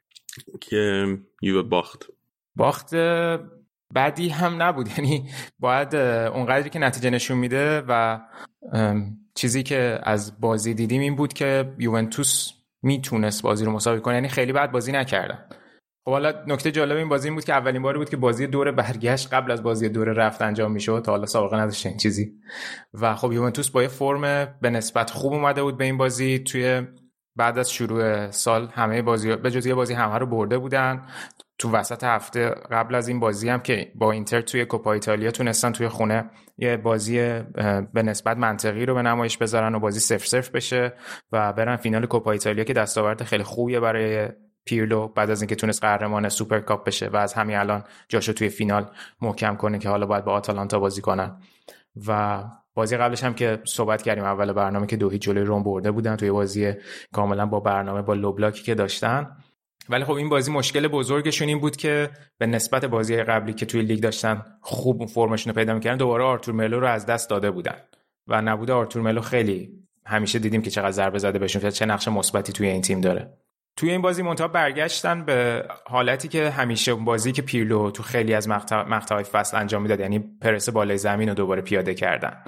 که 0.61 1.05
یووه 1.41 1.69
باخت. 1.69 2.07
باخت 2.55 2.95
بعدی 3.93 4.29
هم 4.29 4.61
نبود. 4.61 4.87
یعنی 4.97 5.29
باید 5.59 5.95
اونقدری 5.95 6.69
که 6.69 6.79
نتیجه 6.79 7.09
نشون 7.09 7.37
میده 7.37 7.83
و 7.87 8.19
چیزی 9.37 9.63
که 9.63 9.99
از 10.03 10.41
بازی 10.41 10.73
دیدیم 10.73 11.01
این 11.01 11.15
بود 11.15 11.33
که 11.33 11.73
یوونتوس 11.79 12.51
می‌تونست 12.83 13.43
بازی 13.43 13.65
رو 13.65 13.71
مساوی 13.71 14.01
کنه. 14.01 14.13
یعنی 14.13 14.29
خیلی 14.29 14.53
بعد 14.53 14.71
بازی 14.71 14.91
نکردن. 14.91 15.49
خب 16.05 16.11
حالا 16.11 16.33
نکته 16.47 16.71
جالب 16.71 16.97
این 16.97 17.09
بازی 17.09 17.27
این 17.27 17.35
بود 17.35 17.43
که 17.43 17.53
اولین 17.53 17.81
باری 17.81 17.97
بود 17.97 18.09
که 18.09 18.17
بازی 18.17 18.47
دور 18.47 18.71
برگشت 18.71 19.33
قبل 19.33 19.51
از 19.51 19.63
بازی 19.63 19.89
دور 19.89 20.07
رفت 20.07 20.41
انجام 20.41 20.71
می‌شد. 20.71 21.01
تا 21.05 21.11
حالا 21.11 21.25
سابقه 21.25 21.57
نداشته 21.57 21.89
این 21.89 21.97
چیزی. 21.97 22.31
و 22.93 23.15
خب 23.15 23.31
یوونتوس 23.31 23.69
با 23.69 23.81
یه 23.81 23.87
فرم 23.87 24.55
به 24.61 24.69
نسبت 24.69 25.11
خوب 25.11 25.33
اومده 25.33 25.63
بود 25.63 25.77
به 25.77 25.85
این 25.85 25.97
بازی. 25.97 26.39
توی 26.39 26.87
بعد 27.35 27.57
از 27.57 27.71
شروع 27.71 28.31
سال 28.31 28.67
همه 28.67 29.01
بازی 29.01 29.35
به 29.35 29.51
جز 29.51 29.65
یه 29.65 29.73
بازی 29.73 29.93
همه 29.93 30.17
رو 30.17 30.25
برده 30.25 30.57
بودن. 30.57 31.05
تو 31.59 31.71
وسط 31.71 32.03
هفته 32.03 32.49
قبل 32.49 32.95
از 32.95 33.07
این 33.07 33.19
بازی 33.19 33.49
هم 33.49 33.59
که 33.59 33.91
با 33.95 34.11
اینتر 34.11 34.41
توی 34.41 34.65
کوپا 34.65 34.93
ایتالیا 34.93 35.31
تونستن 35.31 35.71
توی 35.71 35.87
خونه 35.87 36.29
یه 36.57 36.77
بازی 36.77 37.17
به 37.93 38.03
نسبت 38.03 38.37
منطقی 38.37 38.85
رو 38.85 38.93
به 38.93 39.01
نمایش 39.01 39.37
بذارن 39.37 39.75
و 39.75 39.79
بازی 39.79 39.99
صفر 39.99 40.27
صفر 40.27 40.49
بشه 40.49 40.93
و 41.31 41.53
برن 41.53 41.75
فینال 41.75 42.05
کوپا 42.05 42.31
ایتالیا 42.31 42.63
که 42.63 42.73
دستاورد 42.73 43.23
خیلی 43.23 43.43
خوبیه 43.43 43.79
برای 43.79 44.29
پیرلو 44.65 45.07
بعد 45.07 45.29
از 45.29 45.41
اینکه 45.41 45.55
تونست 45.55 45.81
قهرمان 45.81 46.29
سوپر 46.29 46.59
کاپ 46.59 46.87
بشه 46.87 47.07
و 47.07 47.17
از 47.17 47.33
همین 47.33 47.57
الان 47.57 47.83
جاشو 48.09 48.33
توی 48.33 48.49
فینال 48.49 48.89
محکم 49.21 49.55
کنه 49.55 49.79
که 49.79 49.89
حالا 49.89 50.05
باید 50.05 50.25
با 50.25 50.33
آتالانتا 50.33 50.79
بازی 50.79 51.01
کنن. 51.01 51.41
و 52.07 52.43
بازی 52.73 52.97
قبلش 52.97 53.23
هم 53.23 53.33
که 53.33 53.59
صحبت 53.65 54.01
کردیم 54.01 54.23
اول 54.23 54.53
برنامه 54.53 54.87
که 54.87 54.97
دو 54.97 55.09
هیچ 55.09 55.21
جلوی 55.21 55.43
روم 55.43 55.63
برده 55.63 55.91
بودن 55.91 56.15
توی 56.15 56.31
بازی 56.31 56.73
کاملا 57.13 57.45
با 57.45 57.59
برنامه 57.59 58.01
با 58.01 58.13
low 58.13 58.30
block 58.30 58.58
ی 58.58 58.63
که 58.63 58.75
داشتن. 58.75 59.37
ولی 59.89 60.03
خب 60.03 60.11
این 60.11 60.29
بازی 60.29 60.51
مشکل 60.51 60.87
بزرگشون 60.87 61.47
این 61.47 61.59
بود 61.59 61.75
که 61.75 62.09
به 62.37 62.45
نسبت 62.45 62.85
بازی 62.85 63.17
قبلی 63.17 63.53
که 63.53 63.65
توی 63.65 63.81
لیگ 63.81 63.99
داشتن 63.99 64.45
خوب 64.61 64.97
اون 64.97 65.07
فرمشون 65.07 65.53
رو 65.53 65.59
پیدا 65.59 65.73
می‌کردن 65.73 65.97
دوباره 65.97 66.23
آرتور 66.23 66.55
ملو 66.55 66.79
رو 66.79 66.87
از 66.87 67.05
دست 67.05 67.29
داده 67.29 67.51
بودن. 67.51 67.75
و 68.27 68.41
نبوده 68.41 68.73
آرتور 68.73 69.01
ملو 69.01 69.21
خیلی 69.21 69.69
همیشه 70.05 70.39
دیدیم 70.39 70.61
که 70.61 70.69
چقدر 70.69 70.91
ضربه 70.91 71.19
زده 71.19 71.39
بهشون 71.39 71.69
چه 71.69 71.85
نقش 71.85 72.07
مثبتی 72.07 72.53
توی 72.53 72.67
این 72.67 72.81
تیم 72.81 73.01
داره. 73.01 73.37
توی 73.75 73.91
این 73.91 74.01
بازی 74.01 74.21
منتها 74.21 74.47
برگشتن 74.47 75.25
به 75.25 75.65
حالتی 75.85 76.27
که 76.27 76.49
همیشه 76.49 76.91
اون 76.91 77.05
بازی 77.05 77.31
که 77.31 77.41
پیرلو 77.41 77.91
تو 77.91 78.03
خیلی 78.03 78.33
از 78.33 78.49
مقطع 78.49 79.23
فصل 79.23 79.57
انجام 79.57 79.81
می‌داد 79.81 79.99
یعنی 79.99 80.19
پرس 80.41 80.69
بالای 80.69 80.97
زمین 80.97 81.29
رو 81.29 81.35
دوباره 81.35 81.61
پیاده 81.61 81.93
کردن. 81.93 82.43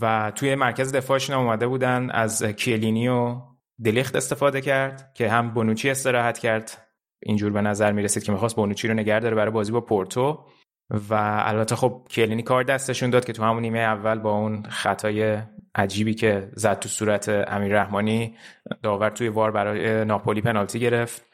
و 0.00 0.32
توی 0.34 0.54
مرکز 0.54 0.92
دفاعشون 0.92 1.36
اومده 1.36 1.66
بودن 1.66 2.10
از 2.10 2.42
کیلینی 2.42 3.08
و 3.08 3.40
دلیخت 3.84 4.16
استفاده 4.16 4.60
کرد 4.60 5.14
که 5.14 5.30
هم 5.30 5.50
بونوچی 5.50 5.90
استراحت 5.90 6.38
کرد. 6.38 6.86
اینجور 7.22 7.52
به 7.52 7.60
نظر 7.60 7.92
می‌رسید 7.92 8.22
که 8.22 8.32
می‌خواست 8.32 8.56
بونوچی 8.56 8.88
رو 8.88 8.94
نگه 8.94 9.20
داره 9.20 9.34
برای 9.34 9.50
بازی 9.50 9.72
با 9.72 9.80
پورتو. 9.80 10.44
و 10.90 11.14
البته 11.44 11.76
خب 11.76 12.06
کیلینی 12.08 12.42
کار 12.42 12.62
دستشون 12.62 13.10
داد 13.10 13.24
که 13.24 13.32
تو 13.32 13.44
همون 13.44 13.62
نیمه 13.62 13.78
اول 13.78 14.18
با 14.18 14.30
اون 14.30 14.62
خطای 14.62 15.38
عجیبی 15.74 16.14
که 16.14 16.50
زد 16.54 16.78
تو 16.78 16.88
صورت 16.88 17.28
امیر 17.28 17.80
رحمانی 17.80 18.36
داور 18.82 19.10
توی 19.10 19.28
VAR 19.28 19.50
برای 19.50 20.04
ناپولی 20.04 20.40
پنالتی 20.40 20.80
گرفت. 20.80 21.26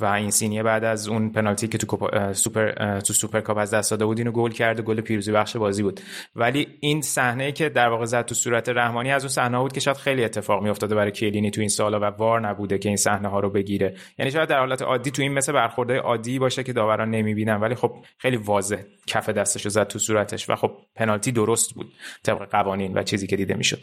و 0.00 0.04
اینسینیه 0.04 0.62
بعد 0.62 0.84
از 0.84 1.08
اون 1.08 1.30
پنالتی 1.30 1.68
که 1.68 1.78
تو 1.78 2.08
سوپر 2.32 3.00
تو 3.00 3.12
سوپر 3.12 3.40
کاپ 3.40 3.58
از 3.58 3.74
دست 3.74 3.90
داده 3.90 4.04
بود 4.04 4.18
اینو 4.18 4.30
گل 4.30 4.50
کرد 4.50 4.80
و 4.80 4.82
گل 4.82 5.00
پیروزی 5.00 5.32
بخش 5.32 5.56
بازی 5.56 5.82
بود. 5.82 6.00
ولی 6.36 6.66
این 6.80 7.02
صحنه 7.02 7.52
که 7.52 7.68
در 7.68 7.88
واقع 7.88 8.04
زد 8.04 8.24
تو 8.24 8.34
صورت 8.34 8.68
رحمانی 8.68 9.12
از 9.12 9.24
اون 9.24 9.28
صحنه 9.28 9.58
بود 9.58 9.72
که 9.72 9.80
شاید 9.80 9.96
خیلی 9.96 10.24
اتفاق 10.24 10.62
میافتاده 10.62 10.94
برای 10.94 11.12
کیلینی 11.12 11.50
تو 11.50 11.60
این 11.60 11.68
سالا 11.68 12.00
و 12.00 12.04
VAR 12.04 12.40
نبوده 12.40 12.78
که 12.78 12.88
این 12.88 12.96
صحنه 12.96 13.28
ها 13.28 13.40
رو 13.40 13.50
بگیره. 13.50 13.96
یعنی 14.18 14.30
شاید 14.30 14.48
در 14.48 14.58
حالت 14.58 14.82
عادی 14.82 15.10
تو 15.10 15.22
این 15.22 15.32
مثل 15.32 15.52
برخورده 15.52 15.98
عادی 15.98 16.38
باشه 16.38 16.62
که 16.62 16.72
داوران 16.72 17.10
نمی‌بینن 17.10 17.56
ولی 17.60 17.74
خب 17.74 17.96
خیلی 18.18 18.36
واضح 18.36 18.82
کف 19.06 19.28
دستش 19.28 19.64
رو 19.64 19.70
زد 19.70 19.86
تو 19.86 19.98
صورتش 19.98 20.50
و 20.50 20.56
خب 20.56 20.72
پنالتی 20.94 21.32
درست 21.32 21.74
بود 21.74 21.92
طبق 22.22 22.50
قوانین 22.50 22.98
و 22.98 23.02
چیزی 23.02 23.26
که 23.26 23.36
دیده 23.36 23.54
می‌شد. 23.54 23.78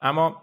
اما 0.00 0.42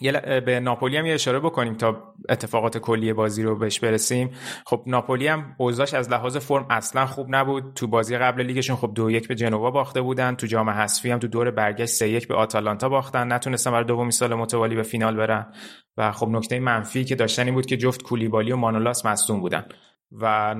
یه 0.00 0.40
به 0.40 0.60
ناپولی 0.60 0.96
هم 0.96 1.06
یه 1.06 1.14
اشاره 1.14 1.40
بکنیم 1.40 1.74
تا 1.74 2.14
اتفاقات 2.28 2.78
کلی 2.78 3.12
بازی 3.12 3.42
رو 3.42 3.56
بهش 3.56 3.80
برسیم. 3.80 4.30
خب 4.66 4.82
ناپولی 4.86 5.26
هم 5.26 5.54
اوضاعش 5.58 5.94
از 5.94 6.10
لحاظ 6.10 6.36
فرم 6.36 6.66
اصلا 6.70 7.06
خوب 7.06 7.26
نبود. 7.30 7.74
تو 7.74 7.86
بازی 7.86 8.18
قبل 8.18 8.42
لیگشون 8.42 8.76
خب 8.76 8.92
دو 8.94 9.10
یک 9.10 9.28
به 9.28 9.34
جنوا 9.34 9.70
باخته 9.70 10.00
بودن. 10.00 10.34
تو 10.34 10.46
جام 10.46 10.70
حذفی 10.70 11.10
هم 11.10 11.18
تو 11.18 11.28
دور 11.28 11.50
برگشت 11.50 11.92
سه 11.92 12.08
یک 12.08 12.28
به 12.28 12.34
آتالانتا 12.34 12.88
باختن. 12.88 13.32
نتونستن 13.32 13.70
برای 13.70 13.84
دومین 13.84 14.10
سال 14.10 14.34
متوالی 14.34 14.76
به 14.76 14.82
فینال 14.82 15.16
برن. 15.16 15.52
و 15.96 16.12
خب 16.12 16.28
نکته 16.28 16.60
منفی 16.60 17.04
که 17.04 17.14
داشتن 17.14 17.44
این 17.44 17.54
بود 17.54 17.66
که 17.66 17.76
جفت 17.76 18.02
کولیبالی 18.02 18.52
و 18.52 18.56
مانولاس 18.56 19.06
مصدوم 19.06 19.40
بودن. 19.40 19.64
و 20.12 20.54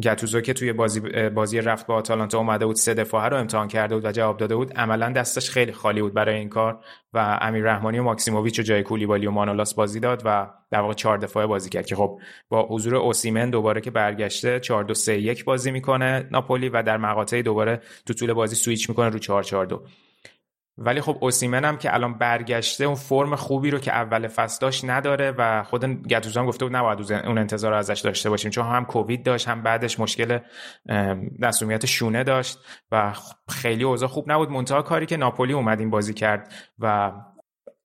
گتوزو 0.00 0.40
که 0.40 0.52
توی 0.52 0.72
بازی 0.72 1.00
بازی 1.28 1.60
رفت 1.60 1.86
با 1.86 1.94
آتالانتا 1.94 2.38
اومده 2.38 2.66
بود 2.66 2.76
سه 2.76 2.94
دفاعه 2.94 3.28
رو 3.28 3.36
امتحان 3.36 3.68
کرده 3.68 3.94
بود 3.94 4.04
و 4.04 4.12
جواب 4.12 4.36
داده 4.36 4.56
بود. 4.56 4.72
عملا 4.72 5.12
دستش 5.12 5.50
خیلی 5.50 5.72
خالی 5.72 6.02
بود 6.02 6.14
برای 6.14 6.34
این 6.34 6.48
کار 6.48 6.78
و 7.12 7.38
امیر 7.40 7.64
رحمانی 7.64 7.98
و 7.98 8.02
ماکسیموویچ 8.02 8.58
رو 8.58 8.64
جای 8.64 8.82
کولیبالی 8.82 9.26
و 9.26 9.30
مانولاس 9.30 9.74
بازی 9.74 10.00
داد 10.00 10.22
و 10.24 10.50
در 10.70 10.80
واقع 10.80 10.94
چهار 10.94 11.18
دفاعه 11.18 11.46
بازی 11.46 11.70
کرد 11.70 11.86
که 11.86 11.96
خب 11.96 12.20
با 12.48 12.66
حضور 12.70 12.96
اوسیمن 12.96 13.50
دوباره 13.50 13.80
که 13.80 13.90
برگشته 13.90 14.60
4 14.60 14.84
2 14.84 14.94
3 14.94 15.18
1 15.18 15.44
بازی 15.44 15.70
می‌کنه 15.70 16.28
ناپولی 16.30 16.68
و 16.68 16.82
در 16.82 16.96
مقاطع 16.96 17.42
دوباره 17.42 17.80
تو 18.06 18.14
طول 18.14 18.32
بازی 18.32 18.56
سویچ 18.56 18.88
می‌کنه 18.88 19.08
رو 19.08 19.18
4 19.18 19.42
4 19.42 19.66
2 19.66 19.82
ولی 20.78 21.00
خب 21.00 21.18
اوسیمن 21.20 21.64
هم 21.64 21.76
که 21.76 21.94
الان 21.94 22.18
برگشته 22.18 22.84
اون 22.84 22.94
فرم 22.94 23.36
خوبی 23.36 23.70
رو 23.70 23.78
که 23.78 23.92
اول 23.92 24.28
فصل 24.28 24.58
داشت 24.60 24.84
نداره 24.84 25.34
و 25.38 25.62
خود 25.62 25.84
گتوزو 26.08 26.40
هم 26.40 26.46
گفته 26.46 26.64
بود 26.64 26.76
نباید 26.76 27.12
اون 27.12 27.38
انتظار 27.38 27.70
رو 27.70 27.78
ازش 27.78 28.00
داشته 28.00 28.30
باشیم 28.30 28.50
چون 28.50 28.64
هم 28.66 28.84
کووید 28.84 29.22
داشت 29.22 29.48
هم 29.48 29.62
بعدش 29.62 30.00
مشکل 30.00 30.38
مسئولیت 31.38 31.86
شونه 31.86 32.24
داشت 32.24 32.58
و 32.90 33.12
خیلی 33.48 33.84
اوضاع 33.84 34.08
خوب 34.08 34.32
نبود. 34.32 34.50
منتها 34.50 34.82
کاری 34.82 35.06
که 35.06 35.16
ناپولی 35.16 35.52
اومد 35.52 35.80
این 35.80 35.90
بازی 35.90 36.14
کرد 36.14 36.52
و 36.78 37.12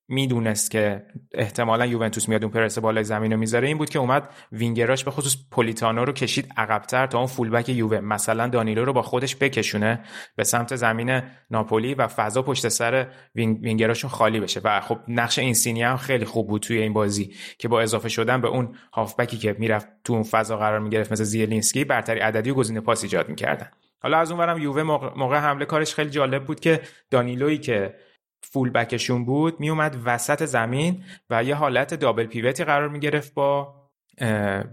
می‌دونست 0.10 0.72
که 0.72 1.06
احتمالا 1.34 1.86
یوونتوس 1.86 2.30
میاد 2.30 2.44
اون 2.44 2.54
پرس 2.54 2.80
بالای 2.80 3.04
زمین 3.04 3.32
رو 3.32 3.38
می‌ذاره. 3.38 3.68
این 3.68 3.78
بود 3.78 3.90
که 3.90 4.00
اومد 4.00 4.30
وینگراش 4.52 5.04
به 5.04 5.12
خصوص 5.12 5.36
پولیتانو 5.52 6.06
رو 6.06 6.14
کشید 6.14 6.54
عقبتر 6.58 7.08
تا 7.08 7.18
اون 7.18 7.28
fullback 7.28 7.70
یووه. 7.70 8.00
مثلا 8.00 8.48
دانیلو 8.48 8.86
رو 8.86 8.94
با 8.94 9.02
خودش 9.02 9.36
بکشونه 9.36 10.00
به 10.36 10.44
سمت 10.44 10.76
زمین 10.76 11.22
ناپولی 11.52 11.94
و 11.94 12.08
فضا 12.08 12.42
پشت 12.42 12.68
سر 12.68 13.08
wing 13.36 13.60
winger 13.62 13.91
اشون 13.91 14.10
خالی 14.10 14.40
بشه. 14.40 14.62
و 14.64 14.82
خب 14.82 15.00
نقش 15.08 15.40
اینسینیا 15.40 15.90
هم 15.90 15.98
خیلی 15.98 16.26
خوب 16.26 16.48
بود 16.48 16.62
توی 16.62 16.78
این 16.78 16.94
بازی 16.94 17.34
که 17.60 17.68
با 17.68 17.82
اضافه 17.82 18.10
شدن 18.10 18.42
به 18.42 18.48
اون 18.48 18.76
هافبکی 18.94 19.38
که 19.38 19.56
می‌رفت 19.60 19.88
تو 20.04 20.14
اون 20.14 20.24
فضا 20.24 20.58
قرار 20.58 20.80
می‌گرفت 20.80 21.12
مثل 21.12 21.24
زیلینسکی 21.24 21.84
برتری 21.84 22.20
عددی 22.20 22.50
و 22.50 22.54
گزینه 22.54 22.82
پاس 22.82 23.04
ایجاد 23.04 23.30
می‌کردن. 23.30 23.68
حالا 24.00 24.18
از 24.18 24.32
اونورم 24.32 24.58
یووه 24.58 24.84
موقع 25.18 25.38
حمله 25.38 25.66
کارش 25.66 25.96
خیلی 25.96 26.10
جالب 26.10 26.46
بود 26.46 26.60
که 26.60 26.82
دانیلویی 27.12 27.58
که 27.58 27.96
فول 28.42 28.70
بکشون 28.70 29.26
بود 29.26 29.60
میومد 29.60 29.98
وسط 30.06 30.46
زمین 30.46 31.04
و 31.30 31.44
یه 31.44 31.56
حالت 31.56 31.94
دابل 31.94 32.26
پیوتی 32.26 32.64
قرار 32.64 32.90
می 32.90 33.00
گرفت 33.00 33.34
با 33.34 33.74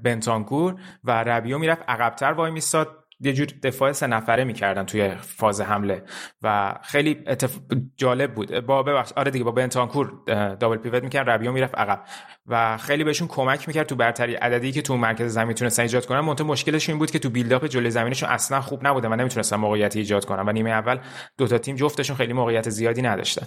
بنتانکور 0.02 0.80
و 1.04 1.24
ربیو 1.24 1.58
می‌رفت 1.58 1.82
عقبتر 1.88 2.32
وای 2.32 2.50
میستاد 2.50 3.03
یه 3.20 3.32
جور 3.32 3.46
دفاع 3.62 3.92
سه 3.92 4.06
نفره 4.06 4.44
می‌کردن 4.44 4.84
توی 4.84 5.14
فاز 5.14 5.60
حمله 5.60 6.02
و 6.42 6.74
خیلی 6.82 7.20
اتف... 7.26 7.56
جالب 7.96 8.34
بود. 8.34 8.60
با 8.60 8.82
ببخش 8.82 9.12
آره 9.12 9.30
دیگه 9.30 9.44
با 9.44 9.50
بنتانکور 9.50 10.12
دابل 10.60 10.76
پیوت 10.76 11.02
می‌کرد 11.02 11.30
ربیو 11.30 11.52
می‌رفت 11.52 11.74
عقب 11.74 12.04
و 12.46 12.76
خیلی 12.76 13.04
بهشون 13.04 13.28
کمک 13.28 13.68
می‌کرد 13.68 13.86
تو 13.86 13.96
برتری 13.96 14.34
عددی 14.34 14.72
که 14.72 14.82
تو 14.82 14.96
مرکز 14.96 15.32
زمین 15.32 15.54
تونستن 15.54 15.82
ایجاد 15.82 16.06
کنن. 16.06 16.20
منتها 16.20 16.46
مشکلش 16.46 16.88
این 16.88 16.98
بود 16.98 17.10
که 17.10 17.18
تو 17.18 17.30
بیلداپ 17.30 17.66
جلوی 17.66 17.90
زمینشون 17.90 18.28
اصلا 18.28 18.60
خوب 18.60 18.86
نبوده 18.86 19.08
و 19.08 19.16
نمی‌تونستن 19.16 19.56
موقعیتی 19.56 19.98
ایجاد 19.98 20.24
کنن 20.24 20.48
و 20.48 20.52
نیمه 20.52 20.70
اول 20.70 20.98
دوتا 21.38 21.58
تیم 21.58 21.76
جفتشون 21.76 22.16
خیلی 22.16 22.32
موقعیت 22.32 22.70
زیادی 22.70 23.02
نداشتن. 23.02 23.46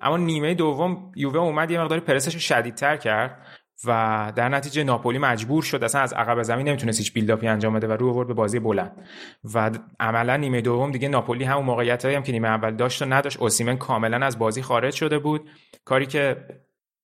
اما 0.00 0.16
نیمه 0.16 0.54
دوم 0.54 1.12
یووه 1.16 1.38
اومد 1.38 1.70
یه 1.70 1.80
مقداری 1.80 2.00
پرسش 2.00 2.48
شدیدتر 2.48 2.96
کرد. 2.96 3.46
و 3.84 4.32
در 4.36 4.48
نتیجه 4.48 4.84
ناپولی 4.84 5.18
مجبور 5.18 5.62
شد. 5.62 5.84
اصلا 5.84 6.00
از 6.00 6.12
عقب 6.12 6.42
زمین 6.42 6.68
نمی‌تونست 6.68 6.98
هیچ 6.98 7.12
بیلداپی 7.12 7.48
انجام 7.48 7.74
بده 7.74 7.86
و 7.86 7.92
رو 7.92 8.10
آورد 8.10 8.28
به 8.28 8.34
بازی 8.34 8.58
بلند. 8.58 9.08
و 9.54 9.70
عملا 10.00 10.36
نیمه 10.36 10.60
دوم 10.60 10.90
دیگه 10.90 11.08
ناپولی 11.08 11.44
همون 11.44 11.64
موقعیت 11.64 12.04
هم 12.04 12.22
که 12.22 12.32
نیمه 12.32 12.48
اول 12.48 12.74
داشت 12.74 13.02
و 13.02 13.04
نداشت. 13.04 13.38
اوسیمن 13.38 13.76
کاملا 13.76 14.26
از 14.26 14.38
بازی 14.38 14.62
خارج 14.62 14.94
شده 14.94 15.18
بود. 15.18 15.50
کاری 15.84 16.06
که 16.06 16.36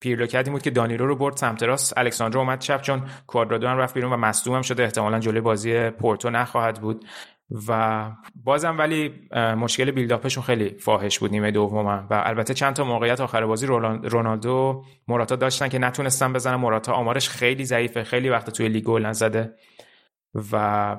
پیرلو 0.00 0.26
کردی 0.26 0.50
بود 0.50 0.62
که 0.62 0.70
دانیرو 0.70 1.06
رو 1.06 1.16
برد 1.16 1.36
سمت 1.36 1.62
راست. 1.62 1.98
الکساندرو 1.98 2.40
اومد 2.40 2.58
چپ 2.58 2.80
چون 2.80 3.02
کوادرادو 3.26 3.68
هم 3.68 3.78
رفت 3.78 3.94
بیرون 3.94 4.12
و 4.12 4.16
مصدوم 4.16 4.54
هم 4.54 4.62
شده. 4.62 4.82
احتمالا 4.82 5.18
جلوی 5.18 5.40
بازی 5.40 5.90
پورتو 5.90 6.30
نخواهد 6.30 6.80
بود. 6.80 7.04
و 7.68 8.10
بازم 8.44 8.78
ولی 8.78 9.28
مشکل 9.34 9.90
بیلداپشون 9.90 10.44
خیلی 10.44 10.78
فاحش 10.78 11.18
بود 11.18 11.31
نیمه 11.31 11.50
دوم 11.50 11.86
و 11.86 12.06
البته 12.10 12.55
چند 12.55 12.74
تا 12.74 12.84
موقعیت 12.84 13.20
آخر 13.20 13.47
بازی 13.47 13.66
رونالدو 13.66 14.84
موراتا 15.08 15.36
داشتن 15.36 15.68
که 15.68 15.78
نتونستن 15.78 16.32
بزنن. 16.32 16.55
موراتا 16.55 16.92
آمارش 16.92 17.28
خیلی 17.28 17.64
ضعیفه. 17.64 18.05
خیلی 18.05 18.28
وقت 18.28 18.50
توی 18.50 18.68
لیگ 18.68 18.84
گل 18.84 19.06
نزده. 19.06 19.55
و 20.52 20.97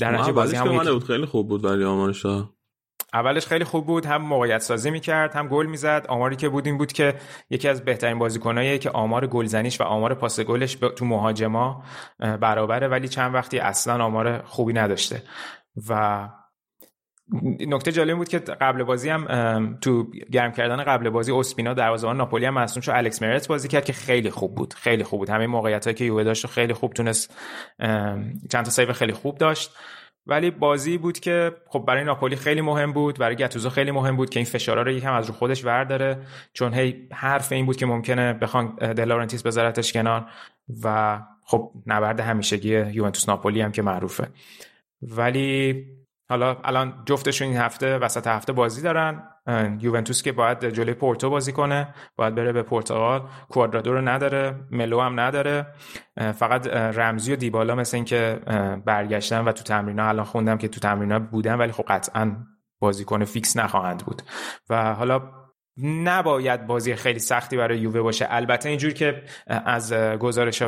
در 0.00 0.12
نتیجه 0.12 0.32
بازی 0.32 0.56
هم 0.56 1.00
خیلی 1.00 1.26
خوب 1.26 1.48
بود 1.48 1.64
ولی 1.64 1.84
آمارش 1.84 2.26
اولش 3.14 3.46
خیلی 3.46 3.64
خوب 3.64 3.86
بود. 3.86 4.06
هم 4.06 4.22
موقعیت 4.22 4.58
سازی 4.58 4.90
می‌کرد 4.90 5.34
هم 5.34 5.48
گل 5.48 5.66
می‌زد. 5.66 6.06
آماری 6.08 6.36
که 6.36 6.48
بود 6.48 6.66
این 6.66 6.78
بود 6.78 6.92
که 6.92 7.14
یکی 7.50 7.68
از 7.68 7.84
بهترین 7.84 8.18
بازیکنایی 8.18 8.78
که 8.78 8.90
آمار 8.90 9.26
گلزنیش 9.26 9.80
و 9.80 9.84
آمار 9.84 10.14
پاس 10.14 10.40
گلش 10.40 10.74
تو 10.74 11.04
مهاجما 11.04 11.84
برابره. 12.18 12.88
ولی 12.88 13.08
چند 13.08 13.34
وقتی 13.34 13.58
اصلا 13.58 14.04
آمار 14.04 14.42
خوبی 14.42 14.72
نداشته. 14.72 15.22
و 15.88 16.28
نکته 17.60 17.92
جالب 17.92 18.16
بود 18.16 18.28
که 18.28 18.38
قبل 18.38 18.82
بازی 18.82 19.08
هم 19.08 19.78
تو 19.80 20.10
گرم 20.32 20.52
کردن 20.52 20.84
قبل 20.84 21.10
بازی 21.10 21.32
اسپینا 21.32 21.74
دروازه‌بان 21.74 22.16
ناپولی 22.16 22.46
هم 22.46 22.54
مصدوم 22.54 22.80
شد. 22.80 22.92
الکس 22.94 23.22
مرت 23.22 23.48
بازی 23.48 23.68
کرد 23.68 23.84
که 23.84 23.92
خیلی 23.92 24.30
خوب 24.30 24.54
بود. 24.54 24.74
خیلی 24.74 25.04
خوب 25.04 25.20
بود. 25.20 25.30
همه 25.30 25.46
موقعیتایی 25.46 25.94
که 25.94 26.04
یووه 26.04 26.24
داشت 26.24 26.46
خیلی 26.46 26.72
خوب 26.72 26.92
تونست 26.92 27.36
چند 28.50 28.64
تا 28.64 28.70
save 28.70 28.92
خیلی 28.92 29.12
خوب 29.12 29.38
داشت. 29.38 29.76
ولی 30.26 30.50
بازی 30.50 30.98
بود 30.98 31.20
که 31.20 31.52
خب 31.68 31.84
برای 31.88 32.04
ناپولی 32.04 32.36
خیلی 32.36 32.60
مهم 32.60 32.92
بود. 32.92 33.18
برای 33.18 33.36
گتوزو 33.36 33.70
خیلی 33.70 33.90
مهم 33.90 34.16
بود 34.16 34.30
که 34.30 34.40
این 34.40 34.46
فشارا 34.46 34.82
رو 34.82 34.90
یکم 34.90 35.12
از 35.12 35.26
رو 35.26 35.34
خودش 35.34 35.64
ورداره. 35.64 36.18
چون 36.52 36.74
هی 36.74 37.08
حرف 37.12 37.52
این 37.52 37.66
بود 37.66 37.76
که 37.76 37.86
ممکنه 37.86 38.32
بخوان 38.32 38.76
دلارنتیس 38.76 39.42
بذارتش 39.42 39.92
کنار. 39.92 40.26
و 40.84 41.18
خب 41.42 41.72
نبرد 41.86 42.20
همیشگی 42.20 42.80
یوونتوس 42.80 43.28
ناپولی 43.28 43.60
هم 43.60 43.72
که 43.72 43.82
معروفه. 43.82 44.28
ولی 45.02 45.84
حالا 46.30 46.56
الان 46.64 47.02
جفتشون 47.06 47.48
این 47.48 47.56
هفته 47.56 47.98
وسط 47.98 48.26
هفته 48.26 48.52
بازی 48.52 48.82
دارن. 48.82 49.22
یوونتوس 49.80 50.22
که 50.22 50.32
باید 50.32 50.68
جلوی 50.68 50.94
پورتو 50.94 51.30
بازی 51.30 51.52
کنه 51.52 51.94
باید 52.16 52.34
بره 52.34 52.52
به 52.52 52.62
پرتغال. 52.62 53.28
کوادرادو 53.48 53.92
رو 53.92 54.00
نداره 54.00 54.54
ملو 54.70 55.00
هم 55.00 55.20
نداره. 55.20 55.66
فقط 56.34 56.66
رمزی 56.66 57.32
و 57.32 57.36
دیبالا 57.36 57.74
مثل 57.74 57.96
اینکه 57.96 58.40
برگشتن 58.84 59.44
و 59.44 59.52
تو 59.52 59.62
تمرین 59.62 60.00
الان 60.00 60.24
خوندم 60.24 60.58
که 60.58 60.68
تو 60.68 60.80
تمرین 60.80 61.18
بودن 61.18 61.54
ولی 61.54 61.72
خب 61.72 61.84
قطعا 61.88 62.36
بازیکن 62.80 63.24
فیکس 63.24 63.56
نخواهند 63.56 64.04
بود. 64.04 64.22
و 64.70 64.94
حالا 64.94 65.22
نباید 65.82 66.66
بازی 66.66 66.94
خیلی 66.94 67.18
سختی 67.18 67.56
برای 67.56 67.78
یووه 67.78 68.00
باشه. 68.00 68.26
البته 68.30 68.68
اینجور 68.68 68.92
که 68.92 69.22
از 69.46 69.92
گزارش 69.92 70.62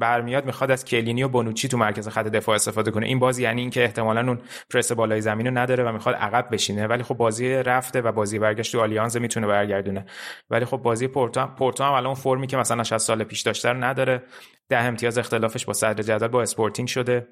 برمیاد 0.00 0.46
می‌خواد 0.46 0.70
از 0.70 0.84
کیلینی 0.84 1.22
و 1.22 1.28
بونوچی 1.28 1.68
تو 1.68 1.78
مرکز 1.78 2.08
خط 2.08 2.26
دفاع 2.26 2.54
استفاده 2.54 2.90
کنه. 2.90 3.06
این 3.06 3.18
بازی 3.18 3.42
یعنی 3.42 3.60
اینکه 3.60 3.84
احتمالا 3.84 4.20
اون 4.20 4.40
پرس 4.70 4.92
بالای 4.92 5.20
زمین 5.20 5.46
رو 5.46 5.58
نداره 5.58 5.84
و 5.84 5.92
می‌خواد 5.92 6.14
عقب 6.14 6.48
بشینه. 6.52 6.86
ولی 6.86 7.02
خب 7.02 7.14
بازی 7.14 7.54
رفته 7.54 8.00
و 8.00 8.12
بازی 8.12 8.38
برگشت 8.38 8.72
تو 8.72 8.80
آلیانز 8.80 9.16
می‌تونه 9.16 9.46
برگردونه. 9.46 10.04
ولی 10.50 10.64
خب 10.64 10.76
بازی 10.76 11.08
پورتو 11.08 11.46
پورتو 11.46 11.84
هم 11.84 11.92
الان 11.92 12.14
فرمی 12.14 12.46
که 12.46 12.56
مثلا 12.56 12.82
60 12.82 12.98
سال 12.98 13.24
پیش 13.24 13.40
داشته 13.40 13.72
نداره. 13.72 14.22
ده 14.68 14.78
امتیاز 14.78 15.18
اختلافش 15.18 15.64
با 15.64 15.72
صدر 15.72 16.02
جدول 16.02 16.28
با 16.28 16.42
اسپورتینگ 16.42 16.88
شده 16.88 17.28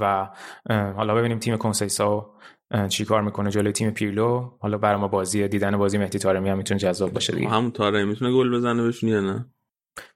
و 0.00 0.28
حالا 0.70 1.14
ببینیم 1.14 1.38
تیم 1.38 1.56
کونسیسائو 1.56 2.30
چی 2.88 3.04
کار 3.04 3.22
می‌کنه 3.22 3.50
جلوی 3.50 3.72
تیم 3.72 3.90
پیرلو؟ 3.90 4.50
حالا 4.60 4.78
برای 4.78 5.00
ما 5.00 5.08
بازی 5.08 5.48
دیدن 5.48 5.76
بازی 5.76 5.98
مهدی 5.98 6.18
تارمی 6.18 6.48
هم 6.48 6.58
می‌تونه 6.58 6.80
جذاب 6.80 7.12
باشه 7.12 7.32
دیگه. 7.32 7.48
همون 7.48 7.70
تارمی 7.70 8.04
می‌تونه 8.04 8.32
گل 8.32 8.56
بزنه 8.56 8.82
بهشون 8.82 9.08
یا 9.08 9.20
نه؟ 9.20 9.46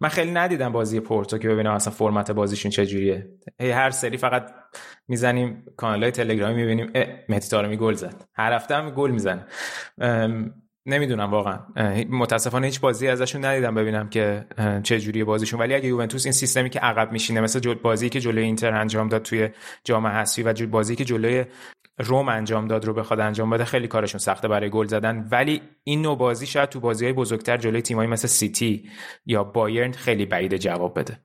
من 0.00 0.08
خیلی 0.08 0.30
ندیدم 0.30 0.72
بازی 0.72 1.00
پورتو 1.00 1.38
که 1.38 1.48
ببینم 1.48 1.70
اصلا 1.70 1.92
فرمت 1.92 2.30
بازیشون 2.30 2.70
چجوریه. 2.70 3.28
هی 3.60 3.70
هر 3.70 3.90
سری 3.90 4.16
فقط 4.16 4.54
می‌زنیم 5.08 5.64
کانال 5.76 6.02
های 6.02 6.12
تلگرامی 6.12 6.54
می‌بینیم 6.54 6.90
مهدی 7.28 7.48
تارمی 7.48 7.76
گل 7.76 7.94
زد. 7.94 8.24
هر 8.34 8.52
هفته 8.52 8.74
هم 8.74 8.90
گل 8.90 9.10
می‌زنه. 9.10 9.46
نمی‌دونم 10.86 11.30
واقعا. 11.30 11.58
متاسفانه 12.10 12.66
هیچ 12.66 12.80
بازی 12.80 13.08
ازشون 13.08 13.44
ندیدم 13.44 13.74
ببینم 13.74 14.08
که 14.08 14.46
چه 14.82 15.00
جوری 15.00 15.24
بازیشون. 15.24 15.60
ولی 15.60 15.74
اگه 15.74 15.88
یوونتوس 15.88 16.26
این 16.26 16.32
سیستمی 16.32 16.70
که 16.70 16.80
عقب 16.80 17.12
میشینه 17.12 17.40
مثل 17.40 17.74
بازی 17.74 18.08
که 18.08 18.20
جلوی 18.20 18.44
اینتر 18.44 18.74
انجام 18.74 19.08
داد 19.08 19.22
توی 19.22 19.48
جام 19.84 20.06
حذفی 20.06 20.42
و 20.42 20.66
بازی 20.66 20.96
که 20.96 21.04
جلوی 21.04 21.44
روم 21.98 22.28
انجام 22.28 22.68
داد 22.68 22.84
رو 22.84 22.94
بخواد 22.94 23.20
انجام 23.20 23.50
بده. 23.50 23.64
خیلی 23.64 23.88
کارشون 23.88 24.18
سخته 24.18 24.48
برای 24.48 24.70
گل 24.70 24.86
زدن. 24.86 25.28
ولی 25.30 25.62
این 25.84 26.02
نوع 26.02 26.18
بازی 26.18 26.46
شاید 26.46 26.68
تو 26.68 26.80
بازی 26.80 27.04
های 27.04 27.12
بزرگتر 27.12 27.56
جلوی 27.56 27.82
تیمایی 27.82 28.10
مثل 28.10 28.28
سیتی 28.28 28.90
یا 29.26 29.44
بایرن 29.44 29.92
خیلی 29.92 30.26
بعید 30.26 30.56
جواب 30.56 30.98
بده. 30.98 31.18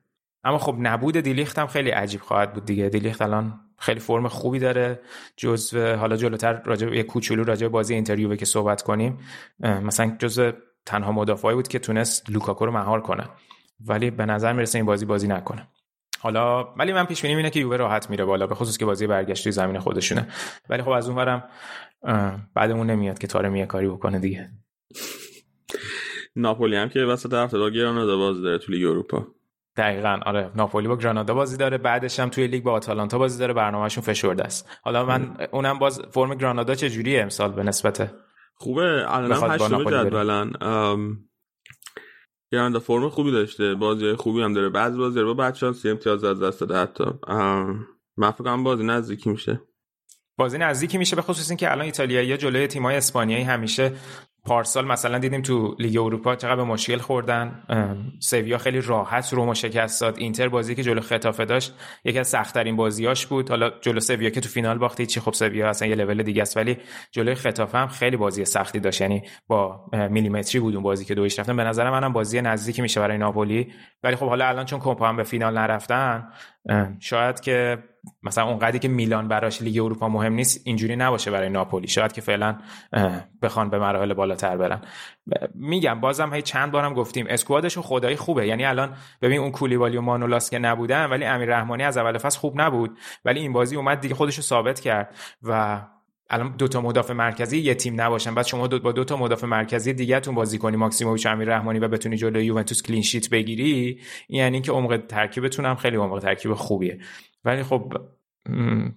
اما 0.44 0.58
خب 0.58 0.76
نبود 0.78 1.16
دیلیخت 1.16 1.58
هم 1.58 1.66
خیلی 1.66 1.90
عجیب 1.90 2.20
خواهد 2.20 2.52
بود 2.52 2.64
دیگه. 2.64 2.88
دیلیخت 2.88 3.22
الان 3.22 3.60
خیلی 3.78 4.00
فرم 4.00 4.28
خوبی 4.28 4.58
داره. 4.58 5.00
جزو 5.36 5.96
حالا 5.96 6.16
جلوتر 6.16 6.62
راجع 6.64 6.94
یه 6.94 7.02
کوچولو 7.02 7.44
راجع 7.44 7.68
بازی 7.68 7.94
اینتر 7.94 8.15
یووه 8.15 8.36
که 8.36 8.44
صحبت 8.44 8.82
کنیم. 8.82 9.18
مثلا 9.60 10.16
جزو 10.18 10.52
تنها 10.86 11.12
مدافعی 11.12 11.54
بود 11.54 11.68
که 11.68 11.78
تونست 11.78 12.30
لوکاکو 12.30 12.66
رو 12.66 12.72
مهار 12.72 13.00
کنه. 13.00 13.24
ولی 13.86 14.10
به 14.10 14.26
نظر 14.26 14.52
می‌رسه 14.52 14.78
این 14.78 14.86
بازی 14.86 15.04
بازی 15.04 15.28
نکنه. 15.28 15.68
حالا 16.18 16.64
ولی 16.64 16.92
من 16.92 17.04
پیش 17.04 17.22
بینی 17.22 17.36
اینه 17.36 17.50
که 17.50 17.60
یووه 17.60 17.76
راحت 17.76 18.10
میره 18.10 18.24
بالا 18.24 18.46
به 18.46 18.54
خصوص 18.54 18.78
که 18.78 18.84
بازی 18.84 19.06
برگشت 19.06 19.50
زمین 19.50 19.78
خودشونه. 19.78 20.28
ولی 20.68 20.82
خب 20.82 20.90
از 20.90 21.08
اونورم 21.08 21.44
بدمون 22.54 22.90
نمیاد 22.90 23.18
که 23.18 23.26
تارمی 23.26 23.66
کاری 23.66 23.88
بکنه 23.88 24.18
دیگه. 24.18 24.50
ناپولی 26.36 26.76
هم 26.76 26.88
که 26.88 27.00
وسط 27.00 27.32
هفته 27.32 27.58
با 27.58 27.70
گرانادا 27.70 28.16
بازی 28.16 28.42
داره 28.42 28.58
توی 28.58 28.84
اروپا. 28.84 29.26
دقیقا 29.76 30.20
آره. 30.26 30.50
ناپولی 30.54 30.88
با 30.88 30.96
گرانادا 30.96 31.34
بازی 31.34 31.56
داره 31.56 31.78
بعدش 31.78 32.20
هم 32.20 32.28
توی 32.28 32.46
لیگ 32.46 32.62
با 32.62 32.72
آتالانتا 32.72 33.18
بازی 33.18 33.38
داره 33.38 33.52
برنامهشون 33.52 34.04
فشرده 34.04 34.44
است. 34.44 34.70
حالا 34.82 35.04
من 35.04 35.36
اونم 35.52 35.78
باز 35.78 36.02
فرم 36.10 36.34
گرانادا 36.34 36.74
چه 36.74 36.90
جوریه 36.90 37.22
امسال 37.22 37.52
به 37.52 37.62
نسبت؟ 37.62 38.10
خوبه. 38.54 39.14
الان. 39.14 39.50
هشتم 39.50 39.84
جدولن 39.84 40.52
گرانادا 42.52 42.80
فرم 42.80 43.08
خوبی 43.08 43.32
داشته. 43.32 43.74
بازی 43.74 44.14
خوبی 44.14 44.42
هم 44.42 44.52
داره. 44.52 44.68
بعضی 44.68 44.98
بازی 44.98 45.22
با 45.22 45.34
بچه‌ها 45.34 45.72
سی 45.72 45.90
امتیاز 45.90 46.24
از 46.24 46.42
دست 46.42 46.60
داده 46.60 46.76
حتی 46.76 47.04
من 48.16 48.30
فکر 48.30 48.56
بازی 48.56 48.84
نزدیکی 48.84 49.30
میشه. 49.30 49.60
بازی 50.38 50.58
نزدیکی 50.58 50.98
میشه 50.98 51.16
به 51.16 51.22
خصوص 51.22 51.50
اینکه 51.50 51.70
الان 51.70 51.84
ایتالیایی 51.84 52.36
جلوی 52.36 52.66
تیم‌های 52.66 52.96
اسپانیایی 52.96 53.44
همیشه 53.44 53.92
پارسال 54.44 54.86
مثلا 54.86 55.18
دیدیم 55.18 55.42
تو 55.42 55.76
لیگ 55.78 55.98
اروپا 55.98 56.36
چقدر 56.36 56.56
به 56.56 56.64
مشکل 56.64 56.98
خوردن. 56.98 57.62
سویا 58.20 58.58
خیلی 58.58 58.80
راحت 58.80 59.32
رم 59.32 59.43
رو 59.43 59.54
شکست 59.54 60.00
داد. 60.00 60.18
اینتر 60.18 60.48
بازی 60.48 60.74
که 60.74 60.82
جلو 60.82 61.00
ختافه 61.00 61.44
داشت 61.44 61.74
یکی 62.04 62.18
از 62.18 62.28
سختترین 62.28 62.76
بازیاش 62.76 63.26
بود. 63.26 63.50
حالا 63.50 63.70
جلو 63.80 64.00
سویا 64.00 64.30
که 64.30 64.40
تو 64.40 64.48
فینال 64.48 64.78
باخته 64.78 65.06
چی 65.06 65.20
خب 65.20 65.32
سویا 65.32 65.68
اصلا 65.68 65.88
یه 65.88 65.94
لول 65.94 66.22
دیگه 66.22 66.42
است 66.42 66.56
ولی 66.56 66.76
جلوی 67.12 67.34
ختافه 67.34 67.78
هم 67.78 67.88
خیلی 67.88 68.16
بازی 68.16 68.44
سختی 68.44 68.80
داشت. 68.80 69.00
یعنی 69.00 69.22
با 69.46 69.84
میلیمتری 70.10 70.60
بود 70.60 70.74
بازی 70.74 71.04
که 71.04 71.14
دویش 71.14 71.38
رفتن. 71.38 71.56
به 71.56 71.64
نظر 71.64 71.90
منم 71.90 72.12
بازی 72.12 72.40
نزدیکی 72.40 72.82
میشه 72.82 73.00
برای 73.00 73.18
ناپولی. 73.18 73.72
ولی 74.02 74.16
خب 74.16 74.28
حالا 74.28 74.48
الان 74.48 74.64
چون 74.64 74.78
کوپا 74.78 75.08
هم 75.08 75.16
به 75.16 75.22
فینال 75.22 75.58
نرفتن 75.58 76.28
شاید 77.00 77.40
که 77.40 77.78
مثلا 78.22 78.44
اونقدری 78.44 78.78
که 78.78 78.88
میلان 78.88 79.28
براش 79.28 79.62
لیگ 79.62 79.84
اروپا 79.84 80.08
مهم 80.08 80.32
نیست 80.32 80.60
اینجوری 80.64 80.96
نباشه 80.96 81.30
برای 81.30 81.48
ناپولی. 81.48 81.88
شاید 81.88 82.12
که 82.12 82.20
فعلا 82.20 82.58
بخوان 83.42 83.70
به 83.70 83.78
مراحل 83.78 84.14
بالاتر 84.14 84.56
برن. 84.56 84.80
میگم 85.54 86.00
بازم 86.00 86.34
هی 86.34 86.42
چند 86.42 86.72
بارم 86.72 86.94
گفتیم 86.94 87.26
اسکوادش 87.28 87.78
خدایی 87.78 88.16
خوبه. 88.16 88.46
یعنی 88.46 88.64
الان 88.64 88.96
ببین 89.22 89.40
اون 89.40 89.50
کولیبالی 89.50 89.96
و 89.96 90.00
مانولاس 90.00 90.50
که 90.50 90.58
نبودن 90.58 91.06
ولی 91.06 91.24
امیر 91.24 91.48
رحمانی 91.48 91.82
از 91.82 91.96
اول 91.96 92.18
فصل 92.18 92.38
خوب 92.38 92.60
نبود. 92.60 92.98
ولی 93.24 93.40
این 93.40 93.52
بازی 93.52 93.76
اومد 93.76 94.00
دیگه 94.00 94.14
خودش 94.14 94.36
رو 94.36 94.42
ثابت 94.42 94.80
کرد 94.80 95.14
و 95.42 95.80
الان 96.30 96.54
دو 96.58 96.68
تا 96.68 96.80
مدافع 96.80 97.12
مرکزی 97.12 97.58
یه 97.58 97.74
تیم 97.74 98.00
نباشن. 98.00 98.34
بعد 98.34 98.46
شما 98.46 98.66
دو 98.66 98.78
با 98.78 98.92
دو 98.92 99.04
تا 99.04 99.16
مدافع 99.16 99.46
مرکزی 99.46 99.92
دیگهتون 99.92 100.34
بازی 100.34 100.58
کنی 100.58 100.76
ماکسیموویچ 100.76 101.26
امیر 101.26 101.48
رحمانی 101.48 101.78
و 101.78 101.88
بتونی 101.88 102.16
جلوی 102.16 102.44
یوونتوس 102.44 102.82
کلین 102.82 103.02
شیت 103.02 103.30
بگیری 103.30 104.00
یعنی 104.28 104.60
که 104.60 104.72
عمق 104.72 104.96
ترکیبتون 105.08 105.66
هم 105.66 105.76
خیلی 105.76 105.96
عمق 105.96 106.18
ترکیب 106.18 106.54
خوبیه. 106.54 106.98
ولی 107.44 107.62
خب 107.62 107.92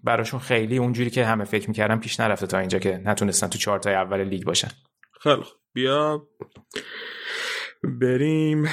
براشون 0.04 0.40
خیلی 0.40 0.78
اونجوری 0.78 1.10
که 1.10 1.26
همه 1.26 1.44
فکر 1.44 1.68
می‌کردن 1.68 2.00
پیش 2.00 2.20
نرفته 2.20 2.48
تا 2.48 2.60
اینجا 2.60 2.80
که 2.80 3.02
نتونستن 3.06 3.48
تو 3.48 3.58
چهارتای 3.58 3.94
اول 3.94 4.24
لیگ 4.24 4.44
باشن. 4.44 4.70
خیلی 5.22 5.44
بیا 5.74 6.28
بریم 7.84 8.66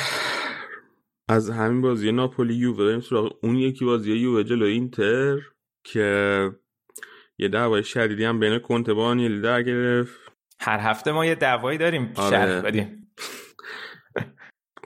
از 1.29 1.51
همین 1.51 1.81
بازی 1.81 2.13
ناپولی 2.13 2.55
یووه. 2.55 2.87
بریم 2.87 3.01
سراغ 3.01 3.39
اون 3.43 3.57
یکی 3.57 3.85
بازی 3.85 4.13
یووه 4.13 4.45
جلو 4.45 4.65
اینتر 4.67 5.39
که 5.85 6.51
یه 7.39 7.49
دعوای 7.49 7.85
شدیدی 7.85 8.25
هم 8.25 8.41
بین 8.41 8.59
کنته 8.59 8.95
با 8.95 9.05
آنیلی 9.07 9.41
در 9.41 9.63
گرفت. 9.63 10.21
هر 10.61 10.79
هفته 10.79 11.13
ما 11.13 11.27
یه 11.27 11.35
دعوایی 11.35 11.79
داریم 11.79 12.13
آره. 12.17 12.31
شرح 12.31 12.61
بدیم. 12.61 13.13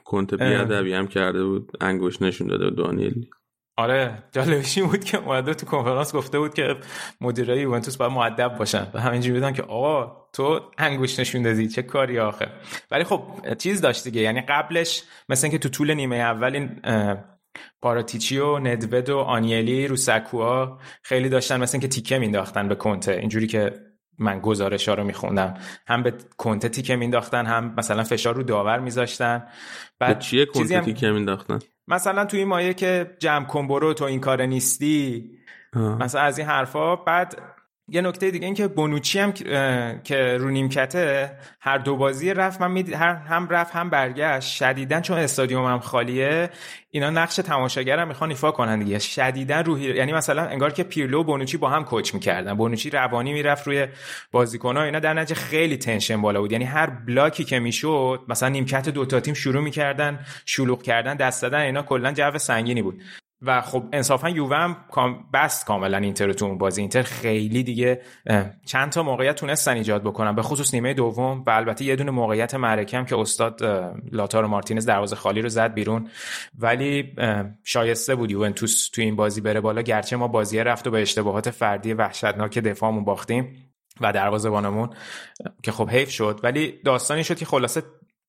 کنته 0.04 0.36
بیادبی 0.36 0.92
هم 0.92 1.06
کرده 1.06 1.44
بود. 1.44 1.72
انگوش 1.80 2.22
نشون 2.22 2.46
داده 2.48 2.64
بود 2.64 2.76
دانیلی 2.76 3.30
آره 3.76 4.22
جالبش 4.32 4.78
این 4.78 4.86
بود 4.86 5.04
که 5.04 5.18
اومده 5.18 5.54
تو 5.54 5.66
کنفرانس 5.66 6.14
گفته 6.14 6.38
بود 6.38 6.54
که 6.54 6.76
مدیرای 7.20 7.60
یوونتوس 7.60 7.96
باید 7.96 8.12
مؤدب 8.12 8.56
باشن 8.58 8.86
و 8.94 9.00
همینجوری 9.00 9.34
بودن 9.34 9.52
که 9.52 9.62
آقا 9.62 10.26
تو 10.32 10.60
انگوش 10.78 11.18
نشون 11.18 11.42
دادی 11.42 11.68
چه 11.68 11.82
کاری 11.82 12.18
آخه؟ 12.18 12.48
ولی 12.90 13.04
خب 13.04 13.22
چیز 13.58 13.80
داشت 13.80 14.04
دیگه 14.04 14.20
یعنی 14.20 14.40
قبلش 14.40 15.02
مثل 15.28 15.46
اینکه 15.46 15.58
تو 15.58 15.68
طول 15.68 15.94
نیمه 15.94 16.16
اول 16.16 16.54
این 16.54 16.80
پاراتیچی 17.82 18.38
و 18.38 18.58
ندوید 18.58 19.10
و 19.10 19.18
آنیلی 19.18 19.86
رو 19.86 19.96
سکوها 19.96 20.78
خیلی 21.02 21.28
داشتن 21.28 21.60
مثل 21.60 21.76
اینکه 21.76 21.88
تیکه 21.88 22.18
مینداختن 22.18 22.68
به 22.68 22.74
کنته. 22.74 23.12
اینجوری 23.12 23.46
که 23.46 23.72
من 24.18 24.40
گزارش 24.40 24.88
ها 24.88 24.94
رو 24.94 25.04
میخوندم. 25.04 25.54
هم 25.86 26.02
به 26.02 26.14
کنته 26.36 26.68
تیکه 26.68 26.96
مینداختن 26.96 27.46
هم 27.46 27.74
مثلا 27.76 28.02
فشار 28.02 28.34
رو 28.34 28.42
داور 28.42 28.78
میذاشتن. 28.78 29.46
بعد 29.98 30.18
چیه 30.18 30.46
کنته 30.46 30.80
تیکه 30.80 31.10
مینداختن 31.10 31.58
مثلا 31.88 32.24
توی 32.24 32.38
این 32.38 32.48
مایه 32.48 32.74
که 32.74 33.16
جمع 33.18 33.46
کن 33.46 33.68
برو 33.68 33.94
تو 33.94 34.04
این 34.04 34.20
کار 34.20 34.42
نیستی. 34.42 35.30
مثلا 35.74 36.20
از 36.20 36.38
این 36.38 36.46
حرفا 36.48 36.96
بعد 36.96 37.51
یه 37.88 38.00
نکته 38.00 38.30
دیگه 38.30 38.44
این 38.46 38.54
که 38.54 38.68
بونوچی 38.68 39.18
هم 39.18 39.32
که 40.02 40.36
رو 40.40 40.50
نیمکته 40.50 41.36
هر 41.60 41.78
دو 41.78 41.96
بازی 41.96 42.34
رفت 42.34 42.60
من 42.60 42.70
می 42.70 42.92
هر 42.92 43.14
هم 43.14 43.48
رفت 43.48 43.76
هم 43.76 43.90
برگشت. 43.90 44.48
شدیدن 44.48 45.00
چون 45.00 45.18
استادیوم 45.18 45.64
هم 45.64 45.78
خالیه 45.78 46.50
اینا 46.90 47.10
نقش 47.10 47.36
تماشاگر 47.36 48.04
می‌خوان 48.04 48.30
ایفا 48.30 48.50
کنن 48.50 48.78
دیگه. 48.78 48.98
شدیدن 48.98 49.64
روحی 49.64 49.84
یعنی 49.84 50.12
مثلا 50.12 50.42
انگار 50.42 50.72
که 50.72 50.82
پیرلو 50.82 51.20
و 51.20 51.24
بونوچی 51.24 51.56
با 51.56 51.70
هم 51.70 51.84
کوچ 51.84 52.14
می‌کردن. 52.14 52.54
بونوچی 52.54 52.90
روانی 52.90 53.32
می‌رفت 53.32 53.66
روی 53.66 53.86
بازیکن‌ها 54.32 54.82
اینا 54.82 54.98
در 54.98 55.14
نتیجه 55.14 55.40
خیلی 55.40 55.76
تنشن 55.76 56.22
بالا 56.22 56.40
بود. 56.40 56.52
یعنی 56.52 56.64
هر 56.64 56.86
بلاکی 56.86 57.44
که 57.44 57.58
می‌شد 57.58 58.20
مثلا 58.28 58.48
نیمکت 58.48 58.88
دو 58.88 59.04
تا 59.06 59.20
تیم 59.20 59.34
شروع 59.34 59.62
می‌کردن 59.62 60.18
شلوغ 60.46 60.82
کردن 60.82 61.14
دست 61.14 61.42
دادن 61.42 61.60
اینا 61.60 61.82
کلا 61.82 62.12
جو 62.12 62.38
سنگینی 62.38 62.82
بود. 62.82 63.02
و 63.42 63.60
خب 63.60 63.84
انصافا 63.92 64.28
یووه 64.28 64.56
هم 64.56 64.76
بست 65.34 65.66
کاملا 65.66 65.98
اینتر 65.98 66.32
تو 66.32 66.44
اون 66.44 66.58
بازی. 66.58 66.80
اینتر 66.80 67.02
خیلی 67.02 67.62
دیگه 67.62 68.02
چند 68.66 68.92
تا 68.92 69.02
موقعیت 69.02 69.36
تونستن 69.36 69.72
ایجاد 69.72 70.02
بکنن. 70.02 70.34
به 70.34 70.42
خصوص 70.42 70.74
نیمه 70.74 70.94
دوم 70.94 71.44
و 71.46 71.50
البته 71.50 71.84
یه 71.84 71.96
دونه 71.96 72.10
موقعیت 72.10 72.54
معرکه 72.54 72.98
هم 72.98 73.04
که 73.04 73.18
استاد 73.18 73.62
لاتارو 74.12 74.48
مارتینز 74.48 74.86
دروازه 74.86 75.16
خالی 75.16 75.42
رو 75.42 75.48
زد 75.48 75.74
بیرون. 75.74 76.08
ولی 76.58 77.14
شایسته 77.64 78.14
بود 78.14 78.30
یوونتوس 78.30 78.90
تو 78.90 79.02
این 79.02 79.16
بازی 79.16 79.40
بره 79.40 79.60
بالا. 79.60 79.82
گرچه 79.82 80.16
ما 80.16 80.28
بازی 80.28 80.58
رفت 80.58 80.86
و 80.86 80.90
به 80.90 81.02
اشتباهات 81.02 81.50
فردی 81.50 81.92
وحشتناک 81.92 82.58
دفاعمون 82.58 83.04
باختیم 83.04 83.72
و 84.00 84.12
دروازه 84.12 84.50
بانمون 84.50 84.90
که 85.62 85.72
خب 85.72 85.90
حیف 85.90 86.10
شد. 86.10 86.40
ولی 86.42 86.80
داستانی 86.84 87.24
شد 87.24 87.38
که 87.38 87.44
خلاصه 87.44 87.82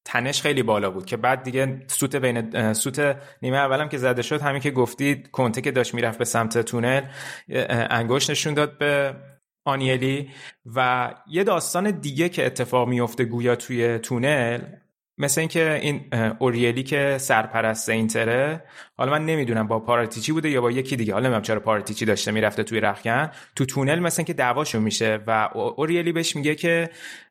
تنش 0.06 0.42
خیلی 0.42 0.64
بالا 0.64 0.92
بود 0.92 1.06
که 1.06 1.18
بعد 1.18 1.44
دیگه 1.44 1.82
سوت 1.88 2.16
بین 2.16 2.74
سوت 2.74 3.18
نیمه 3.42 3.58
اولم 3.58 3.90
که 3.90 3.98
زده 3.98 4.22
شد 4.22 4.42
همین 4.42 4.62
که 4.62 4.72
گفتید 4.72 5.32
کنته 5.32 5.62
که 5.62 5.72
داشت 5.72 5.94
می‌رفت 5.94 6.20
به 6.20 6.26
سمت 6.26 6.58
تونل 6.58 7.02
انگشت 7.90 8.30
نشون 8.30 8.54
داد 8.54 8.78
به 8.78 9.16
آنیلی 9.66 10.30
و 10.76 11.10
یه 11.28 11.44
داستان 11.44 11.92
دیگه 11.92 12.30
که 12.30 12.46
اتفاق 12.46 12.88
میفته 12.88 13.26
گویا 13.26 13.56
توی 13.56 14.00
تونل 14.00 14.62
مثل 15.18 15.42
اینکه 15.42 15.80
این 15.82 16.06
اوریلی 16.40 16.84
که 16.84 17.18
سرپرست 17.20 17.90
اینتره 17.90 18.64
حالا 18.98 19.12
من 19.12 19.26
نمی‌دونم 19.26 19.68
با 19.68 19.80
پاراتیچی 19.80 20.32
بوده 20.32 20.50
یا 20.50 20.62
با 20.62 20.72
یکی 20.72 20.96
دیگه. 20.96 21.14
حالا 21.14 21.24
نمی‌دونم 21.24 21.42
چرا 21.42 21.60
پاراتیچی 21.60 22.06
داشته 22.06 22.32
می‌رفته 22.32 22.64
توی 22.64 22.80
رخکن. 22.80 23.32
تو 23.56 23.66
تونل 23.66 24.00
مثل 24.00 24.22
اینکه 24.22 24.34
دعواشون 24.34 24.84
میشه 24.84 25.20
و 25.28 25.50
اوریلی 25.54 26.12
بهش 26.12 26.36
میگه 26.36 26.56
که 26.56 26.90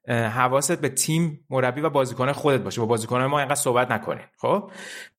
حواست 0.08 0.80
به 0.80 0.88
تیم 0.88 1.46
مربی 1.50 1.80
و 1.80 1.90
بازیکن 1.90 2.32
خودت 2.32 2.60
باشه. 2.60 2.80
با 2.80 2.86
بازیکن 2.86 3.22
ما 3.22 3.38
اینقدر 3.38 3.54
صحبت 3.54 3.90
نکنین 3.90 4.24
خب؟ 4.36 4.70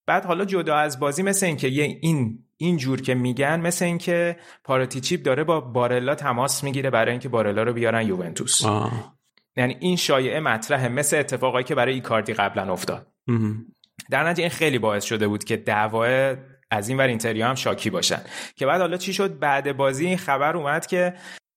بعد 0.05 0.25
حالا 0.25 0.45
جدا 0.45 0.75
از 0.75 0.99
بازی 0.99 1.23
مثل 1.23 1.45
اینکه 1.45 1.67
یه 1.67 1.83
این 2.01 2.39
این 2.57 2.77
جور 2.77 3.01
که 3.01 3.15
میگن 3.15 3.59
مثل 3.59 3.85
اینکه 3.85 4.37
پاراتیچیپ 4.63 5.23
داره 5.23 5.43
با 5.43 5.61
بارلا 5.61 6.15
تماس 6.15 6.63
می‌گیره 6.63 6.89
برای 6.89 7.11
اینکه 7.11 7.29
بارلا 7.29 7.63
رو 7.63 7.73
بیارن 7.73 8.07
یوونتوس. 8.07 8.61
یعنی 9.57 9.77
این 9.79 9.95
شایعه 9.95 10.39
مطرحه 10.39 10.87
مثل 10.87 11.17
اتفاقایی 11.17 11.63
که 11.63 11.75
برای 11.75 11.93
ایکاردی 11.93 12.33
قبلا 12.33 12.71
افتاد. 12.73 13.07
در 14.09 14.23
نتیجه 14.23 14.41
این 14.41 14.49
خیلی 14.49 14.79
باعث 14.79 15.03
شده 15.03 15.27
بود 15.27 15.43
که 15.43 15.57
دعوای 15.57 16.37
از 16.71 16.89
این 16.89 16.97
ور 16.97 17.07
اینتریا 17.07 17.49
هم 17.49 17.55
شاکی 17.55 17.89
باشن. 17.89 18.19
که 18.55 18.65
بعد 18.65 18.81
حالا 18.81 18.97
چی 18.97 19.13
شد؟ 19.13 19.39
بعد 19.39 19.77
بازی 19.77 20.05
این 20.05 20.17
خبر 20.17 20.57
اومد 20.57 20.85
که 20.85 21.13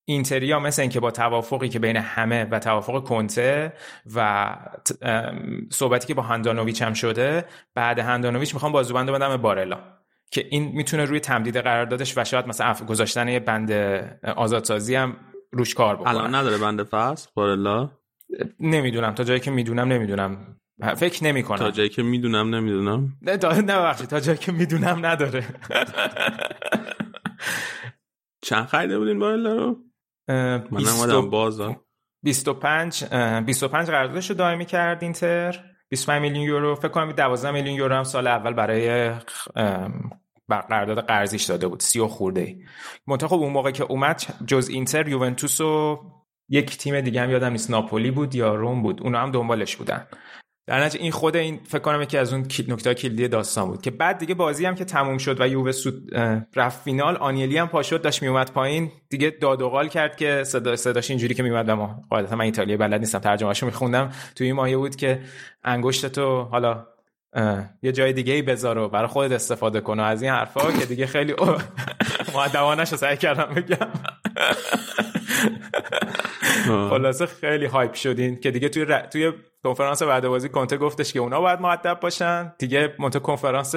اینتریا 0.09 0.61
مثل 0.61 0.83
اینکه 0.83 1.01
با 1.01 1.11
توافقی 1.11 1.69
که 1.69 1.79
بین 1.79 1.97
همه 1.97 2.45
و 2.45 2.59
توافق 2.59 3.05
کنته 3.05 3.73
و 4.15 4.49
صحبتی 5.73 6.07
که 6.07 6.15
با 6.15 6.23
هندانویچ 6.23 6.83
هم 6.83 6.95
شده 6.95 7.45
بعد 7.75 7.99
هندانویچ 7.99 8.55
می‌خوام 8.55 8.73
بازوبند 8.73 9.11
بدم 9.11 9.29
به 9.29 9.37
بارلا 9.37 9.79
که 10.31 10.47
این 10.51 10.65
می‌تونه 10.65 11.05
روی 11.05 11.21
تمدید 11.21 11.57
قراردادش 11.57 12.19
و 12.19 12.25
شاید 12.25 12.47
مثلا 12.47 12.75
گذاشتن 12.75 13.29
یه 13.29 13.41
بند 13.41 13.73
آزادسازی 14.37 14.95
هم 14.95 15.17
روش 15.53 15.75
کار 15.75 15.97
بکنه 15.97 16.09
الان 16.09 16.35
نداره 16.35 16.59
بنده 16.59 16.85
فصل 16.85 17.29
بارلا 17.35 17.91
نمی‌دونم. 18.61 19.15
تا 19.15 19.25
جایی 19.25 19.41
که 19.41 19.51
می‌دونم 19.51 19.89
نمی‌دونم. 19.89 20.57
فکر 20.97 21.25
نمی 21.25 21.43
کنم 21.43 21.59
تا 21.59 21.71
جایی 21.71 21.89
که 21.89 22.03
می‌دونم 22.03 22.55
نمی‌دونم. 22.55 23.17
نه 23.23 23.37
تا 23.37 23.53
نه 23.53 23.95
تا 23.95 24.21
جایی 24.21 24.39
که 24.39 24.53
می‌دونم 24.53 25.07
نداره. 25.07 25.45
چند 28.43 28.67
خریده 28.67 28.99
بودین 28.99 29.19
بارلا 29.19 29.57
رو؟ 29.57 29.79
من 30.29 30.67
اومدم 30.71 31.31
بازار 31.31 31.81
25 32.23 33.05
25 33.45 33.87
قراردادش 33.87 34.31
رو 34.31 34.37
دائمی 34.37 34.65
کرد 34.65 35.03
اینتر. 35.03 35.65
25 35.89 36.23
میلیون 36.23 36.45
یورو. 36.45 36.75
فکر 36.75 36.89
کنم 36.89 37.13
12 37.13 37.51
میلیون 37.51 37.77
یورو 37.77 37.95
هم 37.95 38.05
سال 38.05 38.27
اول 38.27 38.53
برای 38.53 39.11
قرارداد 40.49 41.07
قرضیش 41.07 41.45
داده 41.45 41.69
بود. 41.69 41.81
سی 41.81 42.01
و 42.01 42.07
خورده 42.07 42.41
ای. 42.41 42.65
منتها 43.07 43.29
خب 43.29 43.37
اون 43.37 43.53
موقع 43.53 43.71
که 43.71 43.85
اومد 43.85 44.23
جز 44.47 44.69
اینتر 44.69 45.09
یوونتوس 45.09 45.61
و 45.61 46.01
یک 46.49 46.77
تیم 46.79 47.01
دیگه 47.01 47.21
هم 47.21 47.31
یادم 47.31 47.53
نیست 47.53 47.71
ناپولی 47.71 48.11
بود 48.11 48.35
یا 48.35 48.55
روم 48.55 48.83
بود. 48.83 49.03
اونا 49.03 49.21
هم 49.21 49.31
دنبالش 49.31 49.77
بودن. 49.77 50.07
در 50.69 50.81
نتیجه 50.81 51.03
این 51.03 51.13
خود 51.13 51.37
این 51.37 51.61
فکر 51.65 51.79
کنم 51.79 52.05
که 52.05 52.19
از 52.19 52.33
اون 52.33 52.47
نکته 52.69 52.95
کلیدی 52.95 53.29
داستان 53.29 53.69
بود 53.69 53.83
که 53.83 53.91
بعد 53.91 54.19
دیگه 54.19 54.35
بازی 54.35 54.67
هم 54.67 54.75
که 54.75 54.85
تموم 54.85 55.19
شد 55.19 55.41
و 55.41 55.49
یووه 55.49 55.73
سود 55.73 56.15
رفت 56.57 56.83
فینال 56.83 57.17
آنیلی 57.17 57.59
هم 57.59 57.69
پاشد 57.69 58.03
داشت 58.03 58.23
میومد 58.23 58.53
پایین. 58.53 58.91
دیگه 59.09 59.31
داد 59.31 59.63
و 59.63 59.69
قال 59.69 59.89
کرد 59.89 60.17
که 60.17 60.45
صدا 60.45 60.77
صداش 60.77 61.11
اینجوری 61.11 61.35
که 61.35 61.43
میومد 61.43 61.71
ما 61.71 62.05
قاعدتا 62.11 62.37
من 62.37 62.45
ایتالیا 62.45 62.77
بلد 62.77 63.01
نیستم 63.01 63.19
ترجمهشو 63.19 63.67
میخوندم. 63.67 64.13
توی 64.37 64.47
این 64.47 64.57
مایه 64.57 64.77
بود 64.77 64.97
که 64.97 65.21
انگشت 65.65 66.07
تو 66.07 66.43
حالا 66.43 66.87
یه 67.83 67.93
جای 67.93 68.13
دیگه 68.13 68.33
ای 68.33 68.43
بذار 68.43 68.79
و 68.79 68.89
برای 68.89 69.07
خودت 69.07 69.33
استفاده 69.33 69.81
کن 69.81 70.01
از 70.01 70.23
این 70.23 70.31
حرفا 70.31 70.73
که 70.73 70.87
دیگه 70.87 71.07
خیلی 71.07 71.35
معدوانش 72.35 72.93
رو 72.93 72.99
سعی 72.99 73.17
کردم 73.17 73.55
بگم. 73.55 73.89
خلاصه 76.91 77.27
خیلی 77.27 77.67
هایپ 77.67 77.95
شدین 77.95 78.41
که 78.41 78.51
دیگه 78.51 78.69
توی 78.69 78.85
ر... 78.85 79.07
توی 79.07 79.33
کنفرانس 79.65 80.03
بعد 80.03 80.29
بازی 80.29 80.49
کنته 80.49 80.77
گفتش 80.77 81.13
که 81.13 81.19
اونا 81.19 81.41
باید 81.41 81.61
مؤدب 81.61 82.01
باشن. 82.01 82.53
دیگه 82.59 82.95
منتها 82.99 83.21
کنفرانس 83.21 83.75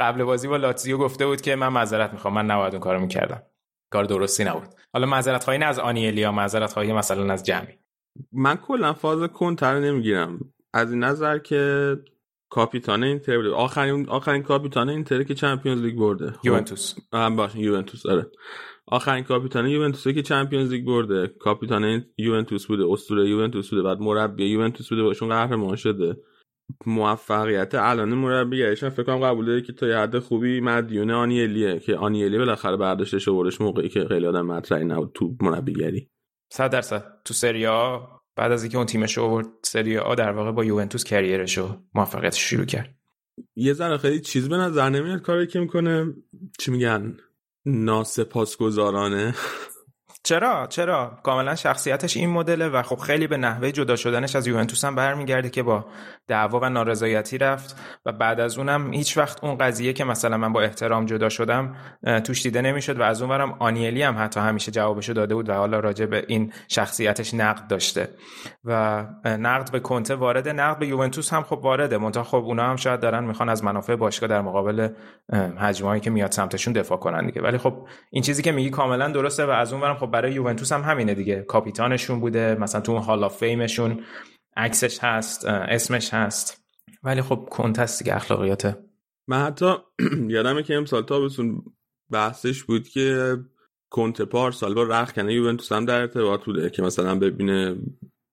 قبل 0.00 0.24
بازی 0.24 0.48
با 0.48 0.56
لاتزیو 0.56 0.98
گفته 0.98 1.26
بود 1.26 1.40
که 1.40 1.56
من 1.56 1.68
معذرت 1.68 2.12
می‌خوام. 2.12 2.34
من 2.34 2.46
نباید 2.46 2.72
اون 2.72 2.80
کارو 2.80 3.00
می‌کردم. 3.00 3.42
کار 3.90 4.04
درستی 4.04 4.44
نبود. 4.44 4.68
حالا 4.92 5.06
معذرت 5.06 5.44
خواهی 5.44 5.58
نه 5.58 5.66
از 5.66 5.78
آنیلی‌ها 5.78 6.32
معذرت 6.32 6.72
خواهی 6.72 6.92
مثلا 6.92 7.32
از 7.32 7.44
جمعی. 7.44 7.78
من 8.32 8.56
کلا 8.56 8.92
فاز 8.92 9.22
کنته 9.22 9.66
رو 9.66 9.80
نمی‌گیرم. 9.80 10.40
از 10.74 10.90
این 10.90 11.04
نظر 11.04 11.38
که 11.38 11.96
کاپیتان 12.52 13.04
اینتر 13.04 13.36
بود. 13.36 13.46
آخرین 13.46 14.08
آخرین 14.08 14.42
کاپیتان 14.42 14.88
اینتر 14.88 15.22
که 15.22 15.34
Champions 15.34 15.82
League 15.82 15.96
برده. 15.96 16.34
یوونتوس. 16.44 16.94
هم 17.12 17.36
باشه 17.36 17.58
یوونتوس 17.58 18.02
داره 18.02 18.26
آخرین 18.86 19.24
کاپیتان 19.24 19.66
یوونتوس 19.66 20.08
که 20.14 20.22
Champions 20.22 20.70
League 20.70 20.86
برده. 20.86 21.26
کاپیتان 21.26 22.04
یوونتوس 22.18 22.66
بوده 22.66 22.84
اسطوره 22.90 23.28
یوونتوس 23.28 23.70
بوده 23.70 23.82
بعد 23.82 23.98
مربی 24.00 24.44
یوونتوس 24.44 24.88
بوده 24.88 25.02
باشون 25.02 25.28
قهرمان 25.28 25.76
شده. 25.76 26.16
موفقیت 26.86 27.74
الان 27.74 28.14
مربیگریش 28.14 28.84
فکر 28.84 29.02
کنم 29.02 29.18
قبول 29.18 29.46
داره 29.46 29.60
که 29.60 29.72
تا 29.72 29.86
یه 29.86 29.96
حد 29.96 30.18
خوبی 30.18 30.60
مدیون 30.60 31.10
آنیلیه 31.10 31.78
که 31.78 31.96
آنیلی 31.96 32.38
بالاخره 32.38 32.76
برداشتش 32.76 33.28
آوردش 33.28 33.60
موقعی 33.60 33.88
که 33.88 34.04
خیلی 34.04 34.26
آدم 34.26 34.46
مطرحی 34.46 34.84
نبود 34.84 35.10
تو 35.14 35.34
مربیگری. 35.40 36.08
صد 36.52 36.70
درصد. 36.70 37.04
تو 37.24 37.34
سری 37.34 37.66
آ؟ 37.66 37.98
بعد 38.36 38.52
از 38.52 38.62
اینکه 38.62 38.76
اون 38.78 38.86
تیمش 38.86 39.18
رو 39.18 39.24
آورد 39.24 39.46
سری 39.62 39.98
آ 39.98 40.14
در 40.14 40.32
واقع 40.32 40.52
با 40.52 40.64
یوونتوس 40.64 41.04
کریرش 41.04 41.58
رو 41.58 41.76
موفقیتش 41.94 42.50
شروع 42.50 42.64
کرد. 42.64 42.94
یه 43.56 43.72
ذره 43.72 43.98
خیلی 43.98 44.20
چیز 44.20 44.48
به 44.48 44.56
نظر 44.56 44.88
نمیاد 44.88 45.22
کاری 45.22 45.46
که 45.46 45.60
می‌کنه. 45.60 46.14
چی 46.58 46.70
میگن؟ 46.70 47.16
ناسپاسگزارانه. 47.66 49.34
چرا؟ 50.24 50.66
چرا؟ 50.66 51.18
کاملا 51.22 51.54
شخصیتش 51.54 52.16
این 52.16 52.30
مدله 52.30 52.68
و 52.68 52.82
خب 52.82 52.98
خیلی 52.98 53.26
به 53.26 53.36
نحوه 53.36 53.72
جدا 53.72 53.96
شدنش 53.96 54.36
از 54.36 54.46
یوونتوس 54.46 54.84
هم 54.84 54.94
برمیگرده 54.94 55.50
که 55.50 55.62
با 55.62 55.84
دعوا 56.28 56.60
و 56.60 56.68
نارضایتی 56.68 57.38
رفت 57.38 57.76
و 58.06 58.12
بعد 58.12 58.40
از 58.40 58.58
اونم 58.58 58.92
هیچ 58.92 59.18
وقت 59.18 59.44
اون 59.44 59.58
قضیه 59.58 59.92
که 59.92 60.04
مثلا 60.04 60.36
من 60.36 60.52
با 60.52 60.62
احترام 60.62 61.06
جدا 61.06 61.28
شدم 61.28 61.76
توش 62.24 62.42
دیده 62.42 62.62
نمی‌شد 62.62 63.00
و 63.00 63.02
از 63.02 63.22
اونورم 63.22 63.56
آنیلی 63.58 64.02
هم 64.02 64.16
حتی 64.18 64.40
همیشه 64.40 64.72
جوابشو 64.72 65.12
داده 65.12 65.34
بود 65.34 65.48
و 65.48 65.52
حالا 65.52 65.80
راجع 65.80 66.06
به 66.06 66.24
این 66.28 66.52
شخصیتش 66.68 67.34
نقد 67.34 67.66
داشته. 67.66 68.08
و 68.64 69.04
نقد 69.24 69.72
به 69.72 69.80
کنته 69.80 70.14
وارد 70.14 70.48
نقد 70.48 70.78
به 70.78 70.86
یوونتوس 70.86 71.32
هم 71.32 71.42
خب 71.42 71.58
وارده. 71.58 71.98
منتها 71.98 72.22
خب 72.22 72.36
اونا 72.36 72.70
هم 72.70 72.76
شاید 72.76 73.00
دارن 73.00 73.24
می‌خوان 73.24 73.48
از 73.48 73.64
منافع 73.64 73.96
باشگاه 73.96 74.28
در 74.28 74.40
مقابل 74.40 74.88
هجمایی 75.58 76.00
که 76.00 76.10
میاد 76.10 76.30
سمتشون 76.30 76.72
دفاع 76.72 76.98
کنن 76.98 77.26
دیگه. 77.26 77.42
ولی 77.42 77.58
خب 77.58 77.86
این 78.10 78.22
چیزی 78.22 78.42
که 78.42 78.52
میگی 78.52 78.70
کاملا 78.70 79.08
درسته 79.08 79.46
و 79.46 79.50
از 79.50 79.72
اونورم 79.72 79.96
خب 79.96 80.11
برای 80.12 80.32
یوونتوس 80.32 80.72
هم 80.72 80.82
همینه 80.82 81.14
دیگه. 81.14 81.42
کاپیتانشون 81.42 82.20
بوده 82.20 82.56
مثلا 82.60 82.80
تو 82.80 82.92
اون 82.92 83.02
هال 83.02 83.28
فیمشون 83.28 84.04
عکسش 84.56 84.98
هست 84.98 85.44
اسمش 85.44 86.14
هست. 86.14 86.62
ولی 87.02 87.22
خب 87.22 87.48
کنتست 87.50 88.02
دیگه 88.02 88.16
اخلاقیاته. 88.16 88.78
من 89.28 89.44
حتی 89.44 89.74
یادمه 90.28 90.62
که 90.62 90.74
امسال 90.74 91.02
تابستون 91.02 91.62
بحثش 92.10 92.62
بود 92.62 92.88
که 92.88 93.36
کنت 93.90 94.22
پارسال 94.22 94.74
با 94.74 94.82
رخ 94.82 95.12
کنه 95.12 95.34
یوونتوس 95.34 95.72
هم 95.72 95.84
در 95.84 96.00
ارتباط 96.00 96.44
بوده 96.44 96.70
که 96.70 96.82
مثلا 96.82 97.18
ببینه 97.18 97.76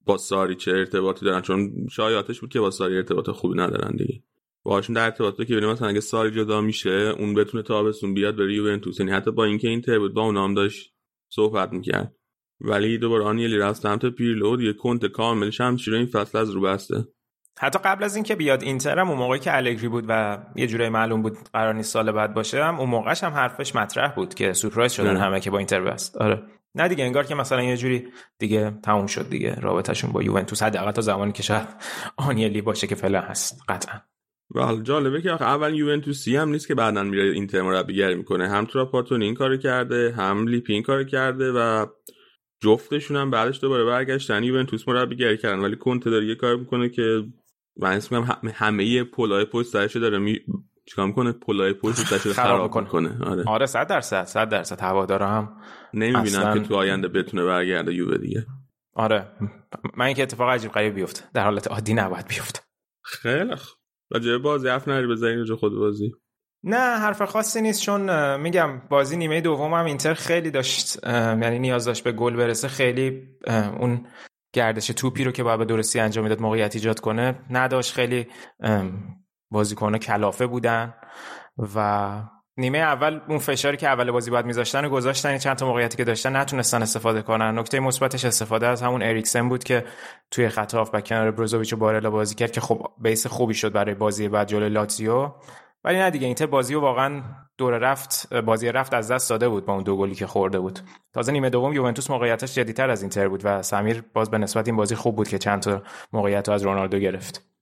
با 0.05 0.17
ساری 0.17 0.55
چه 0.55 0.71
ارتباطی 0.71 1.25
دارن 1.25 1.41
چون 1.41 1.87
شایعاتش 1.91 2.39
بود 2.39 2.49
که 2.49 2.59
با 2.59 2.71
ساری 2.71 2.97
ارتباط 2.97 3.29
خوبی 3.29 3.57
ندارن 3.57 3.95
دیگه. 3.95 4.23
باشون 4.63 4.95
در 4.95 5.05
ارتباط 5.05 5.37
که 5.37 5.43
ببینیم 5.43 5.69
مثلا 5.69 5.87
اگه 5.87 5.99
ساری 5.99 6.31
جدا 6.31 6.61
میشه 6.61 6.89
اون 6.89 7.33
بتونه 7.33 7.63
تابستون 7.63 8.13
بیاد 8.13 8.35
بره 8.35 8.53
یوونتوس. 8.53 8.99
یعنی 8.99 9.11
حتی 9.11 9.31
با 9.31 9.45
اینکه 9.45 9.67
این 9.67 9.81
بود 9.99 10.13
با 10.13 10.21
اون 10.21 10.37
هم 10.37 10.53
داشت 10.53 10.93
صحبت 11.29 11.73
می‌کرد. 11.73 12.15
ولی 12.61 12.97
دوباره 12.97 13.23
آنیلی 13.23 13.57
رفت 13.57 13.81
سمت 13.81 14.05
پیرلو 14.05 14.57
دیگه 14.57 14.73
کنته 14.73 15.05
کامل 15.05 15.61
شمشیر 15.61 15.77
این 15.87 16.05
فصل 16.05 16.37
از 16.37 16.49
رو 16.49 16.61
بسته. 16.61 17.07
حتی 17.59 17.79
قبل 17.79 18.03
از 18.03 18.15
اینکه 18.15 18.35
بیاد 18.35 18.63
اینتر 18.63 18.99
هم 18.99 19.09
اون 19.09 19.17
موقعی 19.17 19.39
که 19.39 19.57
الگری 19.57 19.87
بود 19.87 20.05
و 20.07 20.37
یه 20.55 20.67
جورایی 20.67 20.89
معلوم 20.89 21.21
بود 21.21 21.37
قرار 21.53 21.73
نیست 21.73 21.93
سال 21.93 22.11
بعد 22.11 22.33
باشه 22.33 22.63
هم 22.63 22.79
اون 22.79 22.89
موقعش 22.89 23.23
هم 23.23 23.33
حرفش 23.33 23.75
مطرح 23.75 24.15
بود 24.15 24.33
که 24.33 24.53
سورپرایز 24.53 24.91
شدن 24.91 25.17
همه 25.17 25.39
که 25.39 25.51
با 25.51 25.57
اینتر 25.57 25.81
بست. 25.81 26.17
آره. 26.17 26.43
نه 26.75 26.87
دیگه 26.87 27.03
انگار 27.03 27.25
که 27.25 27.35
مثلا 27.35 27.63
یه 27.63 27.77
جوری 27.77 28.07
دیگه 28.39 28.71
تموم 28.83 29.07
شد 29.07 29.29
دیگه. 29.29 29.55
رابطهشون 29.55 30.11
با 30.11 30.23
یوونتوس 30.23 30.63
حداقل 30.63 30.91
تا 30.91 31.01
زمانی 31.01 31.31
که 31.31 31.43
شاید 31.43 31.67
آنیلی 32.17 32.61
باشه 32.61 32.87
که 32.87 32.95
فعلا 32.95 33.21
هست. 33.21 33.61
قطعا. 33.67 33.99
و 34.55 34.61
حالا 34.61 34.81
جالبه 34.81 35.21
که 35.21 35.31
اول 35.31 35.73
یوونتوسی 35.73 36.35
هم 36.35 36.49
نیست 36.49 36.67
که 36.67 36.75
بعدا 36.75 37.03
میره 37.03 37.23
اینتر 37.23 37.61
مربیگری 37.61 38.15
می‌کنه. 38.15 38.49
هم 38.49 38.65
تراپاتونی 38.65 39.25
این 39.25 39.35
کارو 39.35 39.57
کرده 39.57 40.13
هم 40.17 40.47
لیپی 40.47 40.73
این 40.73 40.83
کارو 40.83 41.03
کرده 41.03 41.51
و 41.51 41.85
جفتشون 42.61 43.17
هم 43.17 43.31
بعدش 43.31 43.61
دوباره 43.61 43.85
برگشتن. 43.85 44.43
یوونتوس 44.43 44.87
مربیگری 44.87 45.37
کردن 45.37 45.59
ولی 45.59 45.75
کنته 45.75 46.09
داره 46.09 46.25
یه 46.25 46.35
کار 46.35 46.55
می‌کنه 46.55 46.89
که 46.89 47.23
من 47.77 47.91
اسم 47.91 48.15
همه, 48.15 48.51
همه 48.51 49.03
پلای 49.03 49.45
پشت 49.45 49.67
سرش 49.67 49.95
داره 49.95 50.17
می 50.17 50.39
چیکار 50.85 51.07
می‌کنه؟ 51.07 51.31
پلای 51.31 51.73
پشت 51.73 51.95
سرش 51.95 52.27
خراب 52.27 52.77
می‌کنه. 52.77 53.17
آره. 53.23 53.43
آره 53.47 53.65
100 53.65 53.87
درصد 53.87 54.23
100 54.23 54.49
درصد 54.49 54.81
هوادارا 54.81 55.27
هم 55.27 55.57
نمی‌بینن 55.93 56.19
اصلا... 56.19 56.53
که 56.53 56.59
تو 56.59 56.75
آینده 56.75 57.07
بتونه 57.07 57.43
برگرده 57.43 57.93
یووه 57.93 58.17
دیگه. 58.17 58.45
آره. 58.93 59.31
من 59.97 60.05
اینکه 60.05 60.23
اتفاق 60.23 60.49
عجیب 60.49 60.71
غریب 60.71 60.93
بیفته. 60.95 61.23
در 61.33 61.43
حالت 61.43 61.67
عادی 61.67 61.93
نباید 61.93 62.27
بیفته. 62.27 62.59
خیلی 63.03 63.55
راجع 64.11 64.37
بازی 64.37 64.67
حرف 64.67 64.87
نری 64.87 65.07
بزنین 65.07 65.37
راجع 65.37 65.55
خود 65.55 65.73
بازی. 65.73 66.11
نه 66.63 66.77
حرف 66.77 67.21
خاصی 67.21 67.61
نیست 67.61 67.81
چون 67.81 68.35
میگم 68.37 68.81
بازی 68.89 69.17
نیمه 69.17 69.41
دوم 69.41 69.73
هم 69.73 69.85
اینتر 69.85 70.13
خیلی 70.13 70.51
داشت 70.51 71.07
یعنی 71.07 71.59
نیاز 71.59 71.85
داشت 71.85 72.03
به 72.03 72.11
گل 72.11 72.35
برسه 72.35 72.67
خیلی 72.67 73.27
اون 73.79 74.07
گردش 74.53 74.87
توپی 74.87 75.23
رو 75.23 75.31
که 75.31 75.43
باید 75.43 75.59
به 75.59 75.65
درستی 75.65 75.99
انجام 75.99 76.23
می‌داد 76.23 76.41
موقعیت 76.41 76.75
ایجاد 76.75 76.99
کنه 76.99 77.39
نداشت 77.49 77.93
خیلی 77.93 78.27
بازیکن‌ها 79.51 79.97
کلافه 79.97 80.47
بودن 80.47 80.93
و 81.75 82.23
نیمه 82.59 82.77
اول 82.77 83.19
اون 83.27 83.37
فشاری 83.37 83.77
که 83.77 83.87
اول 83.87 84.11
بازی 84.11 84.31
باید 84.31 84.45
میذاشتن 84.45 84.85
و 84.85 84.89
گذاشتن 84.89 85.37
چند 85.37 85.57
تا 85.57 85.65
موقعیتی 85.65 85.97
که 85.97 86.03
داشتن 86.03 86.35
نتونستن 86.35 86.81
استفاده 86.81 87.21
کنن. 87.21 87.59
نکته 87.59 87.79
مثبتش 87.79 88.25
استفاده 88.25 88.67
از 88.67 88.81
همون 88.81 89.03
اریکسن 89.03 89.49
بود 89.49 89.63
که 89.63 89.85
توی 90.31 90.49
خط 90.49 90.75
و 90.93 91.01
کنار 91.01 91.31
بروزوویچ 91.31 91.73
و 91.73 91.77
بارلا 91.77 92.09
بازی 92.09 92.35
کرد 92.35 92.51
که 92.51 92.61
خب 92.61 92.91
بیس 92.97 93.27
خوبی 93.27 93.53
شد 93.53 93.71
برای 93.71 93.95
بازی 93.95 94.27
بعد 94.27 94.47
جلوی 94.47 94.69
لاتزیو. 94.69 95.31
ولی 95.83 95.97
نه 95.97 96.09
دیگه 96.09 96.25
اینتر 96.25 96.45
بازی 96.45 96.73
رو 96.73 96.81
واقعا 96.81 97.21
دور 97.57 97.77
رفت 97.77 98.33
بازی 98.33 98.71
رفت 98.71 98.93
از 98.93 99.11
دست 99.11 99.29
داده 99.29 99.49
بود 99.49 99.65
با 99.65 99.73
اون 99.73 99.83
دو 99.83 99.97
گلی 99.97 100.15
که 100.15 100.27
خورده 100.27 100.59
بود. 100.59 100.79
تازه 101.13 101.31
نیمه 101.31 101.49
دوم 101.49 101.73
یوونتوس 101.73 102.09
موقعیتش 102.09 102.55
جدیتر 102.55 102.89
از 102.89 103.01
اینتر 103.01 103.27
بود 103.27 103.41
و 103.43 103.61
سمیر 103.61 104.03
باز 104.13 104.31
به 104.31 104.37
نسبت 104.37 104.67
این 104.67 104.77
بازی 104.77 104.95
خوب 104.95 105.15
بود 105.15 105.27
که 105.27 105.37
چند 105.37 105.61
تا 105.61 105.81
موقعیت 106.13 106.49
از 106.49 106.63
رونالدو 106.63 106.99
گرفت. 106.99 107.58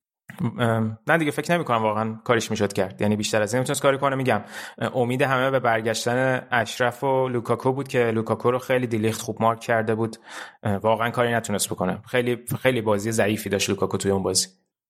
نه 1.07 1.17
دیگه 1.17 1.32
فکر 1.32 1.53
نمی 1.53 1.64
کنم 1.64 1.83
واقعا 1.83 2.19
کاریش 2.24 2.51
می‌شد 2.51 2.74
کرد. 2.74 3.01
یعنی 3.01 3.16
بیشتر 3.16 3.41
از 3.41 3.53
این 3.53 3.59
می‌تونست 3.59 3.82
کاری 3.82 3.98
کنه. 3.98 4.16
میگم 4.16 4.43
امید 4.77 5.22
همه 5.22 5.51
به 5.51 5.59
برگشتن 5.59 6.48
اشرف 6.51 7.03
و 7.03 7.30
لوکاکو 7.30 7.72
بود 7.72 7.88
که 7.88 8.11
لوکاکو 8.11 8.51
رو 8.51 8.59
خیلی 8.59 8.88
دیلیخت 8.88 9.22
خوب 9.22 9.41
مارک 9.41 9.59
کرده 9.59 9.95
بود. 9.95 10.17
واقعا 10.64 11.09
کاری 11.09 11.33
نتونست 11.33 11.69
بکنه. 11.69 12.01
خیلی 12.09 12.38
خیلی 12.61 12.82
بازی 12.82 13.11
ضعیفی 13.11 13.49
داشت 13.49 13.69
لوکاکو 13.69 13.98
توی 13.98 14.11
اون 14.11 14.24
بازی. 14.24 14.48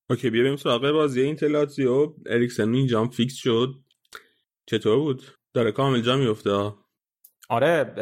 okay 0.10 0.30
بیاریم 0.30 0.56
سراغ 0.56 0.92
بازی 0.92 1.22
اینتر 1.22 1.36
لاتزیو 1.36 2.14
اریکسن 2.26 2.74
اینجا 2.74 3.06
فیکس 3.06 3.36
شد. 3.36 3.70
چطور 4.66 5.00
بود؟ 5.00 5.24
داره 5.54 5.72
کامل 5.72 6.02
جا 6.02 6.18
میفته 6.18 6.74
آره 7.50 7.94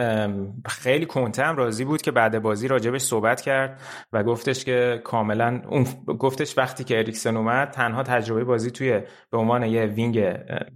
خیلی 0.66 1.06
کنته 1.06 1.44
هم 1.44 1.56
راضی 1.56 1.86
بود 1.86 2.02
که 2.02 2.12
بعد 2.12 2.42
بازی 2.42 2.68
راجبش 2.68 3.02
صحبت 3.02 3.42
کرد 3.42 3.82
و 4.14 4.24
گفتش 4.24 4.66
که 4.66 5.02
کاملا 5.04 5.62
اون 5.70 5.84
گفتش 6.20 6.58
وقتی 6.58 6.84
که 6.84 6.98
اریکسن 6.98 7.38
اومد 7.38 7.72
تنها 7.72 8.04
تجربه 8.04 8.44
بازی 8.44 8.72
توی 8.72 9.02
به 9.32 9.38
عنوان 9.38 9.64
یه 9.64 9.86
wing 9.86 10.20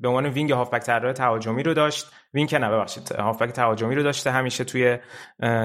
به 0.01 0.07
عنوان 0.07 0.25
wing 0.25 0.51
هافبک 0.51 0.81
طراح 0.81 1.13
تهاجمی 1.13 1.63
رو 1.63 1.73
داشت. 1.73 2.11
wing 2.33 2.55
نه 2.55 2.69
ببخشید 2.69 3.11
هافبک 3.11 3.49
تهاجمی 3.49 3.95
رو 3.95 4.03
داشته 4.03 4.31
همیشه 4.31 4.63
توی 4.63 4.97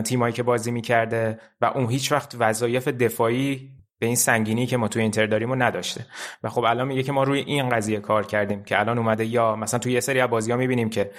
تیمایی 0.05 0.33
که 0.33 0.42
بازی 0.42 0.70
می‌کرده 0.70 1.39
و 1.60 1.65
اون 1.65 1.91
هیچ 1.91 2.12
وقت 2.12 2.36
وظایف 2.39 2.89
دفاعی 2.89 3.70
به 4.05 4.08
این 4.08 4.16
سنگینی 4.16 4.66
که 4.66 4.76
ما 4.76 4.89
تو 4.89 5.00
اینتر 5.00 5.26
داریم 5.26 5.50
و 5.50 5.55
نداشته. 5.55 6.07
و 6.42 6.49
خب 6.49 6.65
الان 6.65 6.89
میگه 6.89 7.02
که 7.02 7.12
ما 7.12 7.23
روی 7.23 7.39
این 7.39 7.68
قضیه 7.68 8.00
کار 8.00 8.26
کردیم 8.26 8.62
که 8.62 8.81
الان 8.81 8.99
اومده 8.99 9.24
یا 9.24 9.57
مثلا 9.57 9.81
تو 9.81 9.89
یه 9.89 10.00
سری 10.00 10.20
از 10.20 10.31
بازی 10.31 10.50
ها 10.50 10.57
می‌بینیم 10.57 10.91
که 10.91 11.10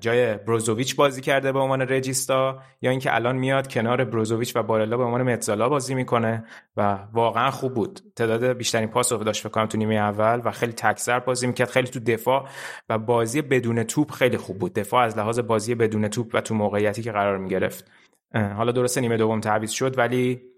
جای 0.00 0.34
بروزوویچ 0.34 0.96
بازی 0.96 1.20
کرده 1.20 1.52
به 1.52 1.58
عنوان 1.58 1.80
رجیستا 1.80 2.58
یا 2.82 2.90
اینکه 2.90 3.14
الان 3.14 3.36
میاد 3.36 3.72
کنار 3.72 4.04
بروزوویچ 4.04 4.56
و 4.56 4.62
بارلا 4.62 4.96
به 4.96 5.04
عنوان 5.04 5.22
متزالا 5.22 5.68
بازی 5.68 5.94
می‌کنه 5.94 6.44
و 6.76 6.98
واقعا 7.12 7.50
خوب 7.50 7.74
بود. 7.74 8.00
تعداد 8.16 8.44
بیشترین 8.44 8.88
پاس 8.88 9.12
رو 9.12 9.24
داشت 9.24 9.48
فکر 9.48 9.66
تو 9.66 9.78
نیمه 9.78 9.94
اول 9.94 10.40
و 10.44 10.50
خیلی 10.50 10.72
تکسر 10.72 11.18
بازی 11.18 11.46
می‌کرد 11.46 11.68
خیلی 11.68 11.88
تو 11.88 12.00
دفاع 12.00 12.48
و 12.88 12.98
بازی 12.98 13.42
بدون 13.42 13.82
توپ 13.82 14.10
خیلی 14.10 14.36
خوب 14.36 14.58
بود. 14.58 14.72
دفاع 14.72 15.04
از 15.04 15.18
لحاظ 15.18 15.38
بازی 15.38 15.74
بدون 15.74 16.08
توپ 16.08 16.30
و 16.32 16.40
تو 16.40 16.54
موقعیتی 16.54 17.02
که 17.02 17.12
قرار 17.12 17.38
می‌گرفت. 17.38 17.90
حالا 18.34 18.72
درسته 18.72 19.00
نیمه 19.00 19.16
دوم 19.16 19.40
تعویض 19.40 19.70
شد 19.70 19.98
ولی 19.98 20.51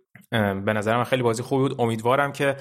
به 0.65 0.73
نظر 0.73 0.97
من 0.97 1.05
خیلی 1.05 1.23
بازی 1.23 1.43
خوبی 1.43 1.69
بود. 1.69 1.81
امیدوارم 1.81 2.33
که 2.33 2.57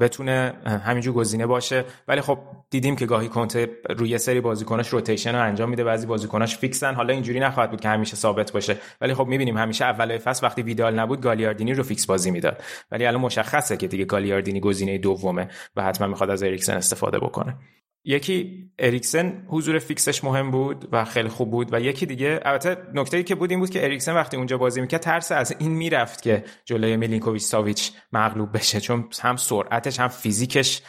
بتونه 0.00 0.52
همینجور 0.84 1.14
گزینه 1.14 1.46
باشه. 1.46 1.84
ولی 2.08 2.20
خب 2.20 2.38
دیدیم 2.70 2.96
که 2.96 3.06
گاهی 3.06 3.28
کنته 3.28 3.68
رو 3.88 4.03
یه 4.03 4.18
سری 4.18 4.40
بازیکناش 4.40 4.88
rotation 4.88 5.34
رو 5.34 5.42
انجام 5.42 5.70
میده. 5.70 5.84
بعضی 5.84 6.06
بازیکناش 6.06 6.58
فیکسن 6.58 6.94
حالا 6.94 7.12
اینجوری 7.14 7.40
نخواهد 7.40 7.70
بود 7.70 7.80
که 7.80 7.88
همیشه 7.88 8.16
ثابت 8.16 8.52
باشه. 8.52 8.76
ولی 9.00 9.14
خب 9.14 9.26
می‌بینیم 9.26 9.58
همیشه 9.58 9.84
اول 9.84 10.18
فصل 10.18 10.46
وقتی 10.46 10.62
ویدال 10.62 10.98
نبود 10.98 11.20
گالیاردینی 11.20 11.74
رو 11.74 11.82
فیکس 11.82 12.06
بازی 12.06 12.30
می‌داد. 12.30 12.62
ولی 12.90 13.06
الان 13.06 13.20
مشخصه 13.20 13.76
که 13.76 13.88
دیگه 13.88 14.04
گالیاردینی 14.04 14.60
گزینه 14.60 14.98
دومه 14.98 15.48
و 15.76 15.82
حتما 15.82 16.06
می‌خواد 16.06 16.30
از 16.30 16.42
اریکسن 16.42 16.76
استفاده 16.76 17.18
بکنه. 17.18 17.56
یکی 18.04 18.70
اریکسن 18.78 19.46
حضور 19.48 19.78
فیکسش 19.78 20.24
مهم 20.24 20.50
بود 20.50 20.88
و 20.92 21.04
خیلی 21.04 21.28
خوب 21.28 21.50
بود 21.50 21.74
و 21.74 21.80
یکی 21.80 22.06
دیگه 22.06 22.40
البته 22.42 22.76
نکته 22.94 23.22
که 23.22 23.34
بود 23.34 23.50
این 23.50 23.60
بود 23.60 23.70
که 23.70 23.84
اریکسن 23.84 24.14
وقتی 24.14 24.36
اونجا 24.36 24.58
بازی 24.58 24.80
می‌کرد 24.80 25.00
ترس 25.00 25.32
از 25.32 25.54
این 25.58 25.72
می‌رفت 25.72 26.22
که 26.22 26.44
جلوی 26.64 26.96
میلینکوویچ 26.96 27.42
ساویچ 27.42 27.92
مغلوب 28.12 28.56
بشه 28.56 28.80
چون 28.80 29.08
هم 29.22 29.36
سرعتش 29.36 30.00
هم 30.00 30.08
فیزیکش 30.08 30.82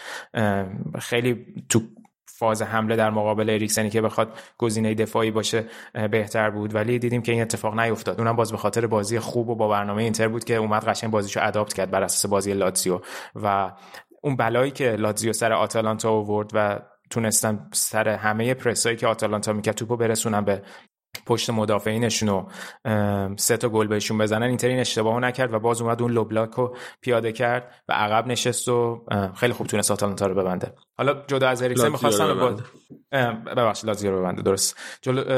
خیلی 0.99 1.45
تو 1.69 1.81
فاز 2.37 2.61
حمله 2.61 2.95
در 2.95 3.09
مقابل 3.09 3.49
اریکسنی 3.49 3.89
که 3.89 4.01
بخواد 4.01 4.39
گزینه 4.57 4.93
دفاعی 4.93 5.31
باشه 5.31 5.65
بهتر 6.11 6.49
بود. 6.49 6.75
ولی 6.75 6.99
دیدیم 6.99 7.21
که 7.21 7.31
این 7.31 7.41
اتفاق 7.41 7.79
نیفتاد. 7.79 8.19
اونم 8.19 8.35
باز 8.35 8.51
به 8.51 8.57
خاطر 8.57 8.87
بازی 8.87 9.19
خوب 9.19 9.49
و 9.49 9.55
با 9.55 9.67
برنامه 9.67 10.03
اینتر 10.03 10.27
بود 10.27 10.43
که 10.43 10.55
اومد 10.55 10.85
قشنگ 10.85 11.11
بازیشو 11.11 11.39
اداپت 11.43 11.73
کرد 11.73 11.91
بر 11.91 12.03
اساس 12.03 12.25
بازی 12.31 12.53
لاتزیو. 12.53 12.99
و 13.35 13.71
اون 14.23 14.35
بلایی 14.35 14.71
که 14.71 14.91
لاتزیو 14.91 15.33
سر 15.33 15.53
آتالانتا 15.53 16.11
آورد 16.11 16.51
و 16.53 16.79
تونستن 17.09 17.69
سر 17.73 18.07
همه 18.07 18.53
پرسایی 18.53 18.95
که 18.95 19.07
آتالانتا 19.07 19.53
می‌کرد 19.53 19.75
توپو 19.75 19.97
برسونن 19.97 20.41
به 20.41 20.61
پشت 21.25 21.49
مدافعینشون 21.49 22.29
رو 22.29 22.49
سه 23.37 23.57
تا 23.57 23.69
گل 23.69 23.87
بهشون 23.87 24.17
بزنن. 24.17 24.43
اینتر 24.43 24.67
این 24.67 24.79
اشتباهو 24.79 25.19
نکرد 25.19 25.53
و 25.53 25.59
باز 25.59 25.81
اومد 25.81 26.01
اون 26.01 26.11
لوبلاک 26.11 26.51
رو 26.51 26.77
پیاده 27.01 27.31
کرد 27.31 27.71
و 27.87 27.93
عقب 27.93 28.27
نشست 28.27 28.67
و 28.67 29.05
خیلی 29.35 29.53
خوب 29.53 29.67
تونست 29.67 29.91
آتالانتا 29.91 30.27
رو 30.27 30.35
ببنده. 30.35 30.73
حالا 30.97 31.23
جدا 31.27 31.49
از 31.49 31.63
اریکسن 31.63 31.89
می‌خواستم 31.89 32.39
با 32.39 32.57
ببخشید 33.55 33.85
لازیو 33.85 34.11
رو 34.11 34.19
ببنده 34.19 34.41
درست. 34.41 34.77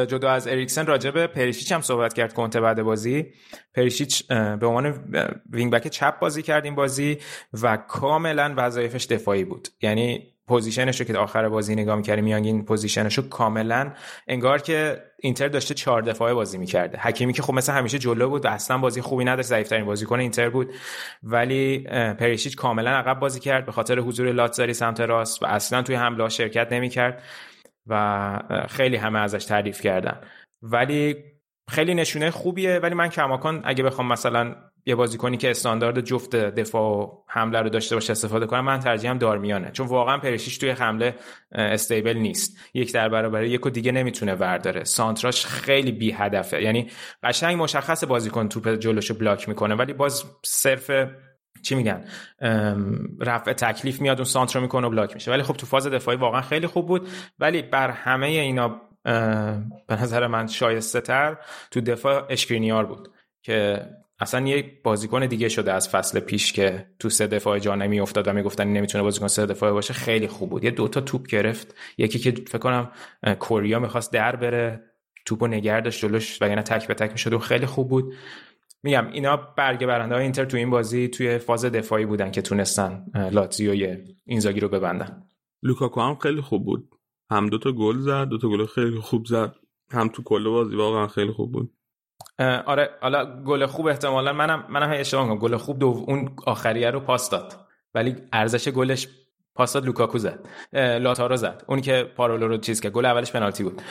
جدا 0.07 0.31
از 0.31 0.47
اریکسن 0.47 0.85
راجع 0.85 1.11
به 1.11 1.27
پریشیچ 1.27 1.71
هم 1.71 1.81
صحبت 1.81 2.13
کرد 2.13 2.33
کنته 2.33 2.61
بعد 2.61 2.83
بازی. 2.83 3.25
پریشیچ 3.73 4.27
به 4.27 4.65
عنوان 4.67 5.13
wing 5.49 5.73
back 5.73 5.87
چپ 5.87 6.19
بازی 6.19 6.41
کرد 6.41 6.65
این 6.65 6.75
بازی 6.75 7.17
و 7.61 7.77
کاملا 7.77 8.53
وظایفش 8.57 9.05
دفاعی 9.05 9.43
بود. 9.43 9.67
یعنی 9.81 10.33
position 10.47 10.89
ش 10.89 10.99
رو 10.99 11.05
که 11.05 11.17
آخر 11.17 11.49
بازی 11.49 11.75
نگاه 11.75 11.95
می‌کردیم 11.95 12.23
میانگین 12.23 12.65
position 12.65 13.07
ش 13.07 13.17
رو 13.17 13.29
کاملا 13.29 13.93
انگار 14.27 14.61
که 14.61 15.03
اینتر 15.19 15.47
داشته 15.47 15.73
چهار 15.73 16.01
دفاعه 16.01 16.33
بازی 16.33 16.57
می‌کرده. 16.57 16.97
حکیمی 16.97 17.33
که 17.33 17.41
خب 17.41 17.53
مثل 17.53 17.73
همیشه 17.73 17.99
جلو 17.99 18.29
بود 18.29 18.45
و 18.45 18.47
اصلا 18.47 18.77
بازی 18.77 19.01
خوبی 19.01 19.25
نداشت 19.25 19.47
ضعیف‌ترین 19.47 19.85
بازیکن 19.85 20.19
اینتر 20.19 20.49
بود. 20.49 20.73
ولی 21.23 21.79
پریشیچ 22.19 22.55
کاملا 22.55 22.91
عقب 22.91 23.19
بازی 23.19 23.39
کرد 23.39 23.65
به 23.65 23.71
خاطر 23.71 23.99
حضور 23.99 24.31
لاتزاری 24.31 24.73
سمت 24.73 24.99
راست 24.99 25.43
و 25.43 25.45
اصلا 25.45 25.81
توی 25.81 25.95
حمله 25.95 26.29
شرکت 26.29 26.67
نمی‌کرد 26.71 27.23
و 27.87 28.39
خیلی 28.69 28.95
همه 28.95 29.19
ازش 29.19 29.45
تعریف 29.45 29.81
کردن. 29.81 30.21
ولی 30.61 31.15
خیلی 31.69 31.93
نشونه 31.93 32.31
خوبیه. 32.31 32.79
ولی 32.79 32.95
من 32.95 33.09
کماکان 33.09 33.61
اگه 33.65 33.83
بخوام 33.83 34.07
مثلا 34.07 34.55
یه 34.87 34.95
بازیکنی 34.95 35.37
که 35.37 35.51
استاندارد 35.51 36.01
جفت 36.01 36.35
دفاع 36.35 36.81
و 36.81 37.11
حمله 37.27 37.61
رو 37.61 37.69
داشته 37.69 37.95
باشه 37.95 38.11
استفاده 38.11 38.45
کنم 38.45 38.65
من 38.65 38.79
ترجیحم 38.79 39.17
دارمیانه. 39.17 39.71
چون 39.71 39.87
واقعا 39.87 40.17
پرشیش 40.17 40.57
توی 40.57 40.69
حمله 40.69 41.15
استیبل 41.51 42.17
نیست. 42.17 42.57
یک 42.73 42.93
در 42.93 43.09
برابر 43.09 43.43
یک 43.43 43.67
دیگه 43.67 43.91
نمی‌تونه 43.91 44.35
ورداره 44.35 44.83
سانتراش 44.83 45.45
خیلی 45.45 45.91
بی 45.91 46.11
هدفه 46.11 46.63
یعنی 46.63 46.89
قشنگ 47.23 47.61
مشخص 47.61 48.03
بازیکن 48.03 48.47
توپ 48.47 48.75
جلوشو 48.75 49.13
بلاک 49.13 49.49
می‌کنه 49.49 49.75
ولی 49.75 49.93
باز 49.93 50.23
صرف 50.45 50.91
چی 51.63 51.75
میگن؟ 51.75 52.05
رفع 53.21 53.53
تکلیف 53.53 54.01
میاد 54.01 54.17
اون 54.17 54.25
سانتر 54.25 54.59
می‌کنه 54.59 54.87
و 54.87 54.89
بلاک 54.89 55.13
میشه. 55.13 55.31
ولی 55.31 55.43
خب 55.43 55.53
تو 55.53 55.65
فاز 55.65 55.87
دفاعی 55.87 56.17
واقعا 56.17 56.41
خیلی 56.41 56.67
خوب 56.67 56.87
بود. 56.87 57.07
ولی 57.39 57.61
بر 57.61 57.89
همه 57.89 58.27
اینا 58.27 58.81
به 59.87 60.01
نظر 60.01 60.27
من 60.27 60.47
شایسته 60.47 61.01
تر 61.01 61.37
تو 61.71 61.81
دفاع 61.81 62.25
اشکرینیار 62.29 62.85
بود 62.85 63.09
که 63.41 63.85
اصلا 64.19 64.47
یک 64.47 64.83
بازیکن 64.83 65.25
دیگه 65.25 65.49
شده 65.49 65.73
از 65.73 65.89
فصل 65.89 66.19
پیش 66.19 66.53
که 66.53 66.85
تو 66.99 67.09
سه 67.09 67.27
دفاع 67.27 67.59
جا 67.59 67.75
نمی 67.75 67.99
افتاد 67.99 68.27
و 68.27 68.33
می‌گفتن 68.33 68.67
نمی‌تونه 68.67 69.03
بازیکن 69.03 69.27
سه 69.27 69.45
دفاع 69.45 69.71
باشه. 69.71 69.93
خیلی 69.93 70.27
خوب 70.27 70.49
بود. 70.49 70.63
یه 70.63 70.71
دوتا 70.71 71.01
توپ 71.01 71.27
گرفت. 71.27 71.75
یکی 71.97 72.19
که 72.19 72.31
فکر 72.31 72.57
کنم 72.57 72.91
کوریا 73.39 73.79
می‌خواست 73.79 74.13
در 74.13 74.35
بره. 74.35 74.83
توپو 75.25 75.47
نگردش 75.47 76.01
جلوش 76.01 76.41
و 76.41 76.47
یعنی 76.47 76.61
تک 76.61 76.87
به 76.87 76.93
تک 76.93 77.11
می‌شد 77.11 77.33
و 77.33 77.39
خیلی 77.39 77.65
خوب 77.65 77.89
بود. 77.89 78.13
میگم 78.83 79.07
اینا 79.07 79.37
برگه 79.37 79.87
برنده 79.87 80.15
های 80.15 80.23
اینتر 80.23 80.45
تو 80.45 80.57
این 80.57 80.69
بازی 80.69 81.07
توی 81.07 81.37
فاز 81.37 81.65
دفاعی 81.65 82.05
بودن 82.05 82.31
که 82.31 82.41
تونستن 82.41 83.05
لاتزیو 83.31 83.97
اینزاگی 84.25 84.59
رو 84.59 84.69
ببندن. 84.69 85.23
لوکاکو 85.63 86.01
هم 86.01 86.15
خیلی 86.15 86.41
خوب 86.41 86.65
بود. 86.65 86.89
هم 87.31 87.49
دوتا 87.49 87.71
گل 87.71 87.99
زد 87.99 88.27
دوتا 88.27 88.49
گل 88.49 88.65
خیلی 88.65 88.99
خوب 88.99 89.25
زد. 89.25 89.55
هم 89.91 90.07
تو 90.07 90.23
کل 90.23 90.49
بازی 90.49 90.75
واقعا 90.75 91.07
خیلی 91.07 91.31
خوب 91.31 91.51
بود. 91.51 91.73
آره 92.39 92.89
حالا 93.01 93.43
گل 93.43 93.65
خوب 93.65 93.87
احتمالا 93.87 94.33
منم 94.33 94.65
منم 94.69 94.91
اشتباه 94.93 95.35
گل 95.35 95.57
خوب 95.57 95.79
دو 95.79 96.03
اون 96.07 96.35
آخریه 96.45 96.91
رو 96.91 96.99
پاس 96.99 97.29
داد. 97.29 97.53
ولی 97.95 98.15
ارزش 98.33 98.69
گلش 98.69 99.07
پاس 99.55 99.73
داد 99.73 99.85
لوکاکو 99.85 100.17
زد. 100.17 100.39
لاتارو 100.73 101.35
زد. 101.35 101.63
اون 101.67 101.81
که 101.81 102.11
پارولو 102.17 102.47
رو 102.47 102.57
چیز 102.57 102.81
که 102.81 102.89
گل 102.89 103.05
اولش 103.05 103.31
پنالتی 103.31 103.63
بود. 103.63 103.81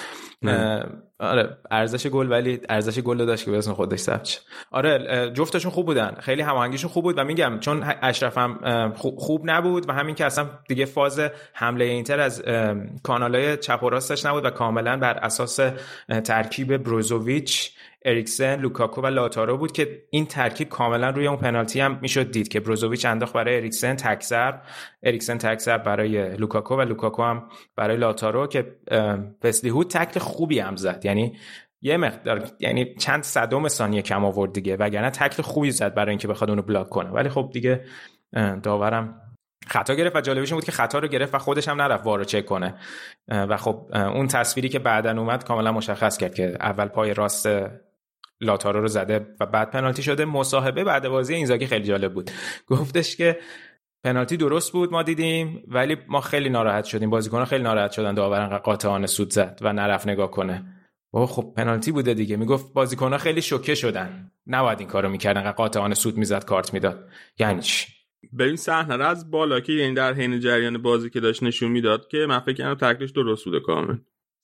آره 1.20 1.58
ارزش 1.70 2.06
گل 2.06 2.30
ولی 2.30 2.60
ارزش 2.68 2.98
گل 2.98 3.26
داشت 3.26 3.44
که 3.44 3.50
به 3.50 3.58
اسم 3.58 3.72
خودش 3.72 3.98
ثبت 3.98 4.40
آره 4.70 5.30
جفتشون 5.34 5.70
خوب 5.70 5.86
بودن. 5.86 6.16
خیلی 6.20 6.42
هماهنگیشون 6.42 6.90
خوب 6.90 7.04
بود. 7.04 7.18
و 7.18 7.24
میگم 7.24 7.58
چون 7.60 7.84
اشرف 8.02 8.38
هم 8.38 8.92
خوب 8.96 9.50
نبود 9.50 9.88
و 9.88 9.92
همین 9.92 10.14
که 10.14 10.24
اصلا 10.24 10.48
دیگه 10.68 10.84
فاز 10.84 11.20
حمله 11.52 11.84
اینتر 11.84 12.20
از 12.20 12.42
کانالای 13.02 13.56
چپ 13.56 13.82
و 13.82 13.90
راستش 13.90 14.26
نبود 14.26 14.44
و 14.44 14.50
کاملا 14.50 14.96
بر 14.96 15.14
اساس 15.14 15.60
ترکیب 16.24 16.76
بروزوویچ 16.76 17.75
اریکسن 18.06 18.60
لوکاکو 18.60 19.02
و 19.02 19.06
لاتارو 19.06 19.56
بود 19.56 19.72
که 19.72 20.02
این 20.10 20.26
ترکیب 20.26 20.68
کاملا 20.68 21.10
روی 21.10 21.26
اون 21.26 21.36
پنالتی 21.36 21.80
هم 21.80 21.98
می‌شد 22.02 22.30
دید 22.30 22.48
که 22.48 22.60
بروزوویچ 22.60 23.06
انداخت 23.06 23.32
برای 23.32 23.56
اریکسن 23.56 23.96
تک‌ضرب 23.96 24.60
اریکسن 25.02 25.38
تک‌ضرب 25.38 25.78
برای 25.78 26.36
لوکاکو 26.36 26.76
و 26.76 26.80
لوکاکو 26.80 27.22
هم 27.22 27.48
برای 27.76 27.96
لاتارو 27.96 28.46
که 28.46 28.76
وسلی 29.44 29.70
هوت 29.70 29.90
تکل 29.90 30.20
خوبی 30.20 30.58
هم 30.58 30.76
زد. 30.76 31.00
یعنی 31.04 31.36
یه 31.82 31.96
مقدار 31.96 32.48
یعنی 32.60 32.94
چند 32.94 33.22
صدم 33.22 33.68
ثانیه 33.68 34.02
کم 34.02 34.24
آورد 34.24 34.52
دیگه 34.52 34.76
وگرنه 34.76 35.10
تکل 35.10 35.42
خوبی 35.42 35.70
زد 35.70 35.94
برای 35.94 36.10
اینکه 36.10 36.28
بخواد 36.28 36.50
اونو 36.50 36.62
بلاک 36.62 36.88
کنه. 36.88 37.10
ولی 37.10 37.28
خب 37.28 37.50
دیگه 37.52 37.84
داورم 38.62 39.20
خطا 39.68 39.94
گرفت 39.94 40.16
و 40.16 40.20
جالبش 40.20 40.52
بود 40.52 40.64
که 40.64 40.72
خطا 40.72 40.98
رو 40.98 41.08
گرفت 41.08 41.34
و 41.34 41.38
خودش 41.38 41.68
هم 41.68 41.82
نرفت 41.82 42.06
VAR 42.06 42.20
و 42.20 42.24
چک 42.24 42.44
کنه. 42.46 42.74
و 43.28 43.56
خب 43.56 43.90
اون 43.94 44.26
تصویری 44.26 44.68
که 44.68 44.78
بعدا 44.78 45.10
اومد 45.10 45.44
کاملا 45.44 45.72
مشخص 45.72 46.16
کرد 46.16 46.34
که 46.34 46.56
اول 46.60 46.88
پای 46.88 47.14
راست 47.14 47.48
لاتارو 48.40 48.80
رو 48.80 48.88
زده 48.88 49.26
و 49.40 49.46
بعد 49.46 49.70
پنالتی 49.70 50.02
شده. 50.02 50.24
مصاحبه 50.24 50.84
بعد 50.84 51.08
بازی 51.08 51.34
اینزاگی 51.34 51.66
خیلی 51.66 51.84
جالب 51.84 52.14
بود. 52.14 52.30
گفتش 52.66 53.16
که 53.16 53.38
پنالتی 54.04 54.36
درست 54.36 54.72
بود 54.72 54.92
ما 54.92 55.02
دیدیم 55.02 55.64
ولی 55.68 55.96
ما 56.08 56.20
خیلی 56.20 56.48
ناراحت 56.48 56.84
شدیم. 56.84 57.10
بازیکن‌ها 57.10 57.44
خیلی 57.44 57.64
ناراحت 57.64 57.92
شدن 57.92 58.14
داور 58.14 58.58
قاطعانه 58.58 59.06
سود 59.06 59.30
زد 59.30 59.58
و 59.62 59.72
نرفت 59.72 60.08
نگاه 60.08 60.30
کنه. 60.30 60.64
بابا 61.12 61.26
خب 61.26 61.52
پنالتی 61.56 61.92
بوده 61.92 62.14
دیگه. 62.14 62.36
می‌گفت 62.36 62.72
بازیکن‌ها 62.72 63.18
خیلی 63.18 63.42
شوکه 63.42 63.74
شدن. 63.74 64.30
نباید 64.46 64.80
این 64.80 64.88
کارو 64.88 65.08
می‌کردن 65.08 65.50
قاطعانه 65.50 65.94
سود 65.94 66.16
می‌زد 66.16 66.44
کارت 66.44 66.74
می‌داد. 66.74 67.08
یعنی 67.38 67.62
چی؟ 67.62 67.92
به 68.32 68.44
این 68.44 68.56
صحنه 68.56 68.96
را 68.96 69.08
از 69.08 69.30
بالا 69.30 69.60
که 69.60 69.72
یعنی 69.72 69.94
در 69.94 70.14
حین 70.14 70.40
جریان 70.40 70.82
بازی 70.82 71.10
که 71.10 71.20
داشت 71.20 71.42
نشون 71.42 71.70
می‌داد 71.70 72.08
که 72.08 72.18
من 72.28 72.38
فکر 72.38 72.52
کردم 72.52 72.92
تکلیش 72.92 73.10
درست 73.10 73.44
بوده 73.44 73.60
کامل. 73.60 73.96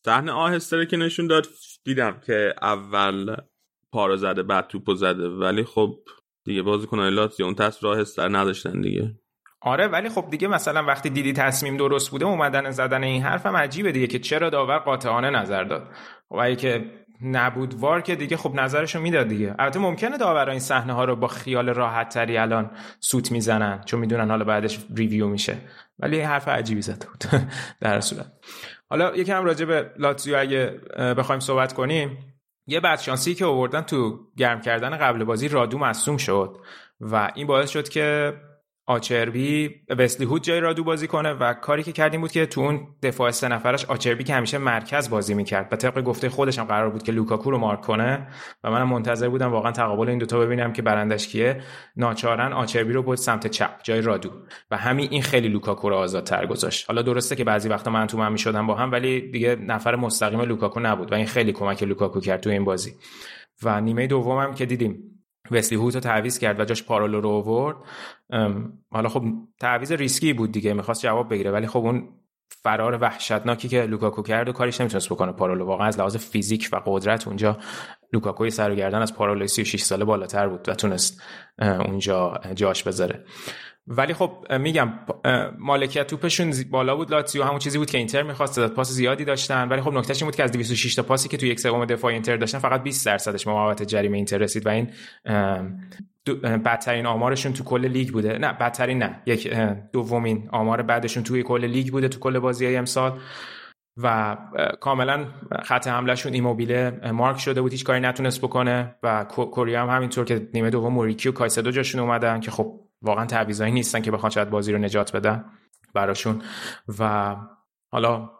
صحنه 0.04 0.32
آهسته 0.32 0.86
که 0.86 0.96
نشون 0.96 1.26
داد 1.26 1.46
دیدم 1.84 2.20
که 2.26 2.54
اول 2.62 3.36
پارو 3.92 4.16
زده 4.16 4.42
بعد 4.42 4.66
توپو 4.66 4.94
زده. 4.94 5.28
ولی 5.28 5.64
خب 5.64 5.94
دیگه 6.44 6.62
بازیکنان 6.62 7.12
لاتزیو 7.12 7.46
اون 7.46 7.54
تصویر 7.54 7.92
آهسته 7.92 8.28
نداشتن 8.28 8.80
دیگه. 8.80 9.14
آره 9.64 9.88
ولی 9.88 10.08
خب 10.08 10.30
دیگه 10.30 10.48
مثلا 10.48 10.84
وقتی 10.84 11.10
دیدی 11.10 11.32
تصمیم 11.32 11.76
درست 11.76 12.10
بوده 12.10 12.24
اومدن 12.24 12.70
زدن 12.70 13.04
این 13.04 13.22
حرفم 13.22 13.56
عجیبه 13.56 13.92
دیگه 13.92 14.06
که 14.06 14.18
چرا 14.18 14.50
داور 14.50 14.78
قاطعانه 14.78 15.30
نظر 15.30 15.64
داد. 15.64 15.88
و 16.30 16.54
که 16.54 16.90
نبود 17.22 17.74
وار 17.74 18.00
که 18.00 18.16
دیگه 18.16 18.36
خب 18.36 18.54
نظرشو 18.54 19.00
می‌داد 19.00 19.28
دیگه. 19.28 19.54
البته 19.58 19.78
ممکنه 19.78 20.18
داور 20.18 20.50
این 20.50 20.58
صحنه 20.58 20.92
ها 20.92 21.04
رو 21.04 21.16
با 21.16 21.26
خیال 21.26 21.68
راحت 21.68 22.08
تری 22.08 22.38
الان 22.38 22.70
سوت 23.00 23.32
می‌زنن 23.32 23.80
چون 23.84 24.00
می‌دونن 24.00 24.30
حالا 24.30 24.44
بعدش 24.44 24.78
ریویو 24.96 25.28
میشه. 25.28 25.58
ولی 25.98 26.20
حرف 26.20 26.48
عجیبی 26.48 26.82
زده 26.82 27.06
بود 27.06 27.24
در 27.80 28.00
صورت. 28.00 28.32
حالا 28.90 29.16
یکم 29.16 29.44
راجع 29.44 29.64
به 29.64 29.90
لاتزیو 29.98 30.36
اگه 30.38 30.80
بخوایم 31.18 31.40
صحبت 31.40 31.72
کنیم. 31.72 32.31
یه 32.66 32.80
بدشانسی 32.80 33.34
که 33.34 33.44
آوردن 33.44 33.82
تو 33.82 34.20
گرم 34.36 34.60
کردن 34.60 34.96
قبل 34.96 35.24
بازی 35.24 35.48
رادو 35.48 35.78
مصدوم 35.78 36.16
شد 36.16 36.56
و 37.00 37.32
این 37.34 37.46
باعث 37.46 37.70
شد 37.70 37.88
که 37.88 38.32
آچربی 38.86 39.70
وسلی 39.98 40.26
هوت 40.26 40.42
جای 40.42 40.60
رادو 40.60 40.84
بازی 40.84 41.06
کنه 41.06 41.32
و 41.32 41.54
کاری 41.54 41.82
که 41.82 41.92
کرد 41.92 42.11
این 42.11 42.20
بود 42.20 42.32
که 42.32 42.46
تو 42.46 42.60
اون 42.60 42.86
دفاع 43.02 43.30
سه 43.30 43.48
نفرش 43.48 43.84
آچربی 43.84 44.24
که 44.24 44.34
همیشه 44.34 44.58
مرکز 44.58 45.10
بازی 45.10 45.34
می‌کرد 45.34 45.68
و 45.72 45.76
طبق 45.76 46.02
گفته 46.02 46.28
خودش 46.28 46.58
هم 46.58 46.64
قرار 46.64 46.90
بود 46.90 47.02
که 47.02 47.12
لوکاکو 47.12 47.50
رو 47.50 47.58
مارک 47.58 47.80
کنه 47.80 48.28
و 48.64 48.70
منم 48.70 48.88
منتظر 48.88 49.28
بودم 49.28 49.52
واقعا 49.52 49.72
تقابل 49.72 50.08
این 50.08 50.18
دوتا 50.18 50.38
ببینم 50.40 50.72
که 50.72 50.82
برنده‌ش 50.82 51.28
کیه. 51.28 51.60
ناچارن 51.96 52.52
آچربی 52.52 52.92
رو 52.92 53.02
برد 53.02 53.16
سمت 53.16 53.46
چپ 53.46 53.70
جای 53.82 54.00
رادو 54.00 54.30
و 54.70 54.76
همین 54.76 55.08
این 55.10 55.22
خیلی 55.22 55.48
لوکاکو 55.48 55.88
رو 55.88 55.96
آزادتر 55.96 56.46
گذاشت. 56.46 56.86
حالا 56.88 57.02
درسته 57.02 57.36
که 57.36 57.44
بعضی 57.44 57.68
وقتا 57.68 57.90
man 57.90 58.06
to 58.06 58.18
man 58.18 58.32
می‌شدم 58.32 58.66
با 58.66 58.74
هم 58.74 58.92
ولی 58.92 59.30
دیگه 59.30 59.56
نفر 59.56 59.96
مستقیم 59.96 60.40
لوکاکو 60.40 60.80
نبود 60.80 61.12
و 61.12 61.14
این 61.14 61.26
خیلی 61.26 61.52
کمک 61.52 61.82
لوکاکو 61.82 62.20
کرد 62.20 62.40
تو 62.40 62.50
این 62.50 62.64
بازی. 62.64 62.92
و 63.62 63.80
نیمه 63.80 64.06
دومم 64.06 64.54
که 64.54 64.66
دیدیم 64.66 65.11
وسلی 65.52 65.78
هوت 65.78 65.94
رو 65.94 66.00
تعویض 66.00 66.38
کرد 66.38 66.60
و 66.60 66.64
جاش 66.64 66.82
پارولو 66.82 67.20
رو 67.20 67.28
آورد. 67.28 67.76
حالا 68.90 69.08
خب 69.08 69.24
تعویض 69.60 69.92
ریسکی 69.92 70.32
بود 70.32 70.52
دیگه 70.52 70.72
می‌خواست 70.72 71.02
جواب 71.02 71.30
بگیره 71.30 71.50
ولی 71.50 71.66
خب 71.66 71.78
اون 71.78 72.08
فرار 72.48 72.98
وحشتناکی 73.00 73.68
که 73.68 73.82
لوکاکو 73.82 74.22
کرد 74.22 74.48
و 74.48 74.52
کاریش 74.52 74.80
نمی‌تونست 74.80 75.08
بکنه. 75.08 75.32
پارولو 75.32 75.66
واقعا 75.66 75.86
از 75.86 75.98
لحاظ 75.98 76.16
فیزیک 76.16 76.68
و 76.72 76.80
قدرت 76.86 77.28
اونجا 77.28 77.58
لوکاکو 78.12 78.42
یه 78.42 78.50
سر 78.50 78.70
و 78.70 78.74
گردن 78.74 79.02
از 79.02 79.14
پارولو 79.14 79.46
36 79.46 79.82
ساله 79.82 80.04
بالاتر 80.04 80.48
بود 80.48 80.68
و 80.68 80.74
تونست 80.74 81.22
اونجا 81.58 82.40
جاش 82.54 82.82
بذاره. 82.82 83.24
ولی 83.86 84.14
خب 84.14 84.52
میگم 84.60 84.92
مالکیت 85.58 86.06
توپشون 86.06 86.52
بالا 86.70 86.96
بود. 86.96 87.10
لاتزیو 87.10 87.44
همون 87.44 87.58
چیزی 87.58 87.78
بود 87.78 87.90
که 87.90 87.98
اینتر 87.98 88.22
می‌خواست 88.22 88.68
پاس 88.68 88.90
زیادی 88.90 89.24
داشتن. 89.24 89.68
ولی 89.68 89.80
خب 89.80 89.92
نکتهش 89.92 90.22
این 90.22 90.26
بود 90.26 90.36
که 90.36 90.42
از 90.42 90.52
206 90.52 90.94
تا 90.94 91.02
پاسی 91.02 91.28
که 91.28 91.36
تو 91.36 91.46
یک 91.46 91.60
سوم 91.60 91.84
دفاع 91.84 92.12
اینتر 92.12 92.36
داشتن 92.36 92.58
فقط 92.58 92.82
20 92.82 93.06
درصدش 93.06 93.46
محوطه 93.46 93.84
جریمه 93.84 94.16
اینتر 94.16 94.38
رسید. 94.38 94.66
و 94.66 94.68
این 94.68 94.90
بدترین 96.64 97.06
آمارشون 97.06 97.52
تو 97.52 97.64
کل 97.64 97.86
لیگ 97.86 98.08
بوده. 98.08 98.38
نه 98.38 98.52
بدترین 98.52 98.98
نه. 98.98 99.22
یک 99.26 99.54
دومین 99.92 100.48
آمار 100.52 100.82
بعدشون 100.82 101.22
توی 101.22 101.42
کل 101.42 101.64
لیگ 101.64 101.92
بوده 101.92 102.08
تو 102.08 102.18
کل 102.18 102.38
بازی 102.38 102.76
امسال. 102.76 103.18
و 104.02 104.36
کاملا 104.80 105.26
خط 105.64 105.88
حملهشون 105.88 106.32
ایموبیله 106.32 107.10
مارک 107.12 107.38
شده 107.38 107.60
بود 107.62 107.72
هیچ 107.72 107.84
کاری 107.84 108.00
نتونست 108.00 108.40
بکنه. 108.40 108.94
و 109.02 109.24
کوریا 109.24 109.82
هم 109.82 109.96
همینطور 109.96 110.24
که 110.24 110.48
نیمه 110.54 110.70
دوم 110.70 110.92
موریکی 110.92 111.28
و 111.28 111.32
کایسدو 111.32 111.70
جاشون 111.70 112.00
اومدن 112.00 112.40
که 112.40 112.50
خب 112.50 112.80
واقعا 113.02 113.26
تعویضایی 113.26 113.72
نیستن 113.72 114.00
که 114.00 114.10
بخوان 114.10 114.30
شاید 114.30 114.50
بازی 114.50 114.72
رو 114.72 114.78
نجات 114.78 115.16
بدن 115.16 115.44
براشون. 115.94 116.42
و 116.98 117.36
حالا 117.92 118.30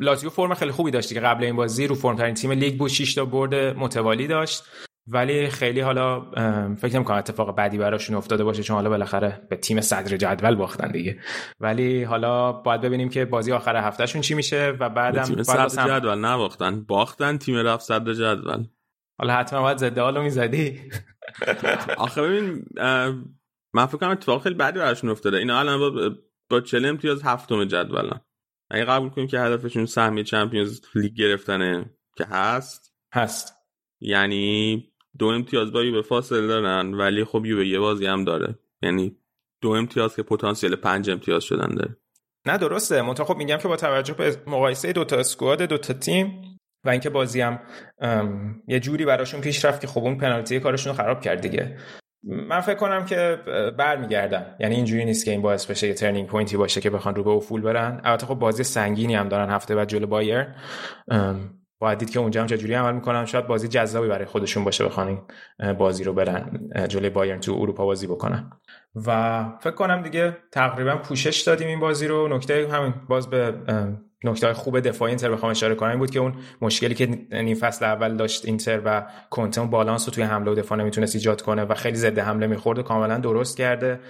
لاتزیو 0.00 0.30
فرم 0.30 0.54
خیلی 0.54 0.72
خوبی 0.72 0.90
داشتی 0.90 1.14
که 1.14 1.20
قبل 1.20 1.44
این 1.44 1.56
بازی 1.56 1.86
رو 1.86 1.94
فرم 1.94 2.16
ترین 2.16 2.34
تیم 2.34 2.52
لیگ 2.52 2.78
بود 2.78 2.90
6 2.90 3.14
تا 3.14 3.24
برد 3.24 3.54
متوالی 3.54 4.26
داشت. 4.26 4.64
ولی 5.08 5.48
خیلی 5.48 5.80
حالا 5.80 6.20
فکر 6.74 6.94
نمی‌کنم 6.94 7.16
اتفاق 7.16 7.56
بعدی 7.56 7.78
براشون 7.78 8.16
افتاده 8.16 8.44
باشه 8.44 8.62
چون 8.62 8.76
حالا 8.76 8.90
بالاخره 8.90 9.46
به 9.50 9.56
تیم 9.56 9.80
صدر 9.80 10.16
جدول 10.16 10.54
باختن 10.54 10.90
دیگه. 10.90 11.18
ولی 11.60 12.04
حالا 12.04 12.52
باید 12.52 12.80
ببینیم 12.80 13.08
که 13.08 13.24
بازی 13.24 13.52
آخر 13.52 13.76
هفتهشون 13.76 14.20
چی 14.20 14.34
میشه 14.34 14.76
و 14.80 14.88
بعدم 14.88 15.22
تیم 15.22 15.42
صدر 15.42 15.98
جدول 15.98 16.18
نباختن. 16.18 16.84
باختن 16.84 17.38
تیم 17.38 17.56
رفت 17.56 17.84
صدر 17.84 18.12
جدول. 18.12 18.64
حالا 19.18 19.34
حتما 19.34 19.62
باید 19.62 19.78
زده 19.78 20.02
حالو 20.02 20.22
می‌زدی؟ 20.22 20.80
آخه 21.96 22.22
ببین 22.22 22.64
من 23.76 23.86
فکر 23.86 23.96
کنم 23.96 24.10
اتفاق 24.10 24.42
خیلی 24.42 24.54
بعدی 24.54 24.78
براشون 24.78 25.10
افتاده. 25.10 25.36
اینا 25.36 25.58
الان 25.58 25.78
با, 25.78 26.10
با 26.50 26.60
40 26.60 26.84
امتیاز 26.84 27.22
هفتم 27.22 27.64
جدولن 27.64 28.20
اگه 28.70 28.84
قبول 28.84 29.08
کنیم 29.08 29.26
که 29.26 29.40
هدفشون 29.40 29.86
سهمیه 29.86 30.24
چمپیونز 30.24 30.80
لیگ 30.94 31.14
گرفتنه 31.14 31.90
که 32.16 32.24
هست. 32.24 32.94
هست. 33.14 33.54
یعنی 34.00 34.84
دو 35.18 35.26
امتیاز 35.26 35.72
با 35.72 35.82
به 35.82 36.02
فاصله 36.02 36.46
دارن 36.46 36.94
ولی 36.94 37.24
خب 37.24 37.42
به 37.42 37.68
یه 37.68 37.78
بازی 37.78 38.06
هم 38.06 38.24
داره. 38.24 38.58
یعنی 38.82 39.16
دو 39.60 39.70
امتیاز 39.70 40.16
که 40.16 40.22
پتانسیل 40.22 40.76
پنج 40.76 41.10
امتیاز 41.10 41.44
شدن 41.44 41.74
داره. 41.74 41.96
نه 42.46 42.58
درسته. 42.58 43.02
منتها 43.02 43.26
خب 43.26 43.36
میگم 43.36 43.56
که 43.56 43.68
با 43.68 43.76
توجه 43.76 44.14
به 44.14 44.36
مقایسه 44.46 44.92
دو 44.92 45.04
تا 45.04 45.16
squad 45.16 45.62
دو 45.62 45.78
تا 45.78 45.94
تیم 45.94 46.58
و 46.84 46.88
اینکه 46.88 47.10
بازی 47.10 47.40
هم 47.40 47.60
یه 48.68 48.80
جوری 48.80 49.04
براشون 49.04 49.40
پیش 49.40 49.64
رفت 49.64 49.80
که 49.80 49.86
خب 49.86 50.00
اون 50.00 50.18
پنالتی 50.18 50.60
کارشون 50.60 50.92
رو 50.92 51.02
خراب 51.02 51.20
کرد 51.20 51.40
دیگه. 51.40 51.78
من 52.28 52.60
فکر 52.60 52.74
کنم 52.74 53.04
که 53.04 53.38
برمیگردن. 53.78 54.56
یعنی 54.60 54.74
اینجوری 54.74 55.04
نیست 55.04 55.24
که 55.24 55.30
این 55.30 55.42
باعث 55.42 55.66
بشه 55.66 55.88
یه 55.88 55.94
turning 55.94 56.28
point 56.28 56.51
ی 56.51 56.56
باشه 56.56 56.80
که 56.80 56.90
بخوان 56.90 57.14
رو 57.14 57.24
به 57.24 57.30
افول 57.30 57.60
برن. 57.60 58.00
البته 58.04 58.26
خب 58.26 58.34
بازی 58.34 58.64
سنگینی 58.64 59.14
هم 59.14 59.28
دارن 59.28 59.50
هفته 59.50 59.74
بعد 59.74 59.88
جلو 59.88 60.06
بایرن 60.06 60.46
باید 61.78 61.98
دید 61.98 62.10
که 62.10 62.18
اونجا 62.18 62.40
هم 62.40 62.46
چجوری 62.46 62.74
عمل 62.74 62.94
می‌کنن. 62.94 63.24
شاید 63.24 63.46
بازی 63.46 63.68
جذابی 63.68 64.08
برای 64.08 64.24
خودشون 64.24 64.64
باشه 64.64 64.84
بخوان 64.84 65.26
بازی 65.78 66.04
رو 66.04 66.12
برن 66.12 66.70
جلوی 66.88 67.10
بایرن 67.10 67.40
تو 67.40 67.52
اروپا 67.52 67.84
بازی 67.84 68.06
بکنن. 68.06 68.50
و 69.06 69.44
فکر 69.60 69.74
کنم 69.74 70.02
دیگه 70.02 70.36
تقریبا 70.52 70.96
پوشش 70.96 71.40
دادیم 71.40 71.68
این 71.68 71.80
بازی 71.80 72.06
رو. 72.06 72.28
نکته 72.28 72.68
همین 72.72 72.94
باز 73.08 73.30
به 73.30 73.54
نکته 74.28 74.52
خوب 74.52 74.80
دفاعی 74.80 75.10
اینتر 75.10 75.30
بخوام 75.30 75.50
اشاره 75.50 75.74
کنم 75.74 75.98
بود 75.98 76.10
که 76.10 76.18
اون 76.18 76.34
مشکلی 76.60 76.94
که 76.94 77.18
نیم 77.32 77.56
فصل 77.56 77.84
اول 77.84 78.16
داشت 78.16 78.44
اینتر 78.44 78.80
و 78.84 79.06
کنته 79.30 79.60
بالانس 79.60 80.08
رو 80.08 80.14
توی 80.14 80.24
حمله 80.24 80.50
و 80.50 80.54
دفاع 80.54 80.78
نمی‌تونست 80.78 81.14
ایجاد 81.14 81.42
کنه 81.42 81.62
و 81.62 81.74
خیلی 81.74 81.96
ضد 81.96 82.18
حمله 82.18 82.46
می‌خورد 82.46 82.78
و 82.78 82.82
کاملا 82.82 83.18
درست 83.18 83.56
کرده. 83.56 84.00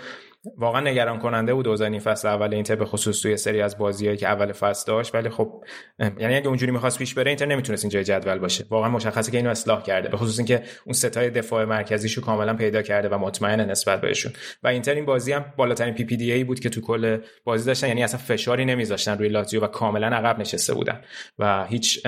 واقعا 0.59 0.81
نگران 0.81 1.19
کننده 1.19 1.55
بود 1.55 1.69
اوضاع 1.69 1.91
این 1.91 2.01
فصل 2.01 2.29
اول 2.29 2.55
اینتر 2.55 2.77
به 2.77 2.85
خصوص 2.85 3.23
توی 3.23 3.37
سری 3.37 3.61
از 3.61 3.79
بازیایی 3.79 4.17
که 4.17 4.29
اول 4.29 4.53
فصل 4.53 4.93
داشت. 4.93 5.15
ولی 5.15 5.29
خب 5.29 5.65
یعنی 5.99 6.35
اگه 6.37 6.49
اونجوری 6.49 6.73
می‌خواست 6.73 6.99
پیش 6.99 7.15
بره 7.15 7.29
اینتر 7.29 7.47
نمی‌تونست 7.47 7.85
اینجا 7.85 8.03
جدول 8.03 8.39
باشه. 8.39 8.65
واقعا 8.71 8.89
مشخصه 8.91 9.31
که 9.31 9.37
اینو 9.37 9.51
اصلاح 9.51 9.83
کرده 9.83 10.09
به 10.09 10.17
خصوص 10.17 10.39
اینکه 10.39 10.63
اون 10.85 10.93
ستای 10.93 11.31
دفاع 11.31 11.65
مرکزیشو 11.65 12.21
کاملا 12.21 12.55
پیدا 12.55 12.83
کرده 12.83 13.09
و 13.09 13.19
مطمئن 13.19 13.61
نسبت 13.61 14.01
بهشون. 14.01 14.33
و 14.63 14.69
اینتر 14.69 14.95
این 14.95 15.05
بازی 15.05 15.33
هم 15.33 15.45
بالاترین 15.57 15.95
PPDA 15.95 16.45
بود 16.45 16.61
که 16.61 16.69
تو 16.69 16.81
کل 16.81 17.19
بازی 17.45 17.67
داشتن. 17.67 17.89
یعنی 17.89 18.05
اصلا 18.05 18.21
فشاری 18.21 18.65
نمیذاشتن 18.65 19.19
روی 19.19 19.29
لاتزیو 19.29 19.65
و 19.65 19.67
کاملا 19.67 20.07
عقب 20.07 20.39
نشسته 20.39 20.75
بودن. 20.75 21.01
و 21.39 21.65
هیچ 21.65 22.07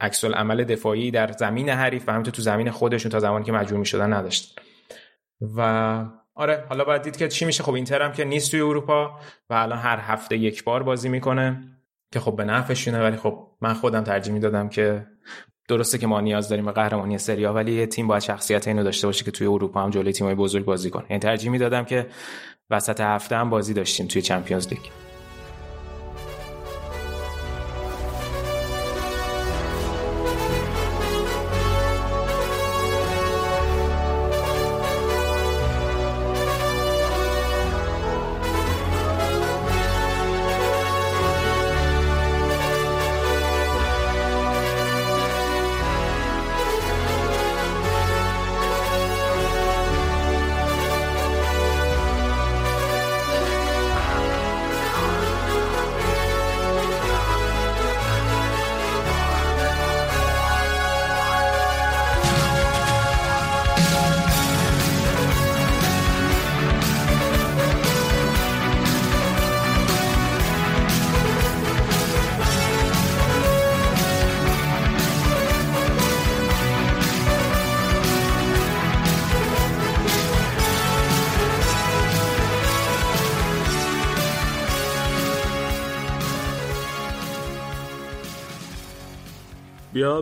عکس‌العمل 0.00 0.64
دفاعی 0.64 1.10
در 1.10 1.32
زمین 1.32 1.68
حریف 1.68 2.08
و 2.08 2.12
همینطور 2.12 2.34
تو 2.34 2.42
زمین 2.42 2.70
خودشون 2.70 3.10
تا 3.10 3.20
زمانی 3.20 3.44
که 3.44 3.52
مجبور 3.52 3.78
می‌شدن 3.78 4.12
نداشت 4.12 4.60
و 5.56 6.04
آره 6.38 6.64
حالا 6.68 6.84
باید 6.84 7.02
دید 7.02 7.16
که 7.16 7.28
چی 7.28 7.44
میشه. 7.44 7.62
خب 7.62 7.74
اینتر 7.74 8.02
هم 8.02 8.12
که 8.12 8.24
نیست 8.24 8.50
توی 8.50 8.60
اروپا 8.60 9.20
و 9.50 9.54
الان 9.54 9.78
هر 9.78 9.98
هفته 9.98 10.36
یک 10.36 10.64
بار 10.64 10.82
بازی 10.82 11.08
می‌کنه 11.08 11.62
که 12.12 12.20
خب 12.20 12.36
به 12.36 12.44
نفعشونه 12.44 13.02
ولی 13.02 13.16
خب 13.16 13.46
من 13.60 13.74
خودم 13.74 14.04
ترجیح 14.04 14.32
می‌دادم 14.32 14.68
که 14.68 15.06
درسته 15.68 15.98
که 15.98 16.06
ما 16.06 16.20
نیاز 16.20 16.48
داریم 16.48 16.64
به 16.64 16.72
قهرمانی 16.72 17.18
سریا 17.18 17.52
ولی 17.52 17.72
یه 17.72 17.86
تیم 17.86 18.06
باید 18.06 18.22
شخصیت 18.22 18.68
اینو 18.68 18.82
داشته 18.82 19.06
باشه 19.06 19.24
که 19.24 19.30
توی 19.30 19.46
اروپا 19.46 19.82
هم 19.82 19.90
جلوی 19.90 20.12
تیمای 20.12 20.34
بزرگ 20.34 20.64
بازی 20.64 20.90
کنه. 20.90 21.06
یعنی 21.10 21.20
ترجیح 21.20 21.50
می‌دادم 21.50 21.84
که 21.84 22.06
وسط 22.70 23.00
هفته 23.00 23.36
هم 23.36 23.50
بازی 23.50 23.74
داشتیم 23.74 24.06
توی 24.06 24.22
چمپیونز 24.22 24.68
لیگ. 24.68 25.07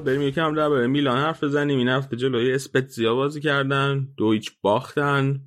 بریم 0.06 0.22
یکم 0.22 0.54
درباره 0.54 0.86
میلان 0.86 1.18
حرف 1.18 1.44
بزنیم. 1.44 1.78
این 1.78 1.88
هفته 1.88 2.16
جلوی 2.16 2.52
اسپتزیا 2.52 3.14
بازی 3.14 3.40
کردن. 3.40 4.08
دو 4.16 4.32
هیچ 4.32 4.52
باختن 4.62 5.40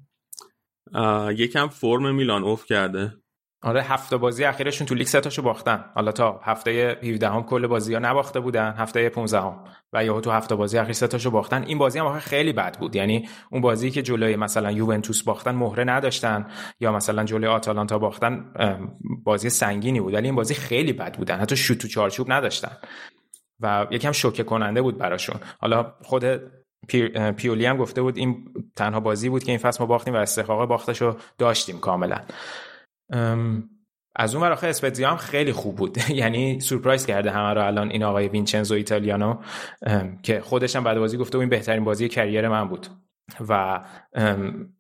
یکم 1.36 1.68
فرم 1.68 2.16
میلان 2.16 2.44
اوف 2.44 2.66
کرده. 2.66 3.14
آره 3.62 3.82
هفته 3.82 4.18
بازی 4.18 4.44
اخیرشون 4.44 4.88
تو 4.88 4.96
لیگ 4.96 5.08
ستاشو 5.08 5.42
باختن. 5.42 5.86
حالا 5.96 6.12
تا 6.12 6.40
هفته 6.44 6.98
17 7.04 7.30
هم 7.30 7.44
کل 7.44 7.68
بازی 7.68 7.94
ها 7.94 8.00
نباخته 8.00 8.40
بودن 8.40 8.74
هفته 8.78 9.10
15 9.10 9.40
هم 9.42 9.64
و 9.94 10.06
یا 10.06 10.22
تو 10.22 10.32
هفته 10.32 10.56
بازی 10.56 10.78
اخیر 10.78 10.94
ستاشو 10.94 11.32
باختن. 11.32 11.64
این 11.64 11.78
بازی 11.78 12.00
هم 12.00 12.20
خیلی 12.20 12.54
بد 12.54 12.80
بود. 12.80 12.96
یعنی 12.96 13.30
اون 13.52 13.62
بازی 13.62 13.92
که 13.92 14.02
جلوی 14.02 14.36
مثلا 14.36 14.72
یوونتوس 14.72 15.24
باختن 15.24 15.56
مهره 15.56 15.84
نداشتن 15.84 16.48
یا 16.80 16.92
مثلا 16.92 17.24
جلوی 17.24 17.48
آتالانتا 17.48 18.00
باختن 18.00 18.54
بازی 19.24 19.50
سنگینی 19.50 20.00
بود. 20.00 20.14
ولی 20.14 20.28
این 20.28 20.36
بازی 20.36 20.54
خیلی 20.54 20.94
بد 20.94 21.18
بودن. 21.18 21.40
حتی 21.40 21.56
شوت 21.56 21.78
تو 21.78 21.88
چارچوب 21.88 22.32
نداشتن. 22.32 22.78
و 23.60 23.88
یکم 23.92 24.12
شوکه 24.12 24.44
کننده 24.44 24.82
بود 24.82 24.98
براشون. 24.98 25.36
حالا 25.60 25.94
خود 26.02 26.24
پیولی 27.38 27.66
هم 27.66 27.78
گفته 27.78 28.02
بود 28.02 28.18
این 28.18 28.54
تنها 28.76 29.00
بازی 29.00 29.30
بود 29.30 29.44
که 29.44 29.52
این 29.52 29.60
فصل 29.60 29.84
ما 29.84 29.86
باختیم 29.86 30.14
و 30.14 30.18
استحقاق 30.18 30.70
باختش 30.70 31.02
رو 31.02 31.16
داشتیم 31.38 31.80
کاملا. 31.80 32.18
از 34.16 34.36
اون 34.36 34.44
ور 34.44 34.52
اسپتزیا 34.52 35.10
هم 35.10 35.18
خیلی 35.18 35.52
خوب 35.52 35.76
بود. 35.76 35.98
یعنی 36.10 36.60
سورپرایز 36.60 37.06
کرده 37.06 37.32
همه 37.32 37.54
رو 37.54 37.66
الان 37.66 37.90
این 37.90 38.04
آقای 38.04 38.28
وینچنزو 38.28 38.76
ایتالیانو. 38.76 39.36
که 40.24 40.42
خودش 40.42 40.76
هم 40.76 40.84
بعد 40.84 40.98
بازی 40.98 41.18
گفته 41.18 41.38
بود 41.38 41.42
این 41.42 41.50
بهترین 41.50 41.84
بازی 41.84 42.10
کریر 42.10 42.48
من 42.48 42.68
بود. 42.68 42.88
و 43.50 43.80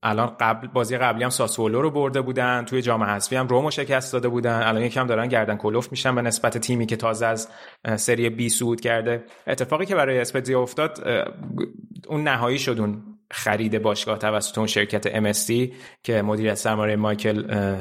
الان 0.04 0.36
قبل 0.40 0.68
بازی 0.68 0.98
قبلی 0.98 1.24
هم 1.24 1.30
ساسولو 1.30 1.82
رو 1.82 1.92
برده 1.92 2.22
بودن 2.22 2.66
توی 2.66 2.82
جام 2.82 3.04
حذفی 3.04 3.36
هم 3.36 3.48
رومو 3.48 3.72
شکست 3.72 4.14
داده 4.14 4.28
بودن. 4.28 4.62
الان 4.64 4.82
یکم 4.84 5.08
دارن 5.08 5.28
گردن 5.28 5.58
کلوف 5.58 5.92
میشن 5.92 6.16
به 6.16 6.22
نسبت 6.22 6.58
تیمی 6.58 6.86
که 6.86 6.96
تازه 6.96 7.26
از 7.26 7.48
سری 7.96 8.30
بی 8.30 8.50
صعود 8.50 8.82
کرده. 8.82 9.24
اتفاقی 9.48 9.86
که 9.86 9.96
برای 9.96 10.20
اسپتزیا 10.20 10.62
افتاد 10.62 11.08
اون 12.08 12.24
نهایی 12.24 12.60
شد 12.60 12.80
اون 12.80 13.04
خرید 13.32 13.82
باشگاه 13.82 14.18
توسط 14.18 14.58
اون 14.58 14.68
شرکت 14.68 15.34
MSD 15.34 15.74
که 16.04 16.22
مدیر 16.22 16.56
سرمایه 16.56 16.96
مایکل 16.96 17.76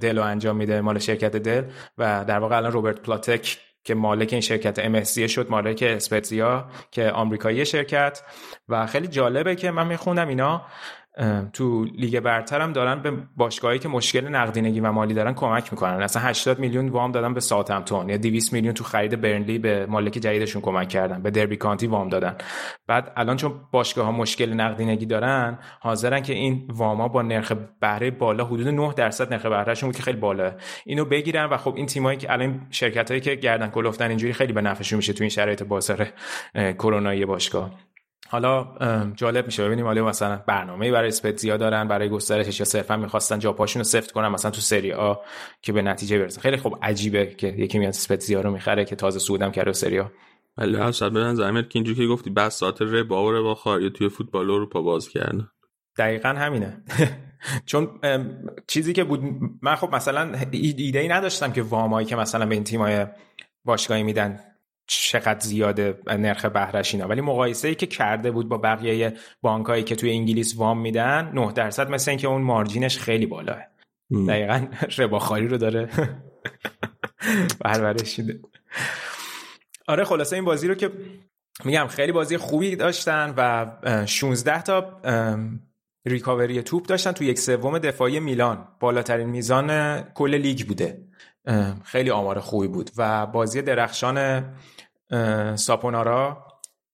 دلو 0.00 0.22
انجام 0.22 0.56
میده 0.56 0.80
مال 0.80 0.98
شرکت 0.98 1.36
دل. 1.36 1.62
و 1.98 2.24
در 2.24 2.38
واقع 2.38 2.56
الان 2.56 2.72
روبرت 2.72 3.00
پلاتک 3.00 3.58
که 3.88 3.94
مالک 3.94 4.32
این 4.32 4.40
شرکت 4.40 5.04
MSD 5.04 5.30
شد 5.30 5.50
مالک 5.50 5.82
اسپتزیا 5.82 6.68
که 6.90 7.10
آمریکایی 7.10 7.66
شرکت. 7.66 8.22
و 8.68 8.86
خیلی 8.86 9.08
جالبه 9.08 9.56
که 9.56 9.70
من 9.70 9.86
میخوندم 9.86 10.28
اینا 10.28 10.62
تو 11.52 11.84
لیگ 11.84 12.20
برتر 12.20 12.60
هم 12.60 12.72
دارن 12.72 13.02
به 13.02 13.12
باشگاهایی 13.36 13.80
که 13.80 13.88
مشکل 13.88 14.28
نقدینگی 14.28 14.80
و 14.80 14.92
مالی 14.92 15.14
دارن 15.14 15.34
کمک 15.34 15.72
می‌کنن. 15.72 16.02
اصلا 16.02 16.22
80 16.22 16.58
میلیون 16.58 16.88
وام 16.88 17.12
دادن 17.12 17.34
به 17.34 17.40
ساوثهمپتون. 17.40 18.08
یا 18.08 18.16
200 18.16 18.52
میلیون 18.52 18.74
تو 18.74 18.84
خرید 18.84 19.20
برنلی 19.20 19.58
به 19.58 19.86
مالک 19.86 20.12
جدیدشون 20.12 20.62
کمک 20.62 20.88
کردن. 20.88 21.22
به 21.22 21.30
دربی 21.30 21.56
کانتی 21.56 21.86
وام 21.86 22.08
دادن. 22.08 22.36
بعد 22.86 23.12
الان 23.16 23.36
چون 23.36 23.52
باشگاه 23.72 24.04
ها 24.04 24.12
مشکل 24.12 24.52
نقدینگی 24.52 25.06
دارن 25.06 25.58
حاضرن 25.80 26.22
که 26.22 26.32
این 26.32 26.68
واما 26.68 27.08
با 27.08 27.22
نرخ 27.22 27.52
بهره 27.80 28.10
بالا 28.10 28.44
حدود 28.44 28.68
9 28.68 28.92
درصد 28.96 29.32
نرخ 29.32 29.46
بهرهشون 29.46 29.88
بود 29.88 29.96
که 29.96 30.02
خیلی 30.02 30.18
بالا. 30.18 30.52
اینو 30.86 31.04
بگیرن 31.04 31.44
و 31.44 31.56
خب 31.56 31.74
این 31.76 31.86
تیمایی 31.86 32.18
که 32.18 32.32
الان 32.32 32.66
شرکت 32.70 33.10
هایی 33.10 33.20
که 33.20 33.34
گردن 33.34 33.68
کلفتن 33.68 34.08
اینجوری 34.08 34.32
خیلی 34.32 34.52
به 34.52 34.60
نفعشون 34.60 34.96
میشه 34.96 35.12
تو 35.12 35.24
این 35.24 35.30
شرایط 35.30 35.62
باسر 35.62 36.08
کرونایی 36.54 37.24
باشگاه. 37.24 37.70
حالا 38.30 38.68
جالب 39.16 39.46
میشه. 39.46 39.64
ببینیم 39.64 39.84
حالا 39.84 40.04
مثلا 40.04 40.42
برنامه 40.46 40.92
برای 40.92 41.08
اسپتزیا 41.08 41.56
دارن 41.56 41.88
برای 41.88 42.08
گسترشش 42.08 42.60
یا 42.60 42.66
صرفا 42.66 42.96
می‌خواستن 42.96 43.38
جا 43.38 43.52
پاشون 43.52 43.80
رو 43.80 43.84
سفت 43.84 44.12
کنن 44.12 44.28
مثلا 44.28 44.50
تو 44.50 44.60
سری 44.60 44.92
آ 44.92 45.14
که 45.62 45.72
به 45.72 45.82
نتیجه 45.82 46.18
برسن 46.18 46.40
خیلی 46.40 46.56
خوب 46.56 46.78
عجیبه 46.82 47.26
که 47.26 47.46
یکی 47.46 47.78
میاد 47.78 47.88
اسپتزیا 47.88 48.40
رو 48.40 48.50
می‌خره 48.50 48.84
که 48.84 48.96
تازه 48.96 49.18
سودم 49.18 49.50
کرده 49.50 49.72
سری 49.72 49.98
آ. 49.98 50.06
ولی 50.58 50.76
اصلا 50.76 51.10
به 51.10 51.20
نظر 51.20 51.62
که 51.62 51.68
اینجوری 51.74 51.98
که 51.98 52.06
گفتی 52.06 52.30
بساط 52.30 52.82
ربا 52.82 53.24
و 53.24 53.32
ربا 53.32 53.54
خاری 53.54 53.90
توی 53.90 54.08
فوتبال 54.08 54.50
اروپا 54.50 54.82
باز 54.82 55.08
کردن. 55.08 55.48
دقیقا 55.98 56.28
همینه. 56.28 56.82
چون 57.66 58.00
چیزی 58.66 58.92
که 58.92 59.04
بود 59.04 59.20
من 59.62 59.74
خب 59.74 59.94
مثلا 59.94 60.38
ایده 60.50 60.98
ای 60.98 61.08
نداشتم 61.08 61.52
که 61.52 61.62
وامایی 61.62 62.06
که 62.06 62.16
مثلا 62.16 62.46
به 62.46 62.54
این 62.54 62.64
تیمای 62.64 63.06
باشگاهی 63.64 64.02
میدن 64.02 64.40
چقدر 64.88 65.40
زیاده 65.40 65.98
نرخ 66.06 66.44
بهرش 66.44 66.94
اینا. 66.94 67.08
ولی 67.08 67.20
مقایسه 67.20 67.68
ای 67.68 67.74
که 67.74 67.86
کرده 67.86 68.30
بود 68.30 68.48
با 68.48 68.58
بقیه 68.58 69.12
بانکایی 69.42 69.84
که 69.84 69.96
توی 69.96 70.10
انگلیس 70.10 70.56
وام 70.56 70.80
میدن 70.80 71.30
9 71.34 71.52
درصد 71.52 71.90
مثل 71.90 72.10
اینکه 72.10 72.28
اون 72.28 72.42
مارجینش 72.42 72.98
خیلی 72.98 73.26
بالاه. 73.26 73.62
دقیقا 74.28 74.66
رباخاری 74.98 75.48
رو 75.48 75.58
داره 75.58 75.88
برورش 77.64 78.20
آره 79.88 80.04
خلاصه 80.04 80.36
این 80.36 80.44
بازی 80.44 80.68
رو 80.68 80.74
که 80.74 80.90
میگم 81.64 81.86
خیلی 81.86 82.12
بازی 82.12 82.36
خوبی 82.36 82.76
داشتن 82.76 83.34
و 83.36 84.06
16 84.06 84.62
تا 84.62 85.00
recovery 86.06 86.62
توپ 86.62 86.86
داشتن 86.86 87.12
تو 87.12 87.24
یک 87.24 87.38
سوم 87.38 87.78
دفاعی 87.78 88.20
میلان. 88.20 88.68
بالاترین 88.80 89.28
میزان 89.28 90.00
کل 90.02 90.34
لیگ 90.34 90.66
بوده. 90.66 91.08
خیلی 91.84 92.10
آمار 92.10 92.40
خوبی 92.40 92.68
بود 92.68 92.90
و 92.96 93.26
بازی 93.26 93.62
درخشان 93.62 94.44
ساپونارا 95.54 96.44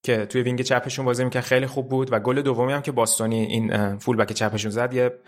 که 0.03 0.25
توی 0.25 0.41
wing 0.41 0.61
چپشون 0.61 1.05
بازی 1.05 1.23
می‌کرد 1.23 1.43
خیلی 1.43 1.67
خوب 1.67 1.89
بود. 1.89 2.13
و 2.13 2.19
گل 2.19 2.41
دومی 2.41 2.73
هم 2.73 2.81
که 2.81 2.91
باستونی 2.91 3.45
این 3.45 3.97
full 3.97 4.17
back 4.17 4.33
چپشون 4.33 4.71
زد 4.71 4.93
یه 4.93 5.19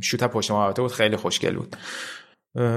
شوت 0.00 0.24
پشت 0.24 0.50
محوطه 0.50 0.82
بود 0.82 0.92
خیلی 0.92 1.16
خوشگل 1.16 1.56
بود. 1.56 1.76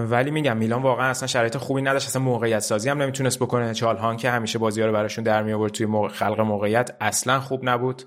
ولی 0.10 0.32
میگم 0.32 0.58
میلان 0.58 0.82
واقعا 0.82 1.10
اصلا 1.10 1.28
شرایط 1.28 1.58
خوبی 1.58 1.82
نداشت 1.82 2.08
اصلا 2.08 2.22
موقعیت 2.22 2.60
سازی 2.60 2.90
هم 2.90 3.02
نمی‌تونست 3.02 3.40
بکنه. 3.40 3.74
چالهان 3.74 4.18
که 4.18 4.30
همیشه 4.30 4.60
بازی 4.60 4.82
ها 4.82 4.88
رو 4.88 4.94
براشون 4.94 5.24
در 5.24 5.44
می 5.44 5.70
توی 5.70 5.86
موقع 5.86 6.08
خلق 6.08 6.40
موقعیت 6.40 6.98
اصلا 7.02 7.40
خوب 7.40 7.70
نبود. 7.70 8.04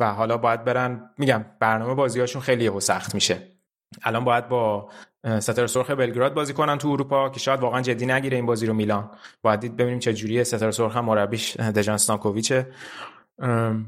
و 0.00 0.12
حالا 0.14 0.36
باید 0.36 0.64
برن 0.64 1.10
میگم 1.18 1.44
برنامه 1.60 1.94
بازیهاشون 1.94 2.42
خیلی 2.42 2.64
یهو 2.64 2.80
سخت 2.80 3.14
میشه. 3.14 3.38
الان 4.02 4.24
باید 4.24 4.48
با 4.48 4.90
ستاره 5.40 5.66
سرخ 5.66 5.90
بلگراد 5.90 6.34
بازی 6.34 6.52
کنن 6.52 6.78
تو 6.78 6.88
اروپا 6.88 7.30
که 7.30 7.40
شاید 7.40 7.60
واقعا 7.60 7.80
جدی 7.80 8.06
نگیره 8.06 8.36
این 8.36 8.46
بازی 8.46 8.66
رو 8.66 8.74
میلان. 8.74 9.10
باید 9.42 9.60
دید 9.60 9.76
ببینیم 9.76 9.98
چه 9.98 10.14
جوریه. 10.14 10.44
ستاره 10.44 10.70
سرخ 10.70 10.96
هم 10.96 11.04
مربیش 11.04 11.56
دژان 11.56 11.96
ستانکوویچه. 11.96 12.66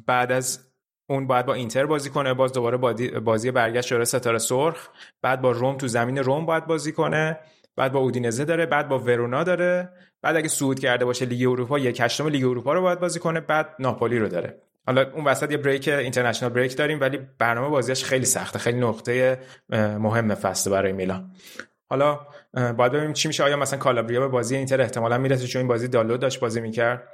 بعد 0.06 0.32
از 0.32 0.60
اون 1.06 1.26
باید 1.26 1.46
با 1.46 1.54
اینتر 1.54 1.86
بازی 1.86 2.10
کنه. 2.10 2.34
باز 2.34 2.52
دوباره 2.52 2.76
بازی 3.20 3.50
برگشت 3.50 3.88
شوره 3.88 4.04
ستاره 4.04 4.38
سرخ. 4.38 4.88
بعد 5.22 5.40
با 5.40 5.50
روم 5.50 5.76
تو 5.76 5.88
زمین 5.88 6.18
روم 6.18 6.46
باید 6.46 6.66
بازی 6.66 6.92
کنه. 6.92 7.38
بعد 7.76 7.92
با 7.92 7.98
اودینزه 7.98 8.44
داره. 8.44 8.66
بعد 8.66 8.88
با 8.88 8.98
ورونا 8.98 9.44
داره. 9.44 9.88
بعد 10.22 10.36
اگه 10.36 10.48
صعود 10.48 10.78
کرده 10.78 11.04
باشه 11.04 11.26
لیگ 11.26 11.48
اروپا 11.48 11.78
یک 11.78 12.00
هشتم 12.00 12.28
لیگ 12.28 12.44
اروپا 12.44 12.72
رو 12.72 12.82
باید 12.82 13.00
بازی 13.00 13.20
کنه. 13.20 13.40
بعد 13.40 13.74
ناپولی 13.78 14.18
رو 14.18 14.28
داره. 14.28 14.60
حالا 14.86 15.10
اون 15.12 15.24
وسط 15.24 15.50
یه 15.50 15.56
بریک 15.56 15.88
اینترنشنال 15.88 16.52
بریک 16.52 16.76
داریم 16.76 17.00
ولی 17.00 17.20
برنامه 17.38 17.68
بازیش 17.68 18.04
خیلی 18.04 18.24
سخته 18.24 18.58
خیلی 18.58 18.80
نقطه 18.80 19.38
مهم 19.98 20.34
فصل 20.34 20.70
برای 20.70 20.92
میلان. 20.92 21.30
حالا 21.88 22.20
باید 22.54 22.92
ببینیم 22.92 23.12
چی 23.12 23.28
میشه. 23.28 23.44
آیا 23.44 23.56
مثلا 23.56 23.78
کالابریا 23.78 24.20
به 24.20 24.28
بازی 24.28 24.56
اینتر 24.56 24.80
احتمالا 24.80 25.18
می‌رسه؟ 25.18 25.46
چون 25.46 25.60
این 25.60 25.68
بازی 25.68 25.88
دالو 25.88 26.16
داشت 26.16 26.40
بازی 26.40 26.60
می‌کرد. 26.60 27.08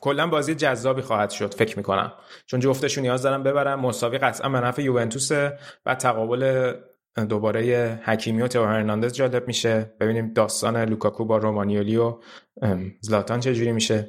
کلا 0.00 0.26
بازی 0.26 0.54
جذابی 0.54 1.02
خواهد 1.02 1.30
شد 1.30 1.54
فکر 1.54 1.76
می‌کنم. 1.76 2.12
چون 2.46 2.60
جفتشون 2.60 3.02
نیاز 3.02 3.22
دارن 3.22 3.42
ببرن. 3.42 3.74
مساوی 3.74 4.18
قطعا 4.18 4.48
به 4.48 4.60
نفع 4.60 4.82
یوونتوس 4.82 5.32
و 5.86 5.94
تقابل 5.94 6.72
دوباره 7.28 8.00
حکیمی 8.04 8.42
و 8.42 8.48
تو 8.48 8.64
هرناندز 8.64 9.12
جالب 9.12 9.46
میشه. 9.46 9.92
ببینیم 10.00 10.32
داستان 10.32 10.76
لوکاکو 10.76 11.24
با 11.24 11.38
رومانیولی 11.38 11.96
و 11.96 12.18
زلاتان 13.00 13.40
چجوری 13.40 13.72
میشه. 13.72 14.08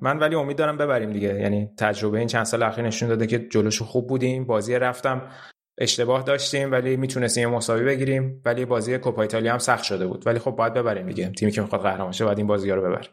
من 0.00 0.18
ولی 0.18 0.34
امید 0.34 0.56
دارم 0.56 0.76
ببریم 0.76 1.12
دیگه. 1.12 1.40
یعنی 1.40 1.70
تجربه 1.78 2.18
این 2.18 2.26
چند 2.26 2.44
سال 2.44 2.62
اخیر 2.62 2.84
نشون 2.84 3.08
داده 3.08 3.26
که 3.26 3.38
جلوشو 3.38 3.84
خوب 3.84 4.06
بودیم 4.06 4.44
بازی 4.44 4.74
رفتم 4.74 5.22
اشتباه 5.78 6.22
داشتیم 6.22 6.72
ولی 6.72 6.96
می‌تونستیم 6.96 7.48
یه 7.48 7.56
مساوی 7.56 7.84
بگیریم 7.84 8.42
ولی 8.44 8.64
بازی 8.64 8.98
کوپا 8.98 9.22
ایتالیا 9.22 9.52
هم 9.52 9.58
سخت 9.58 9.84
شده 9.84 10.06
بود. 10.06 10.26
ولی 10.26 10.38
خب 10.38 10.50
باید 10.50 10.74
ببریم 10.74 11.06
دیگه. 11.06 11.28
تیمی 11.30 11.52
که 11.52 11.60
می‌خواد 11.60 11.82
قهرمان 11.82 12.12
شه 12.12 12.24
باید 12.24 12.38
این 12.38 12.46
بازی 12.46 12.70
رو 12.70 12.82
ببر 12.82 13.08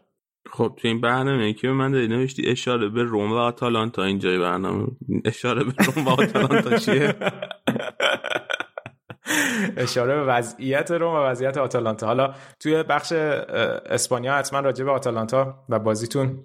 خب 0.52 0.74
تو 0.78 0.88
این 0.88 1.02
برنامه 1.02 1.54
که 1.54 1.68
من 1.68 1.92
داری 1.92 2.08
نوشتی 2.08 2.50
اشاره 2.50 2.90
به 2.90 3.04
روم 3.04 3.32
و 3.32 3.36
آتالانتا 3.36 4.04
اینجای 4.04 4.40
برنامه. 4.40 4.88
اشاره 5.26 5.64
به 5.64 5.74
روم 5.86 6.06
و 6.08 6.10
آتالانتا 6.10 6.78
چیه؟ 6.78 7.16
اشاره 9.78 10.16
به 10.16 10.24
وضعیت 10.24 10.92
روم 10.92 11.16
و 11.16 11.18
وضعیت 11.18 11.58
آتالانتا. 11.58 12.08
حالا 12.08 12.34
توی 12.60 12.84
بخش 12.84 13.12
اسپانیا 13.12 14.36
حتما 14.36 14.60
راجع 14.60 14.86
به 14.86 14.92
آتالانتا 14.92 15.66
و 15.70 15.80
بازیتون 15.80 16.44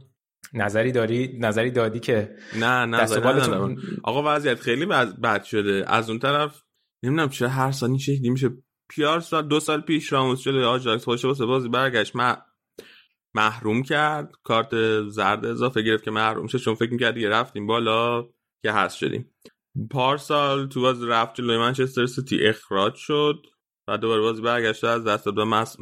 نظری 0.55 0.93
داری؟ 0.93 1.39
نظری 1.41 1.71
دادی 1.71 2.01
که 2.01 2.37
نه 2.59 2.85
نه 2.85 3.77
آقا 4.03 4.37
وضعیت 4.37 4.61
خیلی 4.61 4.87
بد 5.23 5.45
شده. 5.45 5.85
از 5.87 6.11
اون 6.11 6.19
طرف 6.19 6.63
نمی‌دونم 7.03 7.29
چه 7.29 7.49
هر 7.49 7.73
سال 7.73 7.99
شکلی 7.99 8.31
میشه. 8.31 8.51
پیار 8.89 9.21
سال 9.21 9.49
دو 9.49 9.61
سال 9.61 9.81
پیش 9.81 10.13
راموس 10.13 10.43
جلوی 10.43 10.65
آجاکس 10.65 11.05
خوش 11.05 11.25
واسه 11.25 11.47
بازی 11.47 11.69
برگشت. 11.69 12.17
من 12.17 12.37
محروم 13.35 13.83
کرد 13.83 14.33
کارت 14.45 15.03
زرد 15.09 15.47
اضافه 15.47 15.83
گرفت 15.83 16.05
که 16.05 16.11
محروم 16.11 16.47
شد. 16.47 16.59
چون 16.59 16.75
فکر 16.75 16.93
می‌کرد 16.93 17.15
دیگه 17.15 17.29
رفتیم 17.29 17.67
بالا 17.67 18.23
که 18.63 18.73
هست 18.73 18.97
شدیم. 18.97 19.31
پارسال 19.91 20.69
تو 20.69 20.81
باز 20.81 21.05
رفت 21.05 21.35
جلوی 21.35 21.59
منچستر 21.59 22.07
سیتی 22.07 22.47
اخراج 22.47 22.95
شد 22.95 23.47
و 23.89 23.99
دوباره 23.99 24.21
بازی 24.21 24.43
برگشته 24.43 24.89
از 24.89 25.05
دست 25.05 25.27
داد 25.27 25.41
مس... 25.41 25.77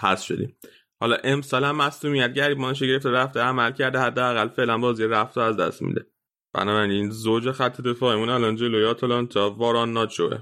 حذف 0.00 0.24
شدیم. 0.24 0.56
حالا 1.00 1.16
امسال 1.24 1.64
هم 1.64 1.76
مصونیت 1.76 2.32
گریبانش 2.32 2.82
گرفته 2.82 3.10
رفته 3.10 3.40
عمل 3.40 3.72
کرده 3.72 3.98
حداقل 3.98 4.48
فعلا 4.48 4.78
بازی 4.78 5.04
رفت 5.04 5.38
از 5.38 5.56
دست 5.56 5.82
میده. 5.82 6.06
بنابراین 6.54 7.10
زوج 7.10 7.50
خط 7.50 7.80
دفاعمون 7.80 8.28
الان 8.28 8.56
جلوی 8.56 8.84
آتالانتا 8.84 9.50
واران 9.50 9.92
ناچوه. 9.92 10.38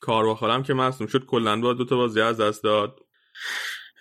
کار 0.00 0.62
که 0.62 0.74
مصوم 0.74 1.06
شد 1.06 1.24
کلا 1.24 1.60
با 1.60 1.72
دو 1.72 1.84
تا 1.84 1.96
بازی 1.96 2.20
از 2.20 2.40
دست 2.40 2.64
داد. 2.64 3.00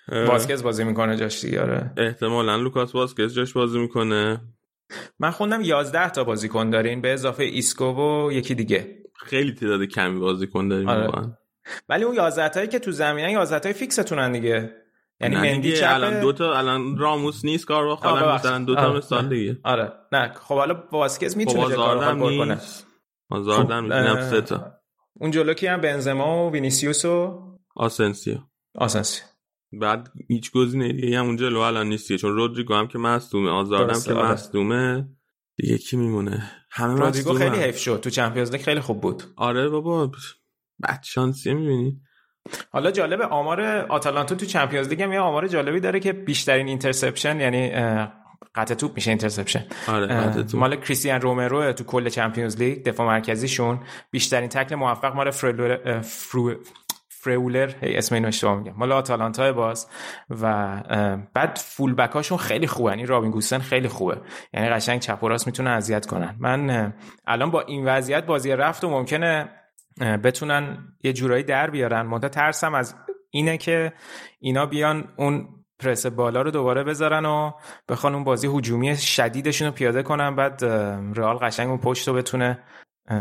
واسکز 0.08 0.64
بازی 0.64 0.84
می‌کنه 0.84 1.18
جاش 1.18 1.46
دیگه 1.46 1.62
آره. 1.62 1.94
احتمالا 1.98 2.56
لوکاس 2.56 2.96
واسکز 2.96 3.36
جاش 3.36 3.54
بازی 3.54 3.80
می‌کنه. 3.80 4.42
من 5.20 5.32
خوندم 5.32 5.62
11 5.62 6.10
تا 6.10 6.24
بازیکن 6.24 6.70
دارین 6.70 7.02
به 7.02 7.14
اضافه 7.14 7.44
ایسکو 7.44 7.86
و 7.86 8.32
یکی 8.32 8.56
دیگه. 8.56 8.98
خیلی 9.14 9.52
تعداد 9.52 9.84
کمی 9.84 10.20
بازیکن 10.20 10.68
داریم 10.68 10.90
آره. 10.90 11.38
ولی 11.90 12.04
اون 12.04 12.16
11 12.16 12.50
تایی 12.50 12.68
که 12.68 12.80
تو 12.80 12.92
زمینن 12.92 13.30
11 13.30 13.60
تای 13.60 13.74
فیکستونن 13.74 14.32
دیگه. 14.32 14.72
یعنی 15.20 15.36
مندی 15.36 15.78
چپ 15.78 15.88
الان 15.90 16.20
دو 16.20 16.34
تا 16.34 16.58
الان 16.58 16.98
راموس 16.98 17.46
نیست 17.46 17.66
کار 17.66 17.86
با 17.86 17.96
خودم 17.96 18.36
مثلا 18.36 18.60
دو 18.60 18.76
تا 18.76 18.94
مثال 18.94 19.30
دیگه. 19.30 19.60
آره. 19.64 19.94
نه 20.12 20.32
خب 20.34 20.56
حالا 20.56 20.84
واسکز 20.92 21.38
می‌تونه 21.38 21.68
جای 21.68 21.76
کار 21.76 22.20
کنه. 22.20 22.58
آزاردن 23.30 23.84
می‌تونم 23.84 24.30
سه 24.30 24.42
تا. 24.42 24.72
اون 25.14 25.32
جلو 25.32 25.54
کی 25.54 25.68
هم؟ 25.68 25.82
بنزما 25.82 26.48
و 26.48 26.52
وینیسیوس 26.52 27.06
و 27.06 27.42
آسنسیو. 27.76 28.38
آسنسیو. 28.76 29.24
بعد 29.72 30.12
هیچ 30.28 30.52
گزینه 30.52 30.94
دیگه 30.94 31.20
هم 31.20 31.26
اونجا 31.26 31.50
لو 31.50 31.60
الان 31.60 31.90
نیستی 31.90 32.18
چون 32.18 32.32
رودریگو 32.32 32.74
هم 32.74 32.88
که 32.88 32.98
مصدومه 32.98 33.50
آزارم 33.50 34.00
که 34.06 34.14
آره. 34.14 34.32
مصدومه 34.32 35.08
دیگه 35.58 35.78
کی 35.78 35.98
میمونه. 35.98 36.52
همه 36.72 37.00
رودریگو 37.00 37.34
خیلی 37.34 37.58
حیف 37.58 37.78
شد. 37.78 38.00
تو 38.04 38.10
Champions 38.10 38.52
League 38.52 38.62
خیلی 38.62 38.80
خوب 38.80 39.02
بود. 39.02 39.24
آره 39.36 39.70
بابا. 39.70 40.12
بدشانسی 40.80 41.54
می‌بینی. 41.54 42.02
حالا 42.72 42.92
جالب 42.92 43.22
آمار 43.22 43.62
آتالانتا 43.62 44.36
تو 44.36 44.46
Champions 44.46 44.88
League 44.88 45.02
هم 45.02 45.14
یه 45.14 45.20
آمار 45.20 45.48
جالبی 45.48 45.80
داره 45.80 46.00
که 46.00 46.14
بیشترین 46.14 46.68
interception 46.68 47.40
یعنی 47.40 47.70
قطع 48.56 48.74
توپ 48.74 48.96
میشه 48.96 49.12
interception. 49.12 49.66
آره 49.88 50.46
مال 50.54 50.76
کریستیان 50.76 51.22
رومرو 51.22 51.74
تو 51.74 51.84
کل 51.84 52.10
Champions 52.10 52.58
League 52.58 52.84
دفاع 52.84 53.08
مرکزیشون. 53.08 53.80
بیشترین 54.12 54.50
تکل 54.50 54.76
موفق 54.76 55.16
مال 55.16 55.32
فرلو 55.32 56.02
فرو 56.02 56.56
فرولر 57.26 57.72
هی 57.82 57.98
اسم 57.98 58.16
اینو 58.16 58.28
اشتباه 58.28 58.58
میگم. 58.58 58.74
مال 58.78 58.92
آتالانتا 58.92 59.54
باز 59.54 59.88
و 60.30 60.44
بعد 61.34 61.58
فول 61.58 61.94
بکاشون 61.94 62.38
خیلی 62.38 62.68
خوبه. 62.68 62.92
این 62.92 63.08
رابین 63.08 63.32
گوسن 63.32 63.60
خیلی 63.60 63.88
خوبه. 63.88 64.22
یعنی 64.54 64.70
قشنگ 64.70 65.00
چپ 65.00 65.24
و 65.24 65.28
راست 65.28 65.48
می‌تونه 65.48 65.70
اذیت 65.70 66.06
کنن. 66.06 66.36
من 66.40 66.94
الان 67.28 67.52
با 67.52 67.62
این 67.62 67.86
وضعیت 67.86 68.26
بازی 68.26 68.52
رفت 68.52 68.84
و 68.84 68.90
ممکنه 68.90 69.50
بتونن 70.24 70.78
یه 71.04 71.14
جورایی 71.14 71.44
در 71.44 71.70
بیارن. 71.70 72.02
منتها 72.02 72.30
ترسم 72.30 72.74
از 72.74 72.96
اینه 73.30 73.58
که 73.58 73.94
اینا 74.40 74.66
بیان 74.66 75.08
اون 75.18 75.48
پرس 75.80 76.06
بالا 76.06 76.42
رو 76.42 76.52
دوباره 76.52 76.84
بذارن 76.84 77.26
و 77.26 77.52
بخوان 77.90 78.16
اون 78.16 78.24
بازی 78.24 78.48
هجومی 78.48 78.96
شدیدشون 78.96 79.68
رو 79.68 79.74
پیاده 79.74 80.04
کنن. 80.04 80.36
بعد 80.36 80.66
رئال 81.16 81.38
قشنگ 81.38 81.70
اون 81.70 81.78
پشت 81.78 82.08
رو 82.08 82.14
بتونه 82.14 82.60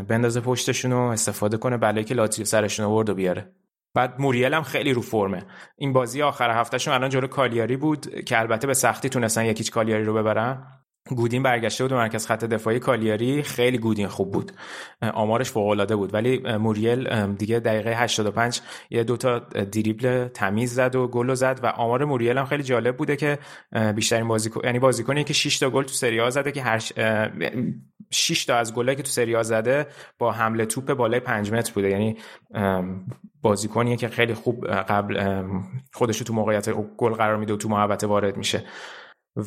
بندازه 0.08 0.40
پشتشون 0.40 0.90
رو 0.90 0.98
استفاده 0.98 1.56
کنه 1.56 1.76
بلایی 1.76 2.04
که 2.04 2.14
لاتزیو 2.14 2.44
سرشون 2.44 2.86
آورد 2.86 3.10
و 3.10 3.14
بیاره. 3.14 3.52
بعد 3.94 4.20
موریل 4.20 4.54
هم 4.54 4.62
خیلی 4.62 4.92
رو 4.92 5.02
فرمه. 5.02 5.42
این 5.76 5.92
بازی 5.92 6.22
آخر 6.22 6.50
هفتهشون 6.50 6.94
الان 6.94 7.10
جلو 7.10 7.26
کالیاری 7.26 7.76
بود 7.76 8.24
که 8.24 8.38
البته 8.38 8.66
به 8.66 8.74
سختی 8.74 9.08
تونستن 9.08 9.44
یکیچ 9.44 9.70
کالیاری 9.70 10.04
رو 10.04 10.14
ببرن. 10.14 10.66
گودین 11.10 11.42
برگشته 11.42 11.84
بود 11.84 11.92
و 11.92 11.96
مرکز 11.96 12.26
خط 12.26 12.44
دفاعی. 12.44 12.78
کالیاری 12.78 13.42
خیلی 13.42 13.78
گودین 13.78 14.08
خوب 14.08 14.32
بود. 14.32 14.52
آمارش 15.14 15.50
فوق 15.50 15.68
العاده 15.68 15.96
بود. 15.96 16.14
ولی 16.14 16.56
موریل 16.56 17.26
دیگه 17.26 17.60
دقیقه 17.60 17.90
85 17.90 18.60
یه 18.90 19.04
دوتا 19.04 19.38
دریبل 19.38 20.28
تمیز 20.28 20.74
زد 20.74 20.94
و 20.94 21.08
گل 21.08 21.34
زد 21.34 21.60
و 21.62 21.66
آمار 21.66 22.04
موریل 22.04 22.38
هم 22.38 22.44
خیلی 22.44 22.62
جالب 22.62 22.96
بوده 22.96 23.16
که 23.16 23.38
بیشترین 23.94 24.28
بازیکن 24.28 24.60
یعنی 24.64 24.78
بازیکنی 24.78 25.24
که 25.24 25.32
6 25.32 25.58
تا 25.58 25.70
گل 25.70 25.82
تو 25.82 25.92
سری 25.92 26.30
زده 26.30 26.52
که 26.52 26.62
هر 26.62 26.78
6 28.10 28.44
تا 28.44 28.56
از 28.56 28.74
گلایی 28.74 28.96
که 28.96 29.02
تو 29.02 29.10
سری 29.10 29.36
آ 29.36 29.42
زده 29.42 29.86
با 30.18 30.32
حمله 30.32 30.66
توپ 30.66 30.94
بالای 30.94 31.20
5 31.20 31.52
متر 31.52 31.72
بوده. 31.72 31.90
یعنی 31.90 32.16
بازیکنیه 33.42 33.96
که 33.96 34.08
خیلی 34.08 34.34
خوب 34.34 34.66
قبل 34.66 35.42
خودش 35.92 36.18
تو 36.18 36.34
موقعیت 36.34 36.70
گل 36.70 37.12
قرار 37.12 37.36
میده 37.36 37.52
و 37.52 37.56
تو 37.56 37.68
محوطه 37.68 38.06
وارد 38.06 38.36
میشه. 38.36 38.64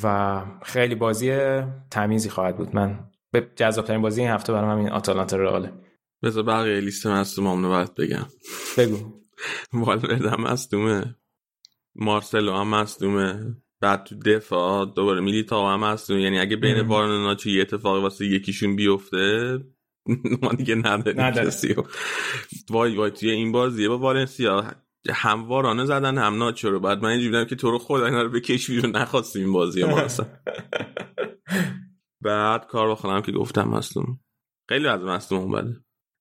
و 0.03 0.41
خیلی 0.63 0.95
بازی 0.95 1.61
تمیزی 1.91 2.29
خواهد 2.29 2.57
بود. 2.57 2.75
من 2.75 3.09
به 3.31 3.47
جذابترین 3.55 4.01
بازی 4.01 4.21
این 4.21 4.29
هفته 4.29 4.53
برام 4.53 4.71
همین 4.71 4.89
آتالانتا 4.89 5.37
رئاله. 5.37 5.73
بذار 6.23 6.43
بقیه 6.43 6.79
لیست 6.79 7.07
مصدوم 7.07 7.65
رو 7.65 7.85
بگم. 7.97 8.25
بگو. 8.77 9.21
والورد 9.73 10.25
هم 10.25 10.41
مصدومه. 10.41 11.15
مارسلو 11.95 12.53
هم 12.53 12.67
مصدومه. 12.67 13.55
بعد 13.81 14.03
تو 14.03 14.15
دفاع 14.15 14.85
دوباره 14.85 15.21
میلیتا 15.21 15.73
هم 15.73 15.79
مصدومه 15.79 16.21
یعنی 16.21 16.39
اگه 16.39 16.55
بین 16.55 16.81
وارن 16.81 17.09
و 17.09 17.23
ناچو 17.23 17.49
یه 17.49 17.61
اتفاقی 17.61 18.01
واسه 18.01 18.25
یکیشون 18.25 18.75
بیفته 18.75 19.59
ما 20.41 20.53
دیگه 20.53 20.75
نداریم 20.75 21.31
کسی 21.31 21.75
وای 22.69 22.95
وای 22.95 23.11
توی 23.11 23.29
این 23.29 23.51
بازیه 23.51 23.89
با 23.89 23.97
والنسیا. 23.97 24.73
هم 25.09 25.47
وارانه 25.47 25.85
زدن 25.85 26.17
هم 26.17 26.37
ناچو 26.37 26.69
رو. 26.69 26.79
بعد 26.79 27.03
من 27.03 27.09
اینجوری 27.09 27.45
که 27.45 27.55
تو 27.55 27.71
رو 27.71 27.79
خود 27.79 28.03
اینا 28.03 28.21
رو 28.21 28.29
بکش 28.29 28.69
بیرون. 28.69 28.95
نخواستیم 28.95 29.43
این 29.43 29.53
بازی 29.53 29.83
ما 29.83 29.99
اصلا. 29.99 30.25
بعد 32.21 32.67
کار 32.67 32.91
بخونم 32.91 33.21
که 33.21 33.31
گفتم 33.31 33.67
مصدوم. 33.67 34.19
خیلی 34.69 34.87
از 34.87 35.01
مصدوم 35.01 35.51
بده 35.51 35.75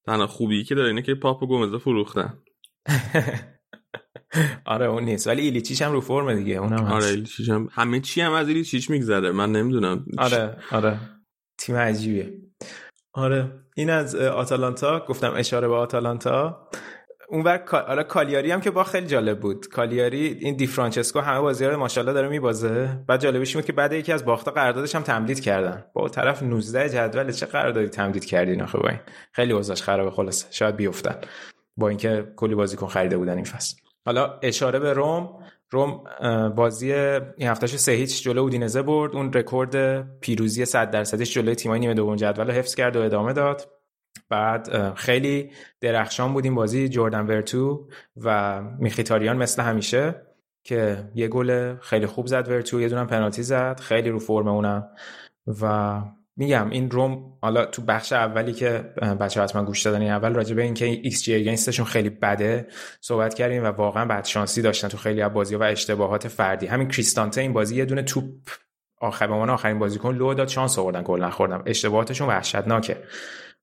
تنها 0.06 0.26
خوبی 0.26 0.64
که 0.64 0.74
داره 0.74 0.88
اینه 0.88 1.02
که 1.02 1.14
پاپ 1.14 1.42
و 1.42 1.46
گومزه 1.46 1.78
فروختن. 1.78 2.42
آره 4.64 4.86
اون 4.86 5.04
نیست. 5.04 5.26
ولی 5.26 5.42
ایلیچیش 5.42 5.82
هم 5.82 5.92
رو 5.92 6.00
فرم 6.00 6.34
دیگه 6.34 6.54
اونم 6.54 6.84
هست. 6.84 6.92
آره 6.92 7.04
ایلیچیش 7.06 7.48
هم 7.48 7.68
همه 7.72 8.00
چی 8.00 8.20
هم 8.20 8.32
از 8.32 8.48
ایلیچیش 8.48 8.90
میگذره. 8.90 9.32
من 9.32 9.52
نمی‌دونم 9.52 10.04
آره 10.18 10.56
آره. 10.70 10.98
تیم 11.58 11.76
عجیبیه. 11.76 12.32
آره. 13.12 13.52
این 13.76 13.90
از 13.90 14.14
آتالانتا. 14.14 15.04
گفتم 15.08 15.34
اشاره 15.36 15.68
به 15.68 15.74
آتالانتا. 15.74 16.68
اونور 17.28 17.62
آره 17.86 18.02
کالیاری 18.02 18.50
هم 18.50 18.60
که 18.60 18.70
با 18.70 18.84
خیلی 18.84 19.06
جالب 19.06 19.40
بود. 19.40 19.66
کالیاری 19.68 20.38
این 20.40 20.56
دی 20.56 20.66
فرانچسکو 20.66 21.20
همه 21.20 21.40
بازی‌ها 21.40 21.70
رو 21.70 21.78
ماشاءالله 21.78 22.12
داره 22.12 22.28
میبازه. 22.28 23.04
بعد 23.08 23.20
جالبش 23.20 23.56
بود 23.56 23.64
که 23.64 23.72
بعد 23.72 23.92
یکی 23.92 24.12
از 24.12 24.24
باختا 24.24 24.50
قراردادش 24.50 24.94
هم 24.94 25.02
تمدید 25.02 25.40
کردن. 25.40 25.84
با 25.94 26.08
طرف 26.08 26.42
19 26.42 26.88
جدول 26.88 27.32
چه 27.32 27.46
قراردادی 27.46 27.88
تمدید 27.88 28.24
کردین 28.24 28.62
آخه 28.62 28.78
با 28.78 28.88
این؟ 28.88 28.98
خیلی 29.32 29.52
وضعش 29.52 29.82
خرابه 29.82 30.10
خلاص 30.10 30.46
شاید 30.50 30.76
بیفتن. 30.76 31.16
با 31.76 31.88
اینکه 31.88 32.32
کلی 32.36 32.54
بازیکن 32.54 32.86
خریده 32.86 33.16
بودن 33.16 33.34
این 33.34 33.44
فصل. 33.44 33.76
حالا 34.06 34.38
اشاره 34.42 34.78
به 34.78 34.92
روم. 34.92 35.38
روم 35.70 36.04
بازی 36.56 36.92
این 36.92 37.48
هفتهش 37.48 37.76
سه 37.76 37.92
هیچ 37.92 38.22
جلو 38.22 38.42
اودینزه 38.42 38.82
برد. 38.82 39.16
اون 39.16 39.32
رکورد 39.32 40.04
پیروزی 40.20 40.64
100 40.64 40.90
درصدش 40.90 41.34
جلوی 41.34 41.54
تیمای 41.54 41.80
نیمه 41.80 41.94
دوم 41.94 42.16
جدول 42.16 42.50
حفظ 42.50 42.74
کرد 42.74 42.96
و 42.96 43.02
ادامه 43.02 43.32
داد. 43.32 43.68
بعد 44.28 44.94
خیلی 44.94 45.50
درخشان 45.80 46.32
بودیم 46.32 46.54
بازی. 46.54 46.88
جردن 46.88 47.26
ورتو 47.26 47.88
و 48.16 48.62
میخیتاریان 48.62 49.36
مثل 49.36 49.62
همیشه 49.62 50.14
که 50.64 51.10
یه 51.14 51.28
گل 51.28 51.76
خیلی 51.76 52.06
خوب 52.06 52.26
زد 52.26 52.48
ورتو. 52.48 52.80
یه 52.80 52.88
دونم 52.88 53.06
پنالتی 53.06 53.42
زد. 53.42 53.80
خیلی 53.80 54.10
رو 54.10 54.18
فرم 54.18 54.48
اونم. 54.48 54.88
و 55.60 56.02
میگم 56.36 56.70
این 56.70 56.90
روم 56.90 57.32
حالا 57.42 57.64
تو 57.64 57.82
بخش 57.82 58.12
اولی 58.12 58.52
که 58.52 58.68
بچه 59.20 59.42
حتما 59.42 59.64
گوش 59.64 59.82
دادن 59.82 60.00
این 60.00 60.10
اول 60.10 60.34
راجع 60.34 60.54
به 60.54 60.62
اینکه 60.62 60.84
xG 60.84 61.22
against 61.22 61.34
شون 61.34 61.86
خیلی 61.86 62.10
بده 62.10 62.66
صحبت 63.00 63.34
کردیم 63.34 63.62
و 63.62 63.66
واقعا 63.66 64.04
بدشانسی 64.04 64.62
داشتن 64.62 64.88
تو 64.88 64.96
خیلی 64.96 65.22
از 65.22 65.32
بازی 65.32 65.56
و 65.56 65.62
اشتباهات 65.62 66.28
فردی. 66.28 66.66
همین 66.66 66.88
کریستانته 66.88 67.40
این 67.40 67.52
بازی 67.52 67.76
یه 67.76 67.84
دونه 67.84 68.02
توپ 68.02 68.24
آخر 69.00 69.26
به 69.26 69.34
آخرین 69.34 69.78
بازیکن 69.78 70.14
لو 70.14 70.34
داد 70.34 70.48
شانس 70.48 70.78
آوردن 70.78 71.02
گل 71.04 71.24
نخوردن. 71.24 71.62
اشتباهاتشون 71.66 72.28
وحشتناکه. 72.28 72.96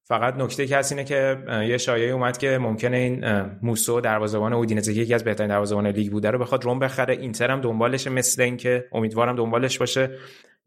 فقط 0.06 0.36
نکته 0.36 0.68
که 0.68 0.78
هست 0.78 0.92
اینه 0.92 1.04
که 1.04 1.38
یه 1.68 1.78
شایعه 1.78 2.12
اومد 2.12 2.38
که 2.38 2.58
ممکنه 2.58 2.98
این 2.98 3.26
موسو 3.62 4.02
دروازه‌بان 4.02 4.54
اودینزه 4.54 4.94
یکی 4.94 5.14
از 5.14 5.24
بهترین 5.24 5.50
دروازه‌بان 5.50 5.88
لیگ 5.88 6.12
بوده 6.12 6.32
رو 6.32 6.40
بخواد 6.40 6.64
روم 6.64 6.80
بخره. 6.80 7.14
اینتر 7.14 7.52
هم 7.52 7.62
دنبالش 7.62 8.08
مثل 8.08 8.42
اینکه 8.42 8.86
امیدوارم 8.92 9.36
دنبالش 9.36 9.78
باشه. 9.78 10.10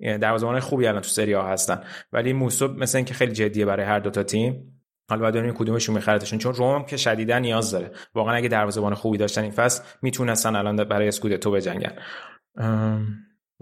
دروازه‌بان 0.00 0.60
خوبی 0.60 0.86
الان 0.86 1.02
تو 1.02 1.08
سری 1.08 1.32
آ 1.32 1.48
هستن. 1.48 1.84
ولی 2.12 2.32
موسو 2.32 2.68
مثل 2.68 2.98
اینکه 2.98 3.14
خیلی 3.14 3.32
جدیه 3.32 3.64
برای 3.64 3.86
هر 3.86 4.00
دو 4.00 4.10
تا 4.10 4.22
تیم. 4.22 4.82
حالا 5.10 5.22
باید 5.22 5.34
ببینیم 5.34 5.54
کدومشون 5.54 5.94
میخردشون 5.94 6.38
چون 6.38 6.54
روم 6.54 6.84
که 6.84 6.96
شدیدا 6.96 7.38
نیاز 7.38 7.70
داره. 7.70 7.90
واقعا 8.14 8.34
اگه 8.34 8.48
دروازه‌بان 8.48 8.94
خوبی 8.94 9.18
داشتن 9.18 9.42
این 9.42 9.50
فصل 9.50 9.84
می‌تونستن 10.02 10.56
الان 10.56 10.76
برای 10.76 11.08
اسکودتو 11.08 11.50
بجنگن. 11.50 11.92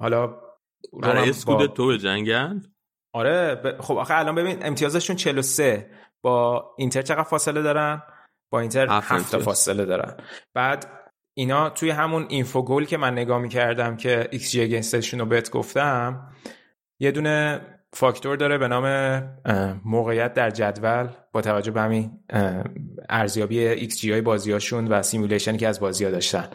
حالا 0.01 0.37
برای 1.03 1.31
اسکودتو 1.31 1.89
بجنگن؟ 1.89 2.63
آره 3.15 3.55
ب... 3.55 3.81
خب 3.81 3.97
آخه 3.97 4.15
الان 4.15 4.35
ببین 4.35 4.67
امتیازشون 4.67 5.17
43 5.17 5.91
با 6.23 6.65
اینتر 6.79 7.03
چقدر 7.03 7.23
فاصله 7.23 7.63
دارن؟ 7.63 8.03
با 8.53 8.61
اینتر 8.61 8.87
7 8.91 9.31
تا 9.31 9.39
فاصله 9.39 9.85
دارن. 9.85 10.17
بعد 10.55 11.04
اینا 11.35 11.71
توی 11.71 11.91
همون 11.91 12.27
Infogol 12.29 12.85
که 12.85 12.97
من 12.97 13.13
نگاه 13.13 13.39
می‌کردم 13.39 13.97
که 13.97 14.29
xG 14.31 14.51
against 14.51 14.63
شون 14.63 15.21
رو 15.21 15.27
بهت 15.27 15.51
گفتم 15.51 16.29
یه 16.99 17.11
دونه 17.11 17.61
فاکتور 17.93 18.37
داره 18.37 18.59
به 18.59 18.69
نام 18.69 18.87
موقعیت 19.85 20.35
در 20.35 20.51
جدول 20.51 21.09
با 21.33 21.41
توجه 21.41 21.71
به 21.71 21.81
همین 21.81 22.11
ارزیابی 23.09 23.59
ایکس 23.59 23.99
جی 23.99 24.13
های 24.13 24.21
بازیاشون 24.21 24.89
و 24.89 25.03
simulation 25.03 25.53
ی 25.53 25.59
که 25.59 25.69
از 25.69 25.81
بازی 25.81 26.05
ها 26.05 26.11
داشتن 26.11 26.49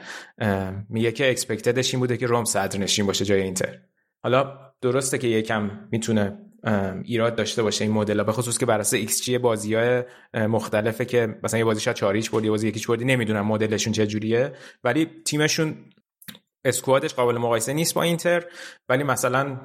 میگه 0.90 1.11
که 1.11 1.30
expected 1.30 1.81
ش 1.81 1.93
این 1.93 1.99
بوده 1.99 2.17
که 2.17 2.27
روم 2.27 2.45
صدر 2.45 2.80
نشین 2.80 3.06
باشه 3.06 3.25
جای 3.25 3.41
اینتر. 3.41 3.80
حالا 4.24 4.59
درسته 4.82 5.17
که 5.17 5.27
یکم 5.27 5.72
می‌تونه 5.91 6.38
ایراد 7.04 7.36
داشته 7.36 7.64
باشه 7.64 7.86
این 7.86 7.94
مدل 7.94 8.24
به 8.24 8.32
خصوص 8.32 8.58
که 8.58 8.66
بر 8.66 8.80
اساس 8.80 8.94
ایکس 8.94 9.22
جی 9.22 9.38
بازی 9.38 9.76
های 9.76 10.04
مختلفه 10.34 11.06
که 11.06 11.40
مثلا 11.44 11.58
یه 11.58 11.66
بازی 11.66 11.82
شاید 11.82 11.98
4 11.98 12.16
هیچ 12.16 12.32
بردی 12.32 12.50
بازی 12.50 12.68
یکیش 12.68 12.88
بردی 12.88 13.06
نمی‌دونم 13.06 13.46
مدلشون 13.46 13.94
چه 13.94 14.08
جوریه. 14.08 14.54
ولی 14.84 15.08
تیمشون 15.26 15.76
اسکوادش 16.66 17.14
قابل 17.14 17.38
مقایسه 17.38 17.74
نیست 17.74 17.94
با 17.94 18.04
اینتر. 18.04 18.46
ولی 18.90 19.04
مثلا 19.04 19.58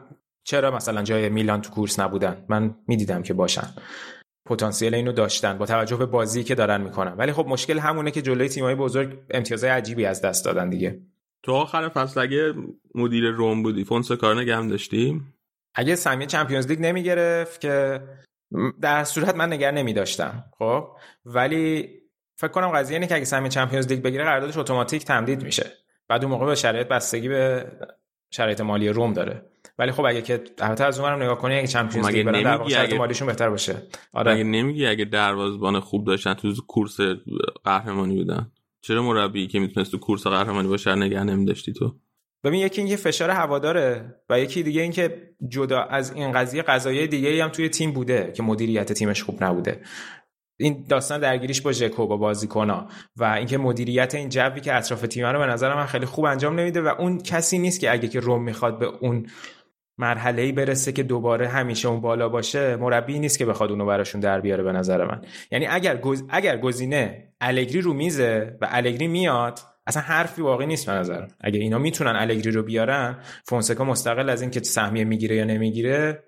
چرا 0.45 0.71
مثلا 0.71 1.03
جای 1.03 1.29
میلان 1.29 1.61
تو 1.61 1.71
کورس 1.71 2.01
نبودن؟ 2.01 2.45
من 2.49 2.75
می‌دیدم 2.89 3.23
که 3.23 3.35
باشن. 3.35 3.75
پتانسیل 4.47 4.95
اینو 4.95 5.13
داشتن 5.13 5.59
با 5.59 5.67
توجه 5.67 5.97
به 5.97 6.07
بازی 6.07 6.45
که 6.45 6.55
دارن 6.55 6.81
می‌کنن. 6.81 7.13
ولی 7.13 7.33
خب 7.33 7.47
مشکل 7.49 7.79
همونه 7.79 8.11
که 8.11 8.23
جلوی 8.23 8.49
تیمای 8.49 8.75
بزرگ 8.75 9.19
امتیازهای 9.31 9.73
عجیبی 9.73 10.05
از 10.05 10.23
دست 10.23 10.45
دادن 10.45 10.71
دیگه. 10.71 11.01
تو 11.43 11.53
آخر 11.53 11.89
فصل 11.89 12.21
اگه 12.21 12.55
مدیر 12.95 13.31
روم 13.31 13.63
بودی 13.63 13.85
فونسکا 13.85 14.33
رو 14.33 14.41
نگه 14.41 14.67
داشتیم 14.67 15.34
اگه 15.75 15.94
سهمیه 15.94 16.27
چمپیونز 16.27 16.67
لیگ 16.67 16.81
نمی 16.81 17.03
گرفت 17.03 17.61
که 17.61 18.03
در 18.81 19.05
صورت 19.05 19.35
من 19.35 19.53
نگر 19.53 19.70
نمی 19.70 19.93
داشتم 19.93 20.44
خب؟ 20.59 20.89
ولی 21.25 21.89
فکر 22.36 22.51
کنم 22.51 22.69
قضیه 22.69 22.97
اینه 22.97 23.07
که 23.07 23.15
اگه 23.15 23.25
سهمیه 23.25 23.51
چمپیونز 23.51 23.89
لیگ 23.89 24.03
بگیره 24.03 24.25
قراردادش 24.25 24.57
اتوماتیک 24.57 25.05
تمدید 25.05 25.43
میشه. 25.43 25.70
بعد 26.09 26.25
اون 26.25 26.33
موقع 26.33 26.47
به 26.47 26.55
شرایط 26.55 26.89
بستگی 26.89 27.28
به 27.28 27.67
شرایط 28.31 28.61
مالی 28.61 28.89
روم 28.89 29.12
داره. 29.12 29.51
ولی 29.78 29.93
خب 29.93 30.05
اگه 30.05 30.23
که 30.23 30.44
البته 30.59 30.85
از 30.85 30.99
اونورم 31.01 31.23
نگاه 31.23 31.39
کنی 31.39 31.59
اگه 31.59 31.67
چمپیونز 31.67 32.09
لیگ 32.09 32.27
برن 32.27 32.43
در 32.43 32.69
شرایط 32.69 32.91
اگه... 32.91 32.99
مالیشون 32.99 33.27
بهتر 33.27 33.51
باشه. 33.51 33.83
آره. 34.12 34.33
اگه 34.33 34.44
نمیگی 34.44 34.86
اگه 34.86 35.05
دروازه‌بان 35.05 35.81
خوب 35.81 36.07
داشتن 36.07 36.35
تو 36.35 36.55
کورس 36.69 37.01
قهرمانی 37.65 38.17
بودن؟ 38.17 38.53
چرا 38.81 39.03
مربی 39.03 39.47
که 39.47 39.59
می‌تونست 39.59 39.91
تو 39.91 39.99
کورس 39.99 40.27
قهرمانی 40.27 40.69
باشه 40.69 40.94
نگه 40.94 41.25
نمیداشتی 41.25 41.73
تو؟ 41.73 41.94
ببین 42.45 42.61
یکی 42.61 42.81
اینکه 42.81 42.97
فشار 42.97 43.31
هواداره 43.31 44.15
و 44.31 44.41
یکی 44.41 44.63
دیگه 44.63 44.83
اینکه 44.83 45.31
جدا 45.49 45.83
از 45.83 46.13
این 46.13 46.33
قضیه 46.33 46.63
قضایای 46.63 47.07
دیگه 47.07 47.45
هم 47.45 47.51
توی 47.51 47.69
تیم 47.69 47.93
بوده 47.93 48.33
که 48.37 48.43
مدیریت 48.43 48.93
تیمش 48.93 49.23
خوب 49.23 49.45
نبوده. 49.45 49.81
این 50.57 50.87
داستان 50.89 51.21
درگیریش 51.21 51.61
با 51.61 51.73
ژکو 51.73 52.07
با 52.07 52.17
بازیکن‌ها 52.17 52.89
و 53.17 53.25
اینکه 53.25 53.59
مدیریت 53.59 54.15
این 54.15 54.29
جوی 54.29 54.61
که 54.61 54.75
اطراف 54.75 55.03
تیم 55.03 55.27
رو 55.27 55.39
به 55.39 55.47
نظر 55.47 55.75
من 55.75 55.87
خیلی 55.87 56.07
خوب 56.07 56.25
انجام 56.25 56.61
نمیده 56.61 56.81
و 56.81 56.87
اون 56.99 57.19
کسی 57.19 57.59
نیست 57.59 57.81
که 57.81 57.93
اگه 57.93 58.09
که 58.09 58.21
روم 58.21 58.43
می‌خواد 58.43 58.79
به 58.79 58.87
اون 58.87 59.27
مرحله 59.99 60.43
ای 60.43 60.53
برسه 60.53 60.93
که 60.93 61.03
دوباره 61.03 61.49
همیشه 61.49 61.89
اون 61.89 62.01
بالا 62.01 62.29
باشه 62.29 62.77
مربی 62.77 63.19
نیست 63.19 63.39
که 63.39 63.47
بخواد 63.47 63.71
اونو 63.71 63.87
براشون 63.87 64.21
در 64.21 64.41
بیاره 64.41 64.63
به 64.63 64.73
نظر 64.73 65.05
من. 65.05 65.23
یعنی 65.51 65.67
اگر 65.67 65.97
گز... 65.97 66.23
اگر 66.29 66.59
گزینه 66.59 67.29
الگری 67.41 67.81
رو 67.81 67.93
میزه 67.93 68.59
و 68.61 68.69
الگری 68.71 69.09
میاد 69.09 69.61
اصلا 69.87 70.03
حرفی 70.03 70.43
واقعی 70.43 70.67
نیست 70.67 70.87
به 70.87 70.93
نظر. 70.93 71.27
اگه 71.41 71.61
اینا 71.61 71.79
می‌تونن 71.79 72.17
الگری 72.17 72.51
رو 72.51 72.63
بیارن 72.63 73.19
فونسکا 73.45 73.85
مستقل 73.85 74.31
از 74.31 74.43
اینکه 74.43 74.61
سهمیه 74.61 75.05
می‌گیره 75.05 75.37
یا 75.37 75.45
نمی‌گیره 75.45 76.25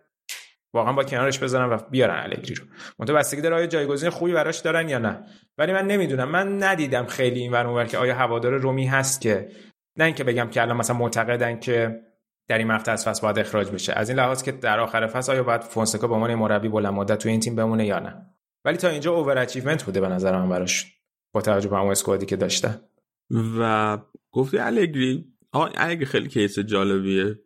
واقعا 0.75 0.93
با 0.93 1.05
کنارش 1.05 1.39
بذارن 1.39 1.73
و 1.73 1.79
بیارن 1.91 2.23
الگری 2.23 2.55
رو. 2.55 2.65
منتها 2.99 3.17
بستگی 3.17 3.41
داره 3.41 3.57
آیا 3.57 3.67
جایگزین 3.67 4.11
خوبی 4.11 4.33
براش 4.33 4.59
دارن 4.59 4.89
یا 4.89 4.99
نه. 4.99 5.25
ولی 5.59 5.73
من 5.73 5.87
نمی‌دونم. 5.87 6.31
من 6.31 6.63
ندیدم 6.63 7.07
خیلی 7.07 7.41
این 7.41 7.53
ور 7.53 7.87
که 7.87 7.99
آیا 7.99 8.15
هوادار 8.15 8.53
رومی 8.53 8.87
هست 8.87 9.21
که 9.21 9.49
نه 9.97 10.05
اینکه 10.05 10.25
بگم 10.25 10.49
که 10.51 10.63
الان 10.63 10.77
مثلا 10.77 10.97
معتقدن 10.97 11.59
که 11.59 12.01
در 12.49 12.59
این 12.59 12.67
مقطع 12.67 12.93
از 12.93 13.05
فصل 13.09 13.23
باید 13.23 13.39
اخراج 13.39 13.71
بشه. 13.71 13.93
از 13.93 14.09
این 14.09 14.19
لحاظ 14.19 14.43
که 14.43 14.53
در 14.53 14.81
آخر 14.81 15.07
فصل 15.07 15.33
آیا 15.33 15.43
باید 15.43 15.61
فونسکا 15.61 16.07
به 16.07 16.15
عنوان 16.15 16.35
مربی 16.35 16.69
بلند 16.69 16.93
مدت 16.93 17.19
تو 17.19 17.29
این 17.29 17.41
تیم 17.41 17.57
بمونه 17.57 17.87
یا 17.87 17.99
نه. 17.99 18.27
ولی 18.65 18.77
تا 18.77 18.89
اینجا 18.89 19.13
اوور 19.13 19.47
بوده 19.87 20.01
به 20.01 20.09
نظر 20.09 20.39
من 20.39 20.49
براش 20.49 20.93
با 21.33 21.41
توجه 21.41 21.69
به 21.69 21.79
اون 21.79 21.91
اسکوادی 21.91 22.27
که 22.27 22.37
داشته. 22.37 22.81
و 23.31 23.99
گفتی 24.33 24.59
الگری. 24.59 25.25
آقا 25.53 25.67
الگری 25.67 26.05
خیلی 26.05 26.29
کیس 26.29 26.59
جالبیه. 26.59 27.39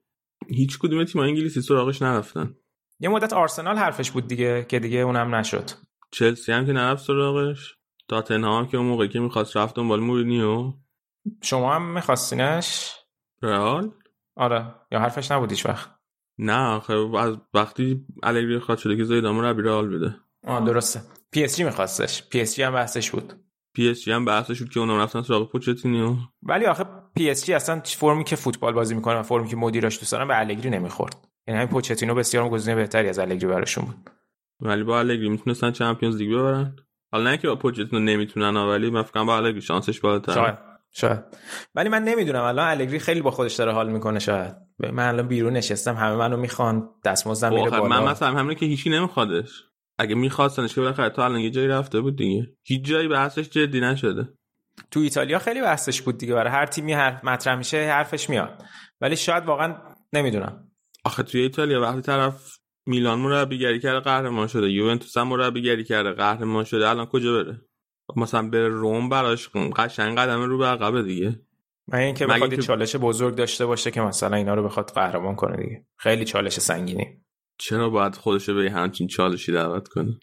هیچ 0.48 0.78
کدوم 0.78 1.04
تیم 1.04 1.20
انگلیسی 1.20 1.60
سراغش 1.60 2.02
نرفتن. 2.02 2.54
یه 3.00 3.08
مدت 3.08 3.32
آرسنال 3.32 3.76
حرفش 3.76 4.10
بود 4.10 4.26
دیگه 4.26 4.66
که 4.68 4.78
دیگه 4.78 4.98
اونم 4.98 5.34
نشد. 5.34 5.70
چلسی 6.10 6.52
هم 6.52 6.66
که 6.66 6.72
نرفت 6.72 7.04
سراغش. 7.04 7.76
تاتنهام 8.08 8.66
که 8.66 8.76
اون 8.76 8.86
موقعی 8.86 9.08
که 9.08 9.20
می‌خواست 9.20 9.56
رفت 9.56 9.76
دنبال 9.76 10.00
مورینیو. 10.00 10.72
شما 11.42 11.74
هم 11.74 11.94
میخواستینش؟ 11.94 12.94
رئال؟ 13.42 13.90
آره. 14.36 14.74
یا 14.92 14.98
حرفش 15.00 15.30
نبود 15.30 15.50
هیچ 15.50 15.66
وقت. 15.66 15.90
نه 16.38 16.80
خب 16.80 17.14
از 17.14 17.36
وقتی 17.54 18.06
الگری 18.22 18.58
آزاد 18.58 18.78
شده 18.78 18.96
که 18.96 19.04
زیدان 19.04 19.40
رو 19.40 19.60
رئال 19.60 19.88
بده. 19.88 20.16
آه 20.46 20.64
درسته. 20.64 21.00
پی 21.32 21.44
اس 21.44 21.56
جی 21.56 21.64
میخواستش. 21.64 22.28
پی 22.28 22.40
اس 22.40 22.56
جی 22.56 22.62
هم 22.62 22.72
بحثش 22.72 23.10
بود. 23.10 23.32
پی 23.74 23.88
اس 23.88 24.02
جی 24.04 24.12
هم 24.12 24.24
بحثش 24.24 24.58
بود 24.58 24.70
که 24.70 24.80
اونم 24.80 25.00
رفتن 25.00 25.22
سراغ 25.22 25.52
پوچتینو. 25.52 26.16
ولی 26.42 26.66
آخه 26.66 26.84
پی 27.16 27.30
اس 27.30 27.44
جی 27.44 27.54
اصلا 27.54 27.80
فرمی 27.84 28.24
که 28.24 28.36
فوتبال 28.36 28.72
بازی 28.72 28.94
می‌کنه 28.94 29.18
و 29.18 29.22
فرمی 29.22 29.48
که 29.48 29.56
مدیراش 29.56 29.98
دوست 29.98 30.12
دارن 30.12 30.28
به 30.28 30.38
الگری 30.38 30.70
نمی‌خورد. 30.70 31.16
یعنی 31.46 31.60
همین 31.60 31.72
پوچتینو 31.72 32.14
بسیار 32.14 32.48
گزینه 32.48 32.76
بهتری 32.76 33.08
از 33.08 33.18
الگری 33.18 33.46
براشون 33.46 33.84
بود. 33.84 34.10
ولی 34.60 34.82
با 34.82 34.98
الگری 34.98 35.28
می‌تونستن 35.28 35.70
Champions 35.70 36.16
League 36.16 36.32
ببرن. 36.32 36.76
حالا 37.12 37.30
نه 37.30 37.36
که 37.36 37.48
با 37.48 37.56
پوچتینو 37.56 37.98
نمی‌تونن 37.98 38.56
ولی 38.56 38.90
من 38.90 39.02
فکر 39.02 39.24
با 39.24 39.36
الگری 39.36 39.60
شانسش 39.60 40.00
بالاتر. 40.00 40.34
شاید 40.34 40.58
شاید. 40.92 41.20
ولی 41.74 41.88
من 41.88 42.04
نمی‌دونم 42.04 42.42
الان 42.42 42.68
الگری 42.68 42.98
خیلی 42.98 43.20
با 43.20 43.30
خودش 43.30 43.54
داره 43.54 43.72
حال 43.72 43.92
می‌کنه 43.92 44.18
شاید. 44.18 44.54
من 44.92 45.08
الان 45.08 45.28
بیرون 45.28 45.52
نشستم 45.52 45.94
همه 45.94 46.16
منو 46.16 46.36
می‌خوان 46.36 46.88
دستمزدم 47.04 47.54
میره 47.54 47.70
بالا 47.70 48.00
من 48.00 48.10
مثلا 48.10 48.38
همین 48.38 48.56
که 48.56 48.66
هیچکی 48.66 48.90
نمیخوادش 48.90 49.64
اگه 50.00 50.14
میخواستنش 50.14 50.74
که 50.74 50.80
بالاخره 50.80 51.10
تا 51.10 51.24
الان 51.24 51.40
یه 51.40 51.50
جایی 51.50 51.68
رفته 51.68 52.00
بود 52.00 52.16
دیگه. 52.16 52.52
هیچ 52.62 52.84
جایی 52.84 53.08
بحثش 53.08 53.48
جدی 53.48 53.80
نشده. 53.80 54.28
تو 54.90 55.00
ایتالیا 55.00 55.38
خیلی 55.38 55.60
بحثش 55.60 56.02
بود 56.02 56.18
دیگه. 56.18 56.34
برای 56.34 56.52
هر 56.52 56.66
تیمی 56.66 56.92
هر 56.92 57.20
مطرح 57.24 57.54
میشه 57.54 57.90
حرفش 57.92 58.30
میاد. 58.30 58.64
ولی 59.00 59.16
شاید 59.16 59.44
واقعا 59.44 59.76
نمی‌دونم. 60.12 60.70
آخه 61.04 61.22
توی 61.22 61.40
ایتالیا 61.40 61.80
وقتی 61.80 62.00
طرف 62.00 62.58
میلان 62.86 63.18
مربیگری 63.18 63.80
کرده 63.80 64.00
قهرمان 64.00 64.46
شده. 64.46 64.70
یوونتوس 64.70 65.16
هم 65.16 65.28
مربیگری 65.28 65.84
کرده 65.84 66.12
قهرمان 66.12 66.64
شده. 66.64 66.88
الان 66.88 67.06
کجا 67.06 67.32
بره؟ 67.32 67.60
مثلا 68.16 68.48
به 68.48 68.68
روم 68.68 69.08
براش 69.08 69.48
قشنگ 69.76 70.18
قدم 70.18 70.42
رو 70.42 70.58
به 70.58 70.66
عقب 70.66 71.02
دیگه. 71.02 71.40
من 71.88 71.98
اینکه 71.98 72.26
بخواد. 72.26 72.54
چالش 72.54 72.96
بزرگ 72.96 73.34
داشته 73.34 73.66
باشه 73.66 73.90
که 73.90 74.00
مثلا 74.00 74.36
اینا 74.36 74.54
رو 74.54 74.64
بخواد 74.64 74.90
قهرمان 74.94 75.34
کنه 75.34 75.56
دیگه. 75.56 75.86
خیلی 75.96 76.24
چالش 76.24 76.60
سنگینی. 76.60 77.22
چرا 77.60 77.90
باید 77.90 78.14
خودش 78.14 78.50
به 78.50 78.70
همچین 78.70 79.06
چالشی 79.06 79.52
دعوت 79.52 79.88
کنه؟ 79.88 80.20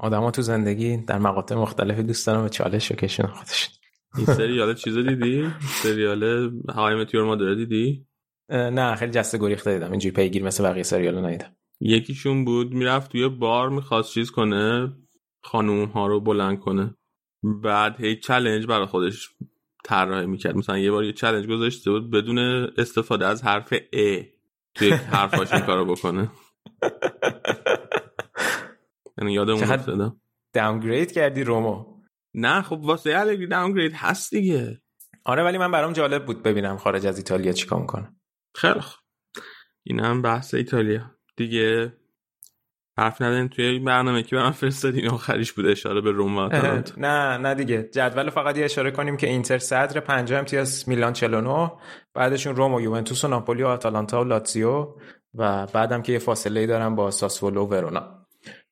آدما 0.00 0.30
تو 0.30 0.42
زندگی 0.42 0.96
در 0.96 1.18
مقاطع 1.18 1.54
مختلفی 1.54 2.02
دوست 2.02 2.26
دارن 2.26 2.42
به 2.42 2.48
چالش 2.48 2.92
کشون 2.92 3.26
خودش. 3.26 3.70
این 4.16 4.26
سریال 4.26 4.74
چیز 4.74 4.98
دیدی؟ 4.98 5.50
سریال 5.60 6.52
های 6.68 6.94
متیور 6.94 7.24
مادر 7.24 7.54
دیدی؟ 7.54 8.06
نه 8.50 8.94
خیلی 8.94 9.12
جسته 9.12 9.38
گریخته 9.38 9.74
دیدم. 9.74 9.90
اینجوری 9.90 10.14
پیگیر 10.14 10.44
مثل 10.44 10.64
بقیه 10.64 10.82
سریال 10.82 11.24
ندیدم. 11.24 11.56
یکیشون 11.80 12.44
بود 12.44 12.72
می‌رفت 12.72 13.12
توی 13.12 13.28
بار 13.28 13.68
می‌خواست 13.68 14.14
چیز 14.14 14.30
کنه 14.30 14.92
خانوم 15.42 15.88
ها 15.88 16.06
رو 16.06 16.20
بلند 16.20 16.58
کنه. 16.58 16.94
بعد 17.42 18.00
هی 18.00 18.16
چلنج 18.16 18.66
برای 18.66 18.86
خودش 18.86 19.28
طراحی 19.84 20.26
می‌کرد. 20.26 20.56
مثلا 20.56 20.78
یه 20.78 20.90
بار 20.90 21.04
یه 21.04 21.12
چلنج 21.12 21.46
گذاشته 21.46 21.90
بود 21.90 22.10
بدون 22.10 22.38
استفاده 22.78 23.26
از 23.26 23.44
حرف 23.44 23.72
ا 23.72 24.22
توی 24.74 24.90
حرفاش 24.90 25.52
این 25.52 25.60
کارو 25.60 25.84
بکنه. 25.84 26.30
یعنی 29.18 29.32
یادم 29.32 29.54
افتاد 29.54 30.16
داونگرید 30.54 31.12
کردی 31.12 31.44
رومو؟ 31.44 32.00
نه 32.34 32.62
خب 32.62 32.80
واسه 32.82 33.18
الگری 33.18 33.46
داونگرید 33.46 33.92
هست 33.94 34.30
دیگه. 34.30 34.80
آره 35.24 35.42
ولی 35.42 35.58
من 35.58 35.70
برام 35.70 35.92
جالب 35.92 36.26
بود 36.26 36.42
ببینم 36.42 36.76
خارج 36.76 37.06
از 37.06 37.18
ایتالیا 37.18 37.52
چیکار 37.52 37.80
می‌کنه. 37.80 38.14
خیلی 38.56 38.80
خوب. 38.80 39.00
این 39.86 40.00
هم 40.00 40.22
بحث 40.22 40.54
ایتالیا. 40.54 41.10
دیگه 41.36 41.92
حرف 42.98 43.22
نداریم 43.22 43.48
توی 43.48 43.64
این 43.64 43.84
برنامه 43.84 44.22
که 44.22 44.36
برام 44.36 44.52
فرستادین 44.52 45.08
آخریش 45.08 45.52
بود 45.52 45.66
اشاره 45.66 46.00
به 46.00 46.10
روم 46.10 46.38
نه 46.96 47.38
نه 47.38 47.54
دیگه. 47.54 47.82
جدول 47.82 48.30
فقط 48.30 48.58
یه 48.58 48.64
اشاره 48.64 48.90
کنیم 48.90 49.16
که 49.16 49.26
اینتر 49.26 49.58
صدر 49.58 50.00
5 50.00 50.32
امتیاز 50.32 50.88
میلان 50.88 51.12
49 51.12 51.72
بعدشون 52.14 52.56
روم 52.56 52.74
و 52.74 52.80
یوونتوس 52.80 53.24
و 53.24 53.28
ناپولی 53.28 53.62
و 53.62 53.66
آتالانتا 53.66 54.20
و 54.20 54.24
لاتزیو. 54.24 54.94
و 55.34 55.66
بعدم 55.66 56.02
که 56.02 56.12
یه 56.12 56.18
فاصله 56.18 56.60
ای 56.60 56.66
دارن 56.66 56.94
با 56.94 57.10
ساسولو 57.10 57.64
و 57.64 57.68
ورونا. 57.68 58.26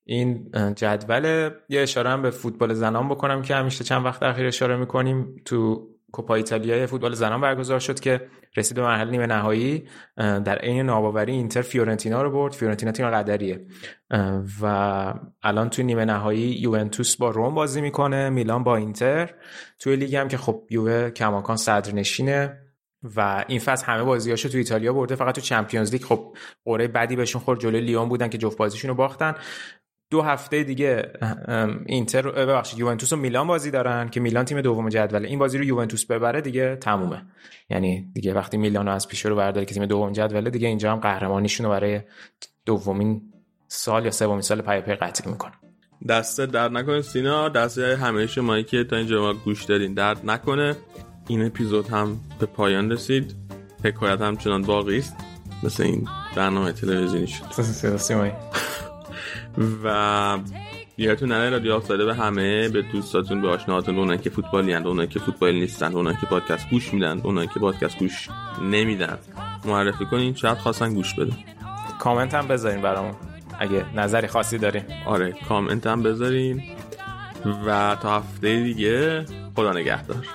این 0.04 0.50
جدول 0.76 1.50
یه 1.68 1.80
اشاره 1.80 2.10
هم 2.10 2.22
به 2.22 2.30
فوتبال 2.30 2.74
زنان 2.74 3.08
بکنم 3.08 3.42
که 3.42 3.54
همیشه 3.54 3.84
چند 3.84 4.04
وقت 4.04 4.22
اخیر 4.22 4.46
اشاره 4.46 4.76
می‌کنیم. 4.76 5.36
تو 5.44 5.88
کوپا 6.12 6.34
ایتالیا 6.34 6.86
فوتبال 6.86 7.14
زنان 7.14 7.40
برگزار 7.40 7.78
شد 7.78 8.00
که 8.00 8.28
رسید 8.56 8.76
به 8.76 8.82
مرحله 8.82 9.10
نیمه 9.10 9.26
نهایی. 9.26 9.88
در 10.16 10.58
عین 10.58 10.86
ناباوری 10.86 11.32
اینتر 11.32 11.62
فیورنتینا 11.62 12.22
رو 12.22 12.30
برد. 12.30 12.52
فیورنتینا 12.52 12.92
تیم 12.92 13.10
قدریه. 13.10 13.66
و 14.62 15.14
الان 15.42 15.70
توی 15.70 15.84
نیمه 15.84 16.04
نهایی 16.04 16.40
یوونتوس 16.40 17.16
با 17.16 17.30
روم 17.30 17.54
بازی 17.54 17.80
می‌کنه 17.80 18.30
میلان 18.30 18.64
با 18.64 18.76
اینتر. 18.76 19.30
توی 19.78 19.96
لیگ 19.96 20.16
هم 20.16 20.28
که 20.28 20.36
خب 20.36 20.62
یووه 20.70 21.10
کماکان 21.10 21.56
صدرنشینه. 21.56 22.67
و 23.16 23.44
این 23.48 23.58
فصل 23.58 23.86
همه 23.86 24.02
بازیاشو 24.02 24.48
تو 24.48 24.58
ایتالیا 24.58 24.92
برده. 24.92 25.14
فقط 25.14 25.34
تو 25.34 25.40
Champions 25.40 25.92
League 25.92 26.02
خب 26.02 26.36
قرعه 26.64 26.88
بدی 26.88 27.16
بهشون 27.16 27.42
خورد 27.42 27.60
جلوی 27.60 27.80
لیون 27.80 28.08
بودن 28.08 28.28
که 28.28 28.38
جفت 28.38 28.58
بازیشون 28.58 28.88
رو 28.88 28.94
باختن. 28.94 29.34
دو 30.10 30.22
هفته 30.22 30.62
دیگه 30.62 31.12
اینتر 31.86 32.30
ببخشید 32.30 32.78
یوونتوس 32.78 33.12
و 33.12 33.16
میلان 33.16 33.46
بازی 33.46 33.70
دارن 33.70 34.08
که 34.08 34.20
میلان 34.20 34.44
تیم 34.44 34.60
دوم 34.60 34.88
جدوله 34.88 35.28
این 35.28 35.38
بازی 35.38 35.58
رو 35.58 35.64
یوونتوس 35.64 36.04
ببره 36.04 36.40
دیگه 36.40 36.76
تمومه. 36.76 37.22
یعنی 37.70 38.10
دیگه 38.14 38.34
وقتی 38.34 38.56
میلان 38.56 38.86
رو 38.86 38.92
از 38.92 39.08
پیش 39.08 39.26
رو 39.26 39.36
برداره 39.36 39.66
که 39.66 39.74
تیم 39.74 39.86
دوم 39.86 40.12
جدوله 40.12 40.50
دیگه 40.50 40.68
اینجا 40.68 40.92
هم 40.92 40.98
قهرمانیشون 40.98 41.66
رو 41.66 41.72
برای 41.72 42.00
دومین 42.66 43.22
سال 43.68 44.04
یا 44.04 44.10
سومین 44.10 44.40
سال 44.40 44.60
پیاپی 44.60 44.94
قطعی 44.94 45.30
می‌کنه 45.30 45.52
دست 46.08 46.40
درد 46.40 46.72
نکنه 46.72 47.02
سینا. 47.02 47.48
دست 47.48 47.78
همه 47.78 48.26
شمایی 48.26 48.64
که 48.64 48.84
تا 48.84 48.96
اینجا 48.96 49.20
ما 49.20 49.34
گوش 49.34 49.64
دادین 49.64 49.94
درد 49.94 50.30
نکنه. 50.30 50.76
این 51.28 51.46
اپیزود 51.46 51.88
هم 51.88 52.20
به 52.38 52.46
پایان 52.46 52.92
رسید. 52.92 53.34
حکایت 53.84 54.20
همچنان 54.20 54.62
باقی 54.62 54.98
است. 54.98 55.16
مثل 55.62 55.82
این 55.82 56.08
برنامه 56.36 56.72
تلویزیونی 56.72 57.26
شد. 57.26 57.44
و 59.84 60.38
یادتون 60.98 61.28
نره 61.28 61.50
رادیو 61.50 61.72
افتاده 61.72 62.04
به 62.04 62.14
همه 62.14 62.68
به 62.68 62.82
دوستاتون 62.82 63.42
به 63.42 63.48
آشناهاتون 63.48 63.98
اونایی 63.98 64.18
که 64.18 64.30
فوتبالی 64.30 64.74
اند 64.74 64.86
اونایی 64.86 65.08
که 65.08 65.18
فوتبال 65.18 65.54
نیستن 65.54 65.92
اونایی 65.92 66.16
که 66.20 66.26
پادکست 66.26 66.70
گوش 66.70 66.94
میدن 66.94 67.20
اونایی 67.24 67.48
که 67.48 67.60
پادکست 67.60 67.98
گوش 67.98 68.28
نمیدن. 68.62 69.18
معرفی 69.64 70.04
کنین 70.06 70.34
شاید 70.34 70.58
خواستن 70.58 70.94
گوش 70.94 71.14
بده 71.14 71.32
کامنت 71.98 72.34
هم 72.34 72.48
بذارین 72.48 72.82
برامون. 72.82 73.14
اگه 73.58 73.84
نظری 73.94 74.26
خاصی 74.26 74.58
دارین. 74.58 74.82
آره 75.06 75.34
کامنت 75.48 75.86
هم 75.86 76.02
بذارین. 76.02 76.62
و 77.66 77.96
تا 78.02 78.16
هفته 78.18 78.62
دیگه 78.62 79.24
خدا 79.56 79.72
نگهدار. 79.72 80.26